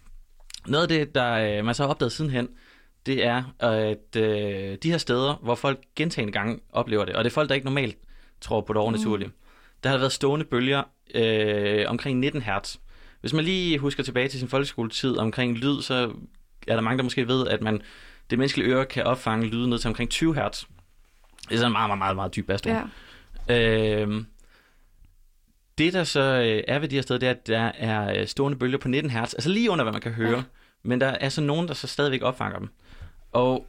Noget 0.67 0.83
af 0.83 0.89
det, 0.89 1.15
der 1.15 1.59
øh, 1.59 1.65
man 1.65 1.75
så 1.75 1.83
har 1.83 1.91
opdaget 1.91 2.13
sidenhen, 2.13 2.49
det 3.07 3.27
er, 3.27 3.55
at 3.59 4.17
øh, 4.17 4.79
de 4.83 4.91
her 4.91 4.99
steder, 4.99 5.35
hvor 5.43 5.55
folk 5.55 5.81
gentagende 5.97 6.33
gange 6.33 6.61
oplever 6.73 7.05
det, 7.05 7.17
og 7.17 7.25
det 7.25 7.31
er 7.31 7.35
folk, 7.35 7.49
der 7.49 7.55
ikke 7.55 7.65
normalt 7.65 7.97
tror 8.41 8.61
på 8.61 8.73
det 8.73 8.81
overnaturlige, 8.81 9.27
mm. 9.29 9.35
der 9.83 9.91
har 9.91 9.99
været 9.99 10.13
stående 10.13 10.45
bølger 10.45 10.83
øh, 11.15 11.85
omkring 11.89 12.19
19 12.19 12.43
hertz. 12.43 12.77
Hvis 13.23 13.33
man 13.33 13.45
lige 13.45 13.79
husker 13.79 14.03
tilbage 14.03 14.29
til 14.29 14.39
sin 14.39 14.49
folkeskoletid 14.49 15.17
omkring 15.17 15.57
lyd, 15.57 15.83
så 15.83 16.13
er 16.67 16.75
der 16.75 16.81
mange, 16.81 16.99
der 16.99 17.05
måske 17.05 17.29
ved, 17.29 17.49
at 17.49 17.63
man 17.63 17.83
det 18.31 18.39
menneskelige 18.39 18.69
øre 18.69 18.87
kan 18.87 19.05
opfange 19.05 19.47
lyde 19.47 19.71
ned 19.71 19.79
til 19.79 19.89
omkring 19.89 20.11
20 20.11 20.35
hertz. 20.35 20.65
Det 21.49 21.55
er 21.55 21.57
sådan 21.57 21.67
en 21.67 21.73
meget, 21.73 21.89
meget, 21.89 21.99
meget, 21.99 22.17
meget 22.17 22.37
dyb 22.37 22.47
bassdrone. 22.47 22.91
Ja. 23.49 24.01
Øhm, 24.01 24.27
det, 25.79 25.93
der 25.93 26.05
så 26.05 26.21
øh, 26.21 26.65
er 26.69 26.79
ved 26.79 26.89
de 26.89 26.95
her 26.95 27.03
steder, 27.03 27.21
det 27.21 27.29
er, 27.29 27.33
at 27.33 27.47
der 27.47 27.73
er 27.75 28.21
øh, 28.21 28.27
stående 28.27 28.59
bølger 28.59 28.79
på 28.79 28.89
19 28.89 29.11
hertz, 29.11 29.35
altså 29.35 29.51
lige 29.51 29.71
under, 29.71 29.85
hvad 29.85 29.93
man 29.93 30.03
kan 30.03 30.13
høre. 30.13 30.37
Ja. 30.37 30.43
Men 30.83 31.01
der 31.01 31.07
er 31.07 31.29
så 31.29 31.41
nogen, 31.41 31.69
der 31.69 31.75
så 31.75 31.87
stadigvæk 31.87 32.23
opfanger 32.23 32.59
dem. 32.59 32.69
Og, 33.33 33.67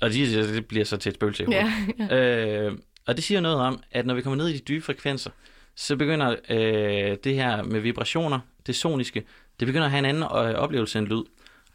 og 0.00 0.12
de, 0.12 0.52
det 0.54 0.66
bliver 0.66 0.84
så 0.84 0.96
til 0.96 1.10
et 1.10 1.14
spøgelse 1.14 1.44
i 1.44 1.46
Ja, 1.50 1.72
hovedet. 1.98 2.66
Øh, 2.66 2.78
og 3.06 3.16
det 3.16 3.24
siger 3.24 3.40
noget 3.40 3.58
om, 3.58 3.82
at 3.90 4.06
når 4.06 4.14
vi 4.14 4.22
kommer 4.22 4.36
ned 4.36 4.48
i 4.48 4.52
de 4.52 4.58
dybe 4.58 4.84
frekvenser, 4.84 5.30
så 5.74 5.96
begynder 5.96 6.36
øh, 6.50 7.16
det 7.24 7.34
her 7.34 7.62
med 7.62 7.80
vibrationer, 7.80 8.40
det 8.66 8.76
soniske, 8.76 9.22
det 9.60 9.66
begynder 9.66 9.84
at 9.84 9.90
have 9.90 9.98
en 9.98 10.04
anden 10.04 10.22
øh, 10.22 10.54
oplevelse 10.54 10.98
end 10.98 11.06
lyd. 11.06 11.22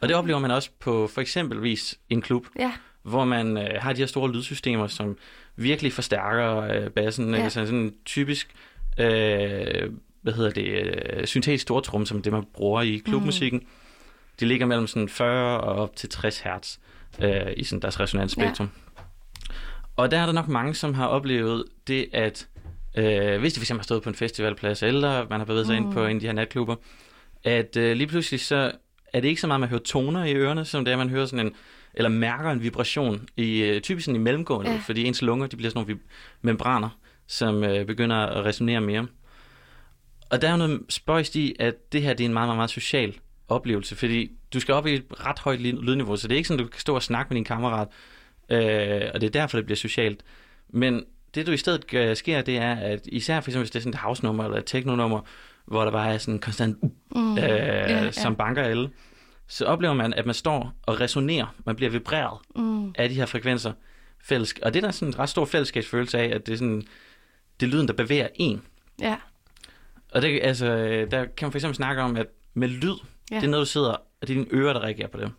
Og 0.01 0.07
det 0.07 0.15
oplever 0.15 0.39
man 0.39 0.51
også 0.51 0.69
på 0.79 1.07
for 1.07 1.21
eksempelvis 1.21 1.99
en 2.09 2.21
klub, 2.21 2.45
Ja. 2.59 2.71
hvor 3.03 3.25
man 3.25 3.57
øh, 3.57 3.81
har 3.81 3.93
de 3.93 3.99
her 3.99 4.05
store 4.05 4.31
lydsystemer, 4.31 4.87
som 4.87 5.17
virkelig 5.55 5.93
forstærker 5.93 6.57
øh, 6.57 6.89
bassen. 6.89 7.29
Ja. 7.31 7.37
Ja. 7.37 7.43
Altså 7.43 7.65
sådan 7.65 7.79
en 7.79 7.93
typisk, 8.05 8.53
øh, 8.99 9.91
hvad 10.21 10.33
hedder 10.33 10.49
det, 10.51 10.67
øh, 10.67 11.25
syntetisk 11.27 11.61
stortrum, 11.61 12.05
som 12.05 12.21
det 12.21 12.31
man 12.33 12.43
bruger 12.53 12.81
i 12.81 12.97
klubmusikken. 13.05 13.59
Mm. 13.59 13.67
De 14.39 14.45
ligger 14.45 14.65
mellem 14.65 14.87
sådan 14.87 15.09
40 15.09 15.59
og 15.59 15.75
op 15.75 15.95
til 15.95 16.09
60 16.09 16.39
hertz 16.39 16.77
øh, 17.21 17.31
i 17.57 17.63
sådan 17.63 17.81
deres 17.81 17.99
resonansspektrum. 17.99 18.69
Ja. 18.97 19.03
Og 19.95 20.11
der 20.11 20.19
er 20.19 20.25
der 20.25 20.33
nok 20.33 20.47
mange, 20.47 20.73
som 20.75 20.93
har 20.93 21.07
oplevet 21.07 21.63
det, 21.87 22.05
at 22.13 22.47
øh, 22.97 23.39
hvis 23.39 23.53
de 23.53 23.59
fx 23.59 23.69
har 23.69 23.81
stået 23.81 24.03
på 24.03 24.09
en 24.09 24.15
festivalplads, 24.15 24.83
eller 24.83 25.29
man 25.29 25.39
har 25.39 25.45
bevæget 25.45 25.67
sig 25.67 25.79
mm. 25.79 25.85
ind 25.85 25.93
på 25.93 26.05
en 26.05 26.15
af 26.15 26.19
de 26.19 26.25
her 26.25 26.33
natklubber, 26.33 26.75
at 27.43 27.77
øh, 27.77 27.95
lige 27.95 28.07
pludselig 28.07 28.39
så 28.39 28.71
er 29.13 29.19
det 29.19 29.27
ikke 29.27 29.41
så 29.41 29.47
meget, 29.47 29.57
at 29.57 29.59
man 29.59 29.69
hører 29.69 29.81
toner 29.81 30.25
i 30.25 30.33
ørerne, 30.35 30.65
som 30.65 30.85
det 30.85 30.91
er, 30.91 30.95
at 30.95 30.99
man 30.99 31.09
hører 31.09 31.25
sådan 31.25 31.45
en, 31.45 31.53
eller 31.93 32.09
mærker 32.09 32.51
en 32.51 32.63
vibration, 32.63 33.27
i, 33.37 33.61
øh, 33.61 33.81
typisk 33.81 34.05
sådan 34.05 34.15
i 34.21 34.23
mellemgående, 34.23 34.71
Ja. 34.71 34.81
fordi 34.85 35.03
ens 35.03 35.21
lunger, 35.21 35.47
de 35.47 35.55
bliver 35.55 35.69
sådan 35.69 35.85
nogle 35.87 36.01
membraner, 36.41 36.89
som 37.27 37.63
øh, 37.63 37.85
begynder 37.85 38.15
at 38.15 38.45
resonere 38.45 38.81
mere. 38.81 39.07
Og 40.29 40.41
der 40.41 40.47
er 40.47 40.51
jo 40.51 40.57
noget 40.57 40.81
spøjst 40.89 41.35
i, 41.35 41.55
at 41.59 41.93
det 41.93 42.01
her 42.01 42.13
det 42.13 42.23
er 42.23 42.27
en 42.27 42.33
meget, 42.33 42.47
meget, 42.47 42.57
meget 42.57 42.69
social 42.69 43.13
oplevelse, 43.47 43.95
fordi 43.95 44.31
du 44.53 44.59
skal 44.59 44.73
op 44.73 44.87
i 44.87 44.93
et 44.93 45.05
ret 45.25 45.39
højt 45.39 45.59
lyd- 45.61 45.81
lydniveau, 45.81 46.15
så 46.15 46.27
det 46.27 46.35
er 46.35 46.37
ikke 46.37 46.47
sådan, 46.47 46.63
du 46.63 46.69
kan 46.69 46.79
stå 46.79 46.95
og 46.95 47.03
snakke 47.03 47.29
med 47.29 47.35
din 47.35 47.43
kammerat, 47.45 47.87
øh, 48.49 49.11
og 49.13 49.21
det 49.21 49.27
er 49.27 49.31
derfor, 49.31 49.57
det 49.57 49.65
bliver 49.65 49.77
socialt. 49.77 50.23
Men 50.69 51.05
det, 51.35 51.47
du 51.47 51.51
i 51.51 51.57
stedet 51.57 52.17
sker, 52.17 52.41
det 52.41 52.57
er, 52.57 52.75
at 52.75 52.99
især 53.05 53.39
for 53.41 53.49
eksempel, 53.49 53.63
hvis 53.63 53.71
det 53.71 53.79
er 53.79 53.81
sådan 53.83 53.93
et 53.93 53.99
house-nummer 53.99 54.43
eller 54.43 54.57
et 54.57 54.65
techno-nummer, 54.65 55.21
hvor 55.65 55.83
der 55.83 55.91
bare 55.91 56.13
er 56.13 56.17
sådan 56.17 56.33
en 56.33 56.39
konstant 56.39 56.77
uh, 56.81 56.89
Mm. 57.15 57.37
øh, 57.37 57.43
ja. 57.43 58.11
som 58.11 58.35
banker 58.35 58.63
alle, 58.63 58.89
så 59.47 59.65
oplever 59.65 59.93
man, 59.93 60.13
at 60.13 60.25
man 60.25 60.35
står 60.35 60.73
og 60.83 60.99
resonerer, 60.99 61.55
man 61.65 61.75
bliver 61.75 61.89
vibreret 61.89 62.39
Mm. 62.55 62.93
af 62.97 63.09
de 63.09 63.15
her 63.15 63.25
frekvenser 63.25 63.73
fælles. 64.23 64.53
Og 64.61 64.73
det 64.73 64.83
er 64.83 64.87
der 64.87 64.91
sådan 64.91 65.07
en 65.13 65.19
ret 65.19 65.29
stor 65.29 65.45
fællesskabsfølelse 65.45 66.19
af, 66.19 66.25
at 66.35 66.45
det 66.45 66.53
er 66.53 66.57
sådan, 66.57 66.83
det 67.59 67.65
er 67.65 67.71
lyden, 67.71 67.87
der 67.87 67.93
bevæger 67.93 68.27
en. 68.35 68.61
Ja. 69.01 69.15
Og 70.11 70.21
det, 70.21 70.39
altså, 70.43 70.65
der 71.11 71.25
kan 71.25 71.45
man 71.45 71.51
for 71.51 71.57
eksempel 71.57 71.75
snakke 71.75 72.01
om, 72.01 72.15
at 72.15 72.27
med 72.53 72.67
lyd, 72.67 72.95
Ja. 73.31 73.35
det 73.35 73.43
er 73.43 73.47
noget, 73.49 73.65
du 73.65 73.69
sidder, 73.71 73.91
og 73.91 74.01
det 74.21 74.29
er 74.29 74.33
dine 74.33 74.45
ører, 74.53 74.73
der 74.73 74.79
reagerer 74.83 75.07
på 75.07 75.17
det. 75.19 75.31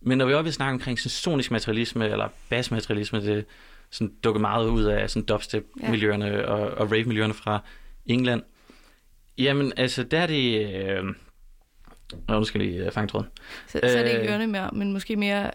Men 0.00 0.18
når 0.18 0.26
vi 0.26 0.34
oppe 0.34 0.48
i 0.48 0.52
snakke 0.52 0.72
omkring 0.74 0.98
sådan 0.98 1.10
sonisk 1.10 1.50
materialisme, 1.50 2.08
eller 2.08 2.28
basmaterialisme, 2.50 3.20
det 3.22 3.44
sådan 3.90 4.14
dukker 4.24 4.40
meget 4.40 4.68
ud 4.68 4.84
af 4.84 5.10
sådan 5.10 5.26
dubstep-miljøerne 5.26 6.26
ja. 6.26 6.42
og, 6.42 6.70
og 6.70 6.92
rave-miljøerne 6.92 7.34
fra 7.34 7.60
England. 8.06 8.42
Jamen, 9.38 9.72
altså, 9.76 10.02
der 10.02 10.18
er 10.20 10.26
det... 10.26 10.74
Øh, 10.74 11.04
Nå, 12.28 12.38
nu 12.38 12.44
skal 12.44 12.60
jeg 12.60 12.70
lige 12.70 12.86
øh, 12.86 12.92
fange 12.92 13.08
tråden. 13.08 13.26
Så, 13.68 13.80
så 13.82 13.98
er 13.98 14.02
det 14.02 14.10
ikke 14.10 14.22
Øh, 14.22 14.30
ørerne 14.30 14.46
mere, 14.46 14.70
men 14.72 14.92
måske 14.92 15.16
mere 15.16 15.50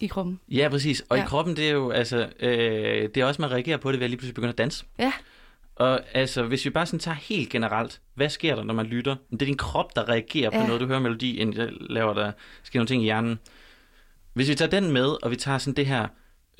i 0.00 0.06
kroppen. 0.06 0.40
Ja, 0.48 0.68
præcis. 0.68 1.04
Og 1.08 1.16
ja. 1.16 1.22
I 1.22 1.26
kroppen, 1.26 1.56
det 1.56 1.68
er 1.68 1.72
jo, 1.72 1.90
altså, 1.90 2.28
øh, 2.40 3.08
det 3.14 3.16
er 3.16 3.24
også, 3.24 3.42
man 3.42 3.50
reagerer 3.50 3.76
på 3.76 3.92
det 3.92 4.00
ved 4.00 4.04
at 4.04 4.10
lige 4.10 4.18
pludselig 4.18 4.34
begynde 4.34 4.52
at 4.52 4.58
danse. 4.58 4.84
Ja. 4.98 5.12
Og 5.76 6.00
altså, 6.12 6.42
hvis 6.42 6.64
vi 6.64 6.70
bare 6.70 6.86
sådan 6.86 6.98
tager 6.98 7.14
helt 7.14 7.48
generelt, 7.50 8.00
hvad 8.14 8.28
sker 8.28 8.54
der, 8.54 8.62
når 8.62 8.74
man 8.74 8.86
lytter? 8.86 9.16
Det 9.30 9.42
er 9.42 9.46
din 9.46 9.56
krop, 9.56 9.96
der 9.96 10.08
reagerer 10.08 10.50
på 10.50 10.56
Ja. 10.56 10.66
noget. 10.66 10.80
Du 10.80 10.86
hører 10.86 10.98
melodi, 10.98 11.40
end 11.40 11.54
laver 11.90 12.14
der 12.14 12.32
sker 12.62 12.78
nogle 12.78 12.86
ting 12.86 13.02
i 13.02 13.04
hjernen. 13.04 13.38
Hvis 14.34 14.48
vi 14.48 14.54
tager 14.54 14.70
den 14.70 14.92
med, 14.92 15.24
og 15.24 15.30
vi 15.30 15.36
tager 15.36 15.58
sådan 15.58 15.74
det 15.74 15.86
her 15.86 16.08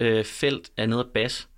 øh, 0.00 0.24
felt 0.24 0.70
af 0.76 0.88
noget 0.88 1.06
bas, 1.14 1.48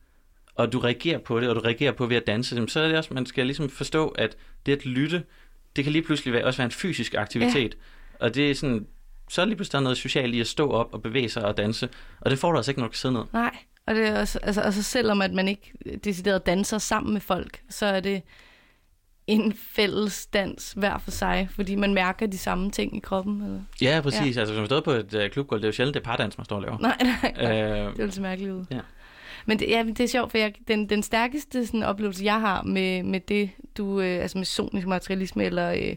og 0.55 0.73
du 0.73 0.79
reagerer 0.79 1.19
på 1.19 1.41
det, 1.41 1.49
og 1.49 1.55
du 1.55 1.61
reagerer 1.61 1.93
på 1.93 2.07
ved 2.07 2.17
at 2.17 2.27
danse, 2.27 2.55
jamen, 2.55 2.69
så 2.69 2.81
er 2.81 2.89
det 2.89 2.97
også, 2.97 3.15
man 3.15 3.27
skal 3.27 3.47
ligesom 3.47 3.69
forstå, 3.69 4.09
at 4.09 4.37
det 4.67 4.73
at 4.73 4.87
lytte, 4.87 5.23
det 5.77 5.85
kan 5.85 5.93
lige 5.93 6.03
pludselig 6.03 6.35
være, 6.35 6.45
også 6.45 6.57
være 6.57 6.67
en 6.67 6.73
fysisk 6.73 7.15
aktivitet. 7.15 7.75
Ja. 7.75 8.27
Og 8.27 8.35
det 8.35 8.51
er 8.51 8.55
sådan, 8.55 8.87
så 9.31 9.41
er 9.41 9.45
lige 9.45 9.57
pludselig 9.57 9.73
der 9.73 9.79
er 9.79 9.83
noget 9.83 9.99
socialt 9.99 10.35
i 10.35 10.41
at 10.41 10.47
stå 10.47 10.71
op 10.71 10.95
og 10.95 11.03
bevæge 11.03 11.29
sig 11.29 11.45
og 11.45 11.57
danse. 11.57 11.89
Og 12.21 12.31
det 12.31 12.39
får 12.39 12.51
du 12.53 12.57
altså 12.57 12.71
ikke, 12.71 12.81
når 12.81 12.87
du 12.87 12.91
kan 12.91 12.99
sidde 12.99 13.15
ned. 13.15 13.25
Nej, 13.33 13.57
og 13.87 13.95
det 13.95 14.07
er 14.07 14.21
også, 14.21 14.39
altså, 14.43 14.61
altså 14.61 14.83
selvom 14.83 15.23
at 15.23 15.33
man 15.33 15.49
ikke 15.49 15.73
decideret 16.05 16.47
danser 16.47 16.79
sammen 16.79 17.13
med 17.13 17.21
folk, 17.21 17.63
så 17.71 17.87
er 17.87 18.01
det 18.01 18.23
en 19.27 19.53
fælles 19.53 20.27
dans 20.27 20.73
hver 20.73 20.99
for 20.99 21.11
sig, 21.11 21.49
fordi 21.51 21.75
man 21.75 21.95
mærker 21.95 22.27
de 22.27 22.39
samme 22.39 22.71
ting 22.71 22.97
i 22.97 23.01
kroppen. 23.01 23.43
Eller? 23.43 23.61
Ja, 23.83 24.01
præcis. 24.01 24.37
Ja. 24.37 24.41
Altså, 24.41 24.55
hvis 24.55 24.59
man 24.61 24.67
står 24.67 24.81
på 24.81 24.91
et 24.91 25.15
uh, 25.15 25.31
klubgulv, 25.33 25.61
det 25.61 25.65
er 25.65 25.69
jo 25.69 25.73
sjældent, 25.73 25.95
det 25.95 26.01
er 26.01 26.05
pardans, 26.05 26.39
man 26.39 26.45
står 26.45 26.57
og 26.57 26.63
laver. 26.63 26.79
Nej, 26.79 26.97
nej, 27.01 27.35
nej. 27.37 27.63
Øh, 27.63 27.97
det 27.97 28.05
er 28.05 28.11
så 28.11 28.23
mærkeligt 28.23 28.53
ud. 28.53 28.65
Ja. 28.71 28.81
Men 29.47 29.59
det, 29.59 29.71
ja, 29.71 29.85
det 29.87 30.01
er 30.01 30.07
sjovt, 30.07 30.31
for 30.31 30.39
jeg, 30.39 30.55
den, 30.69 30.89
den 30.89 31.03
stærkeste 31.03 31.67
sådan, 31.67 31.83
oplevelse, 31.83 32.25
jeg 32.25 32.41
har 32.41 32.63
med, 32.63 33.03
med 33.03 33.21
det, 33.21 33.51
du, 33.77 34.01
øh, 34.01 34.23
altså 34.23 34.39
med 34.39 34.45
sonisk 34.45 34.87
materialisme 34.87 35.45
eller 35.45 35.73
øh, 35.73 35.97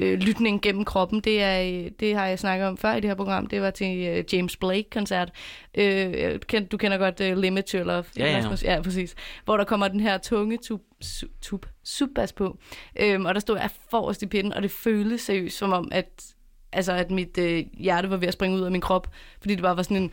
øh, 0.00 0.18
lytning 0.18 0.62
gennem 0.62 0.84
kroppen, 0.84 1.20
det, 1.20 1.42
er, 1.42 1.60
øh, 1.62 1.90
det 2.00 2.14
har 2.14 2.26
jeg 2.26 2.38
snakket 2.38 2.68
om 2.68 2.76
før 2.76 2.92
i 2.92 3.00
det 3.00 3.10
her 3.10 3.14
program. 3.14 3.46
Det 3.46 3.62
var 3.62 3.70
til 3.70 4.06
øh, 4.06 4.24
James 4.32 4.56
Blake-koncert. 4.56 5.30
Øh, 5.74 6.38
kend- 6.52 6.68
du 6.68 6.76
kender 6.76 6.98
godt 6.98 7.20
øh, 7.20 7.38
Limit 7.38 7.64
to 7.64 7.78
Love. 7.78 8.04
Ja, 8.16 8.38
ja. 8.64 8.74
Ja, 8.74 8.82
præcis. 8.82 9.14
Hvor 9.44 9.56
der 9.56 9.64
kommer 9.64 9.88
den 9.88 10.00
her 10.00 10.18
tunge 10.18 10.58
tub, 10.62 10.80
tub, 11.42 11.66
subbas 11.84 12.32
på. 12.32 12.58
Øhm, 13.00 13.24
og 13.26 13.34
der 13.34 13.40
stod 13.40 13.58
jeg 13.58 13.70
forrest 13.90 14.22
i 14.22 14.26
pinden, 14.26 14.52
og 14.52 14.62
det 14.62 14.70
føltes 14.70 15.20
seriøst 15.20 15.58
som 15.58 15.72
om, 15.72 15.88
at, 15.92 16.24
altså, 16.72 16.92
at 16.92 17.10
mit 17.10 17.38
øh, 17.38 17.64
hjerte 17.78 18.10
var 18.10 18.16
ved 18.16 18.28
at 18.28 18.34
springe 18.34 18.56
ud 18.56 18.62
af 18.62 18.70
min 18.70 18.80
krop. 18.80 19.08
Fordi 19.40 19.54
det 19.54 19.62
bare 19.62 19.76
var 19.76 19.82
sådan 19.82 19.96
en... 19.96 20.10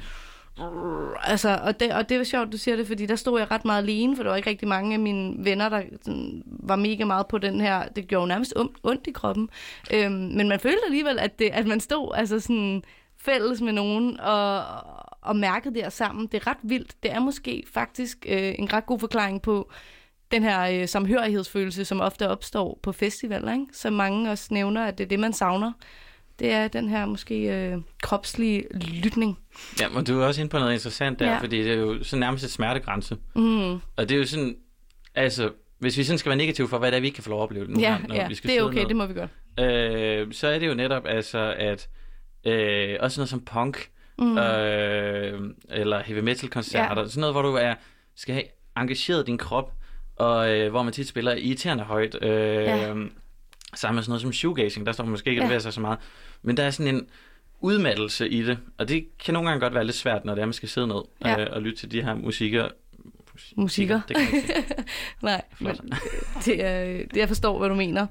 Altså, 1.24 1.60
og 1.64 1.80
det, 1.80 1.94
og 1.94 2.10
det 2.10 2.18
var 2.18 2.24
sjovt, 2.24 2.52
du 2.52 2.58
siger 2.58 2.76
det, 2.76 2.88
fordi 2.88 3.06
der 3.06 3.16
stod 3.16 3.40
jeg 3.40 3.52
ret 3.52 3.66
meget 3.66 3.82
alene, 3.82 4.16
for 4.16 4.24
der 4.24 4.30
var 4.30 4.38
ikke 4.38 4.50
rigtig 4.50 4.68
mange 4.68 4.94
af 4.94 5.00
mine 5.00 5.46
venner, 5.46 5.70
der 5.70 5.82
sådan, 6.02 6.44
var 6.46 6.76
mega 6.76 7.06
meget 7.06 7.28
på 7.28 7.38
den 7.38 7.62
her. 7.62 7.88
Det 7.88 8.08
gjorde 8.08 8.22
jo 8.22 8.28
nærmest 8.28 8.54
ondt, 8.56 8.78
ondt 8.84 9.08
i 9.08 9.12
kroppen. 9.12 9.50
Øhm, 9.94 10.12
men 10.12 10.50
man 10.50 10.60
følte 10.60 10.80
alligevel, 10.86 11.20
at, 11.20 11.40
det, 11.40 11.50
at 11.54 11.68
man 11.68 11.80
stod 11.80 12.12
altså 12.16 12.40
sådan 12.40 12.84
fælles 13.18 13.62
med 13.62 13.74
nogen 13.74 14.20
og, 14.20 14.64
og 15.22 15.36
mærkede 15.36 15.74
det 15.74 15.84
her 15.84 15.90
sammen. 15.90 16.28
Det 16.28 16.34
er 16.42 16.48
ret 16.48 16.58
vildt. 16.64 17.04
Det 17.04 17.12
er 17.12 17.20
måske 17.20 17.64
faktisk 17.74 18.26
øh, 18.30 18.56
en 18.60 18.74
ret 18.74 18.86
god 18.86 19.00
forklaring 19.00 19.42
på 19.42 19.72
den 20.32 20.44
her 20.44 20.82
øh, 20.82 20.88
samhørighedsfølelse, 20.88 21.86
som 21.86 22.02
ofte 22.02 22.30
opstår 22.30 22.80
på 22.84 22.92
festivaler, 22.92 23.54
ikke? 23.54 23.66
som 23.74 23.94
mange 23.94 24.32
også 24.32 24.48
nævner, 24.52 24.86
at 24.86 24.98
det 24.98 25.04
er 25.04 25.08
det, 25.08 25.20
man 25.20 25.34
savner. 25.34 25.72
Det 26.40 26.52
er 26.52 26.68
den 26.68 26.90
her 26.90 27.06
måske 27.06 27.36
øh, 27.36 27.78
kropslige 28.02 28.64
lytning. 29.04 29.40
Ja, 29.80 29.90
men 29.90 30.06
du 30.06 30.22
er 30.22 30.26
også 30.26 30.42
inde 30.42 30.50
på 30.50 30.60
noget 30.60 30.74
interessant 30.74 31.20
der, 31.20 31.32
ja. 31.32 31.40
Fordi 31.40 31.64
det 31.64 31.72
er 31.72 31.76
jo 31.78 32.04
sådan 32.04 32.20
nærmest 32.20 32.44
et 32.44 32.52
smertegrænse. 32.52 33.18
Mm. 33.36 33.74
Og 33.74 33.82
det 33.98 34.12
er 34.12 34.18
jo 34.18 34.26
sådan, 34.26 34.58
altså, 35.16 35.52
hvis 35.80 35.98
vi 35.98 36.04
sådan 36.04 36.18
skal 36.18 36.30
være 36.30 36.38
negative 36.38 36.68
for, 36.68 36.78
hvad 36.78 36.92
det 36.92 36.98
er, 36.98 37.02
vi 37.02 37.08
ikke 37.08 37.16
kan 37.16 37.24
få 37.24 37.30
lov 37.30 37.40
at 37.40 37.44
opleve 37.44 37.68
nu 37.68 37.80
Ja, 37.80 37.98
her, 37.98 38.08
når 38.08 38.16
ja, 38.16 38.28
vi 38.28 38.36
skal 38.36 38.50
det 38.50 38.58
er 38.58 38.64
okay, 38.64 38.80
ned, 38.80 38.88
det 38.88 38.96
må 38.96 39.06
vi 39.06 39.14
godt. 39.14 39.30
Øh, 39.60 40.34
så 40.34 40.48
er 40.48 40.60
det 40.60 40.68
jo 40.68 40.74
netop 40.74 41.04
altså, 41.06 41.56
at 41.58 41.90
øh, 42.46 42.98
også 43.00 43.20
noget 43.20 43.30
som 43.30 43.42
punk, 43.46 43.90
mm. 44.20 44.38
øh, 44.38 45.42
eller 45.70 46.04
heavy 46.04 46.20
metal 46.20 46.50
koncerter, 46.50 47.02
ja. 47.02 47.08
sådan 47.08 47.22
noget, 47.22 47.34
hvor 47.34 47.42
du 47.42 47.54
er, 47.54 47.74
skal 48.16 48.34
have 48.34 48.46
engageret 48.78 49.28
din 49.28 49.38
krop, 49.38 49.74
og 50.16 50.58
øh, 50.58 50.70
hvor 50.70 50.84
man 50.84 50.94
tit 50.94 51.08
spiller 51.08 51.36
irriterende 51.36 51.84
højt. 51.84 52.24
Øh, 52.24 52.30
Ja. 52.64 52.94
Sammen 53.76 53.96
med 53.96 54.04
sådan 54.04 54.12
noget 54.12 54.22
som 54.22 54.34
shoegazing, 54.34 54.86
der 54.86 54.92
står 54.92 55.04
man 55.04 55.12
måske 55.12 55.30
ikke 55.30 55.44
Ja. 55.46 55.52
ja. 55.52 55.60
sig 55.60 55.74
så 55.74 55.82
meget. 55.82 56.00
Men 56.42 56.58
der 56.58 56.64
er 56.64 56.72
sådan 56.72 56.96
en 56.96 57.08
udmattelse 57.62 58.30
i 58.30 58.44
det, 58.44 58.58
og 58.78 58.90
det 58.90 59.08
kan 59.26 59.34
nogle 59.34 59.50
gange 59.50 59.62
godt 59.62 59.74
være 59.74 59.86
lidt 59.86 59.96
svært, 59.96 60.26
når 60.26 60.36
det 60.36 60.42
er, 60.42 60.46
man 60.46 60.54
skal 60.54 60.70
sidde 60.70 60.88
ned 60.88 61.02
Ja. 61.26 61.40
øh, 61.42 61.48
og 61.52 61.62
lytte 61.62 61.80
til 61.80 61.92
de 61.92 62.02
her 62.04 62.16
musikker. 62.16 62.68
Musikker. 63.56 64.02
Det 64.08 64.16
kan. 64.18 64.28
Nej, 65.22 65.42
men 65.60 65.76
det 66.46 66.66
er, 66.66 66.84
det, 66.86 67.18
jeg 67.18 67.28
forstår, 67.28 67.58
hvad 67.60 67.70
du 67.70 67.76
mener. 67.76 68.08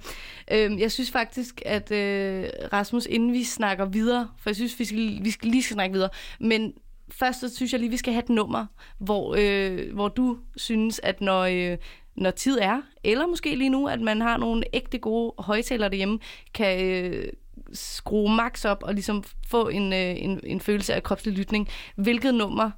Øhm, 0.53 0.79
jeg 0.79 0.93
synes 0.93 1.11
faktisk, 1.11 1.63
at 1.67 1.93
øh, 1.93 2.45
Rasmus, 2.73 3.07
inden 3.07 3.33
vi 3.33 3.45
snakker 3.45 3.85
videre, 3.85 4.29
for 4.39 4.51
jeg 4.51 4.57
synes, 4.57 4.79
vi 4.79 4.85
skal, 4.85 5.19
vi 5.23 5.31
skal 5.31 5.49
lige 5.51 5.63
skal 5.63 5.75
snakke 5.75 5.93
videre, 5.93 6.11
men 6.41 6.73
først 7.11 7.41
så 7.41 7.57
synes 7.57 7.73
jeg 7.73 7.81
lige, 7.81 7.91
vi 7.91 7.97
skal 7.97 8.13
have 8.13 8.23
et 8.23 8.29
nummer, 8.29 8.67
hvor, 8.99 9.35
øh, 9.39 9.95
hvor 9.95 10.09
du 10.09 10.39
synes, 10.57 11.01
at 11.03 11.21
når, 11.21 11.41
øh, 11.43 11.77
når 12.17 12.31
tid 12.31 12.59
er, 12.59 12.83
eller 13.05 13.27
måske 13.27 13.55
lige 13.57 13.71
nu, 13.71 13.89
at 13.89 14.01
man 14.01 14.21
har 14.21 14.37
nogle 14.37 14.65
ægte 14.73 14.99
gode 14.99 15.35
højtalere 15.39 15.89
derhjemme, 15.89 16.19
kan 16.55 16.85
øh, 16.85 17.29
skrue 17.73 18.37
max 18.37 18.65
op 18.65 18.83
og 18.83 18.95
ligesom 18.95 19.25
få 19.49 19.69
en, 19.69 19.93
øh, 19.93 20.15
en, 20.19 20.41
en 20.45 20.61
følelse 20.61 20.95
af 20.95 21.03
kropslig 21.03 21.35
lytning. 21.35 21.69
Hvilket 21.97 22.35
nummer 22.35 22.71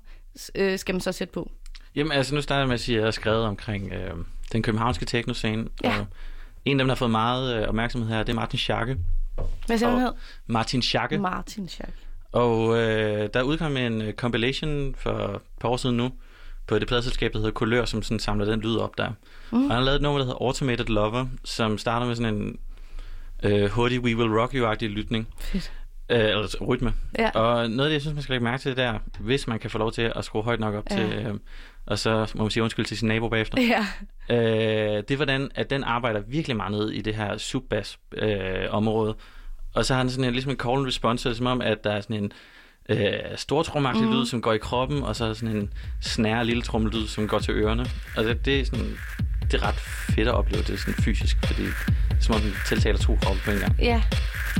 øh, 0.54 0.78
skal 0.78 0.94
man 0.94 1.00
så 1.00 1.12
sætte 1.12 1.32
på? 1.32 1.50
Jamen, 1.94 2.12
altså 2.12 2.34
nu 2.34 2.42
starter 2.42 2.60
jeg 2.60 2.68
med 2.68 2.74
at 2.74 2.80
sige, 2.80 2.96
at 2.96 3.00
jeg 3.00 3.06
har 3.06 3.10
skrevet 3.10 3.44
omkring 3.44 3.92
øh, 3.92 4.14
den 4.52 4.62
københavnske 4.62 5.04
teknoscene. 5.04 5.68
Ja. 5.84 5.98
Og 5.98 6.06
en 6.64 6.80
af 6.80 6.84
dem, 6.84 6.88
der 6.88 6.94
har 6.94 6.98
fået 6.98 7.10
meget 7.10 7.56
øh, 7.56 7.68
opmærksomhed 7.68 8.08
her, 8.08 8.22
det 8.22 8.32
er 8.32 8.36
Martin 8.36 8.58
Schacke. 8.58 8.96
Hvad 9.66 9.78
siger 9.78 9.90
han 9.90 10.00
hed? 10.00 10.12
Martin 10.46 10.82
Schacke. 10.82 11.18
Martin 11.18 11.68
Schack. 11.68 11.92
Og 12.32 12.78
øh, 12.78 13.28
der 13.34 13.42
udkom 13.42 13.76
en 13.76 14.02
øh, 14.02 14.12
compilation 14.12 14.94
for 14.94 15.12
et 15.12 15.40
par 15.60 15.68
år 15.68 15.76
siden 15.76 15.96
nu, 15.96 16.10
på 16.68 16.78
det 16.78 16.88
pladeselskab, 16.88 17.32
der 17.32 17.38
hedder 17.38 17.52
Kulør, 17.52 17.84
som 17.84 18.02
sådan 18.02 18.18
samler 18.18 18.44
den 18.44 18.60
lyd 18.60 18.76
op 18.76 18.98
der. 18.98 19.08
Mm. 19.52 19.56
Og 19.64 19.70
han 19.70 19.70
har 19.70 19.80
lavet 19.80 19.96
et 19.96 20.02
nummer, 20.02 20.18
der 20.18 20.24
hedder 20.24 20.42
Automated 20.42 20.86
Lover, 20.86 21.26
som 21.44 21.78
starter 21.78 22.06
med 22.06 22.14
sådan 22.14 22.34
en 22.34 22.58
øh, 23.42 23.70
hurtig 23.70 24.00
We 24.00 24.16
Will 24.16 24.38
Rock 24.38 24.54
You-agtig 24.54 24.84
lytning. 24.88 25.28
Fedt. 25.40 25.72
Øh, 26.10 26.18
eller 26.18 26.64
rytme. 26.66 26.94
Ja. 27.18 27.30
Og 27.30 27.70
noget 27.70 27.84
af 27.84 27.88
det, 27.88 27.92
jeg 27.92 28.00
synes, 28.00 28.14
man 28.14 28.22
skal 28.22 28.32
lægge 28.32 28.44
mærke 28.44 28.60
til, 28.62 28.76
det 28.76 28.84
er, 28.84 28.98
hvis 29.20 29.46
man 29.46 29.58
kan 29.58 29.70
få 29.70 29.78
lov 29.78 29.92
til 29.92 30.12
at 30.16 30.24
skrue 30.24 30.42
højt 30.42 30.60
nok 30.60 30.74
op 30.74 30.84
Ja. 30.90 30.96
til, 30.96 31.12
øh, 31.12 31.34
og 31.86 31.98
så 31.98 32.32
må 32.34 32.44
man 32.44 32.50
sige 32.50 32.62
undskyld 32.62 32.86
til 32.86 32.96
sin 32.98 33.08
nabo 33.08 33.28
bagefter. 33.28 33.58
Ja. 33.62 33.86
Øh, 34.36 34.96
det 34.96 35.10
er 35.10 35.16
hvordan, 35.16 35.50
at 35.54 35.70
den 35.70 35.84
arbejder 35.84 36.20
virkelig 36.20 36.56
meget 36.56 36.72
ned 36.72 36.90
i 36.90 37.00
det 37.00 37.14
her 37.14 37.38
subbass 37.38 37.98
øh, 38.12 38.64
område. 38.70 39.14
Og 39.74 39.84
så 39.84 39.94
har 39.94 40.02
den 40.02 40.10
sådan 40.10 40.24
en, 40.24 40.32
ligesom 40.32 40.50
en 40.50 40.58
call 40.58 40.76
and 40.78 40.86
response, 40.86 41.34
som 41.34 41.46
om, 41.46 41.60
at 41.60 41.84
der 41.84 41.90
er 41.92 42.00
sådan 42.00 42.24
en 42.24 42.32
øh, 42.88 43.12
stor 43.36 43.62
tromagtig 43.62 44.02
Mhm. 44.04 44.12
lyd, 44.12 44.26
som 44.26 44.42
går 44.42 44.52
i 44.52 44.58
kroppen, 44.58 45.02
og 45.02 45.16
så 45.16 45.34
sådan 45.34 45.56
en 45.56 45.70
snære 46.00 46.44
lille 46.44 46.62
trommelyd, 46.62 47.06
som 47.06 47.28
går 47.28 47.38
til 47.38 47.54
ørerne. 47.54 47.86
Og 48.16 48.24
det, 48.24 48.44
det 48.44 48.60
er 48.60 48.64
sådan, 48.64 48.96
det 49.42 49.54
er 49.54 49.68
ret 49.68 49.74
fedt 50.14 50.28
at 50.28 50.34
opleve 50.34 50.62
det 50.62 50.80
sådan 50.80 50.94
fysisk, 50.94 51.36
fordi 51.46 51.62
det 51.62 51.72
er 52.10 52.20
som 52.20 52.34
om 52.34 52.40
den 52.40 52.52
tiltaler 52.68 52.98
to 52.98 53.18
kroppe 53.22 53.40
på 53.44 53.50
en 53.50 53.58
gang. 53.58 53.76
Ja, 53.80 54.02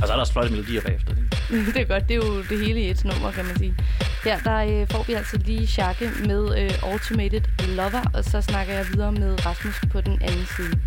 Og 0.01 0.07
så 0.07 0.13
er 0.13 0.15
der 0.15 0.19
også 0.21 0.33
flotte 0.33 0.51
melodier 0.51 0.81
bagefter. 0.81 1.11
Ikke? 1.51 1.71
det 1.73 1.81
er 1.81 1.85
godt. 1.85 2.03
Det 2.09 2.11
er 2.11 2.27
jo 2.27 2.37
det 2.49 2.59
hele 2.65 2.81
i 2.81 2.89
et 2.89 3.05
nummer, 3.05 3.31
kan 3.31 3.45
man 3.45 3.57
sige. 3.57 3.75
Her 4.23 4.39
der 4.39 4.57
øh, 4.81 4.87
får 4.91 5.03
vi 5.07 5.13
altså 5.13 5.37
lige 5.45 5.67
Schakke 5.67 6.11
med 6.25 6.59
øh, 6.63 6.71
Automated 6.91 7.41
Lover, 7.75 8.01
og 8.13 8.23
så 8.23 8.41
snakker 8.41 8.73
jeg 8.73 8.85
videre 8.93 9.11
med 9.11 9.45
Rasmus 9.45 9.81
på 9.91 10.01
den 10.01 10.21
anden 10.21 10.45
side. 10.57 10.79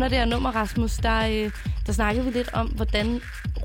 Under 0.00 0.08
det 0.08 0.18
her 0.18 0.24
nummer, 0.24 0.50
Rasmus, 0.50 0.96
der, 0.96 1.20
øh, 1.44 1.50
der 1.86 1.92
snakkede 1.92 2.24
vi 2.26 2.30
lidt 2.30 2.50
om, 2.52 2.66
hvordan 2.66 3.20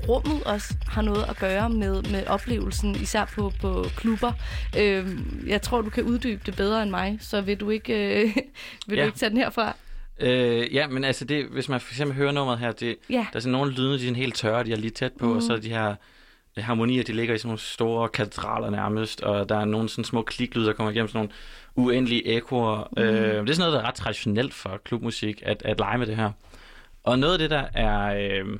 rummet 0.08 0.44
også 0.44 0.74
har 0.86 1.02
noget 1.02 1.24
at 1.28 1.38
gøre 1.38 1.70
med, 1.70 2.02
med 2.02 2.26
oplevelsen, 2.26 2.94
især 2.94 3.24
på, 3.24 3.52
på 3.60 3.86
klubber. 3.96 4.32
Øh, 4.78 5.06
jeg 5.46 5.62
tror, 5.62 5.80
du 5.80 5.90
kan 5.90 6.04
uddybe 6.04 6.40
det 6.46 6.56
bedre 6.56 6.82
end 6.82 6.90
mig, 6.90 7.18
så 7.20 7.40
vil 7.40 7.60
du 7.60 7.70
ikke, 7.70 8.22
øh, 8.22 8.36
vil 8.88 8.96
Ja. 8.96 9.02
du 9.02 9.06
ikke 9.06 9.18
tage 9.18 9.30
den 9.30 9.38
herfra? 9.38 9.76
Øh, 10.20 10.74
ja, 10.74 10.86
men 10.86 11.04
altså, 11.04 11.24
det, 11.24 11.44
hvis 11.44 11.68
man 11.68 11.80
for 11.80 11.92
eksempel 11.92 12.16
hører 12.16 12.32
nummeret 12.32 12.58
her, 12.58 12.72
det, 12.72 12.96
Ja. 13.10 13.26
der 13.32 13.36
er 13.36 13.40
sådan 13.40 13.52
nogle 13.52 13.72
lyde, 13.72 13.90
de 13.90 13.94
er 13.94 13.98
sådan 13.98 14.16
helt 14.16 14.34
tørre, 14.34 14.64
de 14.64 14.72
er 14.72 14.76
lige 14.76 14.90
tæt 14.90 15.12
på, 15.12 15.26
mm. 15.26 15.36
og 15.36 15.42
så 15.42 15.52
er 15.52 15.56
de 15.56 15.68
her 15.68 15.94
harmonier, 16.58 17.02
de 17.02 17.12
ligger 17.12 17.34
i 17.34 17.38
sådan 17.38 17.48
nogle 17.48 17.58
store 17.58 18.08
katedraler 18.08 18.70
nærmest, 18.70 19.20
og 19.20 19.48
der 19.48 19.56
er 19.56 19.64
nogle 19.64 19.88
sådan 19.88 20.04
små 20.04 20.22
kliklyde, 20.22 20.66
der 20.66 20.72
kommer 20.72 20.90
igennem 20.90 21.08
sådan 21.08 21.18
nogle 21.18 21.32
uendelige 21.74 22.26
ekoer. 22.26 22.88
Mm. 22.96 23.02
Øh, 23.02 23.40
det 23.40 23.50
er 23.50 23.54
sådan 23.54 23.58
noget, 23.58 23.72
der 23.72 23.80
er 23.80 23.88
ret 23.88 23.94
traditionelt 23.94 24.54
for 24.54 24.80
klubmusik, 24.84 25.42
at, 25.46 25.62
at 25.64 25.78
lege 25.78 25.98
med 25.98 26.06
det 26.06 26.16
her. 26.16 26.32
Og 27.04 27.18
noget 27.18 27.32
af 27.32 27.38
det, 27.38 27.50
der 27.50 27.66
er 27.74 28.30
øh, 28.30 28.58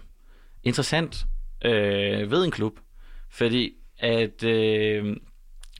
interessant 0.62 1.25
øh, 1.65 2.31
ved 2.31 2.44
en 2.44 2.50
klub, 2.50 2.73
fordi 3.31 3.73
at... 3.99 4.44
Øh, 4.44 5.16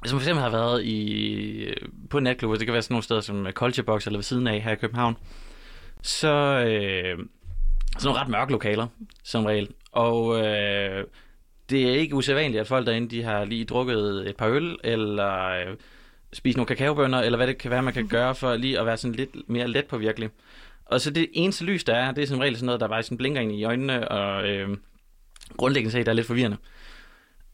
hvis 0.01 0.13
man 0.13 0.21
for 0.21 0.25
eksempel 0.25 0.43
har 0.43 0.51
været 0.51 0.85
i, 0.85 1.75
på 2.11 2.19
en 2.19 2.25
natklub, 2.25 2.51
og 2.51 2.59
det 2.59 2.67
kan 2.67 2.73
være 2.73 2.83
sådan 2.83 2.95
nogle 2.95 3.03
steder 3.03 3.21
som 3.21 3.47
Culture 3.51 3.85
Box 3.85 4.07
eller 4.07 4.19
ved 4.19 4.23
siden 4.23 4.47
af 4.47 4.61
her 4.61 4.73
i 4.73 4.77
København, 4.77 5.17
så 6.03 6.29
øh, 6.29 7.19
sådan 7.99 8.09
nogle 8.09 8.21
ret 8.21 8.29
mørke 8.29 8.53
lokaler, 8.53 8.87
som 9.25 9.45
regel. 9.45 9.69
Og 9.93 10.47
øh, 10.47 11.05
det 11.71 11.89
er 11.89 11.93
ikke 11.93 12.15
usædvanligt, 12.15 12.61
at 12.61 12.67
folk 12.67 12.87
derinde, 12.87 13.09
de 13.09 13.23
har 13.23 13.45
lige 13.45 13.65
drukket 13.65 14.29
et 14.29 14.37
par 14.37 14.49
øl, 14.49 14.77
eller 14.85 15.49
øh, 15.49 15.77
spist 16.33 16.57
nogle 16.57 16.67
kakaobønner, 16.67 17.21
eller 17.21 17.37
hvad 17.37 17.47
det 17.47 17.59
kan 17.59 17.71
være, 17.71 17.83
man 17.83 17.95
kan 17.95 18.09
gøre 18.09 18.35
for 18.35 18.57
lige 18.57 18.81
at 18.81 18.87
være 18.87 18.97
sådan 18.97 19.15
lidt 19.15 19.49
mere 19.49 19.69
let 19.69 19.85
på 19.85 19.99
virkelig. 19.99 20.31
Og 20.85 21.01
så 21.01 21.11
det 21.11 21.29
eneste 21.33 21.65
lys, 21.65 21.85
der 21.85 21.95
er, 21.95 22.13
det 22.13 22.23
er 22.23 22.27
som 22.27 22.39
regel 22.39 22.57
sådan 22.57 22.67
noget, 22.67 22.81
der 22.81 22.89
bare 22.89 23.03
sådan 23.03 23.19
blinker 23.19 23.41
ind 23.41 23.53
i 23.53 23.65
øjnene, 23.65 24.09
og 24.09 24.49
øh, 24.49 24.69
grundlæggende 25.57 25.93
set, 25.93 26.07
der 26.07 26.13
er 26.13 26.17
lidt 26.17 26.27
forvirrende. 26.27 26.57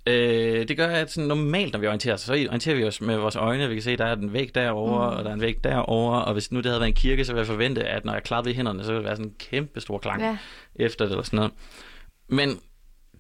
Øh, 0.07 0.69
det 0.69 0.77
gør, 0.77 0.87
at 0.87 1.13
sådan 1.13 1.29
normalt, 1.29 1.73
når 1.73 1.81
vi 1.81 1.87
orienterer 1.87 2.15
os, 2.15 2.21
så 2.21 2.33
orienterer 2.33 2.77
vi 2.77 2.85
os 2.85 3.01
med 3.01 3.17
vores 3.17 3.37
øjne. 3.37 3.69
Vi 3.69 3.75
kan 3.75 3.83
se, 3.83 3.97
der 3.97 4.05
er 4.05 4.17
en 4.17 4.33
væg 4.33 4.55
derovre, 4.55 5.11
mm. 5.11 5.17
og 5.17 5.25
der 5.25 5.31
er 5.31 5.35
en 5.35 5.41
væg 5.41 5.65
derovre. 5.65 6.25
Og 6.25 6.33
hvis 6.33 6.53
nu 6.53 6.59
det 6.59 6.67
havde 6.67 6.81
været 6.81 6.89
en 6.89 6.95
kirke, 6.95 7.25
så 7.25 7.33
ville 7.33 7.41
jeg 7.41 7.47
forvente, 7.47 7.85
at 7.85 8.05
når 8.05 8.13
jeg 8.13 8.23
klappede 8.23 8.53
i 8.53 8.57
hænderne, 8.57 8.85
så 8.85 8.93
ville 8.93 8.99
det 8.99 9.05
være 9.05 9.17
sådan 9.17 9.31
en 9.31 9.37
kæmpe 9.39 9.81
stor 9.81 9.99
klang 9.99 10.23
Ja. 10.23 10.37
efter 10.77 11.05
det 11.05 11.13
eller 11.13 11.23
sådan 11.23 11.37
noget. 11.37 11.53
Men 12.29 12.61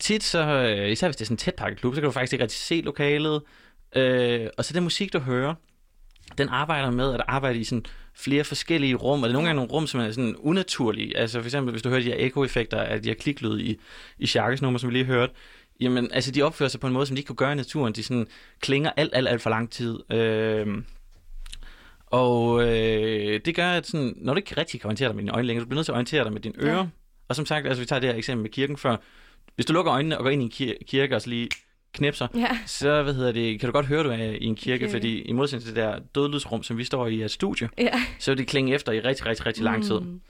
tit 0.02 0.22
så, 0.22 0.38
øh, 0.38 0.90
især 0.90 1.06
hvis 1.06 1.16
det 1.16 1.20
er 1.20 1.26
sådan 1.26 1.34
en 1.34 1.38
tæt 1.38 1.54
pakket 1.54 1.78
klub, 1.80 1.94
så 1.94 2.00
kan 2.00 2.06
du 2.06 2.12
faktisk 2.12 2.32
ikke 2.32 2.42
rigtig 2.42 2.58
se 2.58 2.80
lokalet. 2.80 3.42
Øh, 3.96 4.48
og 4.58 4.64
så 4.64 4.74
den 4.74 4.82
musik, 4.82 5.12
du 5.12 5.18
hører, 5.18 5.54
den 6.38 6.48
arbejder 6.48 6.90
med 6.90 7.14
at 7.14 7.20
arbejde 7.28 7.58
i 7.58 7.64
sådan 7.64 7.84
flere 8.14 8.44
forskellige 8.44 8.94
rum, 8.94 9.22
og 9.22 9.28
det 9.28 9.32
er 9.32 9.32
nogle 9.32 9.48
gange 9.48 9.56
nogle 9.56 9.72
rum, 9.72 9.86
som 9.86 10.00
er 10.00 10.10
sådan 10.10 10.36
unaturlige. 10.36 11.16
Altså 11.16 11.40
for 11.40 11.46
eksempel, 11.46 11.70
hvis 11.70 11.82
du 11.82 11.88
hører 11.88 12.00
de 12.00 12.06
her 12.06 12.16
ekoeffekter 12.18 12.80
af 12.80 13.02
de 13.02 13.08
her 13.08 13.14
kliklyd 13.14 13.60
i, 13.60 13.80
i 14.18 14.26
Sharkes 14.26 14.62
nummer, 14.62 14.78
som 14.78 14.90
vi 14.90 14.94
lige 14.94 15.04
hørte, 15.04 15.32
jamen 15.80 16.12
altså 16.12 16.30
de 16.30 16.42
opfører 16.42 16.68
sig 16.68 16.80
på 16.80 16.86
en 16.86 16.92
måde, 16.92 17.06
som 17.06 17.16
de 17.16 17.20
ikke 17.20 17.26
kunne 17.26 17.36
gøre 17.36 17.52
i 17.52 17.54
naturen. 17.54 17.92
De 17.92 18.02
sådan 18.02 18.26
klinger 18.60 18.90
alt, 18.96 19.10
alt, 19.14 19.28
alt 19.28 19.42
for 19.42 19.50
lang 19.50 19.70
tid. 19.70 20.12
Øh, 20.12 20.66
og 22.06 22.62
øh, 22.62 23.40
det 23.44 23.54
gør, 23.54 23.70
at 23.70 23.86
sådan, 23.86 24.14
når 24.16 24.34
du 24.34 24.38
ikke 24.38 24.56
rigtig 24.56 24.80
kan 24.80 24.88
orientere 24.88 25.08
dig 25.08 25.16
med 25.16 25.22
dine 25.22 25.32
øjne 25.32 25.46
længere, 25.46 25.64
du 25.64 25.68
bliver 25.68 25.78
nødt 25.78 25.86
til 25.86 25.92
at 25.92 25.96
orientere 25.96 26.24
dig 26.24 26.32
med 26.32 26.40
dine 26.40 26.54
ører. 26.58 26.76
Ja. 26.76 26.86
Og 27.28 27.36
som 27.36 27.46
sagt, 27.46 27.66
altså 27.66 27.80
vi 27.80 27.86
tager 27.86 28.00
det 28.00 28.08
her 28.08 28.16
eksempel 28.16 28.42
med 28.42 28.50
kirken 28.50 28.76
før. 28.76 28.96
Hvis 29.54 29.66
du 29.66 29.72
lukker 29.72 29.92
øjnene 29.92 30.18
og 30.18 30.24
går 30.24 30.30
ind 30.30 30.42
i 30.42 30.44
en 30.44 30.50
kir- 30.70 30.84
kirke 30.86 31.16
og 31.16 31.22
så 31.22 31.28
lige 31.30 31.48
knipser, 31.94 32.26
Ja. 32.34 32.58
så 32.66 33.02
hvad 33.02 33.14
hedder 33.14 33.32
det, 33.32 33.60
kan 33.60 33.66
du 33.68 33.72
godt 33.72 33.86
høre, 33.86 34.02
du 34.04 34.08
er 34.10 34.16
i 34.16 34.44
en 34.44 34.56
kirke, 34.56 34.78
Kirke. 34.78 34.92
fordi 34.92 35.20
i 35.22 35.32
modsætning 35.32 35.64
til 35.64 35.76
det 35.76 35.82
der 35.84 35.98
dødlydsrum, 36.14 36.62
som 36.62 36.78
vi 36.78 36.84
står 36.84 37.06
i, 37.06 37.22
et 37.22 37.30
studie, 37.30 37.68
Ja. 37.78 38.02
så 38.18 38.30
vil 38.30 38.38
det 38.38 38.46
klinge 38.46 38.74
efter 38.74 38.92
i 38.92 39.00
rigtig, 39.00 39.26
rigtig, 39.26 39.46
rigtig 39.46 39.64
lang 39.64 39.84
tid. 39.84 40.00
Mm. 40.00 40.20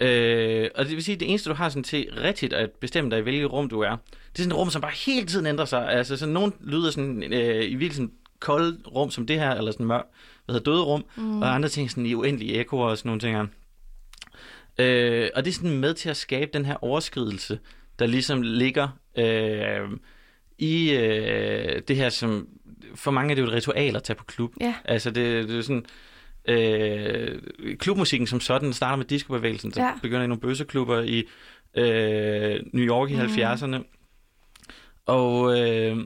Øh, 0.00 0.68
og 0.74 0.84
det 0.84 0.94
vil 0.94 1.04
sige, 1.04 1.14
at 1.14 1.20
det 1.20 1.28
eneste, 1.30 1.50
du 1.50 1.54
har 1.54 1.68
sådan 1.68 1.82
til 1.84 2.08
rigtigt 2.20 2.52
at 2.52 2.70
bestemme 2.80 3.10
dig 3.10 3.18
i, 3.18 3.22
hvilket 3.22 3.52
rum 3.52 3.68
du 3.68 3.80
er, 3.80 3.90
det 3.90 4.38
er 4.38 4.42
sådan 4.42 4.52
et 4.52 4.56
rum, 4.58 4.70
som 4.70 4.82
bare 4.82 4.92
hele 5.06 5.26
tiden 5.26 5.46
ændrer 5.46 5.64
sig. 5.64 5.88
Altså 5.90 6.16
sådan 6.16 6.32
nogle 6.34 6.52
lyder 6.60 6.90
sådan 6.90 7.32
øh, 7.32 7.64
i 7.64 7.74
virkelig 7.74 7.94
sådan 7.94 8.12
koldt 8.40 8.86
rum 8.94 9.10
som 9.10 9.26
det 9.26 9.40
her, 9.40 9.50
eller 9.54 9.72
sådan 9.72 9.86
mørk, 9.86 10.04
hvad 10.44 10.54
hedder 10.54 10.70
døde 10.72 10.82
rum, 10.82 11.04
mm. 11.16 11.42
og 11.42 11.54
andre 11.54 11.68
ting 11.68 11.90
sådan 11.90 12.06
i 12.06 12.14
uendelige 12.14 12.54
ekoer 12.60 12.88
og 12.90 12.98
sådan 12.98 13.08
nogle 13.08 13.20
ting. 13.20 13.36
her. 13.36 13.46
Øh, 14.78 15.28
og 15.34 15.44
det 15.44 15.50
er 15.50 15.54
sådan 15.54 15.78
med 15.78 15.94
til 15.94 16.08
at 16.08 16.16
skabe 16.16 16.50
den 16.54 16.64
her 16.64 16.84
overskridelse, 16.84 17.58
der 17.98 18.06
ligesom 18.06 18.42
ligger 18.42 18.88
øh, 19.18 19.88
i 20.58 20.90
øh, 20.92 21.82
det 21.88 21.96
her, 21.96 22.08
som 22.08 22.48
for 22.94 23.10
mange 23.10 23.30
er 23.30 23.34
det 23.34 23.42
jo 23.42 23.46
et 23.46 23.52
ritual 23.52 23.96
at 23.96 24.02
tage 24.02 24.16
på 24.16 24.24
klub. 24.24 24.52
Ja. 24.60 24.74
Altså 24.84 25.10
det, 25.10 25.48
det 25.48 25.58
er 25.58 25.62
sådan, 25.62 25.84
øh, 26.48 27.42
klubmusikken 27.78 28.26
som 28.26 28.40
sådan 28.40 28.72
starter 28.72 28.96
med 28.96 29.04
discobevægelsen, 29.04 29.72
så 29.72 29.80
Ja. 29.82 29.90
begynder 30.02 30.22
i 30.24 30.26
nogle 30.26 30.40
bøsseklubber 30.40 31.00
i 31.02 31.24
øh, 31.74 32.60
New 32.72 32.84
York 32.86 33.10
i 33.10 33.14
Mhm. 33.14 33.22
70'erne. 33.22 33.94
Og, 35.06 35.60
øh, 35.60 35.96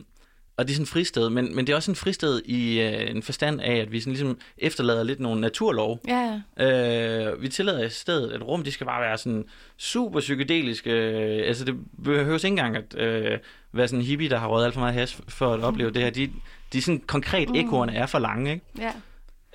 og 0.57 0.65
det 0.67 0.73
er 0.73 0.75
sådan 0.75 0.83
et 0.83 0.89
fristed, 0.89 1.29
men, 1.31 1.57
men 1.57 1.67
det 1.67 1.73
er 1.73 1.77
også 1.77 1.91
en 1.91 1.95
fristed 1.97 2.43
i 2.45 2.81
øh, 2.81 3.11
en 3.11 3.23
forstand 3.23 3.61
af, 3.61 3.77
at 3.77 3.93
vi 3.93 4.01
sådan 4.01 4.13
ligesom 4.13 4.39
efterlader 4.59 5.03
lidt 5.03 5.21
nogle 5.21 5.41
naturlov. 5.41 6.01
Ja, 6.09 6.41
Øh, 6.61 7.43
vi 7.43 7.49
tillader 7.49 7.85
i 7.85 7.89
stedet, 7.91 8.33
at 8.33 8.43
rum, 8.49 8.63
de 8.65 8.73
skal 8.73 8.87
bare 8.87 9.03
være 9.03 9.19
sådan 9.19 9.45
super 9.79 10.21
psykedeliske. 10.21 10.91
Øh, 10.91 11.49
altså 11.49 11.65
det 11.65 11.75
behøves 12.05 12.45
ikke 12.45 12.53
engang 12.53 12.77
at 12.77 12.99
øh, 12.99 13.39
være 13.73 13.89
sådan 13.89 14.01
en 14.01 14.07
hippie, 14.07 14.29
der 14.31 14.39
har 14.39 14.47
røget 14.49 14.65
alt 14.65 14.75
for 14.75 14.81
meget 14.81 14.95
hash 14.95 15.21
for 15.29 15.55
at 15.55 15.61
opleve 15.61 15.91
det 15.91 16.03
her. 16.03 16.11
De, 16.11 16.31
de 16.73 16.83
sådan 16.83 17.03
konkret, 17.07 17.49
Mm. 17.49 17.55
ekoerne 17.55 17.95
er 17.95 18.07
for 18.07 18.19
lange, 18.19 18.53
ikke? 18.53 18.65
ja. 18.79 18.93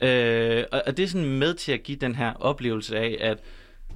Øh, 0.02 0.64
og, 0.72 0.84
og 0.88 0.98
det 0.98 1.04
er 1.04 1.08
sådan 1.08 1.28
med 1.30 1.54
til 1.54 1.72
at 1.72 1.84
give 1.84 1.98
den 1.98 2.16
her 2.16 2.34
oplevelse 2.34 2.98
af, 2.98 3.18
at 3.20 3.38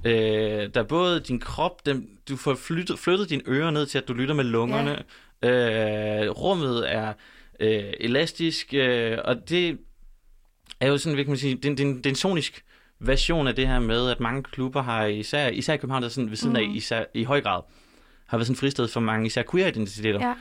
øh, 0.04 0.70
der 0.74 0.80
er 0.80 0.84
både 0.84 1.20
din 1.20 1.40
krop, 1.40 1.86
den, 1.86 2.08
du 2.28 2.36
får 2.36 2.54
flyttet, 2.54 2.98
flyttet 2.98 3.30
dine 3.30 3.42
ører 3.48 3.70
ned 3.70 3.86
til, 3.86 3.98
at 3.98 4.08
du 4.08 4.12
lytter 4.12 4.34
med 4.34 4.44
lungerne. 4.44 5.02
Øh, 5.42 6.30
rummet 6.30 6.92
er 6.94 7.12
øh, 7.60 7.92
elastisk, 8.00 8.74
øh, 8.74 9.18
og 9.24 9.48
det 9.48 9.78
er 10.80 10.88
jo 10.88 10.98
sådan, 10.98 11.14
hvad 11.14 11.24
kan 11.24 11.30
man 11.30 11.38
sige, 11.38 11.54
det, 11.54 11.64
er 11.64 11.68
en- 11.70 11.76
det, 11.76 11.84
er 11.84 11.88
en- 11.88 11.96
det 11.96 12.06
er 12.06 12.10
en 12.10 12.16
sonisk 12.16 12.64
version 13.00 13.46
af 13.46 13.54
det 13.54 13.68
her 13.68 13.78
med, 13.80 14.10
at 14.10 14.20
mange 14.20 14.42
klubber 14.42 14.82
har, 14.82 15.04
især, 15.06 15.48
især 15.48 15.74
i 15.74 15.76
København, 15.76 16.02
der 16.02 16.08
er 16.08 16.12
sådan 16.12 16.30
ved 16.30 16.36
siden 16.36 16.52
mm. 16.52 16.56
af, 16.56 16.66
Mhm. 16.66 16.74
især, 16.76 17.04
i 17.14 17.24
høj 17.24 17.40
grad, 17.40 17.60
har 18.26 18.36
været 18.36 18.46
sådan 18.46 18.56
fristed 18.56 18.88
for 18.88 19.00
mange, 19.00 19.26
især 19.26 19.42
queer-identiteter. 19.50 20.26
Ja. 20.28 20.34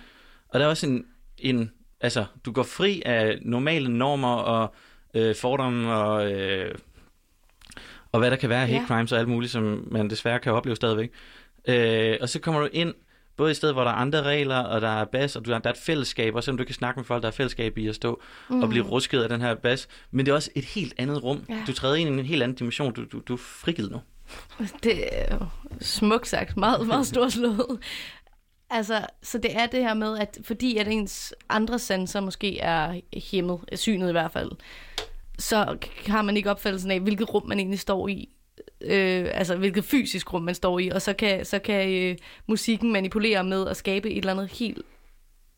Og 0.50 0.60
der 0.60 0.66
er 0.66 0.70
også 0.70 0.88
en, 0.88 1.06
en, 1.38 1.72
altså, 2.02 2.26
du 2.46 2.52
går 2.52 2.64
fri 2.64 3.02
af 3.06 3.38
normale 3.42 3.98
normer 3.98 4.36
og 4.36 4.74
øh, 5.14 5.36
fordomme 5.36 5.94
og, 5.94 6.32
øh, 6.32 6.76
og 8.12 8.20
hvad 8.20 8.32
der 8.32 8.38
kan 8.38 8.50
være, 8.50 8.68
hate 8.68 8.80
Ja. 8.82 8.86
crimes 8.88 9.12
og 9.12 9.20
alt 9.20 9.28
muligt, 9.30 9.52
som 9.52 9.88
man 9.92 10.10
desværre 10.10 10.40
kan 10.40 10.54
opleve 10.54 10.76
stadigvæk. 10.76 11.12
Øh, 11.68 12.18
og 12.22 12.30
så 12.30 12.40
kommer 12.40 12.62
du 12.62 12.68
ind, 12.74 12.94
både 13.42 13.52
i 13.52 13.54
stedet, 13.54 13.76
hvor 13.76 13.84
der 13.84 13.92
er 13.92 13.96
andre 13.96 14.24
regler, 14.24 14.58
og 14.58 14.82
der 14.82 14.88
er 14.88 15.06
bas, 15.06 15.36
og 15.36 15.46
du, 15.46 15.52
der 15.52 15.60
er 15.64 15.70
et 15.70 15.78
fællesskab, 15.78 16.36
og 16.36 16.44
selvom 16.44 16.58
du 16.58 16.64
kan 16.64 16.76
snakke 16.76 17.00
med 17.00 17.06
folk, 17.06 17.22
der 17.24 17.28
er 17.28 17.32
fællesskab 17.32 17.78
i 17.78 17.88
at 17.88 17.96
stå 17.96 18.22
mm. 18.50 18.56
Mm. 18.56 18.64
og 18.64 18.70
blive 18.70 18.86
rusket 18.86 19.24
af 19.24 19.30
den 19.30 19.42
her 19.42 19.56
bas. 19.56 19.88
Men 20.12 20.26
det 20.26 20.32
er 20.32 20.36
også 20.36 20.52
et 20.56 20.66
helt 20.66 20.94
andet 20.98 21.24
rum. 21.24 21.46
Ja. 21.50 21.64
Du 21.68 21.74
træder 21.74 21.96
ind 21.96 22.10
i 22.10 22.20
en 22.20 22.26
helt 22.26 22.44
anden 22.44 22.58
dimension. 22.58 22.94
Du, 22.94 23.04
du, 23.12 23.20
du 23.20 23.34
er 23.34 23.38
frigivet 23.38 23.92
nu. 23.92 24.02
Det 24.84 25.20
er 25.20 25.36
jo 25.36 25.46
smukt 25.82 26.28
sagt. 26.28 26.58
Meget, 26.58 26.88
meget 26.88 27.08
storslået. 27.08 27.80
Altså, 28.70 29.06
så 29.24 29.38
det 29.38 29.56
er 29.56 29.66
det 29.66 29.80
her 29.80 29.94
med, 29.94 30.18
at 30.20 30.38
fordi 30.44 30.78
at 30.78 30.88
ens 30.88 31.34
andre 31.50 31.80
sanser 31.80 32.20
måske 32.20 32.60
er 32.60 33.00
hæmmet, 33.32 33.60
synet 33.74 34.10
i 34.10 34.12
hvert 34.12 34.32
fald, 34.32 34.52
så 35.40 35.78
har 36.08 36.22
man 36.22 36.38
ikke 36.38 36.52
opfattelsen 36.52 36.92
af, 36.92 37.00
hvilket 37.00 37.34
rum 37.34 37.48
man 37.48 37.60
egentlig 37.60 37.80
står 37.80 38.08
i. 38.08 38.30
Øh, 38.86 39.28
altså, 39.34 39.56
hvilket 39.56 39.84
fysisk 39.84 40.34
rum 40.34 40.42
man 40.42 40.56
står 40.56 40.80
i. 40.80 40.90
Og 40.90 41.02
så 41.02 41.14
kan, 41.14 41.46
så 41.46 41.60
kan 41.60 41.90
øh, 41.94 42.16
musikken 42.48 42.92
manipulere 42.94 43.44
med 43.44 43.68
at 43.68 43.78
skabe 43.78 44.10
et 44.12 44.18
eller 44.18 44.32
andet 44.32 44.52
helt... 44.52 44.78
Øh, 44.78 44.84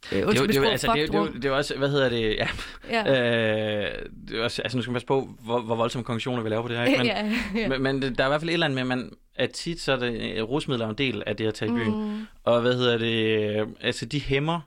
Det 0.10 0.18
er 0.18 0.22
jo, 0.22 0.27
undskyld, 0.27 0.48
det 0.48 0.56
er 0.56 0.60
jo, 0.60 0.64
sprog, 0.64 0.72
altså, 0.72 0.93
det, 0.93 1.02
er, 1.03 1.06
det, 1.24 1.35
er, 1.35 1.40
det 1.40 1.45
er 1.45 1.52
også, 1.52 1.77
hvad 1.77 1.90
hedder 1.90 2.10
det, 2.10 2.35
ja. 2.35 2.48
Ja. 2.90 3.84
Øh, 3.85 3.92
det 4.27 4.40
er 4.40 4.43
også, 4.43 4.61
altså 4.61 4.77
nu 4.77 4.82
skal 4.82 4.90
man 4.92 4.95
passe 4.95 5.08
på, 5.08 5.30
hvor, 5.40 5.61
hvor 5.61 5.76
voldsomme 5.76 6.03
konklusioner 6.03 6.43
vi 6.43 6.50
laver 6.50 6.61
på 6.61 6.68
det 6.68 6.77
her, 6.77 6.85
ikke? 6.85 6.98
Men, 7.03 7.08
Ja, 7.08 7.60
ja. 7.61 7.77
men, 7.77 8.02
der 8.02 8.08
er 8.24 8.27
i 8.27 8.30
hvert 8.30 8.42
fald 8.42 8.50
et 8.50 8.53
eller 8.53 8.66
andet 8.66 8.76
med, 8.76 8.82
at, 8.82 8.88
man, 8.88 9.11
at 9.35 9.52
tit 9.52 9.82
så 9.82 9.92
er 9.92 9.95
det, 9.95 10.35
øh, 10.38 10.43
rusmidler 10.43 10.85
er 10.85 10.90
en 10.90 10.98
del 10.98 11.24
af 11.27 11.35
det 11.35 11.48
at 11.48 11.53
tage 11.53 11.72
i 11.72 11.74
byen. 11.74 12.14
Mm. 12.14 12.26
Og 12.43 12.61
hvad 12.61 12.74
hedder 12.74 12.98
det, 12.98 13.40
øh, 13.61 13.68
altså 13.82 14.06
de 14.06 14.22
hæmmer 14.22 14.60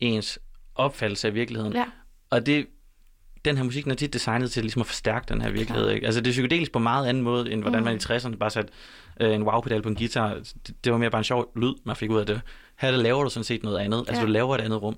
ens 0.00 0.38
opfattelse 0.74 1.28
af 1.28 1.34
virkeligheden. 1.34 1.72
Ja. 1.72 1.84
Og 2.30 2.46
det, 2.46 2.66
den 3.44 3.56
her 3.56 3.64
musik 3.64 3.84
den 3.84 3.92
er 3.92 3.96
tit 3.96 4.12
designet 4.12 4.50
til 4.50 4.62
ligesom 4.62 4.80
at 4.80 4.86
forstærke 4.86 5.26
den 5.28 5.40
her 5.40 5.50
virkelighed. 5.50 5.90
Ikke? 5.90 6.06
Altså 6.06 6.20
det 6.20 6.26
er 6.28 6.32
psykedelisk 6.32 6.72
på 6.72 6.78
meget 6.78 7.06
anden 7.08 7.22
måde, 7.22 7.52
end 7.52 7.60
hvordan 7.62 7.80
Mm. 7.80 7.84
man 7.84 7.94
i 7.96 7.98
60'erne 7.98 8.36
bare 8.36 8.50
satte 8.50 8.72
øh, 9.20 9.34
en 9.34 9.42
wow-pedal 9.42 9.82
på 9.82 9.88
en 9.88 9.94
guitar. 9.94 10.34
Det, 10.34 10.74
det 10.84 10.92
var 10.92 10.98
mere 10.98 11.10
bare 11.10 11.18
en 11.20 11.24
sjov 11.24 11.52
lyd, 11.56 11.74
man 11.84 11.96
fik 11.96 12.10
ud 12.10 12.20
af 12.20 12.26
det. 12.26 12.40
Her 12.78 12.90
der 12.90 12.98
laver 12.98 13.24
du 13.24 13.30
sådan 13.30 13.44
set 13.44 13.62
noget 13.62 13.78
andet. 13.78 13.98
Altså 13.98 14.20
Ja. 14.20 14.26
du 14.26 14.32
laver 14.32 14.54
et 14.54 14.60
andet 14.60 14.82
rum. 14.82 14.96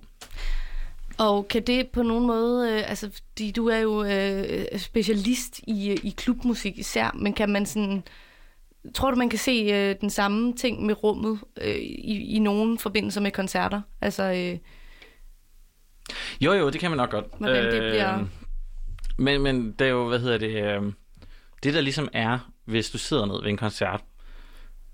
Og 1.19 1.49
kan 1.49 1.63
det 1.63 1.89
på 1.89 2.03
nogen 2.03 2.27
måde, 2.27 2.73
øh, 2.73 2.83
altså 2.91 3.11
fordi 3.15 3.51
du 3.51 3.69
er 3.69 3.79
jo 3.79 4.05
øh, 4.05 4.79
specialist 4.79 5.59
i, 5.67 5.93
i 6.03 6.15
klubmusik 6.17 6.79
især, 6.79 7.11
men 7.19 7.33
kan 7.33 7.49
man 7.49 7.67
sådan, 7.67 8.03
tror 8.95 9.11
du 9.11 9.17
man 9.17 9.29
kan 9.31 9.39
se 9.39 9.69
øh, 9.73 9.95
den 10.01 10.11
samme 10.11 10.53
ting 10.53 10.87
med 10.87 11.05
rummet 11.05 11.39
øh, 11.61 11.75
i, 11.77 12.35
i 12.37 12.39
nogle 12.39 12.79
forbindelser 12.79 13.21
med 13.21 13.31
koncerter? 13.31 13.81
Altså, 14.01 14.23
øh, 14.23 14.59
Jo, 16.41 16.53
jo, 16.53 16.71
det 16.71 16.81
kan 16.81 16.91
man 16.91 16.97
nok 16.97 17.11
godt. 17.11 17.25
Hvordan 17.39 17.65
det 17.65 17.81
bliver- 17.83 18.25
Men, 19.19 19.43
men 19.43 19.73
det 19.73 19.87
er 19.87 19.91
jo, 19.91 20.09
hvad 20.09 20.19
hedder 20.19 20.39
det, 20.39 20.65
øh, 20.65 20.93
det 21.63 21.75
der 21.75 21.81
ligesom 21.81 22.09
er, 22.13 22.39
hvis 22.65 22.91
du 22.91 22.99
sidder 22.99 23.27
ned 23.27 23.43
ved 23.43 23.51
en 23.51 23.57
koncert, 23.57 24.01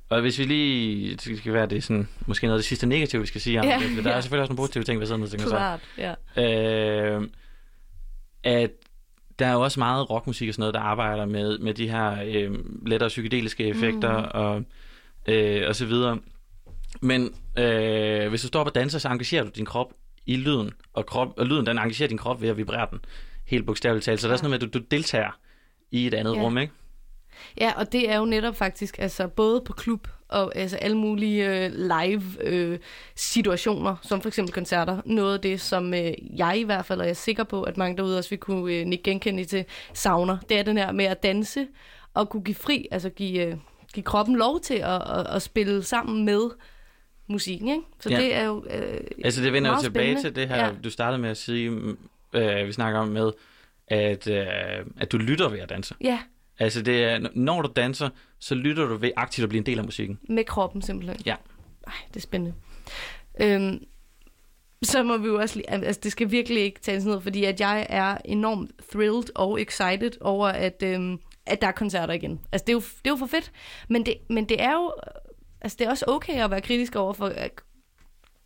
Og 0.09 0.21
hvis 0.21 0.39
vi 0.39 0.45
lige, 0.45 1.11
det 1.17 1.39
skal 1.39 1.53
være 1.53 1.67
det 1.67 1.79
er 1.79 1.83
sådan, 1.83 2.09
måske 2.27 2.47
noget 2.47 2.59
af 2.59 2.59
det 2.59 2.65
sidste 2.69 2.87
negative, 2.87 3.21
vi 3.21 3.27
skal 3.27 3.41
sige 3.41 3.61
om 3.61 3.67
Ja, 3.67 3.79
det, 3.97 4.05
der 4.05 4.11
er 4.11 4.15
ja. 4.15 4.21
selvfølgelig 4.21 4.43
også 4.43 4.51
nogle 4.53 4.57
positive 4.57 4.85
ting 4.85 5.01
ved 5.01 5.07
sådan 5.07 5.21
noget. 5.21 5.43
Klart, 5.49 5.81
ja. 6.37 7.15
Øh, 7.17 7.29
at 8.45 8.71
der 9.39 9.47
er 9.47 9.53
jo 9.53 9.61
også 9.61 9.81
meget 9.81 10.11
rockmusik 10.11 10.49
og 10.49 10.55
sådan 10.55 10.61
noget, 10.63 10.75
der 10.75 10.81
arbejder 10.81 11.25
med, 11.27 11.59
med 11.59 11.75
de 11.75 11.89
her 11.89 12.23
øh, 12.27 12.59
lettere 12.87 13.09
psykedeliske 13.09 13.65
effekter 13.67 14.19
Mhm. 14.19 14.29
og, 14.35 14.63
øh, 15.29 15.69
og 15.69 15.77
så 15.77 15.87
videre. 15.87 16.19
Men 17.01 17.35
øh, 17.59 18.29
hvis 18.29 18.43
du 18.43 18.47
står 18.49 18.61
op 18.61 18.67
og 18.67 18.75
danser, 18.75 18.99
så 18.99 19.09
engagerer 19.09 19.45
du 19.45 19.51
din 19.57 19.65
krop 19.67 19.93
i 20.27 20.37
lyden, 20.37 20.71
og, 20.93 21.07
krop, 21.07 21.39
og 21.39 21.47
lyden 21.47 21.67
den 21.67 21.79
engagerer 21.79 22.09
din 22.09 22.19
krop 22.19 22.43
ved 22.43 22.49
at 22.49 22.57
vibrere 22.57 22.87
den, 22.91 22.99
helt 23.47 23.67
bogstaveligt 23.67 24.05
talt. 24.05 24.21
Så 24.21 24.27
der 24.29 24.33
er 24.33 24.37
sådan 24.37 24.51
noget 24.51 24.61
med, 24.63 24.69
at 24.69 24.75
du, 24.75 24.79
du 24.79 24.85
deltager 24.91 25.39
i 25.91 26.07
et 26.07 26.15
andet 26.15 26.37
Ja. 26.37 26.41
rum, 26.43 26.59
ikke? 26.59 26.73
Ja, 27.61 27.73
og 27.77 27.93
det 27.93 28.11
er 28.11 28.19
jo 28.19 28.25
netop 28.25 28.57
faktisk 28.57 28.99
altså 28.99 29.27
både 29.29 29.61
på 29.67 29.73
klub 29.73 30.09
og 30.29 30.57
altså 30.57 30.77
alle 30.77 30.97
mulige 30.97 31.65
øh, 31.67 31.73
live 31.73 32.23
øh, 32.41 32.79
situationer, 33.17 33.97
som 34.03 34.21
for 34.21 34.29
eksempel 34.29 34.53
koncerter. 34.55 35.01
Noget 35.05 35.35
af 35.35 35.41
det, 35.41 35.61
som 35.61 35.95
øh, 35.95 36.13
jeg 36.39 36.59
i 36.59 36.63
hvert 36.63 36.85
fald, 36.85 37.01
og 37.01 37.05
jeg 37.07 37.11
er 37.11 37.15
sikker 37.15 37.45
på, 37.45 37.63
at 37.63 37.77
mange 37.77 37.97
derude 37.97 38.19
også 38.19 38.31
vil 38.31 38.39
kunne 38.39 38.75
øh, 38.75 38.87
nikke 38.87 39.03
genkende 39.05 39.45
til 39.45 39.65
savner, 39.95 40.39
det 40.49 40.59
er 40.59 40.63
den 40.63 40.79
her 40.79 40.93
med 40.93 41.05
at 41.05 41.23
danse 41.23 41.67
og 42.15 42.29
kunne 42.29 42.43
give 42.45 42.55
fri, 42.55 42.89
altså 42.91 43.11
give, 43.11 43.47
øh, 43.47 43.57
give 43.95 44.05
kroppen 44.05 44.37
lov 44.37 44.61
til 44.61 44.75
at, 44.75 45.03
at, 45.19 45.27
at 45.27 45.43
spille 45.43 45.83
sammen 45.83 46.25
med 46.25 46.51
musikken, 47.33 47.69
ikke? 47.69 47.83
Så 48.01 48.11
Ja. 48.11 48.17
det 48.21 48.35
er 48.35 48.45
jo 48.45 48.65
øh, 48.71 49.01
Altså 49.25 49.43
det 49.43 49.53
vender 49.53 49.71
jo 49.71 49.81
tilbage 49.83 50.05
spændende. 50.07 50.29
til 50.29 50.37
det 50.37 50.49
her, 50.49 50.65
Ja. 50.67 50.73
du 50.85 50.91
startede 50.91 51.23
med 51.23 51.31
at 51.31 51.37
sige, 51.37 51.71
mm, 51.71 51.99
øh, 52.33 52.67
vi 52.67 52.73
snakker 52.73 53.01
om 53.01 53.09
med, 53.09 53.33
at, 53.89 54.27
øh, 54.27 54.47
at 55.01 55.13
du 55.13 55.17
lytter 55.19 55.49
ved 55.49 55.59
at 55.59 55.69
danse. 55.69 55.95
Ja, 56.01 56.19
Altså 56.59 56.83
det 56.83 57.05
er, 57.05 57.19
når 57.35 57.63
du 57.63 57.73
danser, 57.77 58.09
så 58.39 58.55
lytter 58.55 58.87
du 58.89 58.97
ved 58.97 59.11
aktivt 59.17 59.43
at 59.43 59.49
blive 59.49 59.59
en 59.61 59.67
del 59.67 59.79
af 59.79 59.85
musikken. 59.85 60.19
med 60.29 60.45
kroppen 60.45 60.83
simpelthen. 60.83 61.21
Ja. 61.27 61.35
Ej, 61.87 61.93
det 62.09 62.17
er 62.17 62.21
spændende. 62.21 62.55
Øhm, 63.41 63.85
så 64.83 65.03
må 65.03 65.17
vi 65.17 65.27
jo 65.29 65.39
også 65.41 65.57
lige, 65.57 65.71
altså 65.71 66.01
det 66.03 66.13
skal 66.13 66.31
virkelig 66.31 66.63
ikke 66.63 66.81
tages 66.81 67.05
ned, 67.05 67.21
fordi 67.21 67.45
at 67.45 67.61
jeg 67.61 67.87
er 67.89 68.17
enormt 68.25 68.71
thrilled 68.93 69.25
og 69.37 69.61
excited 69.61 70.11
over, 70.21 70.49
at, 70.49 70.83
øhm, 70.85 71.19
at 71.47 71.61
der 71.63 71.67
er 71.69 71.73
koncerter 71.73 72.15
igen. 72.15 72.41
Altså 72.53 72.65
det 72.65 72.73
er 72.73 72.77
jo, 72.77 72.81
det 72.81 73.07
er 73.07 73.11
jo 73.11 73.17
for 73.17 73.27
fedt, 73.27 73.53
men 73.89 74.07
det, 74.07 74.15
men 74.31 74.45
det 74.49 74.63
er 74.63 74.73
jo, 74.73 74.93
altså 75.63 75.77
det 75.79 75.87
er 75.87 75.91
også 75.91 76.05
okay 76.09 76.45
at 76.45 76.51
være 76.51 76.61
kritisk 76.61 76.97
over 76.97 77.13
for, 77.13 77.33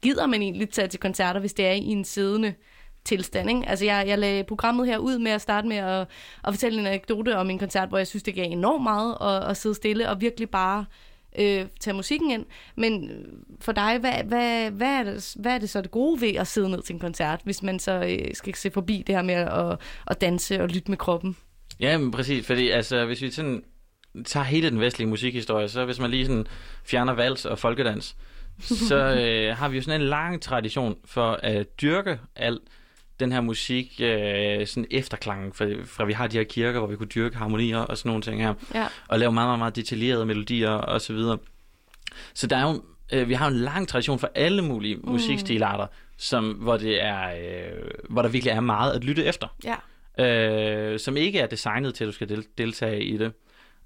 gider 0.03 0.27
man 0.27 0.43
egentlig 0.43 0.71
tage 0.71 0.89
til 0.89 1.01
koncerter, 1.01 1.41
hvis 1.41 1.55
det 1.55 1.67
er 1.67 1.73
i 1.73 1.85
en 1.85 2.05
siddende 2.05 2.55
tilstand. 3.05 3.51
Ikke? 3.51 3.69
Altså 3.69 3.85
jeg, 3.85 4.05
jeg 4.07 4.19
lagde 4.19 4.45
programmet 4.45 4.87
her 4.87 4.99
ud 4.99 5.19
med 5.19 5.31
at 5.31 5.41
starte 5.41 5.69
med 5.69 5.77
at, 5.77 6.01
at 6.45 6.55
fortælle 6.55 6.81
en 6.81 6.87
anekdote 6.87 7.37
om 7.37 7.51
en 7.51 7.59
koncert, 7.59 7.89
hvor 7.89 7.99
jeg 7.99 8.07
synes, 8.07 8.23
det 8.23 8.35
gav 8.35 8.45
enormt 8.51 8.83
meget 8.83 9.17
at, 9.21 9.51
at 9.51 9.57
sidde 9.57 9.75
stille 9.75 10.09
og 10.09 10.21
virkelig 10.21 10.51
bare 10.51 10.85
øh, 11.39 11.67
tage 11.81 11.95
musikken 11.95 12.31
ind. 12.31 12.45
Men 12.77 13.11
øh, 13.11 13.25
for 13.61 13.73
dig, 13.73 13.99
hvad, 14.01 14.25
hvad, 14.25 14.71
hvad, 14.71 14.89
er 14.89 15.03
det, 15.03 15.35
hvad 15.37 15.55
er 15.55 15.59
det 15.59 15.71
så 15.71 15.81
det 15.81 15.91
gode 15.91 16.21
ved 16.21 16.35
at 16.35 16.47
sidde 16.47 16.71
ned 16.71 16.83
til 16.83 16.93
en 16.93 17.01
koncert, 17.01 17.41
hvis 17.45 17.63
man 17.63 17.79
så 17.79 17.93
øh, 17.93 18.35
skal 18.35 18.55
se 18.55 18.71
forbi 18.71 19.05
det 19.07 19.15
her 19.15 19.23
med 19.23 19.35
at, 19.35 19.79
at 20.07 20.21
danse 20.21 20.63
og 20.63 20.69
lytte 20.69 20.91
med 20.91 20.99
kroppen? 20.99 21.37
Ja, 21.81 21.99
men 21.99 22.11
præcis, 22.11 22.47
fordi 22.47 22.71
altså, 22.71 23.05
hvis 23.07 23.23
vi 23.23 23.31
sådan 23.31 23.63
tager 24.25 24.45
hele 24.45 24.71
den 24.71 24.81
vestlige 24.81 25.09
musikhistorie, 25.09 25.69
så 25.69 25.85
hvis 25.85 25.99
man 25.99 26.11
lige 26.11 26.27
sådan 26.27 26.47
fjerner 26.85 27.13
vals 27.13 27.45
og 27.47 27.59
folkedans, 27.59 28.17
så 28.61 28.97
øh, 29.21 29.57
har 29.57 29.69
vi 29.69 29.77
jo 29.77 29.83
sådan 29.83 30.01
en 30.01 30.07
lang 30.07 30.43
tradition 30.43 30.97
for 31.05 31.41
at 31.43 31.81
dyrke 31.81 32.19
alt 32.37 32.61
den 33.21 33.33
her 33.33 33.41
musik, 33.41 34.01
øh, 34.01 34.67
sådan 34.67 34.87
efterklangen, 34.91 35.53
fra, 35.53 35.67
fra 35.85 36.05
vi 36.05 36.13
har 36.13 36.27
de 36.27 36.37
her 36.37 36.45
kirker, 36.45 36.79
hvor 36.79 36.89
vi 36.89 36.97
kunne 36.97 37.09
dyrke 37.09 37.37
harmonier 37.37 37.79
og 37.79 37.99
sådan 37.99 38.09
nogle 38.09 38.23
ting 38.23 38.43
her, 38.43 38.55
Ja. 38.75 38.87
og 39.09 39.19
lave 39.19 39.33
meget, 39.33 39.47
meget, 39.49 39.59
meget 39.59 39.77
detaljerede 39.77 40.27
melodier 40.27 40.71
og 40.71 41.01
så 41.01 41.13
videre. 41.13 41.39
Så 42.35 42.47
der 42.47 42.57
er 42.57 42.63
jo, 42.63 42.83
øh, 43.13 43.29
vi 43.29 43.35
har 43.35 43.49
en 43.49 43.55
lang 43.57 43.89
tradition 43.89 44.19
for 44.19 44.31
alle 44.35 44.63
mulige 44.63 44.97
Mm. 44.97 45.09
musikstilarter, 45.09 45.87
som, 46.19 46.51
hvor, 46.51 46.77
det 46.77 47.03
er, 47.05 47.29
øh, 47.29 47.83
hvor 48.11 48.23
der 48.23 48.29
virkelig 48.29 48.51
er 48.53 48.61
meget 48.61 48.93
at 48.93 49.05
lytte 49.05 49.25
efter 49.25 49.57
Ja. 49.65 49.75
øh, 50.25 50.99
som 51.01 51.17
ikke 51.17 51.39
er 51.39 51.47
designet 51.47 51.95
til, 51.95 52.05
at 52.05 52.09
du 52.09 52.13
skal 52.13 52.29
del- 52.29 52.47
deltage 52.59 53.05
i 53.05 53.17
det. 53.17 53.33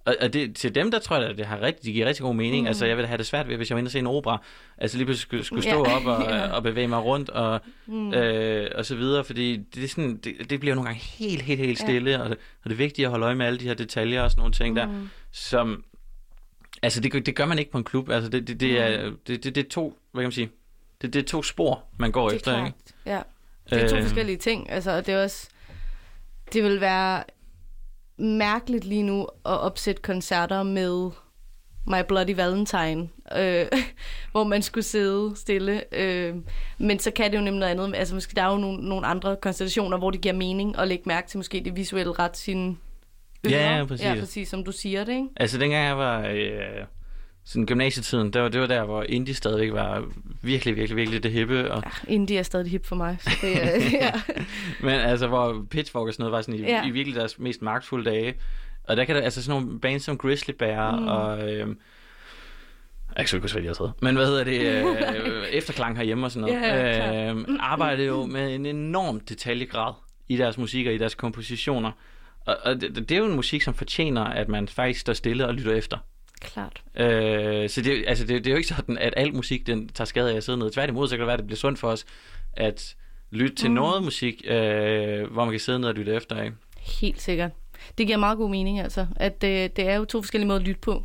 Og, 0.05 0.17
og 0.21 0.33
det, 0.33 0.57
til 0.57 0.75
dem, 0.75 0.91
der 0.91 0.99
tror 0.99 1.17
jeg, 1.17 1.29
at 1.31 1.39
det 1.39 1.47
har 1.47 1.61
rigtig, 1.61 1.85
det 1.85 1.93
giver 1.95 2.07
rigtig 2.07 2.23
god 2.23 2.35
mening. 2.35 2.61
Mm. 2.63 2.67
Altså, 2.67 2.87
jeg 2.87 2.97
ville 2.97 3.09
have 3.09 3.19
det 3.19 3.27
svært 3.27 3.49
ved, 3.49 3.57
hvis 3.57 3.71
jeg 3.71 3.75
var 3.75 3.79
inde 3.79 3.89
og 3.89 3.93
se 3.93 3.99
en 3.99 4.07
opera. 4.07 4.43
Altså, 4.79 4.97
lige 4.97 5.05
pludselig 5.07 5.23
skulle, 5.23 5.45
skulle 5.45 5.63
stå 5.63 5.87
Ja. 5.89 5.97
op 5.97 6.07
og, 6.07 6.23
Ja. 6.31 6.47
og 6.53 6.63
bevæge 6.63 6.89
mig 6.89 7.05
rundt 7.05 7.31
og, 7.31 7.61
Mm. 7.87 8.15
øh, 8.15 8.71
og 8.75 8.87
så 8.87 8.97
videre. 8.97 9.25
Fordi 9.25 9.57
det, 9.57 9.85
er 9.85 9.89
sådan, 9.89 10.17
det, 10.17 10.51
det 10.51 10.61
bliver 10.61 10.75
nogle 10.75 10.89
gange 10.89 11.01
helt, 11.03 11.43
helt, 11.43 11.61
helt 11.61 11.79
stille. 11.79 12.11
Ja. 12.11 12.19
Og, 12.19 12.31
det, 12.31 12.39
og 12.65 12.71
det 12.71 12.73
er 12.73 12.77
vigtigt 12.77 13.07
at 13.07 13.11
holde 13.11 13.27
øje 13.27 13.35
med 13.35 13.47
alle 13.47 13.59
de 13.59 13.65
her 13.65 13.75
detaljer 13.75 14.23
og 14.23 14.31
sådan 14.31 14.41
nogle 14.41 14.53
ting 14.53 14.69
mm. 14.69 14.75
der, 14.75 14.89
som... 15.33 15.85
Altså, 16.83 17.01
det, 17.01 17.13
gør- 17.13 17.21
det 17.21 17.37
gør 17.37 17.45
man 17.47 17.59
ikke 17.59 17.71
på 17.71 17.79
en 17.79 17.85
klub. 17.85 18.11
Altså, 18.11 18.31
det, 18.31 18.49
det, 18.49 18.61
det, 18.61 18.81
er, 18.81 19.11
Mm. 19.11 19.19
det, 19.27 19.45
det, 19.45 19.55
det 19.55 19.65
er 19.65 19.69
to, 19.71 19.99
hvad 20.13 20.23
kan 20.23 20.27
man 20.27 20.33
sige, 20.33 20.51
det, 21.03 21.13
det 21.15 21.23
er 21.23 21.27
to 21.27 21.43
spor, 21.43 21.85
man 21.99 22.13
går 22.13 22.29
Det 22.29 22.33
er 22.33 22.37
efter, 22.37 22.53
klart. 22.55 22.67
ikke? 22.67 22.79
Ja. 23.07 23.21
Det 23.71 23.83
er 23.85 23.89
to 23.89 23.97
Øh. 23.97 24.03
forskellige 24.03 24.37
ting. 24.39 24.71
Altså, 24.71 24.91
og 24.91 25.07
det 25.07 25.15
er 25.15 25.23
også... 25.23 25.49
Det 26.53 26.63
vil 26.65 26.81
være 26.81 27.25
mærkeligt 28.21 28.85
lige 28.85 29.03
nu 29.03 29.21
at 29.23 29.61
opsætte 29.61 30.03
koncerter 30.03 30.63
med 30.63 31.11
My 31.87 31.97
Bloody 32.09 32.35
Valentine, 32.37 33.09
øh, 33.37 33.67
hvor 34.33 34.45
man 34.45 34.63
skulle 34.63 34.85
sidde 34.85 35.33
stille. 35.37 35.95
Øh, 35.95 36.35
men 36.79 36.99
så 36.99 37.11
kan 37.11 37.31
det 37.31 37.39
jo 37.39 37.43
nemlig 37.43 37.61
noget 37.61 37.73
andet. 37.73 37.99
Altså, 37.99 38.15
måske 38.15 38.35
der 38.35 38.43
er 38.43 38.53
jo 38.53 38.59
nogle, 38.59 38.89
nogle 38.89 39.07
andre 39.07 39.37
konstellationer, 39.43 39.99
hvor 39.99 40.11
det 40.11 40.21
giver 40.21 40.35
mening 40.35 40.79
at 40.79 40.89
lægge 40.89 41.03
mærke 41.07 41.29
til 41.29 41.39
måske 41.39 41.63
det 41.65 41.77
visuelle 41.77 42.13
ret 42.13 42.37
sine 42.37 42.77
ører. 43.47 43.77
Ja, 43.77 43.85
præcis. 43.85 44.07
Ja, 44.07 44.15
præcis, 44.15 44.49
som 44.49 44.65
du 44.65 44.73
siger 44.73 45.05
det, 45.05 45.13
ikke? 45.13 45.29
Altså, 45.37 45.59
dengang 45.59 45.87
jeg 45.87 45.99
var 45.99 46.21
øh, 46.21 46.87
sådan 47.45 47.67
gymnasietiden, 47.67 48.33
det 48.33 48.43
var, 48.43 48.49
det 48.49 48.61
var 48.61 48.67
der, 48.67 48.85
hvor 48.85 49.03
indie 49.03 49.35
stadigvæk 49.35 49.73
var 49.73 50.05
virkelig, 50.43 50.77
virkelig, 50.77 50.97
virkelig 50.97 51.23
det 51.23 51.33
hippe. 51.33 51.73
Og, 51.73 51.83
Indie 52.09 52.39
er 52.39 52.43
stadig 52.43 52.71
hip 52.71 52.87
for 52.87 52.97
mig. 52.97 53.17
Så 53.21 53.31
det, 53.43 53.53
ja. 53.93 54.13
men 54.81 54.95
altså, 54.95 55.27
hvor 55.27 55.67
Pitchfork 55.71 56.07
og 56.07 56.13
sådan 56.13 56.23
noget 56.23 56.33
var 56.33 56.43
sådan 56.43 56.55
i, 56.55 56.63
Ja. 56.63 56.69
ja. 56.69 56.87
i 56.87 56.91
virkelig 56.91 57.17
deres 57.17 57.39
mest 57.39 57.63
magtfulde 57.63 58.11
dage. 58.11 58.35
Og 58.85 58.97
der 58.97 59.05
kan 59.05 59.17
der, 59.17 59.23
altså 59.23 59.43
sådan 59.43 59.63
nogle 59.63 59.81
bands 59.81 60.03
som 60.03 60.19
Grizzly 60.19 60.55
Bear 60.59 60.97
Mm. 60.97 61.09
og... 61.09 61.53
Øh, 61.53 61.77
jeg 63.17 63.27
kan 63.27 63.37
ikke 63.37 63.45
huske, 63.45 63.55
hvad 63.55 63.63
de 63.63 63.67
har 63.67 63.75
taget. 63.75 63.93
Men 64.03 64.17
hvad 64.17 64.27
hedder 64.27 64.45
det? 64.45 64.61
Øh, 64.61 65.45
efterklang 65.53 65.97
herhjemme 65.97 66.27
og 66.27 66.31
sådan 66.31 66.49
noget. 66.49 66.63
Ja, 66.67 67.25
ja, 67.27 67.33
øh, 67.35 67.45
arbejder 67.61 68.05
jo 68.05 68.27
med 68.27 68.55
en 68.55 68.67
enorm 68.67 69.21
detaljegrad 69.21 69.93
i 70.29 70.37
deres 70.37 70.59
musik 70.59 70.87
og 70.87 70.93
i 70.95 70.99
deres 70.99 71.15
kompositioner. 71.15 71.91
Og, 72.47 72.57
og 72.65 72.81
det, 72.81 72.95
det 72.97 73.11
er 73.13 73.19
jo 73.19 73.25
en 73.27 73.37
musik, 73.37 73.63
som 73.63 73.75
fortjener, 73.75 74.25
at 74.25 74.49
man 74.49 74.69
faktisk 74.69 75.01
står 75.01 75.13
stille 75.13 75.47
og 75.47 75.55
lytter 75.55 75.73
efter. 75.75 75.99
Klart. 76.41 76.83
Øh, 76.97 77.69
så 77.71 77.83
det, 77.83 78.05
altså 78.07 78.27
det, 78.27 78.45
det 78.45 78.47
er 78.47 78.51
jo 78.51 78.57
ikke 78.57 78.69
sådan, 78.69 78.99
at 78.99 79.15
al 79.17 79.35
musik 79.35 79.67
den 79.67 79.89
tager 79.89 80.07
skade 80.07 80.33
af 80.33 80.37
at 80.37 80.45
sidde 80.45 80.59
ned. 80.59 80.71
Tværtimod, 80.71 81.09
så 81.09 81.13
kan 81.17 81.21
det 81.21 81.27
være, 81.27 81.35
at 81.35 81.39
det 81.39 81.47
bliver 81.47 81.57
sundt 81.59 81.79
for 81.79 81.89
os 81.89 82.05
at 82.53 82.97
lytte 83.31 83.57
til 83.57 83.69
Mm. 83.71 83.75
noget 83.75 84.03
musik, 84.03 84.43
øh, 84.45 85.33
hvor 85.33 85.45
man 85.45 85.51
kan 85.51 85.61
sidde 85.61 85.79
ned 85.79 85.89
og 85.89 85.95
lytte 85.95 86.15
efter. 86.15 86.43
Ikke? 86.43 86.57
Helt 87.01 87.23
sikkert. 87.23 87.51
Det 87.99 88.07
giver 88.07 88.19
meget 88.19 88.39
god 88.39 88.51
mening, 88.51 88.81
altså. 88.81 89.07
At 89.17 89.43
det, 89.43 89.77
det 89.77 89.89
er 89.89 89.95
jo 89.95 90.05
to 90.05 90.23
forskellige 90.23 90.47
måder 90.49 90.61
at 90.61 90.67
lytte 90.67 90.81
på. 90.81 91.05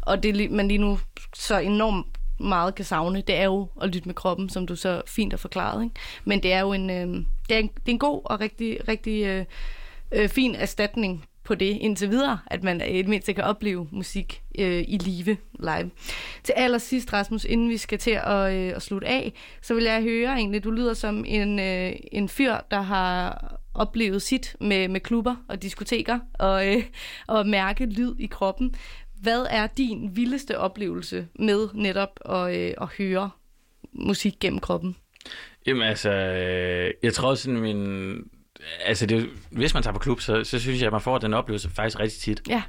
Og 0.00 0.22
det, 0.22 0.50
man 0.50 0.68
lige 0.68 0.78
nu 0.78 0.98
så 1.34 1.58
enormt 1.58 2.06
meget 2.40 2.74
kan 2.74 2.84
savne, 2.84 3.20
det 3.20 3.34
er 3.36 3.44
jo 3.44 3.68
at 3.82 3.94
lytte 3.94 4.08
med 4.08 4.14
kroppen, 4.14 4.48
som 4.48 4.66
du 4.66 4.76
så 4.76 5.02
fint 5.06 5.32
har 5.32 5.38
forklaret. 5.38 5.82
Ikke? 5.84 5.94
Men 6.24 6.42
det 6.42 6.52
er 6.52 6.60
jo 6.60 6.72
en, 6.72 6.90
øh, 6.90 7.06
det 7.48 7.54
er 7.54 7.58
en, 7.58 7.68
det 7.68 7.86
er 7.88 7.92
en 7.92 7.98
god 7.98 8.20
og 8.24 8.40
rigtig, 8.40 8.78
rigtig 8.88 9.24
øh, 9.24 9.44
øh, 10.12 10.28
fin 10.28 10.54
erstatning 10.54 11.24
på 11.46 11.54
det 11.54 11.78
indtil 11.80 12.10
videre, 12.10 12.38
at 12.46 12.64
man 12.64 12.82
i 12.90 12.98
det 12.98 13.08
mindste 13.08 13.32
kan 13.32 13.44
opleve 13.44 13.88
musik 13.92 14.42
øh, 14.58 14.84
i 14.88 14.98
live 14.98 15.36
live. 15.58 15.90
Til 16.42 16.52
allersidst, 16.56 17.12
Rasmus, 17.12 17.44
inden 17.44 17.68
vi 17.68 17.76
skal 17.76 17.98
til 17.98 18.18
at, 18.24 18.54
øh, 18.54 18.72
at 18.76 18.82
slutte 18.82 19.06
af, 19.06 19.32
så 19.62 19.74
vil 19.74 19.84
jeg 19.84 20.02
høre 20.02 20.32
egentlig, 20.32 20.64
du 20.64 20.70
lyder 20.70 20.94
som 20.94 21.24
en, 21.26 21.58
øh, 21.58 21.92
en 22.12 22.28
fyr, 22.28 22.54
der 22.70 22.80
har 22.80 23.52
oplevet 23.74 24.22
sit 24.22 24.56
med, 24.60 24.88
med 24.88 25.00
klubber 25.00 25.36
og 25.48 25.62
diskoteker 25.62 26.18
og, 26.38 26.68
øh, 26.68 26.82
og 27.26 27.46
mærke 27.46 27.86
lyd 27.86 28.14
i 28.18 28.26
kroppen. 28.26 28.74
Hvad 29.22 29.46
er 29.50 29.66
din 29.66 30.16
vildeste 30.16 30.58
oplevelse 30.58 31.28
med 31.38 31.68
netop 31.74 32.20
at, 32.24 32.56
øh, 32.56 32.74
at 32.80 32.88
høre 32.98 33.30
musik 33.92 34.34
gennem 34.40 34.58
kroppen? 34.60 34.96
Jamen 35.66 35.82
altså, 35.82 36.10
øh, 36.10 36.90
jeg 37.02 37.14
tror 37.14 37.34
sådan 37.34 37.60
min... 37.60 38.14
Altså, 38.84 39.06
det, 39.06 39.28
hvis 39.50 39.74
man 39.74 39.82
tager 39.82 39.92
på 39.92 39.98
klub, 39.98 40.20
så, 40.20 40.44
så 40.44 40.58
synes 40.58 40.80
jeg, 40.80 40.86
at 40.86 40.92
man 40.92 41.00
får 41.00 41.18
den 41.18 41.34
oplevelse 41.34 41.70
faktisk 41.70 42.00
rigtig 42.00 42.20
tit. 42.20 42.42
Ja. 42.48 42.62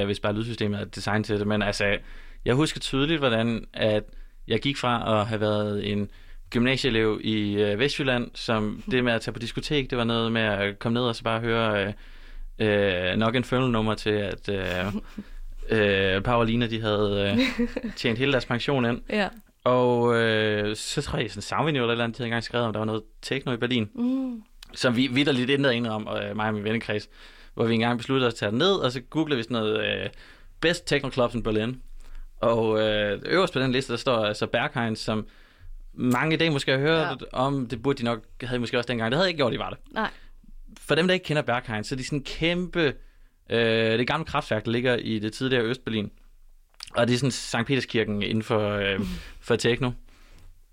Øh, 0.00 0.04
hvis 0.06 0.20
bare 0.20 0.32
lydsystemet 0.32 0.80
er 0.80 0.84
designet 0.84 1.26
til 1.26 1.38
det. 1.38 1.46
Men 1.46 1.62
altså, 1.62 1.98
jeg 2.44 2.54
husker 2.54 2.80
tydeligt, 2.80 3.18
hvordan 3.18 3.64
at 3.72 4.02
jeg 4.48 4.60
gik 4.60 4.76
fra 4.76 5.20
at 5.20 5.26
have 5.26 5.40
været 5.40 5.92
en 5.92 6.10
gymnasieelev 6.50 7.20
i 7.24 7.52
øh, 7.54 7.78
Vestjylland, 7.78 8.30
som 8.34 8.82
det 8.90 9.04
med 9.04 9.12
at 9.12 9.20
tage 9.20 9.32
på 9.32 9.38
diskotek, 9.38 9.90
det 9.90 9.98
var 9.98 10.04
noget 10.04 10.32
med 10.32 10.42
at 10.42 10.78
komme 10.78 10.94
ned 10.94 11.02
og 11.02 11.16
så 11.16 11.22
bare 11.24 11.40
høre 11.40 11.86
øh, 12.58 13.10
øh, 13.10 13.16
nok 13.16 13.34
en 13.36 13.44
nummer 13.50 13.94
til, 13.94 14.10
at 14.10 14.48
øh, 14.48 14.94
øh, 15.78 16.22
Paulina, 16.22 16.66
de 16.66 16.80
havde 16.80 17.36
øh, 17.38 17.66
tjent 17.96 18.18
hele 18.18 18.32
deres 18.32 18.46
pension 18.46 18.84
ind. 18.84 19.00
Ja. 19.10 19.28
Og 19.64 20.16
øh, 20.16 20.76
så 20.76 21.02
tror 21.02 21.18
jeg, 21.18 21.30
sådan 21.30 21.42
Soundvenue 21.42 21.80
eller 21.80 21.88
et 21.88 21.92
eller 21.92 22.04
andet, 22.04 22.18
de 22.18 22.22
havde 22.22 22.28
engang 22.28 22.44
skrevet 22.44 22.66
om, 22.66 22.72
der 22.72 22.80
var 22.80 22.86
noget 22.86 23.02
techno 23.22 23.52
i 23.52 23.56
Berlin, 23.56 23.90
Mm. 23.94 24.42
Som 24.74 24.96
vi 24.96 25.06
vidt 25.06 25.34
lidt 25.34 25.50
ændret 25.50 25.72
ind 25.72 25.86
om, 25.86 26.08
øh, 26.08 26.36
mig 26.36 26.46
og 26.46 26.54
min 26.54 26.64
vennekreds, 26.64 27.08
hvor 27.54 27.64
vi 27.64 27.74
engang 27.74 27.98
besluttede 27.98 28.28
os 28.28 28.34
at 28.34 28.38
tage 28.38 28.52
ned, 28.52 28.72
og 28.72 28.92
så 28.92 29.00
googlede 29.00 29.36
vi 29.36 29.42
sådan 29.42 29.54
noget 29.54 29.84
øh, 29.84 30.10
Best 30.60 30.86
Techno 30.86 31.10
Clubs 31.10 31.34
in 31.34 31.42
Berlin. 31.42 31.82
Og 32.40 32.80
øh, 32.80 33.22
øverst 33.26 33.52
på 33.52 33.60
den 33.60 33.72
liste, 33.72 33.92
der 33.92 33.98
står 33.98 34.24
altså 34.24 34.46
Berghain, 34.46 34.96
som 34.96 35.26
mange 35.92 36.34
i 36.34 36.38
dag 36.38 36.52
måske 36.52 36.70
har 36.70 36.78
hørt 36.78 37.24
ja. 37.32 37.38
om. 37.38 37.66
Det 37.66 37.82
burde 37.82 37.98
de 37.98 38.04
nok, 38.04 38.24
havde 38.42 38.54
de 38.54 38.60
måske 38.60 38.78
også 38.78 38.88
dengang. 38.88 39.10
Det 39.10 39.16
havde 39.16 39.24
jeg 39.24 39.30
ikke 39.30 39.38
gjort, 39.38 39.52
de 39.52 39.58
var 39.58 39.70
det. 39.70 39.78
Nej. 39.90 40.10
For 40.80 40.94
dem, 40.94 41.06
der 41.06 41.14
ikke 41.14 41.24
kender 41.24 41.42
Berghain, 41.42 41.84
så 41.84 41.94
er 41.94 41.96
de 41.96 42.04
sådan 42.04 42.22
kæmpe... 42.22 42.94
Øh, 43.50 43.98
det 43.98 44.06
gamle 44.06 44.24
kraftværk, 44.24 44.64
der 44.64 44.70
ligger 44.70 44.96
i 44.96 45.18
det 45.18 45.32
tidligere 45.32 45.64
Østberlin. 45.64 46.10
Og 46.94 47.08
det 47.08 47.14
er 47.14 47.18
sådan 47.18 47.30
Sankt 47.30 47.66
Peterskirken 47.66 48.22
inden 48.22 48.42
for, 48.42 48.70
øh, 48.70 49.00
for 49.40 49.56
techno. 49.56 49.90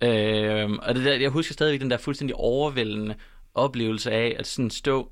Øh, 0.03 0.69
og 0.71 0.95
det 0.95 1.05
der, 1.05 1.13
jeg 1.13 1.29
husker 1.29 1.53
stadigvæk 1.53 1.81
den 1.81 1.91
der 1.91 1.97
fuldstændig 1.97 2.35
overvældende 2.35 3.15
oplevelse 3.57 4.11
af 4.11 4.35
at 4.39 4.47
sådan 4.47 4.69
stå 4.69 5.11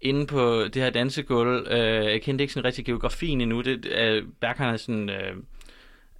inde 0.00 0.26
på 0.26 0.64
det 0.64 0.82
her 0.82 0.90
dansegulv. 0.90 1.66
Øh, 1.70 2.04
jeg 2.04 2.22
kendte 2.22 2.42
ikke 2.42 2.54
sådan 2.54 2.64
rigtig 2.64 2.84
geografien 2.84 3.40
endnu. 3.40 3.60
Det, 3.60 3.86
øh, 3.86 4.24
Berghain 4.40 4.72
er 4.72 4.76
sådan... 4.76 5.10
Øh, 5.10 5.36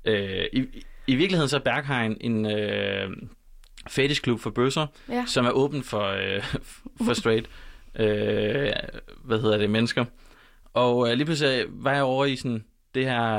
øh, 0.05 0.45
i, 0.53 0.65
I 1.07 1.15
virkeligheden 1.15 1.49
så 1.49 1.57
er 1.57 1.61
Berghain 1.61 2.17
en 2.21 2.47
øh, 2.47 3.11
fetishklub 3.89 4.41
for 4.41 4.51
bøsser, 4.51 4.87
Ja. 5.09 5.25
som 5.27 5.47
er 5.47 5.51
åben 5.51 5.83
for, 5.83 6.03
øh, 6.03 6.43
for 7.07 7.13
straight 7.15 7.47
øh, 8.01 8.73
hvad 9.25 9.41
hedder 9.41 9.59
det, 9.59 9.71
mennesker. 9.71 10.05
Og 10.75 11.11
øh, 11.11 11.15
lige 11.17 11.25
pludselig 11.25 11.65
var 11.69 11.93
jeg 11.93 12.03
over 12.03 12.25
i 12.25 12.37
sådan 12.37 12.65
det 12.95 13.05
her 13.05 13.35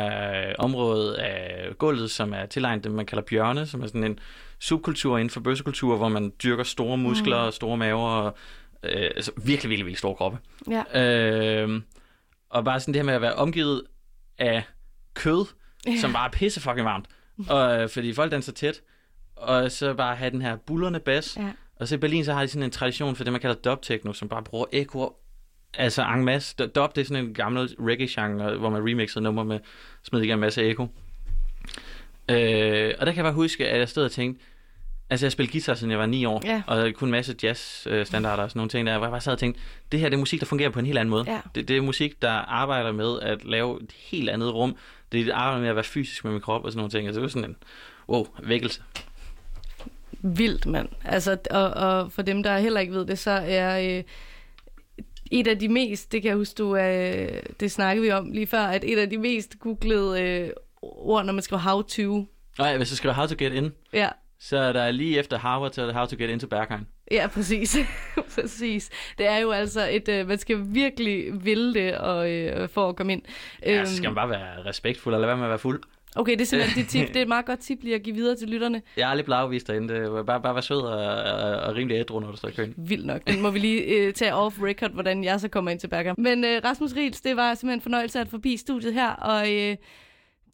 øh, 0.50 0.56
område 0.60 1.20
af 1.22 1.78
gulvet, 1.78 2.12
som 2.12 2.34
er 2.34 2.46
tilegnet 2.46 2.84
det, 2.84 2.92
man 2.92 3.06
kalder 3.06 3.24
bjørne, 3.24 3.66
som 3.66 3.82
er 3.82 3.88
sådan 3.88 4.04
en 4.04 4.20
subkultur 4.60 5.18
inden 5.18 5.30
for 5.30 5.40
bøssekultur, 5.40 5.98
hvor 5.98 6.10
man 6.10 6.32
dyrker 6.44 6.64
store 6.64 6.98
muskler 6.98 7.42
Mm. 7.42 7.46
og 7.48 7.54
store 7.54 7.78
maver 7.78 8.00
og 8.10 8.36
øh, 8.84 8.92
altså 9.16 9.32
virkelig, 9.38 9.48
virkelig, 9.70 9.86
virkelig 9.86 9.98
store 9.98 10.16
kroppe. 10.16 10.38
Ja. 10.70 11.64
Øh, 11.64 11.82
og 12.50 12.66
bare 12.66 12.80
sådan 12.80 12.94
det 12.94 13.00
her 13.02 13.06
med 13.06 13.14
at 13.14 13.22
være 13.22 13.34
omgivet 13.34 13.82
af 14.38 14.64
kød, 15.14 15.46
Ja. 15.88 15.98
som 16.02 16.14
bare 16.14 16.28
er 16.28 16.32
pisse 16.32 16.62
fucking 16.62 16.86
varmt. 16.86 17.06
Og, 17.50 17.82
øh, 17.82 17.90
fordi 17.90 18.14
folk 18.14 18.32
danser 18.32 18.52
tæt. 18.54 18.82
Og 19.36 19.72
så 19.72 19.94
bare 19.94 20.16
have 20.16 20.32
den 20.32 20.42
her 20.42 20.56
bullerne 20.56 21.00
bas. 21.00 21.38
Ja. 21.38 21.52
Og 21.80 21.88
så 21.88 21.96
i 21.96 21.98
Berlin, 21.98 22.26
så 22.26 22.34
har 22.34 22.42
de 22.42 22.48
sådan 22.48 22.64
en 22.64 22.72
tradition 22.72 23.16
for 23.16 23.24
det, 23.24 23.34
man 23.34 23.42
kalder 23.42 23.56
dub 23.56 23.82
techno, 23.82 24.14
som 24.14 24.30
bare 24.30 24.44
bruger 24.44 24.66
ekko. 24.72 25.16
Altså 25.74 26.06
en 26.14 26.26
masse. 26.26 26.56
Dub, 26.68 26.96
det 26.96 27.02
er 27.02 27.06
sådan 27.06 27.26
en 27.26 27.34
gammel 27.34 27.76
reggae-genre, 27.80 28.58
hvor 28.58 28.70
man 28.70 28.82
remixede 28.90 29.24
numre 29.24 29.46
med, 29.46 29.60
smed 30.04 30.22
igen 30.22 30.34
en 30.34 30.40
masse 30.40 30.64
ekko. 30.64 30.88
Øh, 32.32 32.94
og 33.00 33.06
der 33.06 33.12
kan 33.12 33.16
jeg 33.16 33.24
bare 33.24 33.34
huske, 33.34 33.68
at 33.68 33.80
jeg 33.80 33.90
stod 33.90 34.06
og 34.06 34.12
tænkte, 34.12 34.44
altså 35.10 35.26
jeg 35.26 35.32
spillede 35.32 35.52
guitar, 35.52 35.74
siden 35.74 35.92
jeg 35.92 36.00
var 36.00 36.06
9 36.06 36.26
år, 36.26 36.42
Ja. 36.46 36.62
og 36.68 36.94
kunne 36.96 37.08
en 37.08 37.12
masse 37.12 37.36
jazz-standarder 37.44 38.44
og 38.44 38.50
sådan 38.50 38.60
nogle 38.60 38.70
ting 38.70 38.88
der, 38.88 38.98
hvor 38.98 39.06
jeg 39.06 39.12
bare 39.12 39.22
sad 39.22 39.34
og 39.34 39.40
tænkte, 39.40 39.62
det 39.92 40.00
her 40.00 40.10
det 40.10 40.16
er 40.16 40.20
musik, 40.20 40.40
der 40.40 40.46
fungerer 40.46 40.70
på 40.70 40.80
en 40.80 40.86
helt 40.86 40.98
anden 40.98 41.10
måde. 41.10 41.24
Ja. 41.28 41.40
Det, 41.56 41.68
det 41.68 41.78
er 41.78 41.82
musik, 41.82 42.22
der 42.22 42.30
arbejder 42.32 42.92
med 42.92 43.20
at 43.22 43.46
lave 43.46 43.84
et 43.84 43.92
helt 43.98 44.30
andet 44.30 44.54
rum. 44.54 44.76
Det 45.12 45.20
er 45.22 45.26
et 45.26 45.32
arbejde 45.32 45.62
med 45.62 45.70
at 45.70 45.76
være 45.76 45.84
fysisk 45.84 46.24
med 46.24 46.32
min 46.32 46.42
krop 46.42 46.64
og 46.66 46.72
sådan 46.72 46.78
nogle 46.78 46.92
ting. 46.92 47.08
Altså 47.08 47.20
det 47.20 47.24
var 47.24 47.30
sådan 47.30 47.50
en, 47.50 47.56
wow, 48.10 48.26
vækkelse. 48.44 48.82
Vildt, 50.22 50.66
mand. 50.66 50.90
Altså, 51.06 51.38
og, 51.52 51.70
og 51.70 52.12
for 52.12 52.22
dem, 52.22 52.44
der 52.44 52.58
heller 52.58 52.80
ikke 52.80 52.94
ved 52.94 53.06
det, 53.06 53.20
så 53.20 53.32
er 53.32 53.98
øh, 53.98 54.04
et 55.32 55.48
af 55.48 55.60
de 55.60 55.70
mest, 55.70 56.12
det 56.12 56.22
kan 56.22 56.30
jeg 56.30 56.38
huske, 56.38 56.58
du, 56.58 56.76
øh, 56.76 57.42
det 57.60 57.72
snakkede 57.72 58.06
vi 58.06 58.12
om 58.12 58.32
lige 58.32 58.48
før, 58.48 58.62
at 58.62 58.84
et 58.88 59.00
af 59.00 59.10
de 59.10 59.18
mest 59.18 59.60
googlede 59.60 60.22
øh, 60.22 60.50
ord, 60.82 61.26
når 61.26 61.34
man 61.34 61.42
skriver 61.44 61.60
how 61.62 61.82
to. 61.82 62.26
Nej, 62.60 62.78
hvis 62.78 62.92
jeg 62.92 62.98
skriver 62.98 63.16
How 63.16 63.26
to 63.28 63.36
Get 63.38 63.54
In, 63.54 63.72
Ja, 63.94 64.10
så 64.40 64.58
er 64.58 64.74
der 64.74 64.92
lige 64.92 65.20
efter 65.20 65.38
Harvard, 65.38 65.72
så 65.72 65.82
er 65.82 65.86
det 65.86 65.96
How 65.96 66.06
to 66.06 66.16
Get 66.20 66.30
Into 66.30 66.48
Berghain. 66.48 66.88
ja 67.12 67.28
præcis. 67.28 67.78
præcis. 68.36 68.90
Det 69.18 69.28
er 69.28 69.38
jo 69.38 69.52
altså 69.52 69.88
et, 69.92 70.10
øh, 70.10 70.28
man 70.28 70.38
skal 70.38 70.58
virkelig 70.68 71.46
ville 71.46 71.74
det 71.74 71.98
og, 71.98 72.32
øh, 72.32 72.70
for 72.70 72.90
at 72.90 72.96
komme 72.96 73.14
ind. 73.14 73.22
Ja, 73.66 73.78
Øhm, 73.78 73.86
så 73.86 73.96
skal 73.96 74.10
man 74.10 74.16
bare 74.16 74.30
være 74.30 74.66
respektfuld, 74.66 75.16
eller 75.16 75.22
lade 75.22 75.28
være 75.28 75.38
med 75.38 75.46
at 75.46 75.50
være 75.50 75.60
fuld. 75.60 75.82
Okay, 76.16 76.32
det 76.32 76.42
er 76.42 76.46
simpelthen 76.46 76.78
dit 76.84 76.90
tip. 76.90 77.08
Det 77.08 77.16
er 77.16 77.22
et 77.22 77.28
meget 77.28 77.46
godt 77.46 77.60
tip 77.60 77.78
lige 77.84 77.96
at 77.96 78.04
give 78.04 78.16
videre 78.16 78.36
til 78.36 78.48
lytterne. 78.50 78.82
Jeg 78.98 79.04
er 79.04 79.08
aldrig 79.08 79.26
blevet 79.26 79.40
afvist 79.40 79.68
derinde. 79.68 79.94
Det 79.94 80.12
var 80.12 80.24
bare, 80.24 80.42
bare 80.42 80.54
være 80.56 80.62
sød 80.64 80.82
og, 80.82 81.00
og, 81.24 81.60
og 81.60 81.76
rimelig 81.76 81.98
ædru, 81.98 82.20
når 82.20 82.32
du 82.32 82.38
står 82.38 82.50
i 82.50 82.52
køen. 82.52 82.74
Vildt 82.78 83.06
nok. 83.06 83.28
Den 83.28 83.42
må 83.42 83.50
vi 83.50 83.60
lige 83.60 83.82
øh, 83.84 84.14
tage 84.14 84.34
off 84.34 84.56
record, 84.62 84.92
hvordan 84.92 85.24
jeg 85.24 85.40
så 85.40 85.48
kommer 85.48 85.72
ind 85.72 85.80
til 85.80 85.88
Berger. 85.88 86.14
Men 86.18 86.44
øh, 86.46 86.62
Rasmus 86.64 86.94
Riels, 86.96 87.22
det 87.22 87.36
var 87.36 87.54
simpelthen 87.54 87.78
en 87.78 87.82
fornøjelse 87.82 88.20
at 88.20 88.28
forbi 88.28 88.58
studiet 88.58 88.94
her, 88.94 89.10
og 89.12 89.54
øh, 89.54 89.76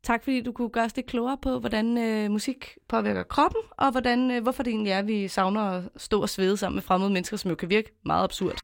tak 0.04 0.24
fordi 0.24 0.42
du 0.42 0.52
kunne 0.52 0.70
gøre 0.70 0.86
os 0.86 0.96
lidt 0.96 1.08
klogere 1.08 1.38
på, 1.42 1.60
hvordan 1.60 1.98
øh, 1.98 2.32
musik 2.32 2.78
påvirker 2.88 3.24
kroppen, 3.24 3.62
og 3.78 3.92
hvordan, 3.92 4.32
øh, 4.32 4.44
hvorfor 4.44 4.64
det 4.64 4.72
egentlig 4.72 4.92
er, 4.92 5.00
at 5.00 5.08
vi 5.08 5.28
savner 5.28 5.62
at 5.62 5.84
stå 5.98 6.22
og 6.22 6.30
svede 6.30 6.58
sammen 6.58 6.76
med 6.76 6.84
fremmede 6.84 7.12
mennesker, 7.12 7.38
som 7.38 7.50
jo 7.50 7.56
kan 7.56 7.70
virke 7.70 7.92
meget 8.06 8.24
absurd. 8.24 8.60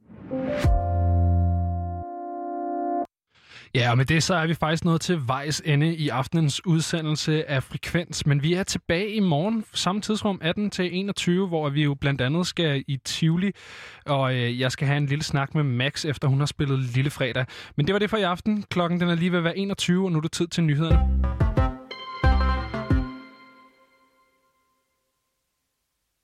Ja, 3.76 3.92
og 3.92 3.98
med 3.98 4.06
det 4.06 4.24
så 4.24 4.36
er 4.36 4.48
vi 4.48 4.54
faktisk 4.54 4.86
nået 4.86 5.02
til 5.02 5.28
vejs 5.28 5.62
ende 5.66 5.96
i 5.96 6.10
aftenens 6.10 6.66
udsendelse 6.66 7.50
af 7.50 7.64
Frekvens. 7.64 8.26
Men 8.26 8.44
vi 8.44 8.54
er 8.54 8.64
tilbage 8.64 9.10
i 9.10 9.20
morgen, 9.20 9.66
samme 9.74 10.02
tidsrum 10.02 10.40
18 10.42 10.70
til 10.70 10.90
21, 10.98 11.48
hvor 11.48 11.70
vi 11.70 11.84
jo 11.84 11.94
blandt 11.94 12.22
andet 12.22 12.48
skal 12.48 12.84
i 12.88 12.98
Tivoli. 12.98 13.52
Og 14.06 14.36
øh, 14.36 14.60
jeg 14.60 14.72
skal 14.72 14.88
have 14.88 14.98
en 14.98 15.06
lille 15.06 15.24
snak 15.24 15.56
med 15.56 15.64
Max, 15.64 16.06
efter 16.06 16.28
hun 16.28 16.40
har 16.40 16.46
spillet 16.46 16.80
Lille 16.80 17.10
Fredag. 17.10 17.46
Men 17.76 17.88
det 17.88 17.94
var 17.94 18.00
det 18.00 18.10
for 18.10 18.18
i 18.18 18.24
aften. 18.24 18.64
Klokken 18.70 19.00
den 19.00 19.10
er 19.10 19.16
lige 19.16 19.32
ved 19.32 19.38
at 19.38 19.44
være 19.44 19.58
21, 19.58 20.06
og 20.06 20.12
nu 20.12 20.18
er 20.18 20.22
det 20.22 20.32
tid 20.32 20.48
til 20.48 20.64
nyhederne. 20.64 21.49